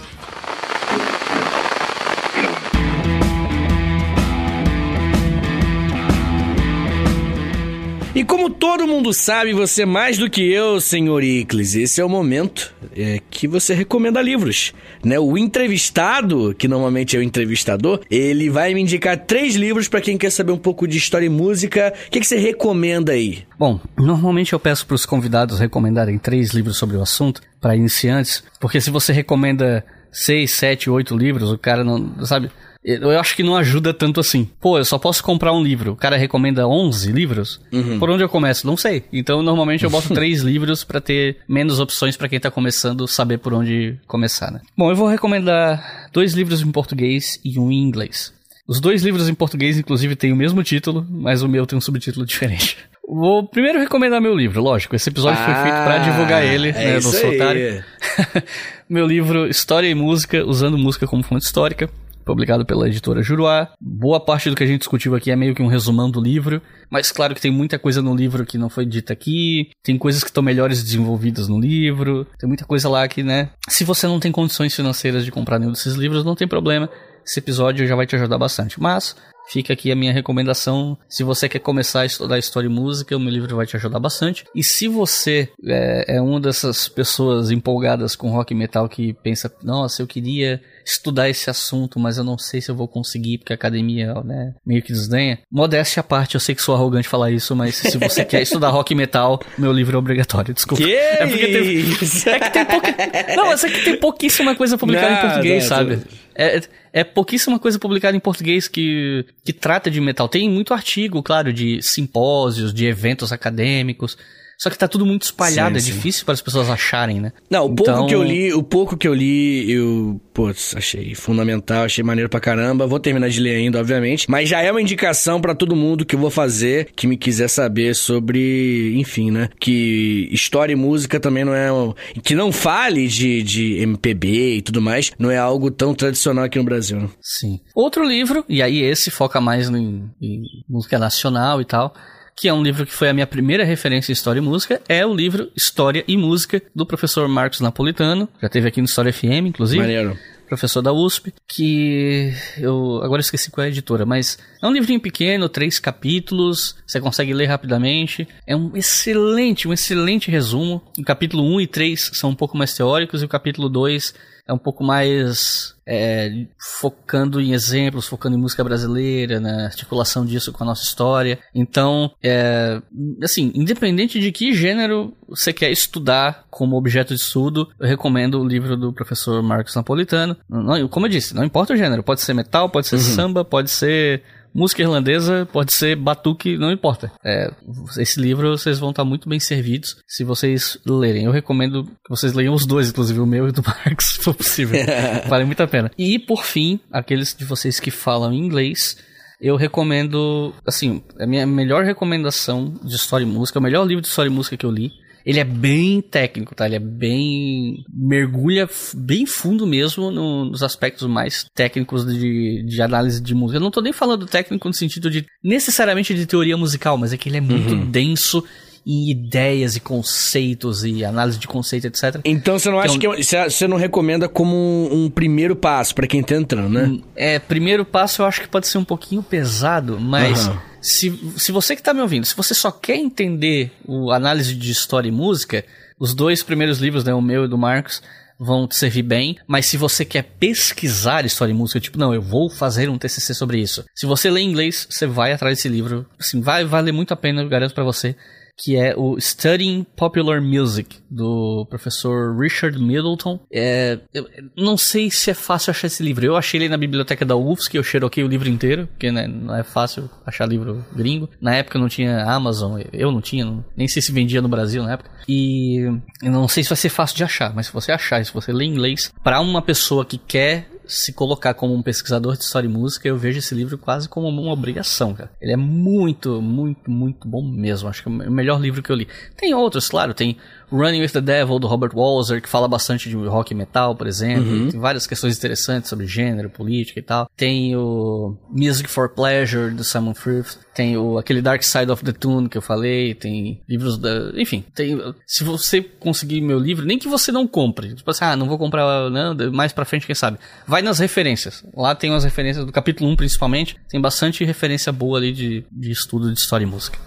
E 8.12 8.24
como 8.24 8.50
todo 8.50 8.88
mundo 8.88 9.14
sabe, 9.14 9.52
você 9.52 9.86
mais 9.86 10.18
do 10.18 10.28
que 10.28 10.42
eu, 10.42 10.80
senhor 10.80 11.22
Icles, 11.22 11.76
esse 11.76 12.00
é 12.00 12.04
o 12.04 12.08
momento 12.08 12.74
é, 12.96 13.20
que 13.30 13.46
você 13.46 13.72
recomenda 13.72 14.20
livros. 14.20 14.74
Né? 15.04 15.16
O 15.20 15.38
entrevistado, 15.38 16.52
que 16.52 16.66
normalmente 16.66 17.16
é 17.16 17.20
o 17.20 17.22
entrevistador, 17.22 18.00
ele 18.10 18.50
vai 18.50 18.74
me 18.74 18.80
indicar 18.80 19.16
três 19.16 19.54
livros 19.54 19.86
para 19.86 20.00
quem 20.00 20.18
quer 20.18 20.30
saber 20.30 20.50
um 20.50 20.58
pouco 20.58 20.88
de 20.88 20.98
história 20.98 21.26
e 21.26 21.28
música. 21.28 21.94
O 22.08 22.10
que, 22.10 22.18
que 22.18 22.26
você 22.26 22.36
recomenda 22.36 23.12
aí? 23.12 23.44
Bom, 23.56 23.78
normalmente 23.96 24.54
eu 24.54 24.58
peço 24.58 24.84
para 24.86 24.96
os 24.96 25.06
convidados 25.06 25.60
recomendarem 25.60 26.18
três 26.18 26.50
livros 26.50 26.76
sobre 26.76 26.96
o 26.96 27.02
assunto 27.02 27.40
para 27.60 27.76
iniciantes, 27.76 28.42
porque 28.58 28.80
se 28.80 28.90
você 28.90 29.12
recomenda 29.12 29.84
seis, 30.10 30.50
sete, 30.50 30.90
oito 30.90 31.16
livros, 31.16 31.52
o 31.52 31.56
cara 31.56 31.84
não, 31.84 32.26
sabe? 32.26 32.50
Eu 32.82 33.18
acho 33.20 33.36
que 33.36 33.42
não 33.42 33.56
ajuda 33.56 33.92
tanto 33.92 34.20
assim. 34.20 34.48
Pô, 34.58 34.78
eu 34.78 34.84
só 34.84 34.98
posso 34.98 35.22
comprar 35.22 35.52
um 35.52 35.62
livro. 35.62 35.92
O 35.92 35.96
cara 35.96 36.16
recomenda 36.16 36.66
11 36.66 37.12
livros? 37.12 37.60
Por 37.98 38.08
onde 38.08 38.24
eu 38.24 38.28
começo? 38.28 38.66
Não 38.66 38.76
sei. 38.76 39.04
Então, 39.12 39.42
normalmente 39.42 39.84
eu 39.84 39.90
boto 39.90 40.08
três 40.14 40.40
livros 40.40 40.82
para 40.82 41.00
ter 41.00 41.36
menos 41.46 41.78
opções 41.78 42.16
para 42.16 42.28
quem 42.28 42.40
tá 42.40 42.50
começando 42.50 43.06
saber 43.06 43.38
por 43.38 43.52
onde 43.52 43.98
começar, 44.06 44.50
né? 44.50 44.60
Bom, 44.76 44.90
eu 44.90 44.96
vou 44.96 45.08
recomendar 45.08 46.08
dois 46.12 46.32
livros 46.32 46.62
em 46.62 46.72
português 46.72 47.38
e 47.44 47.58
um 47.58 47.70
em 47.70 47.82
inglês. 47.82 48.32
Os 48.66 48.80
dois 48.80 49.02
livros 49.02 49.28
em 49.28 49.34
português, 49.34 49.76
inclusive, 49.76 50.16
têm 50.16 50.32
o 50.32 50.36
mesmo 50.36 50.62
título, 50.62 51.06
mas 51.10 51.42
o 51.42 51.48
meu 51.48 51.66
tem 51.66 51.76
um 51.76 51.80
subtítulo 51.82 52.24
diferente. 52.26 52.78
Vou 53.06 53.46
primeiro 53.46 53.80
recomendar 53.80 54.20
meu 54.20 54.34
livro, 54.34 54.62
lógico. 54.62 54.94
Esse 54.94 55.10
episódio 55.10 55.44
foi 55.44 55.54
feito 55.54 55.74
para 55.74 55.98
divulgar 55.98 56.44
ele, 56.44 56.68
é 56.68 56.72
né? 56.72 56.98
isso 56.98 57.12
Não 57.12 57.20
sou 57.20 57.30
otário. 57.30 57.84
meu 58.88 59.06
livro 59.06 59.48
História 59.48 59.88
e 59.88 59.94
Música, 59.94 60.46
usando 60.46 60.78
música 60.78 61.06
como 61.08 61.22
fonte 61.24 61.44
histórica, 61.44 61.90
publicado 62.30 62.64
pela 62.64 62.86
editora 62.86 63.22
Juruá. 63.22 63.72
Boa 63.80 64.20
parte 64.20 64.48
do 64.48 64.54
que 64.54 64.62
a 64.62 64.66
gente 64.66 64.80
discutiu 64.80 65.16
aqui 65.16 65.32
é 65.32 65.36
meio 65.36 65.54
que 65.54 65.62
um 65.62 65.66
resumão 65.66 66.08
do 66.08 66.20
livro, 66.20 66.62
mas 66.88 67.10
claro 67.10 67.34
que 67.34 67.40
tem 67.40 67.50
muita 67.50 67.78
coisa 67.78 68.00
no 68.00 68.14
livro 68.14 68.46
que 68.46 68.56
não 68.56 68.70
foi 68.70 68.86
dita 68.86 69.12
aqui, 69.12 69.70
tem 69.82 69.98
coisas 69.98 70.22
que 70.22 70.30
estão 70.30 70.42
melhores 70.42 70.82
desenvolvidas 70.82 71.48
no 71.48 71.58
livro, 71.58 72.24
tem 72.38 72.48
muita 72.48 72.64
coisa 72.64 72.88
lá 72.88 73.06
que, 73.08 73.22
né? 73.22 73.50
Se 73.68 73.82
você 73.82 74.06
não 74.06 74.20
tem 74.20 74.30
condições 74.30 74.74
financeiras 74.74 75.24
de 75.24 75.32
comprar 75.32 75.58
nenhum 75.58 75.72
desses 75.72 75.94
livros, 75.94 76.24
não 76.24 76.36
tem 76.36 76.46
problema. 76.46 76.88
Esse 77.26 77.40
episódio 77.40 77.86
já 77.86 77.96
vai 77.96 78.06
te 78.06 78.16
ajudar 78.16 78.38
bastante. 78.38 78.80
Mas 78.80 79.14
Fica 79.50 79.72
aqui 79.72 79.90
a 79.90 79.96
minha 79.96 80.12
recomendação. 80.12 80.96
Se 81.08 81.24
você 81.24 81.48
quer 81.48 81.58
começar 81.58 82.02
a 82.02 82.06
estudar 82.06 82.38
história 82.38 82.68
e 82.68 82.70
música, 82.70 83.16
o 83.16 83.20
meu 83.20 83.32
livro 83.32 83.56
vai 83.56 83.66
te 83.66 83.76
ajudar 83.76 83.98
bastante. 83.98 84.44
E 84.54 84.62
se 84.62 84.86
você 84.86 85.48
é, 85.66 86.16
é 86.16 86.22
uma 86.22 86.38
dessas 86.38 86.88
pessoas 86.88 87.50
empolgadas 87.50 88.14
com 88.14 88.30
rock 88.30 88.54
e 88.54 88.56
metal 88.56 88.88
que 88.88 89.12
pensa, 89.12 89.52
nossa, 89.60 90.02
eu 90.02 90.06
queria 90.06 90.62
estudar 90.90 91.28
esse 91.28 91.48
assunto, 91.48 91.98
mas 91.98 92.18
eu 92.18 92.24
não 92.24 92.36
sei 92.36 92.60
se 92.60 92.70
eu 92.70 92.74
vou 92.74 92.88
conseguir, 92.88 93.38
porque 93.38 93.52
a 93.52 93.56
academia 93.56 94.14
né, 94.24 94.54
meio 94.66 94.82
que 94.82 94.92
desdenha. 94.92 95.38
Modéstia 95.50 96.00
à 96.00 96.04
parte, 96.04 96.34
eu 96.34 96.40
sei 96.40 96.54
que 96.54 96.62
sou 96.62 96.74
arrogante 96.74 97.08
falar 97.08 97.30
isso, 97.30 97.54
mas 97.54 97.76
se 97.76 97.96
você 97.96 98.24
quer 98.26 98.42
estudar 98.42 98.70
rock 98.70 98.92
e 98.92 98.96
metal, 98.96 99.40
meu 99.56 99.72
livro 99.72 99.96
é 99.96 99.98
obrigatório, 99.98 100.52
desculpa. 100.52 100.82
Que 100.82 100.94
é 100.94 101.26
porque 101.26 101.46
tem, 101.46 102.32
é 102.32 102.40
que 102.40 102.50
tem 102.50 102.64
pouca. 102.64 102.94
Não, 103.36 103.46
mas 103.46 103.64
é 103.64 103.70
que 103.70 103.84
tem 103.84 103.96
pouquíssima 103.96 104.54
coisa 104.54 104.76
publicada 104.76 105.12
em 105.12 105.14
Não, 105.14 105.20
português, 105.20 105.62
não, 105.62 105.68
sabe? 105.68 106.02
É, 106.34 106.60
é 106.92 107.04
pouquíssima 107.04 107.58
coisa 107.58 107.78
publicada 107.78 108.16
em 108.16 108.20
português 108.20 108.66
que, 108.66 109.24
que 109.44 109.52
trata 109.52 109.90
de 109.90 110.00
metal. 110.00 110.28
Tem 110.28 110.48
muito 110.48 110.72
artigo, 110.72 111.22
claro, 111.22 111.52
de 111.52 111.82
simpósios, 111.82 112.72
de 112.72 112.86
eventos 112.86 113.32
acadêmicos. 113.32 114.16
Só 114.62 114.68
que 114.68 114.76
tá 114.76 114.86
tudo 114.86 115.06
muito 115.06 115.22
espalhado, 115.22 115.70
Sim, 115.70 115.76
é 115.78 115.80
sim. 115.80 115.92
difícil 115.94 116.24
para 116.26 116.34
as 116.34 116.42
pessoas 116.42 116.68
acharem, 116.68 117.18
né? 117.18 117.32
Não, 117.50 117.64
o 117.64 117.74
pouco 117.74 117.90
Então- 117.92 118.06
que 118.06 118.14
eu 118.14 118.22
li, 118.22 118.52
o 118.52 118.62
pouco 118.62 118.94
que 118.94 119.08
eu 119.08 119.14
li, 119.14 119.70
eu, 119.72 120.20
putz, 120.34 120.76
achei 120.76 121.14
fundamental, 121.14 121.84
achei 121.84 122.04
maneiro 122.04 122.28
pra 122.28 122.40
caramba. 122.40 122.86
Vou 122.86 123.00
terminar 123.00 123.30
de 123.30 123.40
ler 123.40 123.56
ainda, 123.56 123.80
obviamente, 123.80 124.30
mas 124.30 124.50
já 124.50 124.60
é 124.60 124.70
uma 124.70 124.82
indicação 124.82 125.40
pra 125.40 125.54
todo 125.54 125.74
mundo 125.74 126.04
que 126.04 126.14
eu 126.14 126.18
vou 126.20 126.30
fazer, 126.30 126.90
que 126.94 127.06
me 127.06 127.16
quiser 127.16 127.48
saber 127.48 127.94
sobre, 127.94 128.92
enfim, 128.98 129.30
né, 129.30 129.48
que 129.58 130.28
história 130.30 130.74
e 130.74 130.76
música 130.76 131.18
também 131.18 131.42
não 131.44 131.54
é, 131.54 131.72
um- 131.72 131.94
que 132.22 132.34
não 132.34 132.52
fale 132.52 133.08
de, 133.08 133.42
de 133.42 133.76
MPB 133.78 134.56
e 134.56 134.62
tudo 134.62 134.82
mais, 134.82 135.10
não 135.18 135.30
é 135.30 135.38
algo 135.38 135.70
tão 135.70 135.94
tradicional 135.94 136.44
aqui 136.44 136.58
no 136.58 136.64
Brasil. 136.64 137.00
né? 137.00 137.08
Sim. 137.22 137.60
Outro 137.74 138.04
livro, 138.04 138.44
e 138.46 138.62
aí 138.62 138.80
esse 138.82 139.10
foca 139.10 139.40
mais 139.40 139.70
em, 139.70 140.04
em 140.20 140.42
música 140.68 140.98
nacional 140.98 141.62
e 141.62 141.64
tal, 141.64 141.94
que 142.40 142.48
é 142.48 142.54
um 142.54 142.62
livro 142.62 142.86
que 142.86 142.94
foi 142.94 143.10
a 143.10 143.12
minha 143.12 143.26
primeira 143.26 143.64
referência 143.64 144.10
em 144.10 144.14
História 144.14 144.38
e 144.38 144.42
Música, 144.42 144.80
é 144.88 145.04
o 145.04 145.14
livro 145.14 145.50
História 145.54 146.02
e 146.08 146.16
Música, 146.16 146.62
do 146.74 146.86
professor 146.86 147.28
Marcos 147.28 147.60
Napolitano, 147.60 148.26
já 148.40 148.48
teve 148.48 148.66
aqui 148.66 148.80
no 148.80 148.86
História 148.86 149.12
FM, 149.12 149.48
inclusive. 149.48 149.82
Maneiro. 149.82 150.16
professor 150.48 150.80
da 150.80 150.90
USP, 150.90 151.34
que 151.46 152.32
eu 152.56 153.02
agora 153.04 153.20
esqueci 153.20 153.50
qual 153.50 153.62
é 153.62 153.66
a 153.66 153.70
editora, 153.70 154.06
mas 154.06 154.38
é 154.62 154.66
um 154.66 154.72
livrinho 154.72 155.00
pequeno, 155.00 155.50
três 155.50 155.78
capítulos, 155.78 156.76
você 156.86 156.98
consegue 156.98 157.34
ler 157.34 157.44
rapidamente. 157.44 158.26
É 158.46 158.56
um 158.56 158.74
excelente, 158.74 159.68
um 159.68 159.72
excelente 159.74 160.30
resumo. 160.30 160.82
O 160.98 161.04
capítulo 161.04 161.44
1 161.56 161.60
e 161.60 161.66
3 161.66 162.10
são 162.14 162.30
um 162.30 162.34
pouco 162.34 162.56
mais 162.56 162.72
teóricos 162.72 163.20
e 163.20 163.26
o 163.26 163.28
capítulo 163.28 163.68
2 163.68 164.14
é 164.50 164.52
um 164.52 164.58
pouco 164.58 164.82
mais 164.82 165.76
é, 165.86 166.44
focando 166.58 167.40
em 167.40 167.52
exemplos, 167.52 168.08
focando 168.08 168.36
em 168.36 168.40
música 168.40 168.64
brasileira, 168.64 169.38
na 169.38 169.66
articulação 169.66 170.26
disso 170.26 170.52
com 170.52 170.64
a 170.64 170.66
nossa 170.66 170.82
história. 170.82 171.38
Então, 171.54 172.10
é, 172.20 172.82
assim, 173.22 173.52
independente 173.54 174.18
de 174.18 174.32
que 174.32 174.52
gênero 174.52 175.14
você 175.28 175.52
quer 175.52 175.70
estudar 175.70 176.46
como 176.50 176.76
objeto 176.76 177.14
de 177.14 177.20
estudo, 177.20 177.70
eu 177.78 177.86
recomendo 177.86 178.40
o 178.40 178.46
livro 178.46 178.76
do 178.76 178.92
professor 178.92 179.40
Marcos 179.40 179.76
Napolitano. 179.76 180.36
Não, 180.48 180.88
como 180.88 181.06
eu 181.06 181.10
disse, 181.10 181.32
não 181.32 181.44
importa 181.44 181.72
o 181.72 181.76
gênero, 181.76 182.02
pode 182.02 182.20
ser 182.20 182.34
metal, 182.34 182.68
pode 182.68 182.88
ser 182.88 182.98
samba, 182.98 183.44
pode 183.44 183.70
ser 183.70 184.24
música 184.54 184.82
irlandesa, 184.82 185.48
pode 185.52 185.72
ser 185.72 185.96
batuque, 185.96 186.56
não 186.56 186.72
importa. 186.72 187.12
É, 187.24 187.50
esse 187.98 188.20
livro 188.20 188.50
vocês 188.50 188.78
vão 188.78 188.90
estar 188.90 189.04
muito 189.04 189.28
bem 189.28 189.40
servidos 189.40 189.96
se 190.06 190.24
vocês 190.24 190.78
lerem. 190.86 191.24
Eu 191.24 191.32
recomendo 191.32 191.84
que 191.84 192.10
vocês 192.10 192.32
leiam 192.32 192.54
os 192.54 192.66
dois, 192.66 192.88
inclusive 192.90 193.20
o 193.20 193.26
meu 193.26 193.46
e 193.46 193.50
o 193.50 193.52
do 193.52 193.62
Marcos, 193.66 194.06
se 194.06 194.18
for 194.18 194.34
possível. 194.34 194.80
vale 195.28 195.44
muito 195.44 195.62
a 195.62 195.68
pena. 195.68 195.90
E 195.96 196.18
por 196.18 196.44
fim, 196.44 196.80
aqueles 196.92 197.34
de 197.34 197.44
vocês 197.44 197.78
que 197.80 197.90
falam 197.90 198.32
inglês, 198.32 198.96
eu 199.40 199.56
recomendo, 199.56 200.54
assim, 200.66 201.02
a 201.18 201.26
minha 201.26 201.46
melhor 201.46 201.84
recomendação 201.84 202.74
de 202.82 202.94
história 202.94 203.24
e 203.24 203.28
música, 203.28 203.58
o 203.58 203.62
melhor 203.62 203.86
livro 203.86 204.02
de 204.02 204.08
história 204.08 204.28
e 204.28 204.32
música 204.32 204.56
que 204.56 204.66
eu 204.66 204.70
li. 204.70 204.92
Ele 205.24 205.38
é 205.40 205.44
bem 205.44 206.00
técnico, 206.00 206.54
tá? 206.54 206.66
Ele 206.66 206.76
é 206.76 206.80
bem. 206.80 207.84
mergulha 207.92 208.68
bem 208.94 209.26
fundo 209.26 209.66
mesmo 209.66 210.10
no- 210.10 210.44
nos 210.46 210.62
aspectos 210.62 211.06
mais 211.08 211.46
técnicos 211.54 212.06
de, 212.06 212.62
de 212.66 212.82
análise 212.82 213.20
de 213.22 213.34
música. 213.34 213.58
Eu 213.58 213.62
não 213.62 213.70
tô 213.70 213.80
nem 213.80 213.92
falando 213.92 214.26
técnico 214.26 214.66
no 214.68 214.74
sentido 214.74 215.10
de 215.10 215.26
necessariamente 215.42 216.14
de 216.14 216.26
teoria 216.26 216.56
musical, 216.56 216.96
mas 216.96 217.12
é 217.12 217.16
que 217.16 217.28
ele 217.28 217.36
é 217.38 217.40
muito 217.40 217.74
denso 217.90 218.42
em 218.86 219.10
ideias 219.10 219.76
e 219.76 219.80
conceitos 219.80 220.84
e 220.84 221.04
análise 221.04 221.38
de 221.38 221.46
conceito, 221.46 221.86
etc. 221.86 222.18
Então 222.24 222.58
você 222.58 222.70
não 222.70 222.80
acha 222.80 222.94
Então- 222.96 223.12
que 223.14 223.22
você 223.22 223.44
você 223.50 223.68
não 223.68 223.76
recomenda 223.76 224.26
como 224.28 224.56
um, 224.56 225.04
um 225.04 225.10
primeiro 225.10 225.54
passo 225.54 225.94
pra 225.94 226.06
quem 226.06 226.22
tá 226.22 226.34
entrando, 226.34 226.70
né? 226.70 226.98
É, 227.14 227.38
primeiro 227.38 227.84
passo 227.84 228.22
eu 228.22 228.26
acho 228.26 228.40
que 228.40 228.48
pode 228.48 228.66
ser 228.66 228.78
um 228.78 228.84
pouquinho 228.84 229.22
pesado, 229.22 230.00
mas 230.00 230.48
Aham. 230.48 230.62
Se, 230.80 231.34
se 231.36 231.52
você 231.52 231.76
que 231.76 231.82
tá 231.82 231.92
me 231.92 232.00
ouvindo, 232.00 232.24
se 232.24 232.36
você 232.36 232.54
só 232.54 232.70
quer 232.70 232.96
entender 232.96 233.72
o 233.86 234.10
análise 234.10 234.54
de 234.54 234.70
história 234.70 235.08
e 235.08 235.12
música, 235.12 235.64
os 235.98 236.14
dois 236.14 236.42
primeiros 236.42 236.78
livros, 236.78 237.04
né, 237.04 237.14
o 237.14 237.20
meu 237.20 237.44
e 237.44 237.48
do 237.48 237.58
Marcos, 237.58 238.02
vão 238.38 238.66
te 238.66 238.74
servir 238.74 239.02
bem, 239.02 239.36
mas 239.46 239.66
se 239.66 239.76
você 239.76 240.02
quer 240.02 240.22
pesquisar 240.22 241.26
história 241.26 241.52
e 241.52 241.54
música, 241.54 241.78
tipo, 241.78 241.98
não, 241.98 242.14
eu 242.14 242.22
vou 242.22 242.48
fazer 242.48 242.88
um 242.88 242.96
TCC 242.96 243.34
sobre 243.34 243.60
isso. 243.60 243.84
Se 243.94 244.06
você 244.06 244.30
lê 244.30 244.40
inglês, 244.40 244.86
você 244.88 245.06
vai 245.06 245.32
atrás 245.32 245.58
desse 245.58 245.68
livro, 245.68 246.06
assim, 246.18 246.40
vai 246.40 246.64
valer 246.64 246.92
muito 246.92 247.12
a 247.12 247.16
pena, 247.16 247.42
eu 247.42 247.48
garanto 247.50 247.74
pra 247.74 247.84
você 247.84 248.16
que 248.62 248.76
é 248.76 248.94
o 248.94 249.18
Studying 249.18 249.86
Popular 249.96 250.40
Music, 250.40 250.98
do 251.10 251.66
professor 251.70 252.38
Richard 252.38 252.78
Middleton. 252.78 253.40
É, 253.50 253.98
eu 254.12 254.26
não 254.56 254.76
sei 254.76 255.10
se 255.10 255.30
é 255.30 255.34
fácil 255.34 255.70
achar 255.70 255.86
esse 255.86 256.02
livro. 256.02 256.24
Eu 256.24 256.36
achei 256.36 256.60
ele 256.60 256.68
na 256.68 256.76
biblioteca 256.76 257.24
da 257.24 257.34
UFSC, 257.34 257.78
eu 257.78 257.82
xeroquei 257.82 258.22
o 258.22 258.28
livro 258.28 258.48
inteiro, 258.48 258.86
porque 258.86 259.10
né, 259.10 259.26
não 259.26 259.56
é 259.56 259.62
fácil 259.62 260.10
achar 260.26 260.46
livro 260.46 260.84
gringo. 260.94 261.28
Na 261.40 261.54
época 261.54 261.78
não 261.78 261.88
tinha 261.88 262.24
Amazon, 262.24 262.80
eu 262.92 263.10
não 263.10 263.22
tinha, 263.22 263.64
nem 263.74 263.88
sei 263.88 264.02
se 264.02 264.12
vendia 264.12 264.42
no 264.42 264.48
Brasil 264.48 264.82
na 264.82 264.92
época. 264.92 265.10
E 265.26 265.78
eu 266.22 266.30
não 266.30 266.46
sei 266.46 266.62
se 266.62 266.68
vai 266.68 266.76
ser 266.76 266.90
fácil 266.90 267.16
de 267.16 267.24
achar, 267.24 267.54
mas 267.54 267.66
se 267.66 267.72
você 267.72 267.92
achar, 267.92 268.22
se 268.24 268.32
você 268.32 268.52
ler 268.52 268.66
inglês, 268.66 269.10
para 269.24 269.40
uma 269.40 269.62
pessoa 269.62 270.04
que 270.04 270.18
quer 270.18 270.68
se 270.90 271.12
colocar 271.12 271.54
como 271.54 271.74
um 271.74 271.82
pesquisador 271.82 272.36
de 272.36 272.44
história 272.44 272.66
e 272.66 272.70
música, 272.70 273.06
eu 273.06 273.16
vejo 273.16 273.38
esse 273.38 273.54
livro 273.54 273.78
quase 273.78 274.08
como 274.08 274.28
uma 274.28 274.52
obrigação, 274.52 275.14
cara. 275.14 275.30
Ele 275.40 275.52
é 275.52 275.56
muito, 275.56 276.42
muito, 276.42 276.90
muito 276.90 277.28
bom 277.28 277.42
mesmo. 277.42 277.88
Acho 277.88 278.02
que 278.02 278.08
é 278.08 278.12
o 278.12 278.30
melhor 278.30 278.60
livro 278.60 278.82
que 278.82 278.90
eu 278.90 278.96
li. 278.96 279.06
Tem 279.36 279.54
outros, 279.54 279.88
claro, 279.88 280.12
tem 280.12 280.36
Running 280.72 281.00
with 281.00 281.10
the 281.10 281.20
Devil, 281.20 281.58
do 281.58 281.66
Robert 281.66 281.92
Walser, 281.94 282.40
que 282.40 282.48
fala 282.48 282.68
bastante 282.68 283.08
de 283.08 283.16
rock 283.16 283.52
e 283.52 283.56
metal, 283.56 283.94
por 283.94 284.06
exemplo. 284.06 284.70
Tem 284.70 284.80
várias 284.80 285.06
questões 285.06 285.36
interessantes 285.36 285.88
sobre 285.88 286.06
gênero, 286.06 286.50
política 286.50 287.00
e 287.00 287.02
tal. 287.02 287.28
Tem 287.36 287.76
o 287.76 288.36
Music 288.50 288.88
for 288.88 289.08
Pleasure, 289.08 289.74
do 289.74 289.84
Simon 289.84 290.14
Frith. 290.14 290.58
Tem 290.74 290.96
o, 290.96 291.18
aquele 291.18 291.42
Dark 291.42 291.62
Side 291.62 291.90
of 291.90 292.04
the 292.04 292.12
Tune 292.12 292.48
que 292.48 292.56
eu 292.56 292.62
falei. 292.62 293.14
Tem 293.14 293.60
livros 293.68 293.98
da... 293.98 294.32
Enfim, 294.34 294.64
tem... 294.74 294.98
Se 295.26 295.44
você 295.44 295.82
conseguir 295.82 296.40
meu 296.40 296.58
livro, 296.58 296.86
nem 296.86 296.98
que 296.98 297.08
você 297.08 297.32
não 297.32 297.46
compre. 297.46 297.94
Tipo 297.94 298.10
assim, 298.10 298.24
ah, 298.24 298.36
não 298.36 298.46
vou 298.46 298.58
comprar 298.58 299.10
não, 299.10 299.34
mais 299.52 299.72
pra 299.72 299.84
frente, 299.84 300.06
quem 300.06 300.14
sabe. 300.14 300.38
Vai 300.66 300.82
nas 300.82 300.98
referências. 300.98 301.64
Lá 301.74 301.94
tem 301.94 302.10
umas 302.10 302.24
referências 302.24 302.64
do 302.64 302.72
capítulo 302.72 303.10
1, 303.10 303.16
principalmente. 303.16 303.76
Tem 303.88 304.00
bastante 304.00 304.44
referência 304.44 304.92
boa 304.92 305.18
ali 305.18 305.32
de, 305.32 305.64
de 305.70 305.90
estudo 305.90 306.32
de 306.32 306.38
história 306.38 306.64
e 306.64 306.66
música. 306.66 306.98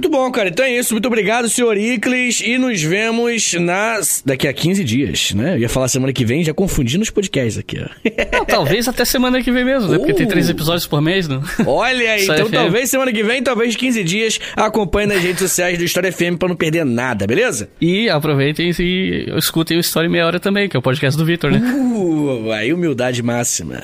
Muito 0.00 0.08
bom, 0.08 0.32
cara. 0.32 0.48
Então 0.48 0.64
é 0.64 0.72
isso. 0.72 0.94
Muito 0.94 1.04
obrigado, 1.04 1.46
senhor 1.46 1.76
Iclis. 1.76 2.40
E 2.40 2.56
nos 2.56 2.80
vemos 2.80 3.52
nas... 3.52 4.22
daqui 4.24 4.48
a 4.48 4.52
15 4.52 4.82
dias, 4.82 5.34
né? 5.34 5.56
Eu 5.56 5.58
ia 5.58 5.68
falar 5.68 5.88
semana 5.88 6.10
que 6.10 6.24
vem, 6.24 6.42
já 6.42 6.54
confundi 6.54 6.96
nos 6.96 7.10
podcasts 7.10 7.58
aqui, 7.58 7.78
ó. 7.78 7.86
Não, 8.32 8.46
talvez 8.46 8.88
até 8.88 9.04
semana 9.04 9.42
que 9.42 9.52
vem 9.52 9.62
mesmo, 9.62 9.90
né? 9.90 9.98
Porque 9.98 10.14
tem 10.14 10.26
três 10.26 10.48
episódios 10.48 10.86
por 10.86 11.02
mês, 11.02 11.28
né? 11.28 11.38
Olha 11.66 12.12
aí, 12.12 12.24
então 12.24 12.46
FM. 12.46 12.50
talvez 12.50 12.88
semana 12.88 13.12
que 13.12 13.22
vem, 13.22 13.42
talvez 13.42 13.76
15 13.76 14.02
dias, 14.02 14.40
acompanhe 14.56 15.06
nas 15.06 15.22
redes 15.22 15.40
sociais 15.40 15.76
do 15.76 15.84
História 15.84 16.10
FM 16.10 16.38
pra 16.38 16.48
não 16.48 16.56
perder 16.56 16.86
nada, 16.86 17.26
beleza? 17.26 17.68
E 17.78 18.08
aproveitem 18.08 18.72
e 18.78 19.30
escutem 19.36 19.76
o 19.76 19.80
História 19.80 20.08
em 20.08 20.10
Meia 20.10 20.24
Hora 20.24 20.40
também, 20.40 20.66
que 20.66 20.78
é 20.78 20.80
o 20.80 20.82
podcast 20.82 21.18
do 21.18 21.26
Vitor, 21.26 21.50
né? 21.50 21.58
Uh, 21.58 22.50
aí 22.52 22.72
humildade 22.72 23.22
máxima. 23.22 23.82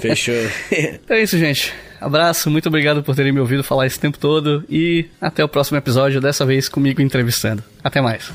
Fechou. 0.00 0.34
Então 1.04 1.16
é 1.16 1.22
isso, 1.22 1.38
gente. 1.38 1.72
Abraço, 2.02 2.50
muito 2.50 2.66
obrigado 2.68 3.00
por 3.02 3.14
terem 3.14 3.30
me 3.30 3.38
ouvido 3.38 3.62
falar 3.62 3.86
esse 3.86 3.98
tempo 3.98 4.18
todo 4.18 4.64
e 4.68 5.06
até 5.20 5.44
o 5.44 5.48
próximo 5.48 5.78
episódio, 5.78 6.20
dessa 6.20 6.44
vez 6.44 6.68
comigo 6.68 7.00
entrevistando. 7.00 7.62
Até 7.82 8.00
mais. 8.00 8.30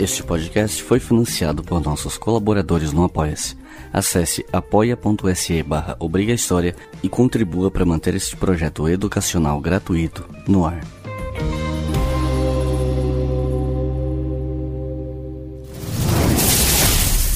Este 0.00 0.22
podcast 0.22 0.82
foi 0.82 0.98
financiado 0.98 1.62
por 1.62 1.80
nossos 1.82 2.16
colaboradores 2.16 2.92
no 2.92 3.04
Apoia-se. 3.04 3.56
Acesse 3.92 4.44
apoia.se 4.50 5.62
barra 5.62 5.96
Obriga 6.00 6.32
História 6.32 6.74
e 7.02 7.08
contribua 7.10 7.70
para 7.70 7.84
manter 7.84 8.14
este 8.14 8.36
projeto 8.36 8.88
educacional 8.88 9.60
gratuito 9.60 10.24
no 10.48 10.66
ar. 10.66 10.80